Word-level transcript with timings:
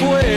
fuego 0.00 0.29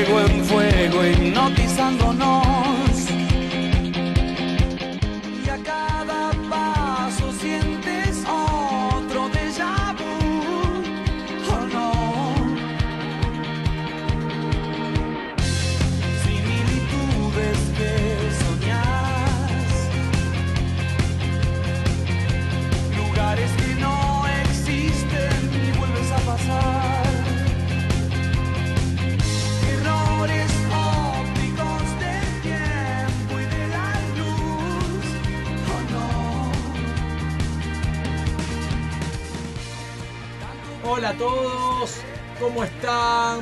Hola 41.04 41.10
a 41.10 41.18
todos, 41.18 41.98
¿cómo 42.40 42.64
están? 42.64 43.42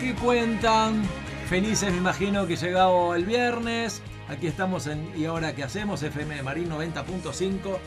¿Qué 0.00 0.12
cuentan? 0.12 1.04
Felices 1.48 1.92
me 1.92 1.98
imagino 1.98 2.48
que 2.48 2.56
llegado 2.56 3.14
el 3.14 3.24
viernes. 3.26 4.02
Aquí 4.28 4.48
estamos 4.48 4.88
en 4.88 5.08
¿Y 5.16 5.24
ahora 5.26 5.54
qué 5.54 5.62
hacemos? 5.62 6.02
FM 6.02 6.42
Marín 6.42 6.68
90.5. 6.68 7.78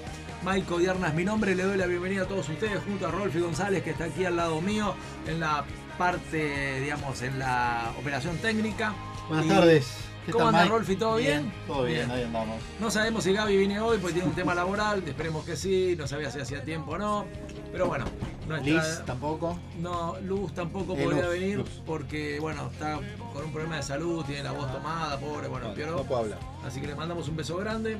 Maico 0.45 0.77
Dierna 0.77 1.09
es 1.09 1.15
mi 1.15 1.25
nombre, 1.25 1.53
le 1.53 1.63
doy 1.63 1.75
la 1.75 1.85
bienvenida 1.85 2.21
a 2.21 2.27
todos 2.29 2.47
ustedes 2.47 2.81
junto 2.85 3.05
a 3.05 3.11
Rolfi 3.11 3.41
González 3.41 3.83
que 3.83 3.89
está 3.89 4.05
aquí 4.05 4.23
al 4.23 4.37
lado 4.37 4.61
mío 4.61 4.95
en 5.27 5.41
la 5.41 5.65
parte, 5.97 6.79
digamos, 6.79 7.21
en 7.23 7.39
la 7.39 7.91
operación 7.99 8.37
técnica. 8.37 8.93
Buenas 9.27 9.49
tardes. 9.49 10.12
¿Qué 10.25 10.31
¿Cómo 10.31 10.47
anda? 10.47 10.65
Rolfi? 10.65 10.95
¿Todo 10.95 11.17
bien? 11.17 11.51
Todo 11.67 11.83
bien, 11.83 12.05
Bien. 12.07 12.11
ahí 12.11 12.23
andamos. 12.23 12.61
No 12.79 12.89
sabemos 12.89 13.25
si 13.25 13.33
Gaby 13.33 13.57
viene 13.57 13.79
hoy 13.81 13.97
porque 13.97 14.13
tiene 14.13 14.29
un 14.29 14.35
tema 14.35 14.55
laboral, 14.55 15.03
esperemos 15.05 15.43
que 15.43 15.57
sí, 15.57 15.95
no 15.97 16.07
sabía 16.07 16.31
si 16.31 16.39
hacía 16.39 16.63
tiempo 16.63 16.91
o 16.91 16.97
no. 16.97 17.25
Pero 17.73 17.87
bueno, 17.87 18.05
nuestra- 18.47 18.73
Liz 18.73 19.01
tampoco. 19.05 19.59
no, 19.79 20.15
Luz 20.21 20.53
tampoco 20.53 20.93
Eh, 20.95 21.03
podría 21.03 21.23
Luz, 21.23 21.31
venir 21.31 21.57
Luz. 21.57 21.81
porque, 21.85 22.39
bueno, 22.39 22.69
está 22.71 22.99
con 23.33 23.43
un 23.45 23.51
problema 23.51 23.75
de 23.77 23.83
salud, 23.83 24.23
tiene 24.23 24.43
la 24.43 24.51
voz 24.53 24.71
tomada, 24.71 25.19
pobre, 25.19 25.47
bueno, 25.49 25.65
No, 25.65 25.69
empeoró. 25.71 25.97
no 25.97 26.03
puedo 26.03 26.21
hablar. 26.21 26.39
Así 26.65 26.79
que 26.79 26.87
le 26.87 26.95
mandamos 26.95 27.27
un 27.27 27.35
beso 27.35 27.57
grande. 27.57 27.97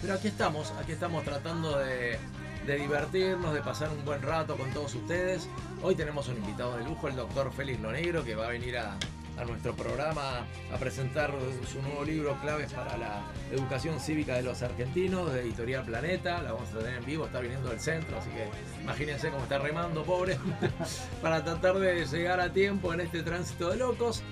Pero 0.00 0.14
aquí 0.14 0.28
estamos, 0.28 0.72
aquí 0.80 0.92
estamos 0.92 1.22
tratando 1.24 1.78
de, 1.78 2.18
de 2.66 2.76
divertirnos, 2.78 3.52
de 3.52 3.60
pasar 3.60 3.90
un 3.90 4.02
buen 4.06 4.22
rato 4.22 4.56
con 4.56 4.70
todos 4.70 4.94
ustedes. 4.94 5.46
Hoy 5.82 5.94
tenemos 5.94 6.28
un 6.28 6.36
invitado 6.38 6.78
de 6.78 6.84
lujo, 6.84 7.08
el 7.08 7.16
doctor 7.16 7.52
Félix 7.52 7.78
Lonegro, 7.80 8.24
que 8.24 8.34
va 8.34 8.46
a 8.46 8.48
venir 8.50 8.78
a, 8.78 8.96
a 9.40 9.44
nuestro 9.44 9.74
programa 9.74 10.44
a 10.72 10.76
presentar 10.78 11.32
su 11.70 11.80
nuevo 11.80 12.04
libro 12.04 12.36
Claves 12.42 12.72
para 12.72 12.96
la 12.98 13.22
Educación 13.50 13.98
Cívica 13.98 14.34
de 14.34 14.42
los 14.42 14.60
Argentinos, 14.62 15.32
de 15.32 15.40
Editorial 15.40 15.84
Planeta. 15.84 16.42
La 16.42 16.52
vamos 16.52 16.68
a 16.70 16.78
tener 16.78 16.96
en 16.96 17.04
vivo, 17.06 17.24
está 17.24 17.40
viniendo 17.40 17.70
del 17.70 17.80
centro, 17.80 18.18
así 18.18 18.28
que 18.30 18.48
imagínense 18.82 19.30
cómo 19.30 19.44
está 19.44 19.58
remando, 19.58 20.04
pobre, 20.04 20.38
para 21.22 21.42
tratar 21.42 21.78
de 21.78 22.04
llegar 22.04 22.38
a 22.38 22.52
tiempo 22.52 22.92
en 22.92 23.00
este 23.00 23.22
tránsito 23.22 23.70
de 23.70 23.78
locos. 23.78 24.22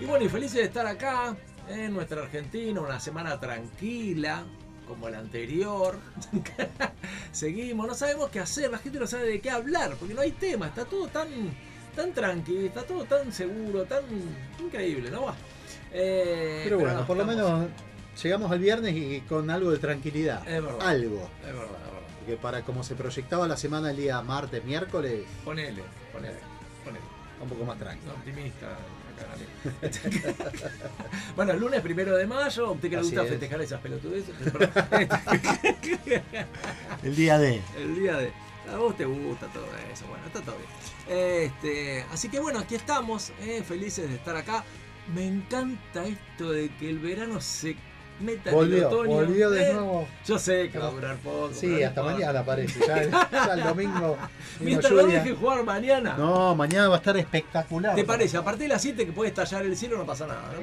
Y 0.00 0.04
bueno, 0.04 0.26
y 0.26 0.28
felices 0.28 0.56
de 0.56 0.64
estar 0.64 0.86
acá 0.86 1.34
en 1.68 1.94
nuestra 1.94 2.22
Argentina, 2.22 2.80
una 2.80 3.00
semana 3.00 3.40
tranquila, 3.40 4.44
como 4.86 5.08
la 5.08 5.18
anterior. 5.18 5.98
Seguimos, 7.32 7.86
no 7.86 7.94
sabemos 7.94 8.28
qué 8.30 8.40
hacer, 8.40 8.70
la 8.70 8.78
gente 8.78 8.98
no 8.98 9.06
sabe 9.06 9.28
de 9.28 9.40
qué 9.40 9.50
hablar, 9.50 9.94
porque 9.98 10.14
no 10.14 10.20
hay 10.20 10.32
tema, 10.32 10.66
está 10.66 10.84
todo 10.84 11.08
tan, 11.08 11.28
tan 11.98 12.12
tranqui, 12.12 12.66
está 12.66 12.82
todo 12.84 13.04
tan 13.04 13.32
seguro, 13.32 13.84
tan 13.84 14.04
increíble, 14.60 15.10
¿no? 15.10 15.34
Eh, 15.92 16.60
Pero 16.62 16.78
bueno, 16.78 17.00
no, 17.00 17.06
por 17.06 17.16
lo 17.16 17.24
menos 17.24 17.66
llegamos 18.22 18.52
al 18.52 18.60
viernes 18.60 18.94
y 18.94 19.20
con 19.22 19.50
algo 19.50 19.72
de 19.72 19.78
tranquilidad. 19.78 20.46
Es 20.48 20.62
verdad. 20.62 20.86
Algo. 20.86 21.28
Es 21.40 21.46
verdad, 21.46 21.64
es 21.64 21.70
verdad. 21.70 22.08
Porque 22.20 22.36
para 22.36 22.62
como 22.62 22.84
se 22.84 22.94
proyectaba 22.94 23.48
la 23.48 23.56
semana 23.56 23.90
el 23.90 23.96
día 23.96 24.22
martes, 24.22 24.64
miércoles, 24.64 25.24
Ponele, 25.44 25.82
ponele, 26.12 26.38
ponele. 26.84 27.04
un 27.42 27.48
poco 27.48 27.64
más 27.64 27.76
tranquilo. 27.78 28.12
No, 28.12 28.18
optimista. 28.18 28.76
bueno, 31.34 31.50
el 31.52 31.58
lunes 31.58 31.80
primero 31.80 32.14
de 32.16 32.24
mayo, 32.28 32.66
¿a 32.66 32.70
usted 32.70 32.88
que 32.88 32.94
le 32.96 33.02
gusta 33.02 33.24
es. 33.24 33.30
festejar 33.30 33.60
esas 33.60 33.80
pelotudeces? 33.80 34.32
El 37.02 37.16
día 37.16 37.38
de. 37.38 37.60
El 37.76 37.96
día 37.96 38.16
de. 38.18 38.30
A 38.72 38.76
vos 38.76 38.96
te 38.96 39.04
gusta 39.04 39.48
todo 39.48 39.66
eso, 39.92 40.06
bueno, 40.06 40.24
está 40.26 40.40
todo 40.42 40.54
bien. 40.56 40.68
Este, 41.08 42.04
así 42.12 42.28
que 42.28 42.38
bueno, 42.40 42.58
aquí 42.58 42.74
estamos, 42.74 43.32
eh, 43.40 43.62
felices 43.66 44.08
de 44.08 44.16
estar 44.16 44.36
acá. 44.36 44.64
Me 45.14 45.26
encanta 45.26 46.06
esto 46.06 46.52
de 46.52 46.68
que 46.76 46.90
el 46.90 46.98
verano 46.98 47.40
se 47.40 47.76
meta 48.20 48.42
en 48.42 48.48
el 48.48 48.54
Volvió, 48.54 48.88
otoño. 48.88 49.10
volvió 49.14 49.50
de 49.50 49.70
Eh, 49.70 49.72
nuevo. 49.72 50.08
Yo 50.26 50.38
sé 50.38 50.68
que 50.70 50.78
va 50.78 50.88
a 50.88 50.90
durar 50.90 51.16
poco. 51.16 51.50
Sí, 51.54 51.82
hasta 51.82 52.02
mañana 52.02 52.44
parece. 52.44 52.78
Ya, 52.86 53.08
ya 53.32 53.52
el 53.54 53.64
domingo. 53.64 54.18
Mientras 54.60 54.92
no 54.92 55.00
lluvia. 55.02 55.22
deje 55.22 55.34
jugar 55.34 55.62
mañana. 55.64 56.14
No, 56.18 56.54
mañana 56.54 56.88
va 56.88 56.96
a 56.96 56.98
estar 56.98 57.16
espectacular. 57.16 57.94
¿Te 57.94 58.04
parece? 58.04 58.36
A 58.36 58.44
partir 58.44 58.62
de 58.64 58.68
las 58.68 58.82
7 58.82 59.06
que 59.06 59.12
puede 59.12 59.30
estallar 59.30 59.62
el 59.64 59.76
cielo 59.76 59.96
no 59.96 60.04
pasa 60.04 60.26
nada, 60.26 60.52
¿no? 60.52 60.60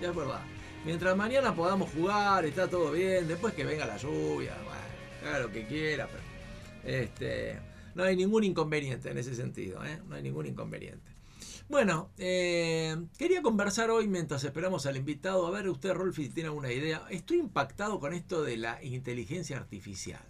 Ya 0.00 0.08
es 0.08 0.16
verdad. 0.16 0.40
Mientras 0.86 1.14
mañana 1.14 1.54
podamos 1.54 1.90
jugar, 1.90 2.46
está 2.46 2.68
todo 2.68 2.90
bien. 2.92 3.28
Después 3.28 3.52
que 3.52 3.64
venga 3.64 3.84
la 3.84 3.98
lluvia, 3.98 4.54
bueno, 4.64 5.28
haga 5.28 5.40
lo 5.40 5.52
que 5.52 5.66
quiera. 5.66 6.08
Pero, 6.08 6.96
este, 6.96 7.58
no 8.00 8.06
hay 8.06 8.16
ningún 8.16 8.44
inconveniente 8.44 9.10
en 9.10 9.18
ese 9.18 9.34
sentido, 9.34 9.84
¿eh? 9.84 10.00
No 10.08 10.16
hay 10.16 10.22
ningún 10.22 10.46
inconveniente. 10.46 11.12
Bueno, 11.68 12.10
eh, 12.18 12.96
quería 13.16 13.42
conversar 13.42 13.90
hoy 13.90 14.08
mientras 14.08 14.42
esperamos 14.42 14.86
al 14.86 14.96
invitado. 14.96 15.46
A 15.46 15.50
ver, 15.50 15.68
usted, 15.68 15.92
Rolfi, 15.92 16.24
si 16.24 16.30
tiene 16.30 16.48
alguna 16.48 16.72
idea. 16.72 17.06
Estoy 17.10 17.38
impactado 17.38 18.00
con 18.00 18.12
esto 18.12 18.42
de 18.42 18.56
la 18.56 18.82
inteligencia 18.82 19.56
artificial. 19.56 20.24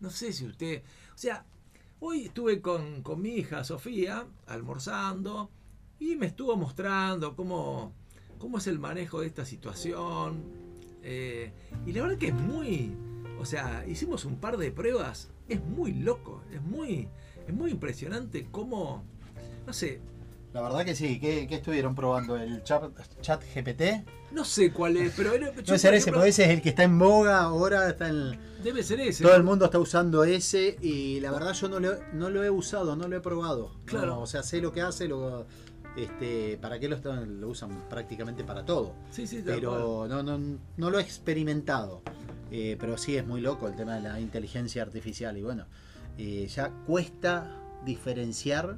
No 0.00 0.08
sé 0.08 0.32
si 0.32 0.46
usted. 0.46 0.82
O 1.14 1.18
sea, 1.18 1.44
hoy 1.98 2.26
estuve 2.26 2.62
con, 2.62 3.02
con 3.02 3.20
mi 3.20 3.34
hija 3.34 3.62
Sofía 3.62 4.26
almorzando 4.46 5.50
y 5.98 6.16
me 6.16 6.26
estuvo 6.26 6.56
mostrando 6.56 7.36
cómo, 7.36 7.92
cómo 8.38 8.56
es 8.56 8.66
el 8.66 8.78
manejo 8.78 9.20
de 9.20 9.26
esta 9.26 9.44
situación. 9.44 10.44
Eh, 11.02 11.52
y 11.84 11.92
la 11.92 12.02
verdad 12.02 12.18
que 12.18 12.28
es 12.28 12.34
muy. 12.34 12.96
O 13.38 13.44
sea, 13.44 13.84
hicimos 13.86 14.24
un 14.24 14.40
par 14.40 14.56
de 14.56 14.70
pruebas. 14.70 15.30
Es 15.50 15.62
muy 15.62 15.92
loco. 15.92 16.42
Es 16.52 16.62
muy, 16.62 17.08
es 17.46 17.52
muy 17.54 17.70
impresionante 17.72 18.46
cómo. 18.50 19.04
No 19.66 19.72
sé, 19.72 20.00
La 20.54 20.62
verdad 20.62 20.84
que 20.84 20.94
sí. 20.94 21.20
¿Qué, 21.20 21.46
qué 21.46 21.56
estuvieron 21.56 21.94
probando? 21.94 22.36
¿El 22.36 22.62
chat, 22.64 22.82
chat 23.20 23.42
GPT? 23.54 24.04
no 24.32 24.44
sé 24.44 24.72
cuál 24.72 24.96
es, 24.96 25.12
pero. 25.16 25.32
era- 25.34 25.50
Debe 25.50 25.78
ser 25.78 25.92
ese, 25.94 26.12
porque 26.12 26.28
ese 26.28 26.44
es 26.44 26.50
el 26.50 26.62
que 26.62 26.68
está 26.70 26.84
en 26.84 26.98
boga 26.98 27.40
ahora. 27.40 27.88
Está 27.88 28.08
en, 28.08 28.38
Debe 28.62 28.82
ser 28.82 29.00
ese. 29.00 29.22
Todo 29.24 29.34
el 29.36 29.42
mundo 29.42 29.64
está 29.66 29.78
usando 29.78 30.22
ese 30.24 30.76
y 30.80 31.18
la 31.20 31.30
verdad 31.32 31.52
yo 31.52 31.68
no 31.68 31.80
lo, 31.80 31.96
no 32.12 32.30
lo 32.30 32.42
he 32.44 32.50
usado, 32.50 32.94
no 32.96 33.06
lo 33.08 33.16
he 33.16 33.20
probado. 33.20 33.72
Claro. 33.86 34.06
No, 34.06 34.20
o 34.22 34.26
sea, 34.26 34.42
sé 34.44 34.60
lo 34.60 34.72
que 34.72 34.80
hace, 34.82 35.08
lo, 35.08 35.46
este, 35.96 36.58
para 36.60 36.78
qué 36.78 36.88
lo, 36.88 36.96
están- 36.96 37.40
lo 37.40 37.48
usan 37.48 37.88
prácticamente 37.88 38.44
para 38.44 38.64
todo. 38.64 38.94
Sí, 39.10 39.26
sí. 39.26 39.42
Pero 39.44 40.06
no, 40.08 40.22
no, 40.22 40.58
no 40.76 40.90
lo 40.90 40.98
he 40.98 41.02
experimentado. 41.02 42.02
Eh, 42.50 42.76
pero 42.80 42.98
sí 42.98 43.16
es 43.16 43.26
muy 43.26 43.40
loco 43.40 43.68
el 43.68 43.76
tema 43.76 43.94
de 43.94 44.00
la 44.02 44.20
inteligencia 44.20 44.82
artificial 44.82 45.36
y 45.38 45.42
bueno, 45.42 45.66
eh, 46.18 46.46
ya 46.48 46.70
cuesta 46.86 47.56
diferenciar 47.84 48.76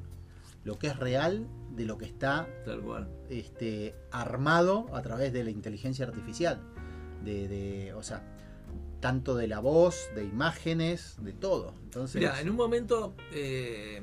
lo 0.64 0.78
que 0.78 0.88
es 0.88 0.96
real 0.98 1.46
de 1.74 1.86
lo 1.86 1.96
que 1.98 2.04
está 2.04 2.46
Tal 2.64 2.80
cual. 2.82 3.08
este, 3.30 3.94
armado 4.10 4.86
a 4.94 5.02
través 5.02 5.32
de 5.32 5.42
la 5.44 5.50
inteligencia 5.50 6.06
artificial. 6.06 6.60
De, 7.24 7.48
de- 7.48 7.94
o 7.94 8.02
sea, 8.02 8.22
tanto 9.00 9.34
de 9.34 9.46
la 9.48 9.58
voz, 9.60 10.08
de 10.14 10.24
imágenes, 10.24 11.16
de 11.20 11.32
todo. 11.32 11.74
Entonces, 11.84 12.20
Mira, 12.20 12.40
en 12.40 12.50
un 12.50 12.56
momento 12.56 13.14
eh, 13.32 14.02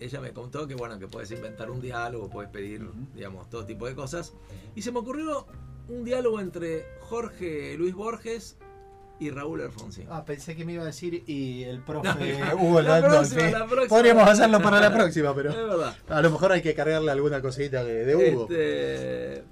ella 0.00 0.20
me 0.20 0.32
contó 0.32 0.66
que 0.66 0.74
bueno, 0.74 0.98
que 0.98 1.06
puedes 1.06 1.30
inventar 1.32 1.70
un 1.70 1.80
diálogo, 1.80 2.28
puedes 2.30 2.50
pedir, 2.50 2.88
digamos, 3.14 3.48
todo 3.50 3.64
tipo 3.66 3.86
de 3.86 3.94
cosas. 3.94 4.32
Y 4.74 4.82
se 4.82 4.90
me 4.90 4.98
ocurrió 5.00 5.46
un 5.88 6.02
diálogo 6.04 6.40
entre 6.40 6.86
Jorge 7.00 7.76
Luis 7.76 7.94
Borges 7.94 8.56
y 9.22 9.30
Raúl 9.30 9.60
Alfonsín. 9.62 10.06
Ah, 10.10 10.24
pensé 10.24 10.54
que 10.56 10.64
me 10.64 10.74
iba 10.74 10.82
a 10.82 10.86
decir 10.86 11.22
y 11.26 11.62
el 11.64 11.80
profe 11.82 12.38
No, 12.54 12.56
Hugo 12.62 12.82
la 12.82 13.00
próxima, 13.00 13.42
la 13.50 13.66
próxima. 13.66 13.88
Podríamos 13.88 14.28
hacerlo 14.28 14.60
para 14.62 14.80
la 14.80 14.92
próxima, 14.94 15.30
Es 15.30 15.34
pero 15.36 15.50
verdad. 15.52 15.96
a 16.08 16.22
lo 16.22 16.30
mejor 16.30 16.52
hay 16.52 16.62
que 16.62 16.74
cargarle 16.74 17.10
alguna 17.10 17.40
cosita 17.40 17.82
de, 17.84 18.04
de 18.04 18.16
Hugo. 18.16 18.42
Este, 18.50 19.44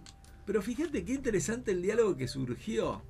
pero 0.44 0.62
fíjate 0.62 1.04
qué 1.04 1.12
interesante 1.12 1.70
el 1.72 1.82
diálogo 1.82 2.16
que 2.16 2.28
surgió. 2.28 3.02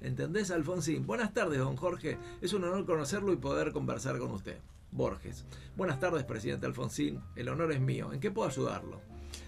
¿Entendés, 0.00 0.50
Alfonsín? 0.50 1.06
Buenas 1.06 1.32
tardes, 1.32 1.58
don 1.58 1.76
Jorge. 1.76 2.18
Es 2.40 2.52
un 2.52 2.64
honor 2.64 2.84
conocerlo 2.86 3.32
y 3.32 3.36
poder 3.36 3.72
conversar 3.72 4.18
con 4.18 4.30
usted. 4.30 4.58
Borges. 4.92 5.44
Buenas 5.76 6.00
tardes, 6.00 6.24
presidente 6.24 6.66
Alfonsín. 6.66 7.20
El 7.34 7.48
honor 7.48 7.72
es 7.72 7.80
mío. 7.80 8.12
¿En 8.12 8.20
qué 8.20 8.30
puedo 8.30 8.48
ayudarlo? 8.48 9.00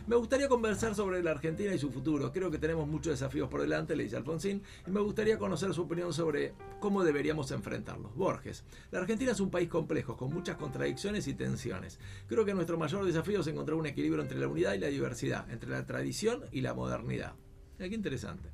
Me 0.06 0.17
gustaría 0.17 0.49
conversar 0.49 0.94
sobre 0.94 1.23
la 1.23 1.32
Argentina 1.32 1.73
y 1.75 1.79
su 1.79 1.90
futuro. 1.90 2.32
Creo 2.32 2.50
que 2.50 2.58
tenemos 2.58 2.88
muchos 2.88 3.12
desafíos 3.12 3.49
por 3.49 3.61
delante, 3.61 3.94
le 3.94 4.05
dice 4.05 4.17
Alfonsín, 4.17 4.62
y 4.87 4.90
me 4.90 5.00
gustaría 5.00 5.38
conocer 5.38 5.75
su 5.75 5.82
opinión 5.82 6.12
sobre 6.12 6.55
cómo 6.81 7.05
deberíamos 7.05 7.50
enfrentarlos. 7.50 8.14
Borges. 8.14 8.64
La 8.90 9.00
Argentina 9.00 9.32
es 9.32 9.40
un 9.40 9.50
país 9.50 9.69
complejo, 9.69 10.17
con 10.17 10.32
muchas 10.32 10.56
contradicciones 10.56 11.26
y 11.29 11.35
tensiones. 11.35 11.99
Creo 12.26 12.44
que 12.44 12.55
nuestro 12.55 12.79
mayor 12.79 13.05
desafío 13.05 13.40
es 13.40 13.46
encontrar 13.46 13.76
un 13.76 13.87
equilibrio 13.87 14.23
entre 14.23 14.38
la 14.38 14.49
unidad 14.49 14.75
y 14.75 14.79
la 14.79 14.88
diversidad, 14.88 15.50
entre 15.50 15.70
la 15.70 15.85
tradición 15.85 16.44
y 16.52 16.61
la 16.61 16.75
modernidad. 16.75 17.35
Qué 17.79 17.87
interesante. 17.87 18.50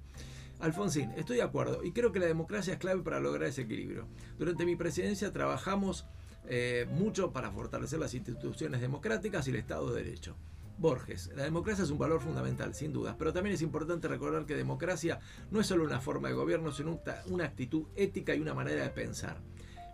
Alfonsín, 0.61 1.11
estoy 1.17 1.37
de 1.37 1.43
acuerdo 1.43 1.83
y 1.83 1.93
creo 1.93 2.13
que 2.13 2.21
la 2.21 2.27
democracia 2.27 2.75
es 2.75 2.79
clave 2.79 3.03
para 3.03 3.21
lograr 3.21 3.49
ese 3.49 3.63
equilibrio. 3.63 4.07
Durante 4.39 4.65
mi 4.65 4.77
presidencia 4.77 5.33
trabajamos 5.33 6.07
eh, 6.47 6.87
mucho 6.91 7.33
para 7.33 7.51
fortalecer 7.51 7.99
las 7.99 8.15
instituciones 8.15 8.81
democráticas 8.81 9.47
y 9.47 9.51
el 9.51 9.57
Estado 9.57 9.93
de 9.93 10.03
Derecho. 10.03 10.37
Borges, 10.79 11.31
la 11.37 11.44
democracia 11.44 11.85
es 11.85 11.91
un 11.91 11.99
valor 11.99 12.21
fundamental, 12.21 12.75
sin 12.75 12.93
dudas, 12.93 13.15
pero 13.19 13.32
también 13.32 13.55
es 13.55 13.62
importante 13.62 14.09
recordar 14.09 14.44
que 14.44 14.55
democracia 14.56 15.21
no 15.50 15.61
es 15.61 15.67
solo 15.67 15.85
una 15.85 16.00
forma 16.00 16.29
de 16.29 16.35
gobierno, 16.35 16.73
sino 16.73 17.00
una 17.26 17.44
actitud 17.44 17.85
ética 17.97 18.35
y 18.35 18.41
una 18.41 18.55
manera 18.55 18.82
de 18.82 18.91
pensar. 18.91 19.37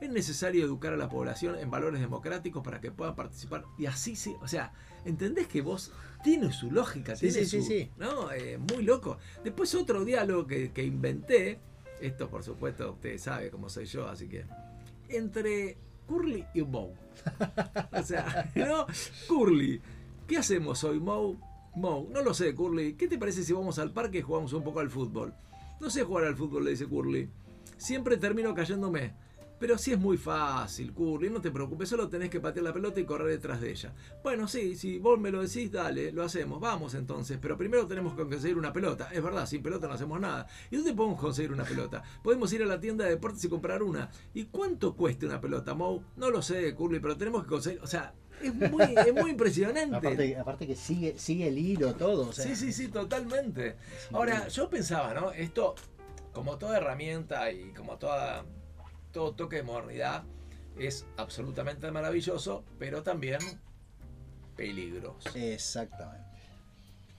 Es 0.01 0.09
necesario 0.11 0.65
educar 0.65 0.95
a 0.95 0.97
la 0.97 1.11
población 1.11 1.59
en 1.59 1.71
valores 1.71 2.01
democráticos 2.01 2.63
para 2.65 2.81
que 2.81 2.91
puedan 2.91 3.15
participar 3.15 3.65
y 3.79 3.85
así 3.85 4.17
sí, 4.17 4.35
o 4.41 4.49
sea, 4.49 4.73
¿entendés 5.05 5.47
que 5.47 5.61
vos 5.61 5.93
tiene 6.25 6.51
su 6.53 6.71
lógica? 6.71 7.15
Sí, 7.15 7.29
tiene 7.29 7.45
sí, 7.47 7.61
su- 7.61 7.67
sí. 7.69 7.91
¿no? 7.99 8.33
Eh, 8.33 8.57
muy 8.57 8.83
loco. 8.83 9.19
Después 9.45 9.75
otro 9.75 10.03
diálogo 10.07 10.47
que, 10.47 10.73
que 10.73 10.83
inventé, 10.83 11.59
esto 12.01 12.31
por 12.31 12.43
supuesto 12.43 12.93
usted 12.93 13.19
sabe 13.19 13.51
cómo 13.51 13.69
soy 13.69 13.85
yo, 13.85 14.09
así 14.09 14.27
que 14.27 14.47
entre 15.11 15.77
Curly 16.07 16.47
y 16.55 16.63
Moe. 16.63 16.95
O 17.93 18.03
sea, 18.03 18.51
¿no? 18.55 18.87
Curly, 19.29 19.83
¿qué 20.31 20.39
hacemos 20.39 20.85
hoy, 20.85 21.01
Moe? 21.01 21.37
Moe, 21.75 22.07
no 22.09 22.23
lo 22.23 22.33
sé, 22.33 22.55
Curly. 22.55 22.95
¿Qué 22.95 23.09
te 23.09 23.19
parece 23.19 23.43
si 23.43 23.53
vamos 23.53 23.81
al 23.81 23.93
parque 23.93 24.19
y 24.19 24.23
jugamos 24.23 24.53
un 24.53 24.63
poco 24.63 24.79
al 24.79 24.89
fútbol? 24.89 25.35
No 25.81 25.91
sé 25.91 26.05
jugar 26.05 26.25
al 26.25 26.37
fútbol, 26.37 26.65
le 26.65 26.71
dice 26.71 26.87
Curly. 26.87 27.29
Siempre 27.77 28.17
termino 28.17 28.55
cayéndome. 28.55 29.13
Pero 29.59 29.77
sí 29.77 29.91
es 29.93 29.99
muy 29.99 30.17
fácil, 30.17 30.93
Curly, 30.95 31.29
no 31.31 31.41
te 31.41 31.51
preocupes, 31.51 31.89
solo 31.89 32.09
tenés 32.09 32.31
que 32.31 32.41
patear 32.41 32.65
la 32.65 32.73
pelota 32.73 33.01
y 33.01 33.05
correr 33.05 33.27
detrás 33.27 33.61
de 33.61 33.73
ella. 33.73 33.93
Bueno, 34.23 34.47
sí, 34.47 34.75
si 34.77 34.99
vos 35.01 35.19
me 35.19 35.33
lo 35.33 35.43
decís, 35.43 35.71
dale, 35.71 36.13
lo 36.13 36.23
hacemos, 36.23 36.61
vamos 36.61 36.95
entonces, 36.95 37.37
pero 37.43 37.59
primero 37.59 37.87
tenemos 37.87 38.15
que 38.15 38.23
conseguir 38.23 38.57
una 38.57 38.73
pelota. 38.73 39.11
Es 39.13 39.23
verdad, 39.23 39.45
sin 39.47 39.63
pelota 39.63 39.89
no 39.89 39.95
hacemos 39.95 40.19
nada. 40.19 40.47
¿Y 40.71 40.77
dónde 40.77 40.95
podemos 40.95 41.21
conseguir 41.21 41.53
una 41.53 41.65
pelota? 41.65 42.03
Podemos 42.23 42.51
ir 42.53 42.63
a 42.63 42.67
la 42.67 42.81
tienda 42.81 43.05
de 43.05 43.11
deportes 43.11 43.45
y 43.45 43.49
comprar 43.49 43.83
una. 43.83 44.11
¿Y 44.33 44.45
cuánto 44.45 44.95
cuesta 44.95 45.27
una 45.27 45.41
pelota, 45.41 45.75
Moe? 45.75 46.01
No 46.17 46.31
lo 46.31 46.41
sé, 46.41 46.73
Curly, 46.75 47.01
pero 47.01 47.19
tenemos 47.19 47.43
que 47.43 47.51
conseguir. 47.51 47.83
O 47.83 47.87
sea, 47.87 48.15
es 48.43 48.55
muy, 48.55 48.83
es 48.97 49.13
muy 49.15 49.31
impresionante. 49.31 49.97
Aparte, 49.97 50.37
aparte 50.37 50.67
que 50.67 50.77
sigue, 50.77 51.19
sigue 51.19 51.49
el 51.49 51.59
hilo 51.59 51.95
todo. 51.95 52.29
o 52.29 52.33
sea, 52.33 52.45
Sí, 52.45 52.57
sí, 52.57 52.73
sí, 52.73 52.89
totalmente. 52.89 53.77
Ahora, 54.13 54.49
yo 54.49 54.69
pensaba, 54.71 55.13
¿no? 55.15 55.33
Esto, 55.33 55.75
como 56.33 56.59
toda 56.59 56.79
herramienta 56.79 57.51
y 57.53 57.73
como 57.73 57.97
toda, 57.99 58.45
todo 59.13 59.33
toque 59.35 59.57
de 59.57 59.63
modernidad, 59.63 60.25
es 60.79 61.07
absolutamente 61.17 61.91
maravilloso, 61.91 62.65
pero 62.79 63.03
también 63.03 63.41
peligroso, 64.57 65.31
Exactamente. 65.35 66.25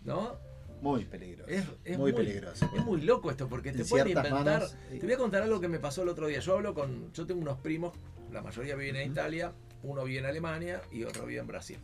¿no? 0.04 0.36
Muy 0.82 1.06
peligroso. 1.06 1.50
Es, 1.52 1.64
es 1.84 1.98
muy, 1.98 2.12
peligroso. 2.12 2.68
Es 2.76 2.84
muy 2.84 3.02
loco 3.02 3.30
esto, 3.30 3.48
porque 3.48 3.72
te 3.72 3.82
En 3.84 3.88
pueden 3.88 4.08
inventar. 4.08 4.34
manos, 4.44 4.76
sí. 4.90 4.98
Te 4.98 5.06
voy 5.06 5.14
a 5.14 5.18
contar 5.18 5.44
algo 5.44 5.60
que 5.60 5.68
me 5.68 5.78
pasó 5.80 6.02
el 6.02 6.10
otro 6.10 6.26
día. 6.26 6.40
Yo 6.40 6.56
hablo 6.56 6.74
con. 6.74 7.14
Yo 7.14 7.28
tengo 7.28 7.40
unos 7.42 7.60
primos, 7.60 7.94
la 8.32 8.42
mayoría 8.42 8.76
viven 8.76 8.96
en 8.96 9.12
Italia, 9.12 9.54
uno 9.84 10.04
vive 10.04 10.20
en 10.20 10.26
Alemania 10.26 10.82
y 10.92 11.04
otro 11.04 11.26
vive 11.26 11.40
en 11.42 11.48
Brasil. 11.48 11.78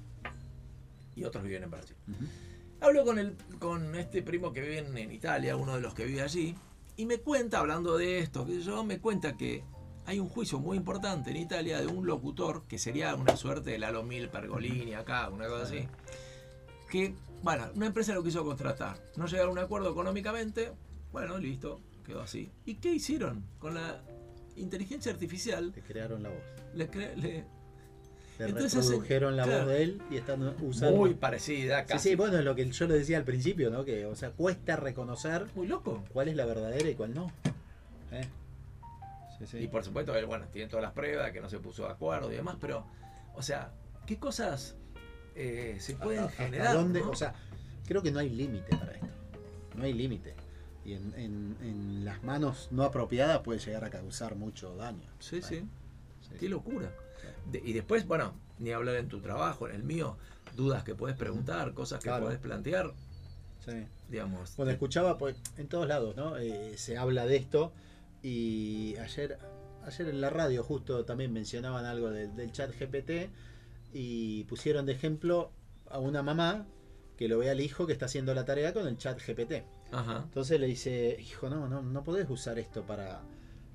Y 1.15 1.23
otros 1.23 1.43
viven 1.43 1.63
en 1.63 1.71
Brasil. 1.71 1.95
Ujú. 2.07 2.25
Hablo 2.79 3.03
con, 3.05 3.17
el, 3.17 3.35
con 3.59 3.95
este 3.95 4.21
primo 4.21 4.53
que 4.53 4.61
vive 4.61 4.77
en, 4.79 4.95
en 4.97 5.11
Italia, 5.11 5.55
uno 5.55 5.75
de 5.75 5.81
los 5.81 5.93
que 5.95 6.05
vive 6.05 6.21
allí, 6.21 6.55
y 6.95 7.05
me 7.05 7.17
cuenta, 7.19 7.59
hablando 7.59 7.97
de 7.97 8.19
esto, 8.19 8.45
que 8.45 8.61
yo 8.61 8.83
me 8.83 8.99
cuenta 8.99 9.35
que 9.35 9.63
hay 10.05 10.19
un 10.19 10.29
juicio 10.29 10.59
muy 10.59 10.77
importante 10.77 11.31
en 11.31 11.37
Italia 11.37 11.79
de 11.81 11.87
un 11.87 12.05
locutor, 12.05 12.63
que 12.67 12.77
sería 12.77 13.15
una 13.15 13.35
suerte 13.35 13.71
de 13.71 13.79
Lalo 13.79 14.03
Mil 14.03 14.29
Pergolini 14.29 14.93
acá, 14.93 15.27
una 15.29 15.47
cosa 15.47 15.63
así, 15.63 15.87
que, 16.89 17.13
bueno, 17.43 17.65
una 17.75 17.87
empresa 17.87 18.13
lo 18.13 18.23
quiso 18.23 18.45
contratar, 18.45 18.97
no 19.15 19.25
llegaron 19.25 19.49
a 19.49 19.51
un 19.53 19.59
acuerdo 19.65 19.91
económicamente, 19.91 20.71
bueno, 21.11 21.37
listo, 21.39 21.81
quedó 22.05 22.21
así. 22.21 22.51
¿Y 22.65 22.75
qué 22.75 22.93
hicieron? 22.93 23.43
Con 23.59 23.73
la 23.73 24.01
inteligencia 24.55 25.11
artificial, 25.11 25.73
Le 25.75 25.81
crearon 25.81 26.23
la 26.23 26.29
voz. 26.29 26.43
le, 26.73 26.89
cre- 26.91 27.15
le- 27.15 27.45
Le 28.39 28.45
Entonces, 28.45 28.85
reprodujeron 28.85 29.35
la 29.35 29.43
claro. 29.45 29.59
voz 29.65 29.69
de 29.69 29.83
él 29.83 30.01
y 30.11 30.17
están 30.17 30.55
usando. 30.61 30.95
muy 30.97 31.15
parecida, 31.15 31.81
Sí, 31.81 31.87
casi. 31.87 32.09
sí, 32.09 32.15
bueno, 32.15 32.37
es 32.37 32.45
lo 32.45 32.53
que 32.55 32.69
yo 32.69 32.87
le 32.87 32.93
decía 32.93 33.17
al 33.17 33.23
principio, 33.23 33.69
¿no? 33.71 33.83
Que, 33.83 34.05
o 34.05 34.15
sea, 34.15 34.29
cuesta 34.31 34.75
reconocer 34.75 35.47
Muy 35.55 35.65
loco. 35.67 36.03
cuál 36.13 36.27
es 36.27 36.35
la 36.35 36.45
verdadera 36.45 36.87
y 36.89 36.93
cuál 36.95 37.15
no. 37.15 37.31
¿Eh? 38.11 38.27
Sí, 39.39 39.47
sí. 39.47 39.57
Y 39.59 39.67
por 39.67 39.83
supuesto, 39.83 40.15
él, 40.15 40.25
bueno, 40.27 40.45
tiene 40.51 40.67
todas 40.69 40.83
las 40.83 40.91
pruebas, 40.93 41.31
que 41.31 41.41
no 41.41 41.49
se 41.49 41.59
puso 41.59 41.83
de 41.85 41.89
acuerdo 41.91 42.31
y 42.31 42.35
demás, 42.35 42.57
pero, 42.61 42.85
o 43.35 43.41
sea, 43.41 43.71
¿qué 44.05 44.17
cosas 44.17 44.75
eh, 45.35 45.77
se 45.79 45.95
pueden 45.95 46.25
¿Hasta 46.25 46.43
generar? 46.45 46.75
dónde? 46.75 47.01
no? 47.01 47.09
O 47.09 47.15
sea, 47.15 47.33
creo 47.87 48.01
que 48.03 48.11
no 48.11 48.19
hay 48.19 48.29
límite 48.29 48.75
para 48.77 48.91
esto. 48.93 49.07
No 49.75 49.83
hay 49.83 49.93
límite. 49.93 50.35
Y 50.85 50.93
en, 50.93 51.13
en- 51.17 51.57
en 51.61 52.05
las 52.05 52.23
manos 52.23 52.69
no 52.71 52.83
apropiadas 52.83 53.39
puede 53.39 53.59
llegar 53.59 53.83
a 53.83 53.89
causar 53.89 54.35
mucho 54.35 54.75
daño. 54.75 55.09
sí, 55.19 55.41
sí, 55.41 55.63
Sí, 56.21 56.35
qué 56.39 56.49
locura. 56.49 56.91
De- 57.51 57.61
y 57.63 57.73
después, 57.73 58.05
bueno, 58.07 58.33
ni 58.59 58.71
hablar 58.71 58.95
en 58.95 59.07
tu 59.07 59.19
trabajo, 59.21 59.67
en 59.67 59.75
el 59.75 59.83
mío, 59.83 60.17
dudas 60.55 60.83
que 60.83 60.95
puedes 60.95 61.15
preguntar, 61.17 61.73
cosas 61.73 61.99
que 61.99 62.09
Claro. 62.09 62.25
puedes 62.25 62.39
plantear, 62.39 62.91
sí. 63.65 63.85
digamos. 64.09 64.55
Bueno, 64.57 64.71
escuchaba 64.71 65.17
pues 65.17 65.35
en 65.57 65.67
todos 65.67 65.87
lados, 65.87 66.15
¿no? 66.15 66.37
Eh, 66.37 66.77
se 66.77 66.97
habla 66.97 67.25
de 67.25 67.35
esto 67.37 67.71
y 68.23 68.95
ayer, 68.97 69.37
ayer 69.85 70.07
en 70.09 70.21
la 70.21 70.29
radio 70.29 70.63
justo 70.63 71.05
también 71.05 71.31
mencionaban 71.33 71.85
algo 71.85 72.09
de- 72.09 72.27
del 72.27 72.51
chat 72.51 72.71
GPT 72.71 73.29
y 73.93 74.43
pusieron 74.45 74.85
de 74.85 74.93
ejemplo 74.93 75.51
a 75.89 75.99
una 75.99 76.23
mamá 76.23 76.65
que 77.17 77.27
lo 77.27 77.37
ve 77.39 77.49
al 77.49 77.61
hijo 77.61 77.87
que 77.87 77.93
está 77.93 78.05
haciendo 78.05 78.33
la 78.33 78.45
tarea 78.45 78.73
con 78.73 78.87
el 78.87 78.97
chat 78.97 79.19
GPT. 79.19 79.63
Ajá. 79.91 80.21
Entonces 80.25 80.59
le 80.59 80.67
dice, 80.67 81.17
hijo, 81.19 81.49
no, 81.49 81.67
no, 81.67 81.81
no 81.81 82.03
podés 82.03 82.29
usar 82.29 82.59
esto 82.59 82.83
para, 82.83 83.21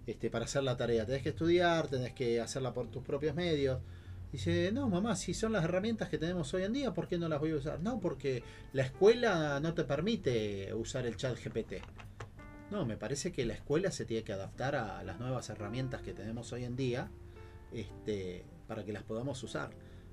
este, 0.06 0.30
para 0.30 0.44
hacer 0.46 0.62
la 0.62 0.76
tarea. 0.76 1.06
Tenés 1.06 1.22
que 1.22 1.30
estudiar, 1.30 1.88
tenés 1.88 2.12
que 2.12 2.40
hacerla 2.40 2.72
por 2.72 2.90
tus 2.90 3.02
propios 3.02 3.34
medios. 3.34 3.80
Dice, 4.32 4.70
no, 4.72 4.88
mamá, 4.88 5.14
si 5.14 5.34
son 5.34 5.52
las 5.52 5.64
herramientas 5.64 6.08
que 6.08 6.16
tenemos 6.16 6.52
hoy 6.54 6.62
en 6.62 6.72
día, 6.72 6.94
¿por 6.94 7.06
qué 7.06 7.18
no 7.18 7.28
las 7.28 7.38
voy 7.38 7.50
a 7.50 7.56
usar? 7.56 7.80
No, 7.80 8.00
porque 8.00 8.42
la 8.72 8.82
escuela 8.82 9.60
no 9.60 9.74
te 9.74 9.84
permite 9.84 10.72
usar 10.72 11.04
el 11.06 11.16
chat 11.16 11.36
GPT. 11.38 11.74
No, 12.70 12.86
me 12.86 12.96
parece 12.96 13.30
que 13.30 13.44
la 13.44 13.52
escuela 13.52 13.90
se 13.90 14.06
tiene 14.06 14.24
que 14.24 14.32
adaptar 14.32 14.74
a 14.74 15.02
las 15.04 15.20
nuevas 15.20 15.50
herramientas 15.50 16.00
que 16.00 16.14
tenemos 16.14 16.50
hoy 16.54 16.64
en 16.64 16.76
día 16.76 17.10
este, 17.72 18.46
para 18.66 18.84
que 18.84 18.92
las 18.94 19.02
podamos 19.02 19.42
usar. 19.42 19.70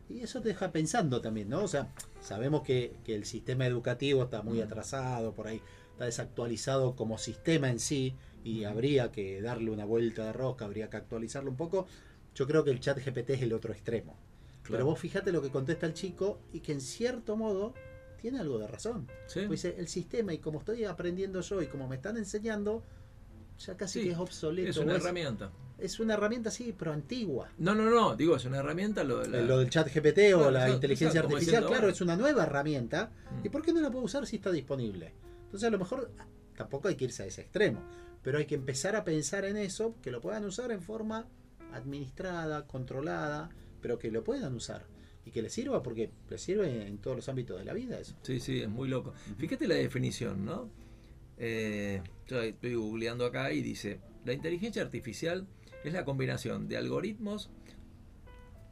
Y 0.10 0.22
eso 0.22 0.42
te 0.42 0.50
deja 0.50 0.72
pensando 0.72 1.22
también, 1.22 1.50
¿no? 1.50 1.64
O 1.64 1.68
sea, 1.68 1.94
sabemos 2.20 2.64
que, 2.64 2.98
que 3.06 3.16
el 3.16 3.26
sistema 3.26 3.66
educativo 3.68 4.24
está 4.24 4.42
muy 4.42 4.60
Mm. 4.60 4.64
atrasado, 4.64 5.34
por 5.34 5.48
ahí 5.48 5.62
está 5.92 6.06
desactualizado 6.06 6.96
como 6.96 7.18
sistema 7.18 7.70
en 7.70 7.80
sí 7.80 8.16
y 8.44 8.64
habría 8.64 9.12
que 9.12 9.42
darle 9.42 9.72
una 9.72 9.86
vuelta 9.86 10.26
de 10.26 10.34
rosca, 10.34 10.66
habría 10.66 10.90
que 10.90 10.98
actualizarlo 10.98 11.50
un 11.52 11.58
poco. 11.58 11.88
Yo 12.36 12.48
creo 12.48 12.64
que 12.64 12.72
el 12.72 12.80
chat 12.80 12.98
GPT 13.04 13.32
es 13.32 13.42
el 13.42 13.54
otro 13.54 13.74
extremo. 13.74 14.16
Pero 14.64 14.76
Claro. 14.78 14.86
vos 14.86 15.00
fíjate 15.00 15.32
lo 15.32 15.42
que 15.42 15.50
contesta 15.50 15.86
el 15.86 15.94
chico 15.94 16.40
y 16.54 16.60
que 16.60 16.72
en 16.74 16.82
cierto 16.82 17.36
modo 17.36 17.74
tiene 18.22 18.40
algo 18.40 18.60
de 18.60 18.68
razón. 18.68 19.08
Sí. 19.28 19.42
Pues 19.48 19.64
dice, 19.64 19.76
el 19.78 19.88
sistema 19.88 20.34
y 20.34 20.38
como 20.40 20.60
estoy 20.60 20.84
aprendiendo 20.84 21.42
yo 21.42 21.62
y 21.62 21.68
como 21.68 21.88
me 21.88 21.96
están 21.96 22.18
enseñando, 22.18 22.84
ya 23.58 23.76
casi 23.76 24.00
Sí, 24.02 24.06
que 24.08 24.12
es 24.14 24.18
obsoleto. 24.20 24.70
es 24.70 24.78
una 24.78 24.96
herramienta. 24.96 25.52
es 25.80 26.00
una 26.02 26.14
herramienta, 26.16 26.52
sí, 26.52 26.76
pero 26.78 26.92
antigua. 26.92 27.50
No, 27.58 27.74
no, 27.74 27.90
no, 27.90 28.16
digo, 28.16 28.36
es 28.36 28.44
una 28.46 28.58
herramienta 28.58 29.04
lo 29.06 29.24
la- 29.26 29.40
Eh, 29.40 29.44
Lo 29.46 29.58
del 29.60 29.70
chat 29.70 29.88
GPT 29.88 30.34
o 30.34 30.40
Claro, 30.40 30.52
la 30.52 30.60
exacto, 30.60 30.74
inteligencia 30.76 31.20
exacto, 31.20 31.36
artificial, 31.38 31.66
claro, 31.68 31.90
es 31.90 32.02
una 32.02 32.16
nueva 32.18 32.44
herramienta. 32.44 33.12
Mm. 33.42 33.46
¿Y 33.46 33.50
por 33.50 33.62
qué 33.62 33.72
no 33.74 33.80
la 33.82 33.90
puedo 33.90 34.04
usar 34.04 34.28
si 34.28 34.36
está 34.36 34.52
disponible? 34.52 35.14
Entonces 35.46 35.66
a 35.68 35.72
lo 35.72 35.80
mejor 35.80 36.12
ah, 36.20 36.26
tampoco 36.58 36.90
hay 36.90 36.96
que 36.96 37.06
irse 37.06 37.24
a 37.24 37.26
ese 37.28 37.42
extremo, 37.42 37.82
pero 38.24 38.38
hay 38.38 38.46
que 38.46 38.56
empezar 38.56 38.96
a 38.96 39.04
pensar 39.04 39.46
en 39.46 39.58
eso, 39.58 39.96
que 40.02 40.12
lo 40.12 40.22
puedan 40.22 40.46
usar 40.46 40.72
en 40.72 40.82
forma 40.82 41.28
administrada, 41.74 42.66
controlada, 42.68 43.50
pero 43.82 44.00
que 44.00 44.12
lo 44.12 44.24
puedan 44.24 44.56
usar 44.56 44.86
y 45.26 45.32
que 45.32 45.42
les 45.42 45.54
sirva 45.54 45.84
porque 45.84 46.12
les 46.30 46.42
sirve 46.42 46.88
en 46.88 46.98
todos 46.98 47.16
los 47.16 47.30
ámbitos 47.30 47.60
de 47.60 47.66
la 47.66 47.74
vida 47.74 48.00
eso. 48.00 48.16
Sí, 48.24 48.40
sí, 48.40 48.62
es 48.62 48.70
muy 48.70 48.88
loco. 48.90 49.14
Fíjate 49.38 49.68
la 49.68 49.76
definición, 49.76 50.46
¿no? 50.46 50.70
Eh, 51.38 52.02
yo 52.28 52.42
estoy 52.42 52.76
googleando 52.76 53.26
acá 53.26 53.54
y 53.54 53.62
dice, 53.62 54.00
la 54.26 54.34
inteligencia 54.34 54.82
artificial 54.82 55.48
es 55.84 55.94
la 55.94 56.04
combinación 56.04 56.68
de 56.68 56.78
algoritmos 56.78 57.50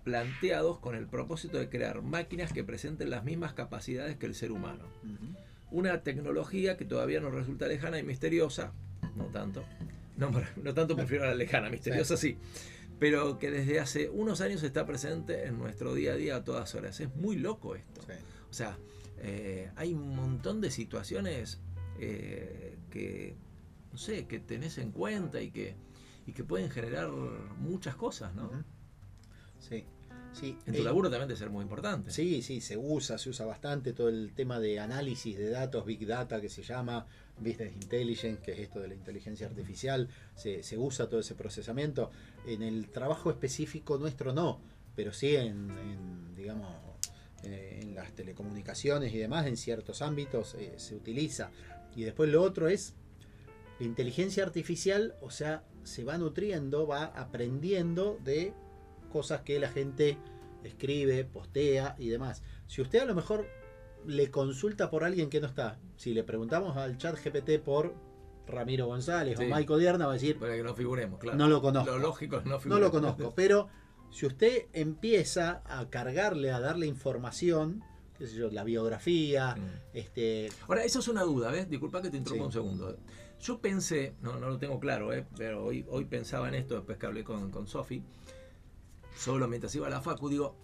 planteados 0.03 0.79
con 0.79 0.95
el 0.95 1.07
propósito 1.07 1.57
de 1.57 1.69
crear 1.69 2.01
máquinas 2.01 2.53
que 2.53 2.63
presenten 2.63 3.09
las 3.09 3.23
mismas 3.23 3.53
capacidades 3.53 4.17
que 4.17 4.25
el 4.25 4.35
ser 4.35 4.51
humano. 4.51 4.85
Una 5.69 6.01
tecnología 6.01 6.77
que 6.77 6.85
todavía 6.85 7.19
nos 7.19 7.33
resulta 7.33 7.67
lejana 7.67 7.99
y 7.99 8.03
misteriosa, 8.03 8.73
no 9.17 9.25
tanto, 9.25 9.63
no, 10.17 10.31
no 10.63 10.73
tanto 10.73 10.95
prefiero 10.95 11.25
la 11.25 11.35
lejana, 11.35 11.69
misteriosa 11.69 12.15
sí, 12.17 12.37
pero 12.99 13.37
que 13.37 13.51
desde 13.51 13.79
hace 13.79 14.09
unos 14.09 14.41
años 14.41 14.63
está 14.63 14.85
presente 14.85 15.45
en 15.45 15.57
nuestro 15.57 15.93
día 15.93 16.13
a 16.13 16.15
día 16.15 16.35
a 16.37 16.43
todas 16.43 16.73
horas. 16.75 16.99
Es 16.99 17.15
muy 17.15 17.35
loco 17.35 17.75
esto. 17.75 18.01
Sí. 18.01 18.13
O 18.49 18.53
sea, 18.53 18.77
eh, 19.19 19.71
hay 19.75 19.93
un 19.93 20.15
montón 20.15 20.61
de 20.61 20.71
situaciones 20.71 21.59
eh, 21.99 22.77
que, 22.89 23.35
no 23.91 23.97
sé, 23.97 24.25
que 24.25 24.39
tenés 24.39 24.77
en 24.77 24.91
cuenta 24.91 25.41
y 25.41 25.51
que, 25.51 25.75
y 26.25 26.33
que 26.33 26.43
pueden 26.43 26.69
generar 26.69 27.09
muchas 27.59 27.95
cosas, 27.95 28.33
¿no? 28.33 28.51
Sí, 29.59 29.85
sí. 30.33 30.57
En 30.65 30.73
tu 30.75 30.81
Eh, 30.81 30.83
laburo 30.83 31.09
también 31.09 31.27
debe 31.27 31.37
ser 31.39 31.49
muy 31.49 31.63
importante. 31.63 32.11
Sí, 32.11 32.41
sí, 32.41 32.61
se 32.61 32.77
usa, 32.77 33.17
se 33.17 33.29
usa 33.29 33.45
bastante 33.45 33.93
todo 33.93 34.09
el 34.09 34.33
tema 34.33 34.59
de 34.59 34.79
análisis 34.79 35.37
de 35.37 35.49
datos, 35.49 35.85
Big 35.85 36.05
Data 36.05 36.39
que 36.41 36.49
se 36.49 36.63
llama, 36.63 37.05
Business 37.39 37.73
Intelligence, 37.73 38.41
que 38.41 38.53
es 38.53 38.59
esto 38.59 38.79
de 38.79 38.87
la 38.87 38.93
inteligencia 38.95 39.47
artificial, 39.47 40.09
se, 40.35 40.63
se 40.63 40.77
usa 40.77 41.07
todo 41.07 41.19
ese 41.19 41.35
procesamiento. 41.35 42.11
En 42.45 42.63
el 42.63 42.89
trabajo 42.89 43.29
específico 43.29 43.97
nuestro 43.97 44.33
no, 44.33 44.59
pero 44.95 45.13
sí 45.13 45.35
en, 45.35 45.69
en, 45.69 46.35
digamos, 46.35 46.71
eh, 47.43 47.79
en 47.81 47.93
las 47.93 48.13
telecomunicaciones 48.13 49.13
y 49.13 49.17
demás, 49.17 49.45
en 49.45 49.57
ciertos 49.57 50.01
ámbitos 50.01 50.55
eh, 50.55 50.73
se 50.77 50.95
utiliza. 50.95 51.51
Y 51.95 52.03
después 52.03 52.31
lo 52.31 52.41
otro 52.41 52.67
es 52.67 52.95
la 53.79 53.85
inteligencia 53.85 54.43
artificial, 54.43 55.15
o 55.21 55.29
sea, 55.29 55.63
se 55.83 56.03
va 56.03 56.17
nutriendo, 56.17 56.87
va 56.87 57.05
aprendiendo 57.05 58.19
de 58.23 58.53
cosas 59.17 59.41
que 59.41 59.57
la 59.59 59.69
gente 59.69 60.15
escribe, 60.63 61.25
postea 61.25 61.95
y 61.97 62.09
demás. 62.09 62.43
Si 62.67 62.81
usted 62.83 62.99
a 62.99 63.05
lo 63.05 63.15
mejor 63.15 63.47
le 64.05 64.29
consulta 64.29 64.91
por 64.91 65.03
alguien 65.03 65.29
que 65.31 65.41
no 65.41 65.47
está, 65.47 65.79
si 65.95 66.13
le 66.13 66.23
preguntamos 66.23 66.77
al 66.77 66.97
chat 66.99 67.17
GPT 67.17 67.59
por 67.63 67.95
Ramiro 68.45 68.85
González 68.85 69.39
Sí. 69.39 69.45
o 69.45 69.49
Maico 69.49 69.75
Dierna, 69.77 70.05
va 70.05 70.11
a 70.11 70.13
decir, 70.13 70.37
Para 70.37 70.55
que 70.55 70.61
no 70.61 70.75
figuremos, 70.75 71.19
claro. 71.19 71.35
no 71.35 71.47
lo 71.47 71.61
conozco. 71.63 71.89
Lo 71.91 71.97
lógico 71.97 72.37
es 72.37 72.45
no 72.45 72.59
No 72.65 72.79
lo 72.79 72.91
conozco, 72.91 73.33
pero 73.35 73.69
si 74.11 74.27
usted 74.27 74.67
empieza 74.73 75.63
a 75.65 75.89
cargarle, 75.89 76.51
a 76.51 76.59
darle 76.59 76.85
información, 76.85 77.83
qué 78.19 78.27
sé 78.27 78.35
yo, 78.35 78.51
la 78.51 78.63
biografía, 78.63 79.55
Mm. 79.55 79.97
este, 79.97 80.49
Ahora, 80.67 80.83
eso 80.83 80.99
es 80.99 81.07
una 81.07 81.23
duda, 81.23 81.49
¿ves? 81.49 81.67
Disculpa 81.67 82.03
que 82.03 82.11
te 82.11 82.17
interrumpa 82.17 82.43
Sí. 82.43 82.45
un 82.45 82.51
segundo. 82.53 82.97
Yo 83.41 83.59
pensé, 83.59 84.13
no, 84.21 84.39
no 84.39 84.47
lo 84.49 84.57
tengo 84.59 84.79
claro, 84.79 85.11
¿eh? 85.11 85.25
pero 85.35 85.65
hoy, 85.65 85.85
hoy 85.89 86.05
pensaba 86.05 86.47
en 86.49 86.53
esto 86.55 86.75
después 86.75 86.97
que 86.99 87.05
hablé 87.07 87.23
con, 87.23 87.49
con 87.51 87.67
Sofi, 87.67 88.03
solo 89.17 89.47
mientras 89.47 89.73
iba 89.75 89.87
a 89.87 89.89
la 89.89 90.01
Facu, 90.01 90.29
digo, 90.29 90.55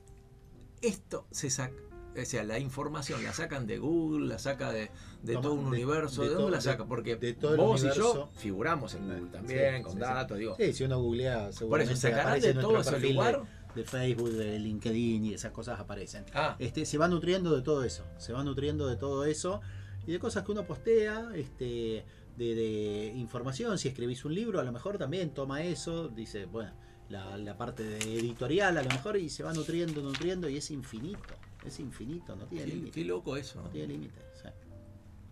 esto 0.82 1.28
se 1.32 1.50
saca, 1.50 1.76
o 2.22 2.26
sea, 2.26 2.44
la 2.44 2.60
información 2.60 3.24
la 3.24 3.34
sacan 3.34 3.66
de 3.66 3.78
Google, 3.80 4.28
la 4.28 4.38
saca 4.40 4.72
de, 4.72 4.92
de 5.24 5.34
Toma, 5.34 5.42
todo 5.44 5.54
un 5.54 5.62
de- 5.64 5.70
universo, 5.70 6.22
de 6.24 6.30
¿de, 6.30 6.36
dónde 6.36 6.52
la 6.52 6.62
saca? 6.62 6.86
Porque 6.86 7.16
de 7.16 7.34
todo 7.34 7.58
vos 7.58 7.84
y 7.84 7.90
yo 7.96 8.30
figuramos 8.36 8.94
en 8.96 9.08
Google 9.08 9.32
también, 9.32 9.78
sí, 9.78 9.84
con 9.84 9.94
sí. 9.94 10.00
datos, 10.00 10.38
digo. 10.38 10.56
sí, 10.58 10.74
si 10.74 10.84
uno 10.84 11.00
googlea, 11.02 11.46
por 11.46 11.54
seguramente 11.54 11.94
eso, 11.94 12.02
sacarán 12.10 12.40
de 12.42 12.54
todo 12.54 12.80
ese 12.80 13.00
lugar. 13.00 13.44
de 13.76 13.84
Facebook, 13.86 14.30
de 14.30 14.60
LinkedIn 14.60 15.26
y 15.26 15.34
esas 15.34 15.52
cosas 15.52 15.80
aparecen. 15.80 16.26
Ah, 16.36 16.56
Este, 16.60 16.86
se 16.86 16.98
va 17.00 17.08
nutriendo 17.08 17.56
de 17.56 17.64
todo 17.64 17.84
eso, 17.84 18.04
se 18.18 18.32
va 18.34 18.44
nutriendo 18.44 18.86
de 18.88 18.98
todo 18.98 19.26
eso 19.26 19.62
y 20.06 20.12
de 20.12 20.20
cosas 20.20 20.44
que 20.44 20.52
uno 20.52 20.68
postea, 20.68 21.30
este, 21.34 22.06
de, 22.38 22.56
de 22.56 23.14
información, 23.16 23.80
si 23.80 23.88
escribís 23.88 24.26
un 24.26 24.36
libro, 24.36 24.60
a 24.60 24.64
lo 24.64 24.72
mejor 24.72 24.98
también 25.00 25.34
toma 25.34 25.64
eso, 25.64 26.10
dice, 26.10 26.46
bueno, 26.46 26.72
la, 27.10 27.38
la 27.38 27.58
parte 27.58 27.84
de 27.84 27.98
editorial 27.98 28.78
a 28.78 28.82
lo 28.84 28.90
mejor 28.90 29.18
y 29.18 29.30
se 29.30 29.44
va 29.44 29.54
nutriendo, 29.54 30.02
nutriendo 30.02 30.50
y 30.50 30.58
es 30.58 30.72
infinito, 30.72 31.20
es 31.66 31.80
infinito, 31.80 32.36
no 32.36 32.46
tiene 32.46 32.68
límite, 32.68 32.92
qué 32.92 33.06
loco 33.06 33.38
eso. 33.38 33.62
no 33.62 33.70
tiene 33.70 33.88
límite. 33.94 34.20
sí. 34.42 34.50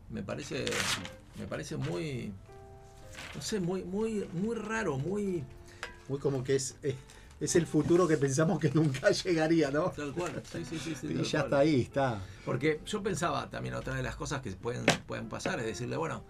me 0.10 0.22
parece 0.24 0.66
me 1.40 1.48
parece 1.48 1.78
muy 1.78 2.32
no 3.36 3.42
sé 3.42 3.60
muy 3.60 3.84
muy 3.84 4.28
muy 4.34 4.56
raro 4.56 4.98
muy 4.98 5.44
Muy 6.08 6.20
como 6.20 6.44
que 6.44 6.56
es, 6.56 6.75
es, 6.84 6.96
es 7.40 7.56
el 7.56 7.66
futuro 7.66 8.08
que 8.08 8.18
pensamos 8.18 8.60
que 8.60 8.70
nunca 8.72 9.10
llegaría, 9.24 9.72
¿no? 9.72 9.92
tal 9.92 10.13
cual 10.13 10.42
sí 10.51 10.63
sí 10.66 10.78
sí, 10.78 10.94
sí, 10.96 11.08
Y 11.08 11.24
ya 11.24 11.40
cual. 11.40 11.44
está 11.46 11.58
ahí, 11.60 11.82
está. 11.82 12.22
porque 12.46 12.80
yo 12.86 13.01
pensaba 13.01 13.50
también 13.50 13.75
otra 13.75 13.96
de 13.96 14.04
las 14.04 14.16
cosas 14.16 14.42
que 14.42 14.51
pueden 14.51 14.86
pueden 15.08 15.30
pasar 15.30 15.60
es 15.60 15.66
decirle 15.66 15.96
bueno 15.98 16.24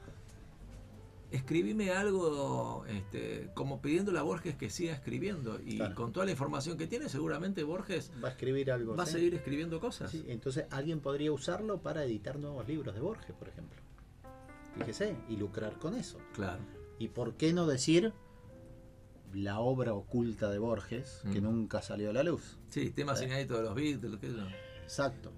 escribime 1.31 1.91
algo 1.91 2.85
este, 2.87 3.49
como 3.53 3.81
pidiéndole 3.81 4.19
a 4.19 4.21
Borges 4.23 4.55
que 4.55 4.69
siga 4.69 4.93
escribiendo 4.93 5.59
y 5.65 5.77
Claro. 5.77 5.95
con 5.95 6.11
toda 6.11 6.25
la 6.25 6.31
información 6.31 6.77
que 6.77 6.87
tiene 6.87 7.07
seguramente 7.09 7.63
Borges 7.63 8.11
Va 8.23 8.27
a 8.27 8.31
escribir 8.31 8.71
algo. 8.71 8.95
va 8.95 9.03
a 9.03 9.07
seguir 9.07 9.33
escribiendo 9.33 9.79
cosas 9.79 10.11
Sí, 10.11 10.25
entonces 10.27 10.65
alguien 10.69 10.99
podría 10.99 11.31
usarlo 11.31 11.81
para 11.81 12.03
editar 12.03 12.37
nuevos 12.37 12.67
libros 12.67 12.93
de 12.93 13.01
Borges, 13.01 13.33
por 13.35 13.47
ejemplo. 13.47 13.79
Fíjese, 14.77 15.15
y 15.29 15.35
lucrar 15.37 15.77
con 15.79 15.95
eso. 15.95 16.17
claro 16.33 16.61
¿Y 16.99 17.07
por 17.07 17.33
qué 17.35 17.51
no 17.53 17.65
decir 17.65 18.13
la 19.33 19.59
obra 19.59 19.93
oculta 19.93 20.49
de 20.49 20.59
Borges, 20.59 21.21
que 21.31 21.39
Mm. 21.39 21.43
nunca 21.45 21.81
salió 21.81 22.09
a 22.09 22.13
la 22.13 22.23
luz? 22.23 22.57
sí 22.67 22.89
temas 22.91 23.19
Sí. 23.19 23.25
inéditos 23.25 23.57
de 23.57 23.63
los 23.63 23.73
beats 23.75 24.01
de 24.01 24.09
lo 24.09 24.19
que 24.19 24.27
es 24.27 24.33
Exacto. 24.83 25.31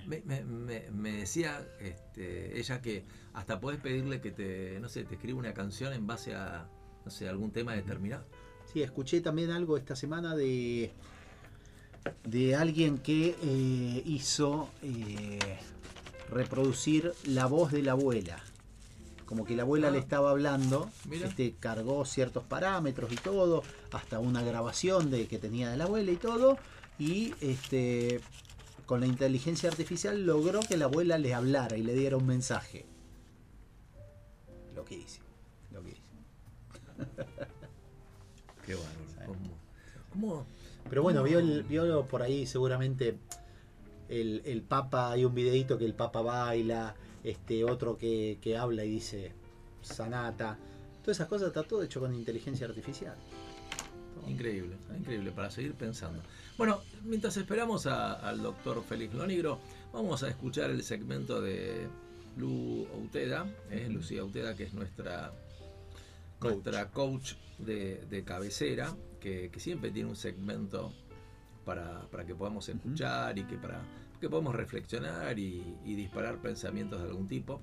Sí. 0.00 0.06
Me, 0.08 0.22
me- 0.22 0.44
me- 0.44 0.90
me 0.90 1.12
decía 1.12 1.66
este, 1.80 2.58
ella 2.58 2.80
que 2.82 3.04
hasta 3.34 3.60
podés 3.60 3.80
pedirle 3.80 4.20
que 4.20 4.30
te, 4.32 4.78
no 4.80 4.88
sé, 4.88 5.04
te 5.04 5.14
escriba 5.14 5.38
una 5.38 5.54
canción 5.54 5.92
en 5.92 6.06
base 6.06 6.34
a, 6.34 6.68
no 7.04 7.10
sé, 7.10 7.28
algún 7.28 7.50
tema 7.52 7.74
determinado. 7.74 8.24
Sí, 8.72 8.82
escuché 8.82 9.20
también 9.20 9.50
algo 9.50 9.76
esta 9.76 9.94
semana 9.96 10.34
de 10.34 10.92
de 12.24 12.54
alguien 12.54 12.98
que 12.98 13.36
eh, 13.42 14.02
hizo 14.06 14.68
eh, 14.82 15.38
reproducir 16.30 17.12
la 17.26 17.46
voz 17.46 17.72
de 17.72 17.82
la 17.82 17.92
abuela. 17.92 18.38
Como 19.24 19.44
que 19.44 19.56
la 19.56 19.62
abuela 19.64 19.88
Ah. 19.88 19.90
le 19.90 19.98
estaba 19.98 20.30
hablando, 20.30 20.88
Mira. 21.08 21.26
este, 21.26 21.54
cargó 21.58 22.04
ciertos 22.04 22.44
parámetros 22.44 23.10
y 23.12 23.16
todo, 23.16 23.64
hasta 23.92 24.20
una 24.20 24.42
grabación 24.42 25.10
de 25.10 25.26
que 25.26 25.38
tenía 25.38 25.68
de 25.70 25.76
la 25.76 25.84
abuela 25.84 26.12
y 26.12 26.16
todo, 26.16 26.58
y 26.98 27.34
este 27.40 28.20
con 28.86 29.00
la 29.00 29.06
inteligencia 29.06 29.68
artificial 29.68 30.24
logró 30.24 30.60
que 30.60 30.76
la 30.76 30.84
abuela 30.86 31.18
le 31.18 31.34
hablara 31.34 31.76
y 31.76 31.82
le 31.82 31.92
diera 31.94 32.16
un 32.16 32.26
mensaje. 32.26 32.86
Lo 34.74 34.84
que 34.84 34.94
hice, 34.96 35.20
lo 35.72 35.82
que 35.82 35.90
hice. 35.90 36.00
Qué 38.66 38.74
bárbaro. 38.74 39.26
¿Cómo? 39.26 39.50
cómo- 40.10 40.46
Pero 40.88 41.02
bueno, 41.02 41.20
¿Cómo? 41.20 41.28
vio, 41.30 41.38
el- 41.40 41.62
vio 41.64 42.06
por 42.06 42.22
ahí 42.22 42.46
seguramente 42.46 43.18
el, 44.08 44.42
el 44.44 44.62
Papa, 44.62 45.10
hay 45.12 45.24
un 45.24 45.34
videito 45.34 45.78
que 45.78 45.84
el 45.84 45.94
Papa 45.94 46.22
baila, 46.22 46.94
este 47.24 47.64
otro 47.64 47.96
que, 47.98 48.38
que 48.40 48.56
habla 48.56 48.84
y 48.84 48.90
dice 48.90 49.32
sanata. 49.82 50.58
Todas 51.02 51.16
esas 51.18 51.28
cosas 51.28 51.48
está 51.48 51.62
todo 51.62 51.82
hecho 51.82 52.00
con 52.00 52.14
inteligencia 52.14 52.66
artificial. 52.66 53.14
Increíble, 54.26 54.76
increíble, 54.96 55.30
para 55.32 55.50
seguir 55.50 55.74
pensando. 55.74 56.20
Bueno, 56.56 56.80
mientras 57.04 57.36
esperamos 57.36 57.86
a- 57.86 58.14
al 58.14 58.42
doctor 58.42 58.82
Félix 58.82 59.14
Lonigro, 59.14 59.58
vamos 59.92 60.22
a 60.22 60.28
escuchar 60.28 60.70
el 60.70 60.82
segmento 60.82 61.40
de 61.42 61.86
Lu 62.36 62.86
Outeda, 62.94 63.46
eh, 63.70 63.88
Lucía 63.90 64.22
Outeda, 64.22 64.54
que 64.56 64.64
es 64.64 64.72
nuestra 64.74 65.32
Coach. 66.38 66.52
nuestra 66.52 66.90
coach 66.90 67.32
de, 67.58 68.04
de 68.10 68.24
cabecera, 68.24 68.94
que, 69.20 69.50
que 69.50 69.60
siempre 69.60 69.90
tiene 69.90 70.08
un 70.08 70.16
segmento 70.16 70.92
para, 71.64 72.02
para 72.10 72.24
que 72.26 72.34
podamos 72.34 72.68
escuchar 72.68 73.38
y 73.38 73.44
que 73.44 73.56
para 73.56 73.80
que 74.20 74.28
podamos 74.30 74.54
reflexionar 74.54 75.38
y, 75.38 75.76
y 75.84 75.94
disparar 75.94 76.38
pensamientos 76.40 77.02
de 77.02 77.08
algún 77.08 77.26
tipo. 77.28 77.60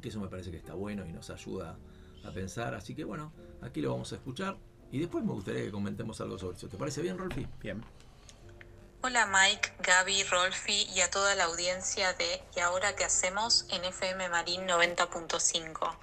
Que 0.00 0.08
eso 0.08 0.20
me 0.20 0.28
parece 0.28 0.50
que 0.50 0.56
está 0.56 0.74
bueno 0.74 1.06
y 1.06 1.12
nos 1.12 1.30
ayuda 1.30 1.76
a 2.24 2.30
pensar. 2.32 2.74
Así 2.74 2.94
que 2.94 3.04
bueno, 3.04 3.32
aquí 3.60 3.80
lo 3.80 3.90
vamos 3.92 4.12
a 4.12 4.16
escuchar. 4.16 4.56
Y 4.92 4.98
después 4.98 5.24
me 5.24 5.32
gustaría 5.32 5.62
que 5.62 5.70
comentemos 5.70 6.20
algo 6.20 6.38
sobre 6.38 6.56
eso. 6.56 6.68
¿Te 6.68 6.76
parece 6.76 7.00
bien, 7.00 7.16
Rolfi? 7.16 7.46
Bien. 7.60 7.84
Hola 9.02 9.26
Mike, 9.26 9.72
Gaby, 9.80 10.24
Rolfi 10.24 10.82
y 10.94 11.00
a 11.00 11.10
toda 11.10 11.34
la 11.34 11.44
audiencia 11.44 12.12
de 12.12 12.42
¿Y 12.54 12.60
ahora 12.60 12.94
qué 12.96 13.04
hacemos? 13.04 13.64
en 13.70 13.84
FM 13.84 14.28
Marín 14.28 14.66
90.5. 14.66 15.96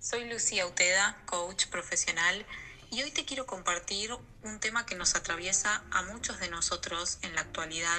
Soy 0.00 0.28
Lucía 0.28 0.66
Uteda, 0.66 1.22
coach 1.24 1.68
profesional, 1.68 2.44
y 2.90 3.02
hoy 3.02 3.10
te 3.10 3.24
quiero 3.24 3.46
compartir 3.46 4.10
un 4.42 4.60
tema 4.60 4.84
que 4.84 4.96
nos 4.96 5.14
atraviesa 5.14 5.82
a 5.92 6.02
muchos 6.02 6.40
de 6.40 6.50
nosotros 6.50 7.20
en 7.22 7.34
la 7.34 7.40
actualidad, 7.40 7.96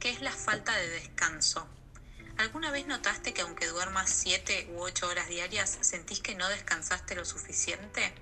que 0.00 0.10
es 0.10 0.20
la 0.20 0.32
falta 0.32 0.76
de 0.76 0.88
descanso. 0.90 1.66
¿Alguna 2.36 2.70
vez 2.72 2.86
notaste 2.86 3.32
que 3.32 3.42
aunque 3.42 3.68
duermas 3.68 4.10
7 4.10 4.72
u 4.74 4.82
8 4.82 5.06
horas 5.08 5.28
diarias, 5.28 5.78
sentís 5.80 6.20
que 6.20 6.34
no 6.34 6.46
descansaste 6.48 7.14
lo 7.14 7.24
suficiente? 7.24 8.12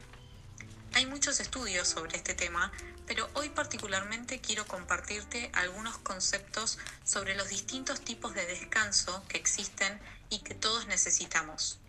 Hay 0.95 1.07
muchos 1.07 1.41
estudios 1.41 1.89
sobre 1.89 2.19
este 2.19 2.35
tema, 2.35 2.71
pero 3.07 3.27
hoy 3.33 3.49
particularmente 3.49 4.43
quiero 4.43 4.67
compartirte 4.67 5.51
algunos 5.55 5.97
conceptos 5.99 6.79
sobre 7.03 7.35
los 7.35 7.49
distintos 7.49 8.03
tipos 8.03 8.35
de 8.35 8.45
descanso 8.45 9.25
que 9.27 9.39
existen 9.39 9.99
y 10.29 10.41
que 10.41 10.55
todos 10.55 10.87
necesitamos. 10.87 11.81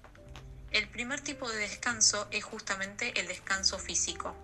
El 0.71 0.87
primer 0.87 1.19
tipo 1.19 1.49
de 1.49 1.57
descanso 1.57 2.27
es 2.31 2.45
justamente 2.45 3.19
el 3.19 3.27
descanso 3.27 3.77
físico, 3.77 4.35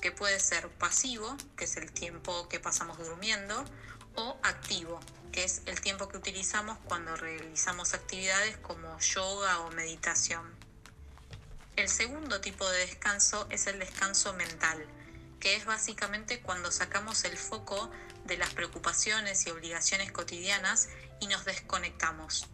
que 0.00 0.12
puede 0.12 0.40
ser 0.40 0.70
pasivo, 0.70 1.36
que 1.54 1.64
es 1.64 1.76
el 1.76 1.92
tiempo 1.92 2.48
que 2.48 2.58
pasamos 2.58 2.96
durmiendo, 2.96 3.66
o 4.14 4.38
activo, 4.42 4.98
que 5.30 5.44
es 5.44 5.60
el 5.66 5.78
tiempo 5.82 6.08
que 6.08 6.16
utilizamos 6.16 6.78
cuando 6.86 7.14
realizamos 7.16 7.92
actividades 7.92 8.56
como 8.58 8.98
yoga 8.98 9.60
o 9.60 9.70
meditación. 9.72 10.55
El 11.76 11.90
segundo 11.90 12.40
tipo 12.40 12.66
de 12.70 12.78
descanso 12.78 13.46
es 13.50 13.66
el 13.66 13.78
descanso 13.78 14.32
mental, 14.32 14.82
que 15.40 15.56
es 15.56 15.66
básicamente 15.66 16.40
cuando 16.40 16.72
sacamos 16.72 17.24
el 17.24 17.36
foco 17.36 17.90
de 18.24 18.38
las 18.38 18.54
preocupaciones 18.54 19.46
y 19.46 19.50
obligaciones 19.50 20.10
cotidianas 20.10 20.88
y 21.20 21.26
nos 21.26 21.44
desconectamos. 21.44 22.46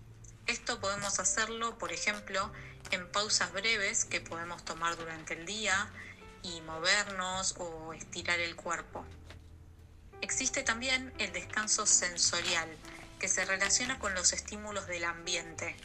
Esto 0.49 0.81
podemos 0.81 1.21
hacerlo, 1.21 1.79
por 1.79 1.93
ejemplo, 1.93 2.53
en 2.91 3.09
pausas 3.13 3.53
breves 3.53 4.05
que 4.05 4.21
podemos 4.21 4.65
tomar 4.65 4.97
durante 4.97 5.35
el 5.35 5.47
día 5.47 5.89
y 6.43 6.61
movernos 6.63 7.55
o 7.59 7.93
estirar 7.93 8.41
el 8.41 8.57
cuerpo. 8.57 9.07
Existe 10.21 10.65
también 10.65 11.13
el 11.19 11.33
descanso 11.33 11.87
sensorial, 11.87 12.69
que 13.21 13.29
se 13.29 13.45
relaciona 13.45 14.01
con 14.01 14.15
los 14.15 14.33
estímulos 14.33 14.89
del 14.89 15.05
ambiente. 15.05 15.77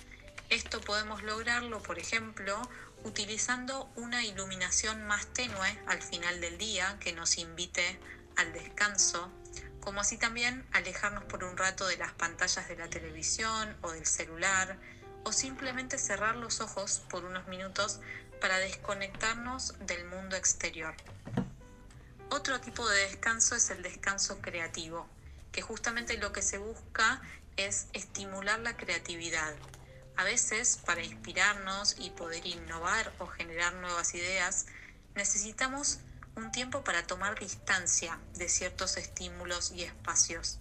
Esto 0.50 0.80
podemos 0.80 1.24
lograrlo, 1.24 1.84
por 1.84 2.00
ejemplo, 2.00 2.62
utilizando 3.04 3.90
una 3.96 4.24
iluminación 4.24 5.06
más 5.06 5.28
tenue 5.28 5.78
al 5.88 6.02
final 6.02 6.40
del 6.40 6.58
día 6.58 6.98
que 7.00 7.12
nos 7.12 7.38
invite 7.38 8.00
al 8.38 8.54
descanso, 8.54 9.30
como 9.82 10.02
así 10.02 10.18
también 10.18 10.66
alejarnos 10.72 11.26
por 11.26 11.44
un 11.44 11.58
rato 11.58 11.86
de 11.88 11.98
las 11.98 12.14
pantallas 12.14 12.68
de 12.70 12.78
la 12.78 12.90
televisión 12.90 13.76
o 13.82 13.92
del 13.92 14.06
celular, 14.06 14.78
o 15.24 15.34
simplemente 15.34 15.98
cerrar 15.98 16.38
los 16.38 16.62
ojos 16.62 17.02
por 17.10 17.26
unos 17.26 17.48
minutos 17.48 18.00
para 18.40 18.58
desconectarnos 18.60 19.76
del 19.86 20.06
mundo 20.06 20.38
exterior. 20.38 20.96
Otro 22.30 22.62
tipo 22.62 22.88
de 22.88 23.00
descanso 23.08 23.56
es 23.56 23.70
el 23.70 23.82
descanso 23.84 24.40
creativo, 24.42 25.10
que 25.52 25.62
justamente 25.62 26.18
lo 26.18 26.32
que 26.32 26.42
se 26.42 26.58
busca 26.58 27.22
es 27.58 27.88
estimular 27.92 28.60
la 28.60 28.78
creatividad. 28.78 29.54
A 30.18 30.24
veces, 30.24 30.78
para 30.84 31.04
inspirarnos 31.04 31.96
y 32.00 32.10
poder 32.10 32.46
innovar 32.46 33.14
o 33.20 33.28
generar 33.28 33.74
nuevas 33.76 34.16
ideas, 34.16 34.66
necesitamos 35.14 36.00
un 36.36 36.52
tiempo 36.52 36.84
para 36.84 37.06
tomar 37.06 37.40
distancia 37.40 38.20
de 38.34 38.50
ciertos 38.50 38.98
estímulos 38.98 39.72
y 39.72 39.84
espacios. 39.84 40.60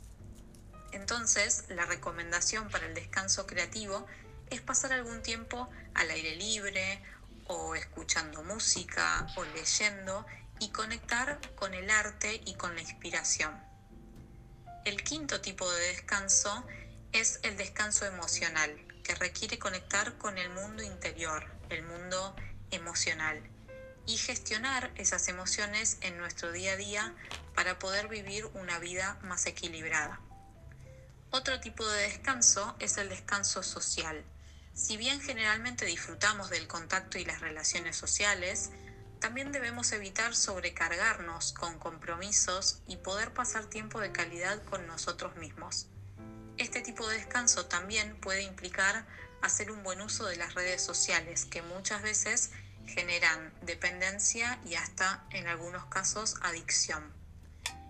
Entonces, 0.93 1.65
la 1.69 1.87
recomendación 1.87 2.69
para 2.69 2.87
el 2.87 2.95
descanso 2.95 3.47
creativo 3.47 4.07
es 4.51 4.61
pasar 4.61 4.93
algún 4.93 5.23
tiempo 5.23 5.69
al 5.95 6.11
aire 6.11 6.37
libre 6.37 7.03
o 7.47 7.75
escuchando 7.75 8.43
música 8.43 9.27
o 9.37 9.45
leyendo 9.45 10.27
y 10.61 10.69
conectar 10.69 11.41
con 11.55 11.75
el 11.75 11.91
arte 11.91 12.43
y 12.45 12.55
con 12.55 12.75
la 12.75 12.83
inspiración. 12.83 13.59
El 14.85 15.03
quinto 15.03 15.41
tipo 15.41 15.71
de 15.71 15.89
descanso 15.89 16.67
es 17.13 17.41
el 17.43 17.57
descanso 17.57 18.05
emocional, 18.07 18.86
requiere 19.15 19.59
conectar 19.59 20.19
con 20.19 20.39
el 20.39 20.51
mundo 20.51 20.83
interior, 20.83 21.47
el 21.71 21.83
mundo 21.85 22.35
emocional, 22.71 23.43
y 24.07 24.17
gestionar 24.17 24.93
esas 24.97 25.29
emociones 25.29 25.99
en 26.01 26.17
nuestro 26.19 26.53
día 26.53 26.73
a 26.73 26.77
día 26.77 27.15
para 27.55 27.79
poder 27.79 28.09
vivir 28.09 28.47
una 28.55 28.79
vida 28.79 29.19
más 29.23 29.47
equilibrada. 29.47 30.21
Otro 31.31 31.61
tipo 31.61 31.87
de 31.87 32.03
descanso 32.03 32.77
es 32.79 32.97
el 32.99 33.09
descanso 33.09 33.63
social. 33.63 34.25
Si 34.75 34.97
bien 34.97 35.21
generalmente 35.21 35.85
disfrutamos 35.87 36.51
del 36.51 36.69
contacto 36.69 37.19
y 37.19 37.25
las 37.25 37.41
relaciones 37.41 37.97
sociales, 37.97 38.71
también 39.21 39.51
debemos 39.51 39.93
evitar 39.93 40.37
sobrecargarnos 40.37 41.53
con 41.53 41.79
compromisos 41.79 42.81
y 42.87 42.97
poder 42.97 43.33
pasar 43.33 43.67
tiempo 43.67 44.01
de 44.01 44.13
calidad 44.13 44.63
con 44.65 44.87
nosotros 44.87 45.37
mismos. 45.37 45.89
Este 46.59 46.81
tipo 46.81 47.07
de 47.07 47.19
descanso 47.19 47.67
también 47.67 48.19
puede 48.21 48.43
implicar 48.43 49.07
hacer 49.43 49.71
un 49.71 49.83
buen 49.83 50.01
uso 50.01 50.25
de 50.25 50.37
las 50.37 50.55
redes 50.55 50.83
sociales 50.83 51.45
que 51.45 51.61
muchas 51.61 52.01
veces 52.03 52.51
generan 52.87 53.53
dependencia 53.63 54.59
y 54.65 54.75
hasta 54.75 55.27
en 55.31 55.49
algunos 55.49 55.85
casos 55.87 56.37
adicción. 56.41 57.13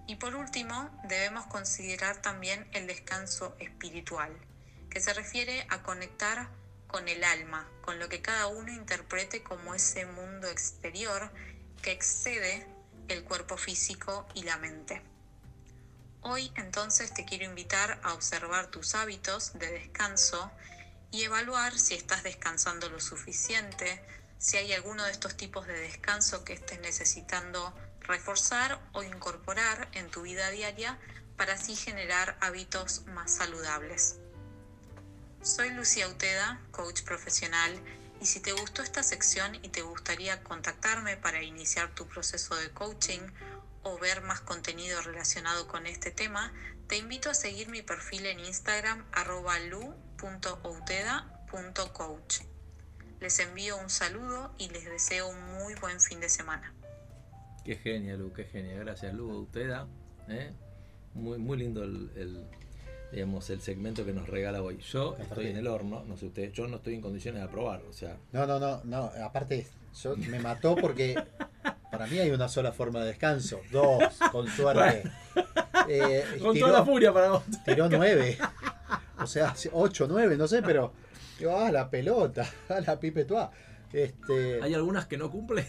Y 0.08 0.16
por 0.16 0.34
último, 0.34 0.90
debemos 1.04 1.46
considerar 1.46 2.20
también 2.22 2.68
el 2.72 2.88
descanso 2.88 3.56
espiritual, 3.60 4.36
que 4.90 5.00
se 5.00 5.14
refiere 5.14 5.66
a 5.70 5.82
conectar 5.82 6.48
con 6.88 7.08
el 7.08 7.22
alma, 7.22 7.68
con 7.82 8.00
lo 8.00 8.08
que 8.08 8.22
cada 8.22 8.48
uno 8.48 8.72
interprete 8.72 9.42
como 9.42 9.74
ese 9.74 10.06
mundo 10.06 10.48
exterior 10.48 11.30
que 11.82 11.92
excede 11.92 12.66
el 13.08 13.22
cuerpo 13.22 13.56
físico 13.56 14.26
y 14.34 14.42
la 14.42 14.56
mente. 14.56 15.02
Hoy 16.22 16.52
entonces 16.56 17.14
te 17.14 17.24
quiero 17.24 17.44
invitar 17.44 18.00
a 18.02 18.14
observar 18.14 18.66
tus 18.68 18.94
hábitos 18.94 19.52
de 19.58 19.70
descanso 19.70 20.50
y 21.10 21.22
evaluar 21.22 21.78
si 21.78 21.94
estás 21.94 22.22
descansando 22.22 22.88
lo 22.90 23.00
suficiente, 23.00 24.02
si 24.38 24.56
hay 24.56 24.72
alguno 24.72 25.04
de 25.04 25.12
estos 25.12 25.36
tipos 25.36 25.66
de 25.66 25.78
descanso 25.78 26.44
que 26.44 26.52
estés 26.52 26.80
necesitando 26.80 27.72
reforzar 28.00 28.80
o 28.92 29.02
incorporar 29.02 29.88
en 29.92 30.10
tu 30.10 30.22
vida 30.22 30.50
diaria 30.50 30.98
para 31.36 31.54
así 31.54 31.76
generar 31.76 32.36
hábitos 32.40 33.04
más 33.06 33.32
saludables. 33.32 34.16
Soy 35.42 35.70
Lucía 35.70 36.08
Uteda, 36.08 36.60
coach 36.72 37.02
profesional, 37.02 37.72
y 38.20 38.26
si 38.26 38.40
te 38.40 38.52
gustó 38.52 38.82
esta 38.82 39.02
sección 39.02 39.54
y 39.56 39.68
te 39.68 39.82
gustaría 39.82 40.42
contactarme 40.42 41.16
para 41.16 41.42
iniciar 41.42 41.94
tu 41.94 42.06
proceso 42.08 42.56
de 42.56 42.70
coaching 42.70 43.20
o 43.86 43.96
ver 43.98 44.20
más 44.22 44.40
contenido 44.40 45.00
relacionado 45.00 45.68
con 45.68 45.86
este 45.86 46.10
tema, 46.10 46.52
te 46.88 46.96
invito 46.96 47.30
a 47.30 47.34
seguir 47.34 47.68
mi 47.68 47.82
perfil 47.82 48.26
en 48.26 48.40
Instagram 48.40 49.04
arroba 49.12 49.60
lu.outeda.coach. 49.60 52.40
Les 53.20 53.38
envío 53.38 53.78
un 53.78 53.88
saludo 53.88 54.52
y 54.58 54.70
les 54.70 54.86
deseo 54.86 55.28
un 55.28 55.40
muy 55.54 55.76
buen 55.76 56.00
fin 56.00 56.18
de 56.18 56.28
semana. 56.28 56.74
Qué 57.64 57.76
genia, 57.76 58.16
Lu, 58.16 58.32
qué 58.32 58.42
genia. 58.44 58.76
Gracias, 58.76 59.14
Lu, 59.14 59.42
Uteda. 59.42 59.86
¿eh? 60.28 60.50
Muy, 61.14 61.38
muy 61.38 61.56
lindo 61.56 61.84
el, 61.84 62.10
el, 62.16 62.44
digamos, 63.12 63.48
el 63.50 63.60
segmento 63.60 64.04
que 64.04 64.12
nos 64.12 64.28
regala 64.28 64.62
hoy. 64.62 64.78
Yo 64.78 65.16
estoy 65.20 65.46
en 65.46 65.58
el 65.58 65.68
horno, 65.68 66.04
no 66.04 66.16
sé 66.16 66.26
ustedes, 66.26 66.52
yo 66.52 66.66
no 66.66 66.78
estoy 66.78 66.94
en 66.94 67.02
condiciones 67.02 67.40
de 67.40 67.46
aprobar, 67.46 67.82
o 67.88 67.92
sea, 67.92 68.16
No, 68.32 68.46
no, 68.46 68.58
no, 68.58 68.82
no. 68.82 69.12
Aparte, 69.24 69.64
yo 70.02 70.16
me 70.16 70.38
mató 70.38 70.76
porque 70.76 71.16
para 71.90 72.06
mí 72.06 72.18
hay 72.18 72.30
una 72.30 72.48
sola 72.48 72.72
forma 72.72 73.00
de 73.00 73.06
descanso. 73.06 73.60
Dos, 73.70 74.02
con 74.30 74.48
suerte. 74.48 75.10
Eh, 75.88 76.24
con 76.42 76.52
tiró, 76.52 76.66
toda 76.66 76.80
la 76.80 76.84
furia 76.84 77.12
para 77.12 77.30
vos. 77.30 77.42
tiró 77.64 77.88
nueve. 77.88 78.38
O 79.18 79.26
sea, 79.26 79.54
ocho, 79.72 80.06
nueve, 80.08 80.36
no 80.36 80.46
sé, 80.46 80.62
pero. 80.62 80.92
Digo, 81.38 81.56
ah, 81.56 81.70
la 81.70 81.88
pelota, 81.90 82.50
ah, 82.68 82.80
la 82.86 82.98
pipetua. 82.98 83.50
Este, 83.92 84.60
Hay 84.62 84.74
algunas 84.74 85.06
que 85.06 85.16
no 85.16 85.30
cumplen. 85.30 85.66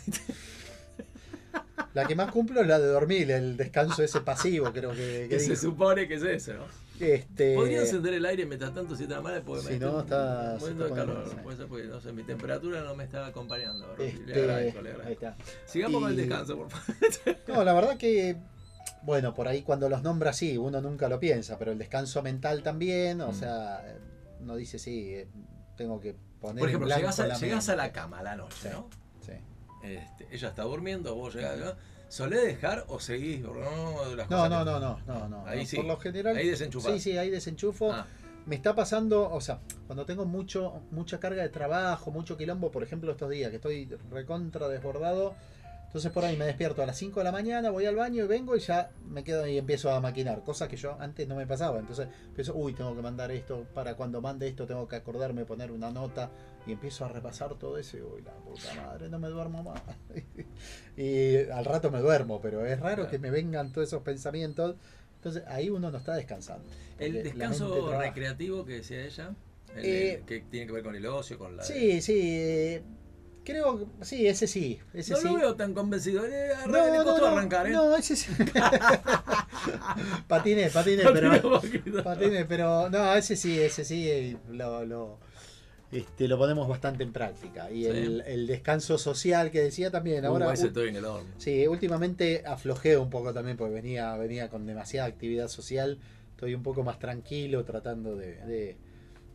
la 1.93 2.05
que 2.05 2.15
más 2.15 2.31
cumplo 2.31 2.61
es 2.61 2.67
la 2.67 2.79
de 2.79 2.87
dormir, 2.87 3.31
el 3.31 3.55
descanso 3.55 4.03
ese 4.03 4.21
pasivo, 4.21 4.71
creo 4.73 4.91
que, 4.91 5.27
que 5.29 5.37
que 5.37 5.39
se 5.39 5.55
supone 5.55 6.07
que 6.07 6.15
es 6.15 6.23
eso, 6.23 6.53
¿no? 6.53 6.86
Este, 6.99 7.55
Podría 7.55 7.81
encender 7.81 8.13
el 8.15 8.25
aire 8.25 8.45
mientras 8.45 8.73
tanto 8.73 8.95
si 8.95 9.03
está 9.03 9.21
mal, 9.21 9.41
porque 9.43 9.61
Si 9.63 9.73
me 9.73 9.79
no, 9.79 9.99
está- 10.01 10.57
muriendo 10.59 10.85
de 10.85 10.93
calor. 10.93 11.41
Puede 11.43 11.57
ser 11.57 11.67
porque, 11.67 11.83
no 11.85 11.99
sé, 12.01 12.11
mi 12.11 12.23
temperatura 12.23 12.81
no 12.81 12.95
me 12.95 13.03
está 13.03 13.25
acompañando. 13.27 13.87
Rosy. 13.95 14.03
este, 14.09 14.25
le 14.25 14.41
agradezco, 14.41 14.81
le 14.81 14.89
ahí 14.89 14.95
agradezco. 14.95 15.25
está. 15.27 15.37
Sigamos 15.65 16.01
con 16.01 16.11
el 16.11 16.17
Y- 16.19 16.21
descanso, 16.21 16.57
por 16.57 16.69
favor. 16.69 17.37
No, 17.47 17.63
la 17.63 17.73
verdad 17.73 17.97
que, 17.97 18.37
bueno, 19.03 19.33
por 19.33 19.47
ahí 19.47 19.61
cuando 19.61 19.89
los 19.89 20.01
nombra 20.03 20.33
sí, 20.33 20.57
uno 20.57 20.81
nunca 20.81 21.07
lo 21.09 21.19
piensa, 21.19 21.57
pero 21.59 21.71
el 21.71 21.77
descanso 21.77 22.21
mental 22.23 22.63
también, 22.63 23.21
o 23.21 23.31
Mm. 23.31 23.35
sea, 23.35 23.95
uno 24.41 24.55
dice 24.55 24.79
sí, 24.79 25.13
eh, 25.13 25.27
tengo 25.77 25.99
que 25.99 26.15
poner 26.41 26.59
Por 26.59 26.69
en 26.69 26.69
ejemplo, 26.69 26.85
blanco 26.87 26.99
llegás 27.01 27.19
a, 27.19 27.27
la 27.27 27.37
llegás 27.37 27.69
a 27.69 27.75
la 27.75 27.91
cama 27.91 28.19
a 28.19 28.23
la 28.23 28.35
noche, 28.35 28.55
Sí. 28.63 28.67
¿no? 28.71 28.89
Sí. 29.25 29.31
Este, 29.83 30.27
ella 30.31 30.49
está 30.49 30.63
durmiendo, 30.63 31.15
vos 31.15 31.33
llegás, 31.35 31.57
¿no? 31.59 31.73
¿Solés 32.09 32.43
dejar 32.45 32.85
o 32.87 32.99
seguís? 32.99 33.41
No, 33.41 33.51
las 34.15 34.29
No, 34.29 34.37
cosas 34.37 34.49
no, 34.49 34.59
que- 34.59 34.65
no, 34.65 34.79
no, 34.79 34.99
no, 35.05 35.27
no. 35.29 35.45
Ahí 35.45 35.59
no, 35.61 35.65
sí. 35.65 35.75
Por 35.77 35.85
lo 35.85 35.97
general. 35.97 36.35
Ahí 36.37 36.47
desenchufás. 36.49 36.93
Sí, 36.93 36.99
sí, 36.99 37.17
ahí 37.17 37.29
desenchufo. 37.29 37.91
Ah, 37.91 38.05
Me 38.45 38.55
está 38.55 38.73
pasando, 38.73 39.29
o 39.29 39.41
sea, 39.41 39.59
cuando 39.87 40.05
tengo 40.05 40.25
mucho, 40.25 40.81
mucha 40.91 41.19
carga 41.19 41.43
de 41.43 41.49
trabajo, 41.49 42.11
mucho 42.11 42.37
quilombo, 42.37 42.71
por 42.71 42.81
ejemplo, 42.81 43.11
estos 43.11 43.29
días 43.29 43.49
que 43.49 43.57
estoy 43.57 43.89
recontra 44.09 44.69
desbordado, 44.69 45.35
entonces 45.87 46.09
por 46.13 46.23
ahí 46.23 46.37
me 46.37 46.45
despierto 46.45 46.81
a 46.81 46.85
las 46.85 46.95
5 46.97 47.19
de 47.19 47.25
la 47.25 47.33
mañana, 47.33 47.71
voy 47.71 47.85
al 47.85 47.97
baño 47.97 48.23
y 48.23 48.27
vengo 48.27 48.55
y 48.55 48.59
ya 48.61 48.89
me 49.05 49.25
quedo 49.25 49.45
y 49.47 49.57
empiezo 49.57 49.91
a 49.91 49.99
maquinar, 49.99 50.45
cosa 50.45 50.69
que 50.69 50.77
yo 50.77 50.95
antes 51.01 51.27
no 51.27 51.35
me 51.35 51.45
pasaba. 51.45 51.77
Entonces 51.79 52.07
empiezo, 52.25 52.55
uy, 52.55 52.73
tengo 52.73 52.95
que 52.95 53.01
mandar 53.01 53.31
esto, 53.31 53.65
para 53.73 53.95
cuando 53.95 54.21
mande 54.21 54.47
esto 54.47 54.65
tengo 54.65 54.87
que 54.87 54.95
acordarme, 54.95 55.43
poner 55.43 55.69
una 55.73 55.91
nota 55.91 56.29
y 56.67 56.73
empiezo 56.73 57.05
a 57.05 57.07
repasar 57.09 57.55
todo 57.55 57.77
eso 57.77 57.97
y 57.97 58.01
uy, 58.01 58.21
la 58.21 58.33
puta 58.33 58.73
madre, 58.75 59.09
no 59.09 59.17
me 59.19 59.29
duermo 59.29 59.63
más. 59.63 59.81
y 60.97 61.37
al 61.49 61.65
rato 61.65 61.89
me 61.91 61.99
duermo, 61.99 62.41
pero 62.41 62.65
es 62.65 62.79
raro 62.79 62.95
Claro. 62.95 63.09
que 63.09 63.19
me 63.19 63.31
vengan 63.31 63.71
todos 63.71 63.87
esos 63.87 64.03
pensamientos. 64.03 64.75
Entonces 65.15 65.43
ahí 65.47 65.69
uno 65.69 65.89
no 65.91 65.97
está 65.97 66.13
descansando. 66.15 66.65
el 66.99 67.23
descanso 67.23 67.97
recreativo 67.99 68.65
que 68.65 68.73
decía 68.73 69.03
ella, 69.05 69.33
el- 69.75 69.85
Eh, 69.85 70.13
el 70.15 70.21
que 70.25 70.41
tiene 70.41 70.67
que 70.67 70.73
ver 70.73 70.83
con 70.83 70.95
el 70.95 71.05
ocio, 71.05 71.37
con 71.37 71.55
la. 71.57 71.63
Sí, 71.63 72.01
sí. 72.01 72.19
eh, 72.23 72.81
creo 73.43 73.79
que 73.79 74.05
sí, 74.05 74.27
ese 74.27 74.45
sí. 74.47 74.79
Ese 74.93 75.11
no 75.13 75.17
sí. 75.19 75.23
lo 75.27 75.35
veo 75.35 75.55
tan 75.55 75.73
convencido. 75.73 76.25
eh, 76.25 76.51
No, 76.67 76.85
le 76.91 76.97
no, 76.97 77.03
costó 77.03 77.29
no, 77.31 77.37
arrancar, 77.37 77.67
¿eh? 77.67 77.71
No, 77.71 77.95
ese 77.95 78.15
sí. 78.15 78.31
patiné, 80.27 80.69
patiné, 80.69 81.03
No 81.03 81.13
pero. 81.13 81.61
patiné, 82.03 82.45
pero. 82.45 82.89
No, 82.89 83.13
ese 83.15 83.35
sí, 83.35 83.59
ese 83.59 83.83
sí. 83.85 84.37
Lo, 84.49 84.85
lo, 84.85 85.19
este, 85.91 86.27
lo 86.27 86.37
ponemos 86.37 86.67
bastante 86.67 87.03
en 87.03 87.13
práctica. 87.13 87.71
Y 87.71 87.83
Sí. 87.83 87.89
el, 87.89 88.21
el 88.21 88.47
descanso 88.47 88.97
social 88.97 89.51
que 89.51 89.61
decía 89.61 89.89
también, 89.91 90.25
ahora 90.25 90.47
Uh, 90.47 90.51
ese 90.51 90.65
u- 90.65 90.67
estoy 90.67 90.89
en 90.89 90.95
el 90.97 91.05
horno. 91.05 91.29
Sí, 91.37 91.65
últimamente 91.67 92.43
aflojé 92.45 92.97
un 92.97 93.09
poco 93.09 93.33
también 93.33 93.57
porque 93.57 93.73
venía, 93.75 94.15
venía 94.17 94.49
con 94.49 94.65
demasiada 94.65 95.07
actividad 95.07 95.47
social. 95.47 95.99
Estoy 96.31 96.53
un 96.53 96.63
poco 96.63 96.83
más 96.83 96.99
tranquilo 96.99 97.63
tratando 97.63 98.15
de, 98.15 98.35
de 98.45 98.77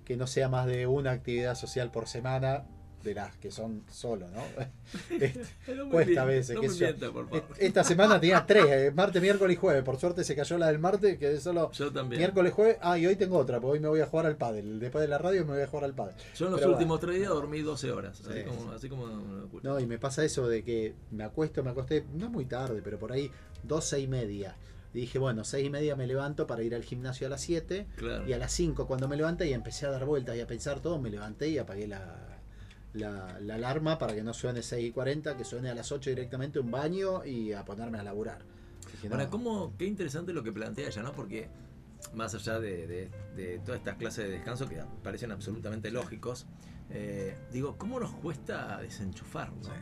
que 0.04 0.16
no 0.16 0.26
sea 0.26 0.48
más 0.48 0.66
de 0.66 0.86
una 0.86 1.12
actividad 1.12 1.54
social 1.54 1.90
por 1.90 2.06
semana 2.06 2.64
de 3.02 3.14
las 3.14 3.36
que 3.36 3.50
son 3.50 3.82
solo, 3.90 4.26
¿no? 4.28 4.42
Este, 5.10 5.74
No 5.74 5.88
cuesta 5.90 6.22
a 6.22 6.24
veces, 6.24 6.56
No 6.56 6.62
yo. 6.62 6.70
mienta, 6.72 7.10
por 7.10 7.28
favor. 7.28 7.44
Esta 7.58 7.84
semana 7.84 8.20
tenía 8.20 8.44
tres, 8.46 8.64
eh, 8.68 8.92
martes, 8.94 9.20
miércoles 9.22 9.54
y 9.56 9.58
jueves. 9.60 9.82
Por 9.82 9.98
suerte 9.98 10.24
se 10.24 10.34
cayó 10.36 10.58
la 10.58 10.66
del 10.68 10.78
martes, 10.78 11.18
que 11.18 11.32
es 11.32 11.42
solo 11.42 11.70
Yo 11.72 11.92
también. 11.92 12.18
miércoles, 12.20 12.52
jueves. 12.52 12.76
Ah, 12.80 12.98
y 12.98 13.06
hoy 13.06 13.16
tengo 13.16 13.38
otra, 13.38 13.60
porque 13.60 13.74
hoy 13.74 13.80
me 13.80 13.88
voy 13.88 14.00
a 14.00 14.06
jugar 14.06 14.26
al 14.26 14.36
pádel. 14.36 14.78
Después 14.80 15.02
de 15.02 15.08
la 15.08 15.18
radio 15.18 15.44
me 15.44 15.52
voy 15.54 15.62
a 15.62 15.66
jugar 15.66 15.84
al 15.84 15.94
pádel. 15.94 16.14
Yo 16.36 16.46
en 16.46 16.52
los 16.52 16.60
Pero 16.60 16.72
últimos 16.72 17.00
tres 17.00 17.16
días 17.16 17.28
dormí 17.30 17.60
12 17.60 17.90
horas. 17.92 18.20
Así 18.20 18.32
Sí. 18.40 18.44
como, 18.44 18.72
así 18.72 18.88
como. 18.88 19.06
No, 19.62 19.80
y 19.80 19.86
me 19.86 19.98
pasa 19.98 20.24
eso 20.24 20.48
de 20.48 20.62
que 20.64 20.94
me 21.10 21.24
acuesto, 21.24 21.62
me 21.62 21.70
acosté, 21.70 22.04
no 22.14 22.28
muy 22.30 22.44
tarde, 22.46 22.80
pero 22.82 22.98
por 22.98 23.12
ahí 23.12 23.30
12 23.62 24.00
y 24.00 24.06
media. 24.08 24.56
Dije, 24.92 25.18
bueno, 25.18 25.42
6 25.42 25.66
y 25.66 25.70
media 25.70 25.96
me 25.96 26.06
levanto 26.06 26.46
para 26.46 26.62
ir 26.62 26.74
al 26.74 26.84
gimnasio 26.84 27.26
a 27.26 27.30
las 27.30 27.40
7. 27.40 27.86
Claro. 27.96 28.28
Y 28.28 28.34
a 28.34 28.38
las 28.38 28.52
5 28.52 28.86
cuando 28.86 29.08
me 29.08 29.16
levanté 29.16 29.46
y 29.48 29.54
empecé 29.54 29.86
a 29.86 29.90
dar 29.90 30.04
vueltas 30.04 30.36
y 30.36 30.40
a 30.42 30.46
pensar 30.46 30.80
todo, 30.80 30.98
me 31.00 31.08
levanté 31.08 31.48
y 31.48 31.56
apagué 31.56 31.86
la, 31.88 32.31
la, 32.94 33.38
la 33.40 33.54
alarma 33.54 33.98
para 33.98 34.14
que 34.14 34.22
no 34.22 34.34
suene 34.34 34.62
6 34.62 34.88
y 34.88 34.90
40, 34.92 35.36
que 35.36 35.44
suene 35.44 35.70
a 35.70 35.74
las 35.74 35.90
8 35.92 36.10
directamente 36.10 36.58
un 36.58 36.70
baño 36.70 37.24
y 37.24 37.52
a 37.52 37.64
ponerme 37.64 37.98
a 37.98 38.02
laburar. 38.02 38.44
Dije, 38.92 39.08
no, 39.08 39.14
Ahora, 39.14 39.30
¿cómo, 39.30 39.74
qué 39.78 39.86
interesante 39.86 40.32
lo 40.32 40.42
que 40.42 40.52
plantea 40.52 40.88
ella, 40.88 41.02
¿no? 41.02 41.12
Porque 41.12 41.48
más 42.14 42.34
allá 42.34 42.58
de, 42.60 42.86
de- 42.86 43.10
de 43.36 43.58
todas 43.60 43.78
estas 43.78 43.96
clases 43.96 44.24
de 44.24 44.30
descanso 44.32 44.68
que 44.68 44.82
parecen 45.02 45.30
absolutamente 45.32 45.90
lógicos, 45.90 46.46
eh, 46.90 47.36
digo, 47.52 47.76
¿cómo 47.78 47.98
nos 48.00 48.12
cuesta 48.16 48.78
desenchufarnos? 48.82 49.66
Sí, 49.66 49.72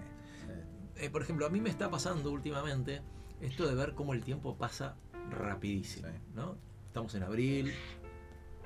sí. 0.47 1.03
Eh, 1.05 1.11
por 1.11 1.23
ejemplo, 1.23 1.47
a 1.47 1.51
mí 1.51 1.61
me 1.61 1.71
está 1.71 1.91
pasando 1.91 2.31
últimamente 2.31 3.03
esto 3.41 3.67
de 3.67 3.75
ver 3.75 3.95
cómo 3.95 4.13
el 4.15 4.23
tiempo 4.23 4.57
pasa 4.57 4.95
rapidísimo, 5.31 6.09
Sí. 6.09 6.15
¿no? 6.35 6.57
Estamos 6.87 7.15
en 7.15 7.23
abril, 7.23 7.73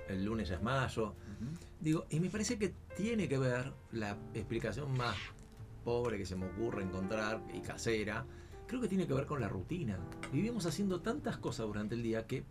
el 0.08 0.24
lunes 0.24 0.48
ya 0.48 0.56
es 0.56 0.62
mayo. 0.62 1.14
Digo, 1.80 2.06
y 2.10 2.20
me 2.20 2.30
parece 2.30 2.58
que 2.58 2.74
tiene 2.96 3.28
que 3.28 3.38
ver 3.38 3.72
la 3.92 4.16
explicación 4.32 4.96
más 4.96 5.16
pobre 5.84 6.16
que 6.16 6.26
se 6.26 6.36
me 6.36 6.46
ocurre 6.46 6.82
encontrar 6.82 7.42
y 7.52 7.60
casera. 7.60 8.24
Creo 8.66 8.80
que 8.80 8.88
tiene 8.88 9.06
que 9.06 9.14
ver 9.14 9.26
con 9.26 9.40
la 9.40 9.48
rutina. 9.48 9.98
Vivimos 10.32 10.66
haciendo 10.66 11.00
tantas 11.00 11.36
cosas 11.36 11.66
durante 11.66 11.94
el 11.94 12.02
día 12.02 12.26
que 12.26 12.44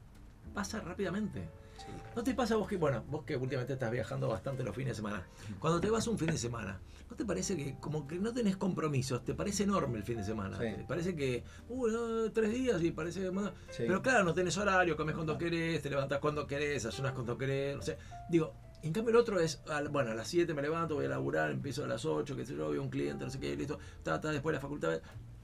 pasa 0.54 0.80
rápidamente. 0.80 1.50
Sí. 1.86 1.92
¿No 2.16 2.24
te 2.24 2.34
pasa 2.34 2.56
vos 2.56 2.68
que, 2.68 2.78
bueno, 2.78 3.04
vos 3.10 3.24
que 3.24 3.36
últimamente 3.36 3.74
estás 3.74 3.92
viajando 3.92 4.28
bastante 4.28 4.64
los 4.64 4.76
fines 4.76 4.92
de 4.92 4.96
semana, 4.96 5.28
cuando 5.60 5.82
te 5.82 5.90
vas 5.90 6.08
un 6.08 6.18
fin 6.18 6.30
de 6.30 6.38
semana, 6.38 6.80
¿no 7.10 7.16
te 7.16 7.26
parece 7.26 7.56
que 7.56 7.78
como 7.80 8.08
que 8.08 8.20
no 8.20 8.34
tenés 8.34 8.58
compromisos? 8.58 9.24
¿Te 9.24 9.34
parece 9.34 9.64
enorme 9.64 9.98
el 9.98 10.04
fin 10.04 10.18
de 10.18 10.24
semana? 10.24 10.58
Sí. 10.58 10.66
¿Te 10.78 10.84
parece 10.84 11.16
que, 11.16 11.44
no, 11.70 12.32
tres 12.32 12.52
días 12.52 12.82
y 12.82 12.92
parece... 12.92 13.32
Sí. 13.70 13.84
pero 13.88 14.02
claro, 14.02 14.24
no 14.24 14.34
tenés 14.34 14.58
horario, 14.58 14.96
comes 14.96 15.16
cuando 15.16 15.38
querés, 15.38 15.82
te 15.82 15.90
levantás 15.90 16.20
cuando 16.20 16.46
querés, 16.48 16.86
ayunas 16.86 17.14
cuando 17.14 17.38
querés, 17.38 17.76
no 17.76 17.82
sé. 17.82 17.98
Digo, 18.30 18.54
en 18.84 18.92
cambio 18.92 19.12
el 19.12 19.16
otro 19.16 19.40
es, 19.40 19.62
bueno, 19.92 20.12
a 20.12 20.14
las 20.14 20.28
7 20.28 20.54
me 20.54 20.62
levanto, 20.62 20.96
voy 20.96 21.06
a 21.06 21.10
laburar, 21.10 21.52
empiezo 21.52 21.86
a 21.86 21.88
las 21.88 22.04
8, 22.04 22.36
qué 22.36 22.46
sé 22.46 22.54
yo, 22.56 22.68
voy 22.68 22.78
a 22.78 22.82
un 22.82 22.90
cliente, 22.90 23.24
no 23.24 23.32
sé 23.32 23.40
qué, 23.40 23.56
listo, 23.56 23.80
ta, 24.04 24.20
ta, 24.20 24.30
después 24.30 24.54
la 24.54 24.60
facultad. 24.60 25.00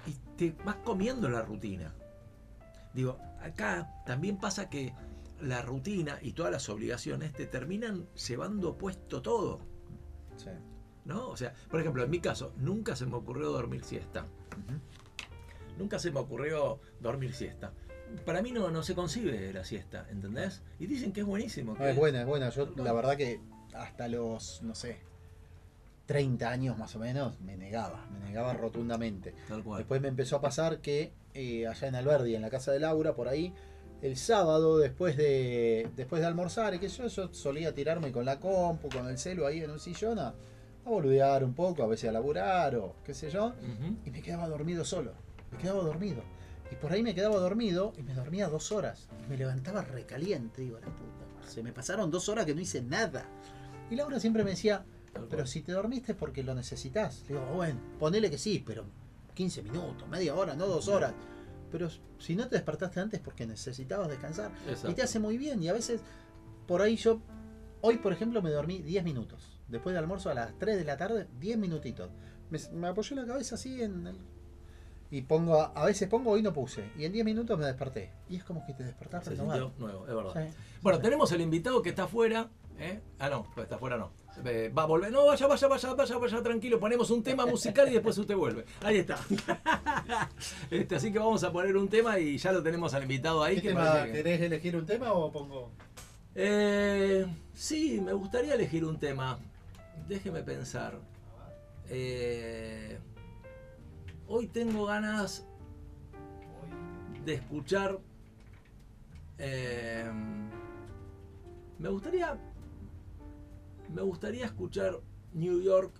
Y 0.05 0.13
te 0.35 0.55
vas 0.65 0.75
comiendo 0.83 1.29
la 1.29 1.41
rutina. 1.41 1.93
Digo, 2.93 3.17
acá 3.41 3.89
también 4.05 4.37
pasa 4.37 4.69
que 4.69 4.93
la 5.41 5.61
rutina 5.61 6.19
y 6.21 6.33
todas 6.33 6.51
las 6.51 6.69
obligaciones 6.69 7.33
te 7.33 7.45
terminan 7.45 8.07
llevando 8.27 8.77
puesto 8.77 9.21
todo. 9.21 9.59
Sí. 10.37 10.49
¿No? 11.05 11.29
O 11.29 11.37
sea, 11.37 11.53
por 11.69 11.79
ejemplo, 11.79 12.03
en 12.03 12.09
mi 12.09 12.19
caso, 12.19 12.53
nunca 12.57 12.95
se 12.95 13.05
me 13.05 13.15
ocurrió 13.15 13.49
dormir 13.49 13.83
siesta. 13.83 14.27
Nunca 15.77 15.97
se 15.97 16.11
me 16.11 16.19
ocurrió 16.19 16.79
dormir 16.99 17.33
siesta. 17.33 17.73
Para 18.25 18.41
mí 18.41 18.51
no, 18.51 18.69
no 18.69 18.83
se 18.83 18.95
concibe 18.95 19.53
la 19.53 19.63
siesta, 19.63 20.07
¿entendés? 20.09 20.61
Y 20.79 20.87
dicen 20.87 21.13
que 21.13 21.21
es 21.21 21.25
buenísimo. 21.25 21.75
No, 21.77 21.85
es 21.85 21.95
buena, 21.95 22.21
es 22.21 22.27
buena. 22.27 22.49
Yo 22.49 22.69
la 22.75 22.91
verdad 22.91 23.15
que 23.15 23.39
hasta 23.73 24.07
los, 24.07 24.61
no 24.63 24.75
sé, 24.75 24.99
30 26.07 26.49
años 26.49 26.77
más 26.77 26.95
o 26.95 26.99
menos, 26.99 27.39
me 27.39 27.55
negaba, 27.55 28.07
me 28.11 28.19
negaba 28.19 28.53
rotundamente. 28.53 29.35
Tal 29.47 29.63
cual. 29.63 29.79
Después 29.79 30.01
me 30.01 30.07
empezó 30.07 30.37
a 30.37 30.41
pasar 30.41 30.79
que 30.79 31.13
eh, 31.35 31.67
allá 31.67 31.87
en 31.87 31.95
Alberdi, 31.95 32.35
en 32.35 32.41
la 32.41 32.49
casa 32.49 32.71
de 32.71 32.79
Laura, 32.79 33.13
por 33.13 33.27
ahí, 33.27 33.53
el 34.01 34.15
sábado, 34.17 34.77
después 34.77 35.17
de 35.17 35.89
después 35.95 36.21
de 36.21 36.27
almorzar, 36.27 36.73
y 36.73 36.79
que 36.79 36.87
yo, 36.87 37.07
yo 37.07 37.33
solía 37.33 37.73
tirarme 37.73 38.11
con 38.11 38.25
la 38.25 38.39
compu, 38.39 38.89
con 38.89 39.07
el 39.07 39.17
celu 39.17 39.45
ahí 39.45 39.61
en 39.61 39.71
un 39.71 39.79
sillón 39.79 40.19
a, 40.19 40.27
a 40.29 40.89
boludear 40.89 41.43
un 41.43 41.53
poco, 41.53 41.83
a 41.83 41.87
veces 41.87 42.09
a 42.09 42.13
laburar 42.13 42.75
o 42.75 42.95
qué 43.03 43.13
sé 43.13 43.29
yo, 43.29 43.53
y 44.05 44.09
me 44.09 44.21
quedaba 44.21 44.47
dormido 44.47 44.85
solo. 44.85 45.13
Me 45.51 45.57
quedaba 45.57 45.83
dormido. 45.83 46.21
Y 46.71 46.75
por 46.75 46.91
ahí 46.91 47.01
me 47.01 47.15
quedaba 47.15 47.37
dormido 47.37 47.93
y 47.97 48.03
me 48.03 48.13
dormía 48.13 48.47
dos 48.47 48.71
horas. 48.71 49.07
Y 49.25 49.29
me 49.29 49.37
levantaba 49.37 49.81
recaliente, 49.81 50.61
digo, 50.61 50.79
la 50.79 50.85
puta. 50.85 51.49
Se 51.49 51.63
me 51.63 51.73
pasaron 51.73 52.11
dos 52.11 52.29
horas 52.29 52.45
que 52.45 52.53
no 52.53 52.61
hice 52.61 52.81
nada. 52.81 53.25
Y 53.89 53.95
Laura 53.95 54.19
siempre 54.19 54.43
me 54.43 54.51
decía, 54.51 54.85
pero 55.29 55.47
si 55.47 55.61
te 55.61 55.71
dormiste 55.71 56.11
es 56.11 56.17
porque 56.17 56.43
lo 56.43 56.53
necesitas. 56.53 57.23
Le 57.27 57.35
digo, 57.35 57.45
bueno, 57.55 57.79
ponele 57.99 58.29
que 58.29 58.37
sí, 58.37 58.63
pero 58.65 58.85
15 59.33 59.63
minutos, 59.63 60.07
media 60.07 60.35
hora, 60.35 60.53
no 60.53 60.67
dos 60.67 60.87
horas. 60.87 61.13
Pero 61.71 61.89
si 62.17 62.35
no 62.35 62.47
te 62.47 62.55
despertaste 62.55 62.99
antes 62.99 63.19
es 63.19 63.23
porque 63.23 63.45
necesitabas 63.45 64.09
descansar. 64.09 64.51
Exacto. 64.67 64.91
Y 64.91 64.93
te 64.93 65.03
hace 65.03 65.19
muy 65.19 65.37
bien. 65.37 65.61
Y 65.61 65.69
a 65.69 65.73
veces, 65.73 66.01
por 66.67 66.81
ahí 66.81 66.95
yo, 66.95 67.21
hoy 67.81 67.97
por 67.97 68.13
ejemplo 68.13 68.41
me 68.41 68.49
dormí 68.49 68.79
10 68.79 69.03
minutos. 69.03 69.59
Después 69.67 69.93
del 69.93 70.03
almuerzo 70.03 70.29
a 70.29 70.33
las 70.33 70.57
3 70.57 70.77
de 70.77 70.83
la 70.83 70.97
tarde, 70.97 71.27
10 71.39 71.57
minutitos. 71.57 72.09
Me, 72.49 72.59
me 72.73 72.87
apoyé 72.87 73.15
la 73.15 73.25
cabeza 73.25 73.55
así 73.55 73.81
en 73.81 74.07
el... 74.07 74.17
Y 75.11 75.23
pongo, 75.23 75.59
a, 75.59 75.65
a 75.75 75.85
veces 75.85 76.07
pongo, 76.07 76.31
hoy 76.31 76.43
no 76.43 76.53
puse. 76.53 76.91
Y 76.97 77.05
en 77.05 77.11
10 77.11 77.25
minutos 77.25 77.57
me 77.57 77.65
desperté. 77.65 78.11
Y 78.29 78.35
es 78.35 78.43
como 78.43 78.65
que 78.65 78.73
te 78.73 78.83
despertás 78.83 79.25
Se 79.25 79.35
nuevo, 79.35 79.71
es 80.07 80.15
verdad. 80.15 80.33
Sí. 80.33 80.53
Bueno, 80.81 80.99
tenemos 80.99 81.31
el 81.31 81.41
invitado 81.41 81.81
que 81.81 81.89
está 81.89 82.03
afuera. 82.03 82.49
¿eh? 82.77 83.01
Ah, 83.17 83.29
no, 83.29 83.47
está 83.57 83.75
afuera 83.75 83.97
no. 83.97 84.11
Eh, 84.45 84.71
va 84.75 84.83
a 84.83 84.85
volver. 84.85 85.11
No, 85.11 85.25
vaya, 85.25 85.47
vaya, 85.47 85.67
vaya, 85.67 85.93
vaya, 85.93 86.17
vaya, 86.17 86.41
tranquilo. 86.43 86.79
Ponemos 86.79 87.09
un 87.11 87.21
tema 87.23 87.45
musical 87.45 87.89
y 87.89 87.93
después 87.93 88.17
usted 88.17 88.35
vuelve. 88.35 88.65
Ahí 88.83 88.97
está. 88.97 89.19
Este, 90.71 90.95
así 90.95 91.11
que 91.11 91.19
vamos 91.19 91.43
a 91.43 91.51
poner 91.51 91.75
un 91.75 91.87
tema 91.89 92.17
y 92.19 92.37
ya 92.37 92.51
lo 92.51 92.63
tenemos 92.63 92.93
al 92.93 93.03
invitado 93.03 93.43
ahí. 93.43 93.55
¿Qué 93.55 93.61
que 93.61 93.67
tema? 93.69 93.81
parece 93.85 94.07
que- 94.07 94.13
¿Querés 94.23 94.41
elegir 94.41 94.75
un 94.75 94.85
tema 94.85 95.11
o 95.13 95.31
pongo...? 95.31 95.71
Eh, 96.35 97.25
sí, 97.53 97.99
me 98.03 98.13
gustaría 98.13 98.53
elegir 98.53 98.85
un 98.85 98.97
tema. 98.99 99.39
Déjeme 100.07 100.41
pensar. 100.43 100.97
Eh, 101.89 102.97
hoy 104.27 104.47
tengo 104.47 104.85
ganas 104.85 105.45
de 107.25 107.33
escuchar. 107.33 107.97
eh, 109.37 110.09
me 111.79 111.89
gustaría. 111.89 112.37
Me 113.93 114.03
gustaría 114.03 114.45
escuchar 114.45 114.99
New 115.33 115.61
York 115.61 115.99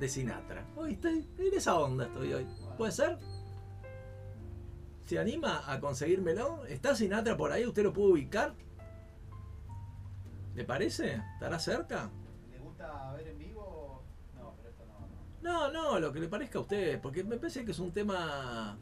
de 0.00 0.08
Sinatra. 0.08 0.66
Hoy 0.76 0.94
estoy 0.94 1.28
en 1.38 1.54
esa 1.54 1.78
onda 1.78 2.06
estoy 2.06 2.32
hoy. 2.32 2.46
¿Puede 2.76 2.90
ser? 2.90 3.18
¿Se 5.04 5.18
anima 5.18 5.62
a 5.72 5.78
conseguírmelo? 5.78 6.64
¿Está 6.66 6.96
Sinatra 6.96 7.36
por 7.36 7.52
ahí? 7.52 7.64
¿Usted 7.66 7.84
lo 7.84 7.92
puede 7.92 8.12
ubicar? 8.12 8.54
¿Le 10.54 10.64
parece? 10.64 11.22
¿Estará 11.34 11.58
cerca? 11.60 12.10
¿Le 12.50 12.58
gusta 12.58 13.12
ver 13.12 13.28
en 13.28 13.38
vivo? 13.38 14.02
No, 14.36 14.54
pero 14.56 14.68
esto 14.70 14.84
no. 14.86 15.70
No, 15.70 15.70
no, 15.70 16.00
lo 16.00 16.12
que 16.12 16.18
le 16.18 16.28
parezca 16.28 16.58
a 16.58 16.62
usted, 16.62 17.00
porque 17.00 17.22
me 17.22 17.36
parece 17.36 17.64
que 17.64 17.70
es 17.70 17.78
un 17.78 17.92
tema, 17.92 18.76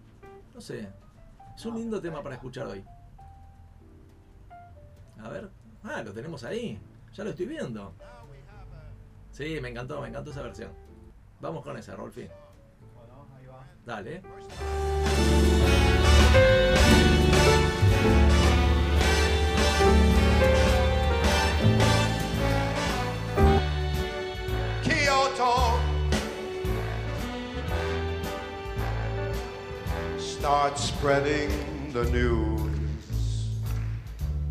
no 0.54 0.60
sé, 0.60 0.88
es 1.54 1.66
un 1.66 1.76
lindo 1.76 2.00
tema 2.00 2.22
para 2.22 2.36
escuchar 2.36 2.66
hoy. 2.66 2.84
A 5.18 5.28
ver, 5.28 5.50
ah, 5.84 6.02
lo 6.02 6.12
tenemos 6.12 6.44
ahí, 6.44 6.80
ya 7.12 7.24
lo 7.24 7.30
estoy 7.30 7.46
viendo. 7.46 7.94
Sí, 9.30 9.58
me 9.60 9.68
encantó, 9.68 10.00
me 10.00 10.08
encantó 10.08 10.30
esa 10.30 10.42
versión. 10.42 10.72
Vamos 11.40 11.64
con 11.64 11.76
esa, 11.76 11.96
Rolfi. 11.96 12.28
Dale. 13.84 14.22
Kyoto. 24.82 25.78
Start 30.18 30.78
spreading 30.78 31.50
the 31.92 32.04
news. 32.10 32.69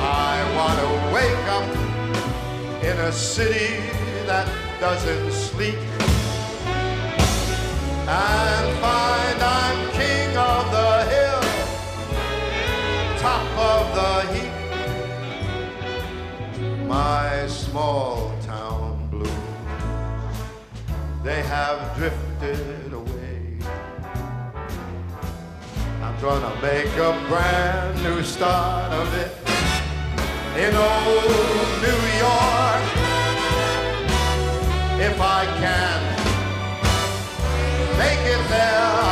I 0.00 0.54
want 0.54 0.78
to 0.78 0.88
wake 1.12 1.46
up 1.48 1.68
in 2.84 2.96
a 2.98 3.12
city 3.12 3.76
that 4.26 4.46
doesn't 4.80 5.32
sleep 5.32 5.78
and 8.06 8.78
find 8.78 9.42
I'm 9.42 9.90
king 9.90 10.36
of 10.36 10.70
the 10.70 11.04
hill, 11.12 11.42
top 13.18 13.46
of 13.58 13.94
the 13.98 14.12
heap. 14.32 14.54
My 16.86 17.46
small 17.48 18.32
town 18.42 19.08
blues, 19.10 19.30
they 21.24 21.42
have 21.42 21.96
drifted 21.96 22.92
away. 22.92 23.58
I'm 26.02 26.20
gonna 26.20 26.54
make 26.62 26.94
a 26.96 27.12
brand 27.28 28.02
new 28.04 28.22
start 28.22 28.92
of 28.92 29.12
it 29.14 29.37
in 30.58 30.74
old 30.74 31.68
New 31.84 32.00
York. 32.26 32.82
If 35.08 35.20
I 35.20 35.44
can 35.62 36.00
make 37.96 38.22
it 38.34 38.42
there, 38.48 39.07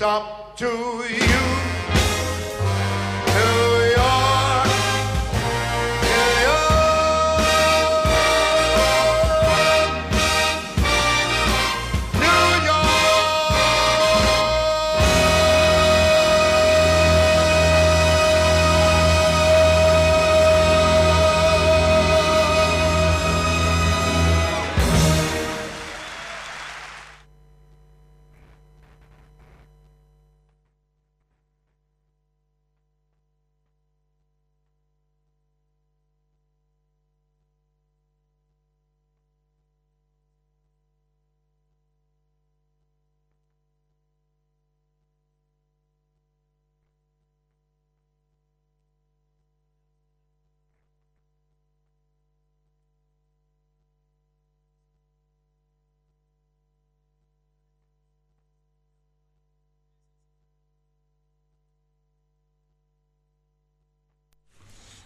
some 0.00 0.29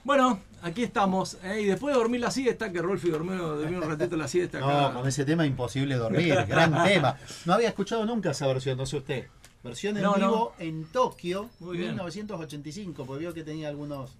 Bueno, 0.04 0.40
aquí 0.62 0.82
estamos. 0.82 1.38
¿eh? 1.42 1.62
Y 1.62 1.64
después 1.66 1.94
de 1.94 2.00
dormir 2.00 2.20
la 2.20 2.30
siesta, 2.30 2.70
que 2.70 2.80
Rolfi 2.82 3.10
durmió, 3.10 3.56
durmió 3.56 3.78
un 3.78 3.88
ratito 3.88 4.16
la 4.16 4.28
siesta 4.28 4.58
acá. 4.58 4.66
No, 4.92 4.94
con 5.00 5.08
ese 5.08 5.24
tema 5.24 5.46
imposible 5.46 5.94
dormir. 5.96 6.34
Gran 6.48 6.84
tema. 6.84 7.16
No 7.46 7.54
había 7.54 7.68
escuchado 7.68 8.04
nunca 8.04 8.30
esa 8.32 8.46
versión, 8.46 8.76
no 8.78 8.86
sé 8.86 8.98
usted. 8.98 9.26
Versión 9.62 9.96
en 9.96 10.02
No, 10.02 10.16
no. 10.16 10.28
vivo 10.28 10.52
en 10.58 10.84
Tokio, 10.86 11.48
Muy 11.60 11.78
bien. 11.78 11.90
1985, 11.92 13.06
porque 13.06 13.20
vio 13.20 13.32
que 13.34 13.44
tenía 13.44 13.68
algunos 13.68 14.10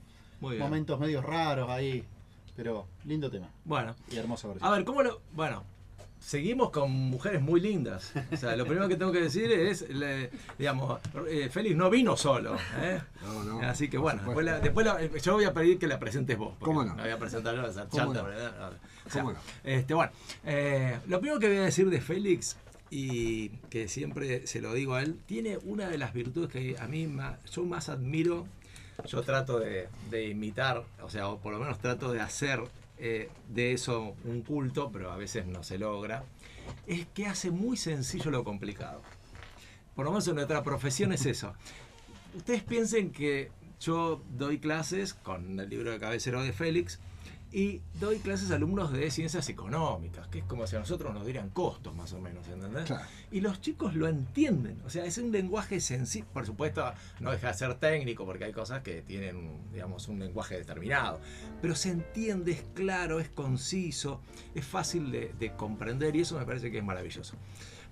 bien. 0.40 0.58
momentos 0.58 0.98
medios 0.98 1.22
raros 1.24 1.68
ahí. 1.68 2.02
Pero 2.56 2.86
lindo 3.04 3.28
tema 3.30 3.48
Bueno, 3.64 3.94
y 4.10 4.16
hermosa 4.16 4.46
versión. 4.48 4.66
a 4.66 4.74
ver, 4.74 4.84
¿cómo 4.84 5.02
lo.? 5.02 5.20
Bueno, 5.32 5.64
seguimos 6.24 6.70
con 6.70 6.90
mujeres 6.90 7.42
muy 7.42 7.60
lindas. 7.60 8.12
O 8.32 8.36
sea, 8.36 8.56
lo 8.56 8.64
primero 8.64 8.88
que 8.88 8.96
tengo 8.96 9.12
que 9.12 9.20
decir 9.20 9.50
es, 9.52 9.88
le- 9.90 10.30
digamos, 10.58 10.98
eh, 11.28 11.50
Félix 11.52 11.76
no 11.76 11.90
vino 11.90 12.16
solo. 12.16 12.56
¿eh? 12.80 13.00
No, 13.22 13.44
no, 13.44 13.60
Así 13.60 13.88
que 13.90 13.98
bueno, 13.98 14.22
después, 14.24 14.44
la- 14.46 14.58
después 14.58 14.86
la- 14.86 15.06
yo 15.06 15.34
voy 15.34 15.44
a 15.44 15.52
pedir 15.52 15.78
que 15.78 15.86
la 15.86 15.98
presentes 15.98 16.38
vos. 16.38 16.54
¿Cómo 16.60 16.82
no? 16.82 16.96
La 16.96 17.02
voy 17.02 17.12
a 17.12 17.18
presentar 17.18 17.54
yo, 17.54 17.62
a 17.66 17.68
esa 17.70 17.86
¿Cómo 17.88 18.02
chanta, 18.04 18.22
no? 18.22 18.28
¿verdad? 18.28 18.72
O 19.06 19.10
sea, 19.10 19.20
¿Cómo 19.22 19.32
no? 19.34 19.38
Este, 19.64 19.92
bueno, 19.94 20.12
eh, 20.44 20.98
lo 21.06 21.20
primero 21.20 21.38
que 21.38 21.48
voy 21.48 21.58
a 21.58 21.62
decir 21.64 21.90
de 21.90 22.00
Félix, 22.00 22.56
y 22.90 23.48
que 23.70 23.88
siempre 23.88 24.46
se 24.46 24.60
lo 24.60 24.72
digo 24.72 24.94
a 24.94 25.02
él, 25.02 25.18
tiene 25.26 25.58
una 25.64 25.88
de 25.88 25.98
las 25.98 26.12
virtudes 26.14 26.50
que 26.50 26.76
a 26.80 26.86
mí 26.86 27.06
ma- 27.06 27.38
yo 27.52 27.64
más 27.64 27.88
admiro. 27.90 28.46
Yo 29.06 29.22
trato 29.22 29.58
de, 29.58 29.88
de 30.10 30.28
imitar, 30.28 30.84
o 31.02 31.10
sea, 31.10 31.26
o 31.28 31.38
por 31.38 31.52
lo 31.52 31.58
menos 31.58 31.78
trato 31.80 32.12
de 32.12 32.20
hacer 32.20 32.62
eh, 32.98 33.28
de 33.48 33.72
eso 33.72 34.14
un 34.24 34.42
culto, 34.42 34.90
pero 34.92 35.10
a 35.10 35.16
veces 35.16 35.46
no 35.46 35.62
se 35.62 35.78
logra. 35.78 36.24
Es 36.86 37.06
que 37.06 37.26
hace 37.26 37.50
muy 37.50 37.76
sencillo 37.76 38.30
lo 38.30 38.44
complicado. 38.44 39.02
Por 39.94 40.04
lo 40.04 40.12
menos 40.12 40.26
en 40.28 40.36
nuestra 40.36 40.62
profesión 40.62 41.12
es 41.12 41.26
eso. 41.26 41.54
Ustedes 42.36 42.62
piensen 42.62 43.10
que 43.12 43.50
yo 43.80 44.22
doy 44.36 44.58
clases 44.58 45.14
con 45.14 45.60
el 45.60 45.68
libro 45.68 45.90
de 45.90 45.98
cabecero 45.98 46.42
de 46.42 46.52
Félix 46.52 46.98
y 47.54 47.82
doy 48.00 48.18
clases 48.18 48.50
a 48.50 48.56
alumnos 48.56 48.92
de 48.92 49.08
ciencias 49.12 49.48
económicas, 49.48 50.26
que 50.26 50.40
es 50.40 50.44
como 50.44 50.66
si 50.66 50.74
a 50.74 50.80
nosotros 50.80 51.14
nos 51.14 51.24
dieran 51.24 51.50
costos 51.50 51.94
más 51.94 52.12
o 52.12 52.20
menos, 52.20 52.48
¿entendés? 52.48 52.86
Claro. 52.86 53.04
Y 53.30 53.42
los 53.42 53.60
chicos 53.60 53.94
lo 53.94 54.08
entienden, 54.08 54.82
o 54.84 54.90
sea, 54.90 55.04
es 55.04 55.18
un 55.18 55.30
lenguaje 55.30 55.78
sencillo, 55.78 56.26
por 56.32 56.44
supuesto 56.44 56.84
no 57.20 57.30
deja 57.30 57.46
de 57.46 57.54
ser 57.54 57.74
técnico 57.74 58.26
porque 58.26 58.46
hay 58.46 58.52
cosas 58.52 58.82
que 58.82 59.02
tienen, 59.02 59.70
digamos, 59.72 60.08
un 60.08 60.18
lenguaje 60.18 60.56
determinado, 60.56 61.20
pero 61.62 61.76
se 61.76 61.90
entiende, 61.90 62.50
es 62.50 62.64
claro, 62.74 63.20
es 63.20 63.28
conciso, 63.28 64.20
es 64.56 64.66
fácil 64.66 65.12
de, 65.12 65.32
de 65.38 65.52
comprender 65.52 66.16
y 66.16 66.22
eso 66.22 66.36
me 66.36 66.44
parece 66.44 66.72
que 66.72 66.78
es 66.78 66.84
maravilloso. 66.84 67.36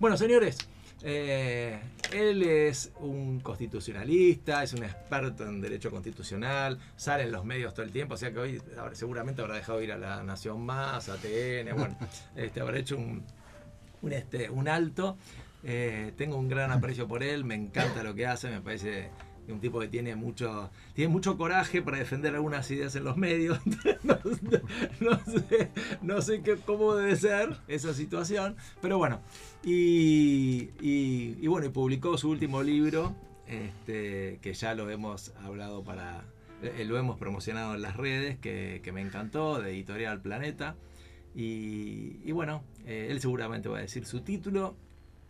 Bueno, 0.00 0.16
señores, 0.16 0.58
Eh, 1.04 1.80
él 2.12 2.42
es 2.42 2.92
un 3.00 3.40
constitucionalista, 3.40 4.62
es 4.62 4.72
un 4.72 4.84
experto 4.84 5.44
en 5.44 5.60
derecho 5.60 5.90
constitucional, 5.90 6.78
sale 6.96 7.24
en 7.24 7.32
los 7.32 7.44
medios 7.44 7.74
todo 7.74 7.84
el 7.84 7.92
tiempo, 7.92 8.14
o 8.14 8.16
sea 8.16 8.30
que 8.32 8.38
hoy 8.38 8.62
ahora, 8.78 8.94
seguramente 8.94 9.42
habrá 9.42 9.56
dejado 9.56 9.82
ir 9.82 9.92
a 9.92 9.98
la 9.98 10.22
Nación 10.22 10.64
Más, 10.64 11.08
a 11.08 11.16
TN, 11.16 11.74
bueno, 11.76 11.96
este, 12.36 12.60
habrá 12.60 12.78
hecho 12.78 12.96
un, 12.96 13.24
un, 14.02 14.12
este, 14.12 14.50
un 14.50 14.68
alto. 14.68 15.16
Eh, 15.64 16.12
tengo 16.16 16.36
un 16.36 16.48
gran 16.48 16.72
aprecio 16.72 17.06
por 17.06 17.22
él, 17.22 17.44
me 17.44 17.54
encanta 17.54 18.02
lo 18.02 18.14
que 18.14 18.26
hace, 18.26 18.50
me 18.50 18.60
parece 18.60 19.10
un 19.48 19.60
tipo 19.60 19.80
que 19.80 19.88
tiene 19.88 20.14
mucho, 20.14 20.70
tiene 20.94 21.10
mucho 21.12 21.36
coraje 21.36 21.82
para 21.82 21.98
defender 21.98 22.34
algunas 22.34 22.70
ideas 22.70 22.94
en 22.96 23.04
los 23.04 23.16
medios. 23.16 23.58
no, 25.00 25.18
sé, 25.24 25.70
no 26.00 26.22
sé 26.22 26.42
qué- 26.42 26.56
cómo 26.64 26.94
debe 26.94 27.16
ser 27.16 27.56
esa 27.68 27.92
situación, 27.94 28.56
pero 28.80 28.98
bueno. 28.98 29.20
Y, 29.64 31.46
bueno, 31.46 31.66
y 31.66 31.70
publicó 31.70 32.16
su 32.18 32.30
último 32.30 32.62
libro, 32.62 33.14
este, 33.46 34.38
que 34.42 34.54
ya 34.54 34.74
lo 34.74 34.88
hemos 34.90 35.32
hablado 35.44 35.82
para, 35.82 36.24
eh, 36.62 36.84
lo 36.86 36.96
hemos 36.98 37.18
promocionado 37.18 37.74
en 37.74 37.82
las 37.82 37.96
redes, 37.96 38.38
que, 38.38 38.80
que 38.82 38.92
me 38.92 39.00
encantó, 39.02 39.60
de 39.60 39.70
Editorial 39.72 40.20
Planeta. 40.22 40.76
Y, 41.34 42.18
y 42.24 42.32
bueno, 42.32 42.62
eh, 42.86 43.08
él 43.10 43.20
seguramente 43.20 43.68
va 43.68 43.78
a 43.78 43.82
decir 43.82 44.04
su 44.06 44.20
título. 44.20 44.76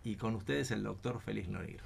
Y 0.05 0.16
con 0.16 0.35
ustedes 0.35 0.72
el 0.72 0.83
doctor 0.83 1.20
Félix 1.20 1.48
Noriega. 1.48 1.85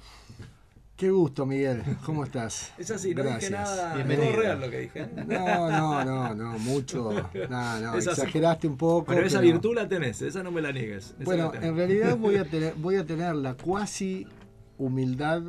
Qué 0.97 1.11
gusto, 1.11 1.45
Miguel. 1.45 1.83
¿Cómo 2.03 2.23
estás? 2.23 2.73
Es 2.79 2.89
así, 2.89 3.13
no 3.13 3.21
dije 3.21 3.29
Gracias. 3.49 3.51
nada. 3.51 3.93
Bienvenido. 3.93 4.35
real 4.35 4.59
lo 4.59 4.69
que 4.71 4.79
dije. 4.79 5.07
No, 5.27 5.69
no, 5.69 6.03
no, 6.03 6.33
no, 6.33 6.57
mucho. 6.59 7.11
No, 7.49 7.79
no, 7.79 7.95
Es 7.95 8.07
así. 8.07 8.21
exageraste 8.21 8.67
un 8.67 8.77
poco. 8.77 9.05
Pero 9.13 9.23
esa 9.25 9.39
pero- 9.39 9.51
virtud 9.51 9.75
la 9.75 9.87
tenés, 9.87 10.23
esa 10.23 10.41
no 10.41 10.49
me 10.51 10.59
la 10.59 10.71
niegues. 10.71 11.13
esa 11.19 11.23
Bueno, 11.23 11.51
la 11.53 11.67
en 11.67 11.75
realidad 11.75 12.17
voy 12.17 12.37
a 12.37 12.45
tener, 12.49 12.73
voy 12.77 12.95
a 12.95 13.05
tener 13.05 13.35
la 13.35 13.53
cuasi 13.53 14.25
humildad 14.79 15.43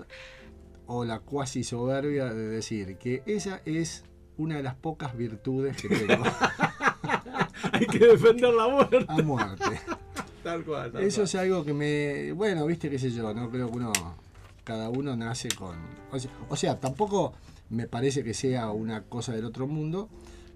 o 0.87 1.07
la 1.07 1.21
cuasi 1.21 1.65
soberbia 1.65 2.27
de 2.27 2.47
decir 2.49 2.99
que 2.99 3.23
esa 3.25 3.63
es 3.65 4.05
una 4.37 4.59
de 4.59 4.63
las 4.63 4.75
pocas 4.75 5.17
virtudes 5.17 5.77
que 5.81 5.89
tengo 5.89 6.25
Hay 7.73 7.87
que 7.87 7.99
defender 8.01 8.53
la 8.53 8.69
muerte. 8.69 9.05
a 9.09 9.17
muerte. 9.23 9.65
Tal 10.45 10.63
cual. 10.63 10.93
tal 10.93 11.03
Eso 11.03 11.17
cual. 11.23 11.25
es 11.27 11.35
algo 11.37 11.65
que 11.65 11.73
me. 11.73 12.33
Bueno, 12.33 12.67
viste, 12.67 12.91
qué 12.91 12.99
sé 12.99 13.11
yo, 13.11 13.33
no 13.33 13.49
creo 13.51 13.69
que 13.71 13.77
uno. 13.79 13.93
Cada 14.68 14.90
uno 14.90 15.16
nace 15.16 15.48
con. 15.48 15.76
O 16.12 16.18
sea, 16.20 16.31
o 16.50 16.57
sea, 16.57 16.78
tampoco 16.78 17.33
me 17.70 17.87
parece 17.88 18.22
que 18.22 18.35
sea 18.35 18.70
una 18.70 19.02
cosa 19.04 19.33
del 19.33 19.46
otro 19.46 19.66
mundo, 19.66 20.11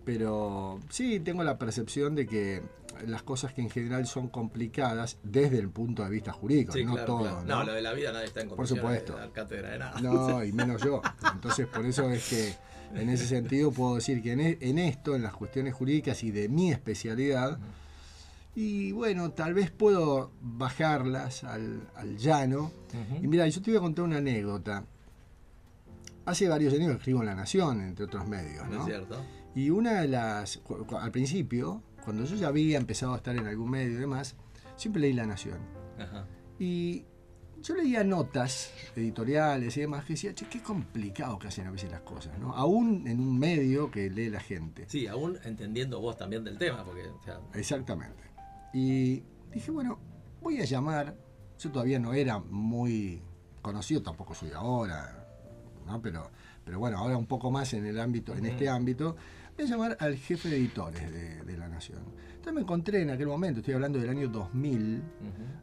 pero 0.05 0.79
sí 0.91 1.19
tengo 1.19 1.43
la 1.45 1.57
percepción 1.59 2.15
de 2.15 2.27
que 2.27 2.63
las 3.07 3.23
cosas 3.23 3.55
que 3.55 3.63
en 3.63 3.71
general 3.71 4.07
son 4.07 4.29
complicadas 4.29 5.17
desde 5.23 5.59
el 5.59 5.71
punto 5.71 6.05
de 6.05 6.11
vista 6.11 6.31
jurídico, 6.31 6.75
Sí, 6.75 6.85
no 6.85 6.93
claro, 6.93 7.07
todo. 7.07 7.21
claro. 7.23 7.41
¿no? 7.43 7.57
No, 7.57 7.65
lo 7.65 7.73
de 7.73 7.81
la 7.81 7.95
vida 7.95 8.13
nadie 8.13 8.27
está 8.27 8.43
en 8.43 8.49
Por 8.51 8.67
supuesto. 8.69 9.15
de 9.15 9.21
dar 9.21 9.33
cátedra 9.33 9.71
de 9.71 9.79
nada. 9.79 10.01
No, 10.03 10.45
y 10.45 10.53
menos 10.53 10.83
yo. 10.83 11.01
Entonces, 11.33 11.67
por 11.67 11.87
eso 11.87 12.11
es 12.11 12.29
que 12.29 12.55
en 13.01 13.09
ese 13.09 13.27
sentido 13.27 13.73
puedo 13.73 13.95
decir 13.95 14.23
que 14.23 14.33
en, 14.33 14.41
e- 14.41 14.59
en 14.61 14.79
esto, 14.79 15.17
en 15.17 15.23
las 15.23 15.33
cuestiones 15.33 15.73
jurídicas 15.73 16.23
y 16.23 16.31
de 16.33 16.51
mi 16.51 16.71
especialidad, 16.71 17.59
y 18.55 18.93
bueno, 18.93 19.33
tal 19.33 19.55
vez 19.55 19.71
puedo 19.71 20.33
bajarlas 20.41 21.45
al, 21.45 21.89
al 21.95 22.17
llano. 22.19 22.71
Y 23.23 23.27
mira, 23.27 23.49
yo 23.49 23.63
te 23.63 23.71
voy 23.71 23.79
a 23.79 23.81
contar 23.81 24.05
una 24.05 24.19
anécdota. 24.19 24.85
Hace 26.27 26.49
varios 26.49 26.75
años 26.75 26.89
que 26.89 26.97
escribo 26.97 27.21
en 27.21 27.27
La 27.27 27.35
Nación, 27.35 27.81
entre 27.81 28.05
otros 28.05 28.29
medios, 28.29 28.69
¿No 28.69 28.81
es 28.81 28.85
cierto? 28.85 29.25
Y 29.55 29.71
una 29.71 30.03
de 30.03 30.09
las, 30.09 30.61
al 30.99 31.11
principio, 31.11 31.83
cuando 32.05 32.25
yo 32.25 32.37
ya 32.37 32.49
había 32.49 32.79
empezado 32.79 33.15
a 33.15 33.17
estar 33.17 33.35
en 33.37 33.47
algún 33.47 33.71
medio 33.71 33.93
y 33.93 34.01
demás, 34.01 34.37
siempre 34.77 35.03
leí 35.03 35.13
La 35.15 35.27
Nación. 35.27 35.59
Ajá. 35.99 36.27
Y 36.59 37.05
yo 37.63 37.75
leía 37.75 38.05
notas 38.05 38.73
editoriales 38.97 39.77
y 39.77 39.81
demás 39.81 40.05
que 40.05 40.13
decía, 40.15 40.35
che, 40.35 40.47
qué 40.47 40.63
complicado 40.63 41.39
que 41.39 41.49
hacen 41.49 41.67
a 41.67 41.71
veces 41.71 41.91
las 41.91 42.03
cosas, 42.03 42.39
¿no? 42.39 42.55
Aún 42.55 43.07
en 43.07 43.21
un 43.21 43.39
medio 43.39 43.91
que 43.91 44.11
lee 44.11 44.29
la 44.29 44.41
gente. 44.41 44.85
Sí, 44.89 45.07
aún 45.07 45.39
entendiendo 45.45 46.01
vos 46.01 46.17
también 46.17 46.45
del 46.45 46.59
tema, 46.59 46.85
porque 46.85 47.09
o 47.09 47.23
sea, 47.23 47.41
Exactamente. 47.55 48.22
Y 48.73 49.23
dije, 49.53 49.71
bueno, 49.71 49.99
voy 50.41 50.61
a 50.61 50.65
llamar. 50.65 51.17
Yo 51.59 51.71
todavía 51.71 51.99
no 51.99 52.13
era 52.13 52.39
muy 52.39 53.23
conocido, 53.61 54.03
tampoco 54.03 54.35
soy 54.35 54.51
ahora, 54.53 55.27
¿no? 55.87 56.01
Pero, 56.03 56.31
pero 56.65 56.79
bueno, 56.79 56.99
ahora 56.99 57.17
un 57.17 57.27
poco 57.27 57.51
más 57.51 57.73
en 57.75 57.87
el 57.87 58.01
ámbito, 58.01 58.35
en 58.35 58.47
este 58.47 58.69
ámbito, 58.69 59.15
voy 59.57 59.67
a 59.67 59.69
llamar 59.69 59.97
al 60.01 60.17
jefe 60.17 60.49
de 60.49 60.57
editores 60.57 61.13
de, 61.13 61.43
de 61.45 61.57
La 61.57 61.69
Nación. 61.69 62.01
Entonces 62.31 62.53
me 62.55 62.63
encontré 62.63 63.03
en 63.03 63.11
aquel 63.11 63.29
momento, 63.29 63.61
estoy 63.61 63.75
hablando 63.75 64.01
del 64.01 64.11
año 64.11 64.27
2000, 64.29 64.97
ujú. 64.99 65.03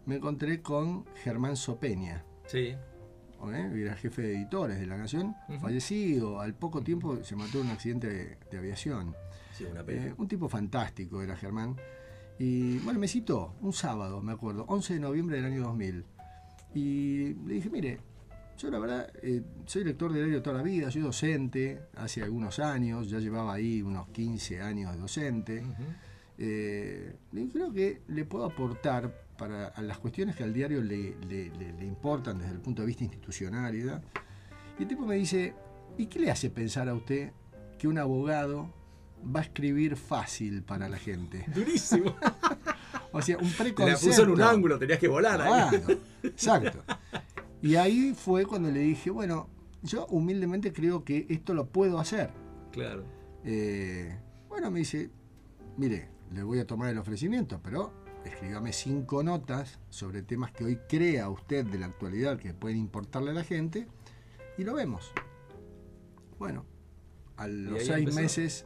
me 0.06 0.16
encontré 0.16 0.62
con 0.62 1.06
Germán 1.24 1.58
Sopeña. 1.58 2.24
sí, 2.46 2.74
¿eh? 3.54 3.72
era 3.76 3.96
jefe 3.96 4.22
de 4.22 4.36
editores 4.36 4.80
de 4.80 4.86
La 4.86 4.98
Nación, 4.98 5.36
fallecido, 5.60 6.40
al 6.40 6.54
poco 6.56 6.82
tiempo 6.82 7.22
se 7.24 7.36
mató 7.36 7.60
en 7.60 7.66
un 7.68 7.72
accidente 7.74 8.08
de, 8.08 8.38
de 8.50 8.58
aviación. 8.58 9.16
sí, 9.52 9.66
una 9.66 9.82
Eh, 9.82 9.84
pena. 9.84 10.16
un 10.18 10.28
tipo 10.30 10.48
fantástico 10.48 11.22
era 11.22 11.36
Germán. 11.36 11.76
Y 12.40 12.78
bueno, 12.80 13.00
me 13.00 13.08
citó 13.08 13.54
un 13.62 13.74
sábado, 13.74 14.22
me 14.22 14.32
acuerdo, 14.32 14.66
11 14.70 14.94
de 14.96 15.00
noviembre 15.02 15.36
del 15.38 15.46
año 15.46 15.62
2000. 15.64 16.06
Y 16.74 17.34
le 17.46 17.54
dije, 17.56 17.70
mire, 17.70 18.00
yo 18.58 18.70
la 18.72 18.80
verdad 18.80 19.12
eh, 19.22 19.42
soy 19.66 19.84
lector 19.84 20.12
de 20.14 20.20
diario 20.20 20.42
toda 20.42 20.58
la 20.58 20.64
vida, 20.64 20.90
soy 20.90 21.02
docente 21.02 21.82
hace 21.98 22.24
algunos 22.24 22.60
años, 22.60 23.10
ya 23.10 23.20
llevaba 23.20 23.54
ahí 23.54 23.82
unos 23.82 24.08
15 24.10 24.62
años 24.62 24.94
de 24.94 25.00
docente. 25.00 25.60
Ujú. 25.62 25.84
Eh, 26.38 27.14
dije, 27.34 27.50
creo 27.52 27.74
que 27.74 28.02
le 28.08 28.24
puedo 28.26 28.46
aportar 28.46 29.14
para 29.38 29.68
a 29.68 29.82
las 29.82 29.98
cuestiones 29.98 30.36
que 30.36 30.44
al 30.44 30.54
diario 30.54 30.82
le, 30.82 31.16
le- 31.28 31.50
le- 31.58 31.74
le 31.74 31.86
importan 31.86 32.38
desde 32.40 32.54
el 32.54 32.60
punto 32.60 32.82
de 32.82 32.88
vista 32.88 33.04
institucional 33.04 33.76
y. 33.76 33.80
Y 34.78 34.84
el 34.84 34.88
tipo 34.88 35.06
me 35.06 35.16
dice, 35.16 35.54
¿y 35.98 36.06
qué 36.06 36.20
le 36.20 36.32
hace 36.32 36.50
pensar 36.50 36.88
a 36.88 36.94
usted 36.94 37.32
que 37.78 37.88
un 37.90 37.98
abogado 37.98 38.74
va 39.24 39.42
a 39.42 39.44
escribir 39.44 39.96
fácil 39.96 40.64
para 40.64 40.88
la 40.90 40.98
gente? 40.98 41.46
Durísimo. 41.54 42.16
O 43.12 43.24
sea, 43.24 43.38
un 43.38 43.44
Te 43.44 43.50
la 43.50 43.58
preconcepto. 43.64 44.06
puso 44.06 44.22
en 44.24 44.30
un 44.30 44.42
ángulo, 44.44 44.78
tenías 44.78 45.00
que 45.00 45.08
volar 45.08 45.42
ahí. 45.42 45.82
Exacto. 46.24 46.84
Y 47.60 47.76
ahí 47.76 48.14
fue 48.14 48.46
cuando 48.46 48.70
le 48.70 48.82
dije, 48.82 49.10
bueno, 49.10 49.50
yo 49.82 50.06
humildemente 50.08 50.72
creo 50.72 51.04
que 51.04 51.26
esto 51.28 51.56
lo 51.56 51.66
puedo 51.66 51.98
hacer. 52.00 52.30
Claro. 52.72 53.04
Eh, 53.44 54.16
bueno, 54.48 54.70
me 54.70 54.80
dice, 54.80 55.10
mire, 55.78 56.10
le 56.32 56.44
voy 56.44 56.60
a 56.60 56.68
tomar 56.68 56.90
el 56.92 57.00
ofrecimiento, 57.00 57.60
pero 57.64 57.92
escríbame 58.26 58.74
cinco 58.74 59.24
notas 59.24 59.80
sobre 59.90 60.22
temas 60.22 60.52
que 60.52 60.66
hoy 60.66 60.76
crea 60.88 61.30
usted 61.30 61.66
de 61.66 61.80
la 61.80 61.88
actualidad 61.88 62.38
que 62.38 62.54
pueden 62.54 62.78
importarle 62.78 63.32
a 63.32 63.34
la 63.34 63.44
gente 63.44 63.88
y 64.56 64.64
lo 64.64 64.76
vemos. 64.76 65.12
Bueno, 66.38 66.64
a 67.38 67.48
los 67.48 67.80
seis 67.80 67.90
empezó. 68.00 68.20
meses. 68.22 68.66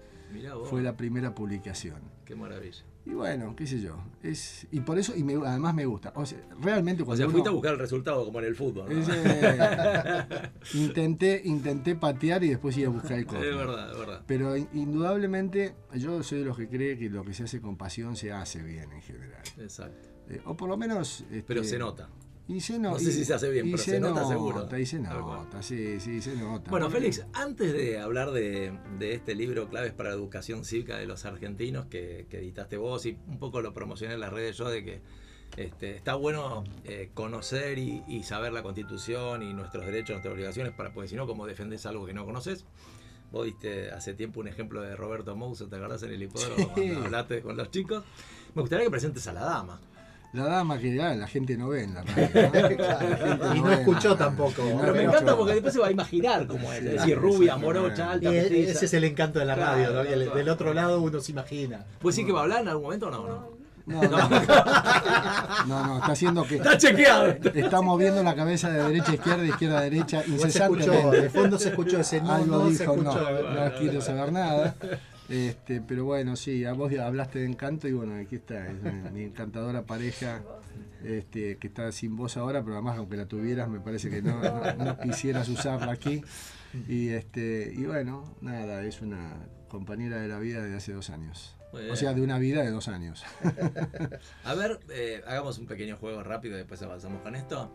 Fue 0.65 0.81
la 0.81 0.95
primera 0.97 1.33
publicación. 1.35 2.01
Qué 2.25 2.35
maravilla. 2.35 2.83
Y 3.05 3.11
bueno, 3.11 3.53
qué 3.55 3.67
sé 3.67 3.81
yo. 3.81 3.97
Es, 4.21 4.65
y 4.71 4.79
por 4.79 4.97
eso, 4.97 5.13
y 5.15 5.23
me- 5.23 5.35
además 5.45 5.73
me 5.75 5.85
gusta. 5.85 6.13
O 6.15 6.25
sea, 6.25 6.39
realmente 6.61 7.03
O 7.03 7.05
cuando 7.05 7.25
uno- 7.25 7.31
fuiste 7.33 7.49
a 7.49 7.51
buscar 7.51 7.73
el 7.73 7.79
resultado 7.79 8.23
como 8.23 8.39
en 8.39 8.45
el 8.45 8.55
fútbol. 8.55 8.87
¿no? 8.89 8.97
es, 9.01 9.07
eh, 9.13 10.25
intenté, 10.73 11.41
intenté 11.43 11.95
patear 11.95 12.43
y 12.43 12.49
después 12.49 12.77
ir 12.77 12.85
a 12.87 12.89
buscar 12.89 13.13
el 13.13 13.19
Es 13.21 13.25
córner. 13.25 13.55
verdad, 13.55 13.91
es 13.91 13.97
verdad. 13.97 14.21
Pero 14.25 14.55
in- 14.55 14.69
indudablemente 14.73 15.75
yo 15.95 16.23
soy 16.23 16.39
de 16.39 16.45
los 16.45 16.57
que 16.57 16.67
cree 16.69 16.97
que 16.97 17.09
lo 17.09 17.23
que 17.25 17.33
se 17.33 17.43
hace 17.43 17.59
con 17.61 17.75
pasión 17.77 18.15
se 18.15 18.31
hace 18.31 18.61
bien 18.63 18.91
en 18.93 19.01
general. 19.01 19.41
Exacto. 19.59 20.07
Eh, 20.29 20.41
o 20.45 20.55
por 20.55 20.69
lo 20.69 20.77
menos... 20.77 21.21
este, 21.29 21.43
Pero 21.45 21.63
se 21.65 21.77
nota. 21.77 22.07
Y 22.47 22.59
se 22.59 22.77
no- 22.77 22.91
No 22.91 22.99
sé 22.99 23.11
si 23.13 23.23
se 23.23 23.33
hace 23.33 23.49
bien, 23.49 23.67
pero 23.71 23.77
se 23.77 23.99
nota 24.01 24.27
seguro. 24.27 24.67
Y 24.77 24.85
se 24.85 24.99
nota, 24.99 25.61
sí, 25.63 25.99
sí, 26.01 26.21
se 26.21 26.35
nota. 26.35 26.69
Bueno, 26.69 26.87
Porque- 26.87 26.99
Félix, 26.99 27.25
antes 27.33 27.71
de 27.71 27.99
hablar 27.99 28.31
de, 28.31 28.77
de 28.99 29.13
este 29.13 29.33
libro 29.33 29.69
Claves 29.69 29.93
para 29.93 30.09
la 30.09 30.15
Educación 30.15 30.65
Cívica 30.65 30.97
de 30.97 31.05
los 31.05 31.23
Argentinos 31.25 31.85
que, 31.85 32.27
que 32.29 32.39
editaste 32.39 32.75
vos 32.77 33.05
y 33.05 33.17
un 33.27 33.39
poco 33.39 33.61
lo 33.61 33.73
promocioné 33.73 34.15
en 34.15 34.19
las 34.19 34.33
redes 34.33 34.57
yo 34.57 34.69
de 34.69 34.83
que 34.83 35.01
este, 35.55 35.95
está 35.95 36.15
bueno 36.15 36.63
eh, 36.83 37.11
conocer 37.13 37.77
y, 37.77 38.03
y 38.07 38.23
saber 38.23 38.51
la 38.51 38.61
Constitución 38.63 39.41
y 39.43 39.53
nuestros 39.53 39.85
derechos, 39.85 40.09
nuestras 40.15 40.33
obligaciones, 40.33 40.73
para, 40.73 40.93
porque 40.93 41.07
si 41.07 41.15
no, 41.15 41.25
como 41.27 41.45
defendés 41.47 41.85
algo 41.85 42.05
que 42.05 42.13
no 42.13 42.25
conoces. 42.25 42.65
Vos 43.31 43.45
diste 43.45 43.89
hace 43.91 44.13
tiempo 44.13 44.41
un 44.41 44.47
ejemplo 44.47 44.81
de 44.81 44.95
Roberto 44.95 45.35
Mouso, 45.35 45.67
¿te 45.67 45.77
acordás 45.77 46.03
en 46.03 46.11
el 46.11 46.21
hipódromo 46.23 46.55
Sí. 46.75 46.81
cuando 46.89 47.05
hablaste 47.05 47.41
con 47.41 47.55
los 47.57 47.71
chicos? 47.71 48.03
Me 48.53 48.61
gustaría 48.61 48.85
que 48.85 48.91
presentes 48.91 49.25
a 49.27 49.33
la 49.33 49.43
dama. 49.45 49.79
La 50.33 50.45
dama 50.45 50.79
que 50.79 50.99
ah, 51.01 51.13
la 51.15 51.27
gente 51.27 51.55
no 51.57 51.69
ve 51.69 51.83
en 51.83 51.93
la 51.93 52.01
radio. 52.03 52.29
¿no? 52.33 52.59
La 52.59 52.67
gente 52.97 53.57
Y 53.57 53.61
no 53.61 53.71
escuchó 53.71 54.15
tampoco. 54.15 54.63
y 54.67 54.73
no 54.73 54.81
Pero 54.81 54.93
me 54.93 54.99
escuchó. 55.01 55.01
encanta 55.17 55.37
porque 55.37 55.53
después 55.53 55.73
se 55.73 55.79
va 55.79 55.87
a 55.87 55.91
imaginar 55.91 56.47
cómo 56.47 56.73
es. 56.73 56.83
Es 56.83 56.91
decir, 56.93 57.17
rubia, 57.17 57.55
morocha, 57.55 58.03
Y 58.19 58.25
alta, 58.25 58.29
petiza. 58.31 58.71
ese 58.71 58.85
es 58.85 58.93
el 58.95 59.03
encanto 59.03 59.39
de 59.39 59.45
la 59.45 59.55
Claro, 59.55 59.71
radio, 59.71 59.91
claro. 60.15 60.35
del 60.35 60.49
otro 60.49 60.73
lado 60.73 61.01
uno 61.01 61.19
se 61.19 61.31
imagina. 61.31 61.85
¿Puede 61.99 62.13
decir 62.13 62.25
que 62.25 62.31
va 62.31 62.39
a 62.39 62.43
hablar 62.43 62.61
en 62.61 62.67
algún 62.69 62.83
momento 62.83 63.07
o 63.07 63.11
no? 63.11 63.27
no? 63.27 63.63
No, 63.85 64.01
no, 64.01 64.17
no, 65.67 65.85
no, 65.87 65.97
está 65.99 66.13
haciendo 66.13 66.43
que 66.45 66.55
Está 66.55 66.77
chequeado. 66.77 67.27
está 67.27 67.81
moviendo 67.81 68.23
la 68.23 68.33
cabeza 68.33 68.69
de 68.69 68.81
derecha 68.81 69.11
a 69.11 69.15
izquierda, 69.15 69.41
de 69.41 69.49
izquierda 69.49 69.77
a 69.79 69.81
derecha 69.81 70.19
escuchó, 70.21 70.37
de 70.37 70.43
incesantemente. 70.45 71.29
fondo 71.29 71.59
se 71.59 71.69
escuchó 71.69 71.99
ese 71.99 72.21
no, 72.21 72.31
Algo 72.33 72.57
no 72.59 72.65
se 72.71 72.79
dijo, 72.79 72.95
no, 72.95 73.13
no 73.13 73.75
quiero 73.77 73.99
saber 74.01 74.31
nada. 74.31 74.73
Este, 75.33 75.81
pero 75.81 76.05
bueno, 76.05 76.35
sí, 76.35 76.63
a 76.65 76.73
vos 76.73 76.91
hablaste 76.97 77.39
de 77.39 77.45
encanto 77.45 77.87
y 77.87 77.93
bueno, 77.93 78.15
aquí 78.15 78.35
está, 78.35 78.67
es 78.69 79.11
mi- 79.11 79.23
encantadora 79.23 79.83
pareja 79.83 80.41
este, 81.03 81.57
que 81.57 81.67
está 81.67 81.91
sin 81.91 82.15
voz 82.15 82.37
ahora, 82.37 82.61
pero 82.63 82.73
además 82.75 82.97
aunque 82.97 83.17
la 83.17 83.25
tuvieras 83.25 83.67
me 83.69 83.79
parece 83.79 84.09
que 84.09 84.21
no, 84.21 84.39
no- 84.41 84.73
no 84.85 84.99
quisieras 84.99 85.49
usarla 85.49 85.91
aquí. 85.91 86.21
Y 86.87 87.09
este, 87.09 87.71
y 87.75 87.83
bueno, 87.85 88.35
nada, 88.41 88.83
es 88.83 89.01
una 89.01 89.33
compañera 89.69 90.17
de 90.21 90.27
la 90.27 90.39
vida 90.39 90.63
de 90.63 90.75
hace 90.75 90.93
dos 90.93 91.09
años. 91.09 91.55
O 91.91 91.95
sea, 91.95 92.13
de 92.13 92.21
una 92.21 92.37
vida 92.37 92.61
de 92.61 92.69
dos 92.69 92.87
años. 92.87 93.23
A 94.43 94.53
ver, 94.53 94.79
eh, 94.91 95.21
hagamos 95.25 95.57
un 95.57 95.65
pequeño 95.65 95.97
juego 95.97 96.21
rápido 96.23 96.53
y 96.55 96.57
después 96.59 96.81
avanzamos 96.83 97.21
con 97.23 97.35
esto. 97.35 97.71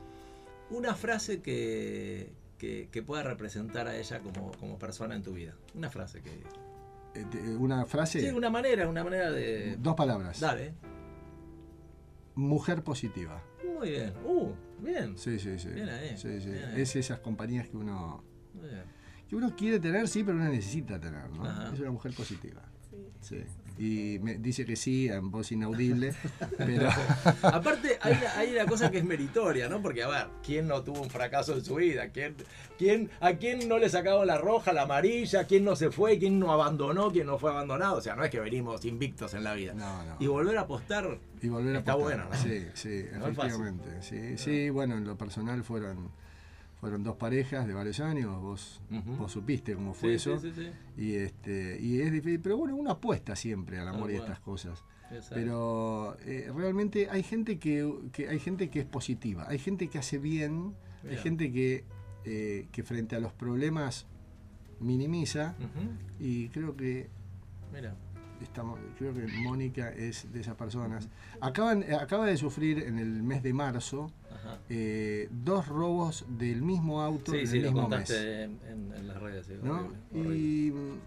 Una 0.71 0.95
frase 0.95 1.41
que, 1.43 2.33
que, 2.59 2.89
que 2.93 3.03
pueda 3.03 3.23
representar 3.25 3.89
a 3.89 3.97
ella 3.97 4.21
como, 4.21 4.53
como 4.53 4.79
persona 4.79 5.17
en 5.17 5.23
tu 5.25 5.33
vida. 5.33 5.55
Una 5.75 5.91
frase 5.91 6.21
que. 6.21 6.31
Eh, 7.21 7.27
te- 7.31 7.57
Una 7.57 7.85
frase, 7.87 8.21
Sí, 8.21 8.29
una 8.29 8.51
manera, 8.51 8.89
una 8.89 9.03
manera 9.05 9.31
de. 9.31 9.77
dos 9.79 9.95
palabras. 9.95 10.39
Dale. 10.41 10.75
Mujer 12.35 12.83
positiva. 12.85 13.43
Muy 13.79 13.91
bien. 13.91 14.13
Uh, 14.25 14.53
bien. 14.81 15.19
Sí, 15.19 15.39
sí, 15.39 15.59
sí. 15.59 15.69
Bien 15.69 15.89
ahí, 15.89 16.17
Sí, 16.17 16.41
sí. 16.41 16.51
bien 16.51 16.65
ahí. 16.75 16.81
Es 16.83 16.95
esas 16.97 17.19
compañías 17.21 17.69
que 17.69 17.77
uno, 17.77 18.23
Muy 18.55 18.69
bien. 18.69 18.83
que 19.29 19.37
uno 19.37 19.55
quiere 19.57 19.81
tener, 19.81 20.07
sí, 20.09 20.23
pero 20.23 20.37
uno 20.37 20.49
necesita 20.49 21.01
tener, 21.01 21.29
¿no? 21.31 21.45
Ajá. 21.45 21.73
Es 21.75 21.81
una 21.81 21.91
mujer 21.91 22.13
positiva. 22.15 22.63
Sí. 23.21 23.43
Y 23.81 24.19
me 24.21 24.35
dice 24.39 24.65
que 24.65 24.75
sí, 24.75 25.07
en 25.09 25.31
voz 25.31 25.53
inaudible, 25.53 26.13
pero 26.59 26.89
Aparte, 27.43 27.97
hay, 28.01 28.15
la- 28.15 28.39
hay 28.39 28.51
la 28.53 28.67
cosa 28.67 28.91
que 28.91 28.99
es 28.99 29.05
meritoria, 29.05 29.69
¿no? 29.69 29.81
Porque, 29.81 30.03
a 30.03 30.09
ver, 30.09 30.27
¿quién 30.45 30.67
no 30.67 30.83
tuvo 30.83 31.01
un 31.03 31.11
fracaso 31.11 31.55
en 31.55 31.65
su 31.65 31.77
vida? 31.77 32.09
¿Quién, 32.09 32.35
quién, 32.77 33.09
¿A 33.21 33.35
quién 33.35 33.69
no 33.69 33.79
le 33.79 33.89
sacaron 33.89 34.27
la 34.27 34.37
roja, 34.39 34.73
la 34.73 34.83
amarilla? 34.83 35.45
¿Quién 35.45 35.65
no 35.65 35.77
se 35.77 35.91
fue? 35.93 36.19
¿Quién 36.19 36.41
no 36.41 36.51
abandonó? 36.53 37.13
¿Quién 37.13 37.27
no 37.29 37.39
fue 37.39 37.51
abandonado? 37.51 37.99
O 37.99 38.01
sea, 38.01 38.17
no 38.17 38.25
es 38.25 38.31
que 38.31 38.41
venimos 38.41 38.85
invictos 38.85 39.33
en 39.35 39.45
la 39.45 39.55
vida. 39.55 39.75
no, 39.75 40.05
no. 40.05 40.17
Y 40.19 40.27
volver 40.27 40.59
a 40.59 40.63
apostar 40.63 41.19
Y 41.41 41.49
volver 41.49 41.77
a 41.77 41.79
Está 41.79 41.93
apostar. 41.93 42.17
bueno, 42.27 42.31
¿no? 42.37 42.43
Sí, 42.43 42.67
sí, 42.75 43.05
No 43.17 43.27
efectivamente. 43.29 44.03
Sí, 44.03 44.39
sí, 44.39 44.71
bueno, 44.71 44.97
en 44.97 45.05
lo 45.05 45.17
personal 45.17 45.63
fueron, 45.63 46.11
fueron 46.81 47.03
dos 47.03 47.17
parejas 47.17 47.67
de 47.67 47.75
varios 47.75 47.99
años, 48.01 48.41
vos, 48.41 48.81
vos 49.19 49.33
supiste 49.33 49.75
cómo 49.75 49.95
fue 49.95 50.11
Sí, 50.11 50.15
eso. 50.31 50.39
sí, 50.39 50.53
sí, 50.55 50.63
sí. 50.97 51.03
Y 51.03 51.15
este, 51.17 51.79
y 51.81 52.01
es 52.01 52.13
difícil, 52.13 52.41
pero 52.41 52.57
bueno, 52.57 52.77
uno 52.77 52.91
apuesta 52.93 53.35
siempre 53.37 53.79
al 53.79 53.89
amor 53.89 54.11
y 54.11 54.15
a 54.15 54.19
estas 54.19 54.41
cosas. 54.41 54.85
Exacto. 55.11 55.35
Pero 55.37 56.17
eh, 56.27 56.53
realmente 56.55 57.09
hay 57.11 57.23
gente 57.23 57.59
que, 57.59 57.91
que 58.13 58.29
hay 58.29 58.39
gente 58.39 58.69
que 58.71 58.81
es 58.81 58.87
positiva, 58.87 59.47
hay 59.49 59.59
gente 59.59 59.89
que 59.89 59.99
hace 59.99 60.19
bien, 60.19 60.75
hay 61.09 61.17
gente 61.17 61.51
que, 61.51 61.85
eh, 62.25 62.69
que 62.71 62.83
frente 62.83 63.17
a 63.17 63.21
los 63.21 63.33
problemas 63.33 64.07
minimiza 64.81 65.57
y 66.21 66.49
creo 66.51 66.77
que 66.77 67.09
Mira. 67.73 67.97
estamos, 68.43 68.79
creo 68.99 69.13
que 69.15 69.27
Mónica 69.43 69.89
es 69.91 70.31
de 70.33 70.41
esas 70.41 70.55
personas. 70.55 71.09
Acaban, 71.41 71.85
acaba 71.95 72.27
de 72.27 72.37
sufrir 72.37 72.79
en 72.81 72.99
el 72.99 73.23
mes 73.23 73.43
de 73.43 73.53
marzo. 73.53 74.13
Eh, 74.69 75.29
dos 75.31 75.67
robos 75.69 76.25
del 76.29 76.63
mismo 76.63 77.01
auto 77.03 77.33
Sí, 77.33 77.39
en 77.39 77.47
sí, 77.49 77.57
el 77.59 77.63
lo 77.65 77.73
mismo 77.73 77.89
mes. 77.89 78.11
en, 78.11 78.59
en- 78.69 78.93
en 78.97 79.09
las 79.09 79.21
redes. 79.21 79.47
sí, 79.47 79.55
¿no? 79.63 79.75
horrible, 79.75 79.97
horrible. 80.15 80.37
Y 80.37 80.71
mm, 80.73 80.99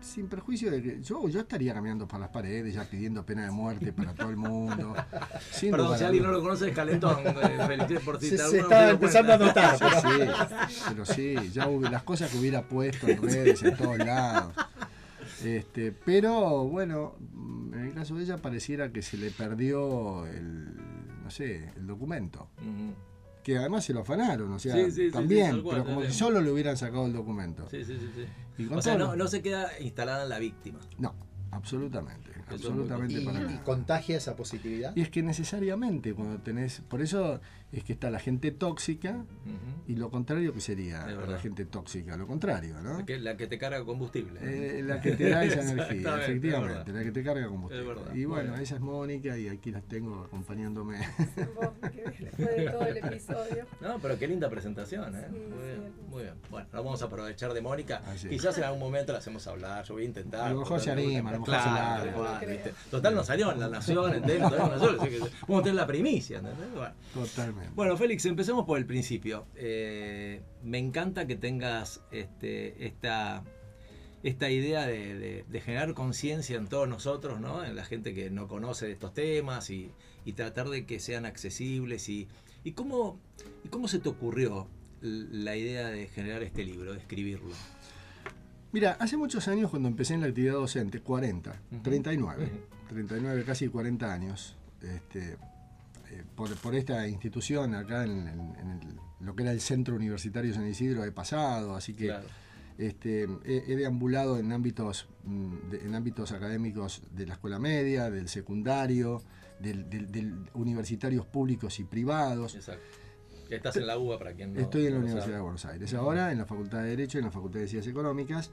sin 0.00 0.28
perjuicio 0.28 0.70
de 0.70 0.80
que 0.80 1.02
yo, 1.02 1.28
yo 1.28 1.40
estaría 1.40 1.74
caminando 1.74 2.06
por 2.06 2.20
las 2.20 2.28
paredes 2.28 2.72
ya 2.74 2.84
pidiendo 2.84 3.26
pena 3.26 3.44
de 3.44 3.50
muerte 3.50 3.92
para 3.92 4.14
todo 4.14 4.30
el 4.30 4.36
mundo. 4.36 4.94
Sin 5.50 5.72
Perdón, 5.72 5.98
si 5.98 6.04
alguien 6.04 6.22
no 6.22 6.30
lo 6.30 6.40
conoce, 6.40 6.68
es 6.68 6.74
Calentón. 6.74 7.16
eh, 7.26 7.78
Se, 8.20 8.38
se 8.38 8.58
estaba 8.58 8.68
pero 8.68 8.90
empezando 8.90 9.32
a 9.32 9.38
notar. 9.38 9.76
Sí, 9.78 10.74
sí, 10.74 10.82
pero 10.90 11.04
sí, 11.04 11.34
ya 11.52 11.66
hubo- 11.68 11.88
las 11.90 12.04
cosas 12.04 12.30
que 12.30 12.38
hubiera 12.38 12.62
puesto 12.68 13.08
en 13.08 13.20
redes 13.20 13.60
en 13.64 13.76
todos 13.76 13.98
lados. 13.98 14.54
Este, 15.44 15.92
pero 15.92 16.64
bueno, 16.64 17.14
mm, 17.32 17.74
en 17.74 17.80
el 17.86 17.94
caso 17.94 18.14
de 18.16 18.22
ella 18.24 18.38
pareciera 18.38 18.92
que 18.92 19.02
se 19.02 19.16
le 19.16 19.30
perdió 19.32 20.26
el, 20.26 20.74
no 21.28 21.32
sé, 21.32 21.70
el 21.76 21.86
documento. 21.86 22.48
Que 23.42 23.58
además 23.58 23.84
se 23.84 23.92
lo 23.92 24.00
afanaron, 24.00 24.50
o 24.50 24.58
sea, 24.58 24.74
Sí, 24.74 24.84
sí, 24.86 24.90
sí, 24.92 25.04
sí, 25.08 25.10
también, 25.12 25.60
cual, 25.62 25.82
pero 25.82 25.84
como 25.94 26.06
si 26.06 26.12
solo 26.12 26.40
le 26.40 26.50
hubieran 26.50 26.78
sacado 26.78 27.04
el 27.04 27.12
documento. 27.12 27.68
Sí, 27.70 27.84
sí, 27.84 27.98
sí. 27.98 28.08
sí. 28.16 28.62
Y 28.62 28.72
O 28.72 28.80
sea, 28.80 28.96
no, 28.96 29.14
no 29.14 29.28
se 29.28 29.42
queda 29.42 29.78
instalada 29.78 30.22
en 30.22 30.30
la 30.30 30.38
víctima. 30.38 30.78
No, 30.98 31.14
absolutamente, 31.50 32.30
absolutamente 32.50 33.20
Y, 33.20 33.24
para 33.26 33.40
y 33.40 33.44
nada. 33.44 33.62
contagia 33.62 34.16
esa 34.16 34.36
positividad. 34.36 34.96
Y 34.96 35.02
es 35.02 35.10
que 35.10 35.22
necesariamente 35.22 36.14
cuando 36.14 36.38
tenés, 36.40 36.80
por 36.88 37.02
eso 37.02 37.40
es 37.70 37.84
que 37.84 37.92
está 37.92 38.10
la 38.10 38.18
gente 38.18 38.50
tóxica 38.50 39.24
y 39.86 39.96
lo 39.96 40.10
contrario 40.10 40.54
que 40.54 40.60
sería 40.60 41.06
la 41.06 41.38
gente 41.38 41.66
tóxica, 41.66 42.16
lo 42.16 42.26
contrario, 42.26 42.80
¿no? 42.82 42.98
La 42.98 43.04
que, 43.04 43.18
la 43.18 43.36
que 43.36 43.46
te 43.46 43.58
carga 43.58 43.84
combustible. 43.84 44.40
Eh, 44.42 44.82
la 44.82 45.00
que 45.00 45.12
te 45.12 45.28
da 45.28 45.44
esa 45.44 45.60
energía, 45.60 46.16
efectivamente, 46.22 46.92
la 46.92 47.02
que 47.02 47.12
te 47.12 47.22
carga 47.22 47.46
combustible. 47.46 47.82
Es 47.82 47.88
verdad, 47.88 48.14
y 48.14 48.24
bueno, 48.24 48.50
bueno. 48.50 48.62
esa 48.62 48.76
es 48.76 48.80
Mónica 48.80 49.36
y 49.36 49.48
aquí 49.48 49.70
las 49.70 49.82
tengo 49.84 50.24
acompañándome. 50.24 50.98
Vos, 51.54 51.70
que 51.92 52.02
después 52.02 52.56
de 52.56 52.70
todo 52.70 52.82
el 52.86 52.96
episodio. 53.04 53.66
No, 53.80 53.98
pero 53.98 54.18
qué 54.18 54.28
linda 54.28 54.48
presentación, 54.48 55.14
¿eh? 55.14 55.26
Sí, 55.30 55.36
muy 55.36 55.66
bien, 55.66 55.92
muy 56.08 56.22
bien. 56.22 56.34
Bueno, 56.50 56.68
lo 56.72 56.84
vamos 56.84 57.02
a 57.02 57.04
aprovechar 57.04 57.52
de 57.52 57.60
Mónica. 57.60 58.02
Quizás 58.28 58.56
en 58.58 58.64
algún 58.64 58.80
momento 58.80 59.12
la 59.12 59.18
hacemos 59.18 59.46
hablar, 59.46 59.84
yo 59.84 59.94
voy 59.94 60.04
a 60.04 60.06
intentar. 60.06 60.40
A 60.42 60.50
lo 60.50 60.60
mejor 60.60 60.80
se 60.80 60.90
anima, 60.90 61.30
a 61.30 61.32
lo 61.34 61.40
mejor 61.40 61.54
se 61.54 61.68
Claro, 61.68 62.10
igual, 62.10 62.32
No 62.34 62.38
creo. 62.38 62.50
¿viste? 62.50 62.74
Total, 62.90 63.14
no 63.14 63.24
salió 63.24 63.52
en 63.52 63.60
la 63.60 63.68
Nación, 63.68 64.14
en 64.14 64.22
Tele, 64.22 64.38
todavía 64.40 64.74
no 64.74 64.78
salió, 64.78 65.02
así 65.02 65.10
que 65.10 65.18
vamos 65.18 65.60
a 65.60 65.62
tener 65.62 65.74
la 65.74 65.86
primicia, 65.86 66.38
¿entendés? 66.38 66.74
Bueno. 66.74 66.94
Totalmente. 67.14 67.57
Bueno, 67.74 67.96
Félix, 67.96 68.24
empecemos 68.26 68.64
por 68.64 68.78
el 68.78 68.86
principio. 68.86 69.46
Eh, 69.56 70.40
me 70.62 70.78
encanta 70.78 71.26
que 71.26 71.36
tengas 71.36 72.00
este, 72.10 72.86
esta, 72.86 73.44
esta 74.22 74.50
idea 74.50 74.86
de, 74.86 75.18
de- 75.18 75.44
de 75.48 75.60
generar 75.60 75.94
conciencia 75.94 76.56
en 76.56 76.66
todos 76.68 76.88
nosotros, 76.88 77.40
¿no? 77.40 77.64
en 77.64 77.76
la 77.76 77.84
gente 77.84 78.14
que 78.14 78.30
no 78.30 78.48
conoce 78.48 78.86
de 78.86 78.92
estos 78.92 79.14
temas 79.14 79.70
y, 79.70 79.90
y 80.24 80.32
tratar 80.32 80.68
de 80.68 80.86
que 80.86 81.00
sean 81.00 81.24
accesibles. 81.26 82.08
¿Y, 82.08 82.28
y, 82.64 82.72
cómo, 82.72 83.18
¿Y 83.64 83.68
cómo 83.68 83.88
se 83.88 83.98
te 83.98 84.08
ocurrió 84.08 84.68
la 85.00 85.54
idea 85.56 85.88
de 85.88 86.08
generar 86.08 86.42
este 86.42 86.64
libro, 86.64 86.92
de 86.92 86.98
escribirlo? 86.98 87.54
Mira, 88.72 88.96
hace 89.00 89.16
muchos 89.16 89.48
años 89.48 89.70
cuando 89.70 89.88
empecé 89.88 90.14
en 90.14 90.20
la 90.20 90.26
actividad 90.26 90.54
docente, 90.54 91.00
40, 91.00 91.58
Ujú. 91.72 91.82
39, 91.82 92.44
Ujú. 92.44 92.52
39, 92.88 93.44
casi 93.44 93.68
40 93.68 94.12
años, 94.12 94.56
este, 94.82 95.36
por, 96.38 96.54
por 96.56 96.74
esta 96.76 97.06
institución 97.08 97.74
acá 97.74 98.04
en, 98.04 98.28
en- 98.28 98.56
en 98.60 98.70
el- 98.70 99.00
lo 99.26 99.34
que 99.34 99.42
era 99.42 99.50
el 99.52 99.60
Centro 99.60 99.96
Universitario 99.96 100.54
San 100.54 100.66
Isidro 100.68 101.04
he 101.04 101.10
pasado, 101.10 101.74
así 101.74 101.92
que 101.94 102.06
Claro. 102.06 102.26
este, 102.78 103.24
he, 103.44 103.64
he 103.72 103.76
deambulado 103.76 104.38
en 104.38 104.52
ámbitos, 104.52 105.08
mm, 105.24 105.54
en 105.84 105.94
ámbitos 105.96 106.30
académicos 106.30 107.02
de 107.10 107.26
la 107.26 107.34
escuela 107.34 107.58
media, 107.58 108.08
del 108.10 108.28
secundario, 108.28 109.20
del, 109.58 109.90
del- 109.90 110.12
del 110.12 110.34
universitarios 110.54 111.26
públicos 111.26 111.80
y 111.80 111.84
privados. 111.84 112.54
Exacto. 112.54 112.84
Estás 113.50 113.76
en 113.76 113.86
la 113.88 113.98
UBA 113.98 114.18
para 114.18 114.32
quien 114.34 114.52
no. 114.54 114.60
Estoy 114.60 114.86
en 114.86 114.92
la 114.92 114.98
Universidad 115.00 115.34
de. 115.36 115.40
Buenos 115.40 115.64
Aires, 115.64 115.92
ahora 115.94 116.30
en 116.30 116.38
la 116.38 116.44
Facultad 116.46 116.82
de 116.82 116.90
Derecho 116.90 117.18
y 117.18 117.20
en 117.20 117.24
la 117.24 117.32
Facultad 117.32 117.58
de 117.60 117.66
Ciencias 117.66 117.90
Económicas. 117.90 118.50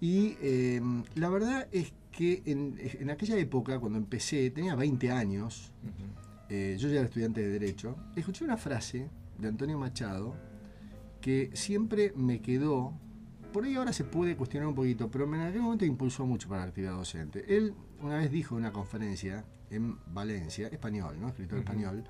Y 0.00 0.36
eh, 0.40 0.80
la 1.16 1.28
verdad 1.28 1.68
es 1.72 1.92
que 2.12 2.42
en, 2.46 2.78
en 2.80 3.10
aquella 3.10 3.36
época, 3.36 3.78
cuando 3.80 3.98
empecé, 3.98 4.48
tenía 4.50 4.74
20 4.76 5.10
años. 5.10 5.72
Eh, 6.48 6.76
yo 6.78 6.88
ya 6.88 6.96
era 6.96 7.04
estudiante 7.04 7.40
de 7.40 7.48
Derecho, 7.48 7.96
escuché 8.16 8.44
una 8.44 8.56
frase 8.56 9.10
de 9.38 9.48
Antonio 9.48 9.78
Machado 9.78 10.34
que 11.20 11.50
siempre 11.54 12.12
me 12.16 12.40
quedó, 12.40 12.92
por 13.52 13.64
ahí 13.64 13.74
ahora 13.74 13.92
se 13.92 14.04
puede 14.04 14.36
cuestionar 14.36 14.68
un 14.68 14.74
poquito, 14.74 15.10
pero 15.10 15.24
en 15.24 15.40
aquel 15.40 15.62
momento 15.62 15.84
impulsó 15.84 16.26
mucho 16.26 16.48
para 16.48 16.62
la 16.62 16.68
actividad 16.68 16.92
docente. 16.92 17.56
Él 17.56 17.74
una 18.00 18.16
vez 18.18 18.30
dijo 18.30 18.54
en 18.54 18.60
una 18.60 18.72
conferencia 18.72 19.44
en 19.70 19.98
Valencia, 20.06 20.68
español, 20.68 21.20
¿no? 21.20 21.28
escritor 21.28 21.58
español, 21.58 22.04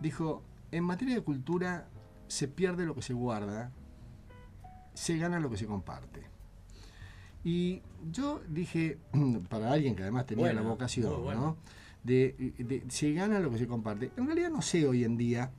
dijo, 0.00 0.42
en 0.70 0.84
materia 0.84 1.14
de 1.14 1.22
cultura 1.22 1.88
se 2.28 2.48
pierde 2.48 2.86
lo 2.86 2.94
que 2.94 3.02
se 3.02 3.12
guarda, 3.12 3.72
se 4.92 5.16
gana 5.18 5.40
lo 5.40 5.50
que 5.50 5.56
se 5.56 5.66
comparte. 5.66 6.22
Y 7.42 7.82
yo 8.10 8.40
dije, 8.48 8.98
para 9.48 9.72
alguien 9.72 9.94
que 9.94 10.02
además 10.02 10.26
tenía 10.26 10.46
Bueno, 10.46 10.62
la 10.62 10.68
vocación, 10.68 11.22
bueno. 11.22 11.40
¿no? 11.40 11.56
De, 12.04 12.84
se 12.88 13.12
gana 13.12 13.40
lo 13.40 13.50
que 13.50 13.58
se 13.58 13.66
comparte. 13.66 14.12
En 14.16 14.26
realidad 14.26 14.50
no 14.50 14.62
sé 14.62 14.86
hoy 14.86 15.04
en 15.04 15.16
día 15.16 15.52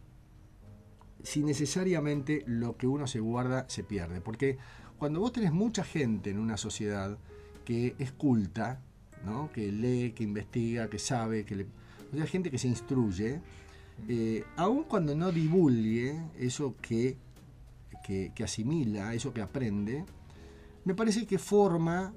si 1.23 1.43
necesariamente 1.43 2.43
lo 2.45 2.77
que 2.77 2.87
uno 2.87 3.07
se 3.07 3.19
guarda 3.19 3.65
se 3.67 3.83
pierde. 3.83 4.21
Porque 4.21 4.57
cuando 4.97 5.19
vos 5.19 5.33
tenés 5.33 5.51
mucha 5.51 5.83
gente 5.83 6.29
en 6.29 6.39
una 6.39 6.57
sociedad 6.57 7.17
que 7.65 7.95
es 7.97 8.11
culta, 8.11 8.79
¿no? 9.25 9.51
que 9.51 9.71
lee, 9.71 10.11
que 10.11 10.23
investiga, 10.23 10.87
que 10.89 10.99
sabe, 10.99 11.45
que 11.45 11.55
le, 11.55 11.63
o 12.13 12.15
sea, 12.15 12.27
gente 12.27 12.51
que 12.51 12.59
se 12.59 12.67
instruye, 12.67 13.41
eh, 14.07 14.43
aun 14.55 14.83
cuando 14.83 15.15
no 15.15 15.31
divulgue 15.31 16.21
eso 16.37 16.75
que, 16.81 17.17
que, 18.03 18.31
que 18.35 18.43
asimila, 18.43 19.15
eso 19.15 19.33
que 19.33 19.41
aprende, 19.41 20.05
me 20.83 20.93
parece 20.93 21.25
que 21.25 21.39
forma 21.39 22.13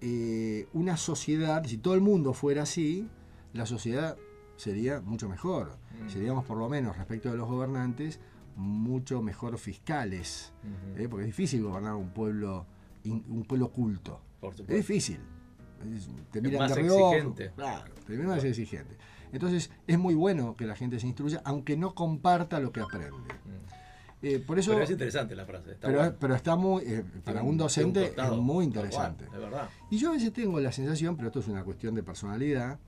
eh, 0.00 0.66
una 0.72 0.96
sociedad, 0.96 1.64
si 1.66 1.78
todo 1.78 1.94
el 1.94 2.00
mundo 2.00 2.32
fuera 2.32 2.62
así, 2.62 3.08
la 3.56 3.66
sociedad 3.66 4.16
sería 4.56 5.00
mucho 5.00 5.28
mejor. 5.28 5.78
Mm. 6.04 6.08
Seríamos 6.08 6.44
por 6.44 6.58
lo 6.58 6.68
menos 6.68 6.96
respecto 6.96 7.30
de 7.30 7.36
los 7.36 7.48
gobernantes 7.48 8.20
mucho 8.56 9.22
mejor 9.22 9.58
fiscales. 9.58 10.52
¿eh? 10.96 11.08
Porque 11.08 11.24
es 11.24 11.28
difícil 11.28 11.62
gobernar 11.62 11.94
un 11.94 12.10
pueblo, 12.10 12.66
un 13.04 13.44
pueblo 13.46 13.70
culto. 13.70 14.20
Es 14.42 14.66
difícil. 14.66 15.20
Te 16.30 16.40
miran 16.40 16.60
más 16.60 16.74
de 16.74 16.82
exigente. 16.82 17.52
Claro, 17.54 17.94
te 18.06 18.12
miran 18.12 18.28
más 18.28 18.44
exigente. 18.44 18.96
Entonces 19.32 19.70
es 19.86 19.98
muy 19.98 20.14
bueno 20.14 20.56
que 20.56 20.66
la 20.66 20.74
gente 20.74 20.98
se 20.98 21.06
instruya, 21.06 21.42
aunque 21.44 21.76
no 21.76 21.94
comparta 21.94 22.60
lo 22.60 22.72
que 22.72 22.80
aprende. 22.80 23.34
Eh, 24.22 24.42
por 24.44 24.58
eso, 24.58 24.70
Mm. 24.70 24.74
Pero 24.74 24.84
es 24.84 24.90
interesante 24.90 25.36
la 25.36 25.44
frase. 25.44 25.72
Está 25.72 25.88
pero, 25.88 25.98
bueno. 26.00 26.16
pero 26.18 26.34
está 26.34 26.56
muy, 26.56 26.82
eh, 26.84 27.04
para 27.22 27.42
un 27.42 27.56
docente 27.56 28.14
es 28.16 28.30
muy 28.32 28.64
interesante. 28.64 29.26
Verdad. 29.30 29.68
Y 29.90 29.98
yo 29.98 30.10
a 30.10 30.12
veces 30.12 30.32
tengo 30.32 30.58
la 30.58 30.72
sensación, 30.72 31.16
pero 31.16 31.28
esto 31.28 31.40
es 31.40 31.48
una 31.48 31.62
cuestión 31.62 31.94
de 31.94 32.02
personalidad, 32.02 32.78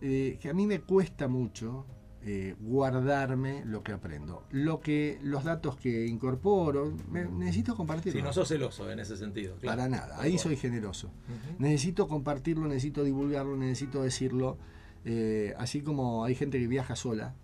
eh, 0.00 0.38
que 0.40 0.48
a 0.50 0.54
mí 0.54 0.66
me 0.66 0.80
cuesta 0.80 1.28
mucho 1.28 1.86
eh, 2.22 2.56
guardarme 2.60 3.64
lo 3.64 3.82
que 3.84 3.92
aprendo. 3.92 4.42
Lo 4.50 4.80
que, 4.80 5.18
los 5.22 5.44
datos 5.44 5.76
que 5.76 6.06
incorporo, 6.06 6.92
me- 7.10 7.24
necesito 7.24 7.76
compartirlos. 7.76 8.20
Si 8.20 8.26
no 8.26 8.32
sos 8.32 8.48
celoso 8.48 8.90
en 8.90 8.98
ese 8.98 9.16
sentido. 9.16 9.56
claro. 9.56 9.76
Para 9.76 9.88
nada, 9.88 10.20
ahí 10.20 10.36
soy 10.38 10.56
generoso. 10.56 11.10
Necesito 11.58 12.08
compartirlo, 12.08 12.66
necesito 12.66 13.04
divulgarlo, 13.04 13.56
necesito 13.56 14.02
decirlo. 14.02 14.58
eh, 15.04 15.54
así 15.58 15.82
como 15.82 16.24
hay 16.24 16.34
gente 16.34 16.58
que 16.58 16.66
viaja 16.66 16.96
sola. 16.96 17.36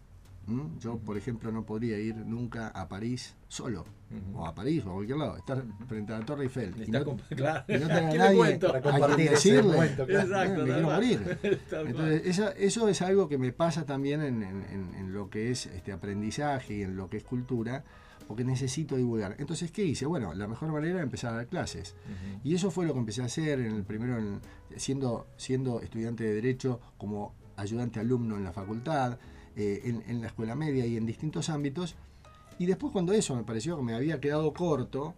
Yo, 0.81 0.99
por 0.99 1.17
ejemplo, 1.17 1.53
no 1.53 1.65
podría 1.65 1.99
ir 1.99 2.17
nunca 2.17 2.69
a 2.69 2.89
París 2.89 3.35
solo. 3.49 3.85
O 4.35 4.45
a 4.47 4.55
París 4.55 4.85
o 4.85 4.91
a 4.91 4.95
cualquier 4.95 5.17
lado. 5.19 5.37
Estar 5.39 5.65
frente 5.89 6.13
a 6.13 6.19
la 6.19 6.27
Torre 6.27 6.43
Eiffel. 6.45 6.75
Y 6.87 6.91
no, 6.91 7.17
claro. 7.31 7.65
y 7.69 7.73
no 7.79 7.87
tener 7.87 8.05
a 8.05 8.09
¿Qué 8.11 8.13
le 8.13 8.19
nadie 8.19 8.59
Para 8.59 8.83
compartir 8.83 9.31
decirle. 9.31 9.63
momento, 9.73 10.07
claro. 10.07 10.27
Exacto, 10.29 10.53
me 10.53 10.57
tal 10.59 10.67
quiero 10.67 10.83
cual. 10.83 10.97
morir. 11.03 11.39
Entonces, 11.89 12.23
esa- 12.27 12.51
eso 12.53 12.89
es 12.89 13.01
algo 13.03 13.29
que 13.29 13.39
me 13.39 13.53
pasa 13.53 13.87
también 13.87 14.21
en, 14.23 14.43
en- 14.43 15.13
lo 15.15 15.31
que 15.31 15.51
es 15.51 15.67
este 15.67 15.93
aprendizaje 15.93 16.75
y 16.79 16.83
en 16.83 16.97
lo 16.97 17.09
que 17.09 17.19
es 17.19 17.25
cultura, 17.25 17.85
porque 18.27 18.45
necesito 18.45 18.97
divulgar. 18.97 19.37
Entonces, 19.39 19.71
¿qué 19.71 19.85
hice? 19.85 20.05
Bueno, 20.07 20.35
la 20.35 20.47
mejor 20.49 20.73
manera 20.73 20.95
era 20.95 21.03
empezar 21.03 21.33
a 21.33 21.37
dar 21.37 21.47
clases. 21.47 21.95
Y 22.45 22.55
eso 22.55 22.71
fue 22.71 22.85
lo 22.87 22.93
que 22.95 22.99
empecé 23.01 23.23
a 23.23 23.27
hacer 23.27 23.61
en 23.61 23.75
el 23.77 23.85
primero, 23.85 24.19
en- 24.19 24.41
siendo, 24.77 25.27
siendo 25.37 25.81
estudiante 25.81 26.25
de 26.25 26.35
Derecho 26.35 26.81
como 26.99 27.35
ayudante 27.57 28.01
alumno 28.01 28.37
en 28.37 28.45
la 28.45 28.53
facultad, 28.53 29.19
eh, 29.57 29.83
en, 29.85 30.03
en 30.09 30.21
la 30.21 30.29
escuela 30.29 30.55
media 30.55 30.87
y 30.87 30.97
en 30.97 31.07
distintos 31.07 31.49
ámbitos. 31.49 31.97
Y 32.59 32.67
después 32.67 32.93
cuando 32.93 33.13
eso 33.13 33.35
me 33.35 33.45
pareció 33.45 33.77
que 33.77 33.83
me 33.83 33.95
había 33.95 34.21
quedado 34.21 34.53
corto, 34.53 35.15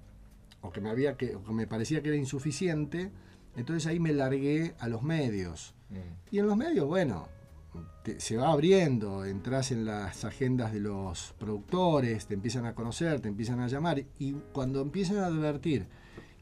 o 0.63 0.73
que 0.73 0.81
me, 0.81 0.89
había 0.91 1.17
que, 1.17 1.35
o 1.37 1.45
que 1.45 1.53
me 1.53 1.67
parecía 1.67 2.03
que 2.03 2.09
era 2.09 2.17
insuficiente, 2.17 3.11
entonces 3.57 3.87
ahí 3.87 4.01
me 4.01 4.13
largué 4.13 4.75
a 4.79 4.89
los 4.89 5.03
medios. 5.03 5.75
Mm. 5.91 5.97
Y 6.35 6.39
en 6.39 6.47
los 6.47 6.57
medios, 6.57 6.87
bueno, 6.87 7.29
te- 8.03 8.19
se 8.19 8.37
va 8.37 8.51
abriendo, 8.51 9.25
entras 9.27 9.73
en 9.73 9.85
las 9.85 10.25
agendas 10.25 10.73
de 10.73 10.81
los 10.81 11.35
productores, 11.39 12.27
te 12.27 12.35
empiezan 12.35 12.65
a 12.67 12.75
conocer, 12.75 13.21
te 13.21 13.29
empiezan 13.29 13.61
a 13.61 13.69
llamar, 13.69 14.03
y 14.19 14.33
cuando 14.53 14.81
empiezan 14.81 15.19
a 15.19 15.27
advertir 15.27 15.87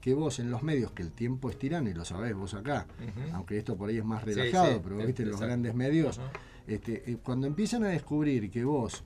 que 0.01 0.15
vos 0.15 0.39
en 0.41 0.51
los 0.51 0.63
medios, 0.63 0.93
que 0.93 1.03
el 1.03 1.13
tiempo 1.13 1.49
es 1.51 1.59
tirano, 1.59 1.89
y 1.89 1.95
lo 1.95 2.05
sabés 2.05 2.35
vos 2.35 2.55
acá, 2.55 2.87
aunque 3.35 3.59
esto 3.59 3.77
por 3.77 3.89
ahí 3.89 3.99
es 3.99 4.05
más 4.05 4.25
relajado, 4.25 4.75
sí, 4.75 4.81
pero 4.83 4.97
viste, 5.07 5.23
en 5.23 5.31
los 5.31 5.41
grandes 5.41 5.75
medios. 5.75 6.21
Este, 6.67 7.11
eh, 7.11 7.19
cuando 7.23 7.47
empiezan 7.47 7.85
a 7.85 7.89
descubrir 7.89 8.51
que 8.51 8.65
vos 8.65 9.05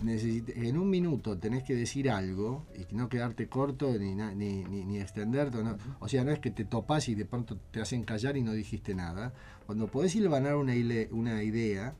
en 0.00 0.76
un 0.76 0.90
minuto 0.90 1.38
tenés 1.38 1.62
que 1.62 1.74
decir 1.74 2.10
algo 2.10 2.66
y 2.76 2.94
no 2.94 3.08
quedarte 3.08 3.48
corto 3.48 3.96
ni, 3.98 4.14
ni, 4.14 4.64
ni, 4.64 4.84
ni 4.84 4.98
extenderte, 4.98 5.62
no. 5.62 5.76
o 6.00 6.08
sea, 6.08 6.24
no 6.24 6.30
es 6.30 6.40
que 6.40 6.50
te 6.50 6.64
topás 6.64 7.08
y 7.08 7.14
de 7.14 7.24
pronto 7.24 7.56
te 7.70 7.80
hacen 7.80 8.02
callar 8.02 8.36
y 8.36 8.42
no 8.42 8.52
dijiste 8.52 8.94
nada. 8.94 9.32
Cuando 9.66 9.86
podés 9.86 10.14
hilvanar 10.14 10.56
una, 10.56 10.74
una 11.10 11.42
idea, 11.42 11.94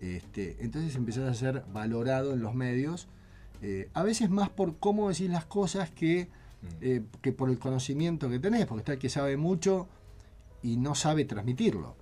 este, 0.00 0.56
entonces 0.60 0.96
empezás 0.96 1.28
a 1.28 1.34
ser 1.34 1.64
valorado 1.72 2.32
en 2.32 2.40
los 2.40 2.54
medios, 2.54 3.08
eh, 3.62 3.90
a 3.94 4.02
veces 4.02 4.28
más 4.30 4.50
por 4.50 4.78
cómo 4.78 5.08
decís 5.08 5.30
las 5.30 5.44
cosas 5.44 5.90
que, 5.90 6.28
eh, 6.80 7.02
que 7.22 7.32
por 7.32 7.48
el 7.50 7.58
conocimiento 7.58 8.28
que 8.28 8.38
tenés, 8.38 8.66
porque 8.66 8.80
está 8.80 8.92
el 8.94 8.98
que 8.98 9.08
sabe 9.08 9.36
mucho 9.36 9.88
y 10.62 10.78
no 10.78 10.94
sabe 10.94 11.24
transmitirlo. 11.24 11.96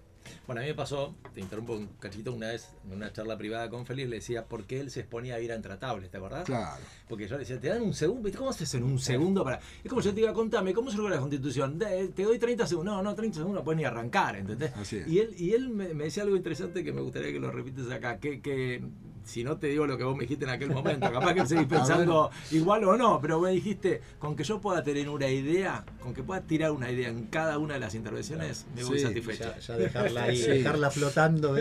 Bueno, 0.46 0.60
a 0.60 0.64
mí 0.64 0.68
me 0.70 0.74
pasó, 0.74 1.14
te 1.34 1.40
interrumpo 1.40 1.74
un 1.74 1.86
cachito, 1.98 2.32
una 2.32 2.48
vez 2.48 2.68
en 2.86 2.92
una 2.96 3.12
charla 3.12 3.36
privada 3.36 3.68
con 3.70 3.86
Félix 3.86 4.08
le 4.08 4.16
decía 4.16 4.44
por 4.44 4.64
qué 4.64 4.80
él 4.80 4.90
se 4.90 5.00
exponía 5.00 5.36
a 5.36 5.40
ir 5.40 5.52
a 5.52 5.56
intratables, 5.56 6.10
¿te 6.10 6.16
acordás? 6.18 6.44
Claro. 6.44 6.82
Porque 7.08 7.26
yo 7.26 7.34
le 7.36 7.40
decía, 7.40 7.58
te 7.60 7.68
dan 7.68 7.82
un 7.82 7.94
segundo, 7.94 8.22
¿viste 8.22 8.38
¿cómo 8.38 8.50
haces 8.50 8.72
en 8.74 8.82
un 8.84 8.98
segundo 8.98 9.42
para.? 9.44 9.60
Es 9.82 9.88
como 9.88 10.00
yo 10.02 10.12
te 10.14 10.20
iba 10.20 10.30
a 10.30 10.34
contame, 10.34 10.72
¿cómo 10.74 10.90
se 10.90 10.96
logra 10.96 11.14
la 11.14 11.20
constitución? 11.20 11.78
De- 11.78 12.08
te 12.08 12.22
doy 12.24 12.38
30 12.38 12.66
segundos. 12.66 12.94
No, 12.94 13.02
no, 13.02 13.14
30 13.14 13.36
segundos 13.36 13.60
no 13.60 13.64
puedes 13.64 13.78
ni 13.78 13.84
arrancar, 13.84 14.36
¿entendés? 14.36 14.72
Así 14.76 14.96
es. 14.98 15.08
Y 15.08 15.18
él, 15.20 15.34
y 15.38 15.52
él 15.52 15.68
me, 15.70 15.94
me 15.94 16.04
decía 16.04 16.22
algo 16.22 16.36
interesante 16.36 16.84
que 16.84 16.92
me 16.92 17.00
gustaría 17.00 17.32
que 17.32 17.40
lo 17.40 17.50
repites 17.50 17.90
acá, 17.90 18.18
que, 18.18 18.40
que 18.40 18.82
si 19.24 19.42
no 19.42 19.56
te 19.56 19.68
digo 19.68 19.86
lo 19.86 19.96
que 19.98 20.04
vos 20.04 20.14
me 20.14 20.22
dijiste 20.22 20.44
en 20.44 20.50
aquel 20.50 20.70
momento, 20.70 21.10
capaz 21.10 21.34
que 21.34 21.46
seguís 21.46 21.66
pensando 21.66 22.30
igual 22.50 22.84
o 22.84 22.96
no, 22.96 23.20
pero 23.20 23.40
me 23.40 23.50
dijiste, 23.50 24.00
con 24.18 24.36
que 24.36 24.44
yo 24.44 24.60
pueda 24.60 24.82
tener 24.84 25.08
una 25.08 25.28
idea, 25.28 25.84
con 26.00 26.14
que 26.14 26.22
pueda 26.22 26.42
tirar 26.42 26.70
una 26.72 26.90
idea 26.90 27.08
en 27.08 27.24
cada 27.26 27.58
una 27.58 27.74
de 27.74 27.80
las 27.80 27.94
intervenciones, 27.94 28.66
me 28.76 28.84
voy 28.84 28.98
Sí, 28.98 29.04
satisfecho. 29.06 29.44
Ya, 29.44 29.58
ya 29.58 29.76
dejarla 29.76 30.22
ahí, 30.24 30.36
Sí. 30.42 30.50
dejarla 30.50 30.90
flotando. 30.90 31.56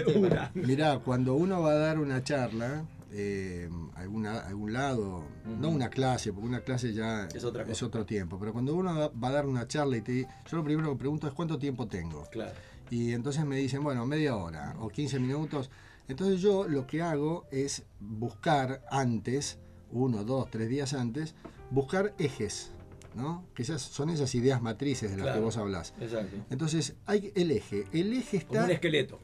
Mirá, 0.53 0.99
cuando 0.99 1.35
uno 1.35 1.61
va 1.61 1.71
a 1.71 1.75
dar 1.75 1.99
una 1.99 2.21
charla, 2.23 2.85
eh, 3.11 3.69
alguna- 3.95 4.39
a 4.39 4.47
algún 4.47 4.73
lado, 4.73 5.23
no 5.59 5.69
una 5.69 5.89
clase, 5.89 6.33
porque 6.33 6.47
una 6.49 6.61
clase 6.61 6.93
ya 6.93 7.27
Es 7.33 7.43
otra 7.43 7.63
otro 7.83 8.05
tiempo, 8.05 8.37
pero 8.39 8.51
cuando 8.53 8.73
uno 8.75 8.93
va- 8.97 9.11
va 9.23 9.27
a 9.29 9.31
dar 9.31 9.45
una 9.45 9.67
charla 9.67 9.97
y 9.97 10.01
te 10.01 10.21
yo 10.21 10.57
lo 10.57 10.63
primero 10.63 10.89
que 10.91 10.97
pregunto 10.97 11.27
es 11.27 11.33
cuánto 11.33 11.57
tiempo 11.59 11.87
tengo. 11.87 12.25
Claro. 12.31 12.51
Y 12.89 13.13
entonces 13.13 13.45
me 13.45 13.55
dicen, 13.57 13.83
bueno, 13.83 14.05
media 14.05 14.35
hora 14.35 14.75
o 14.79 14.89
15 14.89 15.19
minutos. 15.19 15.69
Entonces 16.07 16.41
yo 16.41 16.67
lo 16.67 16.85
que 16.87 17.01
hago 17.01 17.45
es 17.51 17.83
buscar 17.99 18.81
antes, 18.91 19.59
uno, 19.91 20.23
dos, 20.23 20.49
tres 20.49 20.69
días 20.69 20.93
antes, 20.93 21.35
buscar 21.71 22.13
ejes, 22.17 22.71
¿no? 23.15 23.45
Que 23.53 23.63
esas 23.63 23.81
son 23.81 24.09
esas 24.09 24.33
ideas 24.35 24.61
matrices 24.61 25.11
de 25.11 25.17
las 25.17 25.25
Claro. 25.25 25.39
que 25.39 25.45
vos 25.45 25.57
hablás. 25.57 25.93
Exacto. 25.99 26.35
Entonces 26.49 26.95
hay 27.05 27.31
el 27.35 27.51
eje. 27.51 27.85
El 27.93 28.13
eje 28.13 28.41
Como 28.41 28.53
está 28.53 28.65
un 28.65 28.71
esqueleto. 28.71 29.19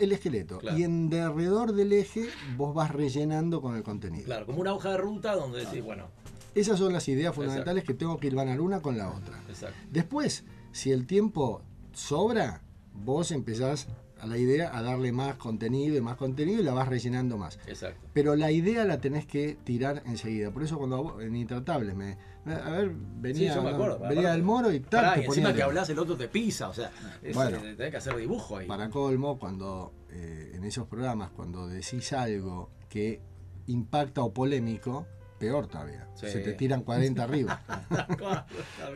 el 0.00 0.12
esqueleto. 0.12 0.58
Claro. 0.58 0.76
Y 0.78 0.82
en 0.84 1.08
derredor 1.08 1.72
del 1.72 1.92
eje 1.92 2.28
vos 2.56 2.74
vas 2.74 2.90
rellenando 2.90 3.62
con 3.62 3.76
el 3.76 3.82
contenido. 3.82 4.24
Claro, 4.26 4.44
como 4.46 4.60
una 4.60 4.74
hoja 4.74 4.90
de 4.90 4.98
ruta 4.98 5.34
donde 5.34 5.60
decís, 5.64 5.82
bueno, 5.82 6.08
Esas 6.54 6.78
son 6.78 6.92
las 6.92 7.06
ideas 7.08 7.34
fundamentales 7.34 7.84
que 7.84 7.94
tengo 7.94 8.18
que 8.18 8.26
hilvanar 8.26 8.60
una 8.60 8.80
con 8.80 8.98
la 8.98 9.10
otra. 9.10 9.40
exacto. 9.48 9.76
Después, 9.90 10.44
si 10.72 10.90
el 10.90 11.06
tiempo 11.06 11.62
sobra, 11.92 12.62
vos 12.92 13.30
empezás 13.30 13.86
a 14.20 14.26
la 14.26 14.36
idea 14.38 14.76
a 14.76 14.82
darle 14.82 15.12
más 15.12 15.36
contenido 15.36 15.96
y 15.96 16.00
más 16.00 16.16
contenido 16.16 16.60
y 16.60 16.64
la 16.64 16.72
vas 16.72 16.88
rellenando 16.88 17.36
más. 17.38 17.58
Exacto. 17.66 18.06
Pero 18.12 18.36
la 18.36 18.50
idea 18.50 18.84
la 18.84 19.00
tenés 19.00 19.26
que 19.26 19.56
tirar 19.64 20.02
enseguida. 20.06 20.50
Por 20.50 20.62
eso 20.62 20.78
cuando 20.78 21.02
vos- 21.02 21.22
en 21.22 21.36
Intratables 21.36 21.94
me... 21.94 22.16
A 22.46 22.70
ver, 22.70 22.90
venía, 22.94 23.50
Sí, 23.50 23.54
yo 23.56 23.62
me 23.62 23.70
acuerdo, 23.70 23.98
venía 24.08 24.32
del 24.32 24.42
moro 24.42 24.72
y 24.72 24.80
tal. 24.80 25.04
Pará, 25.04 25.20
y 25.20 25.26
encima 25.26 25.52
que 25.52 25.62
hablas, 25.62 25.90
el 25.90 25.98
otro 25.98 26.16
te 26.16 26.28
pisa, 26.28 26.68
o 26.70 26.74
sea, 26.74 26.90
es, 27.22 27.34
Bueno. 27.34 27.58
eh, 27.58 27.74
tenés 27.76 27.90
que 27.90 27.96
hacer 27.98 28.16
dibujo 28.16 28.56
ahí. 28.56 28.66
Para 28.66 28.88
colmo, 28.88 29.38
cuando 29.38 29.92
eh, 30.10 30.52
en 30.54 30.64
esos 30.64 30.86
programas, 30.86 31.30
cuando 31.30 31.66
decís 31.68 32.10
algo 32.14 32.70
que 32.88 33.20
impacta 33.66 34.22
o 34.22 34.32
polémico, 34.32 35.06
peor 35.38 35.66
todavía. 35.68 36.08
Sí. 36.14 36.28
Se 36.28 36.40
te 36.40 36.52
tiran 36.54 36.82
40 36.82 37.22
arriba. 37.22 37.62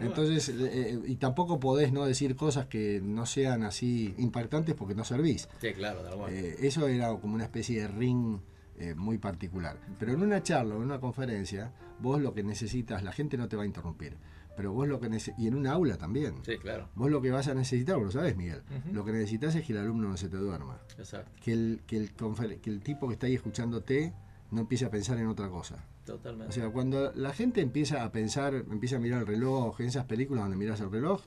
Entonces, 0.01 0.49
eh, 0.49 1.01
y 1.07 1.17
tampoco 1.17 1.61
podés 1.61 1.93
no 1.93 2.05
decir 2.05 2.37
cosas 2.37 2.67
que 2.67 3.01
no 3.03 3.27
sean 3.27 3.63
así 3.63 4.15
impactantes 4.19 4.75
porque 4.75 4.95
no 4.95 5.05
servís. 5.05 5.49
Sí, 5.61 5.73
claro, 5.73 6.01
tal 6.01 6.17
cual. 6.17 6.33
Eh, 6.33 6.57
eso 6.61 6.89
era 6.89 7.09
como 7.17 7.35
una 7.35 7.45
especie 7.45 7.83
de 7.83 7.89
ring 7.89 8.39
eh, 8.79 8.95
muy 8.95 9.19
particular. 9.19 9.79
Pero 9.99 10.13
en 10.13 10.23
una 10.23 10.43
charla 10.43 10.75
o 10.75 10.79
en 10.79 10.85
una 10.85 11.01
conferencia, 11.01 11.73
vos 12.01 12.21
lo 12.21 12.35
que 12.35 12.43
necesitas, 12.43 13.03
la 13.03 13.13
gente 13.13 13.37
no 13.37 13.49
te 13.49 13.57
va 13.57 13.63
a 13.63 13.67
interrumpir, 13.67 14.17
pero 14.57 14.73
vos 14.73 14.89
lo 14.89 14.99
que 15.01 15.09
y 15.39 15.47
en 15.47 15.55
un 15.55 15.67
aula 15.67 15.97
también. 15.97 16.35
Sí, 16.45 16.57
claro. 16.59 16.89
Vos 16.95 17.11
lo 17.11 17.23
que 17.23 17.31
vas 17.31 17.49
a 17.49 17.55
necesitar, 17.55 17.97
vos 17.97 18.07
lo 18.07 18.11
sabes, 18.11 18.37
Miguel, 18.37 18.63
Ujú. 18.79 18.95
lo 18.95 19.05
que 19.05 19.13
necesitas 19.13 19.55
es 19.55 19.65
que 19.67 19.73
el 19.73 19.79
alumno 19.79 20.09
no 20.09 20.17
se 20.17 20.29
te 20.29 20.37
duerma. 20.37 20.81
Exacto. 20.99 21.31
Que 21.43 21.53
el, 21.53 21.83
que, 21.87 21.97
el 21.97 22.13
que 22.61 22.71
el 22.71 22.83
tipo 22.83 23.07
que 23.09 23.15
está 23.15 23.27
ahí 23.27 23.35
escuchándote 23.35 24.13
no 24.51 24.63
empiece 24.63 24.85
a 24.85 24.91
pensar 24.91 25.19
en 25.19 25.29
otra 25.29 25.49
cosa. 25.49 25.85
Totalmente. 26.05 26.51
O 26.51 26.53
sea, 26.53 26.71
cuando 26.71 27.13
la 27.15 27.33
gente 27.33 27.61
empieza 27.61 28.03
a 28.05 28.11
pensar, 28.11 28.55
empieza 28.55 28.97
a 28.97 28.99
mirar 28.99 29.21
el 29.21 29.27
reloj, 29.27 29.81
en 29.81 29.87
esas 29.87 30.05
películas 30.05 30.45
donde 30.45 30.57
miras 30.57 30.81
el 30.81 30.91
reloj, 30.91 31.23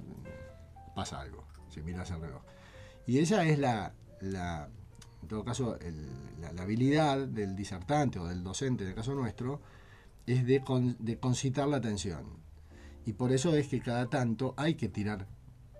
pasa 0.95 1.21
algo, 1.21 1.45
si 1.69 1.81
miras 1.81 2.11
el 2.11 2.21
reloj. 2.21 2.41
Y 3.07 3.19
esa 3.19 3.45
es 3.45 3.57
la, 3.59 3.93
la 4.21 4.69
en 5.21 5.27
todo 5.27 5.43
caso, 5.43 5.79
el- 5.79 6.09
la, 6.41 6.51
la 6.51 6.61
habilidad 6.63 7.25
del 7.27 7.55
disertante 7.55 8.19
o 8.19 8.27
del 8.27 8.43
docente, 8.43 8.83
en 8.83 8.89
el 8.89 8.95
caso 8.95 9.15
nuestro, 9.15 9.61
es 10.27 10.45
de, 10.45 10.61
con- 10.61 10.95
de 10.99 11.17
concitar 11.19 11.67
la 11.67 11.77
atención. 11.77 12.25
Y 13.05 13.13
por 13.13 13.31
eso 13.31 13.55
es 13.55 13.67
que 13.67 13.79
cada 13.79 14.07
tanto 14.09 14.53
hay 14.57 14.75
que 14.75 14.89
tirar 14.89 15.27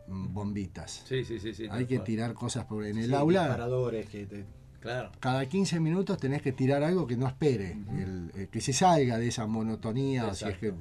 bombitas. 0.08 1.04
sí, 1.08 1.24
sí, 1.26 1.40
sí, 1.40 1.54
sí. 1.54 1.68
hay 1.70 1.86
que 1.88 1.96
cual. 1.96 2.06
tirar 2.06 2.34
cosas 2.34 2.66
por, 2.66 2.86
en 2.86 2.98
el 2.98 3.08
Sí, 3.08 3.14
aula. 3.16 3.42
disparadores 3.44 4.08
que 4.10 4.26
te- 4.28 4.46
Claro. 4.86 5.12
Cada 5.20 5.46
15 5.48 5.80
minutos 5.80 6.18
tenés 6.20 6.44
que 6.44 6.52
tirar 6.52 6.84
algo 6.84 7.08
que 7.08 7.18
no 7.18 7.28
espere, 7.28 7.72
el- 7.98 8.50
que 8.52 8.62
se 8.62 8.72
salga 8.72 9.18
de 9.18 9.28
esa 9.30 9.48
monotonía, 9.48 10.32
si 10.36 10.46
es 10.46 10.58
que 10.60 10.74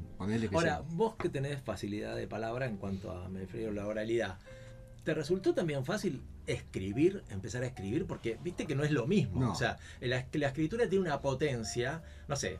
Ahora, 0.52 0.76
sea. 0.76 0.80
vos 0.90 1.16
que 1.16 1.30
tenés 1.30 1.60
facilidad 1.62 2.14
de 2.14 2.26
palabra 2.26 2.66
en 2.66 2.76
cuanto 2.76 3.10
a, 3.10 3.28
me 3.30 3.40
refiero 3.40 3.70
a 3.70 3.74
la 3.74 3.86
oralidad, 3.86 4.38
¿te 5.04 5.14
resultó 5.14 5.54
también 5.54 5.84
fácil 5.86 6.22
escribir, 6.46 7.24
empezar 7.30 7.62
a 7.62 7.66
escribir? 7.66 8.06
Porque 8.06 8.38
viste 8.44 8.66
que 8.66 8.74
no 8.74 8.84
es 8.84 8.90
lo 8.90 9.06
mismo. 9.06 9.40
No. 9.40 9.52
O 9.52 9.54
sea, 9.54 9.78
la, 10.00 10.26
la 10.32 10.46
escritura 10.48 10.86
tiene 10.88 11.06
una 11.06 11.22
potencia, 11.22 12.02
no 12.28 12.36
sé, 12.36 12.58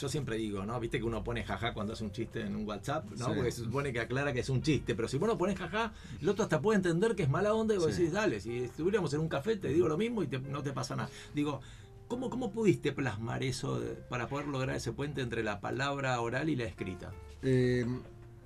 yo 0.00 0.08
siempre 0.08 0.36
digo, 0.36 0.64
¿no? 0.64 0.78
Viste 0.80 0.98
que 0.98 1.04
uno 1.04 1.22
pone 1.24 1.44
jaja 1.44 1.72
cuando 1.74 1.92
hace 1.92 2.04
un 2.04 2.12
chiste 2.12 2.40
en 2.42 2.56
un 2.56 2.66
WhatsApp, 2.66 3.10
¿no? 3.12 3.26
Sí. 3.26 3.32
Porque 3.36 3.50
se 3.52 3.64
supone 3.64 3.92
que 3.92 4.00
aclara 4.00 4.32
que 4.32 4.40
es 4.40 4.48
un 4.48 4.62
chiste, 4.62 4.94
pero 4.94 5.08
si 5.08 5.18
vos 5.18 5.28
no 5.28 5.38
pones 5.38 5.58
jaja, 5.58 5.92
el 6.20 6.28
otro 6.28 6.44
hasta 6.44 6.60
puede 6.60 6.76
entender 6.76 7.14
que 7.14 7.22
es 7.24 7.28
mala 7.28 7.54
onda 7.54 7.74
y 7.74 7.78
vos 7.78 7.92
Sí. 7.94 8.02
decís, 8.02 8.12
dale, 8.12 8.40
si 8.40 8.64
estuviéramos 8.64 9.12
en 9.14 9.20
un 9.20 9.28
café 9.28 9.56
te 9.56 9.68
digo 9.68 9.88
lo 9.88 9.96
mismo 9.96 10.22
y 10.22 10.26
te- 10.26 10.38
no 10.40 10.62
te 10.62 10.72
pasa 10.72 10.96
nada. 10.96 11.08
Digo, 11.34 11.60
¿cómo, 12.08 12.28
cómo 12.30 12.50
pudiste 12.52 12.92
plasmar 12.92 13.42
eso 13.42 13.80
de- 13.80 13.94
para 13.94 14.26
poder 14.28 14.46
lograr 14.48 14.76
ese 14.76 14.92
puente 14.92 15.20
entre 15.22 15.42
la 15.42 15.60
palabra 15.60 16.20
oral 16.20 16.48
y 16.50 16.56
la 16.56 16.64
escrita? 16.64 17.12
Eh, 17.42 17.84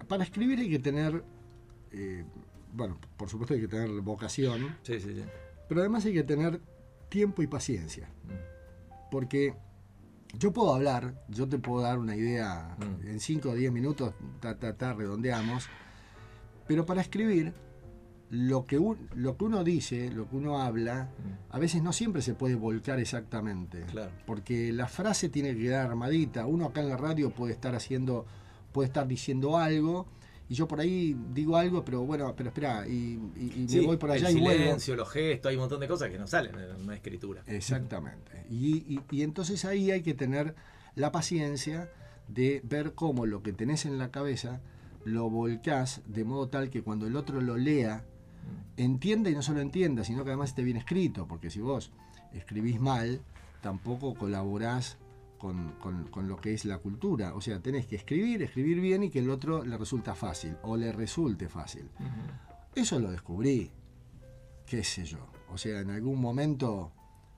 para 0.06 0.24
escribir 0.24 0.58
hay 0.60 0.70
que 0.70 0.78
tener, 0.78 1.22
eh, 1.92 2.24
bueno, 2.72 2.98
por 3.16 3.28
supuesto 3.28 3.54
hay 3.54 3.60
que 3.60 3.68
tener 3.68 3.88
vocación, 4.02 4.76
Sí, 4.82 5.00
sí, 5.00 5.14
sí. 5.14 5.22
pero 5.68 5.80
además 5.80 6.04
hay 6.04 6.12
que 6.12 6.22
tener 6.24 6.60
tiempo 7.08 7.42
y 7.42 7.46
paciencia. 7.46 8.10
Porque 9.10 9.54
yo 10.36 10.52
puedo 10.52 10.74
hablar, 10.74 11.14
yo 11.28 11.48
te 11.48 11.58
puedo 11.58 11.82
dar 11.82 11.98
una 11.98 12.14
idea 12.16 12.76
Mm. 12.78 13.06
en 13.08 13.20
5 13.20 13.50
o 13.50 13.54
10 13.54 13.72
minutos, 13.72 14.14
ta, 14.40 14.56
ta, 14.58 14.74
ta, 14.76 14.92
redondeamos, 14.92 15.66
pero 16.66 16.84
para 16.84 17.00
escribir, 17.00 17.52
lo 18.30 18.66
que, 18.66 18.78
un- 18.78 19.08
lo 19.14 19.38
que 19.38 19.44
uno 19.44 19.64
dice, 19.64 20.10
lo 20.10 20.28
que 20.28 20.36
uno 20.36 20.60
habla, 20.60 21.08
a 21.48 21.58
veces 21.58 21.82
no 21.82 21.94
siempre 21.94 22.20
se 22.20 22.34
puede 22.34 22.56
volcar 22.56 22.98
exactamente. 23.00 23.84
Claro. 23.86 24.10
Porque 24.26 24.70
la 24.70 24.86
frase 24.86 25.30
tiene 25.30 25.54
que 25.54 25.60
quedar 25.62 25.86
armadita. 25.88 26.44
Uno 26.44 26.66
acá 26.66 26.82
en 26.82 26.90
la 26.90 26.98
radio 26.98 27.30
puede 27.30 27.54
estar 27.54 27.74
haciendo, 27.74 28.26
puede 28.70 28.88
estar 28.88 29.08
diciendo 29.08 29.56
algo, 29.56 30.06
y 30.48 30.54
yo 30.54 30.66
por 30.66 30.80
ahí 30.80 31.14
digo 31.34 31.56
algo, 31.56 31.84
pero 31.84 32.02
bueno, 32.04 32.34
pero 32.36 32.48
espera, 32.48 32.86
y, 32.88 33.18
y- 33.36 33.52
y 33.64 33.68
Sí, 33.68 33.80
me 33.80 33.86
voy 33.86 33.96
por 33.98 34.10
allá 34.10 34.30
el 34.30 34.36
y 34.36 34.40
vuelvo. 34.40 34.62
silencio, 34.64 34.96
los 34.96 35.08
gestos, 35.10 35.50
hay 35.50 35.56
un 35.56 35.60
montón 35.60 35.80
de 35.80 35.88
cosas 35.88 36.10
que 36.10 36.18
no 36.18 36.26
salen 36.26 36.54
en 36.58 36.82
una 36.82 36.94
escritura. 36.94 37.42
Exactamente. 37.46 38.46
Y, 38.50 38.76
y- 38.94 39.00
y 39.10 39.22
entonces 39.22 39.64
ahí 39.64 39.90
hay 39.90 40.02
que 40.02 40.14
tener 40.14 40.54
la 40.94 41.12
paciencia 41.12 41.90
de 42.28 42.60
ver 42.64 42.94
cómo 42.94 43.26
lo 43.26 43.42
que 43.42 43.52
tenés 43.52 43.84
en 43.86 43.98
la 43.98 44.10
cabeza 44.10 44.60
lo 45.04 45.30
volcás 45.30 46.02
de 46.06 46.24
modo 46.24 46.48
tal 46.48 46.70
que 46.70 46.82
cuando 46.82 47.06
el 47.06 47.16
otro 47.16 47.40
lo 47.40 47.56
lea, 47.56 48.04
entienda 48.76 49.30
y 49.30 49.34
no 49.34 49.42
solo 49.42 49.60
entienda, 49.60 50.04
sino 50.04 50.24
que 50.24 50.30
además 50.30 50.50
esté 50.50 50.62
bien 50.62 50.76
escrito, 50.76 51.26
porque 51.26 51.50
si 51.50 51.60
vos 51.60 51.90
escribís 52.32 52.80
mal, 52.80 53.20
tampoco 53.60 54.14
colaborás 54.14 54.98
con, 55.38 55.72
con- 55.80 56.04
con 56.08 56.28
lo 56.28 56.36
que 56.36 56.52
es 56.52 56.64
la 56.64 56.78
cultura. 56.78 57.34
O 57.34 57.40
sea, 57.40 57.60
tenés 57.60 57.86
que 57.86 57.96
escribir, 57.96 58.42
escribir 58.42 58.80
bien 58.80 59.04
y 59.04 59.10
que 59.10 59.20
el 59.20 59.30
otro 59.30 59.64
le 59.64 59.78
resulta 59.78 60.14
fácil 60.14 60.56
o 60.62 60.76
le 60.76 60.92
resulte 60.92 61.48
fácil. 61.48 61.88
Eso 62.74 62.98
lo 62.98 63.10
descubrí, 63.10 63.70
qué 64.66 64.84
sé 64.84 65.04
yo. 65.04 65.18
O 65.50 65.56
sea, 65.56 65.80
en 65.80 65.90
algún 65.90 66.20
momento 66.20 66.92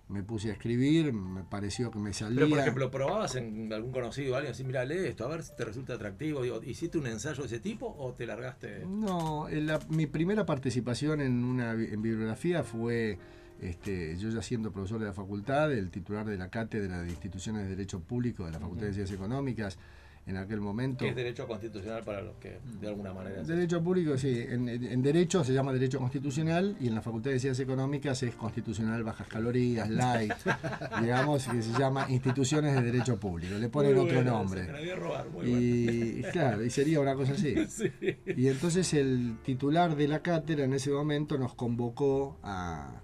me 0.08 0.24
puse 0.24 0.50
a 0.50 0.54
escribir, 0.54 1.12
me 1.12 1.44
pareció 1.44 1.90
que 1.92 2.00
me 2.00 2.12
salía. 2.12 2.38
Pero, 2.40 2.48
por 2.50 2.58
ejemplo, 2.58 2.90
¿probabas 2.90 3.36
en 3.36 3.72
algún 3.72 3.92
conocido 3.92 4.34
alguien 4.34 4.50
así, 4.52 4.64
mira, 4.64 4.84
lee 4.84 5.06
esto, 5.06 5.24
a 5.24 5.28
ver 5.28 5.44
si 5.44 5.54
te 5.54 5.64
resulta 5.64 5.94
atractivo? 5.94 6.42
Digo, 6.42 6.60
¿Hiciste 6.64 6.98
un 6.98 7.06
ensayo 7.06 7.42
de 7.42 7.46
ese 7.46 7.60
tipo 7.60 7.94
o 7.96 8.12
te 8.12 8.26
largaste? 8.26 8.84
No, 8.86 9.46
la- 9.48 9.78
mi 9.88 10.06
primera 10.06 10.44
participación 10.44 11.20
en 11.20 11.44
una 11.44 11.72
en 11.74 12.02
bibliografía 12.02 12.64
fue 12.64 13.18
este, 13.60 14.16
yo 14.16 14.30
ya 14.30 14.42
siendo 14.42 14.72
profesor 14.72 15.00
de 15.00 15.06
la 15.06 15.12
facultad, 15.12 15.72
el 15.72 15.90
titular 15.90 16.26
de 16.26 16.38
la 16.38 16.48
cátedra 16.48 17.02
de 17.02 17.10
instituciones 17.10 17.62
de 17.64 17.70
derecho 17.70 18.00
público 18.00 18.44
de 18.44 18.52
la 18.52 18.60
Facultad 18.60 18.86
de 18.86 18.94
Ciencias 18.94 19.18
Económicas, 19.18 19.78
en 20.26 20.36
aquel 20.36 20.60
momento. 20.60 21.04
Que 21.04 21.10
es 21.10 21.16
derecho 21.16 21.46
constitucional 21.46 22.02
para 22.04 22.22
los 22.22 22.36
que 22.36 22.58
de 22.80 22.88
alguna 22.88 23.12
manera... 23.12 23.42
Derecho 23.42 23.82
público, 23.82 24.16
sí. 24.16 24.44
En, 24.48 24.68
en 24.68 25.02
derecho 25.02 25.42
se 25.44 25.52
llama 25.52 25.72
derecho 25.72 25.98
constitucional 25.98 26.76
y 26.80 26.88
en 26.88 26.94
la 26.94 27.02
Facultad 27.02 27.30
de 27.30 27.40
Ciencias 27.40 27.66
Económicas 27.66 28.22
es 28.22 28.34
constitucional 28.34 29.02
bajas 29.02 29.26
calorías, 29.26 29.88
light, 29.88 30.32
digamos, 31.00 31.46
que 31.48 31.62
se 31.62 31.78
llama 31.78 32.06
instituciones 32.10 32.74
de 32.74 32.82
derecho 32.82 33.18
público. 33.18 33.56
Le 33.58 33.68
ponen 33.68 33.94
Muy 33.94 34.04
otro 34.04 34.16
bueno, 34.16 34.30
nombre. 34.30 34.60
se 34.60 34.66
me 34.66 34.72
la 34.72 34.78
voy 34.78 34.90
a 34.90 34.96
robar, 34.96 35.30
muy 35.30 35.46
bueno. 35.46 35.60
Y 35.60 36.22
claro, 36.32 36.64
y 36.64 36.70
sería 36.70 37.00
una 37.00 37.14
cosa 37.14 37.32
así. 37.32 37.54
Sí. 37.70 37.90
Y 38.26 38.48
entonces 38.48 38.92
el 38.94 39.38
titular 39.42 39.96
de 39.96 40.08
la 40.08 40.20
cátedra 40.20 40.64
en 40.64 40.72
ese 40.74 40.90
momento 40.90 41.38
nos 41.38 41.54
convocó 41.54 42.38
a 42.42 43.00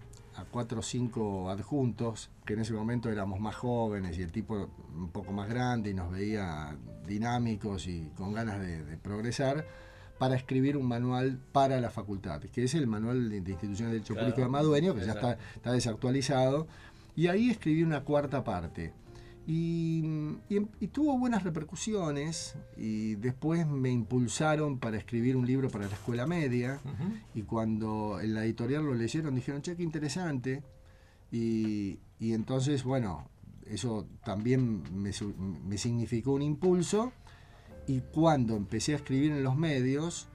cuatro 0.57 0.81
o 0.81 0.83
cinco 0.83 1.51
adjuntos, 1.51 2.31
que 2.47 2.55
en 2.55 2.61
ese 2.61 2.73
momento 2.73 3.11
éramos 3.11 3.41
más 3.41 3.55
jóvenes 3.57 4.17
y 4.17 4.23
el 4.23 4.33
tipo 4.33 4.71
un 4.97 5.11
poco 5.11 5.31
más 5.31 5.51
grande 5.51 5.91
y 5.91 5.95
nos 5.95 6.11
veía 6.11 6.75
dinámicos 7.07 7.87
y 7.87 8.11
con 8.17 8.33
ganas 8.33 8.59
de, 8.59 8.83
de 8.83 8.97
progresar, 8.97 9.67
para 10.19 10.35
escribir 10.35 10.79
un 10.79 10.87
manual 10.87 11.39
para 11.53 11.79
la 11.79 11.91
facultad, 11.91 12.41
que 12.41 12.65
es 12.65 12.75
el 12.75 12.87
manual 12.87 13.29
de, 13.29 13.43
de 13.43 13.51
instituciones 13.51 13.93
de 13.93 13.99
derecho 13.99 14.15
Claro, 14.15 14.29
público 14.29 14.41
de 14.41 14.49
Madueño, 14.49 14.95
que 14.95 15.01
ya 15.01 15.13
está, 15.13 15.33
exacto. 15.33 15.57
está 15.57 15.73
desactualizado. 15.73 16.67
Y 17.15 17.27
ahí 17.27 17.51
escribí 17.51 17.83
una 17.83 18.03
cuarta 18.03 18.43
parte. 18.43 18.95
Y, 19.47 20.03
y- 20.49 20.67
y 20.81 20.89
tuvo 20.89 21.17
buenas 21.19 21.45
repercusiones 21.45 22.57
y 22.77 23.15
después 23.15 23.67
me 23.67 23.91
impulsaron 23.91 24.79
para 24.79 24.97
escribir 24.97 25.37
un 25.37 25.47
libro 25.47 25.71
para 25.71 25.87
la 25.87 25.93
escuela 25.95 26.27
media. 26.27 26.81
Y 27.35 27.43
cuando 27.43 28.19
en 28.21 28.35
la 28.35 28.45
editorial 28.45 28.85
lo 28.85 28.95
leyeron 28.95 29.35
dijeron, 29.35 29.63
che, 29.63 29.77
qué 29.77 29.83
interesante. 29.85 30.63
Y, 31.31 31.99
y 32.19 32.33
entonces, 32.33 32.83
bueno, 32.83 33.29
eso 33.67 34.07
también 34.25 34.83
me, 34.93 35.13
significó 35.79 36.33
un 36.33 36.43
impulso. 36.43 37.13
Y 37.87 38.01
cuando 38.01 38.57
empecé 38.57 38.95
a 38.95 38.97
escribir 38.97 39.31
en 39.31 39.45
los 39.45 39.57
medios, 39.57 40.27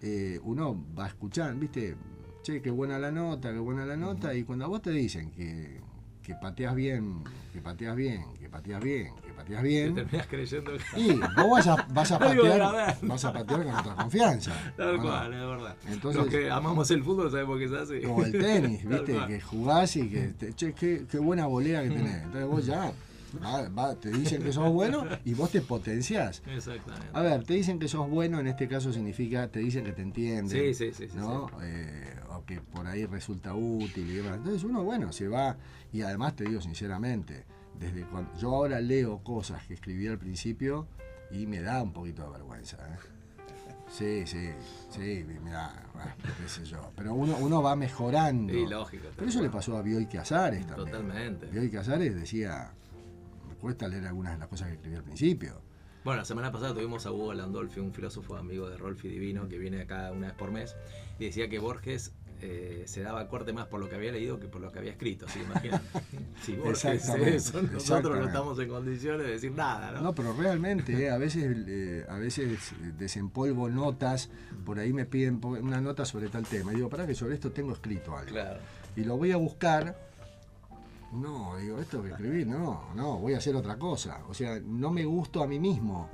eh, 0.00 0.38
uno 0.44 0.80
va 0.96 1.06
a 1.06 1.08
escuchar, 1.08 1.56
¿viste? 1.56 1.96
Che, 2.44 2.62
qué 2.62 2.70
buena 2.70 3.00
la 3.00 3.10
nota, 3.10 3.52
qué 3.52 3.58
buena 3.58 3.84
la 3.84 3.96
nota, 3.96 4.32
y 4.34 4.44
cuando 4.44 4.64
a 4.64 4.68
vos 4.68 4.80
te 4.80 4.92
dicen 4.92 5.30
que, 5.32 5.80
que 6.22 6.34
pateas 6.36 6.74
bien, 6.74 7.22
que 7.52 7.60
pateas 7.60 7.96
bien, 7.96 8.22
pateas 8.50 8.82
bien, 8.82 9.14
que 9.24 9.32
pateas 9.32 9.62
Te 9.62 9.68
bien, 9.68 9.94
terminas 9.94 10.26
creyendo 10.26 10.72
que... 10.72 11.00
y 11.00 11.12
vos 11.12 11.50
vas 11.50 11.66
a, 11.68 11.86
vas 11.92 12.12
a 12.12 12.18
patear, 12.20 12.96
vas 13.02 13.24
a 13.24 13.32
patear 13.32 13.64
con 13.64 13.74
otra 13.74 13.94
confianza. 13.94 14.52
Tal 14.76 15.00
cual, 15.00 15.32
es 15.32 15.40
verdad. 15.40 15.76
Entonces- 15.88 16.22
Los 16.22 16.30
que 16.30 16.50
amamos 16.50 16.90
el 16.90 17.02
fútbol 17.02 17.30
sabemos 17.30 17.58
que 17.58 17.64
es 17.64 17.72
así. 17.72 18.00
Como 18.02 18.24
el 18.24 18.32
tenis, 18.32 18.84
¿viste? 18.88 19.18
Que 19.26 19.40
jugás 19.40 19.96
y 19.96 20.08
que, 20.08 20.20
te- 20.28 20.52
che, 20.54 20.72
qué, 20.72 21.06
qué 21.10 21.18
buena 21.18 21.46
volea 21.46 21.82
que 21.82 21.90
tenés. 21.90 22.22
Entonces 22.24 22.46
vos 22.46 22.66
ya, 22.66 22.92
va- 23.42 23.68
va, 23.68 23.94
te 23.94 24.10
dicen 24.10 24.42
que 24.42 24.52
sos 24.52 24.70
bueno 24.72 25.04
y 25.24 25.34
vos 25.34 25.50
te 25.50 25.60
potenciás. 25.60 26.42
Exactamente. 26.46 27.06
A 27.12 27.22
ver, 27.22 27.44
te 27.44 27.54
dicen 27.54 27.78
que 27.78 27.88
sos 27.88 28.08
bueno, 28.10 28.40
en 28.40 28.46
este 28.48 28.66
caso 28.68 28.92
significa, 28.92 29.48
te 29.48 29.60
dicen 29.60 29.84
que 29.84 29.92
te 29.92 30.02
entienden. 30.02 30.48
Sí, 30.48 30.74
sí, 30.74 30.92
sí, 30.92 31.08
sí, 31.08 31.16
¿no? 31.16 31.48
sí. 31.48 31.54
Eh, 31.62 32.14
o 32.32 32.44
que 32.44 32.60
por 32.60 32.86
ahí 32.86 33.06
resulta 33.06 33.54
útil 33.54 34.08
y 34.08 34.14
demás. 34.14 34.36
Entonces 34.36 34.64
uno, 34.64 34.82
bueno, 34.84 35.12
se 35.12 35.28
va, 35.28 35.56
y 35.92 36.02
además 36.02 36.36
te 36.36 36.44
digo 36.44 36.60
sinceramente, 36.60 37.44
desde 37.80 38.04
cuando 38.04 38.36
yo 38.36 38.54
ahora 38.54 38.80
leo 38.80 39.24
cosas 39.24 39.66
que 39.66 39.74
escribí 39.74 40.06
al 40.06 40.18
principio 40.18 40.86
y 41.30 41.46
me 41.46 41.60
da 41.60 41.82
un 41.82 41.92
poquito 41.92 42.22
de 42.24 42.30
vergüenza. 42.30 42.76
¿eh? 42.76 42.98
Sí, 43.88 44.26
sí, 44.26 44.50
sí, 44.90 45.24
me 45.42 45.50
da, 45.50 45.88
bueno, 45.94 46.12
qué 46.40 46.48
sé 46.48 46.64
yo. 46.64 46.92
Pero 46.94 47.14
uno, 47.14 47.36
uno 47.40 47.62
va 47.62 47.74
mejorando. 47.74 48.52
Sí, 48.52 48.66
lógico. 48.66 49.08
Pero 49.16 49.28
eso 49.28 49.40
le 49.40 49.48
cual. 49.48 49.58
pasó 49.58 49.76
a 49.78 49.82
Bioy 49.82 50.06
Casares 50.06 50.66
también. 50.66 50.90
Totalmente. 50.90 51.46
Bioy 51.46 51.70
Casares 51.70 52.14
decía, 52.14 52.70
me 53.48 53.54
cuesta 53.56 53.88
leer 53.88 54.06
algunas 54.06 54.34
de 54.34 54.38
las 54.38 54.48
cosas 54.48 54.68
que 54.68 54.74
escribí 54.74 54.96
al 54.96 55.02
principio. 55.02 55.62
Bueno, 56.04 56.18
la 56.18 56.24
semana 56.24 56.52
pasada 56.52 56.72
tuvimos 56.72 57.04
a 57.06 57.12
Hugo 57.12 57.34
Landolfi, 57.34 57.80
un 57.80 57.92
filósofo 57.92 58.36
amigo 58.36 58.70
de 58.70 58.76
Rolfi 58.76 59.08
Divino, 59.08 59.48
que 59.48 59.58
viene 59.58 59.82
acá 59.82 60.12
una 60.12 60.28
vez 60.28 60.36
por 60.36 60.50
mes, 60.50 60.76
y 61.18 61.26
decía 61.26 61.48
que 61.48 61.58
Borges 61.58 62.12
eh, 62.42 62.84
se 62.86 63.02
daba 63.02 63.28
corte 63.28 63.52
más 63.52 63.66
por 63.66 63.80
lo 63.80 63.88
que 63.88 63.96
había 63.96 64.12
leído 64.12 64.40
que 64.40 64.48
por 64.48 64.60
lo 64.60 64.72
que 64.72 64.78
había 64.78 64.92
escrito. 64.92 65.26
¿sí? 65.28 65.40
Imagínate. 65.40 65.84
Si 66.42 66.52
Exactamente, 66.52 67.36
eso, 67.36 67.60
nosotros 67.60 68.18
no 68.18 68.26
estamos 68.26 68.58
en 68.58 68.68
condiciones 68.70 69.26
de 69.26 69.32
decir 69.32 69.52
nada, 69.52 69.92
¿no? 69.92 70.00
No, 70.00 70.14
pero 70.14 70.32
realmente, 70.32 70.94
eh, 70.94 71.10
a 71.10 71.18
veces 71.18 71.54
eh, 71.68 72.06
a 72.08 72.16
veces 72.16 72.72
desempolvo 72.96 73.68
notas, 73.68 74.30
por 74.64 74.78
ahí 74.78 74.94
me 74.94 75.04
piden 75.04 75.38
una 75.44 75.82
nota 75.82 76.06
sobre 76.06 76.28
tal 76.28 76.46
tema. 76.46 76.72
Y 76.72 76.76
digo, 76.76 76.88
para 76.88 77.06
que 77.06 77.14
sobre 77.14 77.34
esto 77.34 77.52
tengo 77.52 77.72
escrito 77.72 78.16
algo. 78.16 78.30
Claro. 78.30 78.58
Y 78.96 79.04
lo 79.04 79.18
voy 79.18 79.32
a 79.32 79.36
buscar. 79.36 79.94
No, 81.12 81.58
digo, 81.58 81.78
esto 81.78 82.02
que 82.02 82.08
escribí, 82.08 82.46
no, 82.46 82.88
no, 82.94 83.18
voy 83.18 83.34
a 83.34 83.38
hacer 83.38 83.54
otra 83.54 83.76
cosa. 83.76 84.20
O 84.28 84.32
sea, 84.32 84.58
no 84.64 84.90
me 84.90 85.04
gusto 85.04 85.42
a 85.42 85.46
mí 85.46 85.58
mismo 85.58 86.08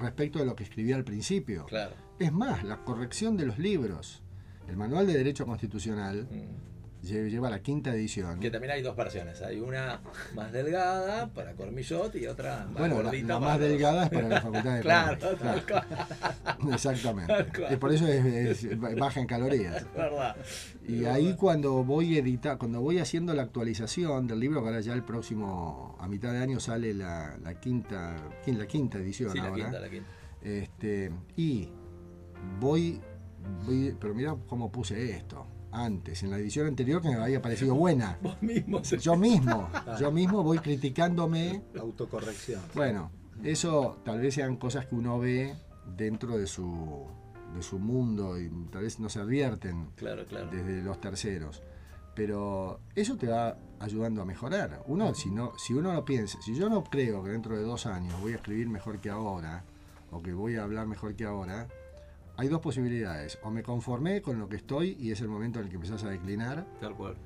respecto 0.00 0.40
de 0.40 0.46
lo 0.46 0.56
que 0.56 0.64
escribí 0.64 0.92
al 0.92 1.04
principio. 1.04 1.66
Claro. 1.66 1.92
Es 2.18 2.32
más, 2.32 2.64
la 2.64 2.78
corrección 2.78 3.36
de 3.36 3.46
los 3.46 3.58
libros. 3.58 4.24
El 4.70 4.76
manual 4.76 5.06
de 5.06 5.14
Derecho 5.14 5.44
Constitucional 5.44 6.26
Mm. 6.30 7.06
lle- 7.06 7.28
lleva 7.30 7.50
la 7.50 7.60
quinta 7.60 7.92
edición. 7.94 8.38
Que 8.40 8.50
también 8.50 8.72
hay 8.72 8.82
dos 8.82 8.94
versiones. 8.96 9.40
Hay 9.42 9.58
una 9.58 10.00
más 10.34 10.52
delgada 10.52 11.26
para 11.32 11.54
Cormillot 11.54 12.14
y 12.16 12.26
otra 12.26 12.66
más 12.66 12.78
Bueno, 12.78 12.96
la, 12.98 13.02
gordita 13.04 13.26
la 13.28 13.40
para 13.40 13.50
más 13.52 13.60
delgada 13.60 14.04
es 14.04 14.10
para 14.10 14.28
la 14.28 14.40
facultad 14.42 14.74
de 14.76 14.80
Claro, 14.82 15.18
tal 15.18 15.64
claro. 15.64 15.86
Exactamente. 16.72 17.34
Y 17.70 17.76
por 17.76 17.92
eso 17.92 18.06
es, 18.06 18.64
es 18.64 18.78
baja 18.78 19.18
en 19.20 19.26
calorías. 19.26 19.76
Es 19.82 19.94
verdad. 19.94 20.36
Y 20.86 21.04
ahí 21.06 21.24
verdad. 21.26 21.38
cuando 21.38 21.84
voy 21.84 22.16
editar, 22.18 22.58
cuando 22.58 22.80
voy 22.80 22.98
haciendo 22.98 23.32
la 23.34 23.42
actualización 23.42 24.26
del 24.26 24.40
libro, 24.40 24.60
que 24.62 24.68
ahora 24.68 24.80
ya 24.80 24.92
el 24.92 25.02
próximo, 25.02 25.96
a 26.00 26.06
mitad 26.08 26.32
de 26.32 26.38
año 26.38 26.60
sale 26.60 26.92
la, 26.94 27.36
la 27.42 27.58
quinta, 27.58 28.16
quin- 28.44 28.58
la 28.58 28.66
quinta 28.66 28.98
edición 28.98 29.32
Sí, 29.32 29.38
la 29.38 29.52
quinta, 29.52 29.80
la 29.80 29.88
quinta. 29.90 30.08
Este, 30.42 31.10
y 31.36 31.68
voy, 32.60 33.00
pero 33.98 34.14
mira 34.14 34.36
cómo 34.48 34.70
puse 34.70 35.10
esto 35.16 35.46
antes, 35.72 36.22
en 36.24 36.30
la 36.30 36.38
edición 36.38 36.66
anterior 36.66 37.00
que 37.00 37.08
me 37.08 37.14
había 37.14 37.40
parecido 37.40 37.74
buena. 37.76 38.18
Vos 38.22 38.42
mismo 38.42 38.82
se- 38.84 38.98
Yo 38.98 39.16
mismo, 39.16 39.68
yo 40.00 40.10
mismo 40.10 40.42
voy 40.42 40.58
criticándome. 40.58 41.62
Autocorrección. 41.78 42.60
Bueno, 42.74 43.10
Eso 43.44 43.98
tal 44.04 44.20
vez 44.20 44.34
sean 44.34 44.56
cosas 44.56 44.86
que 44.86 44.94
uno 44.96 45.18
ve 45.18 45.54
dentro 45.96 46.36
de 46.36 46.46
su, 46.46 47.06
de 47.54 47.62
su 47.62 47.78
mundo 47.78 48.38
y 48.40 48.48
tal 48.70 48.82
vez 48.82 48.98
no 49.00 49.08
se 49.08 49.20
advierten 49.20 49.90
Claro, 49.96 50.26
claro. 50.26 50.50
desde 50.50 50.82
los 50.82 51.00
terceros. 51.00 51.62
Pero 52.14 52.80
eso 52.96 53.16
te 53.16 53.28
va 53.28 53.56
ayudando 53.78 54.20
a 54.20 54.24
mejorar. 54.24 54.82
Uno, 54.88 55.14
si, 55.14 55.30
no, 55.30 55.52
si 55.56 55.72
uno 55.72 55.92
no 55.92 56.04
piensa, 56.04 56.42
si 56.42 56.54
yo 56.54 56.68
no 56.68 56.82
creo 56.84 57.22
que 57.22 57.30
dentro 57.30 57.56
de 57.56 57.62
dos 57.62 57.86
años 57.86 58.20
voy 58.20 58.32
a 58.32 58.36
escribir 58.36 58.68
mejor 58.68 58.98
que 59.00 59.08
ahora, 59.08 59.64
o 60.10 60.20
que 60.20 60.32
voy 60.32 60.56
a 60.56 60.64
hablar 60.64 60.86
mejor 60.86 61.14
que 61.14 61.24
ahora, 61.24 61.68
hay 62.40 62.48
dos 62.48 62.60
posibilidades. 62.60 63.38
O 63.42 63.50
me 63.50 63.62
conformé 63.62 64.22
con 64.22 64.38
lo 64.38 64.48
que 64.48 64.56
estoy 64.56 64.96
y 64.98 65.10
es 65.12 65.20
el 65.20 65.28
momento 65.28 65.58
en 65.58 65.64
el 65.66 65.70
que 65.70 65.76
empezás 65.76 66.02
a 66.04 66.10
declinar, 66.10 66.66
Tal 66.80 66.94
cual. 66.96 67.16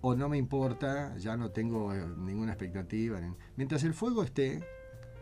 o 0.00 0.14
no 0.14 0.28
me 0.28 0.36
importa, 0.38 1.16
ya 1.16 1.36
no 1.36 1.50
tengo 1.50 1.92
eh, 1.94 2.04
ninguna 2.18 2.52
expectativa. 2.52 3.20
Mientras 3.56 3.82
el 3.84 3.94
fuego 3.94 4.22
esté, 4.22 4.62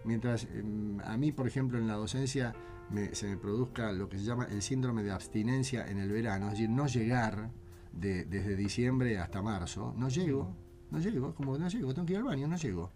mientras 0.05 0.45
em, 0.53 0.99
a 1.01 1.17
mí, 1.17 1.33
por 1.33 1.47
ejemplo, 1.47 1.79
en 1.79 1.87
la 1.87 1.95
docencia 1.95 2.55
me- 2.91 3.15
se 3.15 3.27
me 3.29 3.37
produzca 3.37 3.93
lo 3.93 4.09
que 4.09 4.19
se 4.19 4.25
llama 4.25 4.47
el 4.51 4.61
síndrome 4.63 5.03
de 5.03 5.11
abstinencia 5.13 5.87
en 5.87 5.99
el 5.99 6.11
verano, 6.11 6.47
es 6.47 6.53
decir, 6.53 6.71
no 6.71 6.87
llegar 6.87 7.51
de- 7.93 8.25
desde 8.25 8.57
diciembre 8.57 9.19
hasta 9.19 9.41
marzo, 9.43 9.95
no 9.97 10.09
llego, 10.09 10.55
no 10.91 10.99
llego, 10.99 11.35
como 11.35 11.57
no 11.59 11.69
llego, 11.69 11.95
tengo 11.95 12.07
que 12.07 12.13
ir 12.15 12.19
al 12.19 12.25
baño, 12.25 12.47
no 12.49 12.57
llego. 12.57 12.91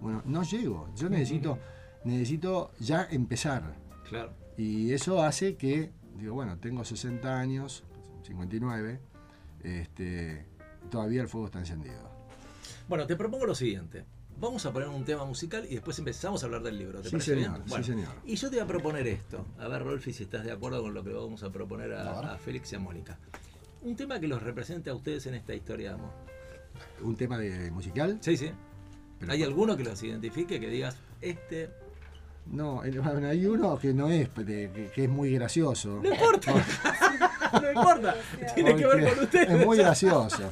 Bueno, 0.00 0.22
no 0.26 0.42
llego, 0.42 0.88
yo 0.94 1.08
necesito, 1.08 1.58
necesito 2.04 2.70
ya 2.80 3.04
empezar. 3.10 3.74
Claro. 4.08 4.32
Y 4.56 4.92
eso 4.92 5.22
hace 5.22 5.56
que, 5.56 5.90
digo, 6.18 6.34
bueno, 6.34 6.58
tengo 6.58 6.84
60 6.84 7.38
años, 7.38 7.84
59, 8.24 9.00
este, 9.64 10.46
todavía 10.90 11.22
el 11.22 11.28
fuego 11.28 11.46
está 11.46 11.58
encendido. 11.58 12.10
Bueno, 12.88 13.06
te 13.06 13.16
propongo 13.16 13.46
lo 13.46 13.54
siguiente. 13.54 14.04
Vamos 14.38 14.66
a 14.66 14.72
poner 14.72 14.88
un 14.88 15.04
tema 15.04 15.24
musical 15.24 15.64
y 15.68 15.74
después 15.74 15.98
empezamos 15.98 16.42
a 16.42 16.46
hablar 16.46 16.62
del 16.62 16.78
libro. 16.78 17.00
¿Te 17.00 17.08
Sí, 17.08 17.12
parece 17.12 17.34
señor, 17.34 17.64
bien? 17.64 17.78
sí, 17.78 17.84
señor. 17.92 18.08
Y 18.24 18.34
yo 18.34 18.50
te 18.50 18.56
voy 18.56 18.64
a 18.64 18.66
proponer 18.66 19.06
esto. 19.06 19.46
A 19.58 19.68
ver, 19.68 19.84
Rolfi, 19.84 20.12
si 20.12 20.24
estás 20.24 20.44
de 20.44 20.52
acuerdo 20.52 20.82
con 20.82 20.92
lo 20.94 21.04
que 21.04 21.12
vamos 21.12 21.42
a 21.44 21.50
proponer 21.50 21.92
a, 21.94 22.32
a 22.34 22.38
Félix 22.38 22.72
y 22.72 22.76
a 22.76 22.78
Mónica. 22.80 23.18
Un 23.82 23.94
tema 23.94 24.18
que 24.18 24.26
los 24.26 24.42
represente 24.42 24.90
a 24.90 24.94
ustedes 24.94 25.26
en 25.26 25.34
esta 25.34 25.54
historia 25.54 25.90
de 25.90 25.94
amor. 25.94 26.10
Un 27.02 27.14
tema 27.16 27.38
de 27.38 27.70
musical. 27.70 28.18
Sí, 28.20 28.36
sí. 28.36 28.50
pero- 29.20 29.32
¿Hay 29.32 29.42
alguno 29.44 29.76
que 29.76 29.84
los 29.84 30.02
identifique, 30.02 30.58
que 30.58 30.68
digas, 30.68 30.96
este... 31.20 31.70
No, 32.46 32.82
el- 32.84 33.00
bueno, 33.00 33.28
hay 33.28 33.46
uno 33.46 33.78
que 33.78 33.94
no 33.94 34.08
es, 34.08 34.28
que, 34.28 34.90
que 34.94 35.04
es 35.04 35.08
muy 35.08 35.32
gracioso. 35.32 36.00
No 36.02 36.08
importa. 36.12 36.52
no 37.62 37.72
importa. 37.72 38.14
Tiene 38.54 38.76
que 38.76 38.86
ver 38.86 39.14
con 39.14 39.24
ustedes. 39.24 39.50
Es 39.50 39.66
muy 39.66 39.78
gracioso. 39.78 40.50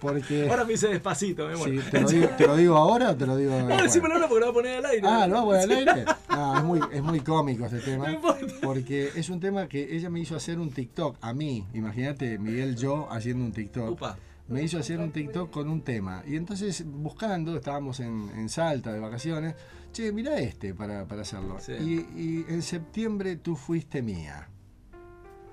Porque. 0.00 0.48
Ahora 0.50 0.64
me 0.64 0.72
hice 0.72 0.88
despacito, 0.88 1.46
me 1.48 1.56
Sí. 1.56 1.80
¿te, 1.90 2.00
lo 2.00 2.08
digo, 2.08 2.28
te 2.36 2.46
lo 2.46 2.56
digo 2.56 2.76
ahora 2.76 3.10
o 3.10 3.16
te 3.16 3.26
lo 3.26 3.36
digo 3.36 3.52
No, 3.60 3.82
decímelo 3.82 4.14
ahora 4.14 4.28
porque 4.28 4.40
lo 4.46 4.52
voy 4.52 4.60
a 4.60 4.62
poner 4.62 4.76
al 4.78 4.86
aire. 4.86 5.06
Ah, 5.08 5.26
¿lo 5.28 5.34
vamos 5.34 5.56
al 5.56 5.68
Sí. 5.68 5.72
aire? 5.74 6.04
No, 6.30 6.56
es 6.58 6.64
muy, 6.64 6.80
es 6.92 7.02
muy 7.02 7.20
cómico 7.20 7.66
este 7.66 7.78
tema. 7.80 8.06
No 8.06 8.12
importa. 8.14 8.46
Porque 8.62 9.10
es 9.14 9.28
un 9.28 9.38
tema 9.40 9.68
que 9.68 9.94
ella 9.94 10.10
me 10.10 10.20
hizo 10.20 10.34
hacer 10.36 10.58
un 10.58 10.70
TikTok 10.72 11.16
a 11.20 11.32
mí. 11.34 11.66
Imagínate, 11.74 12.38
Miguel, 12.38 12.76
yo 12.76 13.08
haciendo 13.12 13.44
un 13.44 13.52
TikTok. 13.52 13.90
Upa. 13.92 14.16
Me 14.52 14.62
hizo 14.62 14.78
hacer 14.78 15.00
un 15.00 15.10
TikTok 15.10 15.50
con 15.50 15.68
un 15.68 15.82
tema. 15.82 16.22
Y 16.26 16.36
entonces, 16.36 16.84
buscando, 16.86 17.56
estábamos 17.56 18.00
en, 18.00 18.28
en 18.36 18.48
Salta 18.48 18.92
de 18.92 19.00
vacaciones. 19.00 19.54
Che, 19.92 20.12
mira 20.12 20.38
este 20.38 20.74
para, 20.74 21.06
para 21.06 21.22
hacerlo. 21.22 21.58
Sí. 21.58 21.72
Y, 21.72 22.20
y 22.20 22.44
en 22.48 22.62
septiembre 22.62 23.36
tú 23.36 23.56
fuiste 23.56 24.02
mía. 24.02 24.48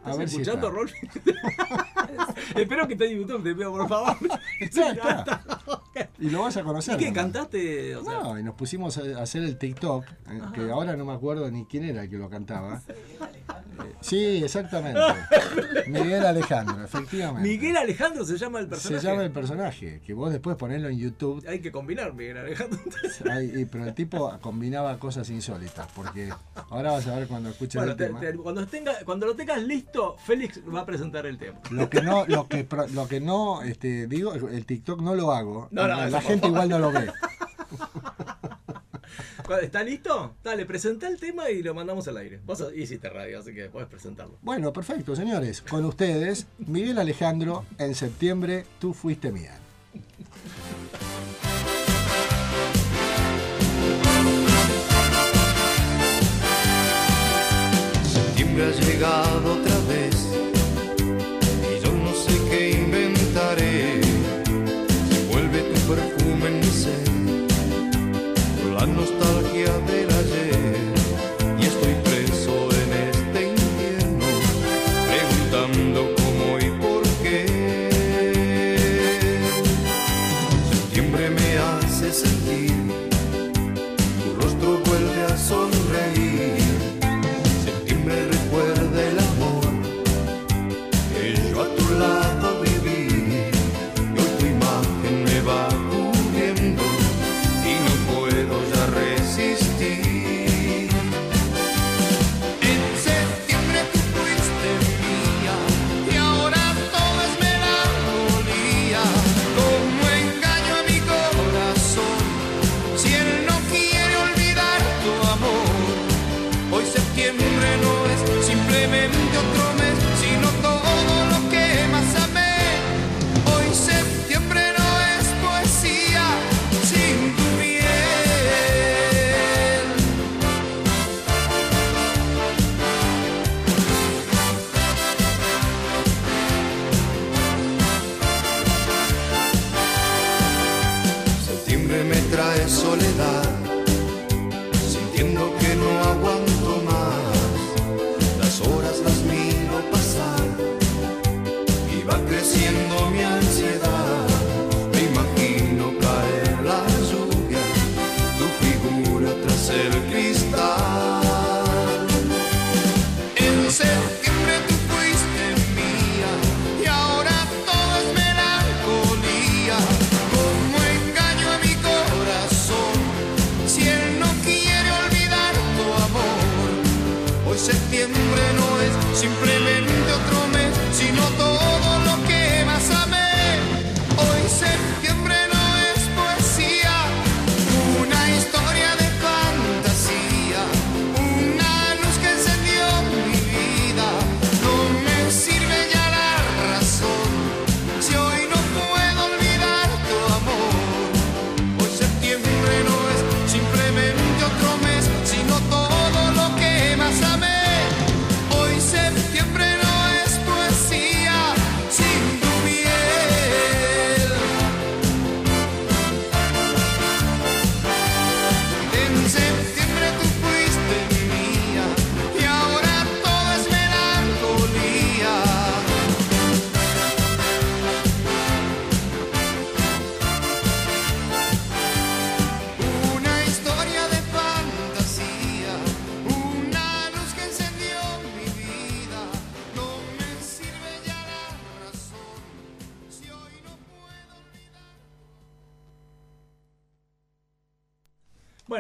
A 0.03 0.11
¿Estás 0.11 0.17
ver 0.17 0.29
si 0.29 0.35
escuchando. 0.41 0.71
Rolfi? 0.71 0.95
Espero 2.55 2.87
que 2.87 2.93
esté 2.93 3.11
en 3.11 3.19
YouTube, 3.19 3.43
te 3.43 3.53
pido 3.55 3.71
por 3.71 3.87
favor. 3.87 4.15
Y 6.19 6.29
lo 6.29 6.43
vas 6.43 6.55
a 6.57 6.63
conocer. 6.63 6.95
¿Y 6.99 7.05
qué, 7.05 7.13
cantaste? 7.13 7.95
O 7.95 8.03
sea, 8.03 8.19
No, 8.21 8.39
y 8.39 8.43
nos 8.43 8.55
pusimos 8.55 8.97
a 8.97 9.21
hacer 9.21 9.43
el 9.43 9.57
TikTok, 9.57 10.05
eh, 10.29 10.41
que 10.53 10.69
ahora 10.71 10.95
no 10.95 11.03
me 11.05 11.13
acuerdo 11.13 11.49
ni 11.51 11.65
quién 11.65 11.83
era 11.85 12.03
el 12.03 12.09
que 12.09 12.17
lo 12.17 12.29
cantaba. 12.29 12.81
Eh, 12.87 12.95
Sí, 14.01 14.41
exactamente. 14.43 14.99
Miguel 15.87 16.25
Alejandro, 16.25 16.83
efectivamente. 16.83 17.47
Miguel 17.49 17.75
Alejandro 17.77 18.23
se 18.25 18.37
llama 18.37 18.59
el 18.59 18.65
Se 18.65 18.69
personaje. 18.71 19.05
llama 19.07 19.23
el 19.23 19.31
personaje, 19.31 20.01
que 20.05 20.13
vos 20.13 20.31
después 20.31 20.55
ponelo 20.57 20.87
en 20.89 20.97
YouTube. 20.99 21.43
Hay 21.47 21.59
que 21.59 21.71
combinar 21.71 22.13
Miguel 22.13 22.37
Alejandro. 22.37 22.79
Ay, 23.29 23.51
y- 23.55 23.65
pero 23.65 23.85
el 23.85 23.93
tipo 23.93 24.37
combinaba 24.41 24.97
cosas 24.99 25.29
insólitas, 25.29 25.87
porque 25.95 26.29
ahora 26.69 26.91
vas 26.91 27.07
a 27.07 27.15
ver 27.17 27.27
cuando 27.27 27.49
escuches 27.49 27.75
Bueno, 27.75 27.91
el 27.93 27.97
te- 27.97 28.07
tema. 28.07 28.19
te- 28.19 28.33
cuando, 28.35 28.65
tenga, 28.67 28.93
cuando 29.05 29.25
lo 29.25 29.35
tengas 29.35 29.61
listo, 29.63 29.88
Félix 30.25 30.61
va 30.73 30.81
a 30.81 30.85
presentar 30.85 31.25
el 31.25 31.37
tema. 31.37 31.59
Lo 31.71 31.89
que 31.89 32.01
no, 32.01 32.25
lo 32.27 32.47
que, 32.47 32.67
lo 32.93 33.07
que 33.07 33.19
no 33.19 33.61
este, 33.63 34.07
digo, 34.07 34.33
el 34.33 34.65
TikTok 34.65 35.01
no 35.01 35.15
lo 35.15 35.31
hago. 35.31 35.67
No, 35.71 35.87
no, 35.87 36.05
la 36.07 36.21
gente 36.21 36.47
igual 36.47 36.69
no 36.69 36.79
lo 36.79 36.91
ve. 36.91 37.11
¿Está 39.61 39.83
listo? 39.83 40.35
Dale, 40.43 40.65
presenta 40.65 41.07
el 41.07 41.19
tema 41.19 41.49
y 41.49 41.63
lo 41.63 41.73
mandamos 41.73 42.07
al 42.07 42.17
aire. 42.17 42.39
Vos 42.45 42.63
hiciste 42.75 43.09
radio, 43.09 43.39
así 43.39 43.53
que 43.53 43.65
podés 43.65 43.87
presentarlo. 43.87 44.37
Bueno, 44.41 44.71
perfecto, 44.71 45.15
señores. 45.15 45.61
Con 45.61 45.85
ustedes, 45.85 46.45
Miguel 46.59 46.99
Alejandro, 46.99 47.65
en 47.79 47.95
septiembre, 47.95 48.65
tú 48.79 48.93
fuiste 48.93 49.31
mía. 49.31 49.57
Ha 58.61 58.71
llegado 58.71 59.53
otra 59.53 59.77
vez 59.87 60.15
y 60.97 61.81
yo 61.81 61.91
no 61.93 62.13
sé 62.13 62.33
qué 62.49 62.71
inventaré. 62.71 64.01
Vuelve 65.31 65.59
tu 65.61 65.79
perfume 65.93 66.47
en 66.47 66.59
mi 66.59 66.65
ser, 66.65 67.07
la 68.77 68.85
nostalgia 68.85 69.71
del 69.87 69.98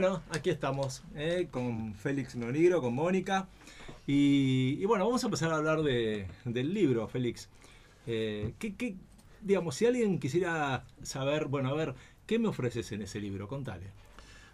Bueno, 0.01 0.21
aquí 0.31 0.49
estamos 0.49 1.03
eh, 1.13 1.49
con 1.51 1.93
Félix 1.93 2.33
Nonigro, 2.37 2.79
con 2.79 2.95
Mónica. 2.95 3.49
Y, 4.07 4.77
y 4.79 4.85
bueno, 4.85 5.03
vamos 5.05 5.21
a 5.25 5.27
empezar 5.27 5.51
a 5.51 5.57
hablar 5.57 5.81
de- 5.83 6.25
del 6.45 6.73
libro, 6.73 7.05
Félix. 7.09 7.49
Eh, 8.07 8.53
¿qué, 8.59 8.75
qué- 8.75 8.95
digamos, 9.41 9.75
si 9.75 9.87
alguien 9.87 10.17
quisiera 10.17 10.85
saber, 11.03 11.47
bueno, 11.47 11.67
a 11.67 11.73
ver, 11.73 11.95
¿qué 12.25 12.39
me 12.39 12.47
ofreces 12.47 12.89
en 12.93 13.01
ese 13.01 13.19
libro? 13.19 13.49
Contale. 13.49 13.87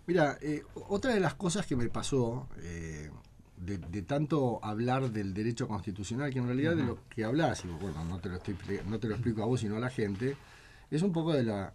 Mira, 0.07 0.39
eh, 0.41 0.63
otra 0.89 1.13
de 1.13 1.19
las 1.19 1.35
cosas 1.35 1.67
que 1.67 1.75
me 1.75 1.89
pasó 1.89 2.47
eh, 2.63 3.11
de, 3.57 3.77
de 3.77 4.01
tanto 4.01 4.59
hablar 4.65 5.11
del 5.11 5.35
derecho 5.35 5.67
constitucional, 5.67 6.33
que 6.33 6.39
en 6.39 6.47
realidad 6.47 6.75
de 6.75 6.85
lo 6.85 6.97
que 7.07 7.23
hablas, 7.23 7.63
y 7.65 7.67
bueno, 7.67 8.03
no 8.03 8.17
te, 8.17 8.29
lo 8.29 8.37
estoy, 8.37 8.57
no 8.87 8.97
te 8.99 9.07
lo 9.07 9.13
explico 9.13 9.43
a 9.43 9.45
vos, 9.45 9.59
sino 9.59 9.75
a 9.75 9.79
la 9.79 9.91
gente, 9.91 10.35
es 10.89 11.03
un 11.03 11.13
poco 11.13 11.33
de 11.33 11.43
la, 11.43 11.71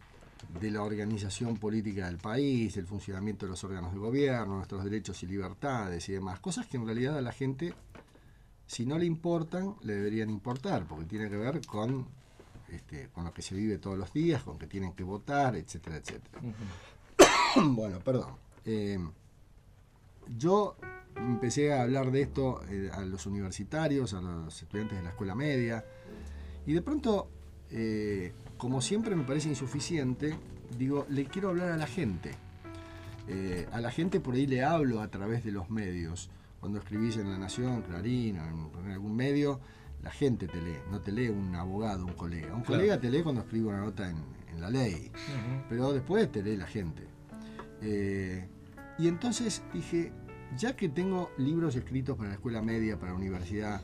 de 0.60 0.70
la 0.70 0.82
organización 0.82 1.56
política 1.56 2.06
del 2.06 2.18
país, 2.18 2.76
el 2.76 2.86
funcionamiento 2.86 3.46
de 3.46 3.50
los 3.50 3.62
órganos 3.64 3.92
de 3.92 3.98
gobierno, 3.98 4.56
nuestros 4.56 4.84
derechos 4.84 5.22
y 5.22 5.26
libertades 5.26 6.08
y 6.08 6.12
demás. 6.12 6.40
Cosas 6.40 6.66
que 6.66 6.76
en 6.76 6.86
realidad 6.86 7.18
a 7.18 7.20
la 7.20 7.32
gente, 7.32 7.74
si 8.66 8.86
no 8.86 8.98
le 8.98 9.06
importan, 9.06 9.76
le 9.82 9.94
deberían 9.94 10.30
importar, 10.30 10.86
porque 10.86 11.04
tiene 11.04 11.28
que 11.28 11.36
ver 11.36 11.64
con, 11.66 12.06
este, 12.70 13.08
con 13.08 13.24
lo 13.24 13.32
que 13.32 13.42
se 13.42 13.54
vive 13.54 13.78
todos 13.78 13.98
los 13.98 14.12
días, 14.12 14.42
con 14.42 14.58
que 14.58 14.66
tienen 14.66 14.92
que 14.92 15.04
votar, 15.04 15.56
etcétera, 15.56 15.96
etcétera. 15.96 16.40
bueno, 17.56 18.00
perdón. 18.00 18.34
Eh, 18.64 18.98
yo 20.36 20.76
empecé 21.16 21.72
a 21.72 21.82
hablar 21.82 22.10
de 22.10 22.22
esto 22.22 22.62
eh, 22.68 22.90
a 22.92 23.00
los 23.02 23.26
universitarios, 23.26 24.14
a 24.14 24.20
los 24.20 24.62
estudiantes 24.62 24.98
de 24.98 25.04
la 25.04 25.10
escuela 25.10 25.34
media, 25.34 25.84
y 26.66 26.72
de 26.72 26.82
pronto, 26.82 27.28
eh, 27.70 28.32
como 28.60 28.82
siempre 28.82 29.16
me 29.16 29.24
parece 29.24 29.48
insuficiente, 29.48 30.36
digo, 30.78 31.06
le 31.08 31.24
quiero 31.24 31.48
hablar 31.48 31.72
a 31.72 31.76
la 31.78 31.86
gente. 31.86 32.32
Eh, 33.26 33.66
a 33.72 33.80
la 33.80 33.90
gente 33.90 34.20
por 34.20 34.34
ahí 34.34 34.46
le 34.46 34.62
hablo 34.62 35.00
a 35.00 35.08
través 35.08 35.42
de 35.44 35.50
los 35.50 35.70
medios. 35.70 36.30
Cuando 36.60 36.78
escribís 36.78 37.16
en 37.16 37.30
La 37.30 37.38
Nación, 37.38 37.80
Clarín, 37.82 38.38
o 38.38 38.44
en, 38.44 38.84
en 38.86 38.90
algún 38.92 39.16
medio, 39.16 39.60
la 40.02 40.10
gente 40.10 40.46
te 40.46 40.60
lee, 40.60 40.76
no 40.90 41.00
te 41.00 41.10
lee 41.10 41.28
un 41.28 41.54
abogado, 41.54 42.04
un 42.04 42.12
colega. 42.12 42.48
Un 42.54 42.60
Claro. 42.62 42.80
colega 42.82 43.00
te 43.00 43.10
lee 43.10 43.22
cuando 43.22 43.40
escribe 43.40 43.68
una 43.68 43.80
nota 43.80 44.10
en, 44.10 44.18
en 44.52 44.60
la 44.60 44.68
ley, 44.68 45.10
pero 45.70 45.92
después 45.94 46.30
te 46.30 46.42
lee 46.42 46.56
la 46.58 46.66
gente. 46.66 47.02
Eh, 47.80 48.46
y 48.98 49.08
entonces 49.08 49.62
dije, 49.72 50.12
ya 50.56 50.76
que 50.76 50.90
tengo 50.90 51.30
libros 51.38 51.76
escritos 51.76 52.16
para 52.16 52.28
la 52.28 52.34
escuela 52.34 52.60
media, 52.60 52.98
para 52.98 53.12
la 53.12 53.18
universidad, 53.18 53.80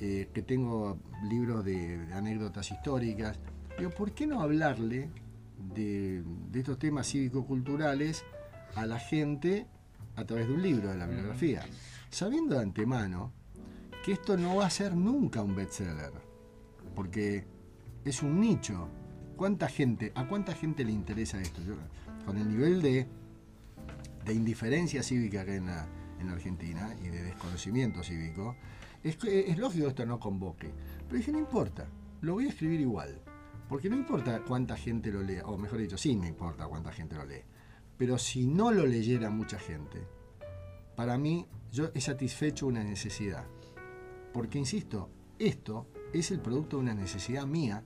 eh, 0.00 0.28
que 0.34 0.42
tengo 0.42 0.98
libros 1.28 1.64
de, 1.64 1.98
de 2.06 2.12
anécdotas 2.14 2.70
históricas, 2.72 3.38
digo, 3.80 3.90
¿por 3.90 4.12
qué 4.12 4.26
no 4.26 4.42
hablarle 4.42 5.08
de, 5.74 6.22
de 6.50 6.58
estos 6.58 6.78
temas 6.78 7.06
cívico-culturales 7.08 8.24
a 8.74 8.86
la 8.86 8.98
gente 8.98 9.66
a 10.16 10.24
través 10.24 10.48
de 10.48 10.54
un 10.54 10.62
libro, 10.62 10.90
de 10.90 10.98
la 10.98 11.06
bibliografía? 11.06 11.62
Sabiendo 12.10 12.56
de 12.56 12.62
antemano 12.62 13.32
que 14.04 14.12
esto 14.12 14.36
no 14.36 14.56
va 14.56 14.66
a 14.66 14.70
ser 14.70 14.94
nunca 14.94 15.42
un 15.42 15.54
bestseller, 15.54 16.12
porque 16.94 17.44
es 18.04 18.22
un 18.22 18.40
nicho. 18.40 18.88
¿Cuánta 19.36 19.68
gente, 19.68 20.12
¿A 20.14 20.28
cuánta 20.28 20.54
gente 20.54 20.84
le 20.84 20.92
interesa 20.92 21.40
esto? 21.40 21.62
Yo, 21.62 21.74
con 22.26 22.36
el 22.36 22.48
nivel 22.48 22.82
de, 22.82 23.06
de 24.26 24.34
indiferencia 24.34 25.02
cívica 25.02 25.44
que 25.46 25.52
hay 25.52 25.56
en 25.56 25.66
la, 25.66 25.88
en 26.20 26.26
la 26.26 26.34
Argentina 26.34 26.94
y 27.02 27.08
de 27.08 27.22
desconocimiento 27.22 28.02
cívico, 28.02 28.56
es, 29.02 29.16
es 29.24 29.56
lógico 29.56 29.84
que 29.84 29.90
esto 29.90 30.04
no 30.04 30.20
convoque. 30.20 30.70
Pero 31.06 31.16
dije, 31.16 31.32
no 31.32 31.38
importa, 31.38 31.86
lo 32.20 32.34
voy 32.34 32.46
a 32.46 32.48
escribir 32.50 32.80
igual. 32.80 33.18
Porque 33.70 33.88
no 33.88 33.94
importa 33.94 34.42
cuánta 34.42 34.76
gente 34.76 35.12
lo 35.12 35.22
lea, 35.22 35.46
o 35.46 35.56
mejor 35.56 35.78
dicho, 35.78 35.96
sí 35.96 36.16
me 36.16 36.26
importa 36.26 36.66
cuánta 36.66 36.90
gente 36.90 37.14
lo 37.14 37.24
lee. 37.24 37.44
Pero 37.96 38.18
si 38.18 38.48
no 38.48 38.72
lo 38.72 38.84
leyera 38.84 39.30
mucha 39.30 39.60
gente, 39.60 40.08
para 40.96 41.16
mí 41.16 41.46
yo 41.70 41.92
he 41.94 42.00
satisfecho 42.00 42.66
una 42.66 42.82
necesidad. 42.82 43.46
Porque, 44.32 44.58
insisto, 44.58 45.08
esto 45.38 45.86
es 46.12 46.32
el 46.32 46.40
producto 46.40 46.78
de 46.78 46.82
una 46.82 46.94
necesidad 46.94 47.46
mía 47.46 47.84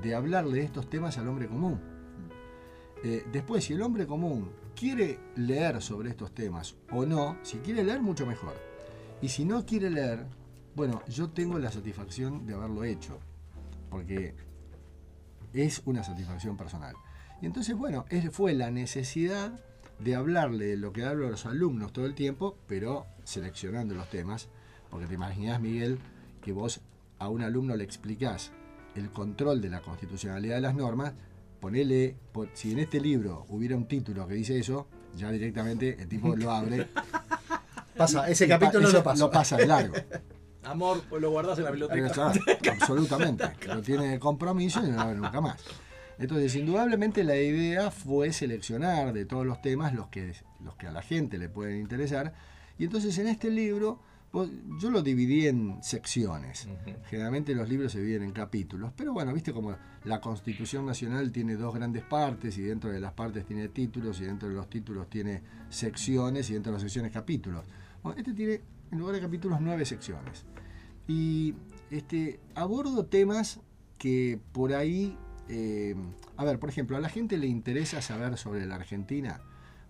de 0.00 0.14
hablarle 0.14 0.60
de 0.60 0.64
estos 0.64 0.88
temas 0.88 1.18
al 1.18 1.28
hombre 1.28 1.48
común. 1.48 1.78
Eh, 3.04 3.26
después, 3.30 3.62
si 3.62 3.74
el 3.74 3.82
hombre 3.82 4.06
común 4.06 4.52
quiere 4.74 5.18
leer 5.36 5.82
sobre 5.82 6.08
estos 6.08 6.32
temas 6.32 6.76
o 6.90 7.04
no, 7.04 7.36
si 7.42 7.58
quiere 7.58 7.84
leer, 7.84 8.00
mucho 8.00 8.24
mejor. 8.24 8.54
Y 9.20 9.28
si 9.28 9.44
no 9.44 9.66
quiere 9.66 9.90
leer, 9.90 10.24
bueno, 10.74 11.02
yo 11.08 11.28
tengo 11.28 11.58
la 11.58 11.70
satisfacción 11.70 12.46
de 12.46 12.54
haberlo 12.54 12.84
hecho, 12.84 13.20
porque 13.90 14.34
es 15.54 15.82
una 15.86 16.02
satisfacción 16.04 16.56
personal. 16.56 16.94
Y 17.40 17.46
entonces, 17.46 17.74
bueno, 17.76 18.04
fue 18.30 18.54
la 18.54 18.70
necesidad 18.70 19.52
de 19.98 20.14
hablarle 20.16 20.66
de 20.66 20.76
lo 20.76 20.92
que 20.92 21.04
hablo 21.04 21.26
a 21.26 21.30
los 21.30 21.46
alumnos 21.46 21.92
todo 21.92 22.06
el 22.06 22.14
tiempo, 22.14 22.56
pero 22.66 23.06
seleccionando 23.24 23.94
los 23.94 24.10
temas, 24.10 24.48
porque 24.90 25.06
te 25.06 25.14
imaginas, 25.14 25.60
Miguel, 25.60 25.98
que 26.42 26.52
vos 26.52 26.80
a 27.18 27.28
un 27.28 27.42
alumno 27.42 27.76
le 27.76 27.84
explicás 27.84 28.50
el 28.96 29.10
control 29.10 29.60
de 29.60 29.70
la 29.70 29.80
constitucionalidad 29.80 30.56
de 30.56 30.60
las 30.60 30.74
normas, 30.74 31.12
ponele, 31.60 32.16
si 32.54 32.72
en 32.72 32.80
este 32.80 33.00
libro 33.00 33.46
hubiera 33.48 33.76
un 33.76 33.86
título 33.86 34.26
que 34.26 34.34
dice 34.34 34.58
eso, 34.58 34.86
ya 35.16 35.30
directamente 35.30 35.96
el 36.00 36.08
tipo 36.08 36.34
lo 36.36 36.50
abre. 36.50 36.88
Pasa, 37.96 38.28
ese 38.28 38.48
pa- 38.48 38.58
capítulo 38.58 38.88
ese 38.88 38.96
lo 38.98 39.04
pasa. 39.04 39.24
Lo 39.24 39.30
pasa 39.30 39.56
de 39.56 39.66
largo. 39.66 39.94
Amor, 40.64 41.02
pues 41.08 41.20
lo 41.20 41.30
guardás 41.30 41.58
en 41.58 41.64
la 41.64 41.70
biblioteca. 41.70 42.06
está, 42.06 42.32
absolutamente. 42.72 43.44
Lo 43.66 43.82
tiene 43.82 44.18
compromiso 44.18 44.84
y 44.84 44.90
no 44.90 44.96
va 44.96 45.10
a 45.10 45.14
nunca 45.14 45.40
más. 45.40 45.62
Entonces, 46.18 46.54
indudablemente 46.54 47.24
la 47.24 47.36
idea 47.36 47.90
fue 47.90 48.32
seleccionar 48.32 49.12
de 49.12 49.24
todos 49.24 49.44
los 49.44 49.60
temas 49.60 49.94
los 49.94 50.08
que, 50.08 50.32
los 50.62 50.76
que 50.76 50.86
a 50.86 50.92
la 50.92 51.02
gente 51.02 51.38
le 51.38 51.48
pueden 51.48 51.80
interesar. 51.80 52.34
Y 52.78 52.84
entonces 52.84 53.16
en 53.18 53.26
este 53.26 53.50
libro, 53.50 54.00
yo 54.78 54.90
lo 54.90 55.02
dividí 55.02 55.46
en 55.46 55.82
secciones. 55.82 56.68
Generalmente 57.08 57.54
los 57.54 57.68
libros 57.68 57.92
se 57.92 58.00
dividen 58.00 58.24
en 58.24 58.32
capítulos. 58.32 58.92
Pero 58.96 59.12
bueno, 59.12 59.32
viste 59.32 59.52
como 59.52 59.76
la 60.04 60.20
Constitución 60.20 60.86
Nacional 60.86 61.32
tiene 61.32 61.56
dos 61.56 61.74
grandes 61.74 62.04
partes 62.04 62.56
y 62.58 62.62
dentro 62.62 62.90
de 62.90 63.00
las 63.00 63.12
partes 63.12 63.44
tiene 63.44 63.68
títulos 63.68 64.20
y 64.20 64.24
dentro 64.24 64.48
de 64.48 64.54
los 64.54 64.68
títulos 64.68 65.08
tiene 65.08 65.42
secciones 65.68 66.48
y 66.50 66.54
dentro 66.54 66.70
de 66.72 66.76
las 66.76 66.82
secciones 66.82 67.12
capítulos. 67.12 67.64
Bueno, 68.02 68.18
este 68.18 68.34
tiene, 68.34 68.60
en 68.92 68.98
lugar 68.98 69.16
de 69.16 69.20
capítulos, 69.20 69.60
nueve 69.60 69.84
secciones 69.84 70.44
y 71.06 71.54
este, 71.90 72.40
abordo 72.54 73.06
temas 73.06 73.60
que 73.98 74.38
por 74.52 74.72
ahí, 74.72 75.16
eh, 75.48 75.94
a 76.36 76.44
ver, 76.44 76.58
por 76.58 76.68
ejemplo, 76.68 76.96
a 76.96 77.00
la 77.00 77.08
gente 77.08 77.36
le 77.36 77.46
interesa 77.46 78.02
saber 78.02 78.36
sobre 78.36 78.66
la 78.66 78.76
Argentina, 78.76 79.40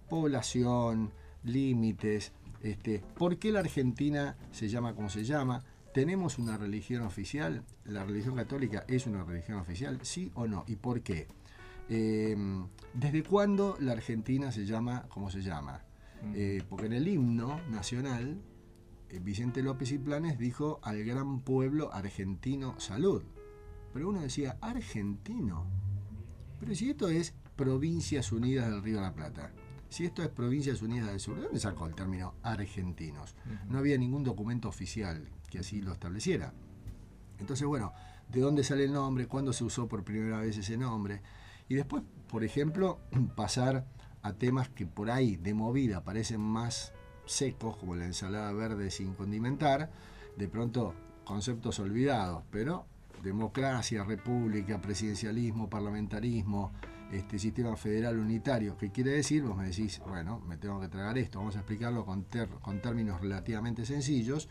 población, 0.09 1.13
límites, 1.45 2.33
este, 2.63 3.03
por 3.17 3.39
qué 3.39 3.53
la 3.53 3.61
Argentina 3.61 4.37
se 4.51 4.69
llama 4.69 4.95
como 4.95 5.09
se 5.09 5.25
llama, 5.25 5.65
tenemos 5.93 6.39
una 6.39 6.57
religión 6.57 7.03
oficial, 7.03 7.63
la 7.85 8.05
religión 8.05 8.35
católica 8.35 8.85
es 8.89 9.07
una 9.07 9.23
religión 9.23 9.59
oficial, 9.59 9.99
sí 10.03 10.31
o 10.35 10.47
no, 10.47 10.65
y 10.67 10.77
por 10.77 11.03
qué. 11.03 11.29
Eh, 11.89 12.37
¿Desde 12.95 13.23
cuándo 13.23 13.77
la 13.79 13.93
Argentina 13.93 14.51
se 14.51 14.65
llama 14.65 15.07
como 15.09 15.31
se 15.31 15.43
llama? 15.43 15.83
Eh, 16.35 16.63
porque 16.69 16.87
en 16.87 16.95
el 16.95 17.07
himno 17.07 17.61
nacional 17.71 18.39
Vicente 19.21 19.63
López 19.63 19.93
y 19.93 19.99
Planes 19.99 20.39
dijo 20.39 20.81
al 20.83 21.05
gran 21.05 21.41
pueblo 21.41 21.93
argentino 21.93 22.79
salud. 22.79 23.23
Pero 23.93 24.09
uno 24.09 24.21
decía, 24.21 24.59
argentino. 24.61 25.67
Pero 26.59 26.75
si 26.75 26.91
esto 26.91 27.09
es 27.09 27.35
Provincias 27.57 28.33
Unidas 28.33 28.69
del 28.69 28.83
Río 28.83 28.97
de 28.97 29.03
la 29.03 29.15
Plata, 29.15 29.53
si 29.89 30.05
esto 30.05 30.23
es 30.23 30.29
Provincias 30.29 30.83
Unidas 30.83 31.09
del 31.09 31.21
Sur, 31.21 31.37
¿de 31.37 31.43
dónde 31.43 31.61
sacó 31.61 31.87
el 31.87 31.95
término 31.95 32.35
argentinos? 32.43 33.37
No 33.69 33.79
había 33.79 33.99
ningún 33.99 34.25
documento 34.25 34.69
oficial 34.69 35.29
que 35.49 35.59
así 35.59 35.81
lo 35.81 35.93
estableciera. 35.93 36.53
Entonces, 37.39 37.67
bueno, 37.67 37.93
¿de 38.29 38.41
dónde 38.41 38.65
sale 38.65 38.85
el 38.85 38.93
nombre? 38.93 39.29
¿Cuándo 39.29 39.53
se 39.53 39.65
usó 39.65 39.87
por 39.87 40.03
primera 40.03 40.39
vez 40.39 40.57
ese 40.57 40.77
nombre? 40.77 41.23
Y 41.69 41.75
después, 41.75 42.03
por 42.29 42.43
ejemplo, 42.43 42.99
pasar 43.37 43.87
a 44.23 44.33
temas 44.33 44.71
que 44.71 44.87
por 44.87 45.11
ahí 45.11 45.37
de 45.37 45.53
movida 45.53 46.03
parecen 46.03 46.41
más 46.41 46.94
secos, 47.27 47.77
como 47.77 47.95
la 47.95 48.07
ensalada 48.07 48.53
verde 48.53 48.91
sin 48.91 49.15
condimentar, 49.15 49.91
de 50.37 50.49
pronto 50.49 50.95
conceptos 51.25 51.79
olvidados, 51.79 52.43
pero 52.51 52.87
democracia, 53.23 54.05
república, 54.05 54.81
presidencialismo, 54.81 55.71
parlamentarismo, 55.71 56.73
este 57.13 57.39
sistema 57.39 57.77
federal 57.77 58.19
unitario, 58.19 58.77
¿qué 58.77 58.91
quiere 58.91 59.13
decir? 59.13 59.43
Vos 59.43 59.57
me 59.57 59.67
decís, 59.67 60.01
bueno, 60.07 60.41
me 60.41 60.57
tengo 60.57 60.81
que 60.81 60.89
tragar 60.89 61.17
esto, 61.17 61.39
vamos 61.39 61.57
a 61.57 61.61
explicarlo 61.61 62.05
con, 62.05 62.27
con 62.61 62.83
términos 62.83 63.21
relativamente 63.21 63.87
sencillos, 63.87 64.49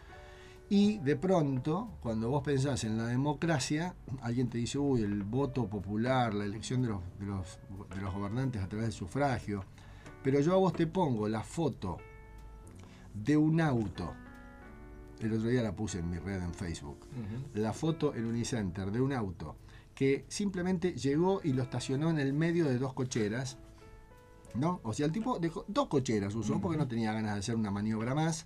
y 0.69 0.97
de 0.99 1.15
pronto, 1.15 1.97
cuando 2.01 2.29
vos 2.29 2.41
pensás 2.41 2.83
en 2.83 2.97
la 2.97 3.05
democracia, 3.05 3.95
alguien 4.21 4.49
te 4.49 4.57
dice, 4.57 4.79
uy, 4.79 5.01
el 5.01 5.23
voto 5.23 5.67
popular, 5.67 6.33
la 6.33 6.45
elección 6.45 6.81
de 6.81 6.87
los, 6.87 7.01
de 7.19 7.25
los, 7.25 7.59
de 7.93 8.01
los 8.01 8.13
gobernantes 8.13 8.61
a 8.61 8.67
través 8.67 8.87
del 8.87 8.93
sufragio. 8.93 9.65
Pero 10.23 10.39
yo 10.39 10.53
a 10.53 10.57
vos 10.57 10.73
te 10.73 10.87
pongo 10.87 11.27
la 11.27 11.43
foto 11.43 11.97
de 13.13 13.37
un 13.37 13.61
auto. 13.61 14.13
El 15.19 15.33
otro 15.33 15.47
día 15.49 15.61
la 15.63 15.75
puse 15.75 15.99
en 15.99 16.09
mi 16.09 16.17
red 16.17 16.41
en 16.41 16.53
Facebook. 16.53 17.05
La 17.53 17.71
foto 17.73 18.13
en 18.15 18.25
Unicenter 18.25 18.91
de 18.91 18.99
un 19.01 19.13
auto 19.13 19.55
que 19.95 20.25
simplemente 20.27 20.93
llegó 20.93 21.39
y 21.43 21.53
lo 21.53 21.63
estacionó 21.63 22.09
en 22.09 22.19
el 22.19 22.33
medio 22.33 22.65
de 22.65 22.77
dos 22.79 22.93
cocheras 22.93 23.57
¿no? 24.55 24.81
O 24.83 24.93
sea, 24.93 25.07
el 25.07 25.11
tipo 25.11 25.39
dejó 25.39 25.65
dos 25.67 25.87
cocheras 25.87 26.35
usó 26.35 26.61
porque 26.61 26.77
no 26.77 26.87
tenía 26.87 27.11
ganas 27.11 27.33
de 27.33 27.39
hacer 27.39 27.55
una 27.55 27.71
maniobra 27.71 28.13
más. 28.13 28.45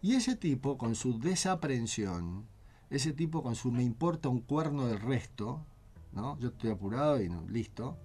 Y 0.00 0.14
ese 0.14 0.36
tipo, 0.36 0.78
con 0.78 0.94
su 0.94 1.18
desaprensión, 1.18 2.44
ese 2.90 3.12
tipo 3.12 3.42
con 3.42 3.56
su 3.56 3.72
me 3.72 3.82
importa 3.82 4.28
un 4.28 4.40
cuerno 4.42 4.86
del 4.86 5.00
resto, 5.00 5.64
¿no? 6.12 6.38
Yo 6.38 6.48
estoy 6.48 6.70
apurado 6.70 7.20
y 7.20 7.28
no- 7.28 7.44
listo. 7.48 7.96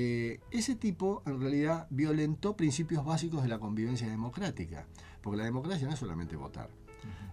Eh, 0.00 0.40
ese 0.52 0.76
tipo 0.76 1.22
en 1.26 1.40
realidad 1.40 1.88
violentó 1.90 2.56
principios 2.56 3.04
básicos 3.04 3.42
de 3.42 3.48
la 3.48 3.58
convivencia 3.58 4.08
democrática. 4.08 4.86
Porque 5.20 5.38
la 5.38 5.44
democracia 5.44 5.88
no 5.88 5.94
es 5.94 5.98
solamente 5.98 6.36
votar. 6.36 6.70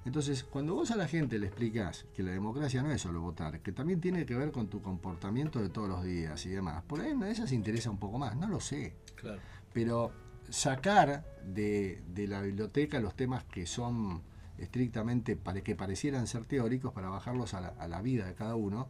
Entonces, 0.03 0.43
cuando 0.43 0.73
vos 0.73 0.89
a 0.89 0.95
la 0.95 1.07
gente 1.07 1.37
le 1.37 1.45
explicás 1.47 2.05
que 2.15 2.23
la 2.23 2.31
democracia 2.31 2.81
no 2.81 2.89
es 2.91 3.01
solo 3.01 3.21
votar, 3.21 3.61
que 3.61 3.71
también 3.71 4.01
tiene 4.01 4.25
que 4.25 4.35
ver 4.35 4.51
con 4.51 4.67
tu 4.67 4.81
comportamiento 4.81 5.61
de 5.61 5.69
todos 5.69 5.87
los 5.89 6.03
días 6.03 6.43
y 6.45 6.49
demás, 6.49 6.83
por 6.83 7.01
ahí 7.01 7.11
una 7.11 7.27
de 7.27 7.33
esas 7.33 7.49
se 7.49 7.55
interesa 7.55 7.89
un 7.91 7.97
poco 7.99 8.17
más, 8.17 8.35
no 8.35 8.47
lo 8.47 8.59
sé 8.59 8.95
Claro. 9.15 9.39
pero 9.73 10.11
sacar 10.49 11.23
de, 11.45 12.03
de 12.13 12.27
la 12.27 12.41
biblioteca 12.41 12.99
los 12.99 13.15
temas 13.15 13.43
que 13.45 13.65
son 13.65 14.21
estrictamente 14.57 15.37
que 15.63 15.75
parecieran 15.75 16.27
ser 16.27 16.45
teóricos 16.45 16.93
para 16.93 17.09
bajarlos 17.09 17.53
a 17.53 17.61
la, 17.61 17.67
a 17.69 17.87
la 17.87 18.01
vida 18.01 18.25
de 18.27 18.35
cada 18.35 18.55
uno 18.55 18.87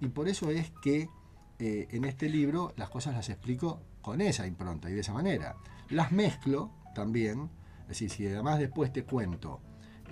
y 0.00 0.08
por 0.08 0.28
eso 0.28 0.50
es 0.50 0.70
que 0.82 1.08
eh, 1.60 1.88
en 1.90 2.04
este 2.04 2.28
libro 2.28 2.72
las 2.76 2.90
cosas 2.90 3.14
las 3.14 3.28
explico 3.28 3.80
con 4.02 4.20
esa 4.20 4.46
impronta 4.46 4.90
y 4.90 4.94
de 4.94 5.00
esa 5.00 5.12
manera. 5.12 5.56
Las 5.90 6.10
mezclo 6.10 6.72
también 6.94 7.50
es 7.82 7.88
decir 7.88 8.10
si 8.10 8.26
además 8.26 8.58
después 8.58 8.92
te 8.92 9.04
cuento 9.04 9.60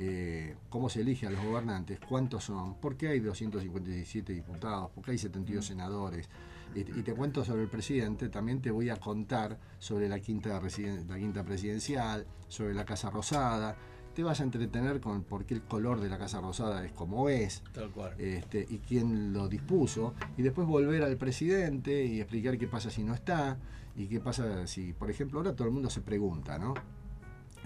eh, 0.01 0.57
cómo 0.69 0.89
se 0.89 1.01
elige 1.01 1.27
a 1.27 1.31
los 1.31 1.45
gobernantes, 1.45 1.99
cuántos 2.01 2.45
son, 2.45 2.75
por 2.75 2.97
qué 2.97 3.09
hay 3.09 3.21
257 3.21 4.33
diputados, 4.33 4.91
por 4.91 5.05
qué 5.05 5.13
hay 5.13 5.19
72 5.19 5.65
senadores, 5.65 6.29
y, 6.75 6.81
y 6.81 7.03
te 7.03 7.15
cuento 7.15 7.45
sobre 7.45 7.63
el 7.63 7.69
presidente, 7.69 8.29
también 8.29 8.61
te 8.61 8.71
voy 8.71 8.91
a 8.91 8.97
contar 8.97 9.59
sobre 9.79 10.09
la 10.09 10.21
quinta, 10.21 10.61
la 10.61 11.19
quinta 11.19 11.45
presidencial, 11.45 12.27
sobre 12.47 12.75
la 12.75 12.85
Casa 12.85 13.11
Rosada, 13.11 13.77
te 14.19 14.25
vas 14.25 14.41
a 14.41 14.43
entretener 14.43 15.01
con 15.01 15.23
por 15.23 15.45
qué 15.45 15.55
el 15.55 15.63
color 15.63 16.01
de 16.01 16.09
la 16.09 16.19
Casa 16.19 16.41
Rosada 16.41 16.85
es 16.85 16.91
como 16.91 17.29
es, 17.29 17.63
Tal 17.73 17.89
cual. 17.93 18.15
este, 18.19 18.67
y 18.69 18.79
quién 18.79 19.33
lo 19.33 19.47
dispuso, 19.47 20.13
y 20.37 20.43
después 20.43 20.67
volver 20.67 21.05
al 21.05 21.17
presidente 21.17 22.05
y 22.05 22.21
explicar 22.21 22.59
qué 22.59 22.67
pasa 22.67 22.91
si 22.91 23.05
no 23.05 23.15
está, 23.15 23.59
y 23.95 24.09
qué 24.09 24.19
pasa 24.19 24.67
si, 24.67 24.93
por 24.93 25.09
ejemplo, 25.09 25.39
ahora 25.39 25.55
todo 25.55 25.69
el 25.69 25.73
mundo 25.73 25.89
se 25.89 26.01
pregunta, 26.01 26.59
¿no? 26.59 26.75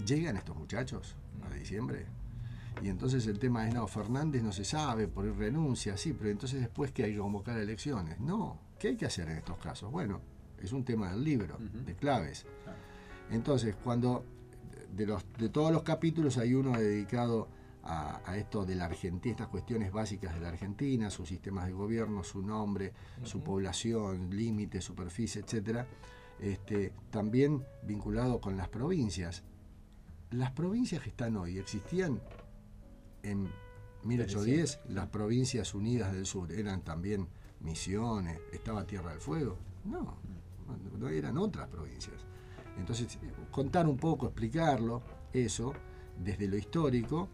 ¿Llegan 0.05 0.37
estos 0.37 0.55
muchachos 0.55 1.17
a 1.51 1.55
diciembre? 1.55 2.05
Y 2.83 2.91
entonces 2.91 3.27
el 3.29 3.39
tema 3.39 3.67
es, 3.67 3.73
no, 3.73 3.87
Fernández 3.87 4.43
no 4.43 4.53
se 4.53 4.67
sabe, 4.67 5.09
por 5.09 5.25
ir 5.25 5.35
renuncia, 5.35 5.97
sí, 5.97 6.13
pero 6.13 6.29
entonces 6.29 6.61
después 6.61 6.93
que 6.93 7.05
hay 7.05 7.13
que 7.13 7.19
convocar 7.19 7.57
elecciones. 7.57 8.21
No, 8.21 8.61
¿qué 8.79 8.89
hay 8.89 8.97
que 8.97 9.07
hacer 9.07 9.27
en 9.31 9.39
estos 9.39 9.57
casos? 9.57 9.91
Bueno, 9.91 10.21
es 10.63 10.71
un 10.75 10.85
tema 10.85 11.13
del 11.13 11.25
libro, 11.25 11.57
de 11.59 11.95
claves. 11.95 12.45
Entonces, 13.31 13.75
cuando 13.83 14.27
de, 14.93 15.07
los, 15.07 15.25
de 15.39 15.49
todos 15.49 15.73
los 15.73 15.83
capítulos 15.83 16.39
hay 16.39 16.55
uno 16.55 16.79
dedicado 16.79 17.49
a, 17.83 18.21
a 18.25 18.37
esto 18.37 18.65
de 18.65 18.77
la 18.77 18.85
Argentina, 18.85 19.33
estas 19.33 19.49
cuestiones 19.49 19.91
básicas 19.91 20.35
de 20.35 20.41
la 20.41 20.49
Argentina, 20.49 21.11
sus 21.11 21.29
sistemas 21.29 21.67
de 21.67 21.73
gobierno, 21.73 22.23
su 22.23 22.43
nombre, 22.43 22.93
su 23.25 23.43
población, 23.43 24.31
límites, 24.31 24.85
superficie, 24.85 25.43
etcétera, 25.43 25.87
este, 26.41 26.93
también 27.11 27.65
vinculado 27.83 28.41
con 28.41 28.57
las 28.57 28.69
provincias. 28.69 29.43
Las 30.31 30.53
provincias 30.53 31.03
que 31.03 31.11
están 31.11 31.37
hoy 31.37 31.59
existían 31.59 32.21
en 33.23 33.49
1810, 34.05 34.81
las 34.89 35.09
provincias 35.09 35.75
unidas 35.75 36.13
del 36.13 36.27
sur 36.27 36.53
eran 36.53 36.83
también 36.83 37.29
Misiones, 37.61 38.41
estaba 38.53 38.85
Tierra 38.85 39.11
del 39.11 39.21
Fuego. 39.21 39.57
No, 39.85 40.17
no 40.99 41.09
eran 41.09 41.39
otras 41.39 41.69
provincias. 41.69 42.27
Entonces, 42.79 43.19
contar 43.51 43.87
un 43.87 43.97
poco, 43.97 44.27
explicarlo, 44.27 45.03
eso, 45.33 45.73
desde 46.19 46.49
lo 46.49 46.57
histórico, 46.57 47.29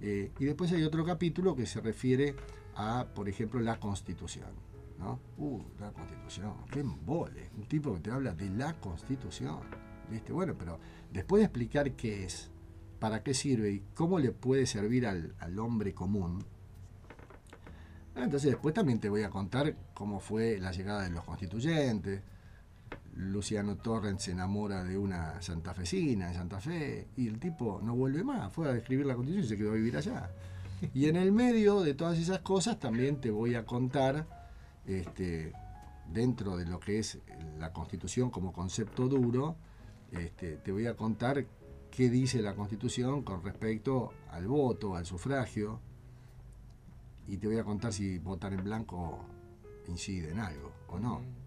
eh, 0.00 0.32
y 0.38 0.44
después 0.44 0.70
hay 0.72 0.82
otro 0.82 1.04
capítulo 1.04 1.54
que 1.54 1.66
se 1.66 1.80
refiere 1.80 2.34
a, 2.76 3.06
por 3.14 3.28
ejemplo, 3.28 3.60
la 3.60 3.78
Constitución. 3.78 4.50
¿no? 4.98 5.18
Uh, 5.38 5.62
la 5.80 5.92
Constitución, 5.92 6.54
qué 6.70 6.80
embole, 6.80 7.50
un 7.56 7.66
tipo 7.66 7.94
que 7.94 8.00
te 8.00 8.10
habla 8.10 8.34
de 8.34 8.50
la 8.50 8.78
Constitución. 8.80 9.60
¿viste? 10.10 10.32
Bueno, 10.32 10.54
pero 10.58 10.78
después 11.12 11.40
de 11.40 11.44
explicar 11.46 11.92
qué 11.92 12.24
es, 12.24 12.50
para 12.98 13.22
qué 13.22 13.34
sirve 13.34 13.70
y 13.70 13.82
cómo 13.94 14.18
le 14.18 14.32
puede 14.32 14.66
servir 14.66 15.06
al, 15.06 15.58
hombre 15.58 15.94
común, 15.94 16.44
entonces 18.14 18.50
después 18.50 18.74
también 18.74 19.00
te 19.00 19.08
voy 19.08 19.24
a 19.24 19.30
contar 19.30 19.76
cómo 19.92 20.20
fue 20.20 20.58
la 20.60 20.70
llegada 20.70 21.02
de 21.02 21.10
los 21.10 21.24
constituyentes. 21.24 22.22
Luciano 23.16 23.76
Torrent 23.76 24.18
se 24.18 24.32
enamora 24.32 24.82
de 24.82 24.98
una 24.98 25.40
santafesina 25.40 26.28
en 26.28 26.34
Santa 26.34 26.60
Fe 26.60 27.08
y 27.16 27.28
el 27.28 27.38
tipo 27.38 27.80
no 27.82 27.94
vuelve 27.94 28.24
más, 28.24 28.52
fue 28.52 28.68
a 28.68 28.76
escribir 28.76 29.06
la 29.06 29.14
constitución 29.14 29.44
y 29.44 29.48
se 29.48 29.56
quedó 29.56 29.70
a 29.70 29.74
vivir 29.74 29.96
allá. 29.96 30.30
Y 30.92 31.06
en 31.06 31.16
el 31.16 31.32
medio 31.32 31.82
de 31.82 31.94
todas 31.94 32.18
esas 32.18 32.40
cosas 32.40 32.78
también 32.78 33.20
te 33.20 33.30
voy 33.30 33.54
a 33.54 33.64
contar, 33.64 34.26
este, 34.86 35.52
dentro 36.12 36.56
de 36.56 36.66
lo 36.66 36.80
que 36.80 36.98
es 36.98 37.18
la 37.58 37.72
constitución 37.72 38.30
como 38.30 38.52
concepto 38.52 39.08
duro, 39.08 39.56
este, 40.10 40.56
te 40.56 40.72
voy 40.72 40.86
a 40.86 40.94
contar 40.94 41.46
qué 41.90 42.10
dice 42.10 42.42
la 42.42 42.54
constitución 42.54 43.22
con 43.22 43.42
respecto 43.42 44.12
al 44.30 44.48
voto, 44.48 44.96
al 44.96 45.06
sufragio, 45.06 45.80
y 47.28 47.36
te 47.36 47.46
voy 47.46 47.58
a 47.58 47.64
contar 47.64 47.92
si 47.92 48.18
votar 48.18 48.52
en 48.52 48.64
blanco 48.64 49.24
incide 49.86 50.32
en 50.32 50.40
algo 50.40 50.72
o 50.88 50.98
no. 50.98 51.43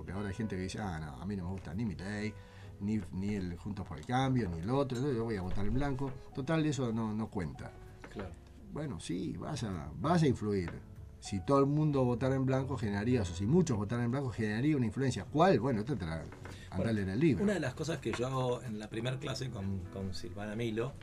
Porque 0.00 0.12
ahora 0.12 0.28
hay 0.28 0.34
gente 0.34 0.56
que 0.56 0.62
dice, 0.62 0.78
ah, 0.78 0.98
no, 0.98 1.22
a 1.22 1.26
mí 1.26 1.36
no 1.36 1.44
me 1.44 1.50
gusta 1.50 1.74
ni 1.74 1.84
mi 1.84 1.94
ley, 1.94 2.32
ni, 2.80 2.98
ni 3.12 3.34
el 3.34 3.54
Juntos 3.58 3.86
por 3.86 3.98
el 3.98 4.06
Cambio, 4.06 4.48
ni 4.48 4.60
el 4.60 4.70
otro, 4.70 4.98
yo 4.98 5.24
voy 5.24 5.36
a 5.36 5.42
votar 5.42 5.66
en 5.66 5.74
blanco. 5.74 6.10
Total, 6.34 6.64
eso 6.64 6.90
no, 6.90 7.12
no 7.12 7.28
cuenta. 7.28 7.70
Claro. 8.08 8.30
Bueno, 8.72 8.98
sí, 8.98 9.36
vas 9.36 9.62
a, 9.64 9.92
vas 10.00 10.22
a 10.22 10.26
influir. 10.26 10.70
Si 11.18 11.44
todo 11.44 11.58
el 11.58 11.66
mundo 11.66 12.02
votara 12.02 12.34
en 12.34 12.46
blanco, 12.46 12.78
generaría, 12.78 13.20
o 13.20 13.24
si 13.26 13.44
muchos 13.44 13.76
votaran 13.76 14.06
en 14.06 14.10
blanco, 14.10 14.30
generaría 14.30 14.74
una 14.74 14.86
influencia. 14.86 15.26
¿Cuál? 15.26 15.60
Bueno, 15.60 15.84
te 15.84 15.92
andá 15.92 16.24
a 16.70 16.78
leer 16.82 17.10
el 17.10 17.20
libro. 17.20 17.44
Una 17.44 17.52
de 17.52 17.60
las 17.60 17.74
cosas 17.74 17.98
que 17.98 18.10
yo 18.12 18.26
hago 18.26 18.62
en 18.62 18.78
la 18.78 18.88
primera 18.88 19.18
clase 19.18 19.50
con, 19.50 19.80
con 19.92 20.14
Silvana 20.14 20.56
Milo 20.56 20.94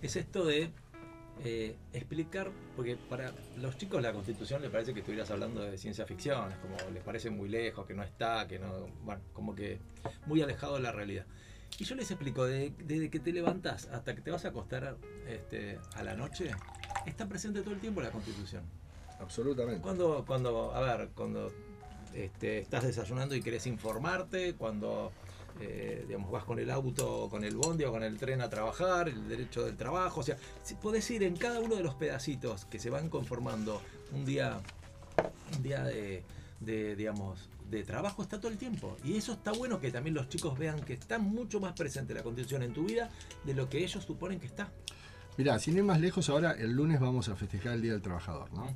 es 0.00 0.16
esto 0.16 0.46
de 0.46 0.72
eh, 1.44 1.76
explicar, 1.92 2.50
porque 2.74 2.96
para 2.96 3.32
los 3.56 3.76
chicos 3.76 4.00
la 4.02 4.12
constitución 4.12 4.62
les 4.62 4.70
parece 4.70 4.94
que 4.94 5.00
estuvieras 5.00 5.30
hablando 5.30 5.60
de 5.62 5.76
ciencia 5.78 6.06
ficción, 6.06 6.50
es 6.50 6.58
como 6.58 6.76
les 6.92 7.02
parece 7.02 7.30
muy 7.30 7.48
lejos, 7.48 7.86
que 7.86 7.94
no 7.94 8.02
está, 8.02 8.46
que 8.46 8.58
no, 8.58 8.88
bueno, 9.04 9.20
como 9.32 9.54
que 9.54 9.78
muy 10.26 10.40
alejado 10.42 10.76
de 10.76 10.80
la 10.80 10.92
realidad. 10.92 11.26
Y 11.78 11.84
yo 11.84 11.94
les 11.94 12.10
explico, 12.10 12.46
de- 12.46 12.72
desde 12.78 13.10
que 13.10 13.20
te 13.20 13.32
levantas 13.32 13.86
hasta 13.88 14.14
que 14.14 14.22
te 14.22 14.30
vas 14.30 14.44
a 14.44 14.48
acostar 14.48 14.96
este, 15.28 15.78
a 15.94 16.02
la 16.02 16.14
noche, 16.14 16.50
está 17.04 17.26
presente 17.28 17.60
todo 17.62 17.74
el 17.74 17.80
tiempo 17.80 18.00
la 18.00 18.10
constitución. 18.10 18.62
Absolutamente. 19.20 19.82
Cuando, 19.82 20.24
cuando, 20.26 20.74
a 20.74 20.80
ver, 20.80 21.10
cuando 21.14 21.52
este, 22.14 22.58
estás 22.58 22.84
desayunando 22.84 23.34
y 23.34 23.42
querés 23.42 23.66
informarte, 23.66 24.54
cuando 24.54 25.12
eh, 25.60 26.04
digamos, 26.06 26.30
vas 26.30 26.44
con 26.44 26.58
el 26.58 26.70
auto, 26.70 27.28
con 27.30 27.44
el 27.44 27.56
bondi 27.56 27.84
o 27.84 27.92
con 27.92 28.02
el 28.02 28.18
tren 28.18 28.40
a 28.40 28.48
trabajar, 28.48 29.08
el 29.08 29.28
derecho 29.28 29.64
del 29.64 29.76
trabajo, 29.76 30.20
o 30.20 30.22
sea, 30.22 30.36
si 30.62 30.74
podés 30.74 31.10
ir 31.10 31.22
en 31.22 31.36
cada 31.36 31.60
uno 31.60 31.76
de 31.76 31.82
los 31.82 31.94
pedacitos 31.94 32.64
que 32.66 32.78
se 32.78 32.90
van 32.90 33.08
conformando 33.08 33.80
un 34.12 34.24
día, 34.24 34.60
un 35.56 35.62
día 35.62 35.82
de, 35.84 36.22
de, 36.60 36.96
digamos, 36.96 37.48
de 37.70 37.82
trabajo 37.84 38.22
está 38.22 38.38
todo 38.38 38.52
el 38.52 38.58
tiempo. 38.58 38.96
Y 39.04 39.16
eso 39.16 39.32
está 39.32 39.52
bueno 39.52 39.80
que 39.80 39.90
también 39.90 40.14
los 40.14 40.28
chicos 40.28 40.58
vean 40.58 40.80
que 40.80 40.92
está 40.92 41.18
mucho 41.18 41.60
más 41.60 41.72
presente 41.72 42.14
la 42.14 42.22
constitución 42.22 42.62
en 42.62 42.72
tu 42.72 42.84
vida 42.84 43.10
de 43.44 43.54
lo 43.54 43.68
que 43.68 43.78
ellos 43.78 44.04
suponen 44.04 44.38
que 44.38 44.46
está. 44.46 44.70
Mirá, 45.36 45.58
sin 45.58 45.76
ir 45.76 45.84
más 45.84 46.00
lejos, 46.00 46.28
ahora 46.30 46.52
el 46.52 46.72
lunes 46.72 47.00
vamos 47.00 47.28
a 47.28 47.36
festejar 47.36 47.74
el 47.74 47.82
Día 47.82 47.92
del 47.92 48.02
Trabajador, 48.02 48.50
¿no? 48.54 48.66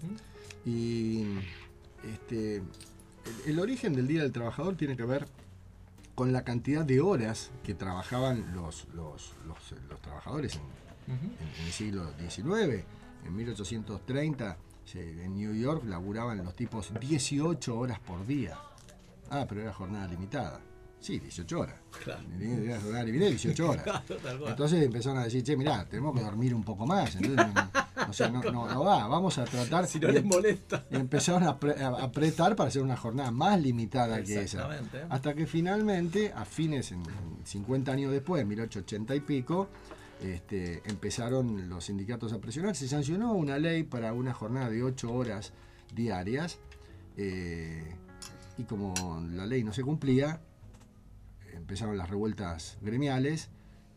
Y 0.67 1.25
este, 2.05 2.57
el, 2.57 2.65
el 3.47 3.59
origen 3.59 3.95
del 3.95 4.07
Día 4.07 4.23
del 4.23 4.33
Trabajador 4.33 4.77
tiene 4.77 4.97
que 4.97 5.05
ver 5.05 5.27
con 6.21 6.35
la 6.35 6.45
cantidad 6.45 6.85
de 6.85 7.01
horas 7.01 7.51
que 7.63 7.73
trabajaban 7.75 8.53
los, 8.55 8.87
los, 8.93 9.33
los, 9.47 9.57
los 9.89 10.03
trabajadores 10.03 10.57
en, 10.57 11.15
en- 11.15 11.33
en 11.59 11.65
el 11.65 11.73
siglo 11.73 12.11
XIX. 12.19 12.85
En 13.25 13.35
1830 13.35 14.59
se- 14.85 15.25
en 15.25 15.35
New 15.35 15.55
York 15.55 15.83
laburaban 15.87 16.45
los 16.45 16.55
tipos 16.55 16.93
18 17.01 17.75
horas 17.75 17.99
por 18.01 18.27
día. 18.27 18.59
Ah, 19.31 19.47
pero 19.49 19.63
era 19.63 19.73
jornada 19.73 20.09
limitada. 20.09 20.61
Sí, 21.01 21.19
18 21.19 21.59
horas. 21.61 21.77
Claro. 22.05 22.23
Era 22.41 22.79
jornada 22.81 23.05
limitada, 23.05 23.31
18 23.31 23.69
horas. 23.71 23.83
Claro, 23.85 24.05
tal 24.23 24.39
cual. 24.39 24.51
Entonces 24.51 24.83
empezaron 24.83 25.19
a 25.19 25.25
decir, 25.25 25.43
che, 25.43 25.57
mirá, 25.57 25.85
tenemos 25.89 26.15
que 26.15 26.23
dormir 26.23 26.55
un 26.55 26.63
poco 26.63 26.87
más. 26.87 27.17
Entonces, 27.17 27.47
no, 27.47 28.07
o 28.09 28.13
sea, 28.13 28.29
no, 28.29 28.43
no- 28.43 28.69
no 28.69 28.85
va, 28.85 29.07
vamos 29.07 29.39
a 29.39 29.45
tratar. 29.45 29.87
Si 29.87 29.99
no 29.99 30.09
les 30.09 30.23
molesta. 30.25 30.85
Y 30.91 30.97
empezaron 30.97 31.45
a, 31.45 31.59
pre- 31.59 31.83
a 31.83 31.89
apretar 31.89 32.55
para 32.55 32.69
hacer 32.69 32.83
una 32.83 32.97
jornada 32.99 33.31
más 33.31 33.59
limitada 33.61 34.23
que 34.23 34.35
esa. 34.43 34.59
Hasta 35.09 35.35
que 35.35 35.47
finalmente, 35.47 36.33
a 36.35 36.45
fines, 36.45 36.93
en, 36.93 36.99
en 37.01 37.47
50 37.47 37.93
años 37.93 38.13
después, 38.13 38.43
en 38.43 38.49
1880 38.49 39.15
y 39.15 39.21
pico, 39.21 39.69
este, 40.23 40.83
empezaron 40.85 41.69
los 41.71 41.85
sindicatos 41.87 42.33
a 42.35 42.39
presionar. 42.41 42.77
Se 42.77 42.87
sancionó 42.89 43.33
una 43.33 43.59
ley 43.59 43.85
para 43.85 44.13
una 44.13 44.35
jornada 44.35 44.69
de 44.69 44.83
8 44.83 45.11
horas 45.11 45.55
diarias. 45.95 46.59
eh, 47.17 47.97
y 48.59 48.65
como 48.65 48.93
la 49.33 49.47
ley 49.47 49.65
no 49.65 49.73
se 49.73 49.83
cumplía, 49.83 50.39
empezaron 51.55 51.97
las 51.99 52.09
revueltas 52.11 52.79
gremiales 52.83 53.51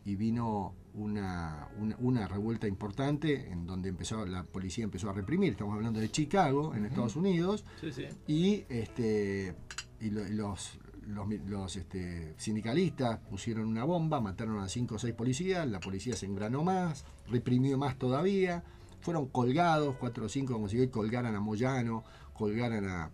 y 0.04 0.16
vino 0.16 0.74
una, 0.94 1.68
una, 1.78 1.96
una 1.98 2.28
revuelta 2.28 2.68
importante 2.68 3.50
en 3.50 3.66
donde 3.66 3.88
empezó 3.88 4.24
la 4.26 4.44
policía 4.44 4.84
empezó 4.84 5.10
a 5.10 5.12
reprimir. 5.12 5.52
Estamos 5.52 5.74
hablando 5.74 5.98
de 6.00 6.10
Chicago, 6.10 6.74
en 6.74 6.84
Estados 6.86 7.16
Unidos, 7.16 7.64
Sí, 7.80 7.90
sí. 7.92 8.06
y 8.26 8.64
este 8.68 9.54
y 10.00 10.10
lo- 10.10 10.26
y 10.26 10.32
los 10.34 10.78
los, 11.06 11.76
este, 11.76 12.32
sindicalistas 12.38 13.18
pusieron 13.28 13.66
una 13.68 13.84
bomba, 13.84 14.22
mataron 14.22 14.58
a 14.60 14.68
cinco 14.70 14.94
o 14.94 14.98
seis 14.98 15.12
policías, 15.12 15.68
la 15.68 15.78
policía 15.78 16.16
se 16.16 16.24
engranó 16.24 16.64
más, 16.64 17.04
reprimió 17.28 17.76
más 17.76 17.98
todavía, 17.98 18.64
fueron 19.00 19.26
colgados, 19.28 19.96
cuatro 20.00 20.24
o 20.24 20.28
cinco, 20.30 20.54
como 20.54 20.66
si 20.66 20.78
hoy 20.80 20.88
colgaran 20.88 21.34
a 21.34 21.40
Moyano, 21.40 22.04
colgaran 22.32 22.88
a, 22.88 23.10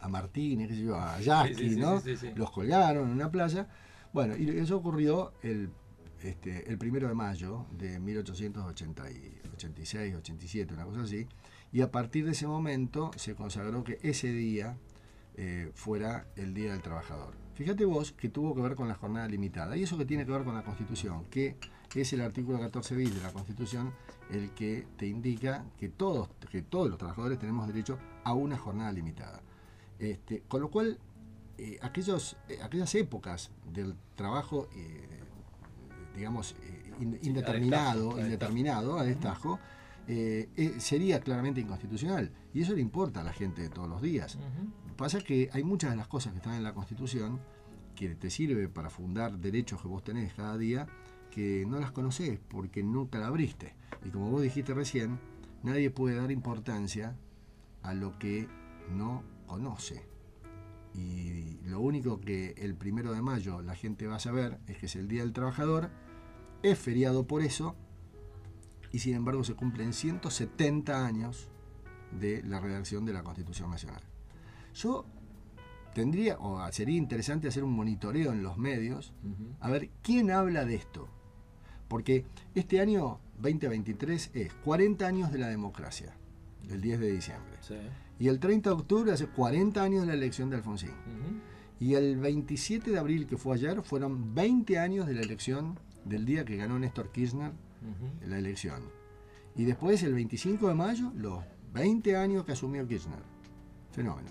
a 0.00 0.08
Martínez, 0.08 0.68
qué 0.68 0.74
sé 0.74 0.82
yo, 0.82 0.96
a 0.96 1.20
Yasky, 1.20 1.70
Sí, 1.70 1.76
¿no? 1.76 2.02
Los 2.34 2.50
colgaron 2.50 3.08
en 3.08 3.14
una 3.14 3.30
playa. 3.30 3.68
Bueno, 4.12 4.36
y 4.36 4.48
eso 4.50 4.76
ocurrió 4.76 5.32
el, 5.42 5.70
este, 6.22 6.70
el 6.70 6.78
primero 6.78 7.08
de 7.08 7.14
mayo 7.14 7.66
de 7.72 7.98
1886, 7.98 10.14
87, 10.14 10.74
una 10.74 10.84
cosa 10.84 11.02
así. 11.02 11.26
Y 11.72 11.80
a 11.80 11.90
partir 11.90 12.24
de 12.24 12.32
ese 12.32 12.46
momento 12.46 13.10
se 13.16 13.34
consagró 13.34 13.84
que 13.84 13.98
ese 14.02 14.28
día 14.28 14.76
eh, 15.36 15.70
fuera 15.74 16.26
el 16.36 16.54
Día 16.54 16.72
del 16.72 16.82
Trabajador. 16.82 17.34
Fíjate 17.54 17.84
vos 17.84 18.12
que 18.12 18.28
tuvo 18.28 18.54
que 18.54 18.62
ver 18.62 18.74
con 18.74 18.88
la 18.88 18.94
jornada 18.94 19.28
limitada. 19.28 19.76
Y 19.76 19.82
eso 19.82 19.98
que 19.98 20.04
tiene 20.04 20.24
que 20.24 20.32
ver 20.32 20.44
con 20.44 20.54
la 20.54 20.62
Constitución, 20.62 21.24
que 21.30 21.56
es 21.94 22.12
el 22.12 22.20
artículo 22.20 22.60
14 22.60 22.94
bis 22.94 23.14
de 23.14 23.22
la 23.22 23.32
Constitución 23.32 23.92
el 24.30 24.50
que 24.50 24.86
te 24.96 25.06
indica 25.06 25.64
que 25.78 25.88
todos, 25.88 26.28
que 26.50 26.62
todos 26.62 26.88
los 26.88 26.98
trabajadores 26.98 27.38
tenemos 27.38 27.66
derecho 27.66 27.98
a 28.24 28.34
una 28.34 28.56
jornada 28.56 28.92
limitada. 28.92 29.40
Este, 29.98 30.42
con 30.48 30.60
lo 30.60 30.70
cual, 30.70 30.98
eh, 31.58 31.78
aquellos, 31.82 32.36
eh, 32.48 32.58
aquellas 32.62 32.94
épocas 32.94 33.50
del 33.72 33.94
trabajo, 34.14 34.68
eh, 34.74 35.08
digamos, 36.14 36.54
in- 37.00 37.18
indeterminado, 37.22 38.16
a 38.16 38.20
indeterminado, 38.22 38.98
a 38.98 39.04
destajo, 39.04 39.58
eh, 40.08 40.48
eh, 40.56 40.74
sería 40.78 41.20
claramente 41.20 41.60
inconstitucional. 41.60 42.30
Y 42.54 42.62
eso 42.62 42.74
le 42.74 42.80
importa 42.80 43.20
a 43.20 43.24
la 43.24 43.32
gente 43.32 43.62
de 43.62 43.68
todos 43.70 43.88
los 43.88 44.00
días. 44.02 44.38
Pasa 44.96 45.20
que 45.20 45.50
hay 45.52 45.62
muchas 45.62 45.90
de 45.90 45.96
las 45.96 46.08
cosas 46.08 46.32
que 46.32 46.38
están 46.38 46.54
en 46.54 46.62
la 46.62 46.72
Constitución 46.72 47.40
que 47.94 48.14
te 48.14 48.30
sirve 48.30 48.68
para 48.68 48.88
fundar 48.90 49.38
derechos 49.38 49.80
que 49.82 49.88
vos 49.88 50.04
tenés 50.04 50.32
cada 50.34 50.56
día, 50.56 50.86
que 51.30 51.64
no 51.66 51.78
las 51.78 51.92
conocés 51.92 52.38
porque 52.48 52.82
nunca 52.82 53.18
la 53.18 53.26
abriste. 53.26 53.74
Y 54.04 54.10
como 54.10 54.30
vos 54.30 54.42
dijiste 54.42 54.72
recién, 54.74 55.18
nadie 55.62 55.90
puede 55.90 56.16
dar 56.16 56.30
importancia 56.30 57.16
a 57.82 57.92
lo 57.94 58.18
que 58.18 58.48
no 58.90 59.22
conoce. 59.46 60.06
Y 60.94 61.58
lo 61.64 61.80
único 61.80 62.20
que 62.20 62.54
el 62.56 62.74
primero 62.74 63.12
de 63.12 63.22
mayo 63.22 63.62
la 63.62 63.74
gente 63.74 64.06
va 64.06 64.16
a 64.16 64.20
saber 64.20 64.58
es 64.66 64.78
que 64.78 64.86
es 64.86 64.96
el 64.96 65.08
Día 65.08 65.22
del 65.22 65.32
Trabajador, 65.32 65.90
es 66.62 66.78
feriado 66.78 67.26
por 67.26 67.42
eso, 67.42 67.76
y 68.92 69.00
sin 69.00 69.14
embargo 69.14 69.44
se 69.44 69.54
cumplen 69.54 69.92
170 69.92 71.06
años 71.06 71.50
de 72.18 72.42
la 72.42 72.60
redacción 72.60 73.04
de 73.04 73.12
la 73.12 73.22
Constitución 73.22 73.70
Nacional. 73.70 74.02
Yo 74.74 75.04
tendría, 75.94 76.38
o 76.38 76.70
sería 76.72 76.96
interesante 76.96 77.48
hacer 77.48 77.64
un 77.64 77.72
monitoreo 77.72 78.32
en 78.32 78.42
los 78.42 78.56
medios, 78.56 79.12
a 79.60 79.70
ver 79.70 79.90
quién 80.02 80.30
habla 80.30 80.64
de 80.64 80.76
esto. 80.76 81.08
Porque 81.88 82.24
este 82.54 82.80
año 82.80 83.20
2023 83.38 84.30
es 84.34 84.52
40 84.64 85.06
años 85.06 85.32
de 85.32 85.38
la 85.38 85.48
democracia, 85.48 86.16
el 86.68 86.80
10 86.80 87.00
de 87.00 87.12
diciembre. 87.12 87.56
Sí. 87.60 87.76
Y 88.18 88.28
el 88.28 88.38
30 88.40 88.70
de 88.70 88.76
octubre 88.76 89.12
hace 89.12 89.26
40 89.26 89.82
años 89.82 90.00
de 90.02 90.06
la 90.08 90.14
elección 90.14 90.48
de 90.50 90.56
Alfonsín. 90.56 90.90
Y 91.78 91.94
el 91.94 92.16
27 92.16 92.90
de 92.90 92.98
abril, 92.98 93.26
que 93.26 93.36
fue 93.36 93.54
ayer, 93.54 93.82
fueron 93.82 94.34
20 94.34 94.78
años 94.78 95.06
de 95.06 95.14
la 95.14 95.20
elección 95.20 95.78
del 96.04 96.24
día 96.24 96.44
que 96.44 96.56
ganó 96.56 96.78
Néstor 96.78 97.10
Kirchner 97.12 97.50
Ujú. 97.50 98.28
la 98.28 98.38
elección. 98.38 98.82
Y 99.54 99.64
después, 99.64 100.02
el 100.02 100.14
25 100.14 100.68
de 100.68 100.74
mayo, 100.74 101.12
los 101.14 101.40
20 101.74 102.16
años 102.16 102.44
que 102.44 102.52
asumió 102.52 102.86
Kirchner. 102.88 103.18
Fenómeno. 103.92 104.30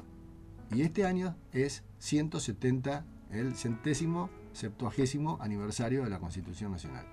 Y 0.73 0.81
este 0.81 1.05
año 1.05 1.35
es 1.51 1.83
170, 1.99 3.05
el 3.31 3.55
centésimo, 3.55 4.29
septuagésimo 4.53 5.37
aniversario 5.41 6.03
de 6.03 6.09
la 6.09 6.19
Constitución 6.19 6.71
Nacional. 6.71 7.05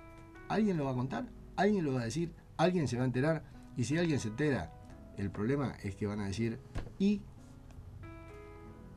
¿Alguien 0.49 0.77
lo 0.77 0.85
va 0.85 0.91
a 0.91 0.95
contar? 0.95 1.27
¿Alguien 1.55 1.85
lo 1.85 1.93
va 1.93 2.01
a 2.01 2.05
decir? 2.05 2.33
¿Alguien 2.57 2.87
se 2.87 2.97
va 2.97 3.03
a 3.03 3.05
enterar? 3.05 3.43
Y 3.77 3.83
si 3.83 3.97
alguien 3.97 4.19
se 4.19 4.29
entera, 4.29 4.71
el 5.17 5.29
problema 5.31 5.75
es 5.83 5.95
que 5.95 6.07
van 6.07 6.19
a 6.19 6.25
decir, 6.27 6.59
¿y, 6.99 7.21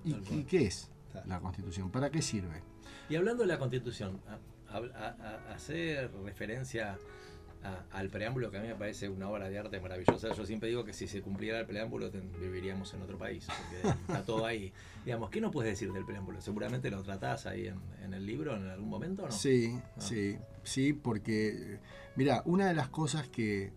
¿y, 0.04 0.44
qué 0.44 0.66
es 0.66 0.90
la 1.26 1.40
Constitución? 1.40 1.90
¿Para 1.90 2.10
qué 2.10 2.22
sirve? 2.22 2.62
Y 3.08 3.16
hablando 3.16 3.42
de 3.42 3.48
la 3.48 3.58
Constitución, 3.58 4.20
a- 4.28 4.74
a- 4.74 4.78
a- 4.78 5.16
a- 5.50 5.54
hacer 5.54 6.10
referencia 6.24 6.98
a- 7.62 7.84
al 7.98 8.10
preámbulo 8.10 8.50
que 8.50 8.58
a 8.58 8.60
mí 8.60 8.68
me 8.68 8.74
parece 8.76 9.08
una 9.08 9.28
obra 9.28 9.48
de 9.48 9.58
arte 9.58 9.80
maravillosa. 9.80 10.32
Yo 10.34 10.46
siempre 10.46 10.68
digo 10.68 10.84
que 10.84 10.92
si 10.92 11.08
se 11.08 11.20
cumpliera 11.22 11.58
el 11.58 11.66
preámbulo 11.66 12.10
viviríamos 12.40 12.92
en 12.94 13.02
otro 13.02 13.18
país, 13.18 13.46
porque 13.46 13.96
está 14.12 14.22
todo 14.24 14.46
ahí. 14.46 14.72
Digamos, 15.04 15.30
¿qué 15.30 15.40
no 15.40 15.50
puedes 15.50 15.72
decir 15.72 15.92
del 15.92 16.04
preámbulo? 16.04 16.40
Seguramente 16.40 16.90
lo 16.90 17.02
tratás 17.02 17.46
ahí 17.46 17.66
en, 17.68 17.80
en 18.04 18.14
el 18.14 18.24
libro 18.26 18.54
en 18.56 18.68
algún 18.68 18.88
momento, 18.88 19.22
¿o 19.24 19.26
¿no? 19.26 19.32
Sí, 19.32 19.72
Ah. 19.96 20.00
sí, 20.00 20.36
sí, 20.62 20.92
porque, 20.92 21.80
mira, 22.14 22.42
una 22.44 22.68
de 22.68 22.74
las 22.74 22.88
cosas 22.88 23.26
que 23.28 23.72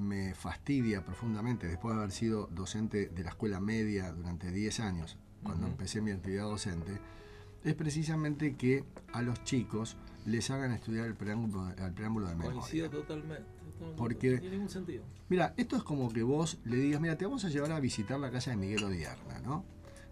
me 0.00 0.34
fastidia 0.34 1.04
profundamente 1.04 1.66
después 1.68 1.94
de 1.94 2.00
haber 2.00 2.12
sido 2.12 2.48
docente 2.52 3.08
de 3.08 3.22
la 3.22 3.30
escuela 3.30 3.60
media 3.60 4.12
durante 4.12 4.50
10 4.50 4.80
años, 4.80 5.18
cuando 5.42 5.66
empecé 5.66 6.00
mi 6.00 6.10
actividad 6.10 6.44
docente, 6.44 6.98
es 7.64 7.74
precisamente 7.74 8.56
que 8.56 8.84
a 9.12 9.22
los 9.22 9.42
chicos 9.44 9.96
les 10.26 10.50
hagan 10.50 10.72
estudiar 10.72 11.06
el 11.06 11.14
preámbulo, 11.14 11.70
el 11.70 11.92
preámbulo 11.92 12.26
de 12.28 12.34
memoria. 12.36 12.60
Coincido 12.60 12.90
totalmente. 12.90 13.44
Porque- 13.96 14.32
No 14.32 14.40
tiene 14.40 14.56
ningún 14.56 14.68
sentido. 14.70 15.04
Mira, 15.28 15.54
esto 15.56 15.76
es 15.76 15.82
como 15.82 16.12
que 16.12 16.22
vos 16.22 16.58
le 16.64 16.76
digas, 16.76 17.00
mira, 17.00 17.16
te 17.16 17.24
vamos 17.24 17.44
a 17.44 17.48
llevar 17.48 17.72
a 17.72 17.80
visitar 17.80 18.18
la 18.20 18.30
casa 18.30 18.50
de 18.50 18.56
Miguel 18.56 18.84
Odierna, 18.84 19.38
¿no? 19.40 19.64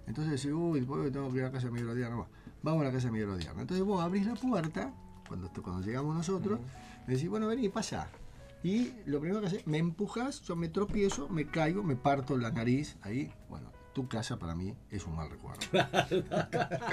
Entonces 0.07 0.41
decís, 0.43 0.53
uy, 0.57 0.81
¿por 0.83 1.05
qué 1.05 1.11
tengo 1.11 1.31
que 1.31 1.37
ir 1.39 1.43
a 1.43 1.47
la 1.47 1.53
casa 1.53 1.67
de 1.67 1.73
Miguel 1.73 1.91
Odierna? 1.91 2.17
Bueno, 2.17 2.31
Vamos 2.63 2.81
a 2.83 2.85
la 2.87 2.93
casa 2.93 3.07
de 3.07 3.13
Miguel 3.13 3.29
Odierna. 3.31 3.61
Entonces 3.61 3.85
vos 3.85 4.03
abrís 4.03 4.27
la 4.27 4.35
puerta, 4.35 4.93
cuando, 5.29 5.51
cuando 5.63 5.83
llegamos 5.87 6.15
nosotros, 6.17 6.59
le 7.07 7.15
decís, 7.15 7.29
bueno, 7.29 7.47
vení, 7.47 7.69
pasa. 7.69 8.09
Y 8.63 8.93
lo 9.07 9.21
primero 9.21 9.41
que 9.41 9.47
haces, 9.47 9.67
me 9.67 9.79
empujas, 9.79 10.43
yo 10.43 10.57
me 10.57 10.69
tropiezo, 10.69 11.29
me 11.29 11.47
caigo, 11.47 11.83
me 11.83 11.97
parto 11.97 12.37
la 12.37 12.51
nariz, 12.51 12.97
ahí, 13.03 13.33
bueno, 13.49 13.71
tu 13.93 14.09
casa 14.09 14.39
para 14.39 14.55
mí 14.55 14.75
es 14.91 15.07
un 15.07 15.17
mal 15.17 15.31
recuerdo. 15.31 15.61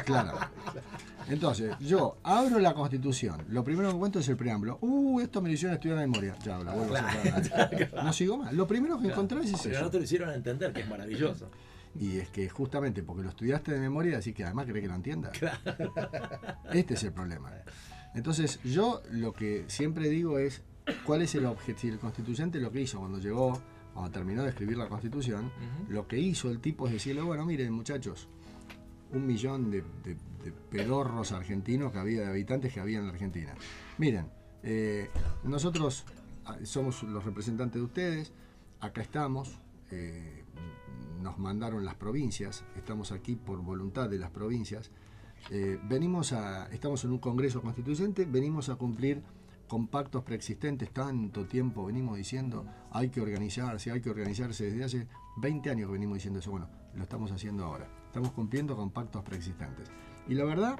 Claro. 0.05 0.37
Entonces, 1.29 1.75
yo 1.79 2.17
abro 2.23 2.59
la 2.59 2.73
constitución, 2.73 3.45
lo 3.49 3.63
primero 3.63 3.89
que 3.89 3.95
encuentro 3.95 4.21
es 4.21 4.29
el 4.29 4.37
preámbulo. 4.37 4.77
Uh, 4.81 5.19
esto 5.21 5.41
me 5.41 5.49
lo 5.49 5.53
hicieron 5.55 5.75
estudiar 5.75 5.99
de 5.99 6.07
memoria. 6.07 6.35
Ya, 6.43 6.59
la 6.59 6.73
vuelvo 6.73 6.95
a 6.95 7.43
sacar. 7.43 7.91
No 8.03 8.13
sigo 8.13 8.37
más. 8.37 8.53
Lo 8.53 8.67
primero 8.67 8.99
que 8.99 9.07
encontrás 9.07 9.45
es 9.45 9.59
Pero 9.61 9.75
eso. 9.75 9.83
no 9.83 9.91
te 9.91 9.97
lo 9.97 10.03
hicieron 10.03 10.29
entender, 10.31 10.71
que 10.73 10.81
es 10.81 10.89
maravilloso. 10.89 11.49
Y 11.99 12.17
es 12.17 12.29
que 12.29 12.49
justamente 12.49 13.03
porque 13.03 13.23
lo 13.23 13.29
estudiaste 13.29 13.71
de 13.71 13.79
memoria, 13.79 14.17
así 14.17 14.33
que 14.33 14.43
además 14.43 14.65
crees 14.65 14.83
que 14.83 14.89
lo 14.89 14.95
entiendas. 14.95 15.31
Este 16.73 16.95
es 16.95 17.03
el 17.03 17.13
problema. 17.13 17.51
Entonces, 18.13 18.59
yo 18.63 19.01
lo 19.11 19.33
que 19.33 19.65
siempre 19.67 20.09
digo 20.09 20.39
es, 20.39 20.61
¿cuál 21.05 21.21
es 21.21 21.35
el 21.35 21.45
objetivo? 21.45 21.93
El 21.93 21.99
constituyente 21.99 22.59
lo 22.59 22.71
que 22.71 22.81
hizo 22.81 22.99
cuando 22.99 23.19
llegó, 23.19 23.59
cuando 23.93 24.11
terminó 24.11 24.43
de 24.43 24.49
escribir 24.49 24.77
la 24.77 24.87
constitución, 24.87 25.51
lo 25.89 26.07
que 26.07 26.17
hizo 26.19 26.49
el 26.51 26.59
tipo 26.59 26.87
es 26.87 26.93
decirle, 26.93 27.21
bueno, 27.21 27.45
miren 27.45 27.71
muchachos, 27.73 28.27
un 29.11 29.25
millón 29.25 29.71
de, 29.71 29.83
de- 30.03 30.17
de 30.43 30.51
pedorros 30.51 31.31
argentinos 31.31 31.91
que 31.91 31.97
había, 31.97 32.21
de 32.21 32.27
habitantes 32.27 32.71
que 32.73 32.79
había 32.79 32.99
en 32.99 33.05
la 33.07 33.13
Argentina. 33.13 33.55
Miren, 33.97 34.27
eh, 34.61 35.09
nosotros 35.43 36.05
ah, 36.45 36.57
somos 36.63 37.01
los 37.03 37.23
representantes 37.25 37.75
de 37.81 37.85
ustedes, 37.85 38.31
acá 38.79 39.01
estamos, 39.01 39.57
eh, 39.91 40.43
nos 41.21 41.39
mandaron 41.39 41.83
las 41.83 41.95
provincias, 41.95 42.63
estamos 42.75 43.11
aquí 43.11 43.35
por 43.35 43.59
voluntad 43.63 44.07
de 44.09 44.19
las 44.19 44.29
provincias, 44.29 44.91
eh, 45.49 45.79
venimos 45.89 46.31
a, 46.33 46.67
estamos 46.71 47.03
en 47.05 47.11
un 47.11 47.19
congreso 47.19 47.61
constituyente, 47.63 48.25
venimos 48.25 48.69
a 48.69 48.75
cumplir 48.75 49.23
con 49.67 49.87
pactos 49.87 50.23
preexistentes, 50.23 50.91
tanto 50.91 51.45
tiempo 51.45 51.85
venimos 51.85 52.17
diciendo, 52.17 52.65
hay 52.91 53.09
que 53.09 53.21
organizarse, 53.21 53.91
hay 53.91 54.01
que 54.01 54.09
organizarse, 54.09 54.65
desde 54.65 54.83
hace 54.83 55.07
20 55.37 55.69
años 55.69 55.91
venimos 55.91 56.15
diciendo 56.15 56.39
eso, 56.39 56.51
bueno, 56.51 56.69
lo 56.93 57.03
estamos 57.03 57.31
haciendo 57.31 57.65
ahora, 57.65 57.87
estamos 58.05 58.31
cumpliendo 58.31 58.75
con 58.75 58.91
pactos 58.91 59.23
preexistentes. 59.23 59.89
Y 60.27 60.35
la 60.35 60.45
verdad 60.45 60.79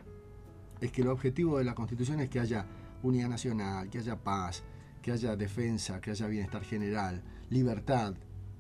es 0.81 0.91
que 0.91 1.01
el 1.01 1.07
objetivo 1.07 1.57
de 1.57 1.63
la 1.63 1.75
Constitución 1.75 2.19
es 2.19 2.29
que 2.29 2.39
haya 2.39 2.65
unidad 3.03 3.29
nacional, 3.29 3.89
que 3.89 3.99
haya 3.99 4.23
paz, 4.23 4.63
que 5.01 5.11
haya 5.11 5.35
defensa, 5.35 6.01
que 6.01 6.11
haya 6.11 6.27
bienestar 6.27 6.63
general, 6.63 7.23
libertad, 7.49 8.15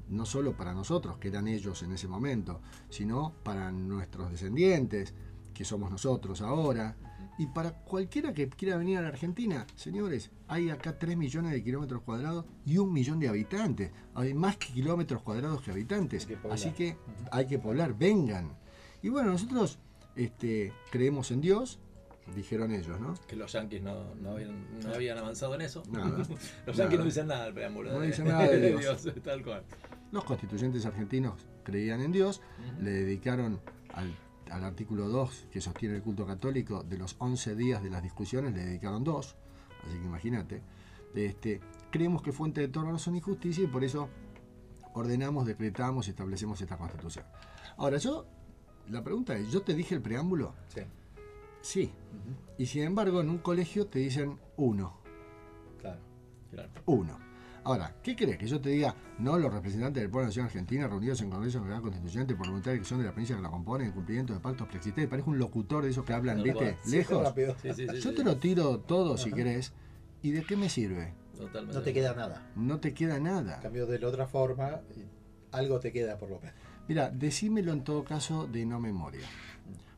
no 0.09 0.25
solo 0.25 0.55
para 0.55 0.73
nosotros, 0.73 1.17
que 1.17 1.29
eran 1.29 1.47
ellos 1.47 1.81
en 1.83 1.93
ese 1.93 2.07
momento, 2.07 2.61
sino 2.89 3.33
para 3.43 3.71
nuestros 3.71 4.31
descendientes, 4.31 5.13
que 5.55 5.65
somos 5.65 5.89
nosotros 5.89 6.41
ahora, 6.41 6.95
y 7.39 7.47
para 7.47 7.71
cualquiera 7.71 8.33
que 8.33 8.47
quiera 8.47 8.77
venir 8.77 8.97
a 8.99 9.01
la 9.01 9.07
Argentina, 9.07 9.65
señores, 9.75 10.29
hay 10.47 10.69
acá 10.69 10.97
3 10.99 11.17
millones 11.17 11.51
de 11.51 11.63
kilómetros 11.63 12.01
cuadrados 12.03 12.45
y 12.65 12.77
un 12.77 12.93
millón 12.93 13.19
de 13.19 13.27
habitantes. 13.27 13.91
Hay 14.13 14.33
más 14.33 14.57
que 14.57 14.67
kilómetros 14.67 15.21
cuadrados 15.23 15.61
que 15.61 15.71
habitantes. 15.71 16.25
Que. 16.25 16.37
Así 16.51 16.71
que 16.71 16.97
hay 17.31 17.47
que 17.47 17.57
poblar, 17.57 17.97
vengan. 17.97 18.55
Y 19.01 19.09
bueno, 19.09 19.31
nosotros 19.31 19.79
este, 20.15 20.71
creemos 20.91 21.31
en 21.31 21.41
Dios, 21.41 21.79
dijeron 22.35 22.71
ellos, 22.71 22.99
¿no? 22.99 23.15
Que 23.27 23.35
los 23.35 23.51
yanquis 23.51 23.81
no, 23.81 24.15
no, 24.15 24.31
habían, 24.31 24.65
no 24.81 24.93
habían 24.93 25.17
avanzado 25.17 25.55
en 25.55 25.61
eso. 25.61 25.83
Nada, 25.91 26.25
los 26.65 26.77
yanquis 26.77 26.77
nada. 26.77 26.97
no 26.97 27.03
dicen 27.05 27.27
nada 27.27 27.45
del 27.45 27.53
preámbulo. 27.53 27.91
No 27.91 27.99
de- 27.99 28.07
dicen 28.07 28.27
nada 28.29 28.47
de 28.47 28.77
Dios. 28.77 29.07
tal 29.23 29.43
cual. 29.43 29.63
Los 30.11 30.23
constituyentes 30.23 30.85
argentinos 30.85 31.45
creían 31.63 31.99
en 32.01 32.11
Dios, 32.13 32.41
le 32.79 32.91
dedicaron 32.91 33.59
al, 33.93 34.15
al 34.51 34.63
artículo 34.63 35.07
2 35.09 35.47
que 35.51 35.61
sostiene 35.61 35.95
el 35.95 36.01
culto 36.01 36.25
católico, 36.25 36.83
de 36.83 36.97
los 36.97 37.15
11 37.19 37.55
días 37.55 37.83
de 37.83 37.89
las 37.89 38.03
discusiones, 38.03 38.53
le 38.53 38.65
dedicaron 38.65 39.03
dos, 39.03 39.35
así 39.83 39.97
que 39.97 40.05
imagínate. 40.05 40.61
Este, 41.13 41.61
creemos 41.91 42.21
que 42.21 42.31
fuente 42.31 42.61
de 42.61 42.67
toda 42.67 42.91
razón 42.91 43.15
y 43.15 43.21
justicia 43.21 43.63
y 43.63 43.67
por 43.67 43.83
eso 43.83 44.09
ordenamos, 44.93 45.45
decretamos 45.45 46.07
y 46.07 46.11
establecemos 46.11 46.59
esta 46.61 46.77
constitución. 46.77 47.25
Ahora, 47.77 47.97
yo, 47.97 48.25
la 48.89 49.03
pregunta 49.03 49.35
es, 49.35 49.51
¿yo 49.51 49.61
te 49.61 49.73
dije 49.73 49.95
el 49.95 50.01
preámbulo? 50.01 50.53
Sí. 50.67 50.81
Sí. 51.61 51.91
Y 52.57 52.65
sin 52.67 52.83
embargo, 52.83 53.21
en 53.21 53.29
un 53.29 53.39
colegio 53.39 53.87
te 53.87 53.99
dicen 53.99 54.37
uno. 54.57 54.97
Claro, 55.79 55.99
claro. 56.51 56.69
Uno. 56.85 57.17
Ahora, 57.65 57.95
¿qué 58.03 58.15
crees? 58.15 58.37
Que 58.37 58.45
yo 58.47 58.61
te 58.61 58.69
diga, 58.69 58.95
no, 59.17 59.39
los 59.39 59.51
representantes 59.51 59.99
del 60.01 60.09
pueblo 60.11 60.25
de 60.29 60.35
la 60.35 60.43
Nación 60.43 60.45
Argentina 60.45 60.87
reunidos 60.87 61.19
en 61.21 61.31
Congreso 61.31 61.57
Nacional 61.59 61.81
Constituyente 61.81 62.35
por 62.35 62.45
voluntad 62.47 62.73
que 62.73 62.83
son 62.85 62.99
de 62.99 63.05
la 63.05 63.09
provincia 63.11 63.35
que 63.35 63.41
la 63.41 63.49
componen 63.49 63.87
en 63.87 63.93
cumplimiento 63.93 64.33
de 64.33 64.39
pactos 64.39 64.67
preexistentes. 64.67 65.09
Parece 65.09 65.27
un 65.29 65.39
locutor 65.39 65.83
de 65.83 65.89
esos 65.89 66.05
que 66.05 66.13
hablan, 66.13 66.37
Tal 66.37 66.43
¿viste? 66.43 66.77
Sí, 66.83 66.91
Lejos. 66.91 67.23
rápido. 67.23 67.55
Sí, 67.61 67.69
sí, 67.73 67.87
sí, 67.89 67.95
Yo 67.99 68.09
sí. 68.11 68.15
te 68.15 68.23
lo 68.23 68.37
tiro 68.37 68.79
todo 68.81 69.17
si 69.17 69.31
querés. 69.31 69.73
¿Y 70.21 70.31
de 70.31 70.43
qué 70.43 70.55
me 70.55 70.69
sirve? 70.69 71.13
Totalmente. 71.35 71.75
No 71.75 71.83
te 71.83 71.91
queda 71.93 72.13
nada. 72.13 72.51
No 72.55 72.79
te 72.79 72.93
queda 72.93 73.17
En 73.17 73.23
nada. 73.23 73.59
cambio, 73.61 73.87
de 73.87 73.97
la 73.99 74.07
otra 74.09 74.27
forma, 74.27 74.81
algo 75.51 75.79
te 75.79 75.91
queda 75.91 76.17
por 76.19 76.29
lo 76.29 76.39
menos. 76.39 76.55
Mira, 76.87 77.09
decímelo 77.09 77.73
en 77.73 77.83
todo 77.83 78.03
caso 78.03 78.45
de 78.45 78.63
no 78.67 78.79
memoria. 78.79 79.25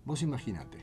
Vos 0.05 0.21
imaginate. 0.21 0.77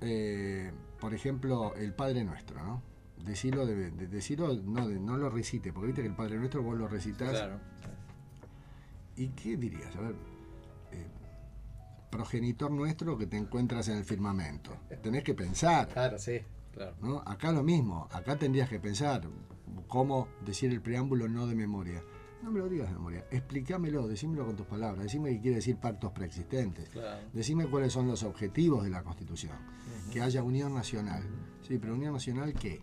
Eh, 0.00 0.72
por 0.98 1.12
ejemplo, 1.12 1.74
el 1.76 1.92
Padre 1.92 2.24
Nuestro, 2.24 2.62
¿no? 2.64 2.82
Decilo, 3.24 3.64
de, 3.66 3.90
de- 3.90 4.06
decilo 4.08 4.54
no, 4.54 4.86
de- 4.88 5.00
no 5.00 5.16
lo 5.16 5.30
recite, 5.30 5.72
porque 5.72 5.86
viste 5.88 6.02
que 6.02 6.08
el 6.08 6.14
Padre 6.16 6.36
Nuestro 6.38 6.62
vos 6.62 6.76
lo 6.76 6.86
recitas. 6.88 7.30
Claro. 7.30 7.58
¿Y 9.16 9.28
qué 9.28 9.56
dirías? 9.56 9.94
A 9.96 10.00
ver, 10.00 10.14
eh, 10.92 11.06
progenitor 12.10 12.70
nuestro 12.70 13.16
que 13.16 13.26
te 13.26 13.36
encuentras 13.36 13.88
en 13.88 13.96
el 13.98 14.04
firmamento. 14.04 14.70
Tenés 15.02 15.22
que 15.24 15.34
pensar, 15.34 15.88
Claro, 15.88 16.18
sí. 16.18 16.40
Claro. 16.72 16.94
¿no? 17.00 17.18
Acá 17.24 17.52
lo 17.52 17.62
mismo, 17.62 18.08
acá 18.12 18.36
tendrías 18.36 18.68
que 18.68 18.80
pensar 18.80 19.22
cómo 19.86 20.28
decir 20.44 20.70
el 20.72 20.80
preámbulo 20.82 21.28
no 21.28 21.46
de 21.46 21.54
memoria. 21.54 22.02
No 22.42 22.50
me 22.50 22.58
lo 22.58 22.68
digas 22.68 22.88
de 22.88 22.94
memoria, 22.94 23.24
explícamelo, 23.30 24.06
decímelo 24.06 24.44
con 24.44 24.54
tus 24.56 24.66
palabras, 24.66 25.04
decime 25.04 25.30
qué 25.30 25.40
quiere 25.40 25.56
decir 25.56 25.76
pactos 25.76 26.12
preexistentes. 26.12 26.90
Claro. 26.90 27.20
Decime 27.32 27.66
cuáles 27.68 27.92
son 27.92 28.06
los 28.08 28.22
objetivos 28.22 28.84
de 28.84 28.90
la 28.90 29.02
Constitución. 29.02 29.56
Que 30.12 30.20
haya 30.20 30.42
unión 30.42 30.74
nacional. 30.74 31.22
Sí, 31.62 31.78
pero 31.78 31.94
unión 31.94 32.12
nacional 32.12 32.52
qué? 32.52 32.82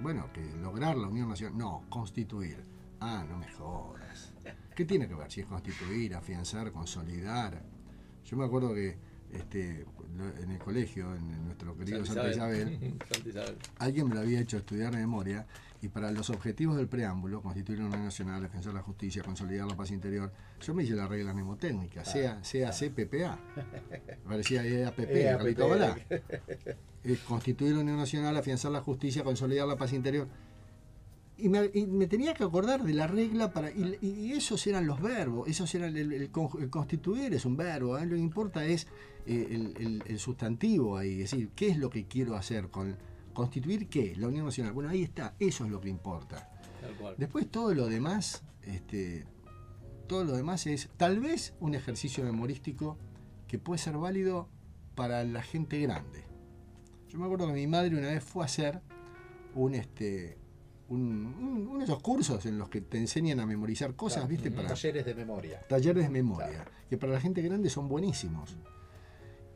Bueno, 0.00 0.30
que 0.32 0.44
lograr 0.60 0.96
la 0.96 1.08
unión 1.08 1.28
nacional. 1.28 1.56
No, 1.56 1.84
constituir. 1.88 2.58
Ah, 3.00 3.24
no 3.28 3.38
me 3.38 3.48
jodas. 3.52 4.32
¿Qué 4.74 4.84
tiene 4.84 5.06
que 5.06 5.14
ver? 5.14 5.30
Si 5.30 5.40
es 5.40 5.46
constituir, 5.46 6.14
afianzar, 6.14 6.72
consolidar. 6.72 7.62
Yo 8.24 8.36
me 8.36 8.44
acuerdo 8.44 8.74
que 8.74 8.96
este, 9.32 9.84
en 10.40 10.50
el 10.50 10.58
colegio, 10.58 11.14
en 11.14 11.44
nuestro 11.44 11.76
querido 11.76 12.04
Santa 12.04 12.30
Isabel, 12.30 12.98
Santa 13.12 13.28
Isabel. 13.28 13.58
alguien 13.78 14.08
me 14.08 14.14
lo 14.14 14.20
había 14.20 14.40
hecho 14.40 14.58
estudiar 14.58 14.92
de 14.92 14.98
memoria 14.98 15.46
y 15.84 15.88
para 15.88 16.10
los 16.10 16.30
objetivos 16.30 16.76
del 16.76 16.88
preámbulo, 16.88 17.42
constituir 17.42 17.78
una 17.80 17.88
unión 17.88 18.04
nacional, 18.06 18.40
defensar 18.42 18.72
la 18.72 18.80
justicia, 18.82 19.22
consolidar 19.22 19.66
la 19.66 19.76
paz 19.76 19.90
interior, 19.90 20.32
yo 20.60 20.72
me 20.74 20.82
hice 20.82 20.94
la 20.94 21.06
regla 21.06 21.34
mnemotécnica, 21.34 22.04
sea, 22.04 22.42
sea 22.42 22.70
CPPA. 22.70 23.38
Parecía 24.26 24.64
EAPP. 24.64 24.98
Carlito 25.36 25.68
Balá. 25.68 25.96
Eh, 26.08 27.18
constituir 27.28 27.72
una 27.74 27.82
unión 27.82 27.98
nacional, 27.98 28.34
afianzar 28.36 28.72
la 28.72 28.80
justicia, 28.80 29.22
consolidar 29.22 29.68
la 29.68 29.76
paz 29.76 29.92
interior. 29.92 30.26
Y 31.36 31.48
me, 31.50 31.68
y 31.74 31.84
me 31.86 32.06
tenía 32.06 32.32
que 32.32 32.44
acordar 32.44 32.82
de 32.82 32.94
la 32.94 33.06
regla 33.06 33.52
para. 33.52 33.70
Y, 33.70 33.98
y 34.00 34.32
esos 34.32 34.66
eran 34.66 34.86
los 34.86 35.02
verbos, 35.02 35.48
esos 35.48 35.74
eran 35.74 35.94
el, 35.96 36.12
el 36.12 36.30
con- 36.30 36.48
el 36.62 36.70
constituir 36.70 37.34
es 37.34 37.44
un 37.44 37.56
verbo, 37.56 37.98
¿eh? 37.98 38.06
lo 38.06 38.14
que 38.14 38.22
importa 38.22 38.64
es 38.64 38.86
eh, 39.26 39.48
el, 39.50 39.74
el- 39.84 40.02
el 40.06 40.18
sustantivo 40.18 40.96
ahí, 40.96 41.20
es 41.22 41.30
decir, 41.32 41.50
¿qué 41.56 41.68
es 41.68 41.76
lo 41.76 41.90
que 41.90 42.06
quiero 42.06 42.36
hacer 42.36 42.68
con 42.68 42.96
constituir 43.34 43.88
qué? 43.88 44.14
La 44.16 44.28
Unión 44.28 44.46
Nacional. 44.46 44.72
Bueno, 44.72 44.88
ahí 44.90 45.02
está, 45.02 45.34
eso 45.38 45.64
es 45.64 45.70
lo 45.70 45.80
que 45.80 45.88
importa. 45.90 46.50
Después 47.18 47.50
todo 47.50 47.74
lo 47.74 47.86
demás, 47.88 48.42
este, 48.62 49.26
todo 50.06 50.24
lo 50.24 50.32
demás 50.36 50.66
es 50.66 50.88
tal 50.96 51.20
vez 51.20 51.54
un 51.60 51.74
ejercicio 51.74 52.24
memorístico 52.24 52.96
que 53.48 53.58
puede 53.58 53.78
ser 53.78 53.96
válido 53.96 54.48
para 54.94 55.24
la 55.24 55.42
gente 55.42 55.80
grande. 55.80 56.24
Yo 57.08 57.18
me 57.18 57.24
acuerdo 57.26 57.46
que 57.48 57.52
mi 57.54 57.66
madre 57.66 57.96
una 57.96 58.08
vez 58.08 58.22
fue 58.24 58.42
a 58.42 58.46
hacer 58.46 58.80
un 59.54 59.74
este 59.74 60.38
un, 60.88 61.00
un- 61.40 61.66
uno 61.68 61.78
de 61.78 61.84
esos 61.84 62.00
cursos 62.02 62.44
en 62.44 62.58
los 62.58 62.68
que 62.68 62.82
te 62.82 62.98
enseñan 62.98 63.40
a 63.40 63.46
memorizar 63.46 63.94
cosas, 63.96 64.18
Claro, 64.18 64.28
¿viste? 64.28 64.50
Para 64.50 64.68
Talleres 64.68 65.06
de 65.06 65.14
memoria. 65.14 65.60
talleres 65.68 66.02
de 66.04 66.10
memoria, 66.10 66.64
que 66.90 66.98
para 66.98 67.12
la 67.14 67.20
gente 67.20 67.40
grande 67.40 67.70
son 67.70 67.88
buenísimos. 67.88 68.56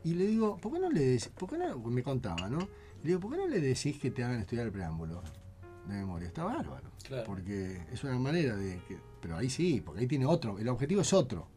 Y 0.03 0.15
le 0.15 0.25
digo, 0.25 0.57
¿por 0.57 0.73
qué 0.73 0.79
no 0.79 0.89
le 0.89 1.01
decís, 1.01 1.27
por 1.37 1.49
qué 1.49 1.57
no, 1.59 1.77
me 1.77 2.01
contaba, 2.01 2.49
¿no? 2.49 2.67
Le 3.03 3.09
digo, 3.09 3.19
¿por 3.19 3.31
qué 3.31 3.37
no 3.37 3.47
le 3.47 3.59
decís 3.59 3.97
que 3.99 4.11
te 4.11 4.23
hagan 4.23 4.41
estudiar 4.41 4.65
el 4.65 4.71
preámbulo 4.71 5.21
de 5.87 5.93
memoria? 5.93 6.27
Está 6.27 6.43
bárbaro. 6.43 6.91
Claro. 7.07 7.23
Porque 7.25 7.81
es 7.91 8.03
una 8.03 8.19
manera 8.19 8.55
de 8.55 8.79
que, 8.87 8.97
pero 9.21 9.37
ahí 9.37 9.49
sí, 9.49 9.81
porque 9.83 10.01
ahí 10.01 10.07
tiene 10.07 10.25
otro, 10.25 10.59
el 10.59 10.67
objetivo 10.67 11.01
es 11.01 11.13
otro. 11.13 11.47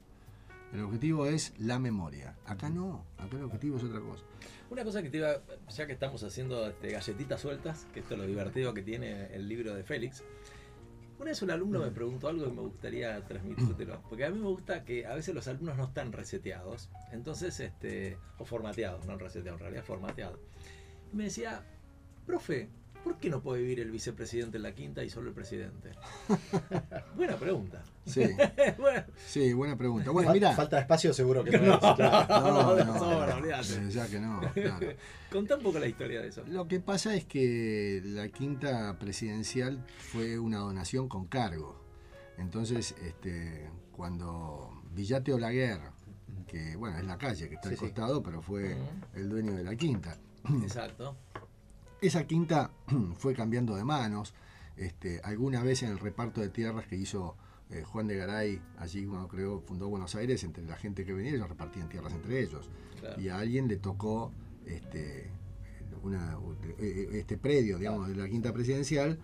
El 0.73 0.81
objetivo 0.81 1.27
es 1.27 1.53
la 1.59 1.79
memoria. 1.79 2.35
Acá 2.47 2.71
no, 2.71 3.05
acá 3.19 3.37
el 3.37 3.45
objetivo 3.45 3.77
es 3.77 3.85
otra 3.85 4.01
cosa. 4.01 4.25
Una 4.71 4.85
cosa 4.85 5.03
que 5.03 5.11
te 5.11 5.19
iba, 5.19 5.35
ya 5.69 5.87
que 5.87 5.93
estamos 5.93 6.23
haciendo 6.23 6.67
este, 6.67 6.93
galletitas 6.93 7.41
sueltas, 7.41 7.87
que 7.93 8.01
esto 8.01 8.15
es 8.15 8.21
lo 8.21 8.27
divertido 8.27 8.73
que 8.73 8.81
tiene 8.81 9.27
el 9.35 9.49
libro 9.49 9.75
de 9.75 9.83
Félix. 9.83 10.25
Una 11.19 11.31
vez 11.31 11.43
un 11.43 11.51
alumno 11.51 11.79
me 11.79 11.91
preguntó 11.91 12.29
algo 12.29 12.47
que 12.47 12.53
me 12.53 12.63
gustaría 12.63 13.23
transmitírtelo, 13.27 14.01
porque 14.09 14.25
a 14.25 14.31
mí 14.31 14.39
me 14.39 14.49
gusta 14.49 14.83
que 14.83 15.07
a 15.07 15.15
veces 15.15 15.35
los 15.35 15.47
alumnos 15.47 15.77
no 15.77 15.85
están 15.85 16.11
reseteados, 16.11 16.89
entonces, 17.13 17.61
este, 17.61 18.17
o 18.39 18.45
formateados, 18.47 19.05
no 19.07 19.19
reseteados, 19.19 19.61
en 19.61 19.65
realidad 19.65 19.85
formateados. 19.85 20.41
Me 21.13 21.25
decía, 21.25 21.63
profe, 22.27 22.69
¿por 23.05 23.19
qué 23.19 23.29
no 23.29 23.43
puede 23.43 23.61
vivir 23.63 23.81
el 23.81 23.91
vicepresidente 23.91 24.57
en 24.57 24.63
la 24.63 24.75
quinta 24.75 25.05
y 25.05 25.11
solo 25.11 25.29
el 25.29 25.35
presidente? 25.35 25.91
Buena 27.17 27.37
pregunta. 27.37 27.83
Sí, 28.07 28.23
Bueno, 28.79 29.05
sí, 29.27 29.53
buena 29.53 29.77
pregunta. 29.77 30.11
Bueno, 30.11 30.33
mira. 30.33 30.53
Falta 30.53 30.77
de 30.77 30.83
espacio 30.83 31.13
seguro 31.13 31.45
que 31.45 31.51
no, 31.59 31.75
es, 31.75 31.79
claro. 31.97 32.53
no, 32.53 32.75
de 32.75 32.85
no, 32.85 32.99
sobra, 32.99 33.27
no, 33.35 33.37
olvídate. 33.37 33.81
desde 33.81 33.91
ya 33.91 34.09
que 34.09 34.19
no, 34.21 34.41
claro. 34.55 34.87
contá 35.31 35.57
un 35.57 35.63
poco 35.63 35.79
la 35.79 35.87
historia 35.87 36.21
de 36.21 36.29
eso. 36.29 36.43
Lo 36.49 36.67
que 36.67 36.81
pasa 36.81 37.15
es 37.15 37.25
que 37.25 38.01
la 38.05 38.29
quinta 38.29 38.99
presidencial 38.99 39.85
fue 39.99 40.39
una 40.39 40.59
donación 40.59 41.09
con 41.09 41.27
cargo. 41.27 41.81
Entonces, 42.39 42.97
este, 43.03 43.71
cuando 43.93 44.83
Villate 44.93 45.33
Olaguer, 45.33 45.79
que 46.49 46.75
bueno, 46.77 46.99
es 46.99 47.05
la 47.05 47.19
calle 47.19 47.49
que 47.49 47.55
está 47.55 47.69
Sí, 47.69 47.75
al 47.75 47.79
sí. 47.79 47.85
costado, 47.87 48.23
pero 48.23 48.43
fue 48.43 48.77
el 49.15 49.29
dueño 49.29 49.53
de 49.53 49.63
la 49.63 49.77
quinta. 49.77 50.19
Exacto. 50.63 51.17
Esa 52.01 52.27
quinta 52.27 52.71
fue 53.17 53.35
cambiando 53.35 53.75
de 53.77 53.85
manos. 53.85 54.35
Este, 54.77 55.21
alguna 55.23 55.63
vez 55.63 55.83
en 55.83 55.91
el 55.91 55.99
reparto 55.99 56.41
de 56.41 56.49
tierras 56.49 56.87
que 56.87 56.97
hizo 56.97 57.37
eh, 57.71 57.83
Juan 57.85 58.07
de 58.07 58.17
Garay, 58.17 58.61
allí 58.79 59.05
cuando 59.07 59.29
creó, 59.29 59.61
fundó 59.61 59.89
Buenos 59.89 60.15
Aires, 60.15 60.43
entre 60.45 60.65
la 60.65 60.77
gente 60.77 61.05
que 61.05 61.13
venía, 61.13 61.33
ellos 61.33 61.49
repartían 61.49 61.89
tierras 61.89 62.13
entre 62.13 62.41
ellos. 62.43 62.69
Claro. 63.01 63.21
Y 63.21 63.29
a 63.29 63.39
alguien 63.39 63.69
le 63.69 63.77
tocó 63.77 64.33
este, 64.67 65.31
una- 66.03 66.39
eh, 66.79 67.09
este 67.13 67.37
predio, 67.39 67.79
digamos, 67.79 68.09
de 68.09 68.17
la 68.17 68.29
quinta 68.29 68.53
presidencial, 68.53 69.19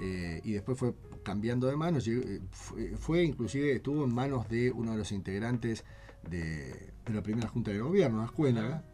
eh, 0.00 0.40
y 0.44 0.52
después 0.52 0.78
fue 0.78 0.94
cambiando 1.24 1.66
de 1.66 1.76
manos. 1.76 2.06
eh, 2.08 2.40
Fue, 2.50 2.96
fue 2.96 3.22
inclusive, 3.24 3.72
estuvo 3.72 4.04
en 4.04 4.14
manos 4.14 4.48
de 4.48 4.70
uno 4.70 4.92
de 4.92 4.98
los 4.98 5.12
integrantes 5.12 5.84
de, 6.30 6.92
de 7.04 7.12
la 7.14 7.22
primera 7.22 7.48
junta 7.48 7.70
de 7.72 7.80
gobierno, 7.80 8.22
Ascuénaga. 8.22 8.84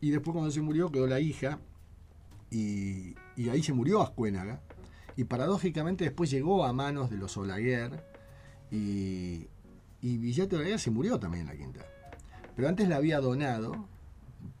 Y 0.00 0.10
después 0.10 0.32
cuando 0.32 0.50
se 0.50 0.60
murió 0.60 0.90
quedó 0.90 1.06
la 1.06 1.20
hija 1.20 1.58
y, 2.50 3.14
y 3.36 3.48
ahí 3.48 3.62
se 3.62 3.72
murió 3.72 4.02
Ascuénaga. 4.02 4.60
Y 5.16 5.24
paradójicamente 5.24 6.04
después 6.04 6.30
llegó 6.30 6.64
a 6.64 6.72
manos 6.72 7.10
de 7.10 7.16
los 7.16 7.36
Olaguer 7.36 8.04
y, 8.70 9.46
y 10.02 10.18
Villate 10.18 10.56
Olaguer 10.56 10.78
se 10.78 10.90
murió 10.90 11.18
también 11.18 11.42
en 11.42 11.48
la 11.48 11.56
quinta. 11.56 11.86
Pero 12.54 12.68
antes 12.68 12.88
la 12.88 12.96
había 12.96 13.20
donado 13.20 13.88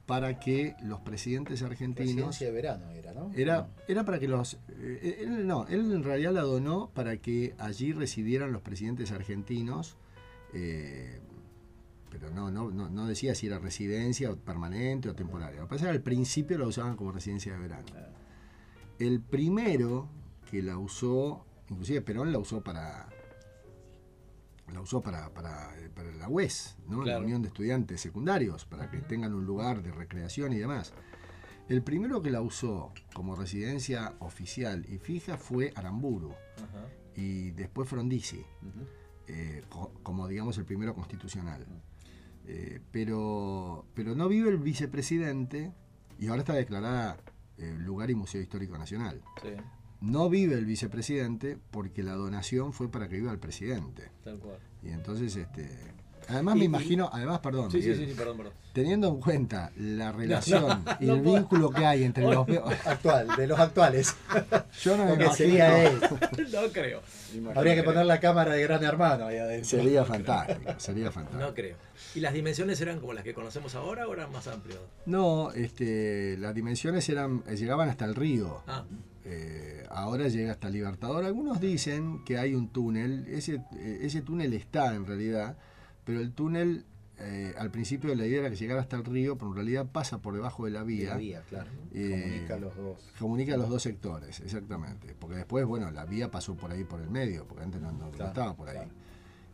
para 0.06 0.38
que 0.38 0.76
los 0.82 1.00
presidentes 1.00 1.62
argentinos... 1.62 2.14
Presidencia 2.14 2.46
de 2.46 2.52
verano 2.52 2.90
era, 2.92 3.12
¿no? 3.12 3.32
Era, 3.34 3.68
era 3.88 4.04
para 4.04 4.18
que 4.18 4.28
los... 4.28 4.58
eh, 4.68 5.18
él, 5.20 5.46
no, 5.46 5.66
él 5.66 5.92
en 5.92 6.04
realidad 6.04 6.32
la 6.32 6.42
donó 6.42 6.90
para 6.94 7.16
que 7.18 7.54
allí 7.58 7.92
residieran 7.92 8.52
los 8.52 8.62
presidentes 8.62 9.12
argentinos, 9.12 9.96
eh, 10.54 11.15
pero 12.18 12.30
no, 12.32 12.50
no, 12.50 12.70
no, 12.70 12.88
no 12.88 13.06
decía 13.06 13.34
si 13.34 13.46
era 13.46 13.58
residencia 13.58 14.30
o 14.30 14.36
permanente 14.36 15.08
o 15.08 15.14
temporaria. 15.14 15.60
Lo 15.60 15.66
que 15.68 15.76
pasa 15.76 15.90
al 15.90 16.02
principio 16.02 16.58
la 16.58 16.66
usaban 16.66 16.96
como 16.96 17.12
residencia 17.12 17.52
de 17.52 17.58
verano. 17.58 17.86
El 18.98 19.20
primero 19.20 20.08
que 20.50 20.62
la 20.62 20.78
usó, 20.78 21.44
inclusive 21.68 22.00
Perón 22.02 22.32
la 22.32 22.38
usó 22.38 22.62
para... 22.62 23.08
La 24.72 24.80
usó 24.80 25.00
para, 25.00 25.32
para, 25.32 25.70
para 25.94 26.10
la 26.12 26.28
UES, 26.28 26.76
¿no? 26.88 27.02
Claro. 27.02 27.20
la 27.20 27.24
Unión 27.24 27.42
de 27.42 27.48
Estudiantes 27.48 28.00
Secundarios, 28.00 28.64
para 28.64 28.90
que 28.90 28.98
tengan 28.98 29.32
un 29.32 29.44
lugar 29.46 29.80
de 29.82 29.92
recreación 29.92 30.52
y 30.52 30.56
demás. 30.58 30.92
El 31.68 31.82
primero 31.82 32.20
que 32.20 32.30
la 32.32 32.40
usó 32.42 32.92
como 33.14 33.36
residencia 33.36 34.14
oficial 34.18 34.84
y 34.88 34.98
fija 34.98 35.36
fue 35.36 35.72
Aramburu 35.76 36.32
Ajá. 36.56 36.86
y 37.14 37.50
después 37.52 37.88
Frondizi, 37.88 38.44
eh, 39.28 39.62
co- 39.68 39.92
como 40.02 40.26
digamos 40.26 40.58
el 40.58 40.64
primero 40.64 40.94
constitucional. 40.94 41.64
Eh, 42.48 42.80
pero, 42.92 43.86
pero 43.94 44.14
no 44.14 44.28
vive 44.28 44.50
el 44.50 44.58
vicepresidente 44.58 45.72
y 46.18 46.28
ahora 46.28 46.40
está 46.40 46.54
declarada 46.54 47.16
eh, 47.58 47.74
lugar 47.78 48.10
y 48.10 48.14
museo 48.14 48.40
histórico 48.40 48.78
nacional. 48.78 49.22
Sí, 49.42 49.48
No 50.00 50.28
vive 50.30 50.54
el 50.54 50.64
vicepresidente 50.64 51.58
porque 51.70 52.02
la 52.02 52.12
donación 52.14 52.72
fue 52.72 52.90
para 52.90 53.08
que 53.08 53.16
viva 53.16 53.32
el 53.32 53.38
presidente. 53.38 54.10
tal 54.22 54.38
cual. 54.38 54.58
Y 54.82 54.90
entonces, 54.90 55.34
este. 55.36 55.94
Además 56.28 56.56
Y- 56.56 56.58
me 56.58 56.64
y- 56.64 56.66
imagino, 56.66 57.10
además, 57.12 57.38
perdón, 57.40 57.70
Sí, 57.70 57.82
sí, 57.82 57.88
Miguel, 57.88 58.04
sí, 58.06 58.12
sí, 58.12 58.18
perdón, 58.18 58.36
perdón. 58.38 58.52
teniendo 58.72 59.08
en 59.08 59.20
cuenta 59.20 59.70
la 59.76 60.12
relación 60.12 60.84
y 61.00 61.06
no 61.06 61.14
el 61.14 61.22
puedo. 61.22 61.36
vínculo 61.36 61.70
que 61.70 61.84
hay 61.86 62.04
entre 62.04 62.24
los 62.24 62.46
Actual, 62.86 63.28
de 63.36 63.46
los 63.46 63.58
actuales. 63.58 64.14
yo 64.82 64.96
no 64.96 65.04
me 65.04 65.12
imagino- 65.14 65.34
sería 65.34 65.84
él. 65.84 65.98
No 66.52 66.72
creo. 66.72 67.00
Habría 67.54 67.74
que 67.74 67.82
poner 67.82 68.06
la 68.06 68.18
cámara 68.20 68.54
de 68.54 68.62
Gran 68.62 68.82
Hermano 68.84 69.26
ahí 69.26 69.36
adentro. 69.38 69.68
Sería 69.78 70.04
fantástico, 70.04 70.74
sería 70.78 71.10
fantástico. 71.10 71.44
No 71.46 71.54
creo. 71.54 71.76
¿Y 72.14 72.20
las 72.20 72.32
dimensiones 72.34 72.80
eran 72.80 72.98
como 73.00 73.12
las 73.12 73.24
que 73.24 73.34
conocemos 73.34 73.74
ahora 73.74 74.06
o 74.08 74.12
eran 74.12 74.30
más 74.32 74.46
amplios? 74.48 74.80
No, 75.06 75.52
este, 75.52 76.36
las 76.38 76.54
dimensiones 76.54 77.08
eran, 77.08 77.42
llegaban 77.44 77.88
hasta 77.88 78.04
el 78.04 78.14
río. 78.14 78.62
Ah, 78.66 78.84
Eh, 79.28 79.84
ahora 79.90 80.28
llega 80.28 80.52
hasta 80.52 80.68
Libertador. 80.70 81.24
Algunos 81.24 81.60
dicen 81.60 82.24
que 82.24 82.38
hay 82.38 82.54
un 82.54 82.68
túnel. 82.68 83.26
Ese, 83.28 83.54
eh, 83.76 83.98
ese 84.02 84.22
túnel 84.22 84.52
está 84.54 84.94
en 84.94 85.04
realidad, 85.04 85.56
pero 86.06 86.20
el 86.20 86.32
túnel 86.32 86.86
eh, 87.18 87.54
al 87.58 87.70
principio 87.70 88.14
la 88.14 88.26
idea 88.26 88.40
era 88.40 88.50
que 88.50 88.56
llegara 88.56 88.80
hasta 88.80 88.96
el 88.96 89.04
río, 89.04 89.36
pero 89.36 89.48
en 89.50 89.54
realidad 89.56 89.86
pasa 89.90 90.18
por 90.22 90.32
debajo 90.34 90.64
de 90.66 90.70
la 90.70 90.82
vía. 90.82 91.10
La 91.10 91.16
vía, 91.16 91.42
claro. 91.48 91.70
Eh, 91.92 92.10
Comunica 92.22 92.58
los 92.58 92.76
dos. 92.76 93.12
Comunica 93.18 93.56
los 93.56 93.68
dos 93.70 93.82
sectores, 93.82 94.40
exactamente. 94.40 95.14
Porque 95.18 95.36
después, 95.36 95.64
bueno, 95.66 95.90
la 95.90 96.04
vía 96.06 96.30
pasó 96.30 96.54
por 96.56 96.70
ahí 96.70 96.84
por 96.84 97.00
el 97.00 97.10
medio, 97.10 97.46
porque 97.46 97.64
antes 97.64 97.80
no, 97.80 97.90
no- 97.92 98.06
no 98.06 98.10
Claro, 98.12 98.28
estaba 98.28 98.54
por 98.56 98.68
ahí. 98.68 98.76
claro. 98.76 98.90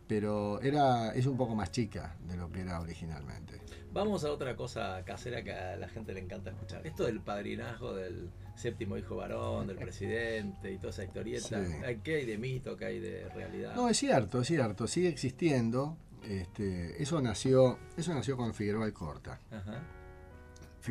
Pero 0.07 0.61
era, 0.61 1.13
es 1.15 1.25
un 1.25 1.37
poco 1.37 1.55
más 1.55 1.71
chica 1.71 2.17
de 2.27 2.35
lo 2.35 2.51
que 2.51 2.59
era 2.61 2.79
originalmente. 2.81 3.61
vamos 3.93 4.25
a 4.25 4.31
otra 4.31 4.55
cosa 4.57 5.01
casera 5.05 5.43
que 5.43 5.53
a 5.53 5.77
la 5.77 5.87
gente 5.87 6.13
le 6.13 6.19
encanta 6.19 6.49
escuchar. 6.49 6.85
Esto 6.85 7.05
del 7.05 7.21
padrinazgo 7.21 7.93
del 7.93 8.29
séptimo 8.57 8.97
hijo 8.97 9.15
varón, 9.15 9.67
del 9.67 9.77
presidente 9.77 10.71
y 10.73 10.77
toda 10.77 10.89
esa 10.89 11.05
historieta. 11.05 11.63
Sí. 11.65 11.73
¿Qué 12.03 12.15
hay 12.15 12.25
de 12.25 12.37
mito? 12.37 12.75
¿Qué 12.75 12.85
hay 12.85 12.99
de 12.99 13.29
realidad? 13.29 13.73
No, 13.75 13.87
es 13.87 13.97
cierto, 13.97 14.41
es 14.41 14.47
cierto, 14.47 14.87
sigue 14.87 15.07
existiendo. 15.07 15.95
Este, 16.27 17.01
eso 17.01 17.21
nació, 17.21 17.79
eso 17.97 18.13
nació 18.13 18.37
con 18.37 18.53
Figueroa 18.53 18.85
Alcorta. 18.85 19.39
Ajá. 19.51 19.83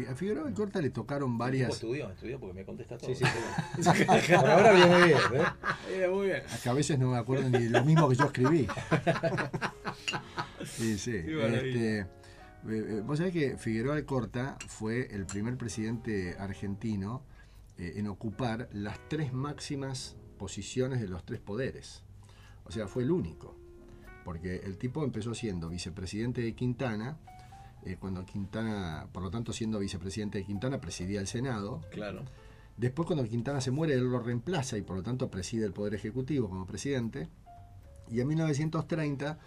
A 0.09 0.15
Figueroa 0.15 0.49
Alcorta 0.49 0.81
le 0.81 0.89
tocaron 0.89 1.37
varias. 1.37 1.75
estudió, 1.75 2.11
estudió 2.11 2.41
porque 2.41 2.55
me 2.55 2.65
contesta 2.65 2.97
todo. 2.97 3.15
Sí, 3.15 3.25
sí, 3.77 4.05
Por 4.35 4.51
ahora 4.51 4.73
viene 4.73 4.97
muy 4.99 5.09
bien, 5.09 5.19
¿eh? 5.91 6.09
Muy 6.09 6.27
bien. 6.29 6.43
Que 6.63 6.69
a 6.71 6.73
veces 6.73 6.99
no 6.99 7.11
me 7.11 7.19
acuerdo 7.19 7.51
ni 7.51 7.69
lo 7.69 7.85
mismo 7.85 8.09
que 8.09 8.17
yo 8.17 8.25
escribí. 8.25 8.67
Sí, 10.65 10.97
sí. 10.97 11.17
Este, 11.17 11.99
eh, 11.99 12.07
eh, 12.69 13.03
vos 13.05 13.19
sabés 13.19 13.33
que 13.33 13.57
Figueroa 13.57 13.97
Alcorta 13.97 14.57
fue 14.69 15.13
el 15.13 15.27
primer 15.27 15.57
presidente 15.57 16.37
argentino 16.39 17.25
eh, 17.79 17.95
en 17.97 18.07
ocupar 18.07 18.69
las 18.73 18.99
tres 19.09 19.33
máximas 19.33 20.17
posiciones 20.39 21.01
de 21.01 21.09
los 21.09 21.25
tres 21.25 21.41
poderes. 21.41 22.05
O 22.65 22.71
sea, 22.71 22.87
fue 22.87 23.03
el 23.03 23.11
único. 23.11 23.57
Porque 24.25 24.57
el 24.57 24.79
tipo 24.79 25.05
empezó 25.05 25.35
siendo 25.35 25.69
vicepresidente 25.69 26.41
de 26.41 26.55
Quintana, 26.55 27.19
eh, 27.85 27.97
cuando 27.99 28.25
Quintana, 28.25 29.09
por 29.13 29.23
lo 29.23 29.31
tanto 29.31 29.53
siendo 29.53 29.79
vicepresidente 29.79 30.39
de 30.39 30.45
Quintana, 30.45 30.81
presidía 30.81 31.21
el 31.21 31.27
Senado. 31.27 31.81
Claro. 31.91 32.25
Después, 32.77 33.07
cuando 33.07 33.25
Quintana 33.25 33.61
se 33.61 33.71
muere, 33.71 33.95
él 33.95 34.05
lo 34.11 34.21
reemplaza 34.21 34.79
y 34.79 34.83
por 34.83 34.97
lo 34.97 35.03
tanto 35.03 35.31
preside 35.31 35.67
el 35.67 35.73
Poder 35.73 35.95
Ejecutivo 35.95 36.49
como 36.49 36.67
presidente. 36.67 37.29
Y 38.09 38.21
en 38.21 38.29
1930 38.29 39.39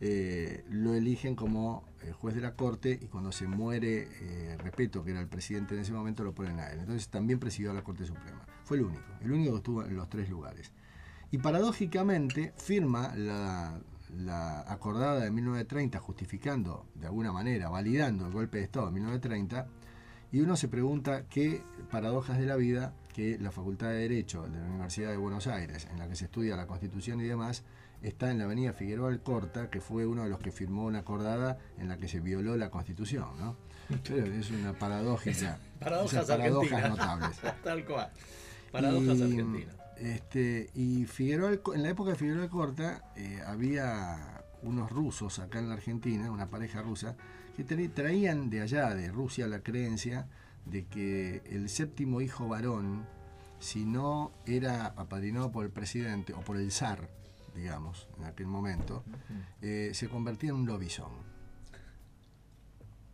eh, 0.00 0.64
lo 0.70 0.94
eligen 0.94 1.34
como 1.34 1.88
eh, 2.02 2.12
juez 2.12 2.34
de 2.34 2.40
la 2.40 2.54
Corte 2.54 2.98
y 3.00 3.06
cuando 3.06 3.32
se 3.32 3.46
muere 3.46 4.08
eh, 4.20 4.56
Repeto, 4.58 5.04
que 5.04 5.12
era 5.12 5.20
el 5.20 5.28
presidente 5.28 5.74
en 5.74 5.80
ese 5.80 5.92
momento, 5.92 6.24
lo 6.24 6.34
ponen 6.34 6.58
a 6.58 6.68
él. 6.70 6.80
Entonces 6.80 7.08
también 7.08 7.38
presidió 7.38 7.72
la 7.72 7.82
Corte 7.82 8.04
Suprema. 8.04 8.44
Fue 8.64 8.76
el 8.76 8.84
único, 8.84 9.04
el 9.22 9.32
único 9.32 9.52
que 9.52 9.56
estuvo 9.56 9.84
en 9.84 9.96
los 9.96 10.08
tres 10.08 10.28
lugares. 10.28 10.72
Y 11.30 11.38
paradójicamente 11.38 12.52
firma 12.56 13.14
la, 13.16 13.80
la 14.18 14.60
acordada 14.70 15.20
de 15.20 15.30
1930 15.30 15.98
justificando 15.98 16.86
de 16.94 17.06
alguna 17.06 17.32
manera, 17.32 17.68
validando 17.68 18.26
el 18.26 18.32
golpe 18.32 18.58
de 18.58 18.64
Estado 18.64 18.86
de 18.86 18.92
1930 18.92 19.66
y 20.32 20.40
uno 20.40 20.56
se 20.56 20.68
pregunta 20.68 21.26
qué 21.28 21.62
paradojas 21.90 22.38
de 22.38 22.46
la 22.46 22.56
vida 22.56 22.92
que 23.12 23.38
la 23.38 23.52
Facultad 23.52 23.88
de 23.88 23.98
Derecho 23.98 24.42
de 24.48 24.58
la 24.58 24.66
Universidad 24.66 25.10
de 25.10 25.16
Buenos 25.16 25.46
Aires, 25.46 25.86
en 25.92 25.98
la 25.98 26.08
que 26.08 26.16
se 26.16 26.24
estudia 26.24 26.56
la 26.56 26.66
Constitución 26.66 27.20
y 27.20 27.24
demás, 27.24 27.62
está 28.02 28.30
en 28.30 28.38
la 28.38 28.44
avenida 28.44 28.72
Figueroa 28.72 29.10
Alcorta, 29.10 29.70
que 29.70 29.80
fue 29.80 30.04
uno 30.04 30.24
de 30.24 30.30
los 30.30 30.40
que 30.40 30.50
firmó 30.50 30.86
una 30.86 31.00
acordada 31.00 31.58
en 31.78 31.88
la 31.88 31.98
que 31.98 32.08
se 32.08 32.18
violó 32.18 32.56
la 32.56 32.70
Constitución, 32.70 33.28
¿no? 33.38 33.56
Pero 34.02 34.26
es 34.26 34.50
una 34.50 34.72
paradójica. 34.72 35.58
Paradojas 35.78 36.26
paradojas 36.26 36.72
argentinas. 36.72 36.90
notables. 36.90 37.40
Tal 37.62 37.84
cual. 37.84 38.10
Paradojas 38.72 39.18
Y, 39.18 39.22
argentinas. 39.22 39.76
Este, 39.98 40.70
y 40.74 41.04
Figueroa, 41.06 41.52
en 41.74 41.82
la 41.82 41.88
época 41.90 42.10
de 42.10 42.16
Figueroa 42.16 42.44
Alcorta 42.44 43.12
eh, 43.16 43.40
había 43.46 44.44
unos 44.62 44.90
rusos 44.90 45.38
acá 45.38 45.58
en 45.58 45.68
la 45.68 45.74
Argentina, 45.74 46.30
una 46.30 46.48
pareja 46.50 46.82
rusa, 46.82 47.16
que 47.56 47.64
tra- 47.66 47.92
traían 47.94 48.50
de 48.50 48.60
allá, 48.62 48.94
de 48.94 49.10
Rusia, 49.12 49.46
la 49.46 49.60
creencia 49.60 50.26
de 50.64 50.86
que 50.86 51.42
el 51.46 51.68
séptimo 51.68 52.20
hijo 52.20 52.48
varón, 52.48 53.06
si 53.60 53.84
no 53.84 54.32
era 54.46 54.86
apadrinado 54.86 55.52
por 55.52 55.64
el 55.64 55.70
presidente 55.70 56.32
o 56.32 56.40
por 56.40 56.56
el 56.56 56.72
zar, 56.72 57.08
digamos, 57.54 58.08
en 58.18 58.24
aquel 58.24 58.46
momento, 58.46 59.04
eh, 59.62 59.90
se 59.94 60.08
convertía 60.08 60.50
en 60.50 60.56
un 60.56 60.66
lobizón. 60.66 61.12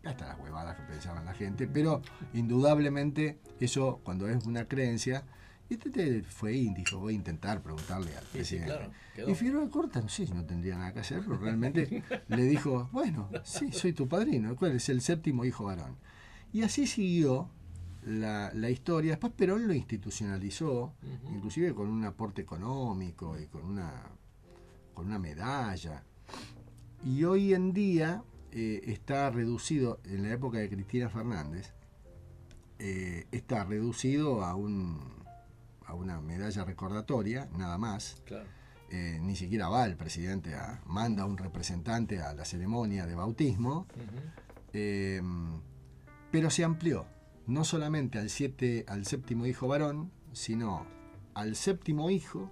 Hasta 0.05 0.29
las 0.29 0.39
huevadas 0.39 0.77
que 0.77 0.83
pensaban 0.85 1.27
la 1.27 1.35
gente, 1.35 1.69
pero 1.69 2.01
indudablemente 2.33 3.39
eso, 3.61 4.01
cuando 4.03 4.29
es 4.29 4.47
una 4.47 4.65
creencia, 4.67 5.25
y 5.71 5.75
este 5.75 6.23
fue 6.25 6.55
y 6.55 6.75
dijo, 6.75 6.99
voy 6.99 7.13
a 7.15 7.17
intentar 7.17 7.63
preguntarle 7.63 8.17
al 8.17 8.25
Sí, 8.25 8.29
sí, 8.29 8.33
presidente. 8.33 8.91
claro. 9.15 9.31
Y 9.31 9.35
Figueroa 9.35 9.71
Corta, 9.71 10.01
no 10.01 10.09
sé 10.09 10.27
no 10.35 10.45
tendría 10.45 10.77
nada 10.77 10.93
que 10.93 11.01
hacer, 11.01 11.21
pero 11.21 11.39
realmente 11.39 12.03
le 12.29 12.43
dijo, 12.43 12.89
bueno, 12.93 13.31
sí, 13.45 13.71
soy 13.73 13.93
tu 13.93 14.09
padrino, 14.09 14.57
¿cuál 14.57 14.73
es 14.73 14.89
el 14.89 15.01
séptimo 15.01 15.45
hijo 15.45 15.65
varón? 15.65 15.97
Y 16.53 16.63
así 16.63 16.87
siguió 16.89 17.49
la, 18.05 18.51
la 18.53 18.69
historia. 18.71 19.13
Después 19.13 19.33
Perón 19.35 19.69
lo 19.69 19.75
institucionalizó, 19.75 20.95
inclusive 21.33 21.75
con 21.75 21.89
un 21.89 22.05
aporte 22.05 22.43
económico 22.43 23.39
y 23.39 23.47
con 23.47 23.65
una, 23.65 23.93
con 24.93 25.07
una 25.07 25.19
medalla. 25.21 26.03
Y 27.05 27.23
hoy 27.25 27.55
en 27.55 27.73
día 27.73 28.25
eh, 28.51 28.83
está 28.87 29.31
reducido, 29.31 30.01
en 30.05 30.25
la 30.25 30.33
época 30.33 30.59
de 30.59 30.69
Cristina 30.69 31.09
Fernández, 31.09 31.73
eh, 32.81 33.27
está 33.31 33.65
reducido 33.65 34.43
a, 34.43 34.55
un, 34.55 34.99
a 35.91 35.95
una 35.95 36.21
medalla 36.21 36.65
recordatoria, 36.65 37.49
nada 37.57 37.79
más. 37.79 38.23
Claro. 38.25 38.47
Eh, 38.91 39.19
ni 39.23 39.37
siquiera 39.37 39.69
va 39.69 39.85
el 39.85 39.97
presidente, 39.97 40.55
a, 40.55 40.83
manda 40.87 41.25
un 41.25 41.37
representante 41.37 42.21
a 42.21 42.33
la 42.33 42.45
ceremonia 42.45 43.07
de 43.07 43.15
bautismo. 43.15 43.87
Eh, 44.73 45.21
pero 46.31 46.51
se 46.51 46.65
amplió, 46.65 47.07
no 47.47 47.65
solamente 47.65 48.19
al, 48.19 48.31
siete, 48.31 48.85
al 48.89 49.05
séptimo 49.05 49.47
hijo 49.47 49.67
varón, 49.69 50.13
sino 50.33 50.87
al 51.35 51.57
séptimo 51.57 52.11
hijo 52.11 52.51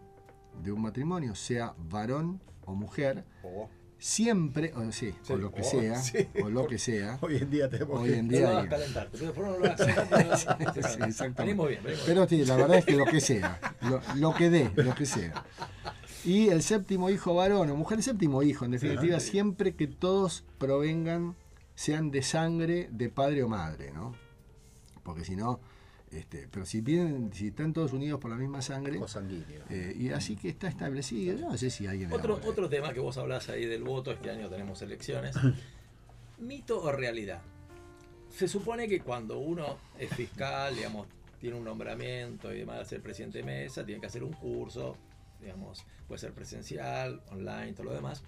de 0.63 0.73
un 0.73 0.83
matrimonio, 0.83 1.35
sea 1.35 1.75
varón 1.79 2.41
o 2.65 2.75
mujer, 2.75 3.25
Oh, 3.45 3.69
siempre, 3.99 4.73
o 4.75 4.93
sí, 4.93 5.15
Sí, 5.23 5.33
o 5.33 5.37
lo 5.37 5.53
que 5.53 5.63
oh, 5.63 5.65
sea, 5.65 5.97
sí. 6.03 6.29
o 6.43 6.49
lo 6.49 6.67
que 6.67 6.79
sea, 6.79 7.19
Hoy 7.21 7.37
en 7.37 7.51
día 7.51 7.69
tenemos 7.69 8.01
hoy 8.01 8.13
en 8.15 8.29
No 8.29 8.33
día... 8.33 8.63
lo. 8.63 8.69
Pero 8.69 9.27
después 9.27 9.47
no 9.47 9.59
lo. 9.59 9.61
Venimos 9.61 10.47
bien, 11.19 11.35
venimos 11.37 11.69
bien. 11.69 11.81
Pero 12.07 12.29
sí, 12.29 12.45
la 12.45 12.57
verdad 12.57 12.79
es 12.79 12.85
que 12.85 12.97
lo 12.97 13.05
que 13.05 13.21
sea, 13.21 13.61
lo, 13.83 14.01
lo 14.17 14.35
que 14.35 14.51
dé, 14.51 14.71
lo 14.75 14.95
que 14.95 15.07
sea. 15.07 15.45
Y 16.25 16.49
el 16.49 16.63
séptimo 16.63 17.11
hijo 17.11 17.35
varón 17.35 17.71
o 17.71 17.77
mujer, 17.77 17.99
el 17.99 18.05
séptimo 18.05 18.43
hijo, 18.43 18.65
en 18.65 18.73
definitiva, 18.73 19.21
siempre 19.21 19.75
que 19.75 19.87
todos 19.87 20.45
provengan, 20.59 21.37
sean 21.75 22.11
de 22.11 22.23
sangre 22.23 22.89
de 22.91 23.09
padre 23.09 23.43
o 23.45 23.49
madre, 23.49 23.93
¿no? 23.93 24.13
Porque 25.05 25.25
si 25.25 25.37
no, 25.37 25.61
este, 26.11 26.49
pero 26.51 26.65
si 26.65 26.81
vienen, 26.81 27.33
si 27.33 27.49
están 27.49 27.73
todos 27.73 27.93
unidos 27.93 28.21
por 28.21 28.31
la 28.31 28.37
misma 28.37 28.63
sangre, 28.63 29.01
eh, 29.71 29.95
y 29.99 30.11
así 30.11 30.37
que 30.37 30.49
está 30.49 30.69
establecido, 30.69 31.37
yo 31.37 31.49
no 31.49 31.57
sé 31.57 31.71
si 31.71 31.87
alguien... 31.87 32.13
Otro, 32.13 32.41
otro 32.45 32.69
tema 32.69 32.93
que 32.93 33.01
vos 33.01 33.17
hablás 33.19 33.49
ahí 33.49 33.67
del 33.67 33.83
voto, 33.83 34.13
este 34.13 34.31
año 34.31 34.49
tenemos 34.49 34.81
elecciones. 34.83 35.37
¿Mito 36.39 36.83
o 36.83 36.93
realidad? 36.93 37.43
Se 38.31 38.49
supone 38.49 38.89
que 38.89 39.01
cuando 39.01 39.39
uno 39.39 39.79
es 39.99 40.11
fiscal, 40.11 40.75
digamos, 40.75 41.09
tiene 41.41 41.57
un 41.57 41.65
nombramiento 41.65 42.53
y 42.53 42.61
demás, 42.61 42.89
ser 42.89 43.03
presidente 43.03 43.39
de 43.39 43.45
mesa, 43.45 43.85
tiene 43.85 44.01
que 44.01 44.07
hacer 44.07 44.23
un 44.23 44.33
curso, 44.33 44.97
digamos, 45.41 45.85
puede 46.07 46.21
ser 46.21 46.33
presencial, 46.33 47.23
online, 47.31 47.73
todo 47.73 47.85
lo 47.85 47.95
demás. 47.95 48.23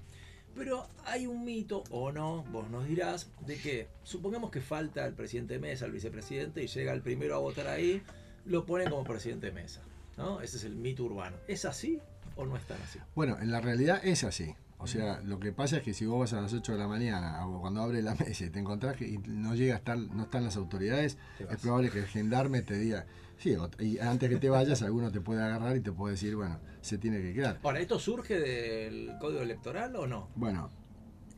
Pero 0.55 0.89
hay 1.05 1.27
un 1.27 1.44
mito, 1.44 1.85
o 1.90 2.12
no, 2.12 2.44
vos 2.51 2.68
nos 2.70 2.86
dirás, 2.86 3.31
de 3.47 3.56
que 3.56 3.89
supongamos 4.02 4.51
que 4.51 4.60
falta 4.60 5.06
el 5.06 5.14
presidente 5.14 5.55
de 5.55 5.60
mesa, 5.60 5.86
el 5.86 5.93
vicepresidente, 5.93 6.62
y 6.62 6.66
llega 6.66 6.93
el 6.93 7.02
primero 7.02 7.36
a 7.36 7.39
votar 7.39 7.68
ahí, 7.68 8.02
lo 8.44 8.66
ponen 8.66 8.90
como 8.90 9.05
presidente 9.05 9.47
de 9.47 9.52
mesa. 9.52 9.81
¿no? 10.16 10.40
Ese 10.40 10.59
es 10.59 10.64
el 10.64 10.74
mito 10.74 11.05
urbano. 11.05 11.36
¿Es 11.48 11.64
así 11.64 11.98
o 12.36 12.44
no 12.44 12.56
es 12.56 12.64
tan 12.66 12.81
así? 12.82 12.98
Bueno, 13.14 13.39
en 13.40 13.51
la 13.51 13.60
realidad 13.60 14.01
es 14.05 14.24
así. 14.24 14.55
O 14.78 14.86
sea, 14.86 15.20
lo 15.20 15.39
que 15.39 15.52
pasa 15.52 15.77
es 15.77 15.82
que 15.82 15.93
si 15.93 16.06
vos 16.06 16.20
vas 16.20 16.32
a 16.32 16.40
las 16.40 16.55
8 16.55 16.72
de 16.72 16.78
la 16.78 16.89
mañana 16.89 17.47
o 17.47 17.60
cuando 17.60 17.82
abre 17.82 18.01
la 18.01 18.14
mesa 18.27 18.44
y 18.44 18.51
te 18.51 18.59
encontrás 18.59 18.97
que 18.97 19.06
y 19.06 19.18
no 19.18 19.55
llega 19.55 19.74
a 19.74 19.78
estar, 19.78 19.98
no 19.98 20.22
están 20.22 20.44
las 20.44 20.56
autoridades, 20.56 21.18
es 21.39 21.60
probable 21.60 21.90
que 21.90 21.98
el 21.98 22.06
gendarme 22.06 22.62
te 22.62 22.78
diga, 22.78 23.06
sí, 23.40 23.54
o- 23.56 23.68
y 23.80 23.98
antes 23.98 24.28
que 24.28 24.36
te 24.36 24.48
vayas 24.48 24.82
alguno 24.82 25.10
te 25.10 25.20
puede 25.20 25.42
agarrar 25.42 25.76
y 25.76 25.80
te 25.80 25.90
puede 25.92 26.12
decir, 26.14 26.36
bueno, 26.36 26.60
se 26.80 26.98
tiene 26.98 27.20
que 27.20 27.34
quedar. 27.34 27.58
Ahora, 27.62 27.80
¿esto 27.80 27.98
surge 27.98 28.38
del 28.38 29.16
código 29.18 29.40
electoral 29.42 29.96
o 29.96 30.06
no? 30.06 30.28
Bueno, 30.36 30.70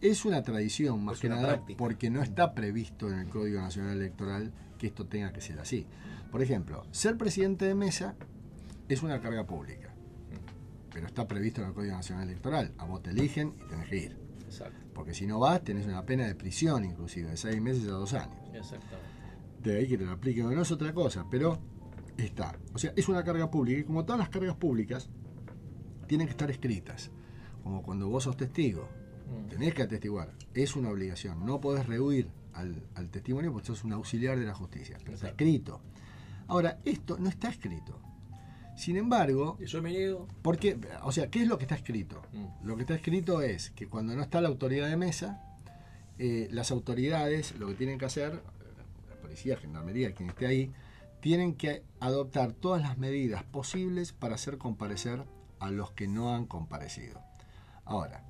es 0.01 0.25
una 0.25 0.43
tradición 0.43 1.05
más 1.05 1.15
Es 1.17 1.21
que 1.23 1.29
nada 1.29 1.49
práctica. 1.49 1.79
porque 1.79 2.11
no 2.11 2.23
está 2.23 2.55
previsto 2.55 3.09
en 3.11 3.21
el 3.21 3.29
Código 3.29 3.61
Nacional 3.61 3.97
Electoral 3.97 4.53
que 4.79 4.89
esto 4.89 5.07
tenga 5.07 5.33
que 5.33 5.41
ser 5.41 5.59
así. 5.61 5.87
Por 6.31 6.43
ejemplo, 6.43 6.85
ser 6.91 7.17
presidente 7.17 7.67
de 7.67 7.75
mesa 7.77 8.17
es 8.89 9.03
una 9.03 9.21
carga 9.21 9.47
pública, 9.47 9.95
pero 10.93 11.07
está 11.07 11.27
previsto 11.29 11.63
en 11.63 11.69
el 11.69 11.73
Código 11.75 11.95
Nacional 11.95 12.29
Electoral. 12.29 12.73
A 12.79 12.85
vos 12.85 13.03
te 13.03 13.11
eligen 13.11 13.55
y 13.65 13.69
tenés 13.69 13.89
que 13.89 13.97
ir. 13.97 14.17
Exacto, 14.45 14.77
Porque 14.93 15.15
si 15.15 15.27
no 15.27 15.39
vas, 15.39 15.63
tenés 15.63 15.87
una 15.87 16.05
pena 16.05 16.27
de 16.27 16.35
prisión, 16.35 16.85
inclusive, 16.85 17.31
de 17.31 17.37
seis 17.37 17.61
meses 17.63 17.85
a 17.89 17.93
dos 17.93 18.13
años. 18.13 18.37
exactamente. 18.53 19.07
De 19.63 19.77
ahí 19.79 19.87
que 19.89 19.97
te 19.97 20.05
lo 20.05 20.11
apliquen, 20.13 20.53
no 20.53 20.61
es 20.63 20.71
otra 20.73 20.93
cosa, 20.93 21.25
pero 21.31 21.61
está. 22.17 22.59
O 22.75 22.79
sea, 22.79 22.93
es 22.97 23.09
una 23.09 23.25
carga 23.25 23.51
pública 23.51 23.81
y 23.81 23.85
como 23.85 24.05
todas 24.05 24.19
las 24.19 24.29
cargas 24.29 24.57
públicas, 24.57 25.09
tienen 26.07 26.27
que 26.27 26.33
estar 26.33 26.51
escritas. 26.51 27.11
Como 27.63 27.83
cuando 27.83 28.09
vos 28.09 28.25
sos 28.25 28.37
testigo, 28.37 28.89
Mm. 29.33 29.49
tenés 29.49 29.75
que 29.75 29.83
atestiguar. 29.83 30.33
Es 30.53 30.77
una 30.77 30.91
obligación. 30.91 31.47
No 31.47 31.61
podés 31.61 31.87
rehuir 31.87 32.29
al, 32.53 32.83
al 32.95 33.09
testimonio 33.11 33.53
porque 33.53 33.69
sos 33.69 33.85
un 33.85 33.93
auxiliar 33.93 34.39
de 34.39 34.45
la 34.45 34.55
justicia. 34.55 34.99
Pero 35.01 35.15
está 35.15 35.29
escrito. 35.29 35.81
Ahora, 36.49 36.81
esto 36.85 37.17
no 37.19 37.29
está 37.29 37.49
escrito. 37.49 37.99
Sin 38.77 38.97
embargo, 38.97 39.59
yo 39.61 39.81
me 39.83 39.91
niego. 39.91 40.29
porque, 40.43 40.79
o 41.03 41.13
sea, 41.13 41.31
¿qué 41.31 41.43
es 41.43 41.49
lo 41.49 41.57
que 41.57 41.65
está 41.65 41.77
escrito? 41.77 42.23
Mm. 42.33 42.67
Lo 42.67 42.77
que 42.77 42.83
está 42.83 42.95
escrito 42.95 43.41
es 43.43 43.71
que 43.71 43.87
cuando 43.87 44.15
no 44.17 44.23
está 44.23 44.41
la 44.41 44.49
autoridad 44.49 44.89
de 44.89 44.97
mesa, 44.97 45.41
eh, 46.19 46.49
las 46.51 46.71
autoridades 46.71 47.57
lo 47.59 47.69
que 47.69 47.75
tienen 47.75 47.99
que 47.99 48.05
hacer, 48.07 48.33
eh, 48.35 48.39
la 49.09 49.17
policía, 49.17 49.57
gendarmería, 49.57 50.13
quien 50.15 50.29
esté 50.31 50.47
ahí, 50.47 50.73
tienen 51.23 51.55
que 51.55 51.85
adoptar 52.01 52.53
todas 52.53 52.83
las 52.83 52.99
medidas 52.99 53.45
posibles 53.45 54.13
para 54.13 54.35
hacer 54.35 54.59
comparecer 54.59 55.25
a 55.61 55.71
los 55.71 55.93
que 55.93 56.09
no 56.09 56.35
han 56.35 56.47
comparecido. 56.47 57.21
Ahora, 57.85 58.25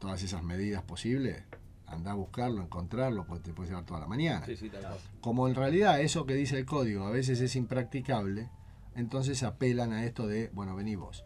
todas 0.00 0.20
esas 0.24 0.42
medidas 0.42 0.82
posibles, 0.82 1.44
anda 1.86 2.10
a 2.10 2.14
buscarlo, 2.14 2.62
encontrarlo, 2.62 3.24
porque 3.26 3.44
te 3.44 3.52
puede 3.52 3.68
llevar 3.68 3.86
toda 3.86 4.00
la 4.00 4.08
mañana. 4.08 4.44
Sí, 4.44 4.56
sí. 4.56 4.72
Como 5.20 5.46
en 5.46 5.54
realidad 5.54 6.00
eso 6.00 6.26
que 6.26 6.34
dice 6.34 6.58
el 6.58 6.66
código 6.66 7.06
a 7.06 7.10
veces 7.10 7.40
es 7.40 7.54
impracticable, 7.54 8.50
entonces 8.96 9.44
apelan 9.44 9.92
a 9.92 10.04
esto 10.04 10.26
de, 10.26 10.50
bueno, 10.52 10.74
vení 10.74 10.96
vos. 10.96 11.24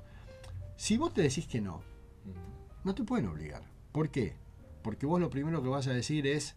Si 0.76 0.98
vos 0.98 1.14
te 1.14 1.22
decís 1.22 1.46
que 1.46 1.62
no, 1.62 1.80
no 2.84 2.94
te 2.94 3.04
pueden 3.04 3.26
obligar. 3.28 3.62
¿Por 3.90 4.10
qué? 4.10 4.36
Porque 4.82 5.06
vos 5.06 5.18
lo 5.18 5.30
primero 5.30 5.62
que 5.62 5.70
vas 5.70 5.86
a 5.86 5.94
decir 5.94 6.26
es, 6.26 6.56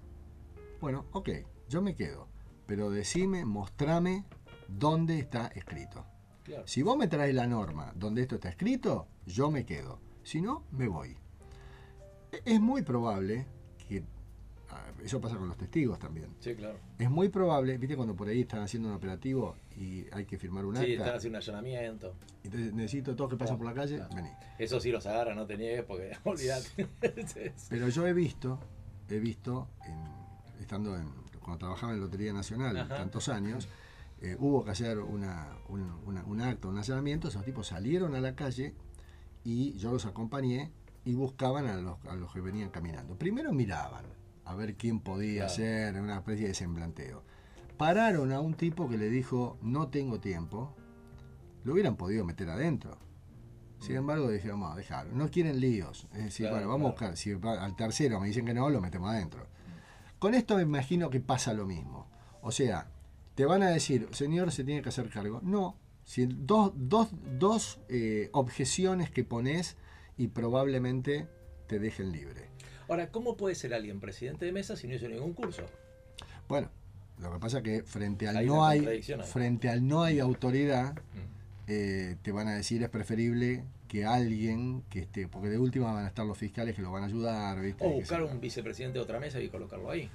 bueno, 0.82 1.06
ok, 1.14 1.30
yo 1.70 1.82
me 1.82 1.96
quedo, 1.96 2.28
pero 2.72 2.90
decime, 2.90 3.44
mostrame 3.44 4.24
dónde 4.70 5.20
está 5.20 5.48
escrito. 5.48 6.06
Claro. 6.46 6.66
Si 6.66 6.82
vos 6.84 6.96
me 6.96 7.10
traes 7.10 7.36
la 7.36 7.46
norma 7.46 7.92
donde 7.98 8.22
esto 8.22 8.36
está 8.36 8.48
escrito, 8.48 9.10
yo 9.26 9.52
me 9.52 9.66
quedo. 9.66 10.00
Si 10.24 10.42
no, 10.42 10.64
me 10.72 10.88
voy. 10.88 11.18
E- 12.32 12.42
Es 12.46 12.62
muy 12.62 12.82
probable 12.82 13.46
que, 13.90 14.06
eso 15.04 15.20
pasa 15.20 15.36
con 15.36 15.50
los 15.50 15.58
testigos 15.58 16.00
también, 16.00 16.30
Sí, 16.40 16.56
claro. 16.56 16.80
es 16.98 17.10
muy 17.10 17.28
probable, 17.28 17.78
viste 17.78 17.98
cuando 17.98 18.16
por 18.16 18.30
ahí 18.30 18.40
están 18.40 18.62
haciendo 18.62 18.88
un 18.88 18.96
operativo 18.96 19.58
y 19.76 20.06
hay 20.14 20.24
que 20.24 20.38
firmar 20.38 20.64
un 20.64 20.78
Sí, 20.78 20.94
acta, 20.94 20.94
están 20.94 21.16
haciendo 21.18 21.40
un 21.40 21.42
allanamiento. 21.44 22.16
entonces 22.46 22.74
necesito 22.74 23.18
todos 23.18 23.32
que 23.32 23.36
pasan 23.36 23.58
por 23.58 23.66
la 23.66 23.74
calle, 23.74 23.98
Claro. 23.98 24.16
vení. 24.16 24.30
Eso 24.60 24.80
sí 24.80 24.92
los 24.92 25.06
agarra, 25.08 25.36
no 25.36 25.46
te 25.46 25.58
niegues 25.58 25.84
porque 25.84 26.14
olvídate. 26.24 26.88
Sí, 27.28 27.52
sí. 27.58 27.66
Pero 27.70 27.90
yo 27.90 28.08
he 28.08 28.14
visto, 28.14 28.60
he 29.10 29.20
visto, 29.20 29.68
en- 29.86 30.62
estando 30.62 30.96
en, 30.96 31.10
cuando 31.42 31.58
trabajaba 31.60 31.94
en 31.94 32.00
Lotería 32.00 32.32
Nacional 32.34 32.78
Ajá. 32.78 32.96
tantos 32.98 33.28
años, 33.30 33.68
eh, 34.22 34.36
hubo 34.40 34.64
que 34.64 34.72
hacer 34.72 35.00
una, 35.00 35.48
un, 35.68 35.82
una- 36.06 36.24
un 36.26 36.42
acto, 36.42 36.70
un 36.70 36.78
allanamiento, 36.78 37.28
esos 37.28 37.44
tipos 37.44 37.68
salieron 37.68 38.16
a 38.16 38.22
la 38.22 38.36
calle 38.36 38.74
y 39.44 39.74
yo 39.78 39.92
los 39.92 40.06
acompañé 40.06 40.72
y 41.04 41.16
buscaban 41.16 41.66
a 41.68 41.76
los, 41.78 41.98
a 42.06 42.16
los 42.16 42.32
que 42.32 42.42
venían 42.42 42.70
caminando. 42.70 43.16
Primero 43.18 43.52
miraban 43.52 44.06
a 44.46 44.56
ver 44.56 44.76
quién 44.76 45.00
podía 45.00 45.46
Claro. 45.48 45.54
ser, 45.56 46.00
una 46.00 46.18
especie 46.18 46.48
de 46.48 46.54
semblanteo. 46.54 47.24
Pararon 47.78 48.32
a 48.32 48.40
un 48.40 48.54
tipo 48.54 48.88
que 48.88 48.98
le 48.98 49.10
dijo, 49.10 49.58
no 49.64 49.88
tengo 49.90 50.20
tiempo, 50.20 50.76
lo 51.64 51.74
hubieran 51.74 51.96
podido 51.96 52.24
meter 52.26 52.50
adentro. 52.50 52.98
Sin 53.80 53.96
embargo, 53.96 54.30
dijeron, 54.30 54.60
vamos 54.60 54.76
a 54.76 54.78
dejar. 54.78 55.08
No 55.08 55.28
quieren 55.32 55.60
líos. 55.60 56.08
Es 56.14 56.26
decir, 56.26 56.46
Claro, 56.50 56.68
bueno, 56.68 56.70
vamos 56.70 56.94
claro. 56.94 57.08
a 57.08 57.16
buscar. 57.16 57.18
Si 57.18 57.32
al 57.64 57.76
tercero 57.76 58.20
me 58.20 58.28
dicen 58.28 58.46
que 58.46 58.54
no, 58.54 58.70
lo 58.70 58.80
metemos 58.80 59.10
adentro. 59.10 59.48
Con 60.22 60.36
esto 60.36 60.56
me 60.56 60.62
imagino 60.62 61.10
que 61.10 61.20
pasa 61.20 61.52
lo 61.52 61.66
mismo. 61.66 62.06
O 62.44 62.52
sea, 62.52 62.86
te 63.34 63.44
van 63.44 63.64
a 63.64 63.72
decir, 63.72 64.08
señor, 64.12 64.52
se 64.52 64.64
tiene 64.64 64.84
que 64.84 64.90
hacer 64.90 65.10
cargo. 65.10 65.40
No. 65.42 65.76
Si 66.06 66.28
dos, 66.28 66.74
dos, 66.76 67.10
dos 67.40 67.80
eh, 67.90 68.30
objeciones 68.32 69.10
que 69.10 69.24
pones 69.24 69.78
y 70.18 70.28
probablemente 70.28 71.28
te 71.66 71.80
dejen 71.80 72.12
libre. 72.12 72.50
Ahora, 72.88 73.10
¿cómo 73.10 73.36
puede 73.36 73.56
ser 73.56 73.74
alguien 73.74 74.00
presidente 74.00 74.46
de 74.46 74.52
mesa 74.52 74.76
si 74.76 74.88
no 74.88 74.94
hizo 74.94 75.08
ningún 75.08 75.34
curso? 75.34 75.64
Bueno, 76.48 76.70
lo 77.20 77.34
que 77.34 77.40
pasa 77.40 77.58
es 77.58 77.64
que 77.64 77.82
frente 77.82 78.28
al 78.28 78.38
Hay 78.38 78.46
no 78.46 78.64
hay, 78.64 79.02
frente 79.26 79.70
al 79.70 79.88
no 79.88 80.04
hay 80.04 80.20
autoridad, 80.20 80.94
Mm. 80.94 81.68
eh, 81.68 82.16
te 82.22 82.32
van 82.32 82.48
a 82.48 82.54
decir 82.56 82.84
es 82.84 82.90
preferible 82.90 83.64
que 83.92 84.06
alguien 84.06 84.84
que 84.90 85.00
esté, 85.00 85.28
porque 85.28 85.50
de 85.50 85.58
última 85.58 85.92
van 85.92 86.06
a 86.06 86.08
estar 86.08 86.26
los 86.26 86.38
fiscales 86.38 86.78
que 86.78 86.82
lo 86.82 86.94
van 86.94 87.04
a 87.04 87.08
ayudar, 87.08 87.60
¿viste? 87.60 87.86
O 87.86 87.90
buscar 87.90 88.24
un 88.24 88.40
vicepresidente 88.40 88.98
de 88.98 89.04
otra 89.04 89.20
mesa 89.20 89.42
y 89.42 89.50
colocarlo 89.50 89.92
ahí. 89.92 90.10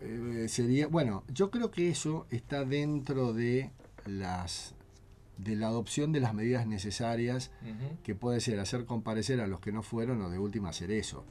Eh, 0.00 0.46
sería, 0.48 0.86
bueno, 0.86 1.22
yo 1.28 1.50
creo 1.50 1.70
que 1.70 1.90
eso 1.90 2.26
está 2.30 2.64
dentro 2.64 3.34
de 3.34 3.72
las 4.06 4.74
de 5.36 5.54
la 5.54 5.66
adopción 5.66 6.12
de 6.12 6.20
las 6.20 6.32
medidas 6.32 6.66
necesarias 6.66 7.50
que 8.04 8.14
puede 8.14 8.40
ser 8.40 8.58
hacer 8.58 8.86
comparecer 8.86 9.42
a 9.42 9.48
los 9.48 9.60
que 9.60 9.70
no 9.70 9.82
fueron 9.82 10.22
o 10.22 10.30
de 10.30 10.38
última 10.38 10.70
hacer 10.70 10.90
eso. 10.90 11.26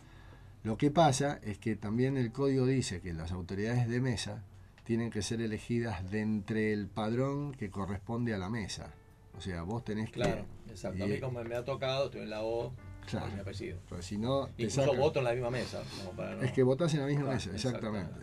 Lo 0.61 0.77
que 0.77 0.91
pasa 0.91 1.39
es 1.41 1.57
que 1.57 1.75
también 1.75 2.17
el 2.17 2.31
código 2.31 2.67
dice 2.67 3.01
que 3.01 3.13
las 3.13 3.31
autoridades 3.31 3.87
de 3.87 3.99
mesa 3.99 4.43
tienen 4.83 5.09
que 5.09 5.23
ser 5.23 5.41
elegidas 5.41 6.11
de 6.11 6.21
entre 6.21 6.71
el 6.71 6.85
padrón 6.85 7.51
que 7.51 7.71
corresponde 7.71 8.35
a 8.35 8.37
la 8.37 8.49
mesa. 8.51 8.93
O 9.37 9.41
sea, 9.41 9.63
vos 9.63 9.83
tenés 9.83 10.07
que... 10.07 10.13
Claro, 10.21 10.45
exacto. 10.69 11.03
A 11.03 11.07
y- 11.07 11.11
mí 11.11 11.19
como 11.19 11.43
me 11.43 11.55
ha 11.55 11.63
tocado, 11.65 12.05
estoy 12.05 12.21
en 12.21 12.29
la 12.29 12.43
O, 12.43 12.73
Claro. 13.09 13.25
por 13.25 13.35
mi 13.35 13.41
apellido. 13.41 13.79
Pues 13.89 14.05
si 14.05 14.17
no, 14.17 14.47
Incluso 14.57 14.81
sacan- 14.81 14.97
voto 14.97 15.19
en 15.19 15.25
la 15.25 15.33
misma 15.33 15.49
mesa. 15.49 15.81
para 16.15 16.35
no- 16.35 16.41
Es 16.43 16.51
que 16.53 16.63
votás 16.63 16.93
en 16.93 17.01
la 17.01 17.07
misma 17.07 17.23
Claro, 17.23 17.35
mesa, 17.37 17.51
exactamente. 17.53 18.13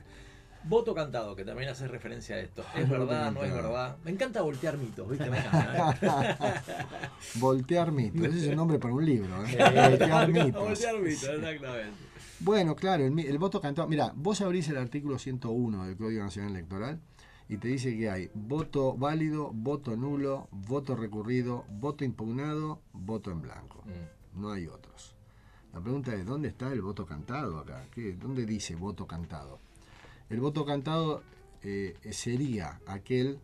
Voto 0.62 0.94
cantado, 0.94 1.34
que 1.36 1.44
también 1.44 1.70
hace 1.70 1.88
referencia 1.88 2.36
a 2.36 2.40
esto. 2.40 2.62
¿Es 2.76 2.88
verdad? 2.88 3.32
¿No 3.32 3.42
es 3.44 3.52
verdad? 3.52 3.96
Me 4.04 4.10
encanta 4.10 4.42
voltear 4.42 4.76
mitos, 4.78 5.08
¿viste? 5.08 5.28
Me 5.30 5.38
encanta. 5.38 5.96
¿eh? 6.00 6.98
Voltear 7.36 7.92
mitos, 7.92 8.22
ese 8.26 8.38
es 8.38 8.46
un 8.48 8.56
nombre 8.56 8.78
para 8.78 8.94
un 8.94 9.04
libro. 9.04 9.28
¿eh? 9.46 9.56
Voltear 9.90 10.28
mitos. 10.28 10.62
Voltear 10.62 10.98
mitos, 11.00 11.24
exactamente. 11.24 11.90
Bueno, 12.40 12.74
claro, 12.74 13.04
el, 13.06 13.18
el 13.18 13.38
voto 13.38 13.60
cantado. 13.60 13.86
Mira, 13.88 14.12
vos 14.14 14.40
abrís 14.40 14.68
el 14.68 14.78
artículo 14.78 15.18
101 15.18 15.86
del 15.86 15.96
Código 15.96 16.22
Nacional 16.22 16.52
Electoral 16.52 17.00
y 17.50 17.56
te 17.58 17.66
dice 17.66 17.98
que 17.98 18.08
hay 18.08 18.30
voto 18.32 18.96
válido, 18.96 19.50
voto 19.52 19.96
nulo, 19.96 20.46
voto 20.52 20.94
recurrido, 20.94 21.64
voto 21.68 22.04
impugnado, 22.04 22.80
voto 22.92 23.32
en 23.32 23.42
blanco. 23.42 23.82
Mm. 23.84 24.40
No 24.40 24.52
hay 24.52 24.68
otros. 24.68 25.16
La 25.74 25.80
pregunta 25.80 26.14
es, 26.14 26.24
¿dónde 26.24 26.46
está 26.46 26.72
el 26.72 26.80
voto 26.80 27.04
cantado 27.04 27.58
acá? 27.58 27.88
¿Qué, 27.90 28.12
¿Dónde 28.12 28.46
dice 28.46 28.76
voto 28.76 29.04
cantado? 29.08 29.58
El 30.28 30.38
voto 30.40 30.64
cantado 30.64 31.24
eh, 31.64 31.96
sería 32.12 32.80
aquel 32.86 33.40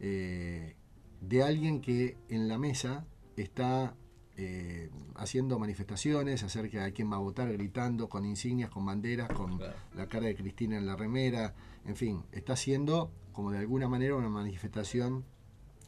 eh, 0.00 0.74
de 1.20 1.42
alguien 1.42 1.82
que 1.82 2.16
en 2.30 2.48
la 2.48 2.56
mesa 2.56 3.04
está 3.36 3.94
eh, 4.38 4.88
haciendo 5.14 5.58
manifestaciones 5.58 6.42
acerca 6.42 6.84
de 6.84 6.94
quién 6.94 7.12
va 7.12 7.16
a 7.16 7.20
votar, 7.20 7.52
gritando, 7.52 8.08
con 8.08 8.24
insignias, 8.24 8.70
con 8.70 8.86
banderas, 8.86 9.28
con 9.28 9.58
Claro. 9.58 9.74
la 9.94 10.06
cara 10.08 10.28
de 10.28 10.34
Cristina 10.34 10.78
en 10.78 10.86
la 10.86 10.96
remera, 10.96 11.54
en 11.84 11.96
fin, 11.96 12.22
está 12.32 12.54
haciendo 12.54 13.10
como 13.32 13.50
de 13.50 13.58
alguna 13.58 13.88
manera 13.88 14.14
una 14.16 14.28
manifestación 14.28 15.24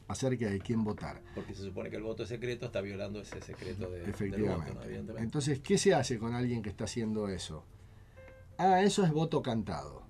acerca 0.07 0.49
de 0.49 0.59
quién 0.59 0.83
votar. 0.83 1.21
Porque 1.33 1.55
se 1.55 1.63
supone 1.63 1.89
que 1.89 1.95
el 1.97 2.03
voto 2.03 2.23
es 2.23 2.29
secreto, 2.29 2.65
está 2.67 2.81
violando 2.81 3.21
ese 3.21 3.41
secreto 3.41 3.89
de, 3.89 3.99
del 4.01 4.09
Efectivamente. 4.09 4.65
voto, 4.71 4.73
¿no? 4.79 4.83
evidentemente. 4.85 5.23
Entonces, 5.23 5.59
¿qué 5.61 5.77
se 5.77 5.93
hace 5.93 6.19
con 6.19 6.33
alguien 6.35 6.61
que 6.61 6.69
está 6.69 6.83
haciendo 6.83 7.27
eso? 7.29 7.63
Ah, 8.57 8.81
eso 8.81 9.03
es 9.03 9.11
voto 9.11 9.41
cantado. 9.41 10.03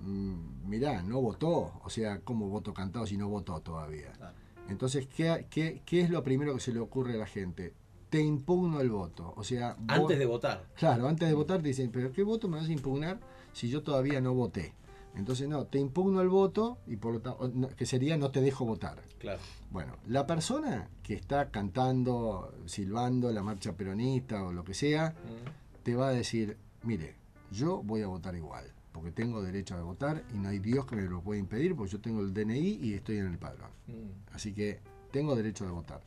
Mm, 0.00 0.68
mirá, 0.68 1.02
no 1.02 1.20
votó. 1.20 1.72
O 1.84 1.90
sea, 1.90 2.20
¿cómo 2.20 2.48
voto 2.48 2.72
cantado 2.74 3.06
si 3.06 3.16
no 3.16 3.28
votó 3.28 3.60
todavía? 3.60 4.12
Claro. 4.12 4.34
Entonces, 4.68 5.06
¿qué, 5.06 5.46
qué, 5.50 5.82
qué 5.84 6.00
es 6.00 6.10
lo 6.10 6.22
primero 6.22 6.54
que 6.54 6.60
se 6.60 6.72
le 6.72 6.80
ocurre 6.80 7.14
a 7.14 7.18
la 7.18 7.26
gente? 7.26 7.74
te 8.10 8.20
impugno 8.20 8.80
el 8.80 8.90
voto. 8.90 9.32
O 9.36 9.44
sea, 9.44 9.76
vos- 9.78 10.00
Antes 10.00 10.18
de 10.18 10.26
votar. 10.26 10.66
Claro, 10.74 11.06
antes 11.06 11.28
de 11.28 11.34
votar 11.36 11.62
te 11.62 11.68
dicen, 11.68 11.92
pero 11.92 12.10
¿qué 12.10 12.24
voto 12.24 12.48
me 12.48 12.56
vas 12.56 12.68
a 12.68 12.72
impugnar 12.72 13.20
si 13.52 13.68
yo 13.68 13.84
todavía 13.84 14.20
no 14.20 14.34
voté? 14.34 14.74
Entonces, 15.16 15.48
no, 15.48 15.66
te 15.66 15.78
impugno 15.78 16.20
el 16.20 16.28
voto 16.28 16.78
y 16.86 16.96
por 16.96 17.14
lo 17.14 17.20
tanto, 17.20 17.50
no, 17.54 17.68
que 17.68 17.84
sería 17.84 18.16
no 18.16 18.30
te 18.30 18.40
dejo 18.40 18.64
votar. 18.64 19.02
Claro. 19.18 19.40
Bueno, 19.70 19.96
la 20.06 20.26
persona 20.26 20.88
que 21.02 21.14
está 21.14 21.50
cantando, 21.50 22.54
silbando 22.66 23.30
la 23.32 23.42
marcha 23.42 23.72
peronista 23.76 24.42
o 24.44 24.52
lo 24.52 24.64
que 24.64 24.74
sea, 24.74 25.10
Mm. 25.10 25.82
te 25.82 25.94
va 25.96 26.08
a 26.08 26.12
decir, 26.12 26.56
mire, 26.84 27.16
yo 27.50 27.82
voy 27.82 28.02
a 28.02 28.06
votar 28.06 28.34
igual, 28.36 28.72
porque 28.92 29.10
tengo 29.10 29.42
derecho 29.42 29.74
a 29.74 29.82
votar 29.82 30.24
y 30.32 30.38
no 30.38 30.48
hay 30.48 30.58
Dios 30.60 30.86
que 30.86 30.96
me 30.96 31.02
lo 31.02 31.20
pueda 31.22 31.40
impedir, 31.40 31.74
porque 31.74 31.92
yo 31.92 32.00
tengo 32.00 32.20
el 32.20 32.32
DNI 32.32 32.78
y 32.80 32.94
estoy 32.94 33.18
en 33.18 33.26
el 33.26 33.38
padrón. 33.38 33.70
Mm. 33.88 34.32
Así 34.34 34.52
que 34.54 34.80
tengo 35.10 35.34
derecho 35.34 35.64
de 35.64 35.72
votar. 35.72 36.02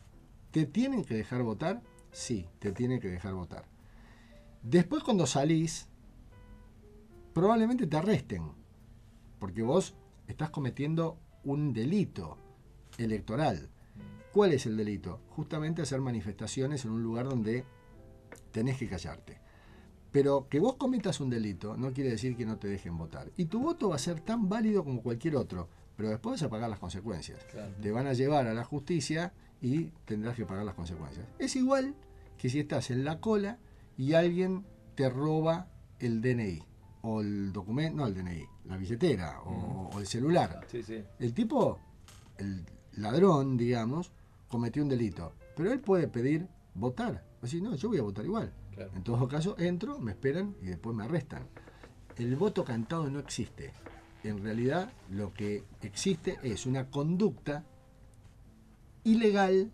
¿Te 0.51 0.65
tienen 0.65 1.03
que 1.03 1.15
dejar 1.15 1.43
votar? 1.43 1.81
Sí, 2.11 2.47
te 2.59 2.71
tienen 2.71 2.99
que 3.01 3.09
dejar 3.09 3.33
votar. 3.33 3.65
Después 4.61 5.03
cuando 5.03 5.25
salís, 5.27 5.87
probablemente 7.33 7.87
te 7.87 7.97
arresten, 7.97 8.43
porque 9.43 9.61
vos 9.61 9.93
estás 10.25 10.51
cometiendo 10.51 11.17
un 11.43 11.73
delito 11.73 12.37
electoral. 12.97 13.67
¿Cuál 14.31 14.53
es 14.53 14.65
el 14.65 14.77
delito? 14.77 15.19
Justamente 15.31 15.81
hacer 15.81 15.99
manifestaciones 15.99 16.85
en 16.85 16.91
un 16.91 17.03
lugar 17.03 17.27
donde 17.27 17.65
tenés 18.53 18.77
que 18.77 18.87
callarte. 18.87 19.41
Pero 20.13 20.47
que 20.47 20.61
vos 20.61 20.75
cometas 20.77 21.19
un 21.19 21.29
delito 21.29 21.75
no 21.75 21.91
quiere 21.91 22.11
decir 22.11 22.37
que 22.37 22.45
no 22.45 22.55
te 22.57 22.69
dejen 22.69 22.97
votar. 22.97 23.33
Y 23.35 23.47
tu 23.47 23.59
voto 23.59 23.89
va 23.89 23.95
a 23.97 23.99
ser 23.99 24.21
tan 24.21 24.47
válido 24.47 24.85
como 24.85 25.01
cualquier 25.03 25.35
otro, 25.35 25.67
pero 25.97 26.07
después 26.07 26.35
vas 26.39 26.43
a 26.43 26.49
pagar 26.49 26.69
las 26.69 26.79
consecuencias 26.79 27.43
Claro. 27.51 27.73
te 27.81 27.91
van 27.91 28.07
a 28.07 28.13
llevar 28.13 28.47
a 28.47 28.53
la 28.53 28.63
justicia 28.63 29.33
y 29.59 29.87
tendrás 30.05 30.37
que 30.37 30.45
pagar 30.45 30.63
las 30.63 30.75
consecuencias. 30.75 31.27
Es 31.37 31.57
igual 31.57 31.95
que 32.37 32.47
si 32.49 32.61
estás 32.61 32.91
en 32.91 33.03
la 33.03 33.19
cola 33.19 33.59
y 33.97 34.13
alguien 34.13 34.65
te 34.95 35.09
roba 35.09 35.67
el 35.99 36.21
DNI 36.21 36.63
o 37.01 37.19
el 37.19 37.51
documento, 37.51 37.97
no 37.97 38.07
el 38.07 38.13
DNI, 38.13 38.45
la 38.65 38.77
billetera 38.77 39.41
o, 39.41 39.89
o 39.93 39.99
el 39.99 40.07
celular. 40.07 40.65
Sí, 40.67 40.83
sí. 40.83 41.03
El 41.19 41.33
tipo, 41.33 41.79
el 42.37 42.65
ladrón, 42.93 43.57
digamos, 43.57 44.11
cometió 44.47 44.83
un 44.83 44.89
delito, 44.89 45.33
pero 45.55 45.71
él 45.71 45.79
puede 45.79 46.07
pedir 46.07 46.47
votar. 46.75 47.23
Decir, 47.41 47.61
no, 47.61 47.75
yo 47.75 47.89
voy 47.89 47.97
a 47.97 48.03
votar 48.03 48.25
igual. 48.25 48.53
Claro. 48.73 48.91
En 48.95 49.03
todo 49.03 49.27
caso, 49.27 49.55
entro, 49.59 49.99
me 49.99 50.11
esperan 50.11 50.55
y 50.61 50.67
después 50.67 50.95
me 50.95 51.03
arrestan. 51.03 51.43
El 52.17 52.35
voto 52.35 52.63
cantado 52.63 53.09
no 53.09 53.19
existe. 53.19 53.73
En 54.23 54.41
realidad, 54.41 54.91
lo 55.09 55.33
que 55.33 55.63
existe 55.81 56.39
es 56.43 56.65
una 56.65 56.89
conducta 56.89 57.65
ilegal, 59.03 59.71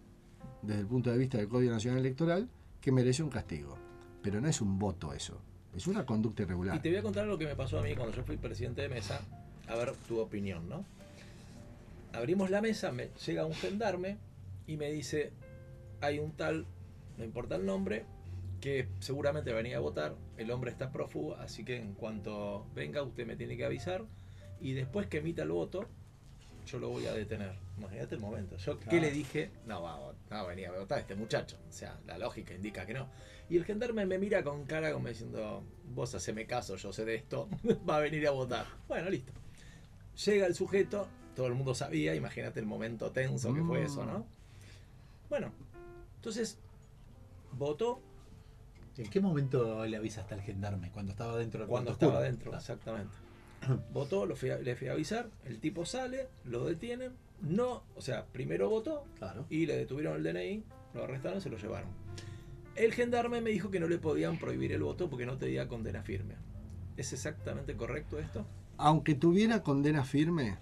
desde 0.61 0.81
el 0.81 0.87
punto 0.87 1.11
de 1.11 1.17
vista 1.17 1.37
del 1.37 1.47
Código 1.47 1.71
Nacional 1.71 1.99
Electoral, 1.99 2.49
que 2.81 2.91
merece 2.91 3.21
un 3.21 3.29
castigo. 3.29 3.77
Pero 4.21 4.41
no 4.41 4.47
es 4.47 4.59
un 4.61 4.79
voto 4.79 5.13
eso, 5.13 5.39
es 5.75 5.87
una 5.87 6.05
conducta 6.05 6.43
irregular. 6.43 6.75
Y 6.75 6.79
te 6.79 6.89
voy 6.89 6.97
a 6.97 7.01
contar 7.01 7.25
lo 7.27 7.37
que 7.37 7.45
me 7.45 7.55
pasó 7.55 7.79
a 7.79 7.81
mí 7.81 7.95
cuando 7.95 8.15
yo 8.15 8.23
fui 8.23 8.37
presidente 8.37 8.81
de 8.81 8.89
mesa. 8.89 9.21
A 9.67 9.75
ver 9.75 9.93
tu 10.07 10.19
opinión, 10.19 10.67
¿no? 10.67 10.85
Abrimos 12.13 12.49
la 12.49 12.61
mesa, 12.61 12.91
me 12.91 13.09
llega 13.25 13.45
un 13.45 13.53
gendarme 13.53 14.17
y 14.65 14.77
me 14.77 14.91
dice, 14.91 15.31
hay 16.01 16.19
un 16.19 16.31
tal, 16.31 16.65
no 17.17 17.23
importa 17.23 17.55
el 17.55 17.65
nombre, 17.65 18.03
que 18.61 18.87
seguramente 18.99 19.53
venía 19.53 19.77
a 19.77 19.79
votar, 19.79 20.15
el 20.37 20.49
hombre 20.51 20.71
está 20.71 20.91
prófugo, 20.91 21.35
así 21.35 21.63
que 21.63 21.77
en 21.77 21.93
cuanto 21.93 22.65
venga 22.73 23.03
usted 23.03 23.25
me 23.27 23.35
tiene 23.35 23.55
que 23.57 23.65
avisar 23.65 24.05
y 24.59 24.73
después 24.73 25.07
que 25.07 25.19
emita 25.19 25.43
el 25.43 25.51
voto, 25.51 25.87
yo 26.65 26.79
lo 26.79 26.89
voy 26.89 27.05
a 27.05 27.13
detener. 27.13 27.53
Imagínate 27.77 28.15
el 28.15 28.21
momento. 28.21 28.57
Yo 28.57 28.77
qué 28.77 28.85
Claro. 28.85 29.01
le 29.01 29.11
dije, 29.11 29.51
no, 29.65 29.81
va, 29.81 30.13
no, 30.29 30.47
venía 30.47 30.69
a 30.69 30.77
votar 30.77 30.99
este 30.99 31.15
muchacho. 31.15 31.57
O 31.69 31.71
sea, 31.71 31.97
la 32.05 32.17
lógica 32.17 32.53
indica 32.53 32.85
que 32.85 32.93
no. 32.93 33.07
Y 33.49 33.57
el 33.57 33.65
gendarme 33.65 34.05
me 34.05 34.17
mira 34.19 34.43
con 34.43 34.65
cara 34.65 34.91
como 34.93 35.07
diciendo, 35.07 35.63
vos 35.93 36.13
haceme 36.13 36.45
caso, 36.45 36.76
yo 36.76 36.93
sé 36.93 37.03
de 37.05 37.15
esto, 37.15 37.49
va 37.89 37.97
a 37.97 37.99
venir 37.99 38.27
a 38.27 38.31
votar. 38.31 38.65
Bueno, 38.88 39.09
listo. 39.09 39.34
Llega 40.26 40.45
el 40.45 40.53
sujeto, 40.55 41.07
todo 41.35 41.47
el 41.47 41.55
mundo 41.55 41.73
sabía, 41.73 42.13
imagínate 42.15 42.59
el 42.59 42.65
momento 42.65 43.11
tenso 43.11 43.53
que 43.53 43.61
fue 43.63 43.84
eso, 43.84 44.05
¿no? 44.05 44.26
Bueno, 45.30 45.51
entonces, 46.15 46.57
votó 47.53 48.01
¿En 48.97 49.09
qué 49.09 49.21
momento 49.21 49.85
le 49.85 49.95
avisaste 49.95 50.34
al 50.34 50.41
gendarme? 50.41 50.91
Cuando 50.91 51.13
estaba 51.13 51.38
dentro 51.38 51.61
del 51.61 51.69
cuando 51.69 51.91
estaba 51.91 52.17
adentro, 52.17 52.53
exactamente. 52.53 53.15
Votó, 53.93 54.26
lo 54.26 54.35
fui 54.35 54.49
a- 54.49 54.57
le 54.57 54.76
fui 54.76 54.89
a 54.89 54.91
avisar, 54.91 55.30
el 55.45 55.61
tipo 55.61 55.85
sale, 55.85 56.27
lo 56.43 56.65
detienen, 56.65 57.13
no, 57.41 57.84
o 57.95 58.01
sea, 58.01 58.26
primero 58.26 58.67
votó 58.69 59.05
Claro. 59.17 59.45
y 59.49 59.65
le 59.67 59.77
detuvieron 59.77 60.17
el 60.17 60.23
DNI, 60.23 60.63
lo 60.93 61.03
arrestaron 61.05 61.38
y 61.38 61.41
se 61.41 61.49
lo 61.49 61.57
llevaron. 61.57 61.89
El 62.80 62.93
gendarme 62.93 63.41
me 63.41 63.49
dijo 63.49 63.69
que 63.69 63.80
no 63.80 63.88
le 63.88 63.97
podían 63.97 64.38
prohibir 64.39 64.72
el 64.72 64.81
voto 64.84 65.10
porque 65.10 65.26
no 65.26 65.38
tenía 65.38 65.68
condena 65.68 66.01
firme. 66.01 66.35
¿Es 66.95 67.11
exactamente 67.14 67.76
correcto 67.76 68.18
esto? 68.19 68.45
Aunque 68.77 69.15
tuviera 69.15 69.61
condena 69.64 70.03
firme, 70.06 70.57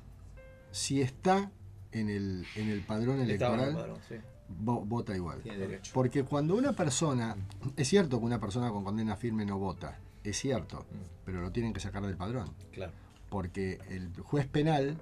si 0.72 1.02
está 1.02 1.52
en 1.91 2.10
el, 2.10 2.45
en 2.56 2.69
el 2.69 2.81
padrón 2.81 3.18
el 3.18 3.26
electoral, 3.30 3.73
padrón, 3.76 3.98
sí. 4.10 4.15
vo- 4.64 4.84
vota 4.85 5.15
igual. 5.15 5.41
Tiene 5.41 5.60
derecho. 5.60 5.91
Porque 5.94 6.23
cuando 6.23 6.56
una 6.56 6.73
persona, 6.73 7.35
es 7.76 7.88
cierto 7.88 8.19
que 8.19 8.26
una 8.26 8.39
persona 8.39 8.72
con 8.72 8.84
condena 8.84 9.15
firme 9.15 9.45
no 9.45 9.60
vota, 9.60 9.99
es 10.23 10.38
cierto, 10.38 10.80
Mm. 10.80 10.95
pero 11.26 11.41
lo 11.41 11.52
tienen 11.52 11.72
que 11.73 11.80
sacar 11.80 12.03
del 12.06 12.18
padrón. 12.18 12.49
Claro. 12.72 12.91
Porque 13.30 13.80
el 13.89 14.11
juez 14.22 14.48
penal 14.48 14.98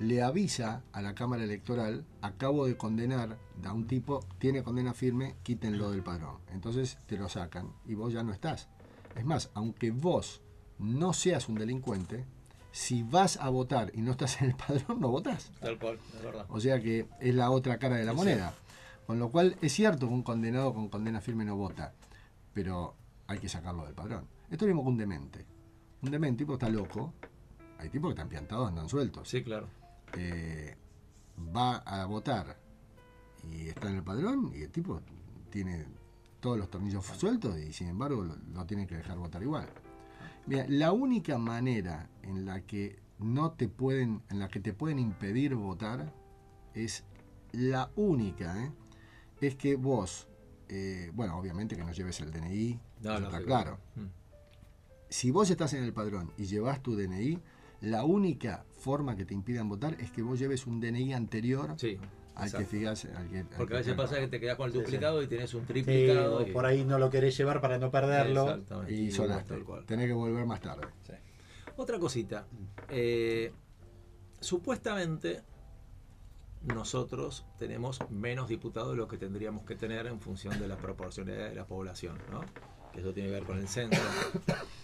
le 0.00 0.22
avisa 0.22 0.82
a 0.92 1.02
la 1.02 1.14
Cámara 1.14 1.44
Electoral, 1.44 2.06
acabo 2.22 2.66
de 2.66 2.76
condenar 2.76 3.36
a 3.62 3.72
un 3.74 3.86
tipo, 3.86 4.20
tiene 4.38 4.62
condena 4.62 4.94
firme, 4.94 5.36
quítenlo 5.42 5.90
del 5.90 6.02
padrón. 6.02 6.38
Entonces 6.52 6.98
te 7.06 7.18
lo 7.18 7.28
sacan 7.28 7.74
y 7.84 7.94
vos 7.94 8.12
ya 8.12 8.22
no 8.22 8.32
estás. 8.32 8.68
Es 9.14 9.26
más, 9.26 9.50
aunque 9.52 9.90
vos 9.90 10.40
no 10.78 11.12
seas 11.12 11.50
un 11.50 11.56
delincuente, 11.56 12.24
si 12.72 13.02
vas 13.02 13.36
a 13.36 13.50
votar 13.50 13.92
y 13.94 14.00
no 14.00 14.12
estás 14.12 14.40
en 14.40 14.48
el 14.48 14.56
padrón, 14.56 15.00
no 15.00 15.10
votás. 15.10 15.52
Tal 15.60 15.78
cual, 15.78 15.98
es 16.16 16.24
verdad. 16.24 16.46
O 16.48 16.60
sea 16.60 16.80
que 16.80 17.06
es 17.20 17.34
la 17.34 17.50
otra 17.50 17.78
cara 17.78 17.96
de 17.96 18.04
la 18.04 18.14
moneda. 18.14 18.54
Con 19.06 19.18
lo 19.18 19.30
cual 19.30 19.56
es 19.60 19.72
cierto 19.72 20.08
que 20.08 20.14
un 20.14 20.22
condenado 20.22 20.72
con 20.72 20.88
condena 20.88 21.20
firme 21.20 21.44
no 21.44 21.56
vota, 21.56 21.92
pero 22.54 22.94
hay 23.26 23.38
que 23.38 23.50
sacarlo 23.50 23.84
del 23.84 23.94
padrón. 23.94 24.26
Esto 24.50 24.64
es 24.64 24.68
lo 24.70 24.74
mismo 24.76 24.84
que 24.84 24.88
un 24.88 24.96
demente. 24.96 25.46
Un 26.00 26.10
demente, 26.10 26.44
tipo 26.44 26.54
está 26.54 26.70
loco, 26.70 27.12
hay 27.78 27.90
tipos 27.90 28.08
que 28.08 28.12
están 28.12 28.30
piantados, 28.30 28.68
andan 28.68 28.88
sueltos. 28.88 29.28
Sí, 29.28 29.42
claro. 29.42 29.68
Eh, 30.16 30.76
va 31.56 31.76
a 31.78 32.04
votar 32.06 32.58
y 33.50 33.68
está 33.68 33.88
en 33.88 33.96
el 33.96 34.02
padrón 34.02 34.52
y 34.54 34.62
el 34.62 34.70
tipo 34.70 35.00
tiene 35.50 35.86
todos 36.40 36.58
los 36.58 36.70
tornillos 36.70 37.04
sueltos 37.06 37.58
y 37.58 37.72
sin 37.72 37.88
embargo 37.88 38.22
lo, 38.22 38.36
lo 38.52 38.66
tienen 38.66 38.86
que 38.86 38.96
dejar 38.96 39.18
votar 39.18 39.42
igual. 39.42 39.68
Mira, 40.46 40.66
la 40.68 40.92
única 40.92 41.38
manera 41.38 42.08
en 42.22 42.44
la 42.44 42.62
que 42.62 42.98
no 43.18 43.52
te 43.52 43.68
pueden, 43.68 44.22
en 44.30 44.38
la 44.38 44.48
que 44.48 44.60
te 44.60 44.72
pueden 44.72 44.98
impedir 44.98 45.54
votar 45.54 46.12
es 46.74 47.04
la 47.52 47.90
única, 47.96 48.64
¿eh? 48.64 48.72
es 49.40 49.56
que 49.56 49.76
vos, 49.76 50.28
eh, 50.68 51.10
bueno, 51.14 51.38
obviamente 51.38 51.76
que 51.76 51.84
no 51.84 51.92
lleves 51.92 52.20
el 52.20 52.30
DNI, 52.30 52.80
No, 53.02 53.12
eso 53.12 53.20
no, 53.20 53.26
está 53.26 53.38
sí, 53.38 53.44
claro. 53.44 53.78
Mm. 53.96 54.06
Si 55.08 55.30
vos 55.30 55.50
estás 55.50 55.72
en 55.74 55.84
el 55.84 55.92
padrón 55.92 56.32
y 56.36 56.44
llevas 56.44 56.82
tu 56.82 56.94
DNI, 56.94 57.38
la 57.80 58.04
única 58.04 58.64
forma 58.80 59.14
que 59.16 59.24
te 59.24 59.34
impidan 59.34 59.68
votar 59.68 59.96
es 60.00 60.10
que 60.10 60.22
vos 60.22 60.38
lleves 60.38 60.66
un 60.66 60.80
DNI 60.80 61.12
anterior 61.12 61.74
Sí. 61.76 61.98
al 62.34 62.50
que 62.52 62.64
fijas. 62.64 63.04
al 63.04 63.28
que- 63.28 63.38
al 63.40 63.46
Porque 63.46 63.68
que 63.72 63.74
a 63.74 63.78
veces 63.78 63.94
pasa 63.94 64.18
que 64.18 64.28
te 64.28 64.40
quedas 64.40 64.56
con 64.56 64.66
el 64.66 64.72
Sí, 64.72 64.78
sí. 64.78 64.84
duplicado 64.84 65.22
y 65.22 65.26
tenés 65.28 65.52
un 65.54 65.60
Sí, 65.62 65.66
triplicado. 65.68 66.38
o 66.38 66.46
y- 66.46 66.50
por 66.52 66.64
ahí 66.66 66.84
no 66.84 66.98
lo 66.98 67.10
querés 67.10 67.36
llevar 67.36 67.60
para 67.60 67.78
no 67.78 67.90
perderlo. 67.90 68.48
Exactamente. 68.50 68.92
Y 68.94 69.10
sonaste. 69.12 69.54
Tal 69.54 69.64
cual. 69.64 69.84
Tenés 69.86 70.06
que 70.06 70.12
volver 70.14 70.46
más 70.46 70.60
tarde. 70.60 70.86
Otra 71.76 71.98
cosita. 71.98 72.46
Eh, 72.88 73.52
supuestamente 74.40 75.42
nosotros 76.62 77.46
tenemos 77.58 77.98
menos 78.10 78.48
diputados 78.48 78.90
de 78.90 78.96
lo 78.96 79.08
que 79.08 79.16
tendríamos 79.16 79.64
que 79.64 79.76
tener 79.76 80.06
en 80.06 80.20
función 80.20 80.58
de 80.60 80.68
la 80.68 80.76
proporcionalidad 80.76 81.48
de 81.48 81.54
la 81.54 81.66
población, 81.66 82.18
¿no? 82.30 82.40
Que 82.92 83.00
eso 83.00 83.12
tiene 83.14 83.28
que 83.30 83.34
ver 83.34 83.44
con 83.44 83.58
el 83.58 83.68
censo. 83.68 84.00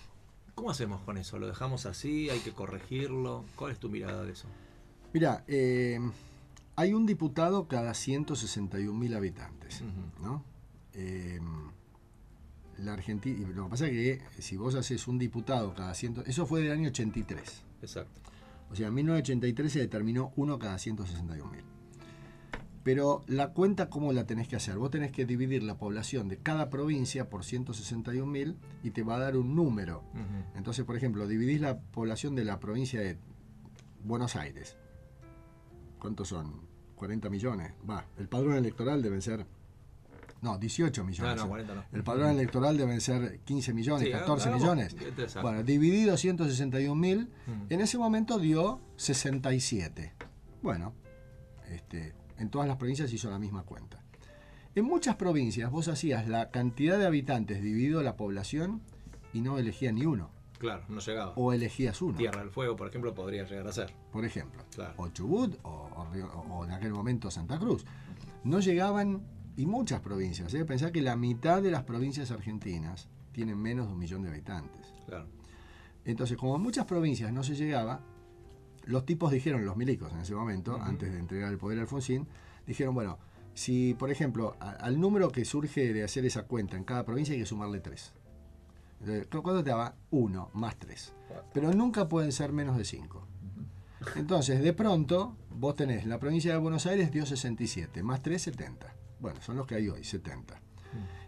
¿Cómo 0.56 0.70
hacemos 0.70 1.02
con 1.02 1.18
eso? 1.18 1.38
¿Lo 1.38 1.46
dejamos 1.46 1.84
así? 1.84 2.30
¿Hay 2.30 2.40
que 2.40 2.52
corregirlo? 2.52 3.44
¿Cuál 3.56 3.72
es 3.72 3.78
tu 3.78 3.90
mirada 3.90 4.24
de 4.24 4.32
eso? 4.32 4.48
Mira, 5.12 5.44
eh, 5.46 6.00
hay 6.76 6.94
un 6.94 7.04
diputado 7.04 7.68
cada 7.68 7.92
161.000 7.92 9.14
habitantes. 9.14 9.82
Ujú. 9.82 10.24
¿no? 10.24 10.44
Eh, 10.94 11.38
la 12.78 12.94
Argentina, 12.94 13.46
lo 13.54 13.64
que 13.64 13.70
pasa 13.70 13.86
es 13.86 13.92
que 13.92 14.42
si 14.42 14.56
vos 14.56 14.74
haces 14.74 15.06
un 15.06 15.18
diputado 15.18 15.74
cada 15.74 15.92
100, 15.92 16.24
eso 16.26 16.46
fue 16.46 16.62
del 16.62 16.72
año 16.72 16.88
83. 16.88 17.62
Exacto. 17.82 18.20
O 18.70 18.74
sea, 18.74 18.88
en 18.88 18.94
1983 18.94 19.70
se 19.70 19.78
determinó 19.80 20.32
uno 20.36 20.58
cada 20.58 20.76
161.000. 20.76 21.75
Pero 22.86 23.24
la 23.26 23.48
cuenta, 23.48 23.90
¿cómo 23.90 24.12
la 24.12 24.26
tenés 24.28 24.46
que 24.46 24.54
hacer? 24.54 24.76
Vos 24.78 24.92
tenés 24.92 25.10
que 25.10 25.26
dividir 25.26 25.64
la 25.64 25.76
población 25.76 26.28
de 26.28 26.38
cada 26.38 26.70
provincia 26.70 27.28
por 27.28 27.42
161.000 27.42 28.54
y 28.84 28.92
te 28.92 29.02
va 29.02 29.16
a 29.16 29.18
dar 29.18 29.36
un 29.36 29.56
número. 29.56 30.04
Entonces, 30.54 30.84
por 30.84 30.94
ejemplo, 30.96 31.26
dividís 31.26 31.60
la 31.60 31.80
población 31.80 32.36
de 32.36 32.44
la 32.44 32.60
provincia 32.60 33.00
de 33.00 33.18
Buenos 34.04 34.36
Aires. 34.36 34.76
¿Cuántos 35.98 36.28
son? 36.28 36.60
40 36.94 37.28
millones. 37.28 37.72
Va, 37.90 38.04
el 38.18 38.28
padrón 38.28 38.54
electoral 38.54 39.02
deben 39.02 39.20
ser 39.20 39.44
no, 40.42 40.56
18 40.56 41.02
millones. 41.02 41.36
No, 41.38 41.42
no, 41.42 41.48
40 41.48 41.74
no. 41.74 41.84
El 41.92 42.04
padrón 42.04 42.30
electoral 42.30 42.76
deben 42.76 43.00
ser 43.00 43.40
15 43.40 43.74
millones, 43.74 44.06
Sí, 44.06 44.12
14 44.12 44.48
hagamos- 44.48 44.62
millones. 44.62 44.96
exacto. 45.18 45.42
Bueno, 45.42 45.64
dividido 45.64 46.16
161 46.16 46.94
mil, 47.00 47.30
Mm. 47.48 47.72
en 47.72 47.80
ese 47.80 47.98
momento 47.98 48.38
dio 48.38 48.80
67. 48.94 50.12
Bueno, 50.62 50.92
este, 51.68 52.14
en 52.38 52.50
todas 52.50 52.68
las 52.68 52.76
provincias 52.76 53.12
hizo 53.12 53.30
la 53.30 53.38
misma 53.38 53.62
cuenta. 53.62 54.02
En 54.74 54.84
muchas 54.84 55.16
provincias 55.16 55.70
vos 55.70 55.88
hacías 55.88 56.28
la 56.28 56.50
cantidad 56.50 56.98
de 56.98 57.06
habitantes 57.06 57.62
dividido 57.62 58.02
la 58.02 58.16
población 58.16 58.82
y 59.32 59.40
no 59.40 59.58
elegías 59.58 59.94
ni 59.94 60.04
uno, 60.04 60.30
Claro, 60.58 60.84
no 60.88 61.00
llegaba. 61.00 61.32
o 61.36 61.52
elegías 61.52 62.00
uno. 62.02 62.16
Tierra 62.18 62.40
del 62.40 62.50
Fuego, 62.50 62.76
por 62.76 62.88
ejemplo, 62.88 63.14
podría 63.14 63.44
llegar 63.44 63.66
a 63.68 63.72
ser. 63.72 63.94
por 64.12 64.24
ejemplo, 64.24 64.62
Claro. 64.74 64.94
o 64.96 65.08
Chubut 65.08 65.58
o, 65.62 65.90
o 65.94 66.06
Río- 66.12 66.30
o 66.50 66.64
en 66.64 66.72
aquel 66.72 66.92
momento 66.92 67.30
Santa 67.30 67.58
Cruz. 67.58 67.84
No 68.44 68.60
llegaban, 68.60 69.22
y 69.56 69.66
muchas 69.66 70.00
provincias, 70.00 70.52
¿eh? 70.54 70.64
pensá 70.64 70.92
que 70.92 71.00
la 71.02 71.16
mitad 71.16 71.62
de 71.62 71.70
las 71.70 71.82
provincias 71.84 72.30
argentinas 72.30 73.08
tienen 73.32 73.58
menos 73.58 73.86
de 73.86 73.92
un 73.94 73.98
millón 73.98 74.22
de 74.22 74.28
habitantes. 74.28 74.92
Claro. 75.06 75.26
Entonces, 76.04 76.36
como 76.36 76.56
en 76.56 76.62
muchas 76.62 76.84
provincias 76.84 77.32
no 77.32 77.42
se 77.42 77.54
llegaba, 77.54 78.00
los 78.86 79.04
tipos 79.06 79.30
dijeron, 79.32 79.64
los 79.64 79.76
milicos 79.76 80.12
en 80.12 80.20
ese 80.20 80.34
momento, 80.34 80.80
antes 80.80 81.12
de 81.12 81.18
entregar 81.18 81.52
el 81.52 81.58
poder 81.58 81.78
a 81.78 81.82
Alfonsín, 81.82 82.26
dijeron, 82.66 82.94
bueno, 82.94 83.18
si 83.54 83.94
por 83.94 84.10
ejemplo 84.10 84.56
a- 84.60 84.70
al 84.70 85.00
número 85.00 85.30
que 85.30 85.44
surge 85.44 85.92
de 85.92 86.02
hacer 86.04 86.24
esa 86.24 86.44
cuenta 86.46 86.76
en 86.76 86.84
cada 86.84 87.04
provincia 87.04 87.32
hay 87.34 87.40
que 87.40 87.46
sumarle 87.46 87.80
tres. 87.80 88.12
Entonces, 89.00 89.26
¿cu- 89.28 89.42
¿cuánto 89.42 89.62
te 89.62 89.70
daba? 89.70 89.94
Uno 90.10 90.50
más 90.54 90.76
tres. 90.78 91.12
Pero 91.52 91.72
nunca 91.72 92.08
pueden 92.08 92.32
ser 92.32 92.52
menos 92.52 92.76
de 92.78 92.84
cinco. 92.84 93.26
Entonces, 94.14 94.62
de 94.62 94.72
pronto, 94.72 95.36
vos 95.50 95.74
tenés 95.74 96.06
la 96.06 96.18
provincia 96.18 96.52
de 96.52 96.58
Buenos 96.58 96.86
Aires 96.86 97.10
dio 97.10 97.26
67, 97.26 98.02
más 98.02 98.22
3, 98.22 98.40
70. 98.40 98.94
Bueno, 99.20 99.40
son 99.42 99.56
los 99.56 99.66
que 99.66 99.74
hay 99.74 99.88
hoy, 99.88 100.04
70. 100.04 100.60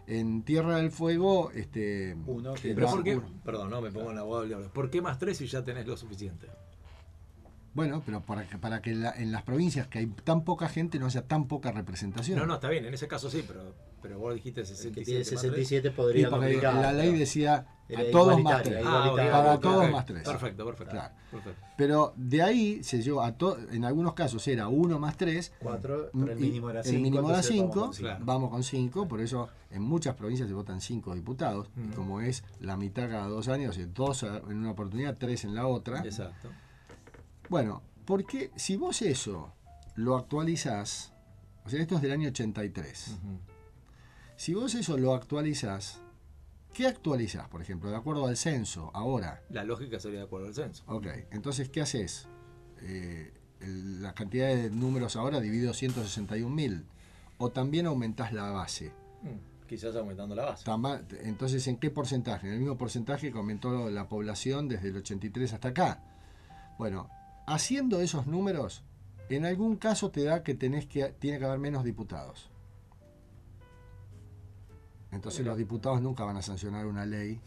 En 0.07 0.41
Tierra 0.43 0.77
del 0.77 0.89
Fuego, 0.91 1.51
este. 1.51 2.15
Uno 2.25 2.53
que 2.55 2.71
eh, 2.71 2.75
Pero 2.75 2.89
¿por 2.89 3.03
qué? 3.03 3.17
uno. 3.17 3.27
Perdón, 3.43 3.69
no 3.69 3.81
me 3.81 3.91
pongo 3.91 4.09
en 4.09 4.15
la 4.15 4.21
abogado. 4.21 4.71
¿Por 4.71 4.89
qué 4.89 5.01
más 5.01 5.19
tres 5.19 5.37
si 5.37 5.45
ya 5.47 5.63
tenés 5.63 5.85
lo 5.85 5.97
suficiente? 5.97 6.47
Bueno, 7.73 8.01
pero 8.05 8.21
para 8.21 8.47
que, 8.47 8.57
para 8.57 8.81
que 8.81 8.91
en, 8.91 9.01
la- 9.03 9.11
en 9.11 9.31
las 9.31 9.43
provincias 9.43 9.87
que 9.87 9.99
hay 9.99 10.07
tan 10.07 10.43
poca 10.43 10.67
gente 10.69 10.97
no 10.99 11.05
haya 11.05 11.21
tan 11.27 11.47
poca 11.47 11.71
representación. 11.71 12.37
No, 12.39 12.45
no, 12.45 12.55
está 12.55 12.69
bien, 12.69 12.85
en 12.85 12.93
ese 12.93 13.07
caso 13.07 13.29
sí, 13.29 13.43
pero, 13.47 13.73
pero 14.01 14.17
vos 14.19 14.33
dijiste 14.33 14.61
El 14.61 14.67
que 14.67 14.73
67. 14.75 15.05
tiene 15.05 15.19
más 15.19 15.27
tres. 15.29 15.39
67 15.41 15.87
Y 15.87 15.91
podría 15.91 16.29
porque 16.29 16.45
complicar, 16.45 16.75
la 16.75 16.91
ley 16.93 17.17
decía 17.17 17.67
a 17.95 18.11
todos 18.11 18.41
más 18.41 18.63
tres. 18.63 18.83
Ah. 18.85 19.13
Para 19.31 19.59
todos 19.59 19.89
más 19.91 20.05
tres. 20.05 20.23
Perfecto, 20.23 20.65
perfecto. 20.65 20.91
Claro. 20.91 21.13
perfecto. 21.31 21.61
Pero 21.77 22.13
de 22.17 22.41
ahí 22.41 22.83
se 22.83 23.01
llevó 23.01 23.21
a 23.21 23.31
to- 23.37 23.57
en 23.71 23.85
algunos 23.85 24.13
casos 24.13 24.47
era 24.47 24.67
uno 24.67 24.97
más 24.99 25.15
tres. 25.15 25.53
Cuatro, 25.59 26.09
mm, 26.11 26.19
pero 26.21 26.31
el 26.33 26.39
y 26.39 26.41
mínimo 26.41 26.69
era 26.71 26.79
el 26.79 26.85
5. 26.85 27.01
mínimo 27.01 27.29
era 27.29 27.43
cinco, 27.43 27.91
Claro. 27.95 28.25
vamos 28.25 28.49
con 28.49 28.63
cinco, 28.63 29.07
por 29.07 29.21
eso 29.21 29.47
en 29.71 29.83
muchas 29.83 30.15
provincias 30.15 30.47
se 30.49 30.53
votan 30.55 30.81
cinco 30.81 31.13
diputados, 31.15 31.69
y 31.77 31.81
Mm. 31.81 31.93
como 31.93 32.19
es 32.21 32.43
la 32.59 32.75
mitad 32.77 33.09
cada 33.09 33.27
dos 33.27 33.47
años, 33.47 33.77
y 33.77 33.85
dos 33.85 34.23
en 34.23 34.57
una 34.57 34.71
oportunidad, 34.71 35.17
tres 35.17 35.43
en 35.45 35.53
la 35.55 35.67
otra. 35.67 35.99
Exacto. 36.03 36.49
Bueno, 37.49 37.81
porque 38.05 38.51
si 38.55 38.75
vos 38.77 39.01
eso 39.01 39.53
lo 39.95 40.15
actualizás, 40.15 41.13
o 41.65 41.69
sea, 41.69 41.81
esto 41.81 41.95
es 41.95 42.01
del 42.01 42.11
año 42.11 42.29
83, 42.29 43.07
Ujú. 43.17 43.39
si 44.35 44.53
vos 44.53 44.73
eso 44.75 44.97
lo 44.97 45.13
actualizás, 45.13 45.99
¿qué 46.73 46.87
actualizás, 46.87 47.47
por 47.49 47.61
ejemplo, 47.61 47.89
de 47.89 47.97
acuerdo 47.97 48.27
al 48.27 48.37
censo 48.37 48.91
ahora? 48.93 49.41
La 49.49 49.63
lógica 49.63 49.99
sería 49.99 50.19
de 50.19 50.25
acuerdo 50.25 50.47
al 50.47 50.53
censo. 50.53 50.83
Ok, 50.87 51.07
entonces, 51.31 51.69
¿qué 51.69 51.81
haces? 51.81 52.27
Eh, 52.81 53.33
la 53.61 54.13
cantidad 54.13 54.47
de 54.47 54.69
números 54.69 55.15
ahora 55.15 55.39
dividido 55.41 55.73
161.000. 55.73 56.85
O 57.39 57.51
también 57.51 57.85
aumentás 57.85 58.31
la 58.33 58.51
base. 58.51 58.91
Mm, 59.21 59.65
Quizás 59.67 59.95
aumentando 59.95 60.33
la 60.35 60.45
base. 60.45 60.65
Entonces, 61.23 61.67
¿en 61.67 61.77
qué 61.77 61.89
porcentaje? 61.91 62.47
En 62.47 62.53
el 62.53 62.59
mismo 62.59 62.77
porcentaje 62.77 63.31
que 63.31 63.37
aumentó 63.37 63.89
la 63.89 64.07
población 64.09 64.67
desde 64.67 64.89
el 64.89 64.97
83 64.97 65.53
hasta 65.53 65.67
acá. 65.69 66.03
Bueno, 66.77 67.09
haciendo 67.49 67.99
esos 67.99 68.27
números, 68.27 68.83
en 69.29 69.45
algún 69.45 69.75
caso 69.75 70.11
te 70.11 70.23
da 70.23 70.43
que 70.43 70.53
tenés 70.55 70.85
que 70.85 71.05
tiene 71.19 71.39
que 71.39 71.45
haber 71.45 71.59
menos 71.59 71.83
diputados. 71.83 72.49
Entonces 75.11 75.45
los 75.45 75.57
diputados 75.57 76.01
nunca 76.01 76.23
van 76.23 76.37
a 76.37 76.41
sancionar 76.43 76.85
una 76.85 77.05
ley 77.05 77.41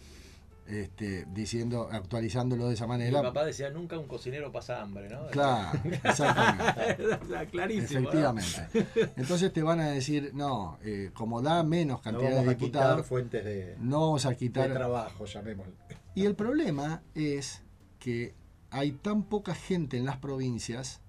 este, 0.66 1.26
diciendo, 1.32 1.88
actualizándolo 1.90 2.68
de 2.68 2.74
esa 2.74 2.86
Mi 2.86 2.90
manera. 2.90 3.22
papá 3.22 3.44
decía, 3.44 3.70
nunca 3.70 3.98
un 3.98 4.06
cocinero 4.06 4.50
pasa 4.50 4.80
hambre, 4.80 5.08
¿no? 5.08 5.26
Claro, 5.28 5.78
exactamente. 6.04 7.48
Clarísimo. 7.50 8.00
¿no? 8.00 8.08
Efectivamente. 8.08 9.12
Entonces 9.16 9.52
te 9.52 9.62
van 9.62 9.80
a 9.80 9.90
decir, 9.90 10.30
no, 10.34 10.78
eh, 10.82 11.10
como 11.14 11.40
da 11.42 11.62
menos 11.62 11.98
No 11.98 12.02
cantidad 12.02 12.30
vamos 12.30 12.46
de 12.46 12.50
a 12.52 12.56
quitar 12.56 12.82
diputados, 12.82 13.06
fuentes 13.06 13.44
de, 13.44 13.76
no 13.80 14.00
vamos 14.00 14.26
a 14.26 14.30
de 14.30 14.36
quitar. 14.36 14.72
trabajo, 14.72 15.24
llamémoslo. 15.24 15.74
Y 16.14 16.24
el 16.26 16.34
problema 16.34 17.02
es 17.14 17.62
que 17.98 18.34
hay 18.72 18.92
tan 18.92 19.22
poca 19.22 19.54
gente 19.54 19.96
en 19.98 20.04
las 20.04 20.16
provincias 20.16 21.00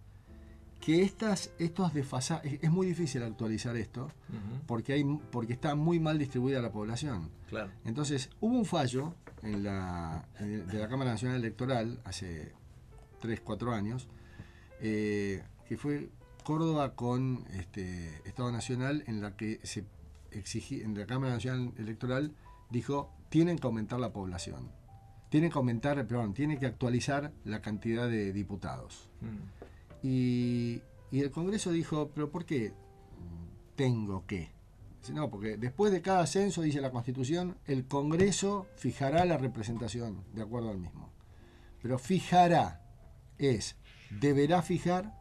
que 0.79 1.01
estas, 1.01 1.51
estos 1.59 1.93
desfasajes, 1.93 2.59
es 2.61 2.69
muy 2.69 2.85
difícil 2.87 3.23
actualizar 3.23 3.75
esto 3.77 4.11
porque, 4.67 4.93
hay, 4.93 5.03
porque 5.31 5.53
está 5.53 5.75
muy 5.75 5.99
mal 5.99 6.19
distribuida 6.19 6.61
la 6.61 6.71
población. 6.73 7.29
Claro. 7.47 7.71
Entonces, 7.85 8.29
hubo 8.41 8.57
un 8.57 8.65
fallo 8.65 9.15
en 9.43 9.63
la, 9.63 10.27
en- 10.39 10.67
de 10.67 10.79
la 10.79 10.89
Cámara 10.89 11.11
Nacional 11.11 11.37
Electoral 11.37 12.01
hace 12.03 12.51
3, 13.21 13.39
4 13.41 13.71
años, 13.73 14.09
eh, 14.81 15.41
que 15.69 15.77
fue 15.77 16.09
Córdoba 16.43 16.95
con 16.95 17.45
este, 17.53 18.09
Estado 18.27 18.51
Nacional, 18.51 19.05
en 19.07 19.21
la 19.21 19.37
que 19.37 19.61
se 19.63 19.85
exigí, 20.31 20.81
en 20.81 20.97
la 20.99 21.05
Cámara 21.05 21.31
Nacional 21.33 21.71
Electoral 21.77 22.33
dijo, 22.69 23.09
tienen 23.29 23.57
que 23.57 23.67
aumentar 23.67 23.99
la 24.01 24.11
población. 24.11 24.69
Tienen 25.33 25.49
que 25.49 25.57
aumentar, 25.57 26.05
perdón, 26.05 26.35
tienen 26.35 26.59
que 26.59 26.67
actualizar 26.67 27.31
la 27.43 27.59
cantidad 27.59 28.07
de 28.07 28.31
diputados. 28.33 29.09
Mm, 29.21 30.05
Y, 30.07 30.81
y 31.11 31.21
el 31.21 31.31
Congreso 31.31 31.71
dijo, 31.71 32.11
pero 32.13 32.29
¿por 32.29 32.45
qué 32.45 32.71
tengo 33.75 34.27
que? 34.27 34.51
Dice, 34.99 35.11
no, 35.13 35.31
porque 35.31 35.57
después 35.57 35.91
de 35.91 36.03
cada 36.03 36.27
censo, 36.27 36.61
dice 36.61 36.81
la 36.81 36.91
Constitución, 36.91 37.57
el 37.65 37.87
Congreso 37.87 38.67
fijará 38.75 39.25
la 39.25 39.37
representación 39.37 40.23
de 40.35 40.43
acuerdo 40.43 40.69
al 40.69 40.77
mismo. 40.77 41.09
Pero 41.81 41.97
fijará 41.97 42.81
es, 43.39 43.75
deberá 44.11 44.61
fijar 44.61 45.17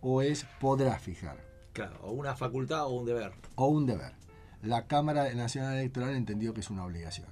o 0.00 0.20
es, 0.20 0.46
podrá 0.60 0.98
fijar, 0.98 1.38
Claro, 1.74 2.00
o 2.02 2.10
una 2.10 2.34
facultad 2.34 2.86
o 2.86 2.90
un 2.90 3.06
deber. 3.06 3.32
o 3.54 3.66
un 3.68 3.86
deber. 3.86 4.14
La 4.62 4.88
Cámara 4.88 5.32
Nacional 5.34 5.76
Electoral 5.76 6.16
entendió 6.16 6.54
que 6.54 6.60
es 6.60 6.70
una 6.70 6.84
obligación. 6.84 7.28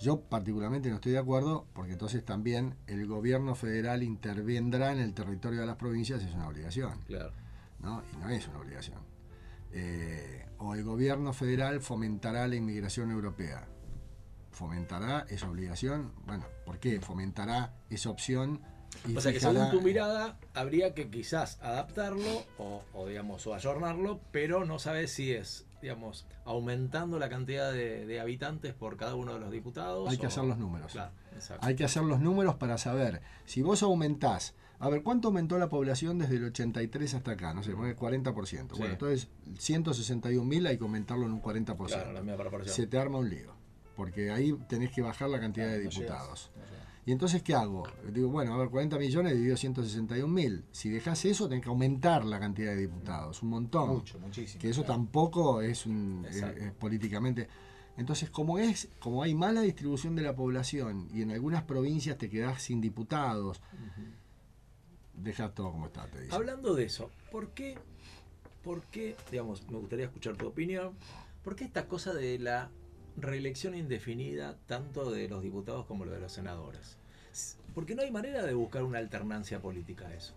Yo 0.00 0.20
particularmente 0.20 0.88
no 0.90 0.96
estoy 0.96 1.12
de 1.12 1.18
acuerdo 1.18 1.66
porque 1.72 1.92
entonces 1.92 2.24
también 2.24 2.76
el 2.86 3.06
gobierno 3.06 3.54
federal 3.54 4.02
intervendrá 4.02 4.92
en 4.92 5.00
el 5.00 5.12
territorio 5.12 5.60
de 5.60 5.66
las 5.66 5.76
provincias, 5.76 6.22
es 6.22 6.34
una 6.34 6.48
obligación. 6.48 7.00
Claro. 7.06 7.32
¿no? 7.80 8.02
Y 8.12 8.16
no 8.16 8.28
es 8.30 8.46
una 8.48 8.60
obligación. 8.60 8.98
Eh, 9.72 10.46
o 10.58 10.74
el 10.74 10.84
gobierno 10.84 11.32
federal 11.32 11.80
fomentará 11.80 12.46
la 12.46 12.56
inmigración 12.56 13.10
europea. 13.10 13.66
¿Fomentará 14.50 15.26
esa 15.28 15.48
obligación? 15.48 16.12
Bueno, 16.26 16.44
¿por 16.64 16.78
qué? 16.78 17.00
Fomentará 17.00 17.74
esa 17.90 18.10
opción 18.10 18.60
y 19.06 19.16
O 19.16 19.20
sea 19.20 19.32
que 19.32 19.40
según 19.40 19.70
tu 19.70 19.80
mirada, 19.80 20.38
habría 20.54 20.94
que 20.94 21.10
quizás 21.10 21.58
adaptarlo 21.60 22.46
o, 22.58 22.82
o, 22.94 23.06
digamos, 23.06 23.46
o 23.46 23.54
ayornarlo, 23.54 24.20
pero 24.32 24.64
no 24.64 24.78
sabes 24.78 25.12
si 25.12 25.32
es, 25.32 25.66
digamos, 25.80 26.26
aumentando 26.44 27.18
la 27.18 27.28
cantidad 27.28 27.72
de, 27.72 28.06
de 28.06 28.20
habitantes 28.20 28.74
por 28.74 28.96
cada 28.96 29.14
uno 29.14 29.34
de 29.34 29.40
los 29.40 29.50
diputados. 29.50 30.08
Hay 30.10 30.18
que 30.18 30.26
hacer 30.26 30.44
los 30.44 30.58
números. 30.58 30.92
Claro. 30.92 31.12
Hay 31.60 31.76
que 31.76 31.84
hacer 31.84 32.02
los 32.02 32.20
números 32.20 32.56
para 32.56 32.78
saber 32.78 33.22
si 33.44 33.62
vos 33.62 33.82
aumentás. 33.82 34.54
A 34.80 34.88
ver, 34.88 35.02
¿cuánto 35.02 35.28
aumentó 35.28 35.58
la 35.58 35.68
población 35.68 36.18
desde 36.18 36.36
el 36.36 36.44
83 36.46 37.14
hasta 37.14 37.32
acá? 37.32 37.52
No 37.52 37.62
sé, 37.64 37.72
pone 37.72 37.96
40%. 37.96 38.46
Sí. 38.46 38.64
Bueno, 38.78 38.92
entonces 38.92 39.28
161.000 39.56 40.68
hay 40.68 40.78
que 40.78 40.84
aumentarlo 40.84 41.26
en 41.26 41.32
un 41.32 41.42
40%. 41.42 41.86
Claro, 41.86 42.12
la 42.12 42.22
misma. 42.22 42.44
Se 42.64 42.86
te 42.86 42.98
arma 42.98 43.18
un 43.18 43.28
lío. 43.28 43.52
Porque 43.96 44.30
ahí 44.30 44.52
tenés 44.68 44.92
que 44.92 45.02
bajar 45.02 45.28
la 45.30 45.40
cantidad 45.40 45.66
de 45.66 45.72
No 45.72 45.78
llegas, 45.78 45.94
diputados. 45.94 46.50
no 46.54 46.62
llegas. 46.64 46.77
¿Y 47.08 47.12
entonces 47.12 47.42
qué 47.42 47.54
hago? 47.54 47.84
Digo, 48.12 48.28
bueno, 48.28 48.52
a 48.52 48.58
ver, 48.58 48.68
40 48.68 48.98
millones 48.98 49.32
dividido 49.32 49.56
161 49.56 50.28
mil. 50.30 50.62
Si 50.72 50.90
dejas 50.90 51.24
eso, 51.24 51.48
tenés 51.48 51.64
que 51.64 51.70
aumentar 51.70 52.22
la 52.26 52.38
cantidad 52.38 52.72
de 52.72 52.82
diputados, 52.82 53.42
un 53.42 53.48
montón. 53.48 53.88
Mucho, 53.88 54.18
muchísimo. 54.18 54.60
Que 54.60 54.68
eso 54.68 54.82
claro. 54.82 55.00
tampoco 55.00 55.62
es, 55.62 55.86
un, 55.86 56.26
es- 56.28 56.36
Exacto. 56.36 56.60
es 56.64 56.72
políticamente. 56.72 57.48
Entonces, 57.96 58.28
como 58.28 58.58
es, 58.58 58.90
como 58.98 59.22
hay 59.22 59.34
mala 59.34 59.62
distribución 59.62 60.16
de 60.16 60.20
la 60.22 60.36
población 60.36 61.08
y 61.14 61.22
en 61.22 61.30
algunas 61.30 61.62
provincias 61.62 62.18
te 62.18 62.28
quedás 62.28 62.60
sin 62.62 62.82
diputados, 62.82 63.62
deja 65.14 65.54
todo 65.54 65.72
como 65.72 65.86
está, 65.86 66.06
te 66.08 66.20
dice. 66.20 66.34
Hablando 66.34 66.74
de 66.74 66.84
eso, 66.84 67.10
¿por 67.32 67.52
qué, 67.52 67.78
por 68.62 68.82
qué, 68.82 69.16
digamos, 69.30 69.66
me 69.70 69.78
gustaría 69.78 70.04
escuchar 70.04 70.36
tu 70.36 70.46
opinión, 70.46 70.92
¿por 71.42 71.56
qué 71.56 71.64
esta 71.64 71.88
cosa 71.88 72.12
de 72.12 72.38
la 72.38 72.70
reelección 73.20 73.74
indefinida 73.74 74.56
tanto 74.66 75.10
de 75.10 75.28
los 75.28 75.42
diputados 75.42 75.86
como 75.86 76.04
lo 76.04 76.12
de 76.12 76.20
los 76.20 76.32
senadores? 76.32 76.96
Porque 77.74 77.94
no 77.94 78.02
hay 78.02 78.10
manera 78.10 78.44
de 78.44 78.54
buscar 78.54 78.82
una 78.82 78.98
alternancia 78.98 79.60
política 79.60 80.08
a 80.08 80.14
eso. 80.14 80.34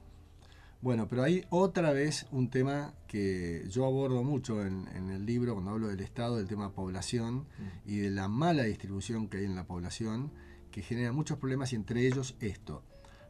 Bueno, 0.82 1.08
pero 1.08 1.22
hay 1.24 1.46
otra 1.52 1.94
vez 1.94 2.26
un 2.32 2.50
tema 2.50 2.94
que 3.08 3.66
yo 3.70 3.86
abordo 3.86 4.24
mucho 4.24 4.66
en, 4.66 4.88
en 4.96 5.12
el 5.12 5.26
libro 5.28 5.54
cuando 5.54 5.72
hablo 5.72 5.88
del 5.88 6.00
Estado, 6.00 6.38
del 6.38 6.48
tema 6.48 6.74
población 6.74 7.46
y 7.86 7.98
de 7.98 8.10
la 8.10 8.28
mala 8.28 8.64
distribución 8.64 9.28
que 9.28 9.38
hay 9.38 9.46
en 9.46 9.56
la 9.56 9.66
población, 9.66 10.32
que 10.72 10.82
genera 10.82 11.12
muchos 11.12 11.38
problemas 11.38 11.72
y 11.72 11.76
entre 11.76 12.08
ellos 12.08 12.36
esto. 12.40 12.84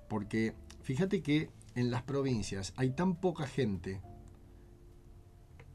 Porque 0.07 0.53
fíjate 0.81 1.21
que 1.21 1.49
en 1.75 1.91
las 1.91 2.03
provincias 2.03 2.73
hay 2.77 2.91
tan 2.91 3.15
poca 3.15 3.45
gente, 3.47 4.01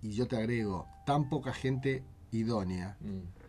y 0.01 0.13
yo 0.13 0.27
te 0.27 0.37
agrego, 0.37 0.87
tan 1.05 1.29
poca 1.29 1.53
gente 1.53 2.05
idónea, 2.31 2.97
Mm. 3.01 3.46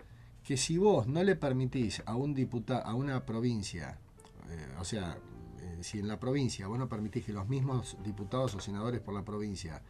Que 0.47 0.55
si 0.55 0.77
vos 0.77 1.07
no 1.07 1.21
le 1.23 1.35
permitís 1.35 2.01
a 2.05 2.15
un 2.15 2.33
diputado, 2.33 2.81
a 2.85 2.93
una 2.93 3.25
provincia, 3.25 3.99
eh, 4.49 4.75
o 4.79 4.85
sea, 4.85 5.17
eh, 5.59 5.77
si 5.81 5.99
en 5.99 6.07
la 6.07 6.21
provincia 6.21 6.67
vos 6.67 6.79
no 6.79 6.87
permitís 6.87 7.25
que 7.25 7.33
los 7.33 7.49
mismos 7.49 7.97
diputados 8.01 8.55
o 8.55 8.61
senadores 8.61 9.01
por 9.01 9.13
la 9.13 9.25
provincia 9.25 9.81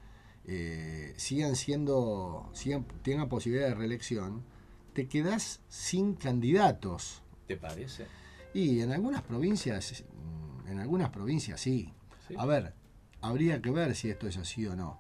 eh, 0.46 1.14
sigan 1.16 1.56
siendo, 1.56 2.50
sigan, 2.54 2.88
tengan 3.04 3.30
posibilidad 3.30 3.68
de 3.68 3.76
reelección, 3.76 4.46
te 4.94 5.08
quedás 5.08 5.62
sin 5.70 6.16
candidatos. 6.16 7.22
¿Te 7.46 7.56
parece? 7.56 8.08
Y 8.52 8.80
en 8.80 8.92
algunas 8.92 9.22
provincias, 9.22 10.06
mm, 10.12 10.72
en 10.72 10.80
algunas 10.80 11.12
provincias 11.12 11.62
sí. 11.62 11.94
Sí. 12.28 12.34
A 12.36 12.48
ver, 12.48 12.74
habría 13.22 13.62
que 13.62 13.70
ver 13.70 13.96
si 13.96 14.10
esto 14.10 14.28
es 14.28 14.38
así 14.38 14.66
o 14.66 14.76
no. 14.76 15.00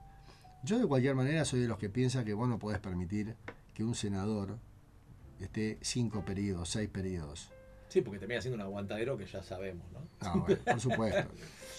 Yo 0.63 0.77
de 0.77 0.85
cualquier 0.85 1.15
manera 1.15 1.45
soy 1.45 1.61
de 1.61 1.67
los 1.67 1.79
que 1.79 1.89
piensa 1.89 2.23
que 2.23 2.35
vos 2.35 2.47
no 2.47 2.59
podés 2.59 2.77
permitir 2.77 3.35
que 3.73 3.83
un 3.83 3.95
senador 3.95 4.59
esté 5.39 5.77
cinco 5.81 6.23
periodos, 6.25 6.69
seis 6.69 6.89
periodos. 6.89 7.51
Sí, 7.89 8.01
porque 8.01 8.19
termina 8.19 8.41
siendo 8.41 8.55
un 8.55 8.61
aguantadero 8.61 9.17
que 9.17 9.25
ya 9.25 9.41
sabemos, 9.43 9.89
¿no? 9.93 9.99
Ah, 10.19 10.35
bueno, 10.45 10.61
por 10.65 10.79
supuesto. 10.81 11.29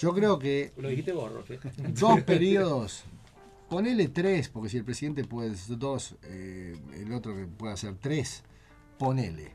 Yo 0.01 0.15
creo 0.15 0.39
que 0.39 0.73
Lo 0.77 0.89
dijiste 0.89 1.13
vos, 1.13 1.31
Rolfi. 1.33 1.59
dos 1.93 2.23
periodos, 2.23 3.05
ponele 3.69 4.09
tres, 4.09 4.49
porque 4.49 4.69
si 4.71 4.79
el 4.79 4.85
presidente 4.85 5.25
puede 5.25 5.51
hacer 5.53 5.77
dos, 5.79 6.17
eh, 6.23 6.77
el 6.95 7.13
otro 7.13 7.35
puede 7.59 7.75
hacer 7.75 7.95
tres, 7.97 8.43
ponele. 8.99 9.53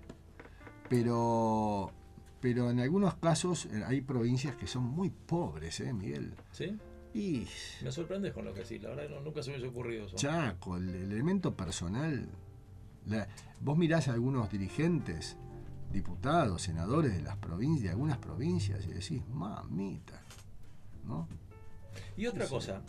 Pero, 0.89 1.91
pero 2.39 2.69
en 2.69 2.79
algunos 2.79 3.15
casos 3.15 3.65
eh, 3.65 3.83
hay 3.85 4.01
provincias 4.01 4.55
que 4.55 4.67
son 4.67 4.83
muy 4.83 5.09
pobres, 5.09 5.79
¿eh, 5.79 5.93
Miguel? 5.93 6.33
¿Sí? 6.51 6.77
Y 7.15 7.47
Me 7.83 7.91
sorprendes 7.91 8.33
con 8.33 8.45
lo 8.45 8.53
que 8.53 8.61
decís. 8.61 8.81
La 8.81 8.89
verdad, 8.89 9.09
no- 9.09 9.21
nunca 9.21 9.41
se 9.43 9.49
me 9.51 9.57
hubiese 9.57 9.69
ocurrido 9.71 10.05
eso. 10.05 10.15
Chaco, 10.17 10.77
el, 10.77 10.89
el 10.89 11.11
elemento 11.11 11.55
personal. 11.55 12.27
La- 13.07 13.27
vos 13.61 13.77
mirás 13.77 14.07
a 14.07 14.13
algunos 14.13 14.49
dirigentes, 14.51 15.37
diputados, 15.91 16.61
senadores 16.63 17.13
de 17.15 17.21
las 17.21 17.37
provincias, 17.37 17.83
de 17.83 17.89
algunas 17.91 18.17
provincias, 18.17 18.85
y 18.85 18.89
decís, 18.93 19.21
mamita, 19.29 20.21
¿no? 21.05 21.27
Y 22.17 22.25
otra 22.27 22.47
cosa, 22.47 22.81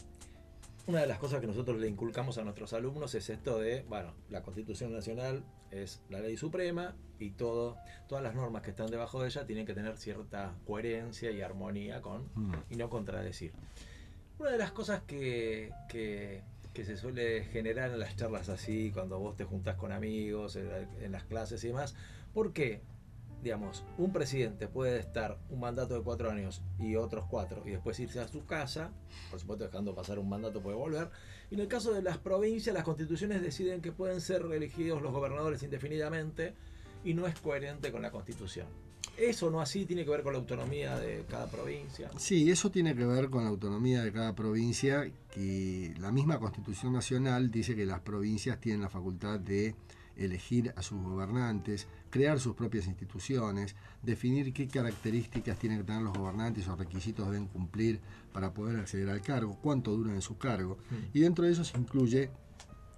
una 0.87 1.01
de 1.01 1.07
las 1.07 1.19
cosas 1.19 1.41
que 1.41 1.47
nosotros 1.47 1.79
le 1.79 1.89
inculcamos 1.89 2.39
a 2.39 2.45
nuestros 2.45 2.73
alumnos 2.73 3.15
es 3.15 3.29
esto 3.31 3.59
de, 3.59 3.83
bueno, 3.89 4.13
la 4.31 4.43
Constitución 4.43 4.93
Nacional 4.93 5.45
es 5.71 6.03
la 6.09 6.21
ley 6.21 6.37
suprema 6.37 6.95
y 7.19 7.31
todo, 7.31 7.77
todas 8.09 8.23
las 8.23 8.35
normas 8.35 8.63
que 8.63 8.71
están 8.71 8.91
debajo 8.91 9.21
de 9.21 9.29
ella 9.29 9.47
tienen 9.47 9.67
que 9.67 9.75
tener 9.75 9.97
cierta 9.97 10.55
coherencia 10.67 11.31
y 11.31 11.41
armonía 11.43 12.01
con 12.03 12.29
Mm. 12.35 12.53
y 12.71 12.77
no 12.77 12.89
contradecir. 12.91 13.53
Una 14.39 14.51
de 14.51 14.59
las 14.59 14.73
cosas 14.73 15.03
que, 15.03 15.71
que- 15.89 16.43
que 16.75 16.85
se 16.85 16.97
suele 16.97 17.45
generar 17.45 17.91
en 17.93 18.01
las 18.01 18.17
charlas 18.17 18.49
así, 18.49 18.91
cuando 18.93 19.19
vos 19.19 19.37
te 19.37 19.45
juntás 19.45 19.77
con 19.77 19.93
amigos, 19.93 20.57
en, 20.57 20.69
en 21.01 21.13
las 21.13 21.25
clases 21.25 21.63
y 21.65 21.69
demás, 21.69 21.95
¿por 22.35 22.53
qué? 22.53 22.83
Digamos, 23.43 23.85
un 23.99 24.13
presidente 24.13 24.69
puede 24.69 24.99
estar 24.99 25.39
un 25.51 25.61
mandato 25.61 25.95
de 25.95 26.03
cuatro 26.03 26.31
años 26.31 26.63
y 26.79 26.97
otros 26.97 27.27
cuatro 27.29 27.63
y 27.65 27.71
después 27.71 28.01
irse 28.01 28.19
a 28.19 28.27
su 28.27 28.45
casa, 28.45 28.91
por 29.31 29.39
supuesto 29.39 29.67
dejando 29.67 29.95
pasar 29.95 30.19
un 30.19 30.29
mandato 30.29 30.63
puede 30.63 30.77
volver, 30.77 31.11
y 31.51 31.55
en 31.55 31.61
el 31.61 31.69
caso 31.69 31.93
de 31.93 32.03
las 32.03 32.19
provincias, 32.19 32.75
las 32.75 32.85
constituciones 32.85 33.41
deciden 33.41 33.81
que 33.81 33.93
pueden 33.93 34.21
ser 34.21 34.43
elegidos 34.43 35.01
los 35.01 35.13
gobernadores 35.13 35.63
indefinidamente 35.63 36.55
y 37.05 37.15
no 37.15 37.27
es 37.27 37.39
coherente 37.39 37.93
con 37.93 38.03
la 38.03 38.11
constitución. 38.11 38.67
Eso 39.17 39.51
no 39.51 39.61
así 39.61 39.87
tiene 39.87 40.05
que 40.05 40.11
ver 40.11 40.23
con 40.23 40.33
la 40.33 40.41
autonomía 40.41 40.99
de 40.99 41.25
cada 41.29 41.47
provincia. 41.47 42.11
Sí, 42.19 42.51
eso 42.51 42.71
tiene 42.71 42.97
que 42.97 43.05
ver 43.05 43.31
con 43.31 43.45
la 43.45 43.51
autonomía 43.51 44.03
de 44.03 44.13
cada 44.13 44.35
provincia, 44.35 45.11
que 45.33 45.95
la 45.99 46.11
misma 46.11 46.39
Constitución 46.39 46.93
Nacional 46.93 47.51
dice 47.51 47.77
que 47.77 47.87
las 47.87 48.01
provincias 48.01 48.61
tienen 48.61 48.83
la 48.83 48.89
facultad 48.89 49.39
de 49.39 49.75
elegir 50.17 50.73
a 50.77 50.83
sus 50.83 51.01
gobernantes, 51.03 51.87
crear 52.11 52.39
sus 52.39 52.55
propias 52.55 52.87
instituciones, 52.87 53.75
definir 54.03 54.53
qué 54.53 54.69
características 54.69 55.59
tienen 55.59 55.79
que 55.79 55.85
tener 55.85 56.03
los 56.03 56.17
gobernantes 56.17 56.69
o 56.69 56.77
requisitos 56.77 57.27
deben 57.27 57.47
cumplir 57.47 58.01
para 58.33 58.53
poder 58.53 58.79
acceder 58.79 59.11
al 59.11 59.23
cargo, 59.23 59.59
cuánto 59.61 59.93
duran 59.93 60.15
en 60.15 60.23
su 60.23 60.39
cargo, 60.39 60.79
y 61.13 61.21
dentro 61.21 61.45
de 61.45 61.53
eso 61.53 61.65
se 61.65 61.77
incluye 61.79 62.31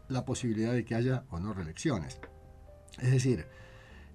la 0.09 0.25
posibilidad 0.25 0.73
de 0.73 0.85
que 0.85 0.95
haya 0.95 1.25
o 1.31 1.41
no 1.41 1.53
reelecciones. 1.53 2.19
Es 3.01 3.11
decir, 3.11 3.47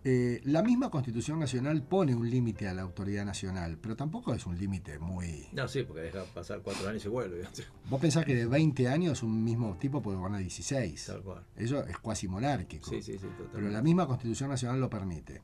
eh, 0.04 0.42
la 0.46 0.64
misma 0.64 0.90
Constitución 0.90 1.40
Nacional 1.40 1.84
pone 1.84 2.16
un 2.16 2.28
límite 2.30 2.68
a 2.68 2.74
la 2.74 2.82
autoridad 2.82 3.24
nacional, 3.24 3.78
pero 3.80 3.96
tampoco 3.96 4.34
es 4.34 4.46
un 4.48 4.58
límite 4.58 4.98
muy... 4.98 5.48
No, 5.52 5.68
sí, 5.68 5.84
porque 5.84 6.02
deja 6.02 6.24
pasar 6.26 6.62
cuatro 6.64 6.88
años 6.88 7.06
y 7.06 7.08
vuelve. 7.08 7.44
Vos 7.90 8.02
pensás 8.02 8.26
que 8.26 8.36
de 8.36 8.48
20 8.48 8.88
años 8.88 9.22
un 9.22 9.44
mismo 9.44 9.78
tipo 9.78 10.02
puede 10.02 10.18
gobernar 10.18 10.42
16. 10.42 11.06
Tal 11.06 11.22
cual. 11.22 11.46
Eso 11.56 11.86
es 11.86 11.98
cuasi 12.00 12.28
monárquico. 12.28 12.90
Sí, 12.90 13.02
sí, 13.04 13.14
sí, 13.14 13.20
totalmente. 13.20 13.52
Pero 13.54 13.70
la 13.70 13.82
misma 13.84 14.08
Constitución 14.08 14.50
Nacional 14.50 14.80
lo 14.80 14.90
permite. 14.90 15.42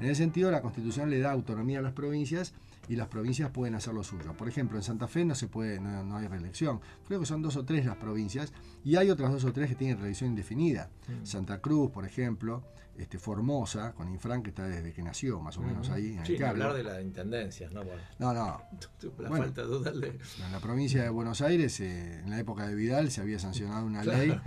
En 0.00 0.06
ese 0.06 0.16
sentido, 0.16 0.50
la 0.50 0.62
Constitución 0.62 1.10
le 1.10 1.20
da 1.20 1.30
autonomía 1.30 1.78
a 1.78 1.82
las 1.82 1.92
provincias 1.92 2.54
y 2.88 2.96
las 2.96 3.06
provincias 3.06 3.50
pueden 3.50 3.74
hacer 3.76 3.94
lo 3.94 4.02
suyo. 4.02 4.32
Por 4.32 4.48
ejemplo, 4.48 4.78
en 4.78 4.82
Santa 4.82 5.06
Fe 5.06 5.24
no 5.24 5.34
se 5.36 5.46
puede, 5.46 5.78
no, 5.78 6.02
no 6.02 6.16
hay 6.16 6.26
reelección. 6.26 6.80
Creo 7.06 7.20
que 7.20 7.26
son 7.26 7.42
dos 7.42 7.56
o 7.56 7.64
tres 7.64 7.86
las 7.86 7.96
provincias 7.96 8.52
y 8.82 8.96
hay 8.96 9.10
otras 9.10 9.30
dos 9.30 9.44
o 9.44 9.52
tres 9.52 9.68
que 9.68 9.76
tienen 9.76 9.98
reelección 9.98 10.30
indefinida. 10.30 10.90
Mm. 11.06 11.26
Santa 11.26 11.60
Cruz, 11.60 11.90
por 11.90 12.06
ejemplo, 12.06 12.64
este, 13.00 13.18
Formosa, 13.18 13.92
con 13.92 14.08
Infran, 14.08 14.42
que 14.42 14.50
está 14.50 14.66
desde 14.68 14.92
que 14.92 15.02
nació, 15.02 15.40
más 15.40 15.56
o 15.58 15.62
menos 15.62 15.88
ahí. 15.90 16.16
En 16.16 16.26
Sí, 16.26 16.32
el 16.34 16.38
cargo. 16.38 16.52
hablar 16.62 16.74
de 16.74 16.82
las 16.84 17.02
intendencias, 17.02 17.72
¿no? 17.72 17.82
Bueno, 17.84 18.00
No, 18.18 18.32
no. 18.34 18.62
la 19.18 19.28
Bueno. 19.28 19.44
falta 19.44 19.62
total 19.62 20.00
de. 20.00 20.08
En 20.08 20.52
la 20.52 20.60
provincia 20.60 21.02
de 21.02 21.08
Buenos 21.08 21.40
Aires, 21.40 21.80
eh, 21.80 22.20
en 22.20 22.30
la 22.30 22.38
época 22.38 22.66
de 22.68 22.74
Vidal, 22.74 23.10
se 23.10 23.20
había 23.20 23.38
sancionado 23.38 23.86
una 23.86 24.02
Claro. 24.02 24.18
ley 24.18 24.40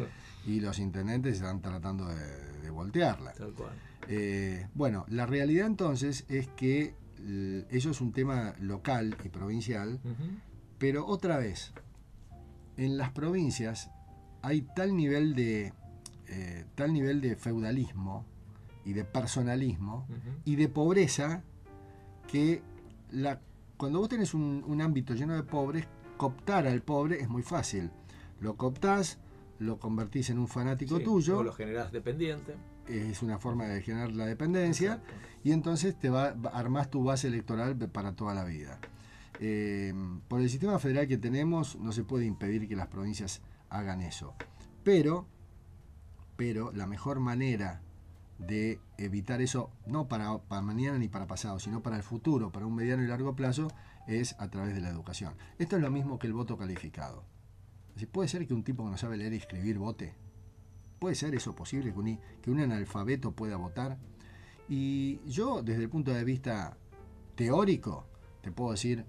y 0.46 0.60
los 0.60 0.80
intendentes 0.80 1.36
están 1.36 1.62
tratando 1.62 2.08
de, 2.08 2.60
de 2.62 2.70
voltearla. 2.70 3.34
Tal 3.34 3.54
cual. 3.54 3.72
Eh, 4.08 4.68
bueno, 4.74 5.06
la 5.08 5.26
realidad 5.26 5.66
entonces 5.68 6.26
es 6.28 6.48
que 6.50 6.96
eh, 7.26 7.66
eso 7.70 7.90
es 7.92 8.02
un 8.02 8.12
tema 8.12 8.54
local 8.60 9.16
y 9.24 9.30
provincial, 9.30 10.00
pero 10.78 11.06
otra 11.08 11.38
vez, 11.38 11.74
en 12.76 12.98
las 12.98 13.12
provincias 13.12 13.90
hay 14.42 14.64
tal 14.76 14.96
nivel 14.98 15.34
de 15.36 15.72
eh, 16.28 16.66
tal 16.76 16.92
nivel 16.94 17.22
de 17.22 17.36
feudalismo 17.38 18.26
y 18.86 18.94
de 18.94 19.04
personalismo 19.06 20.08
y 20.46 20.56
de 20.56 20.70
pobreza 20.70 21.44
que 22.28 22.62
la, 23.12 23.40
cuando 23.78 24.00
vos 24.00 24.10
tenés 24.10 24.34
un, 24.34 24.64
un 24.68 24.82
ámbito 24.82 25.14
lleno 25.14 25.34
de 25.36 25.44
pobres, 25.44 25.88
cooptar 26.18 26.68
al 26.68 26.82
pobre 26.82 27.22
es 27.22 27.30
muy 27.30 27.44
fácil. 27.44 27.92
Lo 28.40 28.56
cooptás, 28.58 29.20
lo 29.60 29.80
convertís 29.80 30.30
en 30.30 30.40
un 30.40 30.48
fanático 30.48 30.98
Sí, 30.98 31.04
tuyo, 31.04 31.40
O 31.40 31.44
lo 31.44 31.54
generás 31.54 31.92
dependiente. 31.92 32.56
es 32.88 33.22
una 33.22 33.40
forma 33.40 33.66
de 33.66 33.82
generar 33.82 34.12
la 34.12 34.26
dependencia 34.26 35.02
y 35.44 35.52
entonces 35.52 35.98
te 35.98 36.10
va- 36.10 36.36
armás 36.54 36.90
tu 36.90 37.04
base 37.04 37.28
electoral 37.28 37.78
para 37.90 38.14
toda 38.16 38.34
la 38.34 38.44
vida. 38.44 38.80
Eh, 39.40 39.94
por 40.28 40.42
el 40.42 40.50
sistema 40.50 40.78
federal 40.80 41.08
que 41.08 41.18
tenemos 41.18 41.76
no 41.78 41.92
se 41.92 42.04
puede 42.04 42.26
impedir 42.26 42.68
que 42.68 42.76
las 42.76 42.88
provincias 42.88 43.42
hagan 43.70 44.02
eso, 44.02 44.36
pero, 44.84 45.26
pero 46.36 46.72
la 46.72 46.86
mejor 46.88 47.20
manera 47.20 47.82
de 48.38 48.80
evitar 48.98 49.42
eso, 49.42 49.72
no 49.86 50.08
para, 50.08 50.38
para 50.40 50.62
mañana 50.62 50.98
ni 50.98 51.08
para 51.08 51.28
pasado, 51.28 51.60
sino 51.60 51.82
para 51.82 51.98
el 51.98 52.04
futuro, 52.04 52.52
para 52.52 52.66
un 52.66 52.76
mediano 52.76 53.04
y 53.04 53.08
largo 53.08 53.36
plazo, 53.36 53.70
es 54.08 54.36
a 54.40 54.50
través 54.50 54.76
de 54.76 54.82
la 54.82 54.90
educación. 54.90 55.36
Esto 55.58 55.76
es 55.78 55.82
lo 55.82 55.92
mismo 55.92 56.20
que 56.20 56.28
el 56.28 56.34
voto 56.34 56.58
calificado. 56.58 57.24
Decir, 57.94 58.10
¿Puede 58.10 58.28
ser 58.28 58.48
que 58.48 58.54
un 58.54 58.64
tipo 58.64 58.84
que 58.84 58.92
no 58.92 58.98
sabe 58.98 59.18
leer 59.18 59.34
y 59.34 59.38
escribir 59.38 59.78
vote? 59.78 60.14
¿Puede 61.00 61.16
ser 61.16 61.36
eso 61.36 61.56
posible 61.56 61.94
que 61.94 62.00
un, 62.00 62.20
que 62.42 62.52
un 62.52 62.60
analfabeto 62.60 63.32
pueda 63.32 63.58
votar? 63.58 63.98
Y 64.68 65.20
yo, 65.30 65.62
desde 65.62 65.84
el 65.84 65.90
punto 65.90 66.12
de 66.12 66.24
vista 66.24 66.78
teórico, 67.36 68.08
te 68.42 68.52
puedo 68.52 68.72
decir, 68.72 69.06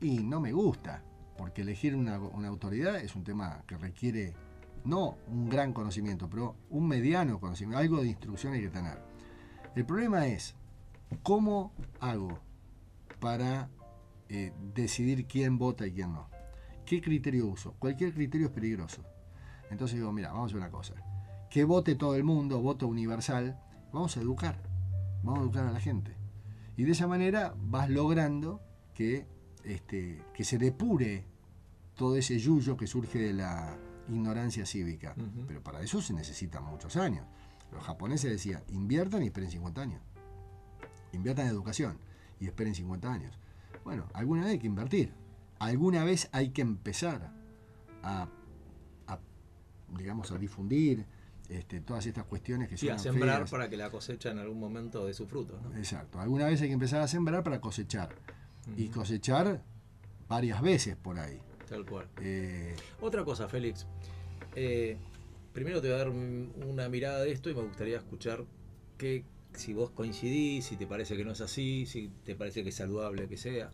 y 0.00 0.18
no 0.18 0.40
me 0.40 0.52
gusta, 0.52 1.02
porque 1.38 1.62
elegir 1.62 1.94
una 1.94 2.48
autoridad 2.48 2.96
es 2.96 3.14
un 3.14 3.24
tema 3.24 3.62
que 3.66 3.76
requiere 3.76 4.34
no 4.84 5.18
un 5.28 5.48
gran 5.48 5.72
conocimiento, 5.72 6.28
pero 6.28 6.56
un 6.70 6.88
mediano 6.88 7.40
conocimiento, 7.40 7.78
algo 7.78 8.00
de 8.00 8.08
instrucción 8.08 8.54
hay 8.54 8.62
que 8.62 8.70
tener. 8.70 8.98
El 9.74 9.84
problema 9.84 10.26
es, 10.26 10.54
¿cómo 11.22 11.72
hago 12.00 12.38
para 13.20 13.68
eh, 14.28 14.52
decidir 14.74 15.26
quién 15.26 15.58
vota 15.58 15.86
y 15.86 15.92
quién 15.92 16.12
no? 16.12 16.28
¿Qué 16.84 17.00
criterio 17.00 17.46
uso? 17.46 17.74
Cualquier 17.78 18.12
criterio 18.12 18.48
es 18.48 18.52
peligroso. 18.52 19.02
Entonces 19.70 19.96
digo, 19.96 20.12
mira, 20.12 20.28
vamos 20.32 20.44
a 20.44 20.46
hacer 20.46 20.56
una 20.56 20.70
cosa. 20.70 20.94
Que 21.48 21.64
vote 21.64 21.94
todo 21.94 22.16
el 22.16 22.24
mundo, 22.24 22.60
voto 22.60 22.88
universal, 22.88 23.60
vamos 23.92 24.16
a 24.16 24.20
educar. 24.20 24.60
Vamos 25.22 25.40
a 25.40 25.42
educar 25.42 25.66
a 25.66 25.72
la 25.72 25.80
gente. 25.80 26.16
Y 26.76 26.84
de 26.84 26.92
esa 26.92 27.06
manera 27.06 27.54
vas 27.56 27.90
logrando 27.90 28.60
que, 28.94 29.26
este, 29.64 30.24
que 30.34 30.44
se 30.44 30.58
depure 30.58 31.26
todo 31.94 32.16
ese 32.16 32.38
yuyo 32.38 32.76
que 32.76 32.86
surge 32.86 33.18
de 33.18 33.34
la 33.34 33.76
ignorancia 34.10 34.66
cívica. 34.66 35.14
Pero 35.46 35.62
para 35.62 35.80
eso 35.80 36.00
se 36.02 36.12
necesitan 36.12 36.64
muchos 36.64 36.96
años. 36.96 37.24
Los 37.72 37.84
japoneses 37.84 38.30
decían, 38.30 38.62
inviertan 38.68 39.22
y 39.22 39.26
esperen 39.26 39.50
50 39.50 39.80
años. 39.80 40.00
Inviertan 41.12 41.46
en 41.46 41.52
educación 41.52 41.98
y 42.40 42.46
esperen 42.46 42.74
50 42.74 43.12
años. 43.12 43.38
Bueno, 43.84 44.06
alguna 44.12 44.42
vez 44.42 44.52
hay 44.52 44.58
que 44.58 44.66
invertir. 44.66 45.12
Alguna 45.58 46.04
vez 46.04 46.28
hay 46.32 46.50
que 46.50 46.62
empezar 46.62 47.32
a, 48.02 48.28
a, 49.06 49.18
digamos, 49.96 50.30
a 50.32 50.38
difundir 50.38 51.04
este, 51.48 51.80
todas 51.80 52.06
estas 52.06 52.24
cuestiones 52.24 52.68
que 52.68 52.76
Sí, 52.76 52.86
son 52.86 52.96
a 52.96 52.98
sembrar 52.98 53.36
feas. 53.38 53.50
para 53.50 53.68
que 53.68 53.76
la 53.76 53.90
cosecha 53.90 54.30
en 54.30 54.38
algún 54.38 54.58
momento 54.58 55.04
dé 55.06 55.12
sus 55.14 55.28
frutos. 55.28 55.60
¿no? 55.62 55.76
Exacto. 55.76 56.20
Alguna 56.20 56.46
vez 56.46 56.60
hay 56.62 56.68
que 56.68 56.74
empezar 56.74 57.00
a 57.02 57.08
sembrar 57.08 57.42
para 57.42 57.60
cosechar. 57.60 58.14
Y 58.76 58.88
cosechar 58.88 59.62
varias 60.28 60.62
veces 60.62 60.96
por 60.96 61.18
ahí. 61.18 61.40
Tal 61.70 61.86
cual. 61.86 62.06
Eh, 62.20 62.74
Otra 63.00 63.24
cosa, 63.24 63.48
Félix. 63.48 63.86
Eh, 64.56 64.96
primero 65.54 65.80
te 65.80 65.86
voy 65.88 65.94
a 65.94 65.98
dar 65.98 66.08
un- 66.10 66.52
una 66.68 66.88
mirada 66.90 67.22
de 67.22 67.30
esto 67.32 67.48
y 67.48 67.54
me 67.54 67.62
gustaría 67.62 67.96
escuchar 67.96 68.44
que 68.98 69.24
si 69.54 69.72
vos 69.72 69.90
coincidís, 69.90 70.66
si 70.66 70.76
te 70.76 70.86
parece 70.86 71.16
que 71.16 71.24
no 71.24 71.32
es 71.32 71.40
así, 71.40 71.86
si 71.86 72.10
te 72.24 72.34
parece 72.34 72.62
que 72.62 72.68
es 72.68 72.74
saludable 72.74 73.28
que 73.28 73.36
sea. 73.38 73.70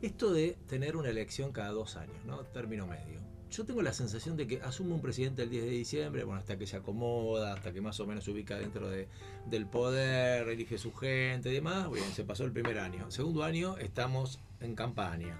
Esto 0.00 0.32
de 0.32 0.56
tener 0.68 0.96
una 0.96 1.10
elección 1.10 1.52
cada 1.52 1.70
dos 1.70 1.96
años, 1.96 2.16
¿no? 2.24 2.38
Término 2.44 2.86
medio. 2.86 3.18
Yo 3.50 3.64
tengo 3.64 3.82
la 3.82 3.92
sensación 3.94 4.36
de 4.36 4.46
que 4.46 4.60
asume 4.62 4.92
un 4.92 5.00
presidente 5.00 5.42
el 5.42 5.50
10 5.50 5.64
de 5.64 5.70
diciembre, 5.70 6.22
bueno, 6.22 6.38
hasta 6.40 6.56
que 6.58 6.66
se 6.66 6.76
acomoda, 6.76 7.54
hasta 7.54 7.72
que 7.72 7.80
más 7.80 7.98
o 7.98 8.06
menos 8.06 8.24
se 8.24 8.30
ubica 8.30 8.56
dentro 8.58 8.88
de- 8.90 9.08
del 9.46 9.66
poder, 9.66 10.48
elige 10.48 10.78
su 10.78 10.92
gente 10.94 11.50
y 11.50 11.54
demás. 11.54 11.90
Bien, 11.90 12.04
se 12.12 12.24
pasó 12.24 12.44
el 12.44 12.52
primer 12.52 12.78
año. 12.78 13.10
Segundo 13.10 13.42
año 13.42 13.76
estamos 13.78 14.38
en 14.60 14.74
campaña. 14.76 15.36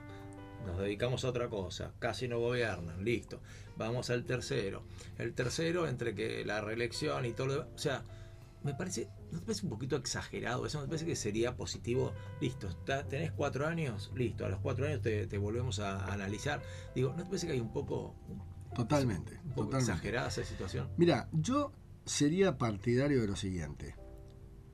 Nos 0.68 0.78
dedicamos 0.78 1.24
a 1.24 1.28
otra 1.28 1.48
cosa, 1.48 1.92
casi 1.98 2.28
no 2.28 2.38
gobiernan, 2.38 3.04
listo. 3.04 3.40
Vamos 3.76 4.10
al 4.10 4.24
tercero. 4.24 4.84
El 5.18 5.34
tercero, 5.34 5.88
entre 5.88 6.14
que 6.14 6.44
la 6.44 6.60
reelección 6.60 7.24
y 7.24 7.32
todo 7.32 7.46
lo 7.46 7.52
demás. 7.54 7.68
O 7.74 7.78
sea, 7.78 8.04
me 8.64 8.74
parece, 8.74 9.08
¿no 9.32 9.38
te 9.38 9.46
parece 9.46 9.64
un 9.64 9.70
poquito 9.70 9.96
exagerado 9.96 10.66
eso? 10.66 10.80
Me 10.80 10.86
parece 10.88 11.06
que 11.06 11.16
sería 11.16 11.56
positivo, 11.56 12.12
listo, 12.40 12.68
está- 12.68 13.06
tenés 13.08 13.30
cuatro 13.32 13.66
años, 13.66 14.10
listo, 14.14 14.44
a 14.44 14.48
los 14.48 14.58
cuatro 14.60 14.86
años 14.86 15.00
te, 15.00 15.26
te 15.26 15.38
volvemos 15.38 15.78
a, 15.78 16.12
analizar. 16.12 16.60
Digo, 16.94 17.10
¿no 17.10 17.22
te 17.22 17.24
parece 17.24 17.46
que 17.46 17.52
hay 17.54 17.60
un 17.60 17.72
poco, 17.72 18.14
un 18.28 18.42
totalmente. 18.74 19.36
poco 19.54 19.66
totalmente. 19.66 19.92
exagerada 19.92 20.28
esa 20.28 20.44
situación? 20.44 20.88
Mira, 20.96 21.28
yo 21.32 21.72
sería 22.04 22.58
partidario 22.58 23.20
de 23.20 23.26
lo 23.28 23.36
siguiente. 23.36 23.94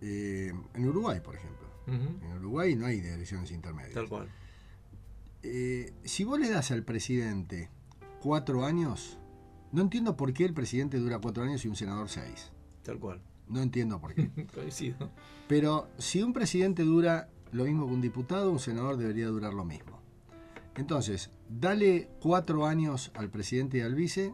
Eh, 0.00 0.52
en 0.74 0.88
Uruguay, 0.88 1.20
por 1.20 1.34
ejemplo. 1.36 1.64
En 1.86 2.32
Uruguay 2.38 2.74
no 2.76 2.86
hay 2.86 2.98
elecciones 3.00 3.50
intermedias. 3.50 3.92
Tal 3.94 4.08
cual. 4.08 4.28
Eh, 5.46 5.92
si 6.04 6.24
vos 6.24 6.40
le 6.40 6.48
das 6.48 6.70
al 6.70 6.84
presidente 6.84 7.68
cuatro 8.22 8.64
años, 8.64 9.18
no 9.72 9.82
entiendo 9.82 10.16
por 10.16 10.32
qué 10.32 10.46
el 10.46 10.54
presidente 10.54 10.98
dura 10.98 11.18
cuatro 11.18 11.44
años 11.44 11.62
y 11.64 11.68
un 11.68 11.76
senador 11.76 12.08
seis. 12.08 12.50
Tal 12.82 12.98
cual. 12.98 13.20
No 13.46 13.60
entiendo 13.60 14.00
por 14.00 14.14
qué. 14.14 14.30
Coincido. 14.54 15.10
Pero 15.46 15.88
si 15.98 16.22
un 16.22 16.32
presidente 16.32 16.82
dura 16.82 17.28
lo 17.52 17.64
mismo 17.64 17.86
que 17.86 17.92
un 17.92 18.00
diputado, 18.00 18.50
un 18.50 18.58
senador 18.58 18.96
debería 18.96 19.26
durar 19.26 19.52
lo 19.52 19.66
mismo. 19.66 20.00
Entonces, 20.76 21.30
dale 21.48 22.08
cuatro 22.20 22.66
años 22.66 23.12
al 23.14 23.28
presidente 23.28 23.78
y 23.78 23.80
al 23.82 23.94
vice 23.94 24.32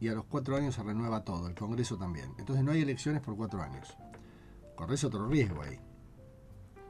y 0.00 0.08
a 0.08 0.14
los 0.14 0.24
cuatro 0.26 0.56
años 0.56 0.76
se 0.76 0.82
renueva 0.84 1.24
todo, 1.24 1.48
el 1.48 1.54
Congreso 1.56 1.98
también. 1.98 2.34
Entonces 2.38 2.64
no 2.64 2.70
hay 2.70 2.82
elecciones 2.82 3.20
por 3.20 3.36
cuatro 3.36 3.60
años. 3.62 3.96
Corres 4.76 5.02
otro 5.02 5.26
riesgo 5.28 5.62
ahí. 5.62 5.78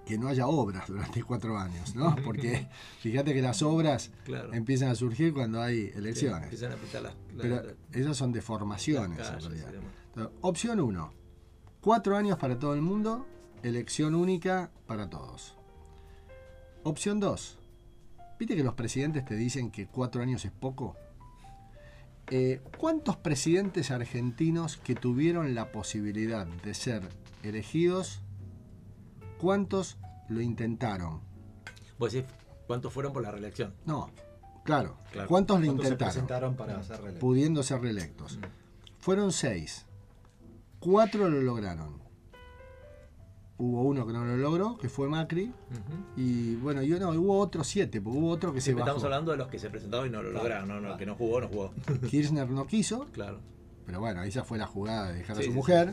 Que 0.06 0.18
no 0.18 0.28
haya 0.28 0.46
obras 0.48 0.86
durante 0.88 1.22
cuatro 1.24 1.56
años, 1.58 1.94
¿no? 1.94 2.16
Porque 2.24 2.66
fíjate 3.00 3.32
que 3.34 3.40
las 3.42 3.62
obras 3.62 4.10
Claro. 4.24 4.52
empiezan 4.52 4.88
a 4.88 4.94
surgir 4.94 5.32
cuando 5.32 5.60
hay 5.62 5.86
Sí, 5.88 5.92
elecciones. 5.98 6.44
Empiezan 6.44 6.72
a 6.72 6.74
apretar 6.74 7.02
las, 7.02 7.14
la- 7.34 7.42
Pero 7.42 7.62
esas 7.92 8.16
son 8.16 8.30
las 8.30 8.34
deformaciones 8.34 9.18
en 9.18 9.24
calles 9.24 9.44
y 9.44 9.48
realidad. 9.48 9.74
Entonces, 10.14 10.32
opción 10.40 10.80
1. 10.80 11.12
Cuatro 11.80 12.16
años 12.16 12.38
para 12.38 12.58
todo 12.58 12.74
el 12.74 12.82
mundo, 12.82 13.26
elección 13.62 14.14
única 14.14 14.70
para 14.86 15.08
todos. 15.08 15.56
Opción 16.84 17.20
2. 17.20 17.58
¿Viste 18.38 18.56
que 18.56 18.64
los 18.64 18.74
presidentes 18.74 19.24
te 19.24 19.36
dicen 19.36 19.70
que 19.70 19.86
cuatro 19.86 20.20
años 20.22 20.44
es 20.44 20.50
poco? 20.50 20.96
Eh, 22.28 22.60
¿Cuántos 22.78 23.16
presidentes 23.16 23.90
argentinos 23.90 24.76
que 24.78 24.94
tuvieron 24.94 25.54
la 25.54 25.70
posibilidad 25.70 26.46
de 26.46 26.74
ser 26.74 27.02
elegidos, 27.42 28.21
cuántos 29.42 29.98
lo 30.28 30.40
intentaron? 30.40 31.20
Vos 31.98 32.12
decís, 32.12 32.30
¿cuántos 32.68 32.92
fueron 32.92 33.12
por 33.12 33.22
la 33.24 33.32
reelección? 33.32 33.74
No, 33.84 34.08
claro. 34.64 34.96
Claro. 35.10 35.28
¿Cuántos 35.28 35.58
lo 35.60 35.66
¿Cuántos 35.66 35.86
se 35.86 35.92
intentaron? 35.92 36.12
presentaron 36.12 36.54
para 36.56 36.82
ser 36.84 36.96
reelectos? 36.98 37.20
pudiendo 37.20 37.62
ser 37.64 37.80
reelectos. 37.80 38.38
Mm. 38.38 38.42
Fueron 39.00 39.32
seis. 39.32 39.84
Cuatro 40.78 41.28
lo 41.28 41.42
lograron. 41.42 42.00
Hubo 43.58 43.82
uno 43.82 44.06
que 44.06 44.12
no 44.12 44.24
lo 44.24 44.36
logró, 44.36 44.76
que 44.78 44.88
fue 44.88 45.08
Macri. 45.08 45.44
Ujú. 45.46 46.20
Y 46.20 46.54
bueno, 46.56 46.82
yo 46.82 46.98
no, 46.98 47.10
hubo 47.10 47.38
otros 47.38 47.66
siete, 47.66 48.00
porque 48.00 48.18
hubo 48.18 48.30
otro 48.30 48.52
que 48.52 48.60
se 48.60 48.66
Siempre 48.66 48.82
bajó. 48.84 48.96
estamos 48.96 49.04
hablando 49.04 49.32
de 49.32 49.38
los 49.38 49.48
que 49.48 49.58
se 49.58 49.70
presentaron 49.70 50.06
y 50.06 50.10
no 50.10 50.22
lo 50.22 50.30
Claro, 50.30 50.42
lograron, 50.44 50.68
no, 50.68 50.74
no, 50.76 50.80
claro. 50.82 50.96
que 50.98 51.06
no 51.06 51.14
jugó, 51.16 51.40
no 51.40 51.48
jugó. 51.48 51.72
Kirchner 52.10 52.48
no 52.50 52.66
quiso, 52.66 53.06
claro. 53.12 53.38
pero 53.86 54.00
bueno, 54.00 54.22
esa 54.22 54.42
fue 54.44 54.58
la 54.58 54.66
jugada 54.66 55.08
de 55.12 55.18
dejar 55.18 55.36
a 55.36 55.40
Sí, 55.40 55.44
su 55.46 55.50
sí, 55.50 55.56
mujer. 55.56 55.92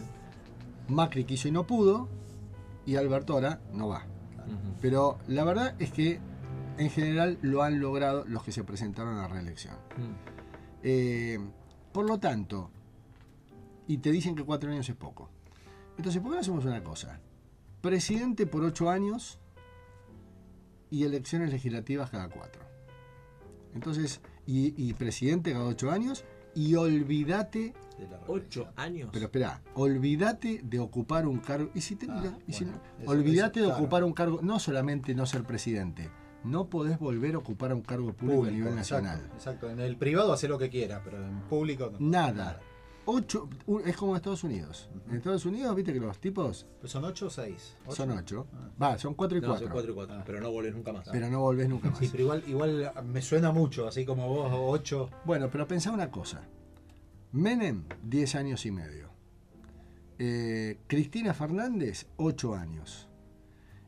Macri 0.88 1.26
quiso 1.26 1.48
y 1.48 1.52
no 1.52 1.66
pudo. 1.68 2.08
Y 2.90 2.96
Alberto 2.96 3.34
ahora 3.34 3.62
no 3.72 3.88
va. 3.88 4.04
Pero 4.82 5.20
la 5.28 5.44
verdad 5.44 5.76
es 5.78 5.92
que 5.92 6.20
en 6.80 6.90
general 6.90 7.38
lo 7.44 7.62
han 7.62 7.80
logrado 7.80 8.26
los 8.26 8.44
que 8.44 8.52
se 8.52 8.64
presentaron 8.64 9.16
a 9.16 9.22
la 9.22 9.28
reelección. 9.28 9.76
Mm. 9.76 10.16
Eh, 10.82 11.40
por 11.92 12.08
lo 12.08 12.18
tanto, 12.18 12.72
y 13.86 14.00
te 14.00 14.12
dicen 14.12 14.34
que 14.34 14.44
cuatro 14.44 14.72
años 14.72 14.90
es 14.90 14.96
poco. 14.96 15.30
Entonces, 15.98 16.20
¿por 16.20 16.32
qué 16.32 16.38
no 16.38 16.42
hacemos 16.42 16.66
una 16.66 16.84
cosa? 16.84 17.20
Presidente 17.80 18.48
por 18.48 18.64
ocho 18.64 18.90
años 18.90 19.38
y 20.90 21.04
elecciones 21.04 21.52
legislativas 21.52 22.10
cada 22.10 22.28
cuatro. 22.28 22.64
Entonces, 23.76 24.20
y, 24.48 24.74
y 24.84 24.94
presidente 24.94 25.52
cada 25.52 25.66
ocho 25.66 25.92
años 25.92 26.26
y 26.56 26.74
olvídate, 26.74 27.76
De 28.00 28.08
la 28.08 28.20
Ocho 28.28 28.68
años. 28.76 29.10
pero 29.12 29.26
espera, 29.26 29.62
olvídate 29.76 30.62
de 30.64 30.80
ocupar 30.80 31.28
un 31.28 31.40
cargo. 31.40 31.70
Y 31.74 31.82
si 31.82 31.96
te, 31.96 32.08
Ah, 32.10 32.24
y 32.48 32.54
si 32.54 32.64
bueno, 32.66 32.80
no- 32.98 33.04
eso- 33.04 33.12
olvídate 33.12 33.60
eso, 33.60 33.68
de 33.68 33.72
claro. 33.74 33.84
ocupar 33.84 34.04
un 34.04 34.14
cargo, 34.14 34.40
no 34.42 34.60
solamente 34.60 35.14
no 35.16 35.26
ser 35.26 35.44
presidente, 35.44 36.10
no 36.44 36.68
podés 36.70 36.98
volver 37.00 37.36
a 37.36 37.40
ocupar 37.40 37.74
un 37.74 37.82
cargo 37.82 38.14
público, 38.14 38.44
a 38.46 38.52
nivel 38.52 38.78
exacto, 38.78 39.06
nacional. 39.06 39.32
Exacto, 39.36 39.70
en 39.70 39.80
el 39.80 39.98
privado 39.98 40.32
hace 40.32 40.48
lo 40.48 40.58
que 40.58 40.70
quiera, 40.70 41.02
pero 41.04 41.18
en 41.26 41.42
público 41.42 41.90
no. 41.92 41.98
Nada. 42.00 42.60
Ocho, 43.12 43.50
es 43.86 43.98
como 43.98 44.12
en 44.12 44.18
Estados 44.18 44.44
Unidos. 44.44 44.88
En 45.10 45.16
Estados 45.16 45.44
Unidos, 45.44 45.76
viste 45.76 45.92
que 45.94 46.00
los 46.00 46.20
tipos 46.20 46.68
Pues 46.80 46.92
son 46.92 47.04
ocho 47.06 47.26
o 47.26 47.30
seis. 47.32 47.76
son 47.88 48.12
ocho. 48.12 48.46
Ah. 48.54 48.70
Va, 48.80 48.98
son 49.00 49.16
cuatro 49.16 49.38
y 49.40 49.42
no, 49.42 49.48
cuatro. 49.48 49.66
son 49.66 49.74
cuatro 49.74 49.92
y 49.92 49.96
cuatro, 49.96 50.16
Ah. 50.20 50.24
pero 50.24 50.40
no 50.40 50.52
volvés 50.52 50.76
nunca 50.76 50.94
más. 50.94 51.10
Pero 51.12 51.28
no 51.28 51.40
volvés 51.40 51.68
nunca 51.68 51.90
más. 51.90 51.98
Sí, 51.98 52.08
pero 52.12 52.24
igual, 52.24 52.44
igual 52.48 52.92
me 53.06 53.22
suena 53.24 53.52
mucho, 53.52 53.88
así 53.88 54.06
como 54.06 54.28
vos, 54.30 54.52
ocho. 54.54 55.10
Bueno, 55.26 55.50
pero 55.52 55.68
pensá 55.68 55.92
una 55.92 56.12
cosa. 56.12 56.44
Menem, 57.32 57.84
10 58.04 58.36
años 58.36 58.66
y 58.66 58.72
medio. 58.72 59.10
Eh, 60.18 60.80
Cristina 60.88 61.34
Fernández, 61.34 62.08
8 62.18 62.56
años. 62.56 63.08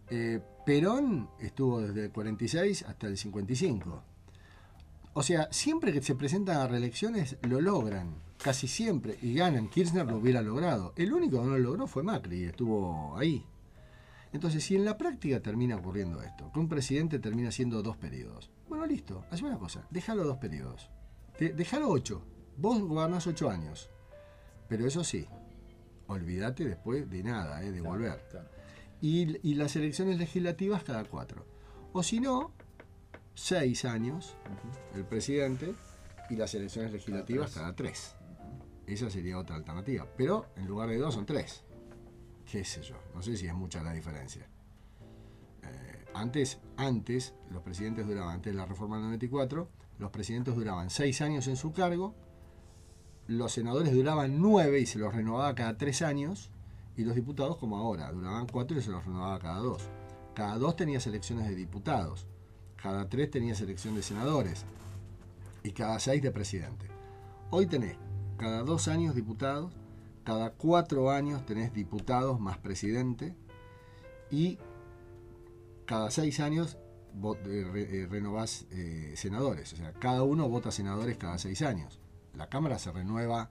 Eh, 0.09 0.39
Perón 0.65 1.29
estuvo 1.39 1.81
desde 1.81 2.05
el 2.05 2.11
46 2.11 2.83
hasta 2.83 3.07
el 3.07 3.17
55. 3.17 4.03
O 5.13 5.23
sea, 5.23 5.47
siempre 5.51 5.91
que 5.91 6.01
se 6.03 6.15
presentan 6.15 6.57
a 6.57 6.67
reelecciones 6.67 7.37
lo 7.41 7.59
logran, 7.61 8.13
casi 8.37 8.67
siempre, 8.67 9.17
y 9.21 9.33
ganan. 9.33 9.69
Kirchner 9.69 10.05
lo 10.05 10.17
hubiera 10.17 10.41
logrado. 10.41 10.93
El 10.95 11.11
único 11.11 11.39
que 11.39 11.47
no 11.47 11.57
lo 11.57 11.59
logró 11.59 11.87
fue 11.87 12.03
Macri, 12.03 12.43
y 12.43 12.45
estuvo 12.45 13.17
ahí. 13.17 13.43
Entonces, 14.33 14.63
si 14.63 14.75
en 14.75 14.85
la 14.85 14.97
práctica 14.97 15.41
termina 15.41 15.75
ocurriendo 15.75 16.21
esto, 16.21 16.51
que 16.53 16.59
un 16.59 16.69
presidente 16.69 17.19
termina 17.19 17.51
siendo 17.51 17.81
dos 17.81 17.97
periodos, 17.97 18.51
bueno, 18.69 18.85
listo, 18.85 19.25
haz 19.31 19.41
una 19.41 19.57
cosa, 19.57 19.85
déjalo 19.89 20.23
dos 20.23 20.37
periodos. 20.37 20.89
Déjalo 21.39 21.89
ocho. 21.89 22.23
Vos 22.61 22.79
gobernás 22.79 23.25
ocho 23.25 23.49
años. 23.49 23.89
Pero 24.69 24.85
eso 24.85 25.03
sí, 25.03 25.27
olvídate 26.07 26.63
después 26.63 27.09
de 27.09 27.23
nada, 27.23 27.63
eh, 27.63 27.71
de 27.71 27.81
volver. 27.81 28.23
Claro. 28.29 28.47
Y, 29.01 29.39
y 29.49 29.55
las 29.55 29.75
elecciones 29.75 30.19
legislativas 30.19 30.83
cada 30.83 31.03
cuatro. 31.05 31.43
O 31.91 32.03
si 32.03 32.19
no, 32.19 32.53
seis 33.33 33.83
años 33.85 34.35
el 34.93 35.05
presidente 35.05 35.73
y 36.29 36.35
las 36.35 36.53
elecciones 36.53 36.91
legislativas 36.91 37.49
tres. 37.51 37.59
cada 37.59 37.75
tres. 37.75 38.15
Esa 38.85 39.09
sería 39.09 39.39
otra 39.39 39.55
alternativa. 39.55 40.07
Pero 40.15 40.45
en 40.55 40.67
lugar 40.67 40.89
de 40.89 40.97
dos 40.97 41.15
son 41.15 41.25
tres. 41.25 41.63
Qué 42.45 42.63
sé 42.63 42.83
yo, 42.83 42.95
no 43.15 43.23
sé 43.23 43.37
si 43.37 43.47
es 43.47 43.53
mucha 43.55 43.81
la 43.81 43.91
diferencia. 43.91 44.47
Eh, 45.63 46.05
antes, 46.13 46.59
antes, 46.77 47.33
los 47.49 47.63
presidentes 47.63 48.05
duraban, 48.05 48.35
antes 48.35 48.53
de 48.53 48.57
la 48.57 48.67
reforma 48.67 48.97
del 48.97 49.05
94, 49.05 49.67
los 49.97 50.11
presidentes 50.11 50.55
duraban 50.55 50.91
seis 50.91 51.21
años 51.21 51.47
en 51.47 51.55
su 51.55 51.71
cargo, 51.73 52.13
los 53.27 53.51
senadores 53.53 53.93
duraban 53.93 54.41
nueve 54.41 54.79
y 54.79 54.85
se 54.85 54.99
los 54.99 55.13
renovaba 55.13 55.55
cada 55.55 55.77
tres 55.77 56.01
años, 56.01 56.49
y 56.97 57.03
los 57.03 57.15
diputados, 57.15 57.57
como 57.57 57.77
ahora, 57.77 58.11
duraban 58.11 58.47
cuatro 58.47 58.77
y 58.77 58.81
se 58.81 58.91
los 58.91 59.05
renovaba 59.05 59.39
cada 59.39 59.59
dos. 59.59 59.89
Cada 60.33 60.57
dos 60.57 60.75
tenías 60.75 61.07
elecciones 61.07 61.47
de 61.47 61.55
diputados, 61.55 62.27
cada 62.75 63.07
tres 63.09 63.31
tenías 63.31 63.61
elección 63.61 63.95
de 63.95 64.03
senadores. 64.03 64.65
y 65.63 65.71
cada 65.71 65.99
seis 65.99 66.23
de 66.23 66.31
presidente. 66.31 66.87
Hoy 67.51 67.67
tenés 67.67 67.95
cada 68.37 68.63
dos 68.63 68.87
años 68.87 69.13
diputados, 69.13 69.71
cada 70.23 70.51
cuatro 70.51 71.11
años 71.11 71.45
tenés 71.45 71.71
diputados 71.71 72.39
más 72.39 72.57
presidente 72.57 73.35
y 74.31 74.57
cada 75.85 76.09
seis 76.09 76.39
años 76.39 76.77
eh, 77.45 77.71
eh, 77.75 78.07
renovás 78.09 78.65
eh, 78.71 79.13
senadores. 79.15 79.73
O 79.73 79.75
sea, 79.75 79.93
cada 79.93 80.23
uno 80.23 80.49
vota 80.49 80.71
senadores 80.71 81.17
cada 81.17 81.37
seis 81.37 81.61
años. 81.61 82.00
La 82.35 82.47
Cámara 82.47 82.79
se 82.79 82.91
renueva 82.91 83.49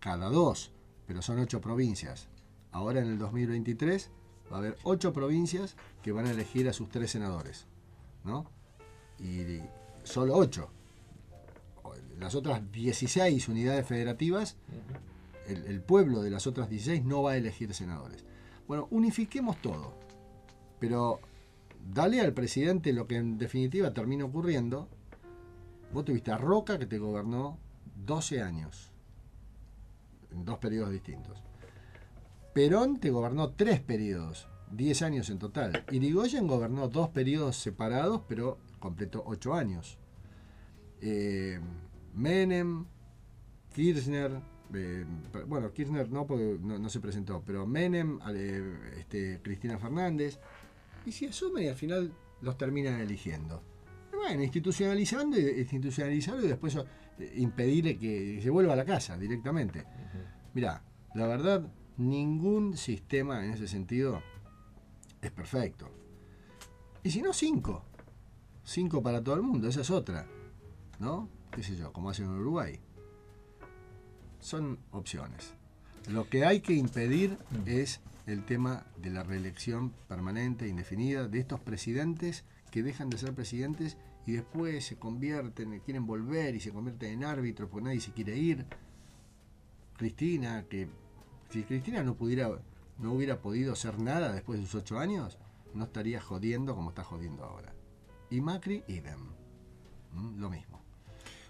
cada 0.00 0.28
dos, 0.28 0.72
pero 1.06 1.22
son 1.22 1.38
ocho 1.38 1.60
provincias. 1.60 2.28
Ahora 2.72 3.00
en 3.00 3.08
el 3.08 3.18
2023 3.18 4.10
va 4.52 4.56
a 4.56 4.58
haber 4.60 4.76
ocho 4.82 5.12
provincias 5.12 5.76
que 6.02 6.12
van 6.12 6.26
a 6.26 6.30
elegir 6.30 6.68
a 6.68 6.72
sus 6.72 6.88
tres 6.88 7.10
senadores, 7.10 7.66
¿no? 8.24 8.50
Y 9.18 9.60
solo 10.04 10.36
ocho. 10.36 10.70
Las 12.18 12.34
otras 12.34 12.70
16 12.72 13.48
unidades 13.48 13.86
federativas, 13.86 14.56
el, 15.46 15.64
el 15.66 15.80
pueblo 15.82 16.22
de 16.22 16.30
las 16.30 16.46
otras 16.46 16.68
16 16.68 17.04
no 17.04 17.22
va 17.22 17.32
a 17.32 17.36
elegir 17.36 17.72
senadores. 17.74 18.24
Bueno, 18.66 18.88
unifiquemos 18.90 19.60
todo, 19.60 19.94
pero 20.78 21.20
dale 21.92 22.20
al 22.20 22.32
presidente 22.32 22.92
lo 22.92 23.06
que 23.06 23.16
en 23.16 23.38
definitiva 23.38 23.92
termina 23.92 24.24
ocurriendo. 24.24 24.88
Vos 25.92 26.04
tuviste 26.04 26.32
a 26.32 26.38
Roca 26.38 26.78
que 26.78 26.86
te 26.86 26.98
gobernó 26.98 27.58
12 28.06 28.40
años, 28.40 28.90
en 30.30 30.44
dos 30.44 30.58
periodos 30.58 30.90
distintos. 30.90 31.42
Perón 32.54 32.98
te 32.98 33.10
gobernó 33.10 33.50
tres 33.50 33.80
periodos, 33.80 34.48
10 34.72 35.02
años 35.02 35.30
en 35.30 35.38
total. 35.38 35.84
Irigoyen 35.90 36.46
gobernó 36.46 36.88
dos 36.88 37.10
periodos 37.10 37.56
separados, 37.56 38.22
pero 38.28 38.58
completó 38.78 39.22
8 39.26 39.54
años. 39.54 39.98
Eh, 41.00 41.60
Menem, 42.14 42.86
Kirchner, 43.74 44.40
eh, 44.72 45.04
bueno, 45.46 45.72
Kirchner 45.72 46.10
no 46.10 46.26
porque 46.26 46.58
no, 46.60 46.88
se 46.88 47.00
presentó, 47.00 47.42
pero 47.44 47.66
Menem, 47.66 48.18
eh, 48.30 48.94
este, 48.98 49.40
Cristina 49.42 49.78
Fernández, 49.78 50.38
y 51.04 51.12
se 51.12 51.28
asumen 51.28 51.64
y 51.64 51.68
al 51.68 51.76
final 51.76 52.12
los 52.40 52.56
terminan 52.56 53.00
eligiendo. 53.00 53.62
Bueno, 54.12 54.42
institucionalizando 54.42 55.38
y 55.38 55.60
institucionalizarlo 55.60 56.44
y 56.44 56.48
después 56.48 56.76
impedirle 57.36 57.98
que 57.98 58.40
se 58.42 58.50
vuelva 58.50 58.74
a 58.74 58.76
la 58.76 58.84
casa 58.84 59.16
directamente. 59.16 59.84
Mirá, 60.54 60.82
la 61.14 61.26
verdad, 61.26 61.66
ningún 61.96 62.76
sistema 62.76 63.44
en 63.44 63.52
ese 63.52 63.68
sentido 63.68 64.22
es 65.20 65.30
perfecto. 65.30 65.90
Y 67.02 67.10
si 67.10 67.22
no, 67.22 67.32
cinco. 67.32 67.84
Cinco 68.64 69.02
para 69.02 69.22
todo 69.22 69.36
el 69.36 69.42
mundo, 69.42 69.68
esa 69.68 69.82
es 69.82 69.90
otra. 69.90 70.26
¿No? 70.98 71.28
¿Qué 71.50 71.62
sé 71.62 71.76
yo? 71.76 71.92
Como 71.92 72.10
hacen 72.10 72.26
en 72.26 72.32
Uruguay. 72.32 72.80
Son 74.40 74.78
opciones. 74.90 75.54
Lo 76.08 76.28
que 76.28 76.44
hay 76.44 76.60
que 76.60 76.74
impedir 76.74 77.38
es 77.64 78.00
el 78.26 78.44
tema 78.44 78.86
de 78.96 79.10
la 79.10 79.22
reelección 79.22 79.92
permanente, 80.08 80.68
indefinida, 80.68 81.28
de 81.28 81.38
estos 81.38 81.60
presidentes 81.60 82.44
que 82.70 82.82
dejan 82.82 83.08
de 83.08 83.18
ser 83.18 83.34
presidentes 83.34 83.96
y 84.26 84.32
después 84.32 84.84
se 84.84 84.96
convierten, 84.96 85.80
quieren 85.80 86.04
volver 86.04 86.54
y 86.56 86.60
se 86.60 86.72
convierten 86.72 87.12
en 87.12 87.24
árbitros 87.24 87.70
porque 87.70 87.84
nadie 87.84 88.00
se 88.00 88.12
quiere 88.12 88.36
ir. 88.36 88.66
Cristina, 89.96 90.66
que 90.68 90.88
si 91.48 91.62
Cristina 91.62 92.02
no 92.02 92.16
pudiera, 92.16 92.50
no 92.98 93.12
hubiera 93.12 93.40
podido 93.40 93.72
hacer 93.72 94.00
nada 94.00 94.32
después 94.32 94.58
de 94.58 94.66
sus 94.66 94.82
ocho 94.82 94.98
años, 94.98 95.38
no 95.74 95.84
estaría 95.84 96.20
jodiendo 96.20 96.74
como 96.74 96.90
está 96.90 97.04
jodiendo 97.04 97.44
ahora. 97.44 97.72
Y 98.28 98.40
Macri, 98.40 98.82
idem. 98.88 99.20
Mm, 100.12 100.40
Lo 100.40 100.50
mismo. 100.50 100.82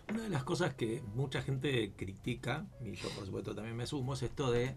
Una 0.08 0.22
de 0.22 0.28
las 0.28 0.44
cosas 0.44 0.74
que 0.74 1.02
mucha 1.14 1.42
gente 1.42 1.92
critica, 1.96 2.66
y 2.84 2.92
yo 2.92 3.08
por 3.10 3.24
supuesto 3.24 3.54
también 3.54 3.76
me 3.76 3.86
sumo, 3.86 4.14
es 4.14 4.22
esto 4.22 4.52
de, 4.52 4.74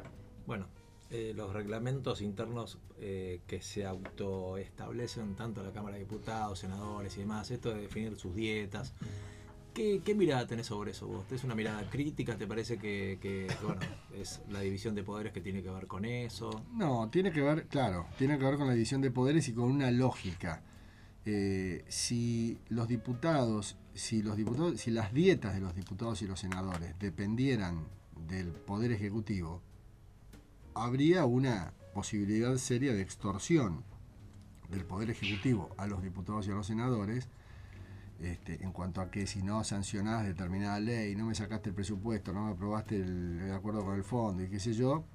bueno, 0.48 0.68
eh, 1.11 1.34
los 1.36 1.53
reglamentos 1.53 2.22
internos 2.22 2.77
eh, 2.99 3.41
que 3.48 3.61
se 3.61 3.86
autoestablecen 3.86 5.36
tanto 5.36 5.64
la 5.64 5.72
Cámara 5.72 5.95
de 5.95 6.02
Diputados, 6.02 6.60
senadores 6.60 7.18
y 7.18 7.22
demás, 7.22 7.49
esto 7.52 7.73
de 7.73 7.81
definir 7.81 8.15
sus 8.15 8.36
dietas. 8.36 8.94
¿Qué, 9.73 10.14
mirada 10.14 10.45
tenés 10.45 10.68
sobre 10.68 10.91
eso 10.91 11.07
vos? 11.07 11.31
¿Es 11.31 11.45
una 11.45 11.56
mirada 11.56 11.90
crítica? 11.90 12.38
¿Te 12.38 12.45
parece 12.45 12.77
que, 12.77 13.18
que, 13.22 13.48
bueno, 13.64 13.80
es 14.14 14.41
la 14.49 14.60
división 14.60 14.94
de 14.94 15.03
poderes 15.03 15.31
que 15.31 15.40
tiene 15.40 15.64
que 15.64 15.69
ver 15.69 15.88
con 15.88 16.03
eso? 16.03 16.65
No, 16.73 17.10
tiene 17.10 17.31
que 17.31 17.41
ver, 17.41 17.68
claro, 17.68 18.07
tiene 18.18 18.38
que 18.38 18.44
ver 18.44 18.57
con 18.57 18.68
la 18.68 18.73
división 18.73 18.99
de 18.99 19.10
poderes 19.10 19.48
y 19.48 19.53
con 19.53 19.72
una 19.72 19.90
lógica. 19.90 20.64
Eh, 21.26 21.86
si 21.88 22.60
los 22.69 22.88
diputados, 22.88 23.77
si 23.94 24.22
los 24.22 24.36
diputados, 24.36 24.81
si 24.81 24.91
las 24.91 25.14
dietas 25.14 25.53
de 25.53 25.61
los 25.61 25.76
diputados 25.76 26.22
y 26.22 26.27
los 26.27 26.40
senadores 26.40 26.98
dependieran 26.99 27.88
del 28.27 28.48
poder 28.48 28.91
ejecutivo, 28.91 29.61
habría 30.74 31.26
una 31.26 31.74
posibilidad 31.94 32.56
seria 32.58 32.94
de 32.94 33.02
extorsión 33.02 33.84
del 34.70 34.86
poder 34.86 35.10
ejecutivo 35.10 35.70
a 35.78 35.88
los 35.88 36.02
diputados 36.02 36.48
y 36.48 36.52
a 36.52 36.56
los 36.56 36.68
senadores 36.68 37.28
este, 38.22 38.62
en 38.64 38.74
cuanto 38.74 39.00
a 39.00 39.10
que 39.10 39.26
si 39.28 39.41
no 39.41 39.64
sancionás 39.64 40.26
determinada 40.26 40.80
ley, 40.80 41.16
no 41.16 41.26
me 41.26 41.36
sacaste 41.36 41.70
el 41.70 41.76
presupuesto, 41.76 42.34
no 42.34 42.48
me 42.48 42.52
aprobaste 42.52 42.98
el, 42.98 43.50
acuerdo 43.54 43.86
con 43.86 43.96
el 43.96 44.04
fondo 44.04 44.44
y 44.44 44.50
qué 44.50 44.60
sé 44.60 44.74
yo, 44.74 45.06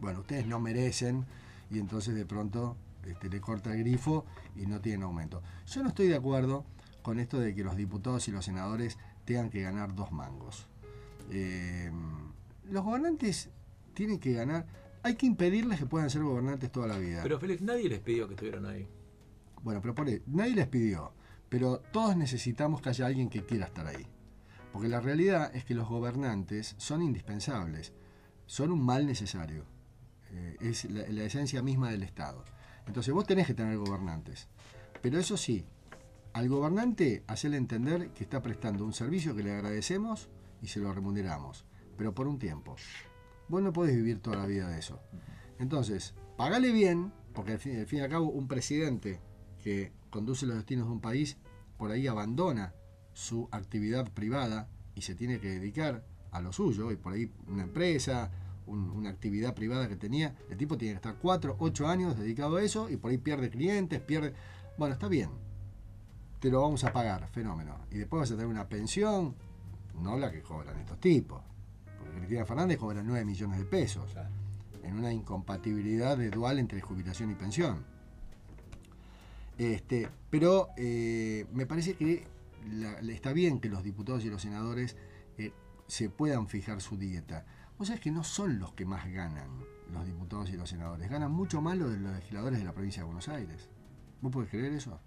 bueno, 0.00 0.20
ustedes 0.20 0.46
no 0.46 0.58
merecen 0.58 1.24
y 1.70 1.78
entonces 1.78 2.16
de 2.16 2.26
pronto 2.26 2.76
este, 3.04 3.28
le 3.28 3.40
corta 3.40 3.72
el 3.72 3.78
grifo 3.78 4.24
y 4.56 4.66
no 4.66 4.80
tienen 4.80 5.04
aumento. 5.04 5.42
Yo 5.66 5.82
no 5.84 5.90
estoy 5.90 6.08
de 6.08 6.16
acuerdo 6.16 6.64
con 7.02 7.20
esto 7.20 7.38
de 7.38 7.54
que 7.54 7.62
los 7.62 7.76
diputados 7.76 8.26
y 8.26 8.32
los 8.32 8.44
senadores 8.44 8.98
tengan 9.24 9.48
que 9.48 9.62
ganar 9.62 9.94
dos 9.94 10.10
mangos. 10.10 10.66
Eh, 11.30 11.92
los 12.64 12.84
gobernantes 12.84 13.48
tienen 13.98 14.20
que 14.20 14.32
ganar, 14.32 14.64
hay 15.02 15.16
que 15.16 15.26
impedirles 15.26 15.80
que 15.80 15.86
puedan 15.86 16.08
ser 16.08 16.22
gobernantes 16.22 16.70
toda 16.70 16.86
la 16.86 16.96
vida. 16.98 17.20
Pero 17.24 17.40
Félix, 17.40 17.62
nadie 17.62 17.88
les 17.88 17.98
pidió 17.98 18.28
que 18.28 18.34
estuvieran 18.34 18.64
ahí. 18.64 18.86
Bueno, 19.64 19.80
pero 19.82 19.92
por 19.92 20.06
ahí, 20.06 20.22
nadie 20.28 20.54
les 20.54 20.68
pidió, 20.68 21.12
pero 21.48 21.80
todos 21.80 22.16
necesitamos 22.16 22.80
que 22.80 22.90
haya 22.90 23.06
alguien 23.06 23.28
que 23.28 23.44
quiera 23.44 23.66
estar 23.66 23.88
ahí. 23.88 24.06
Porque 24.72 24.86
la 24.86 25.00
realidad 25.00 25.50
es 25.52 25.64
que 25.64 25.74
los 25.74 25.88
gobernantes 25.88 26.76
son 26.78 27.02
indispensables, 27.02 27.92
son 28.46 28.70
un 28.70 28.86
mal 28.86 29.04
necesario. 29.04 29.64
Eh, 30.30 30.56
es 30.60 30.84
la, 30.84 31.08
la 31.08 31.24
esencia 31.24 31.60
misma 31.60 31.90
del 31.90 32.04
Estado. 32.04 32.44
Entonces 32.86 33.12
vos 33.12 33.26
tenés 33.26 33.48
que 33.48 33.54
tener 33.54 33.76
gobernantes. 33.78 34.46
Pero 35.02 35.18
eso 35.18 35.36
sí, 35.36 35.64
al 36.34 36.48
gobernante 36.48 37.24
hacerle 37.26 37.56
entender 37.56 38.10
que 38.10 38.22
está 38.22 38.40
prestando 38.42 38.84
un 38.84 38.92
servicio 38.92 39.34
que 39.34 39.42
le 39.42 39.54
agradecemos 39.54 40.28
y 40.62 40.68
se 40.68 40.78
lo 40.78 40.92
remuneramos, 40.92 41.64
pero 41.96 42.14
por 42.14 42.28
un 42.28 42.38
tiempo. 42.38 42.76
Vos 43.48 43.62
no 43.62 43.72
podés 43.72 43.94
vivir 43.96 44.20
toda 44.20 44.36
la 44.36 44.46
vida 44.46 44.68
de 44.68 44.78
eso. 44.78 45.00
Entonces, 45.58 46.14
pagale 46.36 46.72
bien, 46.72 47.12
porque 47.34 47.52
al 47.52 47.58
fin, 47.58 47.84
y 47.90 48.00
al 48.00 48.08
cabo 48.08 48.26
un 48.28 48.46
presidente 48.48 49.20
que 49.62 49.92
conduce 50.10 50.46
los 50.46 50.56
destinos 50.56 50.86
de 50.86 50.92
un 50.92 51.00
país, 51.00 51.36
por 51.76 51.90
ahí 51.90 52.06
abandona 52.06 52.74
su 53.12 53.48
actividad 53.52 54.10
privada 54.12 54.68
y 54.94 55.02
se 55.02 55.14
tiene 55.14 55.40
que 55.40 55.48
dedicar 55.48 56.04
a 56.30 56.40
lo 56.40 56.52
suyo, 56.52 56.90
y 56.92 56.96
por 56.96 57.14
ahí 57.14 57.32
una 57.46 57.62
empresa, 57.62 58.30
un- 58.66 58.90
una 58.90 59.10
actividad 59.10 59.54
privada 59.54 59.88
que 59.88 59.96
tenía, 59.96 60.36
el 60.50 60.56
tipo 60.58 60.76
tiene 60.76 60.92
que 60.94 60.96
estar 60.96 61.16
4, 61.20 61.56
8 61.58 61.88
años 61.88 62.18
dedicado 62.18 62.56
a 62.56 62.62
eso 62.62 62.90
y 62.90 62.96
por 62.96 63.10
ahí 63.10 63.18
pierde 63.18 63.48
clientes, 63.50 64.00
pierde... 64.00 64.34
Bueno, 64.76 64.92
está 64.92 65.08
bien, 65.08 65.30
te 66.38 66.50
lo 66.50 66.60
vamos 66.60 66.84
a 66.84 66.92
pagar, 66.92 67.26
fenómeno. 67.28 67.76
Y 67.90 67.98
después 67.98 68.20
vas 68.20 68.30
a 68.30 68.34
tener 68.34 68.46
una 68.46 68.68
pensión, 68.68 69.34
no 70.00 70.16
la 70.18 70.30
que 70.30 70.42
cobran 70.42 70.78
estos 70.78 71.00
tipos. 71.00 71.42
Cristina 72.18 72.44
Fernández 72.44 72.78
cobra 72.78 73.02
9 73.02 73.24
millones 73.24 73.58
de 73.58 73.64
pesos 73.64 74.14
en 74.82 74.94
una 74.96 75.12
incompatibilidad 75.12 76.16
de 76.16 76.30
dual 76.30 76.58
entre 76.58 76.80
jubilación 76.80 77.30
y 77.30 77.34
pensión. 77.34 77.84
Este, 79.58 80.08
pero 80.30 80.68
eh, 80.76 81.46
me 81.52 81.66
parece 81.66 81.94
que 81.94 82.26
la- 82.70 82.98
está 83.12 83.32
bien 83.32 83.60
que 83.60 83.68
los 83.68 83.82
diputados 83.82 84.24
y 84.24 84.30
los 84.30 84.42
senadores 84.42 84.96
eh, 85.36 85.52
se 85.86 86.10
puedan 86.10 86.46
fijar 86.48 86.80
su 86.80 86.96
dieta. 86.96 87.44
Vos 87.76 87.88
sabés 87.88 88.00
que 88.00 88.10
no 88.10 88.24
son 88.24 88.58
los 88.58 88.72
que 88.74 88.84
más 88.84 89.10
ganan 89.10 89.48
los 89.92 90.04
diputados 90.06 90.50
y 90.50 90.56
los 90.56 90.68
senadores, 90.68 91.08
ganan 91.10 91.32
mucho 91.32 91.60
más 91.62 91.76
los 91.78 91.90
de 91.90 91.98
los 91.98 92.12
legisladores 92.14 92.58
de 92.58 92.64
la 92.64 92.72
provincia 92.72 93.02
de 93.02 93.06
Buenos 93.06 93.28
Aires. 93.28 93.68
¿Vos 94.20 94.32
podés 94.32 94.50
creer 94.50 94.72
eso? 94.72 95.00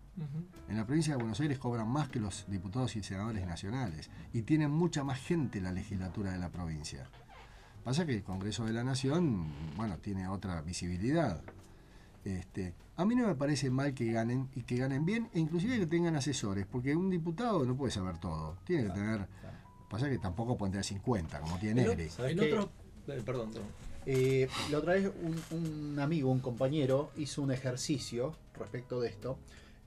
En 0.69 0.77
la 0.77 0.85
provincia 0.85 1.13
de 1.13 1.17
Buenos 1.19 1.39
Aires 1.39 1.57
cobran 1.57 1.87
más 1.87 2.09
que 2.09 2.19
los 2.19 2.45
diputados 2.47 2.95
y 2.95 3.03
senadores 3.03 3.45
nacionales 3.45 4.09
y 4.33 4.41
tienen 4.43 4.69
mucha 4.71 5.03
más 5.03 5.19
gente 5.19 5.61
la 5.61 5.71
legislatura 5.71 6.31
de 6.31 6.37
la 6.39 6.49
provincia. 6.49 7.09
Pasa 7.83 8.05
que 8.05 8.15
el 8.15 8.23
Congreso 8.23 8.65
de 8.65 8.73
la 8.73 8.83
Nación, 8.83 9.47
bueno, 9.75 9.97
tiene 9.97 10.27
otra 10.27 10.61
visibilidad. 10.61 11.41
Este, 12.23 12.75
a 12.97 13.05
mí 13.05 13.15
no 13.15 13.25
me 13.27 13.35
parece 13.35 13.71
mal 13.71 13.93
que 13.95 14.11
ganen 14.11 14.49
y 14.53 14.61
que 14.63 14.77
ganen 14.77 15.05
bien 15.05 15.29
e 15.33 15.39
inclusive 15.39 15.79
que 15.79 15.87
tengan 15.87 16.15
asesores, 16.15 16.67
porque 16.67 16.95
un 16.95 17.09
diputado 17.09 17.65
no 17.65 17.75
puede 17.75 17.91
saber 17.91 18.17
todo, 18.19 18.57
tiene 18.65 18.83
que 18.85 18.89
tener... 18.91 19.27
Pasa 19.89 20.09
que 20.09 20.19
tampoco 20.19 20.57
pueden 20.57 20.71
tener 20.71 20.85
50 20.85 21.39
como 21.41 21.57
tiene 21.57 21.81
En, 21.81 21.87
Negri. 21.89 22.05
o- 22.05 22.11
¿Sabés 22.11 22.31
en 22.33 22.39
qué? 22.39 22.53
otros... 22.53 22.65
eh, 23.07 23.21
Perdón, 23.25 23.51
perdón. 23.51 23.67
Eh, 24.05 24.47
la 24.71 24.77
otra 24.77 24.93
vez 24.93 25.11
un, 25.21 25.57
un 25.57 25.99
amigo, 25.99 26.31
un 26.31 26.39
compañero, 26.39 27.11
hizo 27.17 27.41
un 27.41 27.51
ejercicio 27.51 28.35
respecto 28.57 29.01
de 29.01 29.09
esto. 29.09 29.37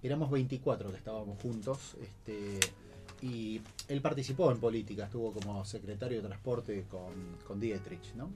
Éramos 0.04 0.30
24 0.30 0.90
que 0.90 0.98
estábamos 0.98 1.40
juntos. 1.40 1.96
Este, 2.00 2.60
y 3.22 3.62
él 3.88 4.02
participó 4.02 4.52
en 4.52 4.60
política, 4.60 5.04
estuvo 5.04 5.32
como 5.32 5.64
secretario 5.64 6.20
de 6.20 6.28
transporte 6.28 6.84
con, 6.90 7.38
con 7.46 7.58
Dietrich, 7.58 8.12
¿no? 8.14 8.30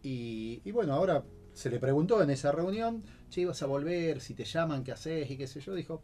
Y, 0.00 0.70
bueno, 0.70 0.94
ahora 0.94 1.24
se 1.54 1.70
le 1.70 1.80
preguntó 1.80 2.22
en 2.22 2.30
esa 2.30 2.52
reunión, 2.52 3.02
che, 3.30 3.40
ibas 3.40 3.60
a 3.62 3.66
volver, 3.66 4.20
si 4.20 4.34
te 4.34 4.44
llaman, 4.44 4.84
¿qué 4.84 4.92
haces? 4.92 5.28
Y 5.28 5.36
qué 5.36 5.48
sé 5.48 5.60
yo, 5.60 5.74
dijo, 5.74 6.02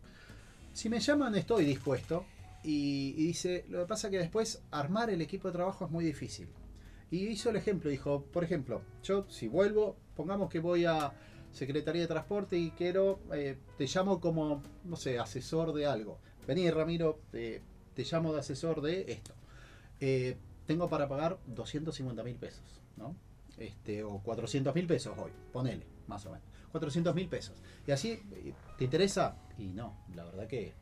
si 0.73 0.89
me 0.89 0.99
llaman 0.99 1.37
estoy 1.37 1.65
dispuesto. 1.65 2.25
Y, 2.65 3.13
dice, 3.13 3.65
lo 3.69 3.83
que 3.83 3.87
pasa 3.87 4.11
que 4.11 4.19
después 4.19 4.63
armar 4.73 5.11
el 5.11 5.21
equipo 5.21 5.47
de 5.47 5.53
trabajo 5.53 5.85
es 5.85 5.93
muy 5.93 6.05
difícil. 6.05 6.49
Y 7.13 7.29
hizo 7.29 7.51
el 7.51 7.57
ejemplo, 7.57 7.89
dijo, 7.89 8.25
por 8.33 8.43
ejemplo, 8.43 8.83
yo 9.05 9.27
si 9.29 9.47
vuelvo, 9.47 9.95
pongamos 10.17 10.51
que 10.51 10.59
voy 10.59 10.87
a 10.87 11.13
Secretaría 11.55 12.03
de 12.03 12.09
Transporte 12.09 12.59
y 12.59 12.71
quiero, 12.73 13.21
eh, 13.33 13.57
te 13.79 13.87
llamo 13.87 14.21
como, 14.21 14.63
no 14.85 14.97
sé, 14.97 15.19
asesor 15.19 15.73
de 15.73 15.87
algo. 15.87 16.19
Vení 16.47 16.71
Ramiro, 16.71 17.21
te, 17.31 17.63
te 17.95 18.05
llamo 18.05 18.33
de 18.33 18.41
asesor 18.41 18.81
de 18.83 19.11
esto. 19.13 19.33
Eh, 20.01 20.37
tengo 20.67 20.89
para 20.89 21.09
pagar 21.09 21.39
250 21.47 22.23
mil 22.25 22.37
pesos, 22.37 22.65
¿no? 22.97 23.15
Este, 23.57 24.03
o 24.03 24.19
400 24.19 24.75
mil 24.75 24.87
pesos 24.87 25.17
hoy, 25.19 25.31
ponele, 25.53 25.87
más 26.09 26.27
o 26.27 26.31
menos. 26.31 26.47
400 26.73 27.15
mil 27.15 27.29
pesos. 27.29 27.57
Y 27.87 27.93
así, 27.93 28.21
eh, 28.33 28.53
¿te 28.77 28.85
interesa? 28.85 29.37
Y 29.57 29.69
no, 29.69 29.97
la 30.15 30.25
verdad 30.25 30.49
que 30.49 30.73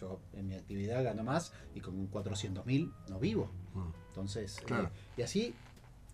yo 0.00 0.18
en 0.32 0.48
mi 0.48 0.54
actividad 0.54 1.04
gano 1.04 1.22
más 1.22 1.52
y 1.74 1.80
con 1.80 2.06
400 2.06 2.64
mil 2.64 2.90
no 3.10 3.18
vivo. 3.18 3.50
Mm, 3.74 3.90
Entonces, 4.08 4.58
eh, 4.58 4.62
Claro. 4.64 4.90
y 5.16 5.22
así 5.22 5.54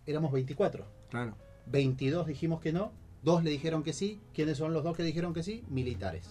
éramos 0.07 0.32
24. 0.32 0.85
Claro. 1.11 1.36
22 1.66 2.27
dijimos 2.27 2.61
que 2.61 2.73
no, 2.73 2.90
dos 3.23 3.43
le 3.45 3.51
dijeron 3.51 3.82
que 3.82 3.93
sí. 3.93 4.20
¿Quiénes 4.35 4.59
son 4.59 4.73
los 4.73 4.85
dos 4.85 4.97
que 4.97 5.03
dijeron 5.03 5.35
que 5.35 5.43
sí? 5.43 5.65
Militares. 5.69 6.28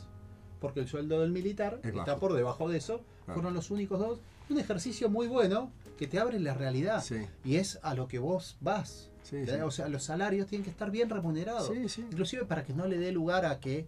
Porque 0.59 0.79
el 0.79 0.87
sueldo 0.87 1.19
del 1.21 1.31
militar 1.31 1.79
Es 1.83 1.89
está 1.89 2.03
bajo. 2.05 2.19
por 2.19 2.33
debajo 2.33 2.67
de 2.69 2.77
eso. 2.77 3.01
Claro. 3.25 3.39
Fueron 3.39 3.53
los 3.53 3.69
únicos 3.71 3.99
dos. 3.99 4.19
Un 4.49 4.59
ejercicio 4.59 5.09
muy 5.09 5.27
bueno 5.27 5.71
que 5.97 6.07
te 6.07 6.19
abre 6.19 6.39
la 6.39 6.53
realidad. 6.53 7.03
Sí. 7.03 7.17
Y 7.43 7.57
es 7.57 7.79
a 7.83 7.93
lo 7.93 8.07
que 8.07 8.19
vos 8.19 8.57
vas. 8.61 9.09
Sí, 9.23 9.35
¿verdad? 9.37 9.55
sí. 9.55 9.61
O 9.61 9.71
sea, 9.71 9.89
los 9.89 10.03
salarios 10.03 10.47
tienen 10.47 10.63
que 10.63 10.69
estar 10.71 10.89
bien 10.89 11.09
remunerados. 11.09 11.71
Inclusive 11.97 12.45
para 12.45 12.63
que 12.63 12.73
no 12.73 12.87
le 12.87 12.97
dé 12.97 13.11
lugar 13.11 13.45
a 13.45 13.59
que 13.59 13.87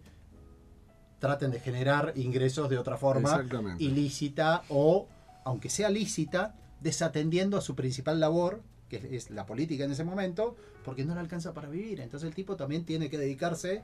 traten 1.19 1.51
de 1.51 1.59
generar 1.59 2.13
ingresos 2.15 2.69
de 2.69 2.77
otra 2.77 2.97
forma 2.97 3.45
ilícita 3.77 4.63
o, 4.69 5.07
aunque 5.43 5.69
sea 5.69 5.89
lícita, 5.89 6.55
desatendiendo 6.81 7.57
a 7.57 7.61
su 7.61 7.75
principal 7.75 8.19
labor, 8.19 8.61
que 8.89 9.15
es 9.15 9.29
la 9.29 9.45
política 9.45 9.85
en 9.85 9.91
ese 9.91 10.03
momento, 10.03 10.55
porque 10.83 11.05
no 11.05 11.13
le 11.13 11.19
alcanza 11.21 11.53
para 11.53 11.69
vivir. 11.69 12.01
Entonces 12.01 12.27
el 12.27 12.35
tipo 12.35 12.55
también 12.55 12.83
tiene 12.85 13.09
que 13.09 13.17
dedicarse 13.17 13.83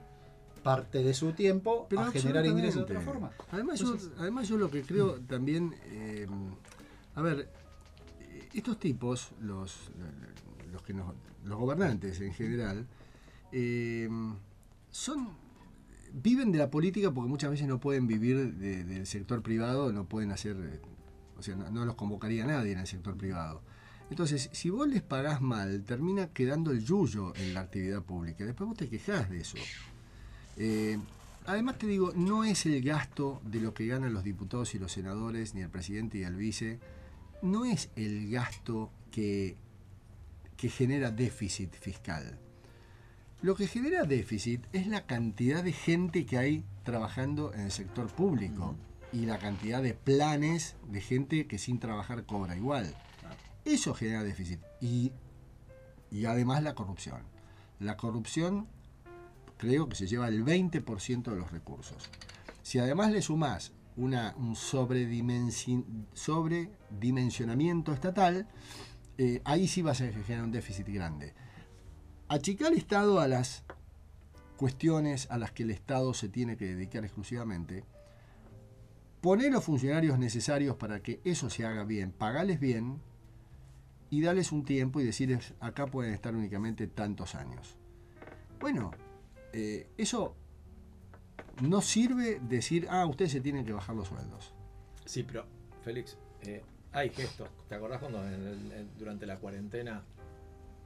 parte 0.63 1.03
de 1.03 1.13
su 1.13 1.31
tiempo 1.33 1.85
Pero 1.89 2.01
a 2.01 2.11
generar 2.11 2.45
ingresos 2.45 2.75
de 2.75 2.81
otra 2.81 2.97
absolutamente. 2.97 3.35
forma. 3.37 3.51
Además, 3.53 3.79
yo, 3.79 3.85
Entonces- 3.85 4.11
además 4.17 4.47
yo 4.47 4.57
lo 4.57 4.71
que 4.71 4.81
creo 4.81 5.19
también, 5.21 5.75
eh, 5.85 6.25
a 7.13 7.21
ver, 7.21 7.47
estos 8.53 8.79
tipos, 8.79 9.31
los, 9.41 9.91
los 10.71 10.81
que 10.81 10.93
nos- 10.93 11.13
los 11.43 11.59
gobernantes 11.59 12.19
en 12.21 12.33
general, 12.33 12.87
eh, 13.51 14.09
son 14.89 15.29
viven 16.17 16.51
de 16.51 16.57
la 16.59 16.69
política 16.71 17.11
porque 17.11 17.29
muchas 17.29 17.51
veces 17.51 17.67
no 17.67 17.79
pueden 17.79 18.07
vivir 18.07 18.55
de- 18.55 18.83
del 18.85 19.05
sector 19.05 19.41
privado, 19.41 19.91
no 19.91 20.05
pueden 20.05 20.31
hacer, 20.31 20.55
eh, 20.57 20.79
o 21.37 21.41
sea, 21.43 21.55
no, 21.57 21.69
no 21.69 21.83
los 21.85 21.95
convocaría 21.95 22.45
nadie 22.45 22.71
en 22.71 22.79
el 22.79 22.87
sector 22.87 23.17
privado. 23.17 23.61
Entonces, 24.09 24.49
si 24.53 24.69
vos 24.69 24.87
les 24.87 25.01
pagás 25.01 25.41
mal, 25.41 25.83
termina 25.83 26.27
quedando 26.27 26.71
el 26.71 26.83
yuyo 26.83 27.33
en 27.35 27.53
la 27.53 27.61
actividad 27.61 28.03
pública. 28.03 28.45
Después 28.45 28.67
vos 28.67 28.77
te 28.77 28.87
quejás 28.87 29.29
de 29.29 29.39
eso. 29.39 29.57
Eh, 30.57 30.97
además 31.45 31.77
te 31.77 31.87
digo, 31.87 32.13
no 32.15 32.43
es 32.43 32.65
el 32.65 32.81
gasto 32.83 33.41
de 33.43 33.59
lo 33.59 33.73
que 33.73 33.87
ganan 33.87 34.13
los 34.13 34.23
diputados 34.23 34.75
y 34.75 34.79
los 34.79 34.91
senadores, 34.91 35.55
ni 35.55 35.61
el 35.61 35.69
presidente 35.69 36.19
y 36.19 36.23
el 36.23 36.35
vice, 36.35 36.79
no 37.41 37.65
es 37.65 37.89
el 37.95 38.29
gasto 38.29 38.91
que, 39.11 39.57
que 40.55 40.69
genera 40.69 41.11
déficit 41.11 41.73
fiscal. 41.73 42.39
Lo 43.41 43.55
que 43.55 43.67
genera 43.67 44.05
déficit 44.05 44.65
es 44.71 44.87
la 44.87 45.05
cantidad 45.05 45.63
de 45.63 45.73
gente 45.73 46.25
que 46.25 46.37
hay 46.37 46.63
trabajando 46.83 47.53
en 47.53 47.61
el 47.61 47.71
sector 47.71 48.07
público 48.07 48.75
y 49.11 49.25
la 49.25 49.37
cantidad 49.37 49.81
de 49.81 49.93
planes 49.93 50.75
de 50.89 51.01
gente 51.01 51.47
que 51.47 51.57
sin 51.57 51.79
trabajar 51.79 52.25
cobra 52.25 52.55
igual. 52.55 52.95
Eso 53.65 53.93
genera 53.93 54.23
déficit. 54.23 54.61
Y, 54.79 55.11
y 56.11 56.25
además 56.25 56.63
la 56.63 56.75
corrupción. 56.75 57.23
La 57.79 57.97
corrupción 57.97 58.67
creo 59.57 59.89
que 59.89 59.95
se 59.95 60.07
lleva 60.07 60.27
el 60.27 60.45
20% 60.45 61.23
de 61.23 61.35
los 61.35 61.51
recursos. 61.51 62.09
Si 62.61 62.79
además 62.79 63.11
le 63.11 63.21
sumás 63.21 63.73
una, 63.97 64.33
un 64.37 64.55
sobredimensi- 64.55 65.85
sobredimensionamiento 66.13 67.91
estatal, 67.93 68.47
eh, 69.17 69.41
ahí 69.45 69.67
sí 69.67 69.81
vas 69.81 70.01
a 70.01 70.11
generar 70.11 70.43
un 70.43 70.51
déficit 70.51 70.87
grande. 70.89 71.33
Achicar 72.27 72.71
el 72.71 72.77
Estado 72.77 73.19
a 73.19 73.27
las 73.27 73.63
cuestiones 74.57 75.29
a 75.31 75.37
las 75.37 75.51
que 75.51 75.63
el 75.63 75.71
Estado 75.71 76.13
se 76.13 76.29
tiene 76.29 76.57
que 76.57 76.65
dedicar 76.65 77.03
exclusivamente, 77.03 77.83
poner 79.21 79.51
los 79.51 79.63
funcionarios 79.63 80.17
necesarios 80.19 80.75
para 80.75 81.01
que 81.01 81.19
eso 81.23 81.49
se 81.49 81.65
haga 81.65 81.83
bien, 81.83 82.11
pagales 82.11 82.59
bien 82.59 83.01
y 84.09 84.21
darles 84.21 84.51
un 84.51 84.63
tiempo 84.65 84.99
y 85.01 85.03
decirles 85.03 85.53
acá 85.59 85.87
pueden 85.87 86.13
estar 86.13 86.35
únicamente 86.35 86.87
tantos 86.87 87.35
años. 87.35 87.75
Bueno, 88.59 88.91
eh, 89.53 89.87
eso 89.97 90.35
no 91.61 91.81
sirve 91.81 92.39
decir, 92.41 92.87
ah, 92.89 93.05
ustedes 93.05 93.31
se 93.31 93.41
tienen 93.41 93.65
que 93.65 93.73
bajar 93.73 93.95
los 93.95 94.07
sueldos. 94.07 94.53
Sí, 95.05 95.23
pero 95.23 95.45
Félix, 95.83 96.17
eh, 96.41 96.63
hay 96.91 97.09
gestos. 97.09 97.49
¿Te 97.69 97.75
acordás 97.75 97.99
cuando 97.99 98.25
en 98.27 98.33
el- 98.33 98.71
en- 98.71 98.97
durante 98.97 99.25
la 99.25 99.37
cuarentena, 99.37 100.03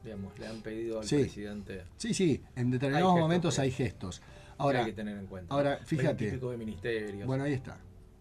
digamos, 0.04 0.38
le 0.40 0.48
han 0.48 0.62
pedido 0.62 1.00
al 1.00 1.06
Sí. 1.06 1.18
presidente 1.20 1.84
Sí, 1.98 2.14
sí, 2.14 2.44
en 2.56 2.72
determinados 2.72 3.18
momentos 3.20 3.60
hay 3.60 3.72
gestos. 3.72 4.20
que 4.20 4.26
Ahora, 4.58 4.80
hay 4.80 4.86
que 4.88 4.94
tener 4.94 5.18
en 5.18 5.28
cuenta? 5.28 5.54
ahora, 5.54 5.80
fíjate. 5.86 6.26
Veintipico 6.26 6.52
de 6.52 6.58
ministerios. 6.58 7.28
Bueno, 7.28 7.44
ahí 7.46 7.54
está. 7.54 7.78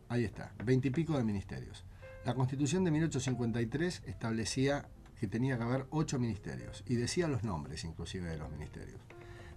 Ahí 0.08 0.24
está. 0.24 0.52
Veintipico 0.64 1.16
de 1.18 1.24
ministerios. 1.24 1.84
La 2.28 2.34
constitución 2.34 2.84
de 2.84 2.90
1853 2.90 4.02
establecía 4.04 4.86
que 5.18 5.26
tenía 5.26 5.56
que 5.56 5.62
haber 5.62 5.86
ocho 5.88 6.18
ministerios 6.18 6.84
y 6.86 6.96
decía 6.96 7.26
los 7.26 7.42
nombres 7.42 7.84
inclusive 7.84 8.28
de 8.28 8.36
los 8.36 8.50
ministerios. 8.50 9.00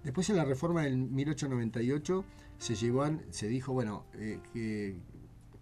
Después 0.06 0.30
en 0.30 0.38
la 0.38 0.46
reforma 0.46 0.84
del 0.84 0.96
1898 0.96 2.24
se 2.58 2.76
llevó, 2.76 3.10
se 3.30 3.50
dijo, 3.50 3.74
bueno, 3.74 4.06
eh, 4.14 4.40
que... 4.54 4.96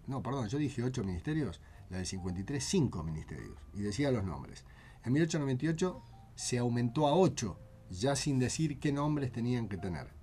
No, 0.06 0.22
perdón, 0.22 0.46
yo 0.46 0.58
dije 0.58 0.84
ocho 0.84 1.02
ministerios, 1.02 1.60
la 1.88 1.96
del 1.96 2.06
53, 2.06 2.62
cinco 2.62 3.02
ministerios, 3.02 3.58
y 3.74 3.80
decía 3.80 4.12
los 4.12 4.22
nombres. 4.22 4.64
En 5.04 5.12
1898 5.12 6.02
se 6.36 6.58
aumentó 6.58 7.08
a 7.08 7.16
ocho, 7.16 7.58
ya 7.90 8.14
sin 8.14 8.38
decir 8.38 8.78
qué 8.78 8.92
nombres 8.92 9.32
tenían 9.32 9.68
que 9.68 9.78
tener. 9.78 10.14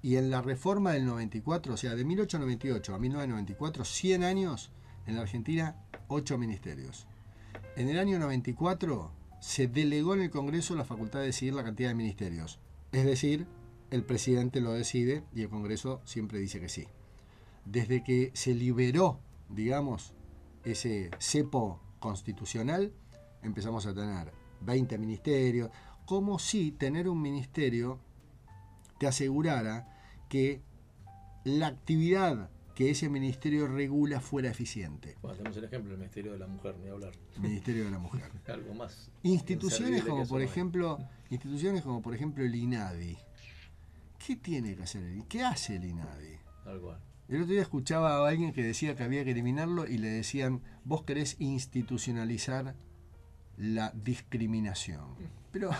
Y 0.00 0.16
en 0.16 0.30
la 0.30 0.40
reforma 0.40 0.92
del 0.92 1.04
94, 1.04 1.74
o 1.74 1.76
sea, 1.76 1.94
de 1.94 2.06
1898 2.06 2.94
a 2.94 2.98
1994, 2.98 3.84
100 3.84 4.24
años, 4.24 4.72
en 5.06 5.16
la 5.16 5.22
Argentina, 5.22 5.76
8 6.12 6.38
ministerios. 6.38 7.06
En 7.76 7.88
el 7.88 7.98
año 7.98 8.18
94 8.18 9.10
se 9.40 9.66
delegó 9.66 10.14
en 10.14 10.22
el 10.22 10.30
Congreso 10.30 10.76
la 10.76 10.84
facultad 10.84 11.20
de 11.20 11.26
decidir 11.26 11.54
la 11.54 11.64
cantidad 11.64 11.88
de 11.88 11.94
ministerios. 11.94 12.60
Es 12.92 13.04
decir, 13.04 13.46
el 13.90 14.04
presidente 14.04 14.60
lo 14.60 14.72
decide 14.72 15.24
y 15.34 15.42
el 15.42 15.48
Congreso 15.48 16.00
siempre 16.04 16.38
dice 16.38 16.60
que 16.60 16.68
sí. 16.68 16.86
Desde 17.64 18.04
que 18.04 18.30
se 18.34 18.54
liberó, 18.54 19.20
digamos, 19.48 20.12
ese 20.64 21.10
cepo 21.18 21.80
constitucional, 21.98 22.92
empezamos 23.42 23.86
a 23.86 23.94
tener 23.94 24.32
20 24.60 24.98
ministerios, 24.98 25.70
como 26.04 26.38
si 26.38 26.72
tener 26.72 27.08
un 27.08 27.22
ministerio 27.22 27.98
te 28.98 29.06
asegurara 29.06 29.88
que 30.28 30.60
la 31.44 31.68
actividad 31.68 32.50
que 32.74 32.90
ese 32.90 33.08
ministerio 33.08 33.66
regula 33.66 34.20
fuera 34.20 34.50
eficiente. 34.50 35.16
Bueno, 35.20 35.36
tenemos 35.36 35.56
el 35.58 35.64
ejemplo 35.64 35.90
del 35.90 35.98
Ministerio 35.98 36.32
de 36.32 36.38
la 36.38 36.46
Mujer, 36.46 36.76
ni 36.78 36.88
hablar. 36.88 37.12
Ministerio 37.38 37.84
de 37.84 37.90
la 37.90 37.98
Mujer. 37.98 38.30
Algo 38.46 38.74
más. 38.74 39.10
Instituciones 39.22 40.04
como 40.04 40.26
por 40.26 40.40
ejemplo, 40.40 40.98
instituciones 41.30 41.82
como 41.82 42.00
por 42.00 42.14
ejemplo 42.14 42.44
el 42.44 42.54
INADI. 42.54 43.18
¿Qué 44.24 44.36
tiene 44.36 44.76
que 44.76 44.84
hacer 44.84 45.02
el 45.02 45.12
INADI? 45.14 45.28
¿Qué 45.28 45.42
hace 45.42 45.76
el 45.76 45.84
INADI? 45.84 46.38
Tal 46.64 46.80
cual. 46.80 47.00
El 47.28 47.42
otro 47.42 47.52
día 47.52 47.62
escuchaba 47.62 48.16
a 48.16 48.28
alguien 48.28 48.52
que 48.52 48.62
decía 48.62 48.94
que 48.94 49.02
había 49.02 49.24
que 49.24 49.30
eliminarlo 49.30 49.86
y 49.86 49.98
le 49.98 50.08
decían, 50.08 50.62
vos 50.84 51.02
querés 51.02 51.36
institucionalizar 51.40 52.74
la 53.56 53.90
discriminación. 53.94 55.16
Pero, 55.50 55.70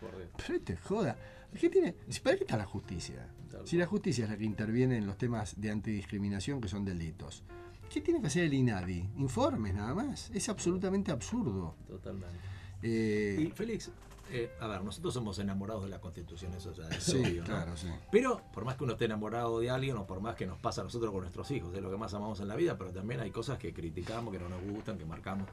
Por 0.00 0.16
Dios. 0.16 0.28
pero 0.46 0.60
te 0.60 0.76
joda. 0.76 1.16
¿Qué 1.58 1.70
tiene? 1.70 1.94
¿Para 2.22 2.36
qué 2.36 2.44
está 2.44 2.56
la 2.56 2.66
justicia? 2.66 3.28
Tal 3.50 3.66
Si 3.66 3.76
la 3.76 3.86
justicia 3.86 4.24
es 4.24 4.30
la 4.30 4.36
que 4.36 4.44
interviene 4.44 4.96
en 4.98 5.06
los 5.06 5.16
temas 5.16 5.60
de 5.60 5.70
antidiscriminación 5.70 6.60
que 6.60 6.68
son 6.68 6.84
delitos. 6.84 7.44
¿Qué 7.92 8.00
tiene 8.00 8.20
que 8.20 8.26
hacer 8.26 8.44
el 8.44 8.54
INADI? 8.54 9.10
Informes 9.18 9.74
nada 9.74 9.94
más. 9.94 10.30
Es 10.30 10.48
absolutamente 10.48 11.12
absurdo. 11.12 11.76
Totalmente. 11.86 12.36
Eh, 12.82 13.38
Y 13.40 13.50
Félix, 13.52 13.90
eh, 14.30 14.50
a 14.60 14.66
ver, 14.66 14.82
nosotros 14.82 15.14
somos 15.14 15.38
enamorados 15.38 15.84
de 15.84 15.90
la 15.90 16.00
Constitución, 16.00 16.52
eso 16.54 16.72
ya 16.72 16.88
es 16.88 17.02
Sí, 17.04 17.18
obvio, 17.18 17.42
¿no? 17.42 17.46
claro, 17.46 17.76
sí. 17.76 17.88
Pero 18.10 18.42
por 18.52 18.64
más 18.64 18.76
que 18.76 18.84
uno 18.84 18.94
esté 18.94 19.04
enamorado 19.04 19.60
de 19.60 19.70
alguien 19.70 19.96
o 19.96 20.06
por 20.06 20.20
más 20.20 20.34
que 20.34 20.46
nos 20.46 20.58
pasa 20.58 20.80
a 20.80 20.84
nosotros 20.84 21.12
con 21.12 21.20
nuestros 21.20 21.50
hijos, 21.50 21.74
es 21.74 21.80
lo 21.82 21.90
que 21.90 21.96
más 21.96 22.12
amamos 22.14 22.40
en 22.40 22.48
la 22.48 22.56
vida, 22.56 22.76
pero 22.76 22.90
también 22.90 23.20
hay 23.20 23.30
cosas 23.30 23.58
que 23.58 23.72
criticamos, 23.72 24.32
que 24.32 24.40
no 24.40 24.48
nos 24.48 24.62
gustan, 24.62 24.98
que 24.98 25.04
marcamos. 25.04 25.46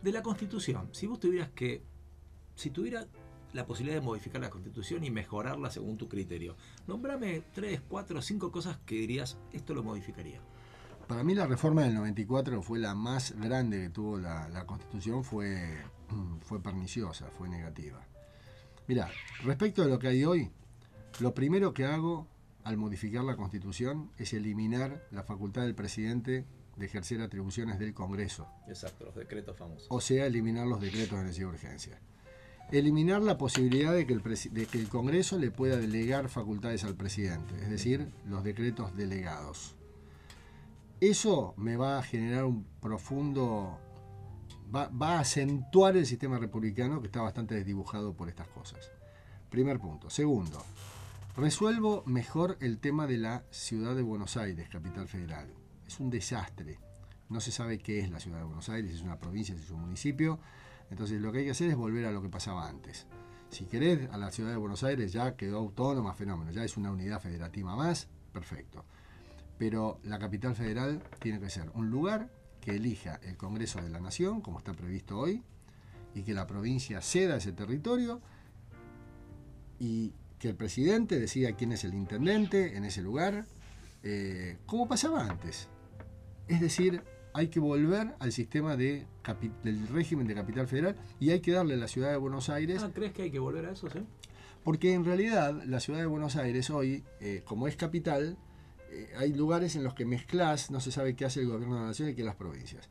De 0.00 0.12
la 0.12 0.22
Constitución, 0.22 0.88
si 0.92 1.06
vos 1.06 1.18
tuvieras 1.18 1.50
que, 1.50 1.82
si 2.54 2.70
tuviera 2.70 3.06
la 3.52 3.66
posibilidad 3.66 4.00
de 4.00 4.06
modificar 4.06 4.40
la 4.40 4.50
Constitución 4.50 5.04
y 5.04 5.10
mejorarla 5.10 5.70
según 5.70 5.96
tu 5.96 6.08
criterio, 6.08 6.56
nombrame 6.86 7.42
tres, 7.52 7.80
cuatro, 7.88 8.22
cinco 8.22 8.50
cosas 8.52 8.78
que 8.86 8.94
dirías, 8.96 9.36
esto 9.52 9.74
lo 9.74 9.82
modificaría. 9.82 10.40
Para 11.08 11.24
mí 11.24 11.34
la 11.34 11.46
reforma 11.46 11.82
del 11.82 11.94
94 11.94 12.62
fue 12.62 12.78
la 12.78 12.94
más 12.94 13.32
grande 13.32 13.80
que 13.82 13.90
tuvo 13.90 14.18
la, 14.18 14.48
la 14.48 14.64
Constitución, 14.66 15.24
fue, 15.24 15.76
fue 16.42 16.62
perniciosa, 16.62 17.26
fue 17.30 17.48
negativa. 17.48 18.00
Mira, 18.86 19.08
respecto 19.44 19.82
a 19.82 19.86
lo 19.86 19.98
que 19.98 20.08
hay 20.08 20.24
hoy, 20.24 20.50
lo 21.20 21.34
primero 21.34 21.72
que 21.74 21.84
hago 21.84 22.26
al 22.64 22.76
modificar 22.76 23.24
la 23.24 23.36
Constitución 23.36 24.10
es 24.18 24.32
eliminar 24.32 25.02
la 25.10 25.22
facultad 25.22 25.62
del 25.62 25.74
presidente 25.74 26.44
de 26.76 26.86
ejercer 26.86 27.20
atribuciones 27.20 27.78
del 27.78 27.92
Congreso, 27.94 28.48
Exacto, 28.68 29.06
los 29.06 29.14
decretos 29.14 29.56
famosos. 29.56 29.86
o 29.90 30.00
sea, 30.00 30.26
eliminar 30.26 30.66
los 30.66 30.80
decretos 30.80 31.18
de 31.18 31.24
necesidad 31.24 31.48
de 31.48 31.54
urgencia. 31.54 32.00
Eliminar 32.72 33.22
la 33.22 33.36
posibilidad 33.36 33.92
de 33.92 34.06
que, 34.06 34.12
el 34.12 34.22
de 34.22 34.66
que 34.66 34.78
el 34.78 34.88
Congreso 34.88 35.38
le 35.38 35.50
pueda 35.50 35.76
delegar 35.76 36.28
facultades 36.28 36.84
al 36.84 36.94
presidente, 36.94 37.54
es 37.60 37.68
decir, 37.68 38.08
los 38.26 38.44
decretos 38.44 38.96
delegados. 38.96 39.74
Eso 41.00 41.54
me 41.56 41.76
va 41.76 41.98
a 41.98 42.02
generar 42.02 42.44
un 42.44 42.64
profundo... 42.80 43.78
Va, 44.72 44.88
va 44.88 45.16
a 45.16 45.20
acentuar 45.20 45.96
el 45.96 46.06
sistema 46.06 46.38
republicano 46.38 47.00
que 47.00 47.06
está 47.06 47.22
bastante 47.22 47.56
desdibujado 47.56 48.14
por 48.14 48.28
estas 48.28 48.46
cosas. 48.48 48.92
Primer 49.50 49.80
punto. 49.80 50.10
Segundo, 50.10 50.64
resuelvo 51.36 52.04
mejor 52.06 52.56
el 52.60 52.78
tema 52.78 53.08
de 53.08 53.18
la 53.18 53.42
ciudad 53.50 53.96
de 53.96 54.02
Buenos 54.02 54.36
Aires, 54.36 54.68
capital 54.68 55.08
federal. 55.08 55.48
Es 55.88 55.98
un 55.98 56.08
desastre. 56.08 56.78
No 57.28 57.40
se 57.40 57.50
sabe 57.50 57.78
qué 57.78 57.98
es 57.98 58.10
la 58.10 58.20
ciudad 58.20 58.38
de 58.38 58.44
Buenos 58.44 58.68
Aires, 58.68 58.92
si 58.92 58.98
es 58.98 59.02
una 59.02 59.18
provincia, 59.18 59.56
si 59.56 59.62
es 59.62 59.70
un 59.70 59.80
municipio. 59.80 60.38
Entonces 60.90 61.20
lo 61.20 61.32
que 61.32 61.38
hay 61.38 61.44
que 61.44 61.50
hacer 61.52 61.70
es 61.70 61.76
volver 61.76 62.04
a 62.06 62.12
lo 62.12 62.20
que 62.20 62.28
pasaba 62.28 62.68
antes. 62.68 63.06
Si 63.50 63.64
querés, 63.66 64.08
a 64.10 64.18
la 64.18 64.30
ciudad 64.30 64.50
de 64.50 64.56
Buenos 64.56 64.84
Aires 64.84 65.12
ya 65.12 65.36
quedó 65.36 65.58
autónoma, 65.58 66.14
fenómeno, 66.14 66.50
ya 66.50 66.64
es 66.64 66.76
una 66.76 66.90
unidad 66.90 67.20
federativa 67.20 67.74
más, 67.74 68.08
perfecto. 68.32 68.84
Pero 69.58 69.98
la 70.04 70.18
capital 70.18 70.54
federal 70.54 71.02
tiene 71.18 71.40
que 71.40 71.50
ser 71.50 71.70
un 71.74 71.90
lugar 71.90 72.30
que 72.60 72.76
elija 72.76 73.20
el 73.22 73.36
Congreso 73.36 73.80
de 73.80 73.90
la 73.90 74.00
Nación, 74.00 74.40
como 74.40 74.58
está 74.58 74.72
previsto 74.72 75.18
hoy, 75.18 75.42
y 76.14 76.22
que 76.22 76.34
la 76.34 76.46
provincia 76.46 77.00
ceda 77.00 77.36
ese 77.36 77.52
territorio 77.52 78.20
y 79.78 80.14
que 80.38 80.48
el 80.48 80.56
presidente 80.56 81.18
decida 81.18 81.52
quién 81.52 81.72
es 81.72 81.84
el 81.84 81.94
intendente 81.94 82.76
en 82.76 82.84
ese 82.84 83.02
lugar, 83.02 83.46
eh, 84.02 84.58
como 84.66 84.88
pasaba 84.88 85.26
antes. 85.26 85.68
Es 86.48 86.60
decir, 86.60 87.04
hay 87.32 87.48
que 87.48 87.60
volver 87.60 88.14
al 88.18 88.32
sistema 88.32 88.76
de 88.76 89.06
del 89.62 89.86
régimen 89.88 90.26
de 90.26 90.34
capital 90.34 90.66
federal 90.66 90.96
y 91.20 91.30
hay 91.30 91.40
que 91.40 91.52
darle 91.52 91.74
a 91.74 91.76
la 91.76 91.88
ciudad 91.88 92.10
de 92.10 92.16
Buenos 92.16 92.48
Aires 92.48 92.82
Ah, 92.82 92.90
¿crees 92.92 93.12
que 93.12 93.22
hay 93.22 93.30
que 93.30 93.38
volver 93.38 93.66
a 93.66 93.72
eso, 93.72 93.88
sí? 93.88 94.00
porque 94.64 94.92
en 94.92 95.04
realidad 95.04 95.62
la 95.66 95.80
ciudad 95.80 96.00
de 96.00 96.06
Buenos 96.06 96.36
Aires 96.36 96.70
hoy, 96.70 97.04
eh, 97.20 97.42
como 97.44 97.66
es 97.66 97.76
capital, 97.76 98.36
eh, 98.90 99.10
hay 99.16 99.32
lugares 99.32 99.76
en 99.76 99.84
los 99.84 99.94
que 99.94 100.04
mezclas, 100.04 100.70
no 100.70 100.80
se 100.80 100.90
sabe 100.90 101.14
qué 101.14 101.24
hace 101.24 101.40
el 101.40 101.48
gobierno 101.48 101.76
de 101.76 101.80
la 101.82 101.86
nación 101.88 102.10
y 102.10 102.14
qué 102.14 102.24
las 102.24 102.36
provincias. 102.36 102.88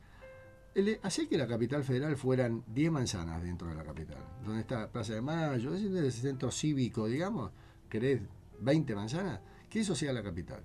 El, 0.74 0.98
hacer 1.02 1.28
que 1.28 1.36
la 1.36 1.46
capital 1.46 1.82
federal 1.84 2.16
fueran 2.16 2.64
10 2.68 2.92
manzanas 2.92 3.42
dentro 3.42 3.68
de 3.68 3.74
la 3.74 3.84
capital, 3.84 4.18
donde 4.44 4.60
está 4.60 4.90
Plaza 4.90 5.14
de 5.14 5.20
Mayo, 5.20 5.74
es 5.74 5.82
el 5.84 6.12
centro 6.12 6.50
cívico, 6.50 7.06
digamos, 7.06 7.50
querés 7.88 8.20
20 8.60 8.94
manzanas, 8.94 9.40
que 9.68 9.80
eso 9.80 9.94
sea 9.94 10.12
la 10.12 10.22
capital. 10.22 10.62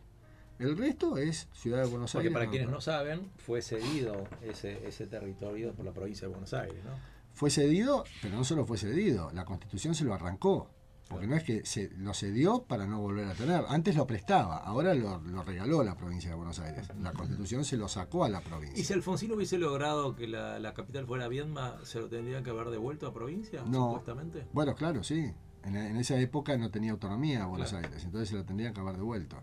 El 0.59 0.77
resto 0.77 1.17
es 1.17 1.47
Ciudad 1.53 1.83
de 1.83 1.89
Buenos 1.89 2.11
Porque 2.13 2.27
Aires. 2.27 2.33
para 2.33 2.45
no, 2.45 2.51
quienes 2.51 2.69
no. 2.69 2.81
saben, 2.81 3.31
fue 3.37 3.61
cedido 3.61 4.23
ese, 4.41 4.87
ese 4.87 5.05
territorio 5.07 5.73
por 5.73 5.85
la 5.85 5.91
provincia 5.91 6.27
de 6.27 6.33
Buenos 6.33 6.53
Aires, 6.53 6.83
¿no? 6.83 6.91
Fue 7.33 7.49
cedido, 7.49 8.05
pero 8.21 8.37
no 8.37 8.43
solo 8.45 8.65
fue 8.65 8.77
cedido, 8.77 9.29
la 9.33 9.43
constitución 9.43 9.93
se 9.95 10.05
lo 10.05 10.13
arrancó. 10.13 10.69
Porque 11.07 11.27
no 11.27 11.35
es 11.35 11.43
que 11.43 11.63
se 11.67 11.91
lo 11.97 12.15
cedió 12.15 12.63
para 12.63 12.87
no 12.87 12.99
volver 12.99 13.27
a 13.27 13.33
tener. 13.35 13.63
Antes 13.67 13.95
lo 13.95 14.07
prestaba, 14.07 14.57
ahora 14.57 14.95
lo, 14.95 15.19
lo 15.21 15.43
regaló 15.43 15.83
la 15.83 15.95
provincia 15.95 16.31
de 16.31 16.35
Buenos 16.35 16.57
Aires. 16.59 16.87
La 16.99 17.11
constitución 17.13 17.63
se 17.63 17.77
lo 17.77 17.87
sacó 17.87 18.23
a 18.25 18.29
la 18.29 18.41
provincia. 18.41 18.79
¿Y 18.81 18.83
si 18.83 18.91
Alfonsín 18.93 19.31
hubiese 19.31 19.59
logrado 19.59 20.15
que 20.15 20.25
la, 20.27 20.57
la 20.57 20.73
capital 20.73 21.05
fuera 21.05 21.27
Viedma, 21.27 21.77
se 21.83 21.99
lo 21.99 22.07
tendrían 22.09 22.43
que 22.43 22.49
haber 22.49 22.69
devuelto 22.71 23.05
a 23.05 23.13
provincia, 23.13 23.61
No. 23.67 23.89
supuestamente? 23.89 24.47
Bueno, 24.51 24.73
claro, 24.73 25.03
sí. 25.03 25.31
En, 25.63 25.75
en 25.75 25.95
esa 25.97 26.17
época 26.19 26.57
no 26.57 26.71
tenía 26.71 26.91
autonomía 26.93 27.45
Buenos 27.45 27.69
Claro. 27.69 27.85
Aires, 27.85 28.03
entonces 28.03 28.29
se 28.29 28.35
lo 28.35 28.43
tendrían 28.43 28.73
que 28.73 28.79
haber 28.81 28.95
devuelto. 28.95 29.37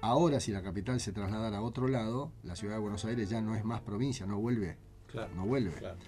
Ahora, 0.00 0.38
si 0.40 0.52
la 0.52 0.62
capital 0.62 1.00
se 1.00 1.12
trasladara 1.12 1.58
a 1.58 1.62
otro 1.62 1.88
lado, 1.88 2.32
la 2.44 2.54
ciudad 2.56 2.74
de 2.74 2.80
Buenos 2.80 3.04
Aires 3.04 3.28
ya 3.28 3.40
no 3.40 3.56
es 3.56 3.64
más 3.64 3.80
provincia, 3.80 4.26
no 4.26 4.38
vuelve. 4.38 4.76
Claro. 5.08 5.32
No 5.34 5.44
vuelve. 5.46 5.72
claro. 5.72 5.98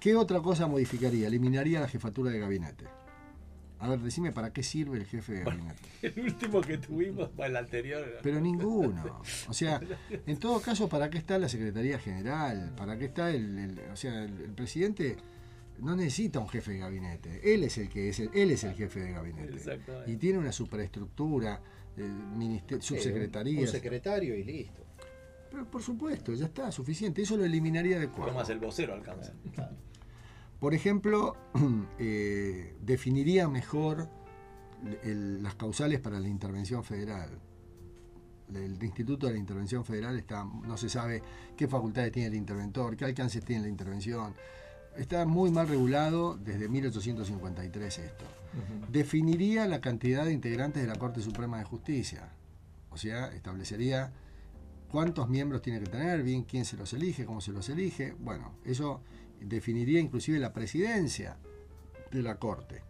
¿Qué 0.00 0.14
otra 0.14 0.40
cosa 0.40 0.66
modificaría? 0.66 1.26
Eliminaría 1.26 1.80
la 1.80 1.88
jefatura 1.88 2.30
de 2.30 2.38
gabinete. 2.38 2.84
A 3.80 3.88
ver, 3.88 4.00
decime 4.00 4.32
para 4.32 4.52
qué 4.52 4.62
sirve 4.62 4.96
el 4.98 5.04
jefe 5.06 5.32
de 5.34 5.44
gabinete. 5.44 5.82
El 6.02 6.20
último 6.20 6.60
que 6.60 6.78
tuvimos, 6.78 7.34
bueno, 7.36 7.50
el 7.50 7.56
anterior. 7.64 8.04
Pero 8.22 8.40
ninguno. 8.40 9.20
O 9.48 9.52
sea, 9.52 9.80
en 10.26 10.36
todo 10.38 10.60
caso, 10.60 10.88
¿para 10.88 11.10
qué 11.10 11.18
está 11.18 11.38
la 11.38 11.48
Secretaría 11.48 11.98
General? 11.98 12.72
¿Para 12.76 12.96
qué 12.98 13.04
está 13.06 13.30
el, 13.30 13.56
el- 13.58 13.80
o 13.92 13.96
sea, 13.96 14.24
el, 14.24 14.40
el 14.40 14.50
presidente 14.52 15.16
no 15.78 15.94
necesita 15.94 16.40
un 16.40 16.48
jefe 16.48 16.72
de 16.72 16.78
gabinete. 16.78 17.54
Él 17.54 17.62
es 17.62 17.78
el 17.78 17.88
que 17.88 18.08
es 18.08 18.18
el, 18.18 18.30
él 18.34 18.50
es 18.50 18.64
el 18.64 18.74
jefe 18.74 18.98
de 19.00 19.12
gabinete. 19.12 19.54
Exactamente. 19.54 20.10
Y 20.10 20.16
tiene 20.16 20.38
una 20.38 20.50
superestructura, 20.52 21.60
eh, 21.98 22.80
subsecretarías. 22.80 23.62
Un 23.62 23.68
secretario 23.68 24.34
y 24.36 24.44
listo. 24.44 24.84
Pero 25.50 25.70
por 25.70 25.82
supuesto, 25.82 26.34
ya 26.34 26.46
está, 26.46 26.70
suficiente. 26.70 27.22
Eso 27.22 27.36
lo 27.36 27.44
eliminaría 27.44 27.98
de 27.98 28.08
cuadro. 28.08 28.34
más 28.34 28.48
el 28.50 28.58
vocero 28.58 28.94
alcanza. 28.94 29.32
Por 30.60 30.74
ejemplo, 30.74 31.36
eh, 31.98 32.74
definiría 32.82 33.48
mejor 33.48 34.08
el- 35.04 35.40
las 35.42 35.54
causales 35.54 36.00
para 36.00 36.18
la 36.18 36.28
intervención 36.28 36.82
federal. 36.82 37.38
El 38.52 38.82
Instituto 38.82 39.26
de 39.26 39.34
la 39.34 39.38
Intervención 39.38 39.84
Federal 39.84 40.18
está, 40.18 40.42
no 40.44 40.76
se 40.78 40.88
sabe 40.88 41.22
qué 41.56 41.68
facultades 41.68 42.10
tiene 42.10 42.28
el 42.28 42.34
interventor, 42.34 42.96
qué 42.96 43.04
alcances 43.04 43.44
tiene 43.44 43.62
la 43.62 43.68
intervención. 43.68 44.34
Está 44.98 45.24
muy 45.26 45.52
mal 45.52 45.68
regulado 45.68 46.36
desde 46.36 46.68
1853 46.68 47.98
esto. 47.98 48.24
Definiría 48.90 49.68
la 49.68 49.80
cantidad 49.80 50.24
de 50.24 50.32
integrantes 50.32 50.82
de 50.82 50.88
la 50.88 50.96
Corte 50.98 51.22
Suprema 51.22 51.58
de 51.58 51.64
Justicia. 51.64 52.32
O 52.90 52.96
sea, 52.96 53.28
establecería 53.28 54.12
cuántos 54.90 55.28
miembros 55.28 55.62
tiene 55.62 55.78
que 55.78 55.86
tener, 55.86 56.24
bien 56.24 56.42
quién 56.42 56.64
se 56.64 56.76
los 56.76 56.92
elige, 56.94 57.26
cómo 57.26 57.40
se 57.40 57.52
los 57.52 57.68
elige. 57.68 58.16
Bueno, 58.18 58.56
eso 58.64 59.00
definiría 59.40 60.00
inclusive 60.00 60.40
la 60.40 60.52
presidencia 60.52 61.36
de 62.10 62.22
la 62.22 62.40
Corte. 62.40 62.82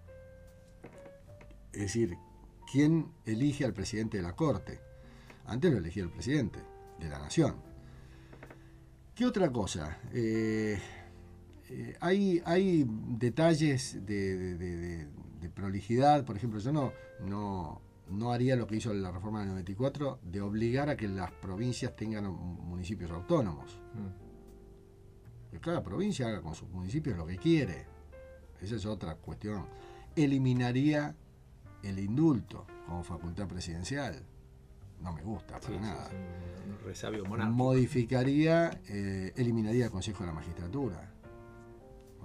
Es 1.74 1.80
decir, 1.82 2.16
quién 2.72 3.12
elige 3.26 3.66
al 3.66 3.74
presidente 3.74 4.16
de 4.16 4.22
la 4.22 4.34
Corte. 4.34 4.80
Antes 5.44 5.70
lo 5.70 5.76
elegía 5.76 6.04
el 6.04 6.10
presidente 6.10 6.60
de 6.98 7.08
la 7.10 7.18
Nación. 7.18 7.56
¿Qué 9.14 9.26
otra 9.26 9.52
cosa? 9.52 9.98
Eh, 10.14 10.78
eh, 11.70 11.96
hay, 12.00 12.42
hay 12.44 12.84
detalles 12.88 14.04
de, 14.06 14.36
de- 14.36 14.54
de- 14.58 14.76
de- 14.76 15.08
de 15.40 15.48
prolijidad, 15.50 16.24
por 16.24 16.36
ejemplo, 16.36 16.58
yo 16.58 16.72
no, 16.72 16.92
no, 17.20 17.80
no 18.10 18.32
haría 18.32 18.56
lo 18.56 18.66
que 18.66 18.76
hizo 18.76 18.92
la 18.92 19.10
reforma 19.12 19.40
del 19.40 19.50
94 19.50 20.18
de 20.22 20.40
obligar 20.40 20.88
a 20.88 20.96
que 20.96 21.06
las 21.08 21.30
provincias 21.30 21.94
tengan 21.94 22.24
municipios 22.32 23.10
autónomos. 23.10 23.78
Que 25.50 25.60
cada 25.60 25.82
provincia 25.82 26.26
haga 26.28 26.42
con 26.42 26.54
sus 26.54 26.68
municipios 26.68 27.16
lo 27.16 27.26
que 27.26 27.36
quiere. 27.36 27.86
Esa 28.60 28.76
es 28.76 28.84
otra 28.86 29.14
cuestión. 29.14 29.64
Eliminaría 30.16 31.14
el 31.82 31.98
indulto 31.98 32.66
como 32.86 33.02
facultad 33.04 33.46
presidencial. 33.46 34.22
No 35.00 35.12
me 35.12 35.22
gusta 35.22 35.60
para 35.60 35.74
Sí, 35.74 35.80
nada. 35.80 36.08
sí, 36.10 36.84
resabio. 36.84 37.24
Modificaría, 37.24 38.80
eh, 38.88 39.32
eliminaría 39.36 39.84
el 39.86 39.90
Consejo 39.92 40.24
de 40.24 40.26
la 40.26 40.32
Magistratura. 40.34 41.14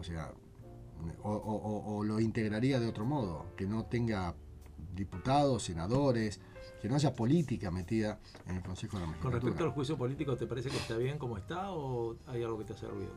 O 0.04 0.06
sea, 0.06 0.34
o, 1.24 1.32
o- 1.32 1.56
o- 1.56 1.96
o 1.98 2.04
lo 2.04 2.20
integraría 2.20 2.78
de 2.78 2.88
otro 2.88 3.06
modo, 3.06 3.46
que 3.56 3.66
no 3.66 3.86
tenga 3.86 4.36
diputados, 4.94 5.64
senadores, 5.64 6.42
que 6.82 6.90
no 6.90 6.96
haya 6.96 7.16
política 7.16 7.72
metida 7.72 8.20
en 8.46 8.58
el 8.58 8.64
Consejo 8.64 8.98
de 8.98 9.04
la 9.04 9.06
Con 9.06 9.12
Magistratura. 9.16 9.40
respecto 9.40 9.64
al 9.64 9.72
juicio 9.72 9.98
político, 9.98 10.36
¿te 10.36 10.46
parece 10.46 10.68
que 10.70 10.76
está 10.76 10.98
bien 10.98 11.18
como 11.18 11.38
está 11.38 11.72
o 11.72 12.18
hay 12.28 12.44
algo 12.44 12.58
que 12.58 12.66
te 12.66 12.74
hace 12.74 12.86
ruido? 12.88 13.14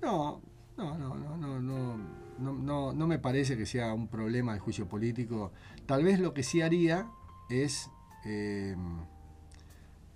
No, 0.00 0.40
no, 0.78 0.96
no, 0.96 1.14
no, 1.14 1.36
no, 1.36 1.60
no, 1.60 1.96
no, 2.38 2.52
no, 2.54 2.92
no 2.94 3.06
me 3.06 3.18
parece 3.18 3.54
que 3.58 3.66
sea 3.66 3.92
un 3.92 4.08
problema 4.08 4.54
el 4.54 4.60
juicio 4.60 4.88
político. 4.88 5.52
Tal 5.84 6.02
vez 6.04 6.18
lo 6.20 6.32
que 6.32 6.42
sí 6.42 6.62
haría 6.62 7.06
es 7.50 7.90
eh, 8.24 8.74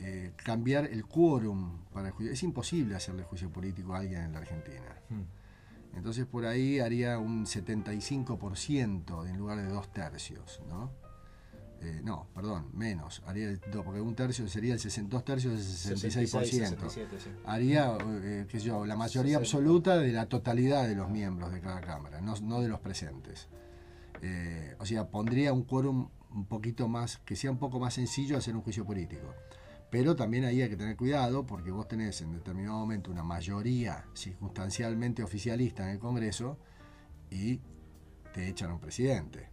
eh, 0.01 0.33
cambiar 0.43 0.87
el 0.87 1.05
quórum 1.07 1.79
para 1.93 2.09
el 2.09 2.15
juicio. 2.15 2.33
Es 2.33 2.43
imposible 2.43 2.95
hacerle 2.97 3.23
juicio 3.25 3.51
político 3.51 3.95
a 3.95 3.99
alguien 3.99 4.23
en 4.23 4.33
la 4.33 4.39
Argentina. 4.39 4.97
Entonces 5.97 6.27
por 6.27 6.45
ahí 6.47 6.79
haría 6.79 7.19
un 7.19 7.47
75% 7.47 9.27
en 9.29 9.37
lugar 9.39 9.59
de 9.59 9.69
dos 9.69 9.91
tercios, 9.93 10.61
¿no? 10.69 10.91
Eh, 11.83 12.01
no, 12.03 12.27
perdón, 12.35 12.69
menos. 12.73 13.23
Haría 13.27 13.49
el 13.51 13.61
do- 13.71 13.85
porque 13.85 14.01
un 14.01 14.15
tercio 14.15 14.49
sería 14.49 14.73
el 14.75 14.81
62 14.81 15.25
tercios 15.25 15.53
del 15.55 15.97
66%. 15.99 16.89
67, 16.91 17.17
sí. 17.23 17.31
Haría, 17.45 17.97
eh, 18.23 18.47
qué 18.49 18.59
sé 18.61 18.67
yo, 18.67 18.87
la 18.87 18.97
mayoría 18.97 19.37
absoluta 19.37 19.99
de 19.99 20.11
la 20.13 20.27
totalidad 20.27 20.89
de 20.89 20.95
los 20.95 21.11
miembros 21.11 21.53
de 21.53 21.61
cada 21.61 21.81
cámara, 21.83 22.21
no, 22.21 22.35
no 22.41 22.61
de 22.63 22.69
los 22.69 22.81
presentes. 22.81 23.49
Eh, 24.23 24.75
o 24.79 24.87
sea, 24.87 25.09
pondría 25.09 25.53
un 25.53 25.65
quórum 25.65 26.09
un 26.31 26.47
poquito 26.47 26.89
más, 26.89 27.19
que 27.19 27.37
sea 27.37 27.51
un 27.51 27.59
poco 27.59 27.79
más 27.79 27.95
sencillo 27.95 28.37
hacer 28.39 28.57
un 28.57 28.63
juicio 28.63 28.85
político. 28.87 29.35
Pero 29.91 30.17
también 30.17 30.45
ahí 30.45 30.63
hay 30.63 30.69
que 30.69 30.77
tener 30.77 30.97
cuidado 30.97 31.47
porque 31.47 31.71
vos 31.71 31.87
tenés 31.87 32.21
en 32.21 32.33
determinado 32.33 32.79
momento 32.79 33.11
una 33.11 33.23
mayoría 33.23 34.05
circunstancialmente 34.15 35.23
oficialista 35.23 35.85
en 35.85 35.91
el 35.91 35.99
Congreso 35.99 36.59
y 37.31 37.61
te 38.33 38.49
echan 38.49 38.71
a 38.71 38.75
un 38.75 38.81
presidente. 38.81 39.49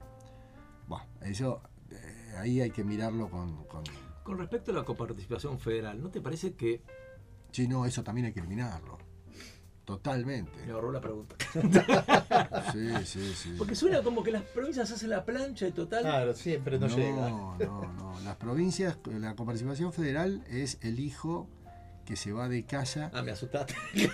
Bueno, 0.88 1.06
eso 1.22 1.62
eh, 1.92 2.34
ahí 2.38 2.62
hay 2.62 2.72
que 2.72 2.84
mirarlo 2.84 3.30
con, 3.30 3.66
con... 3.66 3.84
Con 4.24 4.38
respecto 4.38 4.72
a 4.72 4.74
la 4.74 4.84
coparticipación 4.84 5.60
federal, 5.60 6.02
¿no 6.02 6.10
te 6.10 6.22
parece 6.22 6.54
que... 6.54 6.82
Sí, 7.52 7.68
no, 7.68 7.86
eso 7.86 8.04
también 8.04 8.26
hay 8.26 8.34
que 8.34 8.40
eliminarlo. 8.40 8.98
Totalmente. 9.86 10.66
Me 10.66 10.72
ahorró 10.72 10.92
la 10.92 11.02
pregunta. 11.02 11.36
Sí, 12.72 12.90
sí, 13.06 13.34
sí. 13.36 13.56
Porque 13.58 13.76
suena 13.76 14.02
como 14.02 14.24
que 14.24 14.32
las 14.32 14.42
provincias 14.42 14.90
hacen 14.90 15.12
la 15.12 15.24
plancha 15.24 15.68
y 15.68 15.72
total... 15.72 16.02
Claro, 16.02 16.34
siempre 16.34 16.80
no, 16.80 16.88
llega. 16.88 17.30
No, 17.30 17.56
no, 17.60 17.94
no. 17.94 18.20
Las 18.22 18.38
provincias, 18.38 18.98
la 19.06 19.36
coparticipación 19.36 19.94
federal 19.94 20.44
es 20.50 20.80
el 20.82 21.00
hijo 21.00 21.48
que 22.06 22.16
se 22.16 22.32
va 22.32 22.50
de 22.50 22.64
casa. 22.66 23.12
Ah, 23.14 23.22
me 23.22 23.32
asustaste. 23.32 23.76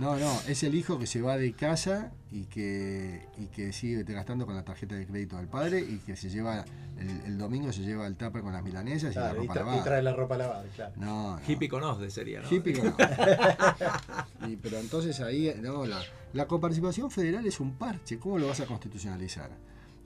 No, 0.00 0.18
no, 0.18 0.40
es 0.48 0.62
el 0.62 0.74
hijo 0.74 0.98
que 0.98 1.06
se 1.06 1.20
va 1.20 1.36
de 1.36 1.52
casa 1.52 2.10
y 2.32 2.44
que, 2.44 3.26
y 3.38 3.46
que 3.46 3.72
sigue 3.72 4.02
gastando 4.04 4.46
con 4.46 4.54
la 4.54 4.64
tarjeta 4.64 4.94
de 4.94 5.06
crédito 5.06 5.36
del 5.36 5.46
padre 5.46 5.80
y 5.80 5.98
que 5.98 6.16
se 6.16 6.30
lleva, 6.30 6.64
el, 6.98 7.10
el 7.26 7.38
domingo 7.38 7.70
se 7.72 7.82
lleva 7.82 8.06
el 8.06 8.16
tupper 8.16 8.40
con 8.42 8.52
las 8.52 8.62
milanesas 8.64 9.12
y 9.12 9.18
la 9.18 9.30
Claro, 9.32 9.44
y, 9.44 9.46
ropa 9.46 9.54
y 9.54 9.58
lavada. 9.62 9.84
trae 9.84 10.02
la 10.02 10.12
ropa 10.14 10.36
lavada, 10.38 10.64
claro. 10.74 10.92
No, 10.96 11.36
no. 11.38 11.40
Hippie 11.46 11.68
con 11.68 11.82
Osde 11.82 12.10
sería, 12.10 12.40
¿no? 12.40 12.48
Hippie 12.50 12.72
con- 12.78 12.94
Y, 14.48 14.56
pero 14.56 14.78
entonces 14.78 15.20
ahí, 15.20 15.54
no, 15.60 15.84
la, 15.86 16.00
la 16.32 16.46
coparticipación 16.46 17.10
federal 17.10 17.46
es 17.46 17.60
un 17.60 17.74
parche, 17.74 18.18
¿cómo 18.18 18.38
lo 18.38 18.48
vas 18.48 18.60
a 18.60 18.66
constitucionalizar? 18.66 19.50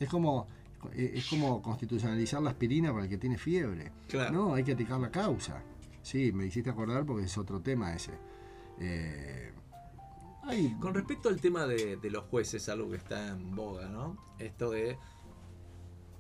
Es 0.00 0.08
como, 0.08 0.46
eh, 0.92 1.12
es 1.14 1.26
como 1.28 1.62
constitucionalizar 1.62 2.42
la 2.42 2.50
aspirina 2.50 2.90
para 2.92 3.04
el 3.04 3.10
que 3.10 3.18
tiene 3.18 3.38
fiebre. 3.38 3.92
Claro. 4.08 4.32
No, 4.32 4.54
hay 4.54 4.64
que 4.64 4.72
aplicar 4.72 4.98
la 4.98 5.10
causa. 5.10 5.62
Sí, 6.02 6.32
me 6.32 6.46
hiciste 6.46 6.68
acordar 6.70 7.06
porque 7.06 7.24
es 7.26 7.38
otro 7.38 7.60
tema 7.60 7.94
ese. 7.94 8.10
Eh, 8.80 9.52
hay- 10.46 10.74
Con 10.80 10.94
respecto 10.94 11.28
al 11.28 11.40
tema 11.40 11.66
de, 11.66 11.96
de 11.96 12.10
los 12.10 12.24
jueces, 12.24 12.68
algo 12.68 12.90
que 12.90 12.96
está 12.96 13.28
en 13.28 13.54
boga, 13.54 13.88
¿no? 13.88 14.16
Esto 14.38 14.70
de 14.70 14.96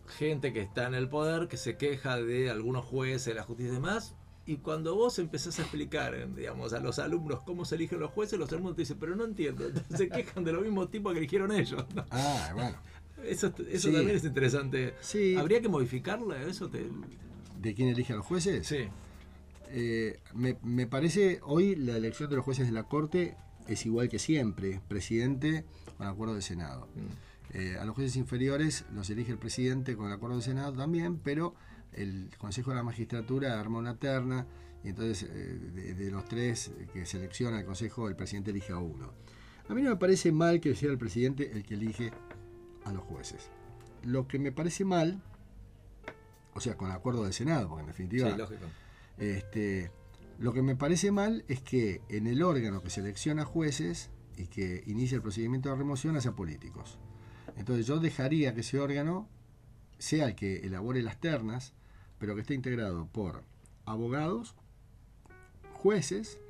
gente 0.06 0.52
que 0.52 0.60
está 0.60 0.86
en 0.86 0.94
el 0.94 1.08
poder, 1.08 1.48
que 1.48 1.56
se 1.56 1.76
queja 1.76 2.16
de 2.20 2.50
algunos 2.50 2.84
jueces, 2.84 3.24
de 3.26 3.34
la 3.34 3.42
justicia 3.42 3.72
y 3.72 3.74
demás, 3.76 4.14
y 4.46 4.58
cuando 4.58 4.94
vos 4.94 5.18
empezás 5.18 5.58
a 5.58 5.62
explicar, 5.62 6.34
digamos, 6.34 6.74
a 6.74 6.80
los 6.80 6.98
alumnos 6.98 7.40
cómo 7.46 7.64
se 7.64 7.76
eligen 7.76 8.00
los 8.00 8.10
jueces, 8.10 8.38
los 8.38 8.52
alumnos 8.52 8.76
te 8.76 8.82
dicen, 8.82 8.98
pero 9.00 9.16
no 9.16 9.24
entiendo, 9.24 9.64
se 9.96 10.08
quejan 10.10 10.44
de 10.44 10.52
los 10.52 10.62
mismos 10.62 10.90
tipos 10.90 11.12
que 11.12 11.18
eligieron 11.20 11.50
ellos. 11.52 11.84
¿no? 11.94 12.04
Ah, 12.10 12.50
bueno. 12.54 12.76
Eso, 13.24 13.46
eso 13.70 13.88
Sí. 13.88 13.94
también 13.94 14.16
es 14.16 14.24
interesante. 14.24 14.94
Sí. 15.00 15.34
¿Habría 15.36 15.62
que 15.62 15.68
modificarla? 15.68 16.42
Eso 16.42 16.68
te... 16.68 16.86
¿De 17.58 17.74
quién 17.74 17.88
elige 17.88 18.12
a 18.12 18.16
los 18.16 18.26
jueces? 18.26 18.66
Sí. 18.66 18.88
Eh, 19.70 20.20
me, 20.34 20.58
me 20.62 20.86
parece 20.86 21.40
hoy 21.42 21.74
la 21.74 21.96
elección 21.96 22.28
de 22.28 22.36
los 22.36 22.44
jueces 22.44 22.66
de 22.66 22.72
la 22.72 22.82
Corte 22.84 23.34
es 23.68 23.86
igual 23.86 24.08
que 24.08 24.18
siempre, 24.18 24.80
presidente 24.88 25.64
con 25.96 26.06
acuerdo 26.06 26.34
del 26.34 26.42
Senado. 26.42 26.88
Mm. 26.94 27.56
Eh, 27.56 27.76
a 27.78 27.84
los 27.84 27.94
jueces 27.94 28.16
inferiores 28.16 28.84
los 28.92 29.08
elige 29.10 29.32
el 29.32 29.38
presidente 29.38 29.96
con 29.96 30.06
el 30.06 30.12
acuerdo 30.12 30.36
del 30.36 30.44
Senado 30.44 30.72
también, 30.72 31.18
pero 31.18 31.54
el 31.92 32.30
Consejo 32.38 32.70
de 32.70 32.76
la 32.76 32.82
Magistratura 32.82 33.60
arma 33.60 33.78
una 33.78 33.96
terna 33.96 34.46
y 34.82 34.88
entonces 34.88 35.28
eh, 35.30 35.58
de, 35.72 35.94
de 35.94 36.10
los 36.10 36.24
tres 36.24 36.72
que 36.92 37.06
selecciona 37.06 37.60
el 37.60 37.64
Consejo, 37.64 38.08
el 38.08 38.16
presidente 38.16 38.50
elige 38.50 38.72
a 38.72 38.78
uno. 38.78 39.12
A 39.68 39.74
mí 39.74 39.82
no 39.82 39.90
me 39.90 39.96
parece 39.96 40.32
mal 40.32 40.60
que 40.60 40.74
sea 40.74 40.90
el 40.90 40.98
presidente 40.98 41.52
el 41.52 41.64
que 41.64 41.74
elige 41.74 42.12
a 42.84 42.92
los 42.92 43.02
jueces. 43.04 43.48
Lo 44.02 44.26
que 44.28 44.38
me 44.38 44.52
parece 44.52 44.84
mal, 44.84 45.22
o 46.52 46.60
sea, 46.60 46.76
con 46.76 46.90
el 46.90 46.96
acuerdo 46.96 47.24
del 47.24 47.32
Senado, 47.32 47.68
porque 47.68 47.82
en 47.82 47.86
definitiva 47.86 48.30
Sí, 48.30 48.36
lógico. 48.36 48.66
este, 49.16 49.90
lo 50.38 50.52
que 50.52 50.62
me 50.62 50.76
parece 50.76 51.12
mal 51.12 51.44
es 51.48 51.60
que 51.60 52.02
en 52.08 52.26
el 52.26 52.42
órgano 52.42 52.82
que 52.82 52.90
selecciona 52.90 53.44
jueces 53.44 54.10
y 54.36 54.46
que 54.46 54.82
inicia 54.86 55.16
el 55.16 55.22
procedimiento 55.22 55.68
de 55.68 55.76
remoción 55.76 56.16
haya 56.16 56.32
políticos. 56.32 56.98
Entonces 57.56 57.86
yo 57.86 57.98
dejaría 57.98 58.54
que 58.54 58.60
ese 58.60 58.80
órgano 58.80 59.28
sea 59.98 60.26
el 60.26 60.34
que 60.34 60.58
elabore 60.66 61.02
las 61.02 61.20
ternas, 61.20 61.74
pero 62.18 62.34
que 62.34 62.40
esté 62.40 62.54
integrado 62.54 63.06
por 63.06 63.44
abogados, 63.84 64.56
jueces 65.74 66.40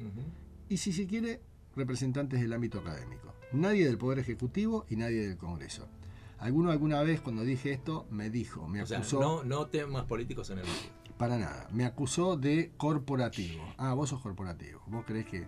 y 0.69 0.79
si 0.79 0.93
se 0.93 1.07
quiere 1.07 1.41
representantes 1.77 2.41
del 2.41 2.53
ámbito 2.53 2.79
académico. 2.79 3.35
Nadie 3.53 3.87
del 3.87 3.99
Poder 3.99 4.19
Ejecutivo 4.19 4.87
y 4.89 4.97
nadie 4.97 5.29
del 5.29 5.37
Congreso. 5.37 5.87
Alguno 6.39 6.71
alguna 6.71 7.03
vez 7.03 7.21
cuando 7.21 7.43
dije 7.43 7.73
esto 7.73 8.07
me 8.11 8.31
dijo, 8.31 8.67
me 8.69 8.83
O 8.83 8.87
sea, 8.87 8.99
acusó... 8.99 9.21
no, 9.21 9.45
no 9.45 9.67
temas 9.67 10.05
políticos 10.05 10.51
en 10.51 10.59
el. 10.59 10.65
Para 11.19 11.39
nada. 11.39 11.69
Me 11.73 11.85
acusó 11.85 12.37
de 12.37 12.73
corporativo. 12.77 13.65
Ah, 13.79 13.95
vos 13.95 14.09
sos 14.11 14.21
corporativo. 14.21 14.83
Vos 14.87 15.05
crees 15.07 15.27
que. 15.27 15.47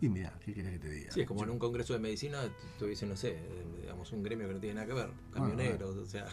Y 0.00 0.08
mira, 0.08 0.32
¿qué 0.44 0.52
querés 0.52 0.72
que 0.72 0.78
te 0.80 0.90
diga? 0.90 1.12
Sí, 1.12 1.20
es 1.20 1.28
como 1.28 1.44
en 1.44 1.50
un 1.50 1.60
congreso 1.60 1.92
de 1.92 2.00
medicina 2.00 2.40
tuviese, 2.76 3.06
no 3.06 3.16
sé, 3.16 3.38
digamos, 3.80 4.10
un 4.12 4.24
gremio 4.24 4.48
que 4.48 4.54
no 4.54 4.60
tiene 4.60 4.74
nada 4.74 4.86
que 4.88 4.94
ver, 4.94 5.10
camioneros, 5.32 5.96
o 5.96 6.06
sea. 6.06 6.26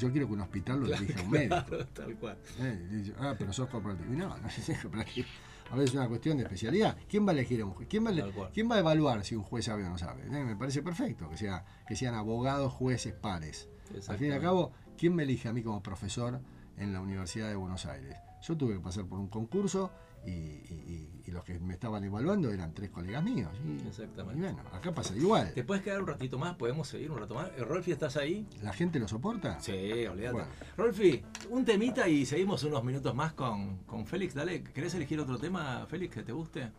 Yo 0.00 0.10
quiero 0.10 0.26
que 0.26 0.32
un 0.32 0.40
hospital 0.40 0.80
lo 0.80 0.86
dirija 0.98 1.22
un 1.22 1.30
médico. 1.30 1.64
Claro, 1.64 1.86
tal 1.88 2.16
cual. 2.16 2.38
Eh, 2.58 3.12
ah, 3.18 3.36
pero 3.38 3.52
sos 3.52 3.68
corporativo. 3.68 4.12
Y 4.12 4.16
no, 4.16 4.36
no 4.36 4.48
es 4.48 4.78
corporativo. 4.80 5.28
A 5.70 5.76
veces 5.76 5.90
es 5.90 5.96
una 5.96 6.08
cuestión 6.08 6.36
de 6.36 6.42
especialidad. 6.42 6.98
¿Quién 7.08 7.24
va 7.24 7.30
a 7.30 7.34
elegir 7.34 7.62
a 7.62 7.64
un 7.64 7.72
juez? 7.72 7.88
¿Quién 7.88 8.04
va 8.04 8.10
a. 8.10 8.50
¿quién 8.50 8.70
va 8.70 8.76
a 8.76 8.78
evaluar 8.80 9.24
si 9.24 9.36
un 9.36 9.42
juez 9.42 9.64
sabe 9.64 9.84
o 9.84 9.88
no 9.88 9.96
sabe? 9.96 10.24
Eh, 10.26 10.44
me 10.44 10.56
parece 10.56 10.82
perfecto 10.82 11.30
que, 11.30 11.36
sea, 11.36 11.64
que 11.86 11.94
sean 11.94 12.14
abogados, 12.14 12.72
jueces, 12.72 13.14
pares. 13.14 13.68
Al 14.08 14.18
fin 14.18 14.28
y 14.28 14.32
al 14.32 14.40
cabo, 14.40 14.72
¿quién 14.98 15.14
me 15.14 15.22
elige 15.22 15.48
a 15.48 15.52
mí 15.52 15.62
como 15.62 15.82
profesor 15.82 16.40
en 16.82 16.92
la 16.92 17.00
Universidad 17.00 17.48
de 17.48 17.56
Buenos 17.56 17.86
Aires? 17.86 18.16
Yo 18.42 18.56
tuve 18.56 18.74
que 18.74 18.80
pasar 18.80 19.04
por 19.06 19.18
un 19.20 19.28
concurso 19.28 19.92
y, 20.26 20.30
y- 20.30 21.08
los 21.32 21.44
que 21.44 21.58
me 21.58 21.72
estaban 21.72 22.04
evaluando 22.04 22.50
eran 22.52 22.74
tres 22.74 22.90
colegas 22.90 23.24
míos. 23.24 23.48
Y, 23.66 23.88
Exactamente. 23.88 24.38
y 24.38 24.42
bueno, 24.42 24.58
acá 24.70 24.92
pasa 24.92 25.16
igual. 25.16 25.50
¿Te 25.54 25.64
puedes 25.64 25.82
quedar 25.82 26.02
un 26.02 26.06
ratito 26.06 26.38
más? 26.38 26.56
¿Podemos 26.56 26.86
seguir 26.86 27.10
un 27.10 27.16
rato 27.18 27.34
más? 27.34 27.48
Eh, 27.56 27.64
¿Rolfi, 27.64 27.90
estás 27.92 28.18
ahí? 28.18 28.46
¿La 28.62 28.74
gente 28.74 28.98
lo 28.98 29.08
soporta? 29.08 29.58
Sí, 29.58 29.72
olvídate. 30.06 30.32
Bueno. 30.34 30.48
Rolfi, 30.76 31.22
un 31.48 31.64
temita 31.64 32.06
y 32.06 32.26
seguimos 32.26 32.62
unos 32.64 32.84
minutos 32.84 33.14
más 33.14 33.32
con, 33.32 33.78
con 33.84 34.04
Félix. 34.04 34.34
Dale, 34.34 34.62
¿querés 34.62 34.92
elegir 34.94 35.20
otro 35.20 35.38
tema, 35.38 35.86
Félix, 35.88 36.14
que 36.16 36.22
te 36.22 36.32
guste? 36.32 36.70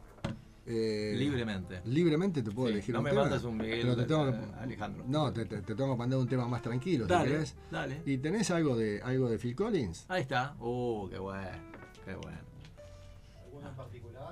Eh, 0.65 1.13
Libremente. 1.17 1.81
Libremente 1.85 2.41
te 2.41 2.51
puedo 2.51 2.67
Sí, 2.69 2.73
elegir 2.75 2.93
no 2.93 2.99
un 2.99 3.03
me 3.03 3.09
tema. 3.09 3.23
mandes 3.23 3.43
un 3.43 3.57
Miguel, 3.57 3.79
pero 3.81 3.95
te 3.97 4.03
tengo 4.05 4.25
que- 4.31 4.37
eh, 4.37 4.51
Alejandro. 4.61 5.03
No, 5.07 5.33
te, 5.33 5.45
te- 5.45 5.61
te 5.61 5.75
tengo 5.75 5.91
que 5.91 5.97
mandar 5.97 6.19
un 6.19 6.27
tema 6.29 6.47
más 6.47 6.61
tranquilo, 6.61 7.05
¿te 7.05 7.13
Dale, 7.13 7.31
querés? 7.31 7.55
dale. 7.69 8.01
¿Y 8.05 8.17
tenés 8.19 8.49
algo 8.51 8.75
de 8.77 9.01
algo 9.01 9.29
de 9.29 9.37
Phil 9.37 9.55
Collins? 9.55 10.05
Ahí 10.07 10.21
está. 10.21 10.55
Uh, 10.59 11.09
qué 11.09 11.19
bueno, 11.19 11.49
qué 12.05 12.15
bueno. 12.15 12.37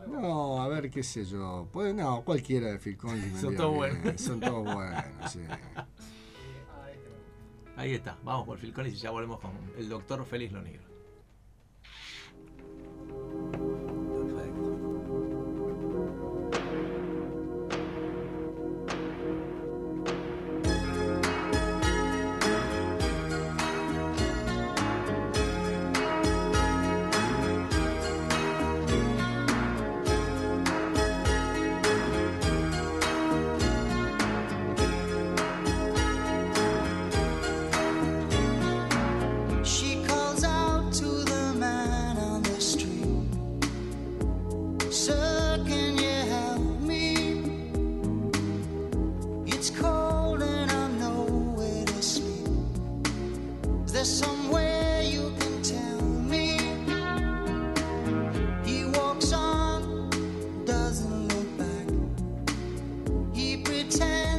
No, 0.07 0.61
a 0.61 0.67
ver, 0.67 0.89
qué 0.89 1.03
sé 1.03 1.23
yo. 1.25 1.67
Puede, 1.71 1.93
no, 1.93 2.23
cualquiera 2.23 2.67
de 2.71 2.79
Phil 2.79 2.97
Collins. 2.97 3.33
me 3.33 3.39
Son 3.41 3.55
todos 3.55 3.75
buenos. 3.75 4.21
Son 4.21 4.39
todos 4.39 4.63
buenos, 4.73 5.31
sí. 5.31 5.39
Ahí 7.77 7.93
está. 7.93 8.17
Vamos 8.23 8.45
por 8.45 8.57
Phil 8.59 8.73
Collins 8.73 8.97
y 8.97 8.99
ya 9.01 9.11
volvemos 9.11 9.39
con 9.39 9.51
el 9.77 9.89
doctor 9.89 10.25
Félix 10.25 10.51
Lonigro. 10.53 10.83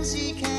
music 0.03 0.52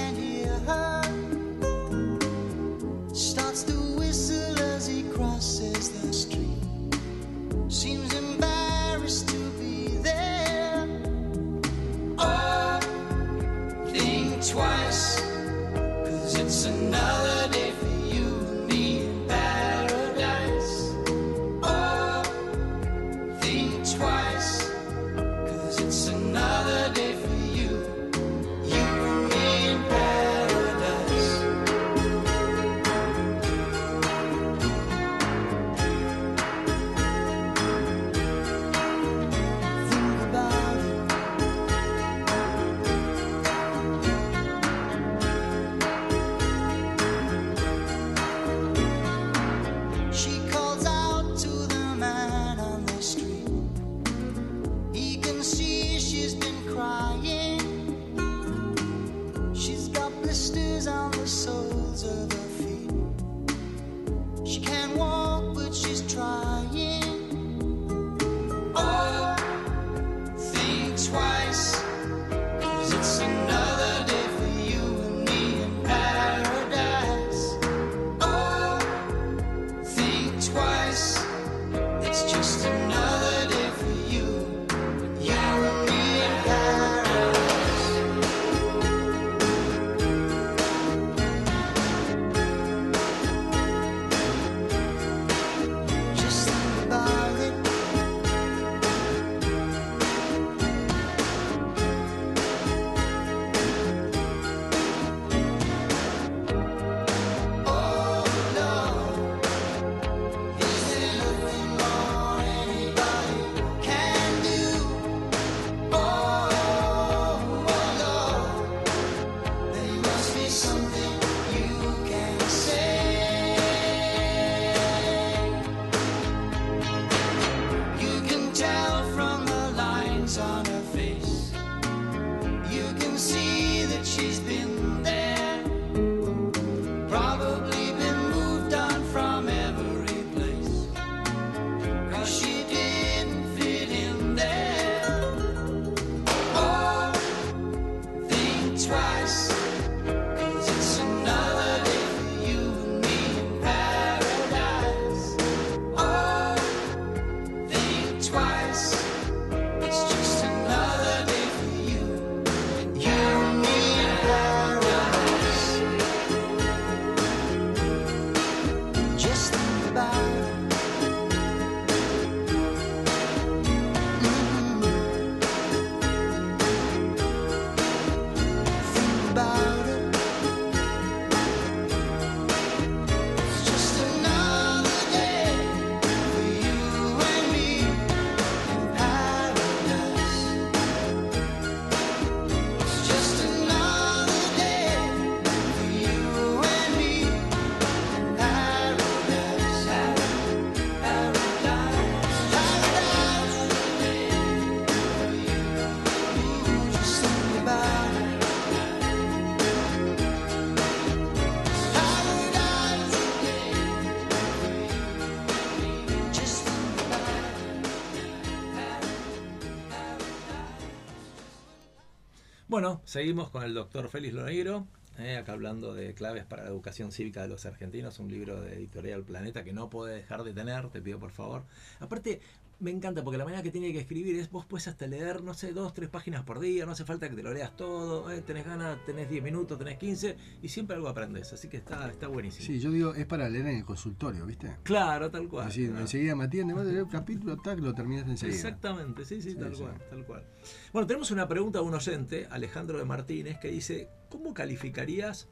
seguimos 223.14 223.52
con 223.52 223.62
el 223.62 223.76
doctor 223.76 224.10
Félix 224.10 224.34
Loneiro, 224.34 224.88
eh, 225.20 225.38
acá 225.38 225.52
hablando 225.52 225.94
de 225.94 226.16
claves 226.16 226.46
para 226.46 226.64
la 226.64 226.70
educación 226.70 227.12
cívica 227.12 227.44
de 227.44 227.48
los 227.48 227.64
argentinos, 227.68 228.18
un 228.18 228.32
libro 228.32 228.60
de 228.60 228.74
Editorial 228.74 229.22
Planeta 229.22 229.64
que 229.64 229.72
no 229.72 229.88
puede 229.88 230.16
dejar 230.16 230.44
de 230.44 230.52
tener, 230.52 230.90
te 230.90 231.00
pido 231.00 231.20
por 231.20 231.30
favor. 231.30 231.62
Aparte, 232.00 232.42
me 232.84 232.92
encanta 232.92 233.24
porque 233.24 233.38
la 233.38 233.46
manera 233.46 233.64
que 233.64 233.72
tiene 233.72 233.92
que 233.94 234.00
escribir 234.00 234.36
es 234.38 234.52
vos 234.52 234.66
puedes 234.66 234.88
hasta 234.88 235.08
leer, 235.08 235.42
no 235.42 235.54
sé, 235.54 235.72
dos, 235.74 235.94
tres 235.94 236.10
páginas 236.10 236.44
por 236.44 236.60
día, 236.60 236.86
no 236.86 236.92
hace 236.92 237.06
falta 237.06 237.30
que 237.30 237.36
te 237.36 237.42
lo 237.42 237.54
leas 237.54 237.76
todo, 237.76 238.30
eh, 238.30 238.42
tenés 238.42 238.66
ganas, 238.66 239.04
tenés 239.06 239.30
10 239.30 239.42
minutos, 239.42 239.78
tenés 239.80 239.98
15 239.98 240.36
y 240.62 240.68
siempre 240.70 240.96
algo 240.96 241.08
aprendes, 241.08 241.52
así 241.54 241.70
que 241.70 241.78
está, 241.78 242.10
está 242.10 242.28
buenísimo. 242.28 242.66
Sí, 242.68 242.80
yo 242.80 242.92
digo, 242.92 243.16
es 243.16 243.26
para 243.26 243.50
leer 243.50 243.68
en 243.68 243.78
el 243.78 243.86
consultorio, 243.86 244.46
¿viste? 244.46 244.76
Claro, 244.84 245.32
tal 245.32 245.48
cual. 245.48 245.68
Así, 245.68 245.86
Claro. 245.88 246.02
enseguida 246.02 246.36
me 246.36 246.44
atiende, 246.44 246.74
vas 246.74 246.86
a 246.86 246.90
leer 246.92 247.04
un 247.04 247.10
capítulo, 247.10 247.58
tac, 247.62 247.80
lo 247.80 247.94
terminaste 247.94 248.32
enseguida. 248.32 248.56
Exactamente, 248.58 249.26
sí, 249.26 249.42
sí, 249.42 249.52
Sí, 249.52 249.56
tal 249.58 249.76
sí. 249.76 249.82
cual, 249.84 249.98
tal 250.10 250.26
cual. 250.26 250.44
Bueno, 250.92 251.08
tenemos 251.08 251.32
una 251.32 251.48
pregunta 251.48 251.80
de 251.80 251.86
un 251.86 251.94
oyente, 251.94 252.48
Alejandro 252.52 252.98
de 253.00 253.06
Martínez, 253.06 253.58
que 253.60 253.70
dice, 253.70 254.10
¿cómo 254.30 254.54
calificarías 254.54 255.48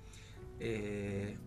eh, 0.59 1.37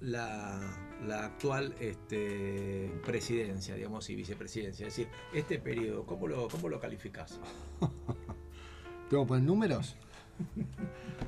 la, 0.00 0.87
la 1.06 1.24
actual 1.26 1.74
este, 1.80 2.90
presidencia, 3.04 3.74
digamos, 3.74 4.08
y 4.10 4.14
vicepresidencia? 4.16 4.86
Es 4.86 4.96
decir, 4.96 5.08
este 5.32 5.58
periodo, 5.58 6.04
¿cómo 6.06 6.26
lo, 6.28 6.48
cómo 6.48 6.68
lo 6.68 6.80
calificás? 6.80 7.40
¿Tengo 9.10 9.24
que 9.24 9.28
poner 9.28 9.44
números? 9.44 9.96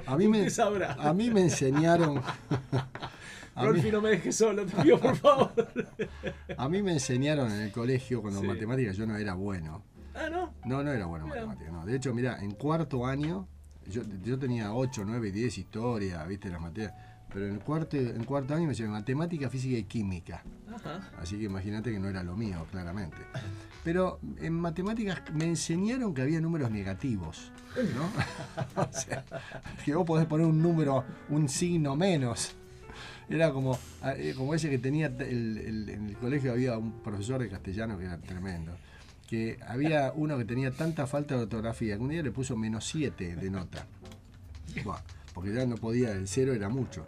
A 0.06 0.16
mí 0.16 0.28
me, 0.28 0.48
sabrá. 0.50 0.92
a 0.94 1.12
mí 1.12 1.30
me 1.30 1.42
enseñaron. 1.42 2.16
Mí, 3.56 3.66
Rolfi, 3.66 3.90
no 3.90 4.00
me 4.00 4.10
dejes 4.10 4.36
solo, 4.36 4.64
te 4.64 4.80
pido 4.82 4.98
por 4.98 5.16
favor. 5.16 5.52
a 6.56 6.68
mí 6.68 6.82
me 6.82 6.92
enseñaron 6.92 7.50
en 7.50 7.60
el 7.62 7.72
colegio 7.72 8.22
cuando 8.22 8.40
Sí. 8.40 8.46
matemáticas 8.46 8.96
yo 8.96 9.06
no 9.06 9.16
era 9.16 9.34
bueno. 9.34 9.82
ah, 10.14 10.30
¿no? 10.30 10.54
No, 10.64 10.82
no 10.82 10.90
era 10.92 11.04
bueno 11.06 11.24
en 11.26 11.30
matemáticas. 11.30 11.72
No. 11.72 11.84
De 11.84 11.96
hecho, 11.96 12.14
mira, 12.14 12.42
en 12.42 12.52
cuarto 12.52 13.04
año, 13.04 13.48
yo, 13.86 14.02
yo 14.22 14.38
tenía 14.38 14.72
8, 14.72 15.02
9, 15.04 15.32
10 15.32 15.58
historia, 15.58 16.24
viste, 16.24 16.48
las 16.48 16.60
materias. 16.60 16.94
Pero 17.32 17.46
en 17.46 17.58
cuarto, 17.60 17.96
en 17.96 18.24
cuarto 18.24 18.54
año 18.54 18.64
me 18.64 18.70
enseñaron 18.70 18.94
matemática, 18.98 19.48
física 19.48 19.76
y 19.78 19.84
química. 19.84 20.42
Ajá. 20.74 21.10
Así 21.18 21.38
que 21.38 21.44
imagínate 21.44 21.92
que 21.92 21.98
no 22.00 22.08
era 22.08 22.22
lo 22.24 22.36
mío, 22.36 22.66
claramente. 22.70 23.18
Pero 23.84 24.18
en 24.40 24.52
matemáticas 24.54 25.22
me 25.32 25.44
enseñaron 25.44 26.12
que 26.12 26.22
había 26.22 26.40
números 26.40 26.70
negativos, 26.70 27.52
¿no? 27.94 28.10
o 28.82 28.92
sea, 28.92 29.24
que 29.84 29.94
vos 29.94 30.04
podés 30.04 30.26
poner 30.26 30.46
un 30.46 30.60
número, 30.60 31.04
un 31.28 31.48
signo 31.48 31.94
menos. 31.96 32.56
Era 33.28 33.52
como, 33.52 33.78
eh, 34.16 34.34
como 34.36 34.54
ese 34.54 34.68
que 34.68 34.78
tenía, 34.78 35.06
el- 35.06 35.56
el- 35.58 35.88
en 35.88 36.08
el 36.08 36.16
colegio 36.16 36.50
había 36.50 36.76
un 36.76 37.00
profesor 37.00 37.40
de 37.40 37.48
castellano 37.48 37.96
que 37.96 38.06
era 38.06 38.18
tremendo, 38.18 38.76
que 39.28 39.60
había 39.68 40.12
uno 40.16 40.36
que 40.36 40.44
tenía 40.44 40.72
tanta 40.72 41.06
falta 41.06 41.36
de 41.36 41.42
ortografía 41.42 41.96
que 41.96 42.02
un 42.02 42.08
día 42.10 42.22
le 42.24 42.32
puso 42.32 42.56
menos 42.56 42.84
7 42.86 43.36
de 43.36 43.50
nota. 43.50 43.86
Buah, 44.84 45.00
porque 45.34 45.52
ya 45.52 45.66
no 45.66 45.76
podía, 45.76 46.12
el 46.12 46.28
cero 46.28 46.52
era 46.52 46.68
mucho. 46.68 47.06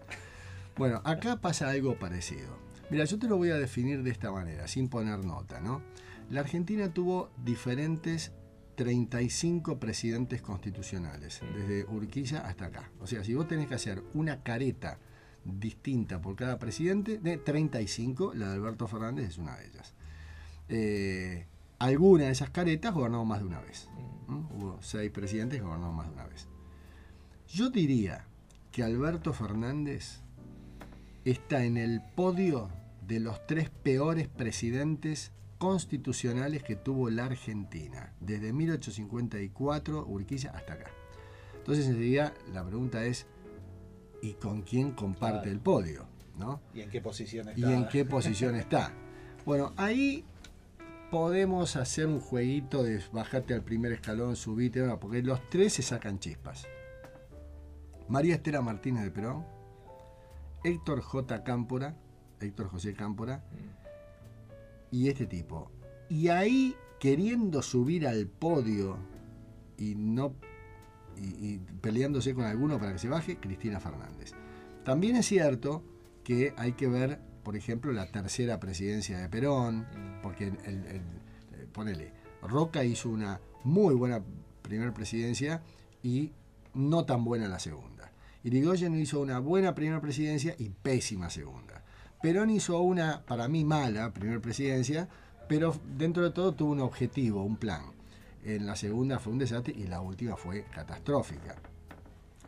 Bueno, 0.77 1.03
acá 1.05 1.41
pasa 1.41 1.71
algo 1.71 1.99
parecido. 1.99 2.57
Mira, 2.91 3.05
yo 3.05 3.19
te 3.19 3.29
lo 3.29 3.37
voy 3.37 3.51
a 3.51 3.57
definir 3.57 4.03
de 4.03 4.11
esta 4.11 4.31
manera, 4.31 4.69
sin 4.69 4.89
poner 4.89 5.25
nota, 5.25 5.61
¿no? 5.61 5.83
La 6.31 6.41
Argentina 6.41 6.93
tuvo 6.93 7.31
diferentes 7.43 8.33
35 8.77 9.79
presidentes 9.79 10.41
constitucionales, 10.43 11.41
desde 11.55 11.85
Urquiza 11.85 12.41
hasta 12.41 12.67
acá. 12.67 12.91
O 13.01 13.07
sea, 13.07 13.23
si 13.25 13.35
vos 13.35 13.47
tenés 13.47 13.67
que 13.67 13.75
hacer 13.75 14.03
una 14.15 14.43
careta 14.43 14.99
distinta 15.45 16.21
por 16.21 16.37
cada 16.37 16.59
presidente, 16.59 17.19
de 17.19 17.37
35, 17.37 18.35
la 18.35 18.49
de 18.49 18.55
Alberto 18.55 18.87
Fernández 18.89 19.29
es 19.29 19.39
una 19.39 19.57
de 19.57 19.67
ellas. 19.67 19.95
Eh, 20.69 21.47
alguna 21.79 22.25
de 22.25 22.31
esas 22.31 22.51
caretas 22.51 22.95
gobernó 22.95 23.25
más 23.25 23.41
de 23.41 23.47
una 23.47 23.61
vez. 23.61 23.89
Hubo 24.29 24.79
seis 24.81 25.11
presidentes 25.11 25.59
que 25.59 25.65
gobernaron 25.65 25.97
más 25.97 26.07
de 26.07 26.13
una 26.15 26.27
vez. 26.27 26.49
Yo 27.53 27.69
diría 27.69 28.25
que 28.71 28.83
Alberto 28.83 29.35
Fernández 29.35 30.23
está 31.27 31.65
en 31.65 31.77
el 31.77 32.01
podio 32.17 32.71
de 33.07 33.21
los 33.21 33.47
tres 33.47 33.69
peores 33.69 34.27
presidentes 34.27 35.33
constitucionales 35.59 36.63
que 36.63 36.77
tuvo 36.77 37.11
la 37.11 37.27
Argentina, 37.27 38.15
desde 38.21 38.55
1854, 38.55 40.07
Urquiza, 40.07 40.49
hasta 40.53 40.73
acá. 40.73 40.91
Entonces, 41.59 41.89
enseguida, 41.89 42.33
la 42.55 42.65
pregunta 42.65 43.05
es, 43.05 43.27
¿y 44.23 44.33
con 44.33 44.63
quién 44.63 44.93
comparte 44.93 45.51
el 45.51 45.61
podio? 45.61 46.07
¿no? 46.39 46.63
¿Y 46.73 46.81
en 46.81 46.89
qué 46.89 47.03
posición 47.03 47.51
está? 47.51 47.61
¿Y 47.61 47.71
en 47.71 47.87
qué 47.89 48.05
posición 48.07 48.55
está? 48.57 48.95
Bueno, 49.45 49.73
ahí 49.77 50.25
podemos 51.11 51.75
hacer 51.75 52.07
un 52.07 52.21
jueguito 52.21 52.85
de 52.85 53.03
bajarte 53.13 53.55
al 53.55 53.63
primer 53.63 53.91
escalón, 53.91 54.37
subite, 54.37 54.85
porque 55.01 55.21
los 55.21 55.51
tres 55.51 55.73
se 55.73 55.83
sacan 55.83 56.21
chispas. 56.21 56.69
María 58.09 58.35
Estela 58.37 58.61
Martínez 58.63 59.05
de 59.05 59.11
Perón, 59.11 59.45
Héctor 60.65 61.01
J. 61.01 61.43
Cámpora, 61.45 61.97
Héctor 62.41 62.69
José 62.69 62.95
Cámpora, 62.95 63.45
y 64.91 65.09
este 65.09 65.27
tipo. 65.27 65.71
Y 66.09 66.29
ahí, 66.29 66.77
queriendo 67.01 67.63
subir 67.63 68.07
al 68.07 68.27
podio 68.27 68.97
y 69.79 69.95
no 69.95 70.35
y, 71.17 71.59
peleándose 71.81 72.35
con 72.35 72.45
alguno 72.45 72.79
para 72.79 72.93
que 72.93 72.99
se 72.99 73.09
baje, 73.09 73.37
Cristina 73.39 73.81
Fernández. 73.81 74.33
También 74.85 75.17
es 75.17 75.27
cierto 75.27 75.83
que 76.25 76.55
hay 76.57 76.73
que 76.73 76.89
ver, 76.89 77.21
por 77.43 77.57
ejemplo, 77.57 77.93
la 77.93 78.11
tercera 78.11 78.59
presidencia 78.61 79.19
de 79.19 79.29
Perón, 79.29 79.87
porque 80.23 80.49
el, 80.49 80.57
el- 80.65 80.87
el- 80.87 81.67
ponele, 81.73 82.13
Roca 82.43 82.85
hizo 82.85 83.09
una 83.09 83.41
muy 83.65 83.95
buena 83.95 84.23
primera 84.63 84.93
presidencia 84.93 85.63
y 86.03 86.33
no 86.75 87.05
tan 87.05 87.25
buena 87.25 87.49
la 87.49 87.59
segunda. 87.59 87.92
Irigoyen 88.45 88.95
hizo 89.01 89.21
una 89.21 89.39
buena 89.39 89.75
primera 89.75 90.01
presidencia 90.01 90.55
y 90.59 90.71
pésima 90.71 91.31
segunda. 91.31 91.83
Perón 92.23 92.51
hizo 92.51 92.81
una, 92.81 93.23
para 93.27 93.49
mí, 93.49 93.65
mala 93.65 94.13
primera 94.13 94.41
presidencia, 94.41 95.09
pero 95.49 95.75
dentro 95.97 96.23
de 96.25 96.31
todo 96.31 96.55
tuvo 96.55 96.73
un 96.73 96.81
objetivo, 96.81 97.45
un 97.45 97.57
plan. 97.57 97.83
En 98.45 98.67
la 98.67 98.75
segunda 98.77 99.19
fue 99.19 99.33
un 99.33 99.39
desastre 99.39 99.75
y 99.77 99.85
la 99.87 100.01
última 100.01 100.37
fue 100.37 100.65
catastrófica. 100.75 101.57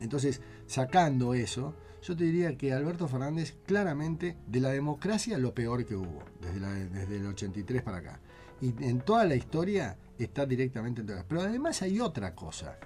Entonces, 0.00 0.40
sacando 0.66 1.34
eso, 1.34 1.74
yo 2.02 2.16
te 2.16 2.24
diría 2.24 2.56
que 2.56 2.72
Alberto 2.72 3.06
Fernández 3.08 3.56
claramente 3.64 4.36
de 4.46 4.60
la 4.60 4.70
democracia 4.70 5.38
lo 5.38 5.54
peor 5.54 5.84
que 5.86 5.94
hubo, 5.96 6.22
desde, 6.40 6.60
la- 6.60 6.72
desde 6.72 7.16
el 7.16 7.26
83 7.26 7.82
para 7.82 7.98
acá. 7.98 8.20
Y 8.60 8.74
en 8.84 9.00
toda 9.00 9.24
la 9.24 9.36
historia 9.36 9.96
está 10.18 10.46
directamente 10.46 11.00
en 11.00 11.06
todas. 11.08 11.24
Pero 11.24 11.42
además 11.42 11.80
hay 11.82 12.00
otra 12.00 12.34
cosa. 12.34 12.76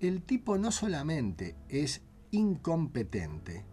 El 0.00 0.22
tipo 0.22 0.56
no 0.58 0.70
solamente 0.72 1.56
es 1.68 2.02
incompetente, 2.30 3.64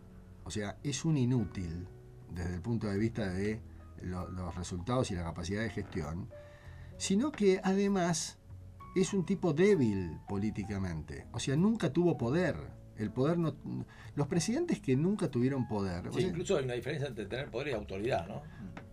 o 0.44 0.50
sea, 0.52 0.78
es 0.84 1.06
un 1.06 1.18
inútil 1.18 1.88
desde 2.32 2.56
el 2.56 2.62
punto 2.62 2.88
de 2.88 2.98
vista 2.98 3.28
de 3.30 3.62
lo- 4.02 4.30
los 4.30 4.56
resultados 4.56 5.12
y 5.12 5.16
la 5.16 5.24
capacidad 5.24 5.62
de 5.62 5.70
gestión, 5.70 6.30
sino 6.98 7.32
que 7.32 7.60
además 7.64 8.38
es 8.96 9.14
un 9.14 9.26
tipo 9.26 9.54
débil 9.54 10.18
políticamente. 10.28 11.28
O 11.32 11.40
sea, 11.40 11.56
nunca 11.56 11.92
tuvo 11.94 12.18
poder. 12.18 12.56
El 12.96 13.12
poder 13.12 13.38
no. 13.38 13.56
Los 14.16 14.28
presidentes 14.28 14.80
que 14.80 14.96
nunca 14.96 15.30
tuvieron 15.30 15.68
poder. 15.68 16.08
o 16.08 16.14
Sí, 16.14 16.22
sea, 16.22 16.30
incluso 16.30 16.58
hay 16.58 16.64
una 16.66 16.74
diferencia 16.74 17.08
entre 17.08 17.26
tener 17.28 17.52
poder 17.52 17.68
y 17.68 17.72
autoridad, 17.74 18.28
¿no? 18.28 18.42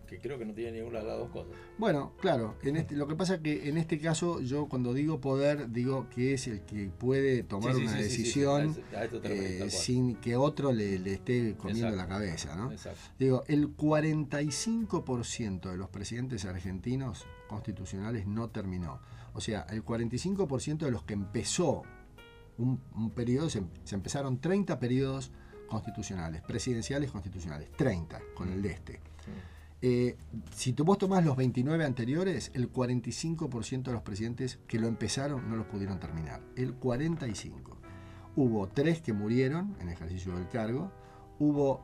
Que 0.06 0.18
creo 0.18 0.39
que 0.39 0.44
no 0.44 0.55
tiene 0.55 0.78
ninguna 0.78 1.01
de 1.01 1.06
las 1.06 1.18
dos 1.18 1.31
cosas. 1.31 1.52
Bueno, 1.78 2.12
claro, 2.20 2.56
en 2.62 2.76
este, 2.76 2.94
lo 2.97 3.06
que 3.06 3.16
pasa 3.16 3.36
es 3.36 3.40
que 3.40 3.68
en 3.68 3.78
este 3.78 3.98
caso 3.98 4.40
yo 4.40 4.66
cuando 4.68 4.93
digo 4.94 5.20
poder 5.20 5.70
digo 5.70 6.09
que 6.10 6.35
es 6.35 6.47
el 6.47 6.62
que 6.62 6.89
puede 6.89 7.43
tomar 7.43 7.74
Sí, 7.74 7.81
sí, 7.81 7.86
una 7.86 7.97
sí, 7.97 8.02
decisión 8.02 8.76
eh, 9.24 9.66
sin 9.70 10.16
que 10.16 10.36
otro 10.36 10.72
le, 10.72 10.98
le 10.98 11.14
esté 11.14 11.56
comiendo 11.56 11.89
Exacto. 11.89 11.97
la 11.97 12.06
cabeza, 12.09 12.56
¿no? 12.56 12.70
Exacto. 12.70 13.01
Digo, 13.18 13.44
el 13.47 13.76
45% 13.76 15.70
de 15.70 15.76
los 15.76 15.89
presidentes 15.89 16.44
argentinos 16.44 17.26
constitucionales 17.48 18.26
no 18.26 18.51
terminó. 18.51 19.01
O 19.32 19.40
sea, 19.40 19.66
el 19.70 19.85
45% 19.85 20.78
de 20.78 20.90
los 20.90 21.02
que 21.05 21.14
empezó 21.14 21.82
un, 22.59 22.81
un 22.94 23.10
periodo, 23.10 23.51
se, 23.51 23.62
se 23.85 23.94
empezaron 23.94 24.40
30 24.40 24.78
periodos 24.78 25.32
constitucionales, 25.68 26.43
presidenciales 26.43 27.10
constitucionales, 27.10 27.70
30 27.72 28.20
con 28.35 28.52
el 28.52 28.62
de 28.62 28.70
este. 28.70 29.01
Eh, 29.86 30.16
si 30.55 30.73
tú 30.73 30.82
vos 30.82 30.97
tomás 30.97 31.27
los 31.27 31.36
29 31.36 31.85
anteriores, 31.85 32.51
el 32.55 32.73
45% 32.73 33.82
de 33.82 33.93
los 33.93 34.01
presidentes 34.01 34.59
que 34.66 34.78
lo 34.78 34.89
empezaron 34.89 35.51
no 35.51 35.56
los 35.56 35.66
pudieron 35.66 36.01
terminar. 36.01 36.40
El 36.56 36.73
45. 36.73 37.77
Hubo 38.35 38.66
tres 38.66 39.02
que 39.02 39.12
murieron 39.12 39.77
en 39.81 39.90
ejercicio 39.90 40.35
del 40.36 40.48
cargo, 40.48 40.90
hubo 41.39 41.82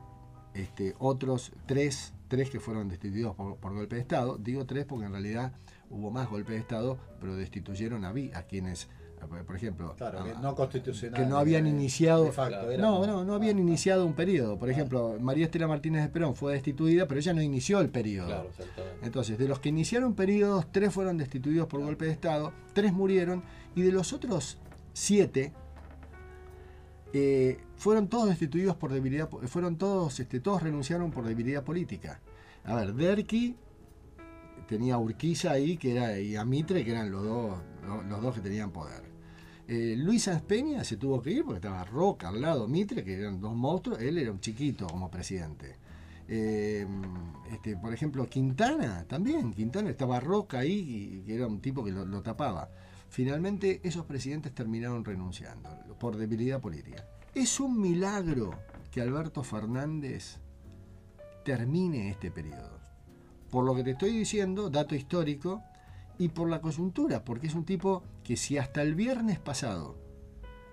este, 0.54 0.94
otros 0.98 1.52
tres, 1.66 2.14
tres 2.28 2.48
que 2.48 2.58
fueron 2.58 2.88
destituidos 2.88 3.36
por, 3.36 3.74
golpe 3.74 3.96
de 3.96 4.00
Estado. 4.00 4.38
Digo 4.38 4.64
tres 4.64 4.86
porque 4.86 5.04
en 5.04 5.12
realidad 5.12 5.52
hubo 5.90 6.10
más 6.10 6.30
golpe 6.30 6.54
de 6.54 6.58
Estado, 6.60 6.96
pero 7.20 7.36
destituyeron 7.36 8.06
a, 8.06 8.14
a 8.32 8.42
quienes, 8.44 8.88
por 9.28 9.56
ejemplo, 9.56 9.94
Claro, 9.96 10.24
que 10.24 10.34
no 10.40 10.54
constitucional. 10.54 11.20
que 11.20 11.26
no 11.28 11.38
habían 11.38 11.66
iniciado 11.66 12.24
de 12.24 12.32
facto, 12.32 12.70
era 12.70 12.82
no, 12.82 13.06
no, 13.06 13.24
no 13.24 13.34
habían 13.34 13.58
iniciado 13.58 14.04
un 14.06 14.14
periodo. 14.14 14.58
Por 14.58 14.70
ejemplo, 14.70 15.16
María 15.20 15.44
Estela 15.44 15.66
Martínez 15.68 16.02
de 16.02 16.08
Perón 16.08 16.34
fue 16.34 16.52
destituida, 16.54 17.06
pero 17.06 17.20
ella 17.20 17.32
no 17.32 17.42
inició 17.42 17.80
el 17.80 17.88
periodo. 17.90 18.26
Claro, 18.28 18.48
exactamente. 18.48 19.06
Entonces, 19.06 19.38
de 19.38 19.48
los 19.48 19.58
que 19.60 19.68
iniciaron 19.70 20.14
periodos, 20.14 20.66
tres 20.72 20.92
fueron 20.92 21.18
destituidos 21.18 21.66
por 21.68 21.80
golpe 21.82 22.06
de 22.06 22.12
Estado, 22.12 22.52
tres 22.72 22.92
murieron, 22.92 23.42
y 23.74 23.82
de 23.82 23.92
los 23.92 24.12
otros 24.12 24.58
siete, 24.92 25.52
eh, 27.12 27.58
fueron 27.76 28.08
todos 28.08 28.28
destituidos 28.28 28.76
por 28.76 28.92
debilidad, 28.92 29.28
fueron 29.46 29.76
todos, 29.76 30.20
este, 30.20 30.40
todos 30.40 30.62
renunciaron 30.62 31.10
por 31.10 31.24
debilidad 31.26 31.64
política. 31.64 32.20
A 32.64 32.74
ver, 32.76 32.94
Derqui 32.94 33.56
tenía 34.68 34.94
a 34.94 34.98
Urquiza 34.98 35.50
ahí, 35.52 35.76
que 35.76 35.92
era, 35.96 36.18
y 36.18 36.36
a 36.36 36.44
Mitre, 36.44 36.84
que 36.84 36.92
eran 36.92 37.10
los 37.10 37.24
dos, 37.24 37.58
lo- 37.86 38.02
los 38.04 38.22
dos 38.22 38.34
que 38.36 38.40
tenían 38.40 38.70
poder. 38.70 39.09
Eh, 39.72 39.94
Luis 39.96 40.24
Sanz 40.24 40.42
Peña 40.42 40.82
se 40.82 40.96
tuvo 40.96 41.22
que 41.22 41.30
ir 41.30 41.44
porque 41.44 41.58
estaba 41.58 41.84
Roca 41.84 42.28
al 42.28 42.40
lado, 42.40 42.66
Mitre, 42.66 43.04
que 43.04 43.14
eran 43.14 43.40
dos 43.40 43.54
monstruos, 43.54 44.00
él 44.00 44.18
era 44.18 44.32
un 44.32 44.40
chiquito 44.40 44.88
como 44.88 45.08
presidente. 45.08 45.76
Eh, 46.26 46.84
este, 47.52 47.76
por 47.76 47.94
ejemplo, 47.94 48.28
Quintana 48.28 49.04
también, 49.06 49.52
Quintana 49.52 49.88
estaba 49.88 50.18
Roca 50.18 50.58
ahí, 50.58 51.22
que 51.24 51.36
era 51.36 51.46
un 51.46 51.60
tipo 51.60 51.84
que 51.84 51.92
lo, 51.92 52.04
lo 52.04 52.20
tapaba. 52.20 52.68
Finalmente 53.10 53.80
esos 53.84 54.06
presidentes 54.06 54.52
terminaron 54.52 55.04
renunciando 55.04 55.70
por 56.00 56.16
debilidad 56.16 56.60
política. 56.60 57.06
Es 57.32 57.60
un 57.60 57.80
milagro 57.80 58.58
que 58.90 59.00
Alberto 59.00 59.44
Fernández 59.44 60.38
termine 61.44 62.10
este 62.10 62.32
periodo. 62.32 62.80
Por 63.50 63.64
lo 63.64 63.76
que 63.76 63.84
te 63.84 63.92
estoy 63.92 64.10
diciendo, 64.10 64.68
dato 64.68 64.96
histórico, 64.96 65.62
y 66.20 66.28
por 66.28 66.50
la 66.50 66.60
coyuntura, 66.60 67.24
porque 67.24 67.46
es 67.46 67.54
un 67.54 67.64
tipo 67.64 68.02
que 68.30 68.36
si 68.36 68.58
hasta 68.58 68.80
el 68.82 68.94
viernes 68.94 69.40
pasado, 69.40 69.98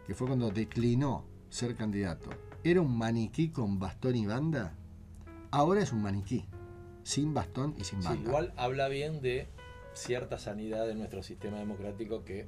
que 0.05 0.13
fue 0.13 0.27
cuando 0.27 0.51
declinó 0.51 1.25
ser 1.49 1.75
candidato, 1.75 2.29
era 2.63 2.81
un 2.81 2.95
maniquí 2.95 3.49
con 3.49 3.79
bastón 3.79 4.15
y 4.15 4.27
banda, 4.27 4.75
ahora 5.49 5.81
es 5.81 5.91
un 5.91 6.03
maniquí, 6.03 6.45
sin 7.01 7.33
bastón 7.33 7.73
y 7.79 7.83
sin 7.83 8.03
Sí, 8.03 8.07
banda. 8.09 8.29
igual 8.29 8.53
habla 8.57 8.89
bien 8.89 9.21
de 9.23 9.47
cierta 9.95 10.37
sanidad 10.37 10.85
de 10.85 10.93
nuestro 10.93 11.23
sistema 11.23 11.57
democrático 11.57 12.23
que 12.23 12.45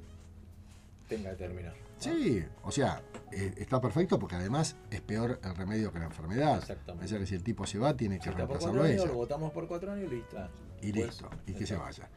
tenga 1.08 1.30
que 1.30 1.36
terminar. 1.38 1.72
¿no? 1.74 1.80
Sí, 1.98 2.44
o 2.62 2.70
sea, 2.70 3.02
eh, 3.32 3.52
está 3.56 3.80
perfecto 3.80 4.16
porque 4.16 4.36
además 4.36 4.76
es 4.92 5.00
peor 5.00 5.40
el 5.42 5.56
remedio 5.56 5.90
que 5.92 5.98
la 5.98 6.04
enfermedad. 6.04 6.58
Exactamente. 6.58 7.08
Sea 7.08 7.18
que 7.18 7.26
si 7.26 7.34
el 7.34 7.42
tipo 7.42 7.66
se 7.66 7.80
va, 7.80 7.96
tiene 7.96 8.18
que 8.20 8.30
Si 8.30 8.30
reemplazarlo 8.30 8.86
ella. 8.86 9.06
lo 9.06 9.14
votamos 9.14 9.50
por 9.50 9.66
cuatro 9.66 9.90
años 9.90 10.06
y 10.08 10.14
listo. 10.14 10.36
y 10.82 10.92
Pues, 10.92 11.06
listo, 11.06 11.28
y 11.48 11.54
que 11.54 11.66
se 11.66 11.74
vaya. 11.74 12.08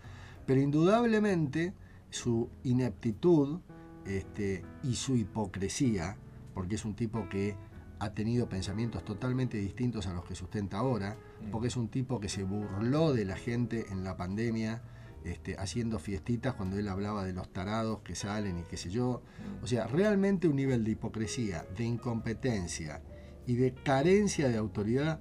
Pero 0.46 0.62
indudablemente 0.62 1.74
su 2.14 2.50
ineptitud 2.64 3.60
este, 4.06 4.64
y 4.84 4.96
su 4.96 5.16
hipocresía, 5.16 6.16
porque 6.54 6.76
es 6.76 6.86
un 6.86 6.96
tipo 6.96 7.28
que 7.28 7.58
ha 7.98 8.14
tenido 8.14 8.48
pensamientos 8.48 9.04
totalmente 9.04 9.58
distintos 9.58 10.06
a 10.06 10.14
los 10.14 10.24
que 10.24 10.36
sustenta 10.36 10.78
ahora, 10.78 11.18
porque 11.52 11.70
es 11.70 11.76
un 11.76 11.88
tipo 11.88 12.20
que 12.20 12.30
se 12.30 12.44
burló 12.44 13.14
de 13.14 13.26
la 13.26 13.36
gente 13.36 13.88
en 13.90 14.04
la 14.04 14.16
pandemia, 14.16 14.84
este, 15.24 15.56
haciendo 15.58 15.98
fiestitas 15.98 16.54
cuando 16.54 16.78
él 16.78 16.88
hablaba 16.88 17.26
de 17.26 17.34
los 17.34 17.52
tarados 17.52 18.02
que 18.02 18.14
salen 18.14 18.60
y 18.60 18.64
qué 18.64 18.78
sé 18.78 18.92
yo. 18.92 19.24
O 19.64 19.68
sea, 19.68 19.88
realmente 19.88 20.48
un 20.48 20.58
nivel 20.58 20.84
de 20.84 20.92
hipocresía, 20.92 21.66
de 21.76 21.86
incompetencia 21.86 23.02
y 23.48 23.56
de 23.56 23.74
carencia 23.74 24.50
de 24.50 24.58
autoridad 24.58 25.20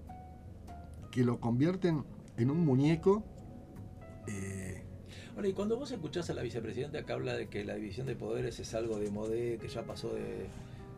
que 1.10 1.24
lo 1.24 1.40
convierten 1.40 2.04
en 2.36 2.50
un 2.50 2.66
muñeco. 2.66 3.24
eh, 4.26 4.84
Ahora, 5.34 5.48
y 5.48 5.52
cuando 5.54 5.76
vos 5.78 5.90
escuchás 5.90 6.28
a 6.30 6.34
la 6.34 6.42
vicepresidenta 6.42 7.04
que 7.04 7.12
habla 7.12 7.34
de 7.34 7.48
que 7.48 7.64
la 7.64 7.74
división 7.74 8.06
de 8.06 8.14
poderes 8.16 8.58
es 8.60 8.74
algo 8.74 8.98
de 8.98 9.10
modé, 9.10 9.56
que 9.58 9.68
ya 9.68 9.82
pasó 9.82 10.12
de, 10.14 10.46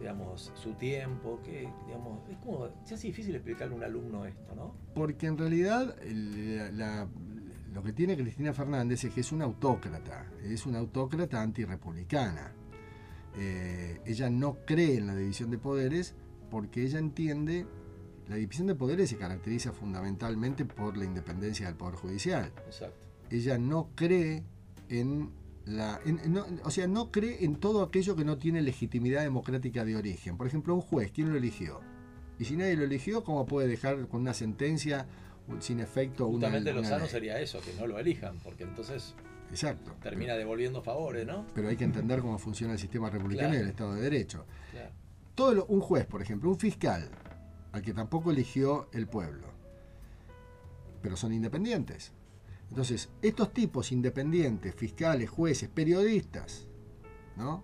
digamos, 0.01 0.53
su 0.57 0.73
tiempo, 0.75 1.41
que, 1.45 1.69
digamos, 1.87 2.29
es 2.29 2.37
como, 2.39 2.69
se 2.85 2.95
hace 2.95 3.07
difícil 3.09 3.35
explicarle 3.37 3.75
a 3.75 3.77
un 3.77 3.85
alumno 3.85 4.25
esto, 4.27 4.55
¿no? 4.57 4.75
Porque 4.95 5.27
en 5.27 5.39
realidad 5.39 5.97
el- 6.03 6.57
la- 6.57 6.71
la- 6.73 7.09
lo 7.73 7.83
que 7.83 7.93
tiene 7.93 8.17
Cristina 8.17 8.53
Fernández 8.53 9.05
es 9.05 9.15
que 9.15 9.21
es 9.21 9.31
una 9.33 9.45
autócrata, 9.45 10.27
es 10.43 10.67
una 10.67 10.79
autócrata 10.81 11.41
antirrepublicana. 11.41 12.53
Eh, 13.37 14.01
ella 14.07 14.31
no 14.31 14.59
cree 14.65 14.97
en 14.99 15.07
la 15.09 15.17
división 15.17 15.51
de 15.51 15.59
poderes 15.59 16.15
porque 16.51 16.83
ella 16.83 16.99
entiende, 17.01 17.67
la 18.29 18.37
división 18.37 18.67
de 18.69 18.75
poderes 18.77 19.11
se 19.11 19.17
caracteriza 19.17 19.73
fundamentalmente 19.73 20.65
por 20.65 20.97
la 20.97 21.05
independencia 21.05 21.67
del 21.67 21.75
Poder 21.77 21.97
Judicial. 21.97 22.53
Exacto. 22.67 23.07
Ella 23.35 23.59
no 23.59 23.91
cree 23.95 24.43
en 24.89 25.31
la... 25.65 25.99
en- 26.05 26.21
en- 26.21 26.33
no- 26.35 26.47
o 26.63 26.71
sea, 26.71 26.87
no 26.87 27.11
cree 27.11 27.45
en 27.45 27.57
todo 27.57 27.83
aquello 27.83 28.15
que 28.17 28.25
no 28.25 28.39
tiene 28.39 28.63
legitimidad 28.63 29.23
democrática 29.23 29.85
de 29.85 29.97
origen. 29.97 30.37
Por 30.37 30.47
ejemplo, 30.47 30.75
un 30.75 30.81
juez, 30.83 31.11
¿quién 31.13 31.31
lo 31.31 31.37
eligió? 31.37 31.81
Y 32.39 32.45
si 32.45 32.57
nadie 32.57 32.77
lo 32.77 32.85
eligió, 32.85 33.25
¿cómo 33.25 33.47
puede 33.47 33.67
dejar 33.69 34.07
con 34.09 34.21
una 34.21 34.35
sentencia 34.35 35.07
sin 35.61 35.81
efecto 35.81 36.27
una, 36.27 36.47
Justamente 36.49 36.73
lo 36.73 36.81
una 36.81 36.89
sano 36.89 37.03
ley? 37.03 37.11
sería 37.11 37.41
eso, 37.41 37.61
que 37.61 37.73
no 37.79 37.87
lo 37.87 37.99
elijan, 37.99 38.39
porque 38.43 38.65
entonces 38.65 39.15
Exacto. 39.51 39.93
termina 40.03 40.35
devolviendo 40.35 40.83
favores, 40.83 41.27
¿no? 41.27 41.47
Pero 41.55 41.69
hay 41.69 41.77
que 41.77 41.85
entender 41.85 42.21
cómo 42.21 42.39
funciona 42.39 42.73
el 42.75 42.79
sistema 42.79 43.11
republicano 43.11 43.51
Claro. 43.51 43.63
y 43.63 43.65
el 43.65 43.71
Estado 43.71 43.95
de 43.95 44.01
Derecho. 44.03 44.47
Claro. 44.71 44.91
Todo 45.35 45.55
lo- 45.55 45.67
un 45.67 45.81
juez, 45.81 46.07
por 46.07 46.23
ejemplo, 46.23 46.51
un 46.51 46.59
fiscal, 46.59 47.09
al 47.73 47.83
que 47.83 47.93
tampoco 47.93 48.31
eligió 48.31 48.89
el 48.93 49.07
pueblo, 49.07 49.49
pero 51.03 51.17
son 51.17 51.33
independientes. 51.33 52.13
Entonces, 52.75 53.09
estos 53.23 53.53
tipos 53.53 53.93
independientes, 53.93 54.75
fiscales, 54.75 55.31
jueces, 55.31 55.69
periodistas, 55.69 56.67
¿no? 57.37 57.63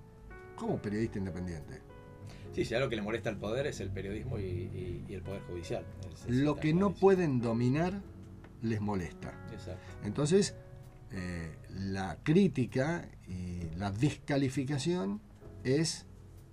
¿Cómo 0.55 0.81
periodista 0.81 1.19
independiente? 1.19 1.81
Sí, 2.55 2.65
si 2.65 2.77
algo 2.77 2.89
que 2.89 2.95
le 2.95 3.03
molesta 3.03 3.28
al 3.28 3.37
poder 3.37 3.66
es 3.66 3.81
el 3.81 3.91
periodismo 3.91 4.39
y, 4.39 4.43
y- 4.43 5.05
y 5.09 5.15
el 5.15 5.23
poder 5.23 5.43
judicial. 5.43 5.85
Lo 6.28 6.55
que 6.55 6.73
no 6.73 6.95
pueden 6.95 7.41
dominar 7.41 8.01
les 8.62 8.81
molesta. 8.81 9.35
Exacto. 9.53 9.82
Entonces, 10.05 10.55
eh, 11.11 11.57
la 11.70 12.20
crítica 12.23 13.09
y 13.27 13.62
la 13.77 13.91
descalificación 13.91 15.20
es 15.65 16.07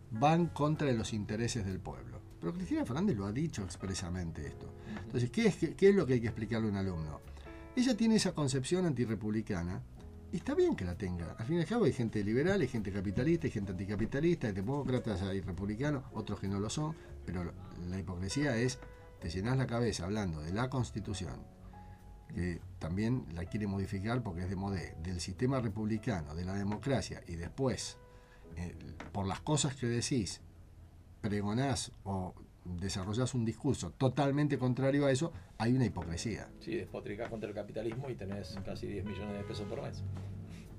van 0.10 0.48
contra 0.48 0.92
los 0.94 1.14
intereses 1.14 1.64
del 1.64 1.80
pueblo. 1.80 2.22
Pero 2.40 2.54
Cristina 2.56 2.84
Fernández 2.86 3.18
lo 3.18 3.28
ha 3.28 3.32
dicho 3.32 3.62
expresamente 3.64 4.48
esto. 4.48 4.74
Entonces, 5.06 5.30
¿qué 5.30 5.46
es, 5.46 5.58
qué, 5.58 5.76
qué 5.76 5.90
es 5.90 5.96
lo 5.96 6.08
que 6.08 6.14
hay 6.14 6.22
que 6.22 6.28
explicarle 6.30 6.70
a 6.70 6.72
un 6.72 6.78
alumno? 6.78 7.22
Ella 7.78 7.96
tiene 7.96 8.16
esa 8.16 8.34
concepción 8.34 8.88
antirrepublicana 8.88 9.84
y 10.32 10.38
está 10.38 10.56
bien 10.56 10.76
que 10.76 10.84
la 10.84 10.98
tenga. 10.98 11.34
Al 11.38 11.46
fin 11.46 11.58
y 11.58 11.60
al 11.60 11.68
cabo 11.68 11.86
hay 11.86 11.94
gente 11.94 12.24
liberal, 12.24 12.60
hay 12.60 12.68
gente 12.68 12.92
capitalista, 12.92 13.46
hay 13.46 13.52
gente 13.52 13.72
anticapitalista, 13.72 14.48
hay 14.48 14.54
demócratas, 14.54 15.22
hay 15.22 15.42
republicanos, 15.42 16.04
otros 16.14 16.40
que 16.40 16.48
no 16.48 16.60
lo 16.60 16.72
son, 16.72 16.96
pero 17.24 17.54
la 17.88 18.00
hipocresía 18.00 18.58
es, 18.58 18.80
te 19.20 19.30
llenas 19.30 19.58
la 19.58 19.68
cabeza 19.68 20.06
hablando 20.06 20.42
de 20.42 20.54
la 20.54 20.72
constitución, 20.72 21.36
que 22.34 22.60
también 22.80 23.28
la 23.36 23.46
quiere 23.46 23.68
modificar 23.68 24.24
porque 24.24 24.42
es 24.42 24.50
de 24.50 24.56
modé, 24.56 24.96
del 25.04 25.22
sistema 25.22 25.60
republicano, 25.60 26.34
de 26.34 26.46
la 26.46 26.56
democracia, 26.56 27.22
y 27.28 27.36
después, 27.36 28.00
eh, 28.56 28.76
por 29.12 29.28
las 29.28 29.42
cosas 29.42 29.76
que 29.76 29.86
decís, 29.86 30.42
pregonás 31.22 31.92
o 32.06 32.34
desarrollás 32.80 33.34
un 33.34 33.46
discurso 33.46 33.92
totalmente 33.92 34.58
contrario 34.58 35.06
a 35.06 35.12
eso, 35.12 35.32
hay 35.58 35.74
una 35.74 35.86
hipocresía. 35.86 36.50
Sí, 36.60 36.76
despotricás 36.76 37.30
contra 37.30 37.50
el 37.50 37.56
capitalismo 37.56 38.10
y 38.10 38.16
tenés 38.16 38.58
casi 38.66 38.88
10 38.88 39.06
millones 39.06 39.38
de 39.38 39.44
pesos 39.44 39.66
por 39.68 39.82
mes. 39.82 40.04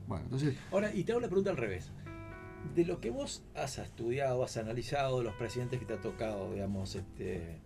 Bueno, 0.06 0.24
entonces, 0.24 0.56
Ahora, 0.70 0.94
y 0.94 1.04
te 1.04 1.12
hago 1.12 1.20
la 1.20 1.28
pregunta 1.28 1.50
al 1.50 1.56
revés. 1.56 1.92
De 2.74 2.84
lo 2.84 3.00
que 3.00 3.10
vos 3.10 3.44
has 3.54 3.78
estudiado, 3.78 4.42
has 4.42 4.56
analizado, 4.56 5.22
los 5.22 5.34
presidentes 5.34 5.78
que 5.78 5.86
te 5.86 5.94
ha 5.94 6.00
tocado, 6.00 6.52
digamos, 6.52 6.94
este, 6.96 7.60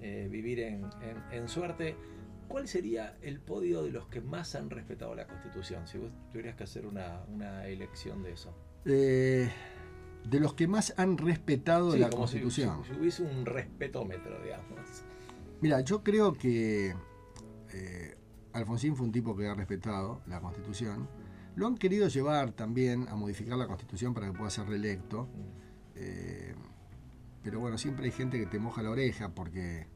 eh, 0.00 0.28
vivir 0.30 0.60
en, 0.60 0.84
en- 1.02 1.22
en 1.32 1.48
suerte, 1.48 1.96
¿cuál 2.48 2.68
sería 2.68 3.16
el 3.20 3.40
podio 3.40 3.82
de 3.82 3.90
los 3.90 4.06
que 4.06 4.20
más 4.20 4.54
han 4.54 4.70
respetado 4.70 5.14
la 5.14 5.26
Constitución? 5.26 5.86
Si 5.88 5.98
vos 5.98 6.10
tuvieras 6.32 6.54
que 6.56 6.64
hacer 6.64 6.86
una, 6.86 7.22
una 7.28 7.66
elección 7.66 8.22
de 8.22 8.32
eso. 8.32 8.54
eh, 8.84 9.50
de 10.28 10.40
los 10.40 10.54
que 10.54 10.66
más 10.66 10.92
han 10.96 11.16
respetado 11.18 11.92
Sí, 11.92 11.98
la 11.98 12.08
como 12.10 12.22
Constitución. 12.22 12.82
Si, 12.84 12.92
si 12.92 12.98
hubiese 13.00 13.22
un 13.22 13.46
respetómetro, 13.46 14.42
digamos. 14.42 14.66
Mira, 15.60 15.80
yo 15.80 16.02
creo 16.02 16.34
que 16.34 16.94
eh, 17.72 18.16
Alfonsín 18.52 18.94
fue 18.96 19.06
un 19.06 19.12
tipo 19.12 19.36
que 19.36 19.46
ha 19.48 19.54
respetado 19.54 20.20
la 20.26 20.40
Constitución. 20.40 21.08
Lo 21.56 21.66
han 21.66 21.76
querido 21.76 22.08
llevar 22.08 22.52
también 22.52 23.08
a 23.08 23.16
modificar 23.16 23.58
la 23.58 23.66
Constitución 23.66 24.14
para 24.14 24.26
que 24.30 24.38
pueda 24.38 24.50
ser 24.50 24.66
reelecto. 24.68 25.28
Eh, 25.96 26.54
pero 27.42 27.60
bueno, 27.60 27.78
siempre 27.78 28.04
hay 28.06 28.12
gente 28.12 28.38
que 28.38 28.46
te 28.46 28.58
moja 28.58 28.82
la 28.82 28.90
oreja 28.90 29.30
porque 29.34 29.86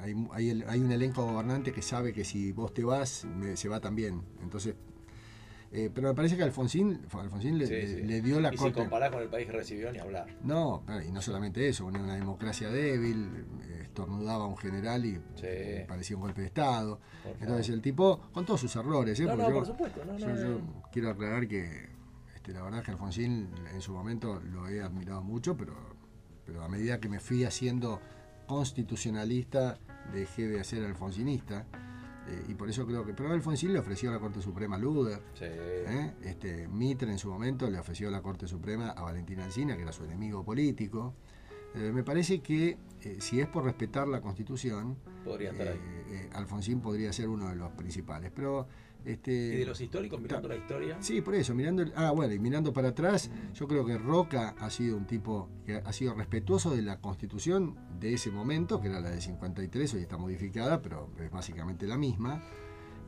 hay, 0.00 0.14
hay 0.32 0.50
el- 0.50 0.64
hay 0.68 0.80
un 0.80 0.90
elenco 0.90 1.24
gobernante 1.24 1.72
que 1.72 1.82
sabe 1.82 2.12
que 2.12 2.24
si 2.24 2.52
vos 2.52 2.72
te 2.74 2.82
vas, 2.84 3.24
me- 3.24 3.56
se 3.56 3.68
va 3.68 3.80
también. 3.80 4.22
Entonces, 4.42 4.74
eh, 5.72 5.90
pero 5.94 6.08
me 6.08 6.14
parece 6.14 6.36
que 6.36 6.42
Alfonsín, 6.42 7.00
Alfonsín 7.12 7.56
le, 7.58 7.66
Sí, 7.66 7.72
le- 7.74 7.86
sí. 7.86 8.02
le 8.02 8.20
dio 8.22 8.40
la 8.40 8.48
y 8.48 8.52
si 8.52 8.58
corte. 8.58 8.80
comparás 8.80 9.10
con 9.10 9.22
el 9.22 9.28
país 9.28 9.46
que 9.46 9.52
recibió, 9.52 9.92
ni 9.92 9.98
hablar. 9.98 10.26
No, 10.42 10.84
y 11.06 11.12
no 11.12 11.22
solamente 11.22 11.68
eso, 11.68 11.86
una, 11.86 12.00
una 12.00 12.14
democracia 12.16 12.68
débil, 12.70 13.46
eh, 13.68 13.80
estornudaba 13.84 14.44
a 14.44 14.46
un 14.48 14.56
general 14.56 15.04
y 15.04 15.14
Sí. 15.36 15.46
parecía 15.86 16.16
un 16.16 16.22
golpe 16.22 16.40
de 16.42 16.46
Estado. 16.48 17.00
Entonces 17.40 17.68
el 17.70 17.80
tipo, 17.82 18.20
con 18.32 18.44
todos 18.44 18.60
sus 18.60 18.74
errores, 18.76 19.18
¿eh? 19.20 19.24
No, 19.24 19.36
yo, 19.36 19.52
por 19.54 19.66
supuesto. 19.66 20.04
No, 20.04 20.16
yo- 20.18 20.28
no, 20.28 20.36
yo 20.36 20.60
quiero 20.92 21.10
aclarar 21.10 21.46
que 21.46 21.88
este, 22.34 22.52
la 22.52 22.62
verdad 22.62 22.80
es 22.80 22.86
que 22.86 22.90
Alfonsín 22.92 23.50
en 23.72 23.80
su 23.80 23.92
momento 23.92 24.40
lo 24.40 24.66
he 24.68 24.80
admirado 24.82 25.22
mucho, 25.22 25.56
pero, 25.56 25.74
pero 26.46 26.62
a 26.64 26.68
medida 26.68 26.98
que 27.00 27.08
me 27.08 27.20
fui 27.20 27.44
haciendo 27.44 28.00
constitucionalista, 28.46 29.78
dejé 30.12 30.48
de 30.48 30.62
ser 30.64 30.84
alfonsinista. 30.84 31.66
Eh, 32.30 32.44
y 32.48 32.54
por 32.54 32.68
eso 32.68 32.86
creo 32.86 33.04
que. 33.04 33.12
Pero 33.12 33.32
Alfonsín 33.32 33.72
le 33.72 33.78
ofreció 33.78 34.10
a 34.10 34.14
la 34.14 34.20
Corte 34.20 34.40
Suprema 34.40 34.76
a 34.76 34.78
Luder. 34.78 35.20
Sí. 35.34 35.44
¿eh? 35.46 36.14
Este, 36.22 36.68
Mitre 36.68 37.10
en 37.10 37.18
su 37.18 37.28
momento 37.30 37.68
le 37.68 37.78
ofreció 37.78 38.08
a 38.08 38.10
la 38.10 38.22
Corte 38.22 38.46
Suprema 38.46 38.90
a 38.90 39.02
Valentina 39.02 39.44
Alsina, 39.44 39.76
que 39.76 39.82
era 39.82 39.92
su 39.92 40.04
enemigo 40.04 40.44
político. 40.44 41.14
Eh, 41.74 41.92
me 41.92 42.02
parece 42.02 42.40
que 42.40 42.78
si 43.18 43.40
es 43.40 43.48
por 43.48 43.64
respetar 43.64 44.08
la 44.08 44.20
Constitución, 44.20 44.96
Podría 45.24 45.50
estar 45.50 45.68
ahí. 45.68 46.28
Alfonsín 46.32 46.80
podría 46.80 47.12
ser 47.12 47.28
uno 47.28 47.48
de 47.48 47.56
los 47.56 47.70
principales. 47.72 48.32
Pero 48.34 48.66
este, 49.04 49.32
Y 49.32 49.56
de 49.58 49.66
los 49.66 49.80
históricos, 49.80 50.20
mirando 50.20 50.48
la 50.48 50.56
historia. 50.56 50.96
Sí, 51.00 51.20
por 51.20 51.34
eso, 51.34 51.54
mirando, 51.54 51.82
el- 51.82 51.92
ah, 51.96 52.10
bueno, 52.12 52.32
y 52.34 52.38
mirando 52.38 52.72
para 52.72 52.88
atrás, 52.88 53.30
yo 53.54 53.66
creo 53.68 53.84
que 53.84 53.96
Roca 53.98 54.54
ha 54.58 54.70
sido 54.70 54.96
un 54.96 55.06
tipo 55.06 55.48
que 55.64 55.76
ha 55.76 55.92
sido 55.92 56.14
respetuoso 56.14 56.74
de 56.74 56.82
la 56.82 57.00
constitución 57.00 57.76
de 57.98 58.14
ese 58.14 58.30
momento, 58.30 58.80
que 58.80 58.88
era 58.88 59.00
la 59.00 59.10
de 59.10 59.20
53, 59.20 59.94
hoy 59.94 60.00
está 60.02 60.16
modificada, 60.18 60.80
pero 60.82 61.10
es 61.18 61.30
básicamente 61.30 61.86
la 61.86 61.96
misma. 61.96 62.42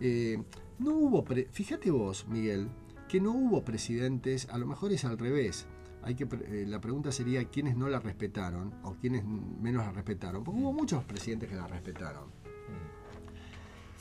Eh, 0.00 0.42
no 0.78 0.94
hubo, 0.94 1.24
pre- 1.24 1.48
fíjate 1.50 1.90
vos, 1.90 2.26
Miguel, 2.28 2.68
que 3.08 3.20
no 3.20 3.32
hubo 3.32 3.62
presidentes, 3.64 4.48
a 4.50 4.58
lo 4.58 4.66
mejor 4.66 4.92
es 4.92 5.04
al 5.04 5.18
revés. 5.18 5.66
Hay 6.04 6.16
que, 6.16 6.24
eh, 6.24 6.64
la 6.66 6.80
pregunta 6.80 7.12
sería 7.12 7.44
quiénes 7.44 7.76
no 7.76 7.88
la 7.88 8.00
respetaron 8.00 8.74
o 8.82 8.94
quiénes 8.94 9.24
menos 9.24 9.84
la 9.86 9.92
respetaron, 9.92 10.42
porque 10.42 10.58
hubo 10.60 10.72
muchos 10.72 11.04
presidentes 11.04 11.48
que 11.48 11.54
la 11.54 11.68
respetaron. 11.68 12.24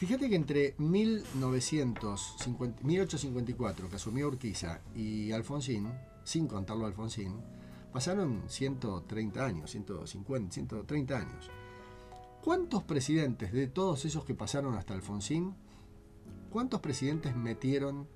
Fíjate 0.01 0.31
que 0.31 0.35
entre 0.35 0.73
1950 0.80 2.81
1854, 2.81 3.88
que 3.88 3.97
asumió 3.97 4.30
Urquiza, 4.30 4.81
y 4.95 5.31
Alfonsín, 5.31 5.93
sin 6.23 6.47
contarlo 6.47 6.85
a 6.85 6.88
Alfonsín, 6.88 7.39
pasaron 7.93 8.41
130 8.47 9.45
años, 9.45 9.69
150, 9.69 10.55
130 10.55 11.15
años. 11.15 11.51
¿Cuántos 12.43 12.81
presidentes 12.81 13.53
de 13.53 13.67
todos 13.67 14.03
esos 14.05 14.25
que 14.25 14.33
pasaron 14.33 14.73
hasta 14.73 14.95
Alfonsín, 14.95 15.53
cuántos 16.49 16.80
presidentes 16.80 17.35
metieron 17.35 18.07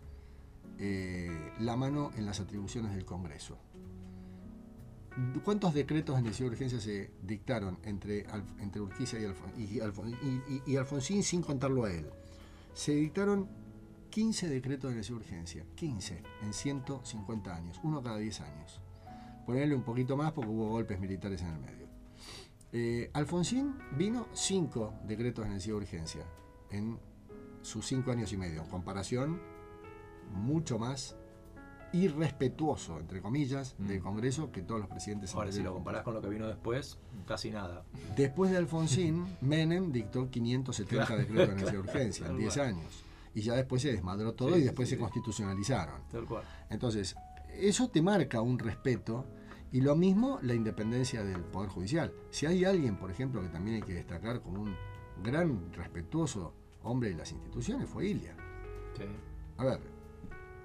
eh, 0.80 1.53
la 1.59 1.75
mano 1.75 2.09
en 2.15 2.25
las 2.25 2.39
atribuciones 2.39 2.95
del 2.95 3.05
Congreso? 3.05 3.59
¿Cuántos 5.43 5.73
decretos 5.73 6.17
de 6.17 6.23
necesidad 6.23 6.49
de 6.49 6.53
urgencia 6.55 6.79
se 6.79 7.11
dictaron 7.23 7.77
entre, 7.83 8.25
entre 8.59 8.81
Urquiza 8.81 9.17
y, 9.17 9.23
Alfon- 9.23 9.57
y- 9.57 9.79
Alfon- 9.79 10.17
y- 10.65 10.71
y- 10.71 10.75
Alfonsín 10.77 11.23
sin 11.23 11.41
contarlo 11.41 11.85
a 11.85 11.91
él? 11.93 12.09
Se 12.73 12.93
dictaron 12.93 13.47
15 14.09 14.49
decretos 14.49 14.89
de 14.91 14.97
necesidad 14.97 15.19
de 15.19 15.25
urgencia, 15.25 15.65
15 15.75 16.21
en 16.41 16.53
150 16.53 17.55
años, 17.55 17.79
uno 17.83 18.01
cada 18.03 18.17
10 18.17 18.41
años. 18.41 18.81
Ponerle 19.45 19.75
un 19.75 19.83
poquito 19.83 20.17
más 20.17 20.33
porque 20.33 20.49
hubo 20.51 20.69
golpes 20.69 20.99
militares 20.99 21.41
en 21.41 21.47
el 21.47 21.59
medio. 21.59 21.87
Eh, 22.73 23.09
Alfonsín 23.13 23.73
vino 23.97 24.27
cinco 24.33 24.93
decretos 25.07 25.45
de 25.45 25.51
necesidad 25.51 25.75
de 25.75 25.81
urgencia 25.81 26.25
en 26.71 26.99
sus 27.61 27.85
cinco 27.87 28.11
años 28.11 28.33
y 28.33 28.37
medio, 28.37 28.63
en 28.63 28.69
comparación 28.69 29.39
mucho 30.33 30.77
más 30.77 31.15
irrespetuoso, 31.93 32.99
entre 32.99 33.22
comillas, 33.22 33.75
del 33.77 34.01
Congreso 34.01 34.51
que 34.51 34.61
todos 34.61 34.80
los 34.81 34.89
presidentes 34.89 35.33
Mm. 35.33 35.38
Ahora, 35.38 35.51
si 35.51 35.64
lo 35.64 35.73
comparás 35.73 36.03
con 36.03 36.14
lo 36.14 36.22
que 36.22 36.30
vino 36.30 36.47
después, 36.47 36.97
casi 37.27 37.51
nada. 37.51 37.83
Después 38.15 38.51
de 38.51 38.57
Alfonsín, 38.57 39.25
Menem 39.41 39.91
dictó 39.91 40.30
570 40.30 41.05
Claro, 41.05 41.22
decretos 41.22 41.47
de 41.47 41.53
necesidad 41.55 41.72
de 41.72 41.83
claro, 41.83 41.99
urgencia 41.99 42.25
en 42.25 42.31
tal 42.31 42.38
10 42.39 42.53
cual. 42.53 42.67
años. 42.67 43.03
Y 43.33 43.41
ya 43.41 43.53
después 43.55 43.81
se 43.81 43.91
desmadró 43.91 44.33
todo 44.33 44.55
Sí, 44.55 44.61
y 44.61 44.64
después 44.64 44.88
sí, 44.88 44.91
se 44.91 44.95
sí. 44.97 45.01
constitucionalizaron. 45.01 46.01
Tal 46.09 46.25
cual. 46.25 46.43
Entonces, 46.69 47.15
eso 47.53 47.89
te 47.89 48.01
marca 48.01 48.41
un 48.41 48.59
respeto 48.59 49.25
y 49.72 49.81
lo 49.81 49.95
mismo 49.95 50.39
la 50.41 50.53
independencia 50.53 51.23
del 51.23 51.41
Poder 51.41 51.69
Judicial. 51.69 52.14
Si 52.30 52.45
hay 52.45 52.64
alguien, 52.64 52.97
por 52.97 53.11
ejemplo, 53.11 53.41
que 53.41 53.49
también 53.49 53.77
hay 53.77 53.81
que 53.81 53.93
destacar 53.93 54.41
como 54.41 54.61
un 54.61 54.75
gran 55.23 55.73
respetuoso 55.73 56.53
hombre 56.83 57.09
de 57.09 57.15
las 57.15 57.31
instituciones, 57.31 57.89
fue 57.89 58.07
Ilia. 58.07 58.35
A 59.57 59.64
ver, 59.65 59.80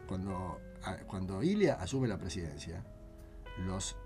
cuando, 0.07 0.59
cuando 1.07 1.43
Ilia 1.43 1.75
asume 1.75 2.09
la 2.09 2.19
presidencia, 2.19 2.85
los 3.59 3.97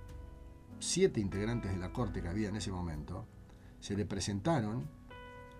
siete 0.78 1.20
integrantes 1.20 1.70
de 1.70 1.78
la 1.78 1.92
corte 1.92 2.22
que 2.22 2.28
había 2.28 2.48
en 2.48 2.56
ese 2.56 2.72
momento 2.72 3.26
se 3.80 3.96
le 3.96 4.06
presentaron 4.06 4.88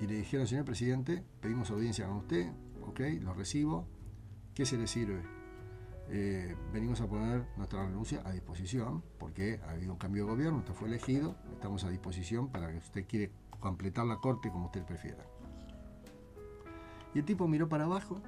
y 0.01 0.07
le 0.07 0.15
dijeron, 0.15 0.47
señor 0.47 0.65
presidente, 0.65 1.25
pedimos 1.41 1.71
audiencia 1.71 2.07
con 2.07 2.17
usted, 2.17 2.51
ok, 2.83 3.01
lo 3.21 3.35
recibo, 3.35 3.87
¿qué 4.55 4.67
se 4.67 4.77
le 4.77 4.87
sirve? 4.87 5.23
Eh, 6.09 6.55
venimos 6.73 7.01
a 7.01 7.07
poner 7.07 7.47
nuestra 7.57 7.85
renuncia 7.85 8.21
a 8.25 8.33
disposición 8.33 9.03
porque 9.19 9.61
ha 9.67 9.71
habido 9.71 9.93
un 9.93 9.99
cambio 9.99 10.25
de 10.25 10.31
gobierno, 10.33 10.59
usted 10.59 10.75
fue 10.75 10.89
elegido, 10.89 11.37
estamos 11.53 11.85
a 11.85 11.91
disposición 11.91 12.49
para 12.49 12.71
que 12.71 12.79
usted 12.79 13.07
quiere 13.07 13.33
completar 13.61 14.05
la 14.05 14.19
corte 14.19 14.51
como 14.51 14.67
usted 14.67 14.85
prefiera. 14.85 15.25
Y 17.15 17.21
el 17.21 17.25
tipo 17.25 17.49
miró 17.49 17.69
para 17.69 17.85
abajo, 17.85 18.21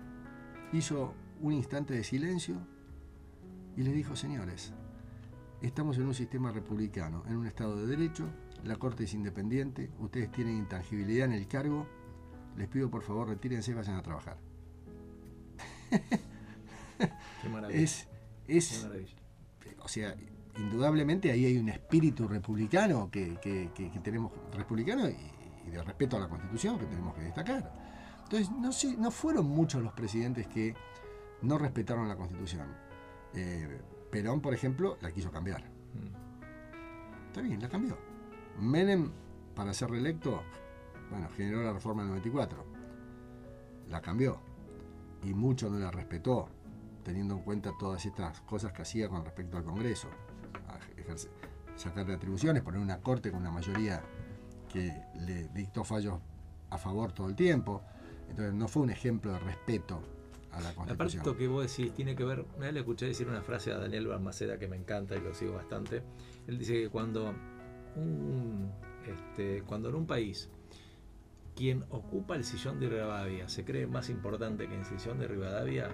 hizo 0.72 1.12
un 1.40 1.52
instante 1.52 1.94
de 1.94 2.04
silencio 2.04 2.56
y 3.76 3.82
les 3.82 3.94
dijo, 3.94 4.16
señores, 4.16 4.72
estamos 5.62 5.96
en 5.98 6.06
un 6.06 6.14
sistema 6.14 6.50
republicano, 6.52 7.22
en 7.26 7.36
un 7.36 7.46
Estado 7.46 7.76
de 7.76 7.86
Derecho, 7.86 8.26
la 8.64 8.76
Corte 8.76 9.04
es 9.04 9.14
independiente, 9.14 9.90
ustedes 9.98 10.30
tienen 10.32 10.56
intangibilidad 10.56 11.26
en 11.26 11.32
el 11.32 11.46
cargo, 11.46 11.86
les 12.56 12.68
pido 12.68 12.90
por 12.90 13.02
favor 13.02 13.28
retírense 13.28 13.70
y 13.72 13.74
vayan 13.74 13.96
a 13.96 14.02
trabajar. 14.02 14.38
Qué 17.42 17.48
maravilla. 17.48 17.80
Es, 17.80 18.08
Qué 18.46 18.56
es 18.56 18.82
maravilla. 18.84 19.14
o 19.82 19.88
sea, 19.88 20.14
indudablemente 20.56 21.30
ahí 21.30 21.44
hay 21.44 21.58
un 21.58 21.68
espíritu 21.68 22.26
republicano 22.26 23.10
que, 23.10 23.36
que- 23.40 23.70
que- 23.74 23.90
que 23.90 24.00
tenemos, 24.00 24.32
republicano 24.54 25.08
y, 25.08 25.16
y 25.66 25.70
de 25.70 25.82
respeto 25.82 26.16
a 26.16 26.20
la 26.20 26.28
Constitución 26.28 26.78
que 26.78 26.86
tenemos 26.86 27.14
que 27.14 27.22
destacar. 27.22 27.72
Entonces, 28.24 28.50
no, 28.50 28.70
no 29.02 29.10
fueron 29.10 29.46
muchos 29.46 29.82
los 29.82 29.92
presidentes 29.92 30.46
que 30.48 30.74
no 31.42 31.58
respetaron 31.58 32.08
la 32.08 32.16
Constitución. 32.16 32.66
Eh, 33.36 33.80
Perón, 34.10 34.40
por 34.40 34.54
ejemplo, 34.54 34.96
la 35.00 35.12
quiso 35.12 35.30
cambiar. 35.30 35.62
Mm. 35.62 37.26
Está 37.28 37.40
bien, 37.42 37.60
la 37.60 37.68
cambió. 37.68 37.96
Menem, 38.58 39.10
para 39.54 39.74
ser 39.74 39.90
reelecto, 39.90 40.42
bueno, 41.10 41.28
generó 41.36 41.62
la 41.62 41.72
reforma 41.72 42.02
del 42.02 42.10
94. 42.10 42.64
La 43.88 44.00
cambió. 44.00 44.40
Y 45.22 45.34
mucho 45.34 45.68
no 45.70 45.78
la 45.78 45.90
respetó, 45.90 46.48
teniendo 47.04 47.34
en 47.36 47.42
cuenta 47.42 47.72
todas 47.78 48.04
estas 48.06 48.40
cosas 48.42 48.72
que 48.72 48.82
hacía 48.82 49.08
con 49.08 49.24
respecto 49.24 49.56
al 49.56 49.64
Congreso. 49.64 50.08
A 50.68 50.78
ejercer- 51.00 51.30
sacarle 51.76 52.14
atribuciones, 52.14 52.62
poner 52.62 52.80
una 52.80 53.00
corte 53.00 53.30
con 53.30 53.40
una 53.40 53.50
mayoría 53.50 54.02
que 54.72 54.92
le 55.14 55.48
dictó 55.48 55.84
fallos 55.84 56.18
a 56.70 56.78
favor 56.78 57.12
todo 57.12 57.28
el 57.28 57.36
tiempo. 57.36 57.82
Entonces 58.30 58.54
no 58.54 58.66
fue 58.66 58.82
un 58.82 58.90
ejemplo 58.90 59.32
de 59.32 59.38
respeto 59.40 60.00
a 60.56 60.60
la 60.60 60.70
Aparte 60.70 61.16
esto 61.16 61.36
que 61.36 61.48
vos 61.48 61.62
decís 61.76 61.92
tiene 61.94 62.14
que 62.16 62.24
ver, 62.24 62.44
una 62.56 62.66
vez 62.66 62.74
le 62.74 62.80
escuché 62.80 63.06
decir 63.06 63.28
una 63.28 63.42
frase 63.42 63.72
a 63.72 63.78
Daniel 63.78 64.06
Balmaceda 64.08 64.58
que 64.58 64.68
me 64.68 64.76
encanta 64.76 65.16
y 65.16 65.20
lo 65.20 65.34
sigo 65.34 65.54
bastante. 65.54 66.02
Él 66.46 66.58
dice 66.58 66.74
que 66.74 66.88
cuando 66.88 67.34
un, 67.96 68.70
este, 69.06 69.62
cuando 69.62 69.88
en 69.88 69.94
un 69.96 70.06
país 70.06 70.48
quien 71.54 71.84
ocupa 71.90 72.36
el 72.36 72.44
sillón 72.44 72.78
de 72.80 72.88
Rivadavia 72.88 73.48
se 73.48 73.64
cree 73.64 73.86
más 73.86 74.10
importante 74.10 74.68
que 74.68 74.76
el 74.78 74.84
sillón 74.84 75.18
de 75.18 75.26
Rivadavia, 75.28 75.88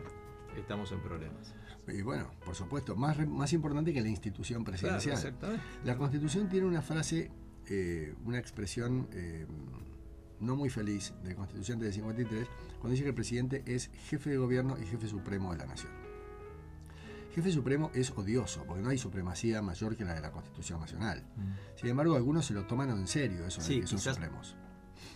estamos 0.57 0.91
en 0.93 1.01
problemas. 1.01 1.55
Y 1.89 2.03
bueno, 2.03 2.31
por 2.45 2.55
supuesto, 2.55 2.95
más, 2.97 3.19
más 3.27 3.53
importante 3.53 3.93
que 3.93 4.01
la 4.01 4.09
institución 4.09 4.63
Claro, 4.65 4.79
presidencial. 4.79 5.15
exactamente. 5.17 5.63
La 5.85 5.97
Constitución 5.97 6.49
tiene 6.49 6.67
una 6.67 6.83
frase, 6.83 7.31
eh, 7.69 8.15
una 8.25 8.39
expresión 8.39 9.09
eh, 9.13 9.47
no 10.43 10.57
muy 10.57 10.69
feliz 10.71 11.15
de 11.25 11.35
Constituyente 11.35 11.85
del 11.87 11.95
53, 11.95 12.49
cuando 12.81 12.91
dice 12.91 13.03
que 13.05 13.09
el 13.11 13.15
presidente 13.15 13.63
es 13.67 13.91
jefe 14.09 14.31
de 14.31 14.37
gobierno 14.37 14.77
y 14.81 14.87
jefe 14.87 15.09
supremo 15.09 15.53
de 15.53 15.59
la 15.59 15.67
nación. 15.67 15.93
Jefe 17.35 17.51
supremo 17.51 17.91
es 17.95 18.11
odioso, 18.11 18.65
porque 18.67 18.83
no 18.83 18.91
hay 18.91 18.99
supremacía 18.99 19.63
mayor 19.63 19.97
que 19.97 20.05
la 20.05 20.15
de 20.15 20.21
la 20.21 20.31
Constitución 20.33 20.81
Nacional. 20.81 21.23
Sin 21.77 21.89
embargo, 21.89 22.15
algunos 22.15 22.45
se 22.45 22.53
lo 22.53 22.67
toman 22.67 22.91
en 22.91 23.07
serio, 23.07 23.47
eso 23.47 23.61
de 23.63 23.67
Sí, 23.67 23.81
que 23.81 23.87
son 23.87 23.99
quizás- 23.99 24.15
supremos. 24.17 24.57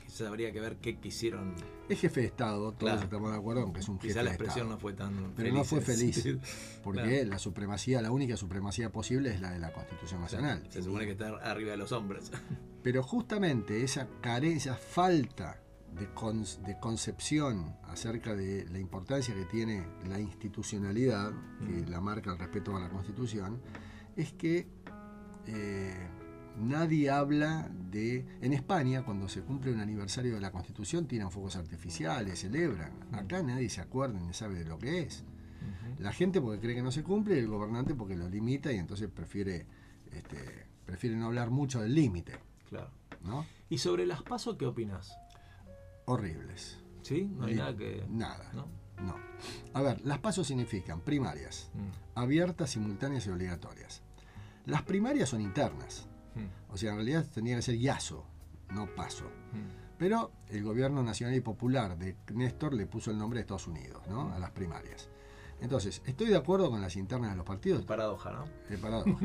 Quizás 0.06 0.28
habría 0.28 0.50
que 0.50 0.60
ver 0.60 0.76
qué 0.78 0.98
quisieron. 0.98 1.54
Es 1.90 2.00
jefe 2.00 2.20
de 2.22 2.26
Estado, 2.28 2.72
todos 2.72 2.78
Claro. 2.78 3.00
estamos 3.02 3.30
de 3.32 3.36
acuerdo 3.36 3.66
en 3.66 3.72
que 3.74 3.80
es 3.80 3.88
un 3.88 3.96
jefe 3.96 4.08
Quizás 4.08 4.24
la 4.24 4.30
de 4.30 4.36
expresión 4.36 4.66
Estado. 4.68 4.74
no 4.76 4.80
fue 4.80 4.92
tan 4.94 5.32
Pero 5.36 5.52
no 5.54 5.64
fue 5.64 5.80
feliz. 5.82 6.24
porque 6.82 7.02
claro. 7.02 7.24
la 7.28 7.38
supremacía, 7.38 8.00
la 8.00 8.10
única 8.10 8.36
supremacía 8.38 8.90
posible 8.90 9.34
es 9.34 9.40
la 9.42 9.50
de 9.50 9.58
la 9.58 9.72
Constitución 9.74 10.22
Nacional. 10.22 10.64
Se 10.70 10.82
supone 10.82 11.04
que 11.04 11.12
está 11.12 11.28
arriba 11.42 11.72
de 11.72 11.76
los 11.76 11.92
hombres. 11.92 12.30
Pero 12.86 13.02
justamente 13.02 13.82
esa 13.82 14.06
carencia, 14.20 14.74
esa 14.74 14.80
falta 14.80 15.60
de, 15.98 16.06
con- 16.14 16.44
de 16.64 16.78
concepción 16.78 17.74
acerca 17.88 18.36
de 18.36 18.64
la 18.70 18.78
importancia 18.78 19.34
que 19.34 19.44
tiene 19.44 19.84
la 20.08 20.20
institucionalidad, 20.20 21.32
que 21.66 21.84
la 21.90 22.00
marca 22.00 22.30
el 22.30 22.38
respeto 22.38 22.76
a 22.76 22.78
la 22.80 22.88
Constitución, 22.88 23.60
es 24.14 24.32
que 24.34 24.68
eh, 25.48 25.96
nadie 26.60 27.10
habla 27.10 27.68
de... 27.90 28.24
En 28.40 28.52
España, 28.52 29.04
cuando 29.04 29.28
se 29.28 29.40
cumple 29.42 29.72
un 29.72 29.80
aniversario 29.80 30.36
de 30.36 30.40
la 30.40 30.52
Constitución, 30.52 31.08
tiran 31.08 31.32
fuegos 31.32 31.56
artificiales, 31.56 32.38
celebran. 32.38 32.92
Acá 33.10 33.42
nadie 33.42 33.68
se 33.68 33.80
acuerda 33.80 34.20
ni 34.20 34.32
sabe 34.32 34.60
de 34.60 34.64
lo 34.64 34.78
que 34.78 35.00
es. 35.00 35.24
La 35.98 36.12
gente 36.12 36.40
porque 36.40 36.60
cree 36.60 36.76
que 36.76 36.82
no 36.82 36.92
se 36.92 37.02
cumple 37.02 37.34
y 37.34 37.38
el 37.40 37.48
gobernante 37.48 37.96
porque 37.96 38.14
lo 38.14 38.28
limita 38.28 38.70
y 38.70 38.76
entonces 38.76 39.08
prefiere, 39.10 39.66
este, 40.12 40.66
prefiere 40.84 41.16
no 41.16 41.26
hablar 41.26 41.50
mucho 41.50 41.80
del 41.80 41.92
límite. 41.92 42.34
Claro. 42.68 42.90
¿no? 43.22 43.46
¿Y 43.68 43.78
sobre 43.78 44.06
las 44.06 44.22
pasos 44.22 44.56
qué 44.56 44.66
opinas? 44.66 45.16
Horribles. 46.06 46.78
¿Sí? 47.02 47.24
No 47.36 47.46
hay 47.46 47.54
nada 47.54 47.76
que. 47.76 48.04
Nada. 48.08 48.50
¿no? 48.54 48.66
No. 49.02 49.14
A 49.74 49.82
ver, 49.82 50.00
las 50.04 50.18
pasos 50.18 50.46
significan 50.46 51.00
primarias, 51.00 51.70
Mm. 51.74 52.18
abiertas, 52.18 52.70
simultáneas 52.70 53.26
y 53.26 53.30
obligatorias. 53.30 54.02
Las 54.64 54.82
primarias 54.82 55.28
son 55.28 55.40
internas. 55.40 56.06
Mm. 56.34 56.72
O 56.72 56.76
sea, 56.76 56.90
en 56.90 56.96
realidad 56.96 57.26
tendría 57.32 57.56
que 57.56 57.62
ser 57.62 57.74
IASO, 57.76 58.24
no 58.70 58.86
paso. 58.94 59.24
Mm. 59.52 59.96
Pero 59.98 60.32
el 60.48 60.62
gobierno 60.62 61.02
nacional 61.02 61.34
y 61.36 61.40
popular 61.40 61.96
de 61.98 62.16
Néstor 62.34 62.74
le 62.74 62.86
puso 62.86 63.10
el 63.10 63.18
nombre 63.18 63.38
de 63.38 63.42
Estados 63.42 63.66
Unidos, 63.66 64.02
¿no? 64.08 64.32
A 64.32 64.38
las 64.38 64.50
primarias. 64.50 65.08
Entonces, 65.60 66.02
¿estoy 66.04 66.28
de 66.28 66.36
acuerdo 66.36 66.70
con 66.70 66.80
las 66.82 66.96
internas 66.96 67.30
de 67.30 67.36
los 67.36 67.46
partidos? 67.46 67.84
Paradoja, 67.84 68.30
¿no? 68.32 68.44
Eh, 68.68 68.78
paradoja. 68.78 69.18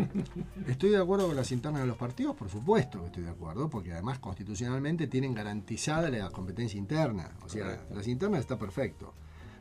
¿Estoy 0.67 0.91
de 0.91 0.97
acuerdo 0.97 1.27
con 1.27 1.35
las 1.35 1.51
internas 1.51 1.81
de 1.81 1.87
los 1.87 1.97
partidos? 1.97 2.35
Por 2.35 2.49
supuesto 2.49 3.01
que 3.01 3.07
estoy 3.07 3.23
de 3.23 3.31
acuerdo, 3.31 3.69
porque 3.69 3.91
además 3.91 4.19
constitucionalmente 4.19 5.07
tienen 5.07 5.33
garantizada 5.33 6.09
la 6.09 6.29
competencia 6.29 6.77
interna. 6.77 7.31
O 7.43 7.49
sea, 7.49 7.63
Correcto. 7.65 7.95
las 7.95 8.07
internas 8.07 8.39
está 8.39 8.57
perfecto. 8.57 9.13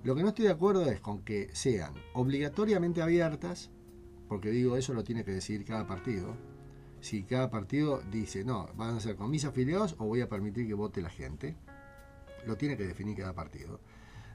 Lo 0.05 0.15
que 0.15 0.23
no 0.23 0.28
estoy 0.28 0.47
de 0.47 0.52
acuerdo 0.52 0.86
es 0.90 1.00
con 1.00 1.23
que 1.23 1.50
sean 1.52 1.92
obligatoriamente 2.15 3.02
abiertas, 3.02 3.70
porque 4.28 4.50
digo, 4.50 4.76
eso 4.76 4.94
lo 4.94 5.02
tiene 5.02 5.24
que 5.24 5.32
decidir 5.32 5.65
cada 5.65 5.86
partido. 5.86 6.36
Si 7.00 7.24
cada 7.24 7.50
partido 7.50 8.00
dice, 8.10 8.44
no, 8.44 8.68
van 8.76 8.97
a 8.97 9.00
ser 9.00 9.16
con 9.16 9.31
mis 9.31 9.44
afiliados 9.44 9.97
o 9.99 10.07
voy 10.07 10.20
a 10.20 10.28
permitir 10.28 10.66
que 10.68 10.74
vote 10.74 11.02
la 11.02 11.10
gente, 11.10 11.57
lo 12.47 12.57
tiene 12.57 12.76
que 12.76 12.86
definir 12.86 13.16
cada 13.16 13.34
partido. 13.34 13.81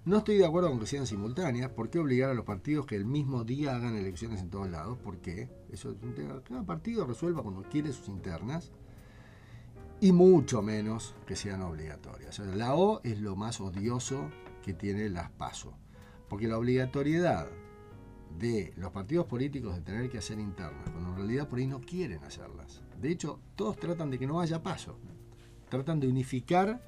No 0.06 0.18
estoy 0.18 0.38
de 0.38 0.46
acuerdo 0.46 0.70
con 0.70 0.80
que 0.80 0.86
sean 0.86 1.08
simultáneas. 1.08 1.72
¿Por 1.72 1.90
qué 1.90 1.98
obligar 1.98 2.30
a 2.30 2.36
los 2.36 2.46
partidos 2.46 2.86
que 2.86 2.96
el 2.96 3.06
mismo 3.06 3.44
día 3.44 3.76
hagan 3.76 3.96
elecciones 3.96 4.40
en 4.40 4.52
todos 4.52 4.70
lados? 4.70 5.00
¿Por 5.00 5.18
qué? 5.18 5.50
Eso. 5.72 5.96
Cada 6.48 6.64
partido 6.64 7.08
resuelva 7.08 7.42
cuando 7.42 7.64
quiere 7.64 7.92
sus 7.92 8.10
internas. 8.10 8.72
Y 10.00 10.12
mucho 10.12 10.62
menos 10.62 11.16
que 11.26 11.36
sean 11.36 11.64
obligatorias. 11.64 12.38
La 12.38 12.76
O 12.76 13.02
es 13.04 13.20
lo 13.20 13.36
más 13.36 13.60
odioso 13.60 14.30
que 14.62 14.74
tiene 14.74 15.10
las 15.10 15.32
PASO. 15.32 15.76
Porque 16.30 16.48
la 16.48 16.60
obligatoriedad 16.60 17.48
de 18.38 18.74
los 18.78 18.92
partidos 18.92 19.26
políticos 19.26 19.74
de 19.74 19.82
tener 19.82 20.10
que 20.12 20.20
hacer 20.20 20.40
internas, 20.40 20.92
cuando 20.92 21.12
en 21.12 21.16
realidad 21.16 21.48
por 21.48 21.58
ahí 21.58 21.66
no 21.66 21.82
quieren 21.82 22.24
hacerlas. 22.24 22.84
De 23.02 23.10
hecho, 23.10 23.40
todos 23.56 23.78
tratan 23.78 24.12
de 24.12 24.20
que 24.20 24.28
no 24.28 24.40
haya 24.40 24.62
paso. 24.62 25.00
Tratan 25.70 26.00
de 26.00 26.08
unificar, 26.08 26.82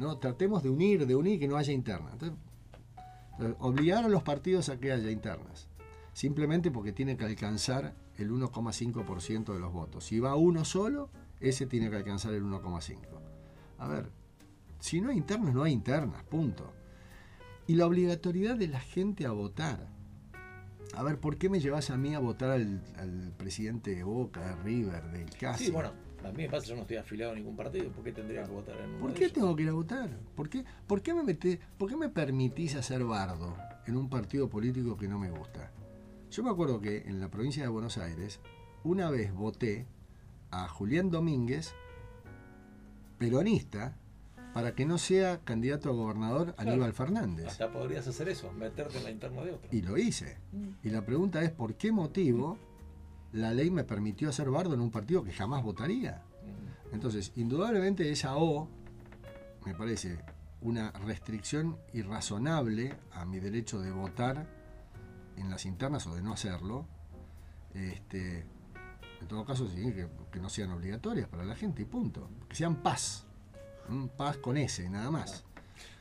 ¿no? 0.00 0.18
Tratemos 0.18 0.62
de 0.62 0.70
unir, 0.70 1.06
de 1.06 1.14
unir 1.14 1.38
que 1.38 1.46
no 1.46 1.56
haya 1.56 1.72
internas. 1.72 2.14
Entonces, 2.14 2.36
entonces, 3.32 3.56
obligar 3.60 4.04
a 4.04 4.08
los 4.08 4.22
partidos 4.22 4.68
a 4.68 4.78
que 4.78 4.92
haya 4.92 5.10
internas. 5.10 5.68
Simplemente 6.12 6.70
porque 6.70 6.92
tiene 6.92 7.16
que 7.16 7.24
alcanzar 7.24 7.94
el 8.18 8.30
1,5% 8.30 9.54
de 9.54 9.60
los 9.60 9.72
votos. 9.72 10.04
Si 10.04 10.20
va 10.20 10.34
uno 10.34 10.64
solo, 10.64 11.08
ese 11.38 11.66
tiene 11.66 11.88
que 11.88 11.96
alcanzar 11.96 12.34
el 12.34 12.42
1,5. 12.42 12.98
A 13.78 13.88
ver, 13.88 14.10
si 14.78 15.00
no 15.00 15.10
hay 15.10 15.16
internas, 15.16 15.54
no 15.54 15.62
hay 15.62 15.72
internas, 15.72 16.22
punto. 16.24 16.72
Y 17.66 17.76
la 17.76 17.86
obligatoriedad 17.86 18.56
de 18.56 18.68
la 18.68 18.80
gente 18.80 19.24
a 19.26 19.30
votar. 19.30 19.88
A 20.94 21.02
ver, 21.02 21.20
¿por 21.20 21.38
qué 21.38 21.48
me 21.48 21.60
llevas 21.60 21.90
a 21.90 21.96
mí 21.96 22.14
a 22.14 22.18
votar 22.18 22.50
al, 22.50 22.82
al 22.96 23.32
presidente 23.38 23.94
de 23.94 24.02
Boca, 24.02 24.40
de 24.40 24.62
River, 24.62 25.12
del 25.12 25.30
Casi? 25.30 25.66
Sí, 25.66 25.70
bueno, 25.70 25.92
a 26.24 26.30
mí 26.32 26.42
me 26.44 26.48
pasa, 26.50 26.66
yo 26.66 26.76
no 26.76 26.82
estoy 26.82 26.96
afiliado 26.98 27.32
a 27.32 27.34
ningún 27.34 27.56
partido, 27.56 27.90
¿por 27.90 28.04
qué 28.04 28.12
tendría 28.12 28.42
que 28.44 28.50
votar 28.50 28.76
en 28.80 28.90
uno 28.90 29.00
¿Por 29.00 29.12
qué 29.14 29.24
ellos? 29.24 29.32
tengo 29.32 29.56
que 29.56 29.62
ir 29.62 29.68
a 29.68 29.72
votar? 29.72 30.08
¿Por 30.36 30.48
qué, 30.48 30.64
por 30.86 31.02
qué 31.02 31.14
me 31.14 31.22
meté- 31.22 31.58
por 31.78 31.88
qué 31.88 31.96
me 31.96 32.08
permitís 32.08 32.74
hacer 32.76 33.04
bardo 33.04 33.56
en 33.86 33.96
un 33.96 34.08
partido 34.08 34.48
político 34.48 34.96
que 34.96 35.08
no 35.08 35.18
me 35.18 35.30
gusta? 35.30 35.72
Yo 36.30 36.42
me 36.42 36.50
acuerdo 36.50 36.80
que 36.80 36.98
en 37.08 37.20
la 37.20 37.28
provincia 37.30 37.62
de 37.62 37.68
Buenos 37.68 37.98
Aires, 37.98 38.40
una 38.84 39.10
vez 39.10 39.32
voté 39.32 39.86
a 40.50 40.68
Julián 40.68 41.10
Domínguez, 41.10 41.74
peronista, 43.18 43.96
para 44.54 44.74
que 44.74 44.84
no 44.84 44.98
sea 44.98 45.40
candidato 45.44 45.90
a 45.90 45.92
gobernador 45.92 46.54
Claro. 46.54 46.70
Aníbal 46.72 46.92
Fernández. 46.92 47.46
Hasta 47.46 47.70
podrías 47.72 48.06
hacer 48.08 48.28
eso, 48.28 48.50
meterte 48.52 48.98
en 48.98 49.04
la 49.04 49.10
interna 49.10 49.42
de 49.42 49.52
otro. 49.52 49.68
Y 49.72 49.82
lo 49.82 49.96
hice. 49.96 50.38
Mm. 50.52 50.68
Y 50.86 50.90
la 50.90 51.04
pregunta 51.04 51.42
es, 51.42 51.50
¿por 51.50 51.74
qué 51.76 51.92
motivo 51.92 52.58
la 53.32 53.52
ley 53.52 53.70
me 53.70 53.84
permitió 53.84 54.28
hacer 54.28 54.50
bardo 54.50 54.74
en 54.74 54.80
un 54.80 54.90
partido 54.90 55.24
que 55.24 55.32
jamás 55.32 55.62
votaría? 55.62 56.22
Mm. 56.42 56.94
Entonces, 56.94 57.32
indudablemente 57.36 58.10
esa 58.10 58.36
O 58.36 58.68
me 59.64 59.74
parece 59.74 60.18
una 60.62 60.90
restricción 60.92 61.78
irrazonable 61.92 62.94
a 63.12 63.24
mi 63.24 63.40
derecho 63.40 63.80
de 63.80 63.92
votar 63.92 64.46
en 65.36 65.50
las 65.50 65.64
internas 65.64 66.06
o 66.06 66.14
de 66.14 66.22
no 66.22 66.32
hacerlo. 66.32 66.86
Este, 67.74 68.44
en 69.20 69.28
todo 69.28 69.44
caso, 69.44 69.68
sí, 69.68 69.92
que, 69.92 70.40
no 70.40 70.48
sean 70.48 70.70
obligatorias 70.72 71.28
para 71.28 71.44
la 71.44 71.54
gente 71.54 71.82
y 71.82 71.84
punto. 71.84 72.28
Que 72.48 72.56
sean 72.56 72.76
paz. 72.76 73.26
¿m? 73.88 74.08
Paz 74.16 74.36
con 74.38 74.56
S, 74.56 74.88
nada 74.88 75.10
más. 75.10 75.44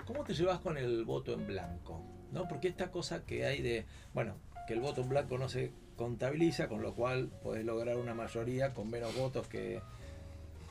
¿Cómo 0.05 0.23
te 0.23 0.33
llevas 0.33 0.59
con 0.59 0.77
el 0.77 1.05
voto 1.05 1.33
en 1.33 1.47
blanco? 1.47 2.03
¿No? 2.31 2.47
Porque 2.47 2.67
esta 2.67 2.91
cosa 2.91 3.25
que 3.25 3.45
hay 3.45 3.61
de, 3.61 3.85
bueno, 4.13 4.35
que 4.67 4.73
el 4.73 4.81
voto 4.81 5.01
en 5.01 5.09
blanco 5.09 5.37
no 5.37 5.49
se 5.49 5.71
contabiliza, 5.99 6.69
con 6.69 6.81
lo 6.81 6.95
cual 6.95 7.29
podés 7.43 7.65
lograr 7.65 7.97
una 7.97 8.13
mayoría 8.13 8.73
con 8.73 8.89
menos 8.89 9.13
votos 9.17 9.49
que, 9.49 9.81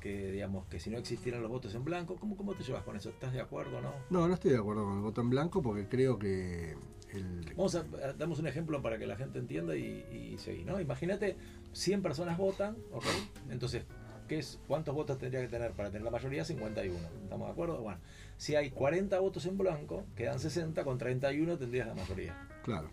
que 0.01 0.33
digamos, 0.33 0.67
que 0.69 0.81
si 0.81 0.89
no 0.89 0.97
existieran 0.97 1.43
los 1.43 1.51
votos 1.51 1.75
en 1.75 1.85
blanco. 1.85 2.17
¿Cómo, 2.17 2.35
cómo 2.35 2.55
te 2.55 2.65
llevas 2.65 2.83
con 2.83 2.97
eso? 2.97 3.11
¿Estás 3.11 3.35
de 3.35 3.43
acuerdo 3.43 3.77
o 3.77 3.81
no? 3.83 3.93
No, 4.09 4.27
no 4.27 4.33
estoy 4.33 4.53
de 4.53 4.57
acuerdo 4.57 4.85
con 4.85 4.95
el 4.95 5.01
voto 5.03 5.21
en 5.21 5.29
blanco 5.29 5.61
porque 5.61 5.87
creo 5.87 6.19
que 6.19 6.77
el, 7.13 7.45
Vamos 7.55 7.75
a, 7.75 7.85
damos 8.15 8.39
un 8.39 8.47
ejemplo 8.47 8.81
para 8.81 8.99
que 8.99 9.07
la 9.07 9.17
gente 9.17 9.39
entienda 9.39 9.77
y, 9.77 10.33
y 10.35 10.39
seguir, 10.39 10.65
¿no? 10.65 10.81
Imagínate, 10.81 11.37
100 11.75 12.01
personas 12.01 12.39
votan, 12.39 12.79
¿ok? 12.93 13.05
Entonces, 13.51 13.85
¿qué 14.29 14.39
es, 14.39 14.59
¿cuántos 14.67 14.95
votos 14.95 15.19
tendría 15.19 15.43
que 15.43 15.49
tener 15.49 15.73
para 15.73 15.91
tener 15.91 16.05
la 16.05 16.11
mayoría? 16.11 16.43
51. 16.43 16.99
¿Estamos 17.25 17.49
de 17.49 17.53
acuerdo? 17.53 17.83
Bueno, 17.83 18.01
si 18.39 18.57
hay 18.57 18.71
40 18.71 19.19
votos 19.21 19.45
en 19.45 19.59
blanco, 19.59 20.07
quedan 20.17 20.39
60, 20.39 20.85
con 20.85 20.97
31 20.97 21.59
tendrías 21.59 21.87
la 21.87 21.95
mayoría. 21.95 22.49
Claro. 22.65 22.91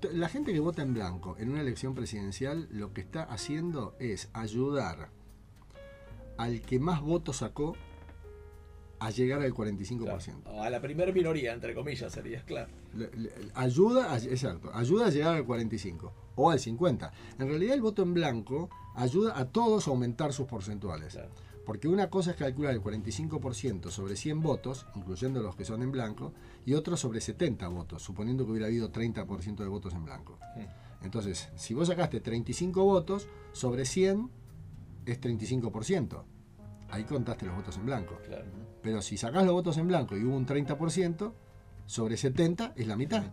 T- 0.00 0.12
la 0.12 0.28
gente 0.28 0.52
que 0.52 0.60
vota 0.60 0.82
en 0.82 0.94
blanco 0.94 1.36
en 1.38 1.50
una 1.50 1.60
elección 1.60 1.94
presidencial 1.94 2.68
lo 2.70 2.92
que 2.92 3.00
está 3.00 3.22
haciendo 3.22 3.94
es 3.98 4.28
ayudar 4.32 5.08
al 6.36 6.60
que 6.60 6.78
más 6.78 7.00
votos 7.00 7.38
sacó 7.38 7.74
a 8.98 9.10
llegar 9.10 9.40
al 9.42 9.52
45%. 9.52 10.42
Claro. 10.42 10.62
A 10.62 10.70
la 10.70 10.80
primer 10.80 11.12
minoría, 11.12 11.52
entre 11.52 11.74
comillas, 11.74 12.12
sería, 12.12 12.42
claro. 12.44 12.70
Le- 12.94 13.10
le- 13.14 13.30
ayuda, 13.54 14.12
a, 14.12 14.16
exacto, 14.18 14.70
ayuda 14.74 15.06
a 15.06 15.10
llegar 15.10 15.34
al 15.36 15.44
45 15.44 16.12
o 16.34 16.50
al 16.50 16.58
50. 16.60 17.12
En 17.38 17.48
realidad 17.48 17.74
el 17.74 17.82
voto 17.82 18.02
en 18.02 18.14
blanco 18.14 18.70
ayuda 18.94 19.38
a 19.38 19.46
todos 19.46 19.86
a 19.86 19.90
aumentar 19.90 20.32
sus 20.32 20.46
porcentuales. 20.46 21.12
Claro. 21.14 21.30
Porque 21.66 21.88
una 21.88 22.08
cosa 22.08 22.30
es 22.30 22.36
calcular 22.36 22.72
el 22.72 22.80
45% 22.80 23.90
sobre 23.90 24.14
100 24.14 24.40
votos, 24.40 24.86
incluyendo 24.94 25.42
los 25.42 25.56
que 25.56 25.64
son 25.64 25.82
en 25.82 25.90
blanco, 25.90 26.32
y 26.64 26.74
otro 26.74 26.96
sobre 26.96 27.20
70 27.20 27.66
votos, 27.66 28.02
suponiendo 28.02 28.44
que 28.44 28.52
hubiera 28.52 28.68
habido 28.68 28.92
30% 28.92 29.56
de 29.56 29.66
votos 29.66 29.92
en 29.92 30.04
blanco. 30.04 30.38
Entonces, 31.02 31.48
si 31.56 31.74
vos 31.74 31.88
sacaste 31.88 32.20
35 32.20 32.84
votos, 32.84 33.28
sobre 33.50 33.84
100 33.84 34.30
es 35.06 35.20
35%. 35.20 36.22
Ahí 36.88 37.02
contaste 37.02 37.46
los 37.46 37.56
votos 37.56 37.76
en 37.76 37.86
blanco. 37.86 38.16
Claro. 38.24 38.44
Pero 38.80 39.02
si 39.02 39.16
sacás 39.16 39.44
los 39.44 39.52
votos 39.52 39.76
en 39.76 39.88
blanco 39.88 40.16
y 40.16 40.22
hubo 40.22 40.36
un 40.36 40.46
30%, 40.46 41.32
sobre 41.86 42.16
70 42.16 42.74
es 42.76 42.86
la 42.86 42.96
mitad. 42.96 43.24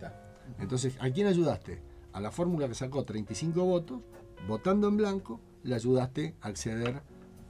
Entonces, 0.60 0.98
¿a 1.00 1.12
quién 1.12 1.28
ayudaste? 1.28 1.84
A 2.14 2.20
la 2.20 2.32
fórmula 2.32 2.68
que 2.68 2.74
sacó 2.74 3.04
35 3.04 3.64
votos, 3.64 4.02
votando 4.48 4.88
en 4.88 4.98
blanco, 4.98 5.40
le 5.62 5.76
ayudaste 5.76 6.36
a 6.42 6.48
acceder 6.48 7.04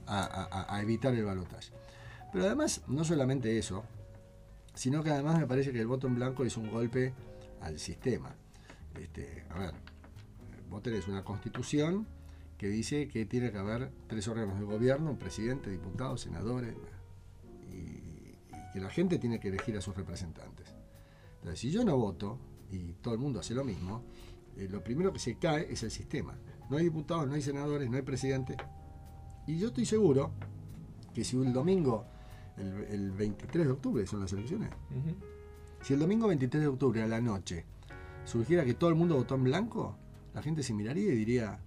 a, 0.06 0.80
evitar 0.82 1.14
el 1.14 1.24
balotaje. 1.24 1.72
Pero 2.32 2.46
además, 2.46 2.82
no 2.88 3.04
solamente 3.04 3.58
eso, 3.58 3.84
sino 4.74 5.02
que 5.02 5.10
además 5.10 5.38
me 5.38 5.46
parece 5.46 5.72
que 5.72 5.80
el 5.80 5.86
voto 5.86 6.06
en 6.06 6.16
blanco 6.16 6.44
es 6.44 6.56
un 6.56 6.70
golpe 6.70 7.12
al 7.60 7.78
sistema. 7.78 8.34
Este, 9.00 9.44
a 9.50 9.58
ver, 9.58 9.74
vos 10.68 10.82
tenés 10.82 11.06
una 11.08 11.24
constitución 11.24 12.06
que 12.58 12.68
dice 12.68 13.08
que 13.08 13.26
tiene 13.26 13.52
que 13.52 13.58
haber 13.58 13.90
tres 14.06 14.26
órganos 14.28 14.58
de 14.58 14.64
gobierno, 14.64 15.10
un 15.10 15.18
presidente, 15.18 15.70
diputados, 15.70 16.22
senadores, 16.22 16.74
y, 17.70 17.74
y 17.76 18.36
que 18.72 18.80
la 18.80 18.90
gente 18.90 19.18
tiene 19.18 19.40
que 19.40 19.48
elegir 19.48 19.76
a 19.76 19.80
sus 19.80 19.96
representantes. 19.96 20.74
Entonces, 21.36 21.60
si 21.60 21.70
yo 21.70 21.84
no 21.84 21.96
voto 21.96 22.38
y 22.70 22.94
todo 22.94 23.14
el 23.14 23.20
mundo 23.20 23.40
hace 23.40 23.54
lo 23.54 23.64
mismo, 23.64 24.02
eh, 24.56 24.68
lo 24.70 24.82
primero 24.82 25.12
que 25.12 25.18
se 25.18 25.36
cae 25.36 25.72
es 25.72 25.82
el 25.82 25.90
sistema. 25.90 26.34
No 26.70 26.76
hay 26.76 26.84
diputados, 26.84 27.26
no 27.26 27.34
hay 27.34 27.42
senadores, 27.42 27.90
no 27.90 27.96
hay 27.96 28.02
presidente. 28.02 28.56
Y 29.46 29.58
yo 29.58 29.68
estoy 29.68 29.84
seguro 29.86 30.30
que 31.14 31.24
si 31.24 31.36
el 31.40 31.52
domingo, 31.52 32.04
el, 32.56 32.84
el 32.90 33.10
23 33.12 33.66
de 33.66 33.72
octubre 33.72 34.06
son 34.06 34.20
las 34.20 34.32
elecciones, 34.32 34.70
si 35.82 35.94
el 35.94 36.00
domingo 36.00 36.28
23 36.28 36.62
de 36.62 36.66
octubre 36.68 37.02
a 37.02 37.06
la 37.06 37.20
noche 37.20 37.64
surgiera 38.24 38.64
que 38.64 38.74
todo 38.74 38.90
el 38.90 38.96
mundo 38.96 39.16
votó 39.16 39.34
en 39.34 39.44
blanco, 39.44 39.96
la 40.32 40.42
gente 40.42 40.62
se 40.62 40.72
miraría 40.72 41.12
y 41.12 41.16
diría, 41.16 41.60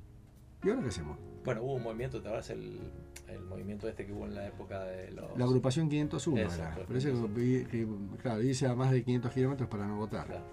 ¿y 0.64 0.70
ahora 0.70 0.82
qué 0.82 0.88
hacemos? 0.90 1.18
Bueno, 1.46 1.62
hubo 1.64 1.76
un 1.76 1.84
movimiento, 1.84 2.20
¿te 2.22 2.28
acuerdas 2.28 2.50
el, 2.50 2.80
el 3.28 3.40
movimiento 3.46 3.88
este 3.88 4.06
que 4.06 4.12
hubo 4.12 4.26
en 4.26 4.36
la 4.36 4.48
época 4.48 4.84
de 4.84 5.12
los... 5.12 5.38
La 5.38 5.46
agrupación 5.46 5.88
501 5.88 6.42
Eso, 6.42 6.56
era. 6.56 6.76
Pero 6.88 6.98
ese 7.00 7.12
501. 7.12 7.34
vi- 7.36 7.66
que, 7.66 7.88
claro, 8.22 8.42
hice 8.44 8.68
a 8.68 8.76
más 8.76 8.92
de 8.92 9.04
500 9.04 9.32
kilómetros 9.32 9.70
para 9.70 9.88
no 9.88 9.96
votar. 9.98 10.26
Claro. 10.26 10.44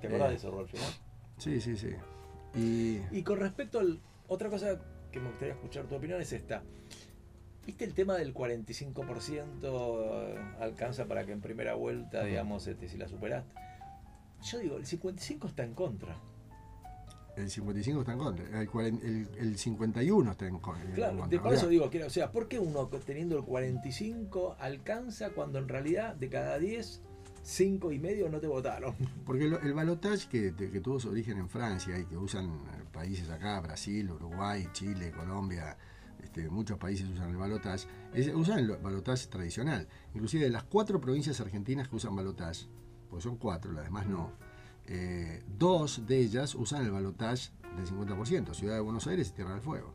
¿Te 0.00 0.08
acordás 0.08 0.26
Eh, 0.26 0.30
de 0.32 0.36
eso, 0.36 0.50
Rolfi, 0.50 0.76
no? 0.76 0.82
Sí, 1.38 1.60
sí, 1.60 1.76
sí. 1.76 1.88
Y 2.54 3.00
Y 3.16 3.22
con 3.22 3.38
respecto 3.38 3.78
al. 3.78 4.00
Otra 4.28 4.50
cosa 4.50 4.78
que 5.16 5.22
me 5.22 5.30
gustaría 5.30 5.54
escuchar 5.54 5.86
tu 5.86 5.94
opinión 5.96 6.20
es 6.20 6.32
esta. 6.32 6.62
¿Viste 7.64 7.84
el 7.84 7.94
tema 7.94 8.14
del 8.16 8.32
45% 8.34 10.56
alcanza 10.60 11.06
para 11.06 11.24
que 11.26 11.32
en 11.32 11.40
primera 11.40 11.74
vuelta, 11.74 12.24
digamos, 12.24 12.66
este, 12.66 12.88
si 12.88 12.96
la 12.96 13.08
superaste? 13.08 13.52
Yo 14.42 14.58
digo, 14.58 14.76
el 14.76 14.86
55 14.86 15.46
está 15.48 15.64
en 15.64 15.74
contra. 15.74 16.16
el 17.36 17.50
55 17.50 18.00
está 18.00 18.12
en 18.12 18.18
contra. 18.18 18.46
El, 18.62 18.68
el- 19.02 19.28
el 19.38 19.58
51 19.58 20.30
está 20.30 20.46
en 20.46 20.58
con- 20.58 20.80
en 20.80 20.92
Claro, 20.92 21.18
contra. 21.18 21.36
de- 21.38 21.42
por 21.42 21.52
eso 21.52 21.68
digo, 21.68 21.90
que, 21.90 22.02
o 22.04 22.08
sea, 22.08 22.32
¿por 22.32 22.48
qué 22.48 22.58
uno 22.58 22.86
teniendo 23.04 23.36
el 23.36 23.44
45 23.44 24.56
alcanza 24.58 25.28
cuando 25.30 25.58
en 25.58 25.68
realidad 25.68 26.14
de 26.14 26.30
cada 26.30 26.58
10, 26.58 27.02
5 27.42 27.92
y 27.92 27.98
medio 27.98 28.30
no 28.30 28.40
te 28.40 28.46
votaron? 28.46 28.94
Porque 29.26 29.48
lo- 29.48 29.60
el 29.60 29.74
balotage 29.74 30.28
que, 30.30 30.54
que 30.56 30.80
tuvo 30.80 30.98
su 30.98 31.10
origen 31.10 31.36
en 31.38 31.50
Francia 31.50 31.98
y 31.98 32.06
que 32.06 32.16
usan 32.16 32.46
eh, 32.46 32.84
países 32.96 33.28
acá, 33.30 33.60
Brasil, 33.60 34.10
Uruguay, 34.10 34.66
Chile, 34.72 35.12
Colombia, 35.12 35.76
este, 36.22 36.48
muchos 36.48 36.78
países 36.78 37.08
usan 37.10 37.28
el 37.30 37.36
balotage, 37.36 37.86
es- 38.14 38.34
usan 38.34 38.58
el 38.60 38.68
balotage 38.78 39.26
tradicional. 39.28 39.86
Inclusive 40.14 40.44
de 40.44 40.50
las 40.50 40.64
cuatro 40.64 40.98
provincias 41.00 41.38
argentinas 41.40 41.88
que 41.88 41.96
usan 41.96 42.16
balotage, 42.16 42.66
porque 43.10 43.22
son 43.22 43.36
cuatro, 43.36 43.70
las 43.72 43.84
demás 43.84 44.06
no, 44.06 44.32
eh, 44.86 45.44
dos 45.58 46.06
de 46.06 46.18
ellas 46.18 46.54
usan 46.54 46.84
el 46.84 46.90
balotage 46.90 47.50
del 47.76 47.86
50%, 47.86 48.54
Ciudad 48.54 48.74
de 48.74 48.80
Buenos 48.80 49.06
Aires 49.06 49.28
y 49.28 49.32
Tierra 49.32 49.50
del 49.52 49.60
Fuego. 49.60 49.92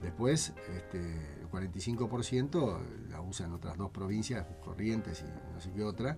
Después, 0.00 0.52
este, 0.76 1.00
el 1.40 1.48
45% 1.50 2.80
la 3.10 3.20
usan 3.20 3.52
otras 3.52 3.76
dos 3.76 3.90
provincias, 3.90 4.46
Corrientes 4.62 5.22
y 5.26 5.52
no 5.54 5.60
sé 5.60 5.72
qué 5.72 5.82
otra. 5.82 6.16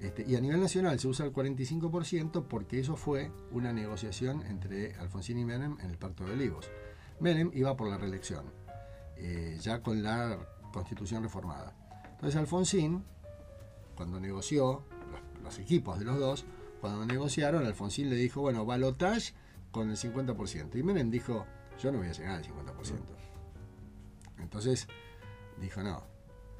Este, 0.00 0.24
y 0.26 0.36
a 0.36 0.40
nivel 0.40 0.60
nacional 0.60 0.98
se 1.00 1.08
usa 1.08 1.26
el 1.26 1.32
45% 1.32 2.46
porque 2.48 2.78
eso 2.78 2.96
fue 2.96 3.32
una 3.50 3.72
negociación 3.72 4.42
entre 4.46 4.94
Alfonsín 4.94 5.38
y 5.38 5.44
Menem 5.44 5.76
en 5.80 5.90
el 5.90 5.98
Pacto 5.98 6.24
de 6.24 6.32
Olivos. 6.32 6.70
Menem 7.18 7.50
iba 7.52 7.76
por 7.76 7.88
la 7.88 7.98
reelección, 7.98 8.44
eh, 9.16 9.58
ya 9.60 9.82
con 9.82 10.02
la 10.02 10.38
constitución 10.72 11.24
reformada. 11.24 11.74
Entonces 12.12 12.36
Alfonsín, 12.36 13.04
cuando 13.96 14.20
negoció, 14.20 14.84
los, 15.10 15.42
los 15.42 15.58
equipos 15.58 15.98
de 15.98 16.04
los 16.04 16.18
dos, 16.18 16.44
cuando 16.80 17.04
negociaron, 17.04 17.66
Alfonsín 17.66 18.08
le 18.08 18.16
dijo, 18.16 18.40
bueno, 18.40 18.64
balotage 18.64 19.34
con 19.72 19.90
el 19.90 19.96
50%. 19.96 20.76
Y 20.76 20.82
Menem 20.84 21.10
dijo, 21.10 21.44
yo 21.82 21.90
no 21.90 21.98
voy 21.98 22.08
a 22.08 22.12
llegar 22.12 22.36
al 22.36 22.44
50%. 22.44 23.00
Entonces 24.38 24.86
dijo, 25.60 25.82
no, 25.82 26.04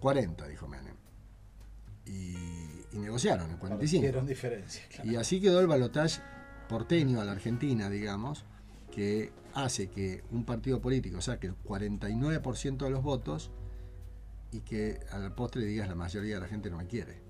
40, 0.00 0.48
dijo 0.48 0.66
Menem. 0.66 0.97
Y, 2.08 2.36
y 2.92 2.98
negociaron 2.98 3.50
el 3.50 3.58
45. 3.58 4.02
Dieron 4.02 4.26
diferencia. 4.26 4.82
claro. 4.88 5.10
Y 5.10 5.16
así 5.16 5.40
quedó 5.40 5.60
el 5.60 5.66
balotaje 5.66 6.20
porteño 6.68 7.20
a 7.20 7.24
la 7.24 7.32
Argentina, 7.32 7.88
digamos, 7.88 8.44
que 8.90 9.32
hace 9.54 9.88
que 9.88 10.22
un 10.30 10.44
partido 10.44 10.80
político 10.80 11.20
saque 11.20 11.48
el 11.48 11.56
49% 11.56 12.78
de 12.78 12.90
los 12.90 13.02
votos 13.02 13.50
y 14.52 14.60
que 14.60 15.00
al 15.10 15.34
postre 15.34 15.64
digas 15.64 15.88
la 15.88 15.94
mayoría 15.94 16.36
de 16.36 16.40
la 16.40 16.48
gente 16.48 16.70
no 16.70 16.78
me 16.78 16.86
quiere. 16.86 17.20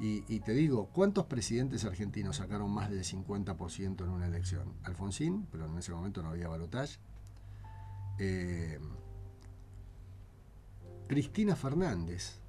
Y, 0.00 0.24
y 0.28 0.40
te 0.40 0.52
digo, 0.52 0.88
¿cuántos 0.92 1.26
presidentes 1.26 1.84
argentinos 1.84 2.36
sacaron 2.36 2.70
más 2.70 2.90
del 2.90 3.04
50% 3.04 4.02
en 4.02 4.08
una 4.08 4.26
elección? 4.26 4.74
Alfonsín, 4.84 5.46
pero 5.52 5.66
en 5.66 5.76
ese 5.76 5.92
momento 5.92 6.22
no 6.22 6.30
había 6.30 6.48
balotaje. 6.48 6.98
Eh, 8.18 8.78
Cristina 11.06 11.56
Fernández 11.56 12.39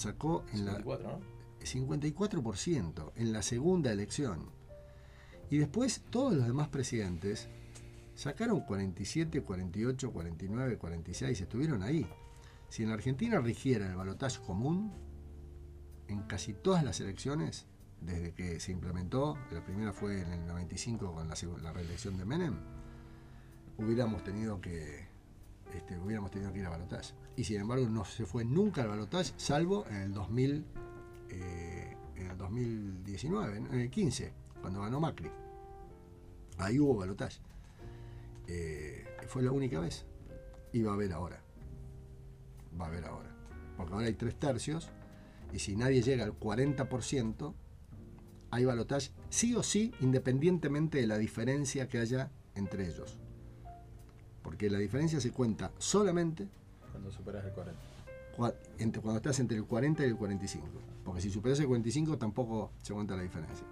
sacó 0.00 0.44
en 0.52 0.66
la 0.66 0.76
54, 0.76 1.08
¿no? 1.08 1.40
54% 1.60 3.12
en 3.16 3.32
la 3.32 3.42
segunda 3.42 3.92
elección. 3.92 4.50
Y 5.50 5.58
después 5.58 6.02
todos 6.10 6.32
los 6.34 6.46
demás 6.46 6.68
presidentes 6.68 7.48
sacaron 8.14 8.60
47, 8.60 9.42
48, 9.42 10.12
49, 10.12 10.78
46, 10.78 11.40
estuvieron 11.40 11.82
ahí. 11.82 12.06
Si 12.68 12.82
en 12.82 12.90
Argentina 12.90 13.40
rigiera 13.40 13.86
el 13.86 13.96
balotaje 13.96 14.40
común, 14.42 14.92
en 16.08 16.22
casi 16.22 16.54
todas 16.54 16.84
las 16.84 17.00
elecciones, 17.00 17.66
desde 18.00 18.32
que 18.32 18.60
se 18.60 18.72
implementó, 18.72 19.36
la 19.52 19.64
primera 19.64 19.92
fue 19.92 20.20
en 20.20 20.32
el 20.32 20.46
95 20.46 21.12
con 21.12 21.28
la, 21.28 21.34
la 21.62 21.72
reelección 21.72 22.16
de 22.16 22.24
Menem, 22.24 22.56
hubiéramos 23.76 24.22
tenido 24.24 24.60
que 24.60 25.09
este, 25.74 25.98
hubiéramos 25.98 26.30
tenido 26.30 26.52
que 26.52 26.60
ir 26.60 26.66
a 26.66 26.70
balotaje. 26.70 27.14
Y 27.36 27.44
sin 27.44 27.60
embargo 27.60 27.88
no 27.88 28.04
se 28.04 28.26
fue 28.26 28.44
nunca 28.44 28.82
al 28.82 28.88
balotaje, 28.88 29.32
salvo 29.36 29.86
en 29.88 29.96
el 29.96 30.12
2000, 30.12 30.64
eh, 31.30 31.96
2019, 32.36 33.56
en 33.56 33.80
el 33.80 33.90
15, 33.90 34.32
cuando 34.60 34.80
ganó 34.82 35.00
Macri. 35.00 35.30
Ahí 36.58 36.78
hubo 36.78 36.96
balotaje. 36.96 37.40
Eh, 38.46 39.04
fue 39.28 39.42
la 39.42 39.52
única 39.52 39.80
vez. 39.80 40.04
Y 40.72 40.82
va 40.82 40.92
a 40.92 40.94
haber 40.94 41.12
ahora. 41.12 41.40
Va 42.78 42.86
a 42.86 42.88
haber 42.88 43.04
ahora. 43.04 43.30
Porque 43.76 43.92
ahora 43.92 44.06
hay 44.06 44.14
tres 44.14 44.38
tercios. 44.38 44.90
Y 45.52 45.58
si 45.58 45.76
nadie 45.76 46.02
llega 46.02 46.24
al 46.24 46.38
40%, 46.38 47.54
hay 48.50 48.64
balotaje 48.64 49.10
sí 49.30 49.54
o 49.54 49.62
sí, 49.62 49.92
independientemente 50.00 50.98
de 50.98 51.06
la 51.06 51.18
diferencia 51.18 51.88
que 51.88 51.98
haya 51.98 52.30
entre 52.54 52.86
ellos. 52.86 53.18
Porque 54.42 54.70
la 54.70 54.78
diferencia 54.78 55.20
se 55.20 55.30
cuenta 55.32 55.70
solamente 55.78 56.48
Cuando 56.90 57.10
superas 57.12 57.44
el 57.44 57.52
40. 57.52 57.80
cua- 58.36 58.54
entre- 58.78 59.02
cuando 59.02 59.18
estás 59.18 59.38
entre 59.40 59.56
el 59.56 59.64
40 59.64 60.02
y 60.04 60.08
el 60.08 60.16
45. 60.16 60.66
Porque 61.04 61.20
si 61.20 61.30
superas 61.30 61.58
el 61.60 61.66
45 61.66 62.18
tampoco 62.18 62.70
se 62.82 62.92
cuenta 62.94 63.16
la 63.16 63.22
diferencia. 63.22 63.66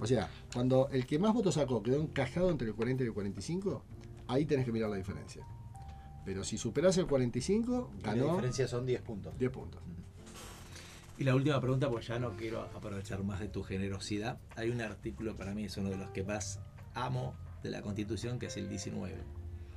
O 0.00 0.06
sea, 0.06 0.28
cuando 0.52 0.88
el 0.90 1.06
que 1.06 1.18
más 1.18 1.32
votos 1.32 1.54
sacó 1.54 1.82
quedó 1.82 2.00
encajado 2.00 2.50
entre 2.50 2.68
el 2.68 2.74
40 2.74 3.04
y 3.04 3.06
el 3.06 3.12
45, 3.12 3.84
ahí 4.26 4.44
tenés 4.46 4.64
que 4.64 4.72
mirar 4.72 4.90
la 4.90 4.96
diferencia. 4.96 5.46
Pero 6.24 6.42
si 6.44 6.56
superás 6.58 6.96
el 6.98 7.06
45, 7.06 7.90
Y 7.98 8.02
la 8.02 8.12
ganó 8.14 8.30
diferencia 8.30 8.66
son 8.68 8.86
10 8.86 9.02
puntos. 9.02 9.36
10 9.38 9.50
puntos. 9.52 9.80
Y 11.18 11.24
la 11.24 11.34
última 11.36 11.60
pregunta, 11.60 11.88
pues 11.90 12.06
ya 12.06 12.18
no 12.18 12.36
quiero 12.36 12.62
aprovechar 12.62 13.22
más 13.22 13.38
de 13.38 13.48
tu 13.48 13.62
generosidad. 13.62 14.38
Hay 14.56 14.70
un 14.70 14.80
artículo 14.80 15.36
para 15.36 15.54
mí, 15.54 15.64
es 15.64 15.76
uno 15.76 15.90
de 15.90 15.96
los 15.96 16.10
que 16.10 16.24
más 16.24 16.58
amo 16.94 17.34
de 17.62 17.70
la 17.70 17.82
Constitución, 17.82 18.38
que 18.38 18.46
es 18.46 18.56
el 18.56 18.68
19. 18.68 19.16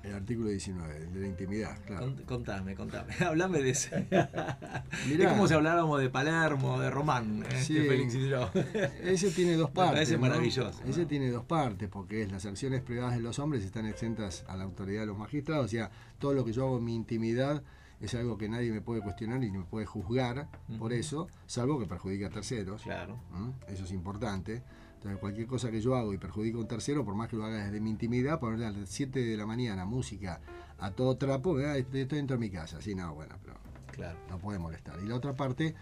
El 0.06 0.14
artículo 0.14 0.50
19, 0.50 0.98
el 0.98 1.14
de 1.14 1.19
la 1.19 1.27
intimidad, 1.27 1.77
claro. 1.85 2.06
Cont- 2.08 2.25
Contame, 2.25 2.75
contame. 2.75 3.14
Hablame 3.25 3.59
de 3.61 3.69
ese. 3.72 4.08
Mirá. 5.08 5.25
Es 5.25 5.30
como 5.32 5.48
si 5.48 5.53
habláramos 5.56 6.00
de 6.00 6.09
Palermo, 6.09 6.80
de 6.80 6.90
Román, 6.92 7.43
¿eh? 7.50 7.61
Sí. 7.64 7.74
de 7.74 7.88
Félix. 7.90 8.16
Ese 9.03 9.32
tiene 9.32 9.56
dos 9.56 9.69
Me 9.69 9.75
partes. 9.75 9.93
parece 9.95 10.14
¿no? 10.16 10.19
maravilloso, 10.22 10.80
¿no? 10.84 10.90
Ese 10.92 11.06
tiene 11.06 11.32
dos 11.32 11.45
partes, 11.45 11.90
porque 11.90 12.22
es 12.22 12.32
las 12.32 12.45
acciones 12.45 12.82
privadas 12.82 13.16
de 13.16 13.22
los 13.22 13.40
hombres 13.40 13.64
están 13.64 13.85
exentas 13.88 14.45
a 14.48 14.56
la 14.56 14.64
autoridad 14.64 15.01
de 15.01 15.08
los 15.08 15.17
magistrados. 15.17 15.66
O 15.66 15.69
sea, 15.69 15.90
todo 16.19 16.34
lo 16.34 16.45
que 16.45 16.53
yo 16.53 16.66
hago 16.66 16.77
en 16.77 16.85
mi 16.85 16.95
intimidad 16.95 17.64
es 18.00 18.14
algo 18.14 18.38
que 18.38 18.48
nadie 18.50 18.72
me 18.72 18.82
puede 18.82 19.01
cuestionar 19.01 19.43
y 19.43 19.50
me 19.51 19.64
puede 19.64 19.85
juzgar 19.88 20.50
por 20.77 20.92
Ujú. 20.92 21.00
eso, 21.00 21.27
salvo 21.48 21.80
que 21.80 21.88
perjudique 21.88 22.25
a 22.25 22.30
terceros. 22.30 22.84
Claro. 22.84 23.17
¿Mm? 23.32 23.51
Eso 23.72 23.85
es 23.85 23.92
importante. 23.92 24.61
Entonces, 25.06 25.19
cualquier 25.22 25.45
cosa 25.45 25.69
que 25.69 25.80
yo 25.82 25.95
hago 25.95 26.16
y 26.16 26.17
perjudique 26.17 26.58
a 26.58 26.61
un 26.61 26.67
tercero, 26.67 27.06
por 27.06 27.14
más 27.14 27.30
que 27.30 27.35
lo 27.35 27.45
haga 27.45 27.64
desde 27.66 27.80
mi 27.80 27.92
intimidad, 27.92 28.40
ponerle 28.40 28.66
a 28.66 28.72
las 28.72 28.90
7 28.90 29.19
de 29.19 29.38
la 29.38 29.45
mañana 29.45 29.85
música 29.85 30.42
a 30.80 30.90
todo 30.90 31.16
trapo, 31.16 31.58
"Ah, 31.59 31.77
estoy 31.77 32.01
estoy 32.01 32.17
dentro 32.17 32.38
de 32.38 32.40
mi 32.40 32.50
casa. 32.50 32.82
Sí, 32.82 32.95
no, 32.95 33.14
bueno, 33.14 33.35
pero 33.43 33.56
Claro. 33.92 34.17
no 34.32 34.40
puede 34.40 34.58
molestar. 34.58 34.98
Y 35.03 35.08
la 35.08 35.14
otra 35.14 35.35
parte, 35.35 35.75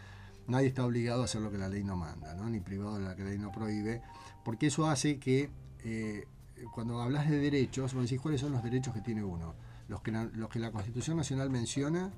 nadie 0.47 0.67
está 0.67 0.85
obligado 0.85 1.21
a 1.21 1.25
hacer 1.25 1.39
lo 1.41 1.49
que 1.49 1.57
la 1.57 1.69
ley 1.69 1.85
no 1.85 1.95
manda, 1.95 2.33
¿no? 2.35 2.49
ni 2.49 2.59
privado 2.59 2.97
de 2.99 3.05
lo 3.07 3.15
que 3.15 3.23
la 3.23 3.29
ley 3.29 3.39
no 3.39 3.49
prohíbe, 3.53 4.01
porque 4.43 4.67
eso 4.67 4.87
hace 4.89 5.19
que 5.19 5.49
eh, 5.85 6.25
cuando 6.73 7.01
hablas 7.01 7.29
de 7.29 7.37
derechos, 7.37 7.93
vos 7.93 8.03
decís 8.03 8.19
cuáles 8.19 8.41
son 8.41 8.51
los 8.51 8.61
derechos 8.61 8.93
que 8.93 8.99
tiene 8.99 9.23
uno, 9.23 9.55
los 9.87 10.01
que, 10.01 10.11
la, 10.11 10.25
los 10.33 10.49
que 10.49 10.59
la 10.59 10.71
Constitución 10.71 11.15
Nacional 11.15 11.49
menciona 11.49 12.11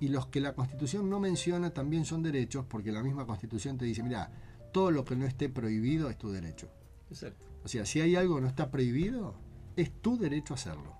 y 0.00 0.08
los 0.08 0.26
que 0.28 0.40
la 0.40 0.54
Constitución 0.54 1.10
no 1.10 1.20
menciona 1.20 1.70
también 1.74 2.06
son 2.06 2.22
derechos, 2.22 2.64
porque 2.66 2.90
la 2.90 3.02
misma 3.02 3.26
Constitución 3.26 3.76
te 3.76 3.84
dice, 3.84 4.02
mira, 4.02 4.30
todo 4.72 4.90
lo 4.90 5.04
que 5.04 5.16
no 5.16 5.26
esté 5.26 5.48
prohibido 5.48 6.10
es 6.10 6.18
tu 6.18 6.30
derecho. 6.30 6.68
Exacto. 7.10 7.44
O 7.64 7.68
sea, 7.68 7.86
si 7.86 8.00
hay 8.00 8.16
algo 8.16 8.36
que 8.36 8.42
no 8.42 8.48
está 8.48 8.70
prohibido, 8.70 9.34
es 9.76 9.90
tu 9.90 10.18
derecho 10.18 10.54
a 10.54 10.56
hacerlo. 10.56 10.94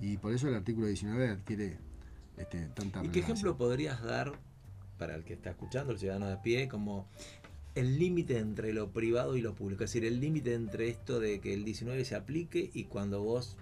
Y 0.00 0.16
por 0.16 0.32
eso 0.32 0.48
el 0.48 0.54
artículo 0.54 0.86
19 0.86 1.28
adquiere 1.28 1.78
este, 2.36 2.66
tanta 2.74 3.04
¿Y 3.04 3.08
qué 3.08 3.20
ejemplo 3.20 3.56
podrías 3.56 4.02
dar 4.02 4.32
para 4.98 5.14
el 5.14 5.24
que 5.24 5.34
está 5.34 5.50
escuchando, 5.50 5.92
el 5.92 5.98
ciudadano 5.98 6.26
de 6.26 6.34
a 6.34 6.42
pie, 6.42 6.68
como 6.68 7.06
el 7.74 7.98
límite 7.98 8.38
entre 8.38 8.72
lo 8.72 8.90
privado 8.90 9.36
y 9.36 9.42
lo 9.42 9.54
público? 9.54 9.84
Es 9.84 9.90
decir, 9.90 10.04
el 10.04 10.20
límite 10.20 10.54
entre 10.54 10.88
esto 10.88 11.20
de 11.20 11.40
que 11.40 11.52
el 11.54 11.64
19 11.64 12.04
se 12.04 12.14
aplique 12.14 12.70
y 12.72 12.84
cuando 12.84 13.22
vos 13.22 13.56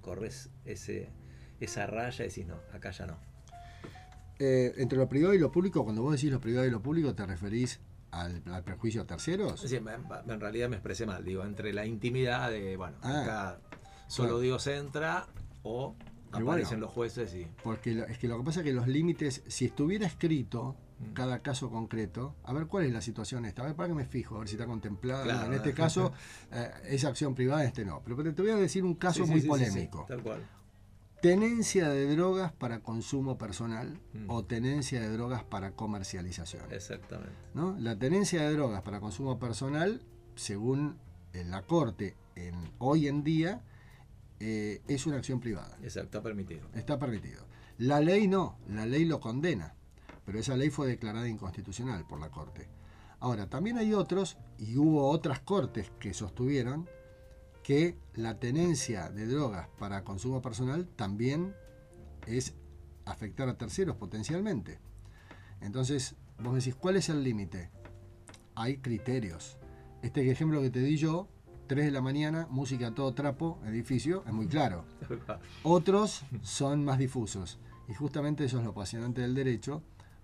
corres 0.00 0.50
ese, 0.64 1.08
esa 1.60 1.86
raya 1.86 2.24
y 2.24 2.28
decís, 2.28 2.46
no, 2.46 2.56
acá 2.72 2.90
ya 2.90 3.06
no. 3.06 3.18
Eh, 4.38 4.74
entre 4.78 4.98
lo 4.98 5.08
privado 5.08 5.34
y 5.34 5.38
lo 5.38 5.52
público, 5.52 5.84
cuando 5.84 6.02
vos 6.02 6.14
decís 6.14 6.30
lo 6.30 6.40
privado 6.40 6.66
y 6.66 6.70
lo 6.70 6.82
público, 6.82 7.14
¿te 7.14 7.24
referís 7.24 7.80
al, 8.20 8.42
al 8.46 8.62
perjuicio 8.64 9.02
a 9.02 9.06
terceros? 9.06 9.64
Me- 9.80 9.92
en 10.32 10.40
realidad 10.40 10.68
me 10.68 10.76
expresé 10.76 11.06
mal, 11.06 11.24
digo, 11.24 11.44
entre 11.44 11.72
la 11.72 11.86
intimidad 11.86 12.50
de, 12.50 12.76
bueno, 12.76 12.96
Ah. 13.02 13.22
acá 13.22 13.60
solo 14.06 14.28
Claro. 14.30 14.40
Dios 14.40 14.66
entra 14.66 15.26
o 15.62 15.94
aparecen 16.30 16.44
bueno. 16.80 16.86
los 16.86 16.92
jueces 16.92 17.34
y... 17.34 17.46
Porque 17.62 17.92
lo- 17.92 18.04
es 18.06 18.18
que 18.18 18.28
lo 18.28 18.38
que 18.38 18.44
pasa 18.44 18.60
es 18.60 18.64
que 18.64 18.72
los 18.72 18.86
límites, 18.88 19.42
si 19.46 19.66
estuviera 19.66 20.06
escrito 20.06 20.76
Mm. 21.00 21.12
cada 21.12 21.40
caso 21.40 21.70
concreto, 21.70 22.36
a 22.44 22.52
ver 22.52 22.66
cuál 22.66 22.84
es 22.84 22.92
la 22.92 23.00
situación 23.00 23.44
esta, 23.46 23.62
a 23.62 23.66
ver 23.66 23.74
para 23.74 23.88
que 23.88 23.94
me 23.96 24.04
fijo, 24.06 24.36
a 24.36 24.38
ver 24.38 24.48
si 24.48 24.54
está 24.54 24.64
contemplada. 24.64 25.24
Claro. 25.24 25.46
En 25.46 25.54
este 25.54 25.74
caso, 25.74 26.12
eh, 26.52 26.70
es 26.84 27.04
acción 27.04 27.34
privada, 27.34 27.64
este 27.64 27.84
no. 27.84 28.00
Pero 28.04 28.32
te 28.32 28.42
voy 28.42 28.52
a 28.52 28.56
decir 28.56 28.84
un 28.84 28.94
caso 28.94 29.20
Sí, 29.20 29.24
sí, 29.24 29.30
muy 29.32 29.40
sí, 29.40 29.46
sí, 29.48 29.54
sí, 29.54 29.64
polémico. 29.70 30.04
tal 30.06 30.22
cual. 30.22 30.40
Tenencia 31.24 31.88
de 31.88 32.14
drogas 32.14 32.52
para 32.52 32.80
consumo 32.80 33.38
personal 33.38 33.98
Mm. 34.12 34.28
o 34.28 34.44
tenencia 34.44 35.00
de 35.00 35.08
drogas 35.08 35.42
para 35.42 35.70
comercialización. 35.70 36.70
Exactamente. 36.70 37.32
¿no? 37.54 37.74
La 37.78 37.98
tenencia 37.98 38.42
de 38.42 38.52
drogas 38.52 38.82
para 38.82 39.00
consumo 39.00 39.38
personal, 39.38 40.02
según 40.34 40.98
la 41.32 41.62
Corte 41.62 42.14
en, 42.36 42.54
hoy 42.76 43.08
en 43.08 43.24
día, 43.24 43.62
eh, 44.38 44.82
es 44.86 45.06
una 45.06 45.16
acción 45.16 45.40
privada. 45.40 45.78
Exacto, 45.82 46.18
está 46.18 46.22
permitido. 46.22 46.68
Está 46.74 46.98
permitido. 46.98 47.46
La 47.78 48.00
ley 48.00 48.28
no, 48.28 48.58
la 48.68 48.84
ley 48.84 49.06
lo 49.06 49.18
condena, 49.18 49.74
pero 50.26 50.38
esa 50.38 50.58
ley 50.58 50.68
fue 50.68 50.86
declarada 50.88 51.26
inconstitucional 51.26 52.06
por 52.06 52.20
la 52.20 52.30
Corte. 52.30 52.68
Ahora, 53.20 53.48
también 53.48 53.78
hay 53.78 53.94
otros, 53.94 54.36
y 54.58 54.76
hubo 54.76 55.08
otras 55.08 55.40
cortes 55.40 55.90
que 55.98 56.12
sostuvieron, 56.12 56.86
que 57.64 57.96
la 58.14 58.38
tenencia 58.38 59.08
de 59.08 59.26
drogas 59.26 59.68
para 59.78 60.04
consumo 60.04 60.42
personal 60.42 60.86
también 60.86 61.56
es 62.26 62.54
afectar 63.06 63.48
a 63.48 63.56
terceros 63.56 63.96
potencialmente. 63.96 64.78
Entonces, 65.62 66.14
vos 66.38 66.54
decís, 66.54 66.74
¿cuál 66.74 66.96
es 66.96 67.08
el 67.08 67.24
límite? 67.24 67.70
Hay 68.54 68.76
criterios. 68.76 69.56
Este 70.02 70.30
ejemplo 70.30 70.60
que 70.60 70.68
te 70.68 70.80
di 70.80 70.98
yo, 70.98 71.26
3 71.66 71.86
de 71.86 71.90
la 71.90 72.02
mañana, 72.02 72.46
música 72.50 72.88
a 72.88 72.94
todo 72.94 73.14
trapo, 73.14 73.58
edificio, 73.64 74.22
es 74.26 74.32
muy 74.34 74.46
claro. 74.46 74.84
Otros 75.62 76.22
son 76.42 76.84
más 76.84 76.98
difusos. 76.98 77.58
Y 77.88 77.94
justamente 77.94 78.44
eso 78.44 78.58
es 78.58 78.64
lo 78.64 78.70
apasionante 78.72 79.22
del 79.22 79.34
derecho, 79.34 79.82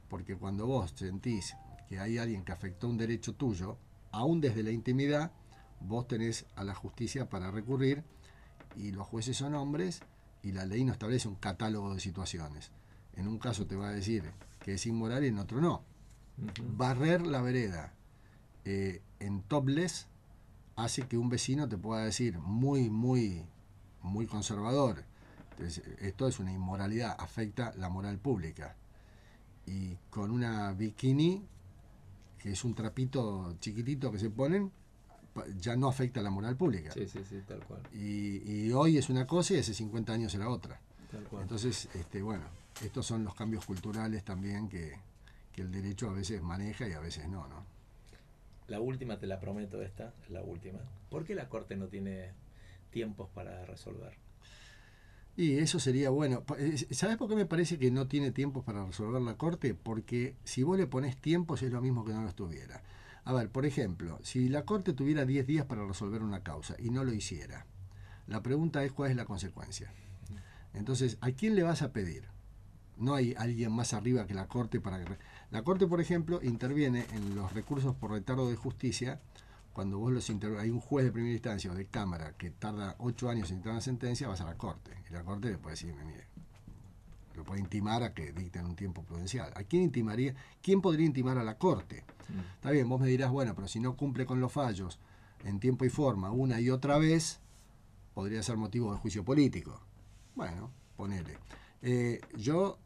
porque 0.08 0.36
cuando 0.36 0.66
vos 0.66 0.92
sentís 0.94 1.56
que 1.88 1.98
hay 1.98 2.18
alguien 2.18 2.44
que 2.44 2.52
afectó 2.52 2.86
un 2.86 2.98
derecho 2.98 3.34
tuyo, 3.34 3.78
aún 4.12 4.42
desde 4.42 4.62
la 4.62 4.72
intimidad, 4.72 5.32
vos 5.80 6.06
tenés 6.06 6.46
a 6.56 6.64
la 6.64 6.74
justicia 6.74 7.28
para 7.28 7.50
recurrir 7.50 8.04
y 8.76 8.92
los 8.92 9.06
jueces 9.06 9.36
son 9.36 9.54
hombres 9.54 10.00
y 10.42 10.52
la 10.52 10.64
ley 10.64 10.84
no 10.84 10.92
establece 10.92 11.28
un 11.28 11.34
catálogo 11.36 11.94
de 11.94 12.00
situaciones. 12.00 12.70
En 13.14 13.28
un 13.28 13.38
caso 13.38 13.66
te 13.66 13.76
va 13.76 13.88
a 13.88 13.92
decir 13.92 14.30
que 14.60 14.74
es 14.74 14.86
inmoral 14.86 15.24
y 15.24 15.28
en 15.28 15.38
otro 15.38 15.60
no. 15.60 15.82
Barrer 16.76 17.26
la 17.26 17.42
vereda 17.42 17.92
eh, 18.64 19.02
en 19.18 19.42
topless 19.42 20.06
hace 20.76 21.06
que 21.06 21.18
un 21.18 21.28
vecino 21.28 21.68
te 21.68 21.76
pueda 21.76 22.04
decir 22.04 22.38
muy, 22.38 22.88
muy, 22.88 23.44
muy 24.02 24.26
conservador. 24.26 25.04
Entonces, 25.50 25.84
esto 26.00 26.26
es 26.26 26.38
una 26.38 26.52
inmoralidad, 26.52 27.16
afecta 27.18 27.74
la 27.76 27.90
moral 27.90 28.18
pública. 28.18 28.76
Y 29.66 29.96
con 30.08 30.30
una 30.30 30.72
bikini, 30.72 31.46
que 32.38 32.52
es 32.52 32.64
un 32.64 32.74
trapito 32.74 33.56
chiquitito 33.60 34.10
que 34.10 34.18
se 34.18 34.30
ponen, 34.30 34.72
ya 35.58 35.76
no 35.76 35.88
afecta 35.88 36.20
a 36.20 36.22
la 36.22 36.30
moral 36.30 36.56
pública. 36.56 36.92
Sí, 36.92 37.06
sí, 37.06 37.20
sí, 37.28 37.40
tal 37.46 37.60
cual. 37.64 37.82
Y, 37.92 38.66
y 38.66 38.72
hoy 38.72 38.98
es 38.98 39.08
una 39.08 39.26
cosa 39.26 39.54
y 39.54 39.58
hace 39.58 39.74
50 39.74 40.12
años 40.12 40.34
era 40.34 40.48
otra. 40.48 40.80
Tal 41.10 41.24
cual. 41.24 41.42
Entonces, 41.42 41.88
este, 41.94 42.22
bueno, 42.22 42.44
estos 42.82 43.06
son 43.06 43.24
los 43.24 43.34
cambios 43.34 43.64
culturales 43.64 44.24
también 44.24 44.68
que, 44.68 44.94
que 45.52 45.62
el 45.62 45.70
derecho 45.70 46.08
a 46.08 46.12
veces 46.12 46.42
maneja 46.42 46.88
y 46.88 46.92
a 46.92 47.00
veces 47.00 47.28
no, 47.28 47.46
¿no? 47.48 47.64
La 48.68 48.80
última, 48.80 49.18
te 49.18 49.26
la 49.26 49.40
prometo, 49.40 49.82
esta 49.82 50.14
es 50.22 50.30
la 50.30 50.42
última. 50.42 50.78
¿Por 51.08 51.24
qué 51.24 51.34
la 51.34 51.48
Corte 51.48 51.76
no 51.76 51.88
tiene 51.88 52.32
tiempos 52.90 53.28
para 53.34 53.66
resolver? 53.66 54.16
Y 55.36 55.58
eso 55.58 55.80
sería 55.80 56.10
bueno. 56.10 56.44
Eh, 56.58 56.76
¿Sabes 56.90 57.16
por 57.16 57.28
qué 57.28 57.34
me 57.34 57.46
parece 57.46 57.78
que 57.78 57.90
no 57.90 58.06
tiene 58.06 58.30
tiempo 58.30 58.62
para 58.62 58.84
resolver 58.84 59.22
la 59.22 59.36
corte? 59.36 59.74
Porque 59.74 60.36
si 60.44 60.62
vos 60.62 60.78
le 60.78 60.86
pones 60.86 61.16
tiempos 61.16 61.62
es 61.62 61.72
lo 61.72 61.80
mismo 61.80 62.04
que 62.04 62.12
no 62.12 62.22
los 62.22 62.34
tuviera. 62.34 62.82
A 63.30 63.32
ver, 63.32 63.48
por 63.48 63.64
ejemplo, 63.64 64.18
si 64.24 64.48
la 64.48 64.64
corte 64.64 64.92
tuviera 64.92 65.24
10 65.24 65.46
días 65.46 65.64
para 65.64 65.86
resolver 65.86 66.20
una 66.20 66.42
causa 66.42 66.74
y 66.80 66.90
no 66.90 67.04
lo 67.04 67.12
hiciera, 67.12 67.64
la 68.26 68.42
pregunta 68.42 68.82
es 68.82 68.90
cuál 68.90 69.12
es 69.12 69.16
la 69.16 69.24
consecuencia. 69.24 69.92
Entonces, 70.74 71.16
¿a 71.20 71.30
quién 71.30 71.54
le 71.54 71.62
vas 71.62 71.82
a 71.82 71.92
pedir? 71.92 72.24
No 72.96 73.14
hay 73.14 73.36
alguien 73.38 73.70
más 73.70 73.94
arriba 73.94 74.26
que 74.26 74.34
la 74.34 74.48
corte 74.48 74.80
para 74.80 75.04
que... 75.04 75.16
La 75.52 75.62
corte, 75.62 75.86
por 75.86 76.00
ejemplo, 76.00 76.40
interviene 76.42 77.06
en 77.12 77.36
los 77.36 77.52
recursos 77.52 77.94
por 77.94 78.10
retardo 78.10 78.50
de 78.50 78.56
justicia 78.56 79.20
cuando 79.72 80.00
vos 80.00 80.12
los 80.12 80.28
inter- 80.28 80.58
hay 80.58 80.70
un 80.70 80.80
juez 80.80 81.04
de 81.04 81.12
primera 81.12 81.32
instancia 81.32 81.70
o 81.70 81.74
de 81.76 81.86
cámara 81.86 82.32
que 82.36 82.50
tarda 82.50 82.96
ocho 82.98 83.30
años 83.30 83.48
en 83.52 83.58
dictar 83.58 83.74
una 83.74 83.80
sentencia, 83.80 84.26
vas 84.26 84.40
a 84.40 84.44
la 84.44 84.58
corte. 84.58 84.90
Y 85.08 85.12
la 85.12 85.22
corte 85.22 85.50
le 85.50 85.58
puede 85.58 85.74
decir, 85.74 85.94
mire, 86.04 86.26
puede 87.44 87.60
intimar 87.60 88.02
a 88.02 88.14
que 88.14 88.32
dicten 88.32 88.64
un 88.66 88.76
tiempo 88.76 89.02
prudencial. 89.02 89.52
¿A 89.54 89.64
quién 89.64 89.82
intimaría? 89.84 90.34
¿Quién 90.62 90.80
podría 90.80 91.06
intimar 91.06 91.38
a 91.38 91.44
la 91.44 91.58
corte? 91.58 92.04
Está 92.54 92.70
bien, 92.70 92.88
vos 92.88 93.00
me 93.00 93.08
dirás, 93.08 93.30
bueno, 93.30 93.54
pero 93.54 93.66
si 93.68 93.80
no 93.80 93.96
cumple 93.96 94.24
con 94.26 94.40
los 94.40 94.52
fallos 94.52 94.98
en 95.44 95.58
tiempo 95.60 95.84
y 95.84 95.88
forma 95.90 96.30
una 96.30 96.60
y 96.60 96.70
otra 96.70 96.98
vez, 96.98 97.40
podría 98.14 98.42
ser 98.42 98.56
motivo 98.56 98.92
de 98.92 98.98
juicio 98.98 99.24
político. 99.24 99.80
Bueno, 100.34 100.70
ponele. 100.96 101.38
Eh, 101.82 102.20
yo 102.36 102.78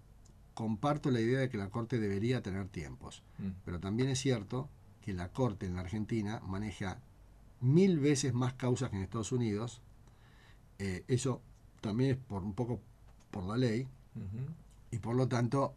comparto 0.55 1.11
la 1.11 1.21
idea 1.21 1.41
de 1.41 1.49
que 1.49 1.59
la 1.59 1.69
Corte 1.71 1.99
debería 1.99 2.43
tener 2.43 2.69
tiempos, 2.69 3.23
Mm. 3.39 3.49
pero 3.65 3.81
también 3.81 4.09
es 4.09 4.21
cierto 4.21 4.69
que 5.03 5.13
la 5.13 5.29
Corte 5.33 5.67
en 5.67 5.75
la 5.75 5.81
Argentina 5.83 6.41
maneja 6.47 7.01
mil 7.61 7.99
veces 7.99 8.33
más 8.35 8.55
causas 8.55 8.91
que 8.91 8.97
en 8.97 9.03
Estados 9.03 9.33
Unidos. 9.33 9.83
Eh, 10.79 11.05
eso 11.09 11.43
también 11.81 12.11
es 12.13 12.17
por 12.17 12.43
un 12.45 12.55
poco 12.55 12.81
por 13.31 13.45
la 13.45 13.57
ley 13.57 13.89
Y 14.91 14.99
por 14.99 15.17
lo 15.17 15.29
tanto 15.29 15.75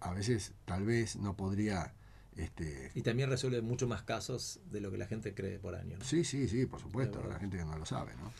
a 0.00 0.12
veces 0.12 0.52
tal 0.64 0.84
vez 0.84 1.16
no 1.16 1.34
podría 1.36 1.94
este, 2.36 2.92
Y 2.94 3.02
también 3.02 3.28
resuelve 3.28 3.62
mucho 3.62 3.88
más 3.88 4.02
casos 4.02 4.60
de 4.70 4.80
lo 4.80 4.92
que 4.92 4.98
la 4.98 5.06
gente 5.06 5.34
cree 5.34 5.58
por 5.58 5.74
año. 5.74 5.98
¿no? 5.98 6.04
Sí, 6.04 6.22
sí, 6.24 6.48
sí, 6.48 6.66
por 6.66 6.80
supuesto, 6.80 7.20
la 7.28 7.38
gente 7.38 7.56
no 7.64 7.76
lo 7.76 7.84
sabe, 7.84 8.12
¿no? 8.16 8.32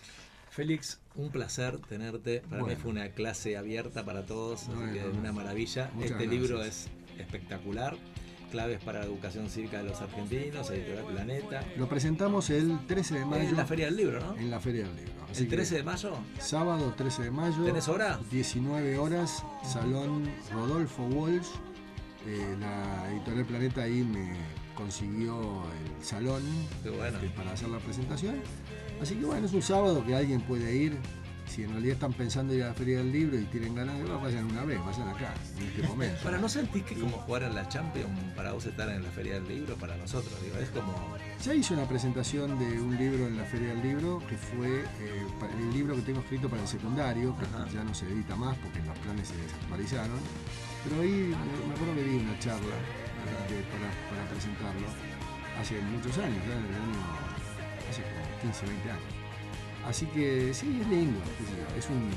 Félix, 0.51 1.01
un 1.17 1.31
placer 1.31 1.78
tenerte. 1.81 2.43
Para 2.49 2.62
mí 2.65 2.77
fue 2.77 2.91
una 2.91 3.09
clase 3.10 3.57
abierta 3.57 4.05
para 4.05 4.25
todos, 4.25 4.62
así 4.62 4.73
Bueno. 4.73 4.93
que 4.93 5.05
una 5.18 5.33
maravilla. 5.33 5.91
Muchas 5.94 6.12
este 6.12 6.27
libro 6.27 6.62
es 6.62 6.89
espectacular. 7.18 7.97
Claves 8.51 8.83
para 8.83 9.01
la 9.01 9.05
educación 9.07 9.51
cívica 9.51 9.78
de 9.83 9.91
los 9.91 10.01
argentinos, 10.01 10.70
Editorial 10.70 11.05
Planeta. 11.05 11.62
Lo 11.77 11.86
presentamos 11.89 12.49
el 12.51 12.86
13 12.86 13.18
de 13.18 13.25
mayo 13.27 13.49
En 13.49 13.57
la 13.57 13.67
Feria 13.67 13.86
del 13.86 13.97
Libro, 13.97 14.20
¿no? 14.20 14.36
en 14.39 14.51
la 14.51 14.59
Feria 14.59 14.86
del 14.86 14.97
Libro. 14.97 15.18
Así 15.31 15.42
El 15.42 15.48
que 15.50 15.57
13 15.57 15.76
de 15.76 15.82
mayo. 15.82 16.12
Sábado 16.40 16.94
13 16.97 17.24
de 17.24 17.31
mayo. 17.31 17.65
¿Tenés 17.65 17.89
hora? 17.89 18.18
19 18.31 18.98
horas, 18.98 19.42
Salón 19.62 20.31
Rodolfo 20.52 21.05
Walsh. 21.05 21.48
Eh, 22.26 22.57
la 22.60 23.10
editorial 23.12 23.44
Planeta 23.47 23.82
ahí 23.82 24.02
me 24.02 24.34
consiguió 24.74 25.62
el 25.73 26.05
salón 26.05 26.42
bueno. 26.84 27.18
este, 27.18 27.28
para 27.31 27.52
hacer 27.52 27.68
la 27.68 27.78
presentación. 27.78 28.36
Así 29.00 29.15
que 29.15 29.24
bueno, 29.24 29.47
es 29.47 29.52
un 29.52 29.62
sábado 29.62 30.05
que 30.05 30.15
alguien 30.15 30.40
puede 30.40 30.74
ir. 30.74 30.98
Si 31.49 31.65
en 31.65 31.70
realidad 31.70 31.94
están 31.94 32.12
pensando 32.12 32.55
ir 32.55 32.62
a 32.62 32.68
la 32.68 32.75
Feria 32.75 32.99
del 32.99 33.10
Libro 33.10 33.39
y 33.39 33.44
tienen 33.44 33.75
ganas 33.75 33.99
de 33.99 34.05
ir, 34.05 34.10
vayan 34.10 34.44
una 34.44 34.65
vez, 34.65 34.78
vayan 34.85 35.09
acá, 35.09 35.35
en 35.59 35.67
este 35.67 35.83
momento. 35.89 36.23
Para, 36.23 36.39
¿no 36.39 36.49
sentís 36.49 36.83
que 36.83 36.94
como 36.94 37.18
jugar 37.18 37.44
en 37.44 37.55
la 37.55 37.68
Champions, 37.68 38.10
para 38.36 38.52
vos 38.52 38.67
estar 38.67 38.89
en 38.89 39.02
la 39.02 39.10
Feria 39.10 39.35
del 39.35 39.49
Libro, 39.49 39.77
para 39.77 39.97
nosotros, 39.97 40.33
digo, 40.43 40.57
es 40.59 40.68
como... 40.70 41.17
Ya 41.43 41.55
hice 41.55 41.75
una 41.75 41.89
presentación 41.89 42.59
de 42.59 42.81
un 42.81 42.97
libro 42.97 43.27
en 43.27 43.36
la 43.36 43.44
Feria 43.44 43.68
del 43.68 43.83
Libro, 43.83 44.23
que 44.28 44.36
fue 44.36 44.81
eh, 44.81 45.27
el 45.59 45.73
libro 45.73 45.94
que 45.97 46.02
tengo 46.02 46.20
escrito 46.20 46.49
para 46.49 46.62
el 46.62 46.68
secundario, 46.68 47.36
que 47.36 47.44
Ajá. 47.44 47.67
ya 47.73 47.85
no 47.85 47.94
se 47.94 48.07
edita 48.07 48.36
más 48.36 48.57
porque 48.59 48.81
los 48.81 48.99
planes 48.99 49.28
se 49.28 49.36
desactualizaron. 49.36 50.18
Pero 50.85 51.01
ahí 51.02 51.35
me, 51.67 51.75
acuerdo 51.75 51.94
que 51.94 52.05
di 52.05 52.17
una 52.17 52.39
charla 52.39 52.77
este, 53.27 53.62
para, 53.73 53.89
para 54.10 54.31
presentarlo 54.31 54.86
hace 55.60 55.81
muchos 55.81 56.17
años, 56.18 56.39
ya 56.47 56.55
en 56.55 56.65
el 56.65 56.75
año, 56.75 57.01
hace 57.91 58.02
como 58.02 58.41
15, 58.43 58.67
20 58.67 58.91
años. 58.91 59.18
Así 59.89 60.07
que 60.07 60.52
sí, 60.52 60.78
es 60.83 60.86
lindo, 60.89 61.18
es 61.78 61.86
un, 61.89 62.10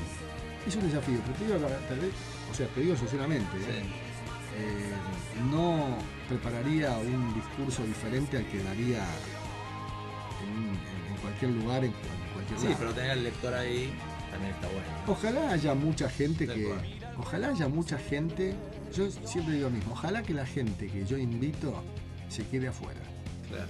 es 0.68 0.76
un 0.76 0.84
desafío, 0.90 1.20
pero 1.26 1.34
te 1.38 1.46
digo, 1.46 1.68
tal 1.88 2.00
vez, 2.00 2.12
o 2.52 2.54
sea, 2.54 2.68
te 2.68 2.82
digo 2.82 2.96
sinceramente, 2.98 3.58
¿eh? 3.58 3.84
Eh, 4.60 4.92
no 5.50 5.96
prepararía 6.28 6.92
un 6.98 7.34
discurso 7.34 7.84
diferente 7.86 8.36
al 8.38 8.46
que 8.48 8.62
daría 8.62 9.06
en, 10.44 10.50
un- 10.50 10.70
en- 10.70 11.14
en 11.16 11.22
cualquier 11.22 11.52
lugar, 11.52 11.86
en, 11.86 11.92
en 11.92 12.34
cualquier 12.34 12.60
Sí, 12.60 12.66
lado. 12.66 12.78
pero 12.80 12.94
tener 12.94 13.12
al 13.12 13.24
lector 13.24 13.54
ahí 13.54 13.94
también 14.30 14.54
está 14.54 14.68
bueno. 14.68 14.88
Ojalá 15.08 15.52
haya 15.54 15.74
mucha 15.74 16.10
gente 16.10 16.46
que. 16.48 16.64
cual. 16.66 16.82
Ojalá 17.18 17.50
haya 17.50 17.68
mucha 17.70 17.98
gente. 17.98 18.54
Yo 18.96 19.10
siempre 19.26 19.56
digo 19.56 19.70
lo 19.70 19.76
mismo. 19.76 19.94
Ojalá 19.94 20.22
que 20.24 20.34
la 20.34 20.46
gente 20.46 20.88
que 20.88 21.06
yo 21.06 21.18
invito 21.18 21.74
se 22.30 22.46
quede 22.48 22.68
afuera. 22.68 23.00
Claro. 23.48 23.68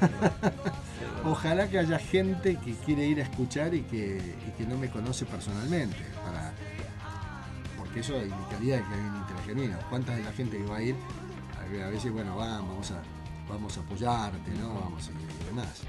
Ojalá 1.24 1.68
que 1.68 1.78
haya 1.78 1.98
gente 1.98 2.56
que 2.56 2.74
quiere 2.74 3.06
ir 3.06 3.20
a 3.20 3.24
escuchar 3.24 3.74
y 3.74 3.82
que, 3.82 4.36
y 4.46 4.50
que 4.52 4.66
no 4.66 4.78
me 4.78 4.88
conoce 4.88 5.26
personalmente. 5.26 5.98
Para, 6.24 6.52
porque 7.76 8.00
eso 8.00 8.16
indicaría 8.16 8.78
que 8.78 8.94
hay 8.94 9.00
un 9.00 9.16
interés. 9.16 9.76
¿Cuántas 9.88 10.16
de 10.16 10.22
la 10.22 10.32
gente 10.32 10.58
que 10.58 10.64
va 10.64 10.76
a 10.76 10.82
ir? 10.82 10.94
A 11.84 11.88
veces, 11.88 12.12
bueno, 12.12 12.36
vamos, 12.36 12.68
vamos 12.68 12.90
a, 12.92 13.02
vamos 13.48 13.76
a 13.76 13.80
apoyarte, 13.80 14.50
¿no? 14.52 14.74
Vamos 14.74 15.08
a, 15.08 15.10
y 15.10 15.46
demás. 15.46 15.82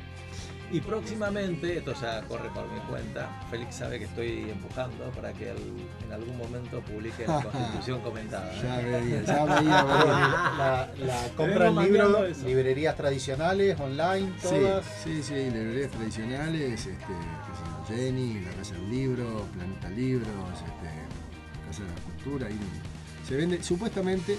Y 0.69 0.81
próximamente, 0.81 1.77
esto 1.77 1.93
ya 1.93 2.21
corre 2.23 2.49
por 2.49 2.69
mi 2.69 2.79
cuenta, 2.81 3.29
Félix 3.49 3.75
sabe 3.75 3.99
que 3.99 4.05
estoy 4.05 4.49
empujando 4.49 5.05
para 5.11 5.31
que 5.31 5.51
él 5.51 5.57
en 6.05 6.11
algún 6.11 6.37
momento 6.37 6.81
publique 6.81 7.25
la 7.25 7.41
Constitución 7.51 8.01
comentada. 8.01 8.51
¿eh? 8.53 8.59
Ya 8.61 8.77
veía, 8.77 9.23
ya 9.23 9.45
veía. 9.45 9.83
La, 10.57 10.89
la 11.05 11.29
compra 11.35 11.67
en 11.67 11.75
libro, 11.77 12.03
mandando 12.09 12.25
eso. 12.25 12.45
librerías 12.45 12.95
tradicionales, 12.95 13.79
online, 13.79 14.31
todas. 14.41 14.85
Sí, 15.03 15.21
sí, 15.21 15.23
sí, 15.23 15.33
librerías 15.35 15.91
tradicionales, 15.91 16.71
este, 16.71 16.95
qué 16.95 17.05
sé 17.05 17.93
yo, 17.93 17.95
Jenny, 17.95 18.41
la 18.41 18.51
Casa 18.51 18.73
del 18.73 18.89
Libro, 18.89 19.45
Planeta 19.53 19.89
Libros, 19.89 20.53
este, 20.53 20.85
la 20.85 21.67
Casa 21.67 21.83
de 21.83 21.89
la 21.89 22.01
Cultura, 22.01 22.49
y 22.49 23.27
se 23.27 23.35
vende, 23.35 23.63
supuestamente 23.63 24.37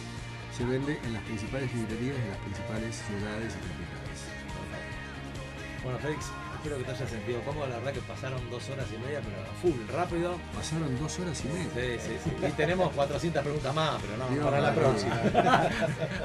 se 0.56 0.64
vende 0.64 0.98
en 1.04 1.12
las 1.12 1.22
principales 1.22 1.72
librerías 1.74 2.16
de 2.16 2.28
las 2.30 2.38
principales 2.38 2.96
ciudades 3.06 3.54
y 3.54 3.60
capitales. 3.68 3.87
Bueno, 5.88 6.00
Félix, 6.02 6.26
espero 6.56 6.76
que 6.76 6.84
te 6.84 6.90
hayas 6.90 7.08
sentido 7.08 7.40
cómodo. 7.46 7.66
La 7.66 7.76
verdad 7.76 7.92
que 7.94 8.00
pasaron 8.00 8.38
dos 8.50 8.68
horas 8.68 8.84
y 8.94 8.98
media, 8.98 9.22
pero 9.24 9.40
a 9.40 9.54
full, 9.62 9.88
rápido. 9.90 10.36
Pasaron 10.54 10.98
dos 11.00 11.18
horas 11.18 11.42
y 11.46 11.48
media. 11.48 11.98
Sí, 11.98 12.08
sí, 12.08 12.16
sí. 12.24 12.46
Y 12.46 12.50
tenemos 12.52 12.92
400 12.92 13.42
preguntas 13.42 13.74
más, 13.74 13.94
pero 14.02 14.18
no, 14.18 14.28
Dios, 14.28 14.44
para 14.44 14.60
la 14.60 14.74
próxima. 14.74 15.16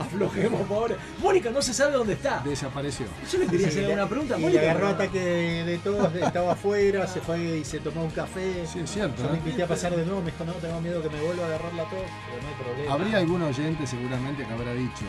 Aflojemos, 0.02 0.62
pobre. 0.68 0.98
Mónica 1.22 1.50
no 1.50 1.62
se 1.62 1.74
sabe 1.74 1.94
dónde 1.94 2.12
está. 2.14 2.42
Desapareció. 2.44 3.06
Yo 3.32 3.40
le 3.40 3.48
quería 3.48 3.72
Sí, 3.72 3.80
hacer 3.80 3.94
una 3.94 4.10
pregunta. 4.10 4.38
Y 4.38 4.42
Mónica, 4.42 4.62
agarró 4.64 4.80
pero- 4.80 4.90
ataque 4.96 5.20
de, 5.20 5.78
todos, 5.78 6.14
estaba 6.14 6.52
afuera, 6.52 7.08
se 7.08 7.22
fue 7.22 7.60
y 7.60 7.64
se 7.64 7.80
tomó 7.80 8.04
un 8.04 8.12
café. 8.12 8.66
Sí, 8.68 8.80
es 8.82 8.92
cierto. 8.92 9.24
Yo 9.24 9.30
le 9.30 9.36
¿eh? 9.36 9.42
invité 9.46 9.64
a 9.64 9.68
pasar 9.68 9.96
de 9.96 10.04
nuevo, 10.06 10.20
me 10.20 10.32
dijo, 10.32 10.44
no, 10.44 10.52
tengo 10.56 10.82
miedo 10.82 11.02
que 11.02 11.10
me 11.10 11.22
vuelva 11.22 11.44
a 11.44 11.48
agarrar 11.48 11.74
la 11.74 11.84
tos, 11.84 11.92
pero 12.28 12.42
no 12.42 12.48
hay 12.50 12.56
problema. 12.66 12.94
Habría 12.94 13.18
algún 13.20 13.42
oyente 13.44 13.88
seguramente 13.88 14.46
que 14.46 14.52
habrá 14.54 14.74
dicho, 14.74 15.06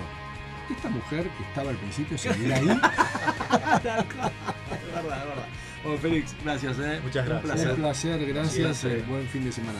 esta 0.72 0.88
mujer 0.88 1.28
que 1.28 1.42
estaba 1.44 1.70
al 1.70 1.76
principio 1.76 2.16
seguirá 2.16 2.56
ahí. 2.56 2.68
Es 3.74 3.82
verdad, 3.82 5.18
es 5.22 5.28
verdad. 5.28 5.46
Bueno, 5.82 5.98
Félix, 5.98 6.34
gracias, 6.42 6.78
¿eh? 6.78 7.00
Muchas 7.02 7.26
gracias. 7.26 7.44
Un 7.44 7.50
placer. 7.50 7.70
Un 7.70 7.76
placer, 7.76 8.26
gracias, 8.26 8.64
placer. 8.66 8.98
eh, 8.98 9.04
buen 9.08 9.28
fin 9.28 9.44
de 9.44 9.52
semana. 9.52 9.78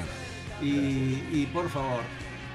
Y, 0.61 1.23
y 1.33 1.49
por 1.53 1.69
favor, 1.71 2.03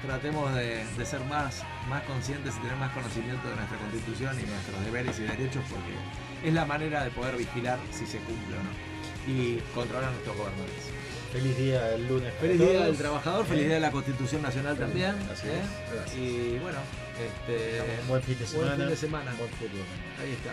tratemos 0.06 0.54
de, 0.54 0.84
de 0.96 1.06
ser 1.06 1.20
más, 1.24 1.62
más 1.88 2.02
conscientes 2.04 2.54
y 2.56 2.60
tener 2.60 2.76
más 2.76 2.92
conocimiento 2.92 3.48
de 3.48 3.56
nuestra 3.56 3.78
constitución 3.78 4.36
y 4.40 4.46
nuestros 4.48 4.84
deberes 4.84 5.18
y 5.18 5.22
derechos 5.22 5.64
porque 5.68 6.46
es 6.48 6.54
la 6.54 6.64
manera 6.64 7.04
de 7.04 7.10
poder 7.10 7.36
vigilar 7.36 7.78
si 7.90 8.06
se 8.06 8.18
cumple 8.18 8.56
o 8.56 8.62
no 8.62 8.90
y 9.32 9.60
controlar 9.74 10.08
a 10.08 10.12
nuestros 10.12 10.36
gobernantes. 10.36 10.90
Feliz 11.32 11.56
día 11.58 11.94
el 11.94 12.08
lunes. 12.08 12.32
Feliz 12.40 12.58
Día 12.58 12.68
todos. 12.72 12.86
del 12.86 12.96
Trabajador, 12.96 13.46
feliz 13.46 13.62
¿Eh? 13.62 13.66
Día 13.66 13.74
de 13.74 13.80
la 13.80 13.90
Constitución 13.92 14.42
Nacional 14.42 14.76
también. 14.76 15.14
Así 15.32 15.46
¿eh? 15.48 15.60
es, 15.60 15.92
gracias. 15.94 16.16
Y 16.16 16.58
bueno, 16.60 16.78
este, 17.26 17.82
buen 18.08 18.22
fin 18.22 18.38
de 18.38 18.46
semana. 18.46 18.68
buen 18.68 18.80
fin 18.80 18.88
de 18.90 18.96
semana. 18.96 19.34
Buen 19.38 19.50
fútbol. 19.50 19.86
Ahí 20.20 20.32
está. 20.32 20.52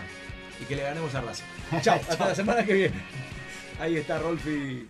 Y 0.60 0.64
que 0.64 0.76
le 0.76 0.82
ganemos 0.82 1.14
a 1.14 1.20
Racing. 1.20 1.44
Chao, 1.82 2.00
hasta 2.08 2.28
la 2.28 2.34
semana 2.34 2.64
que 2.64 2.74
viene. 2.74 3.02
Ahí 3.80 3.96
está 3.96 4.18
Rolfi 4.18 4.88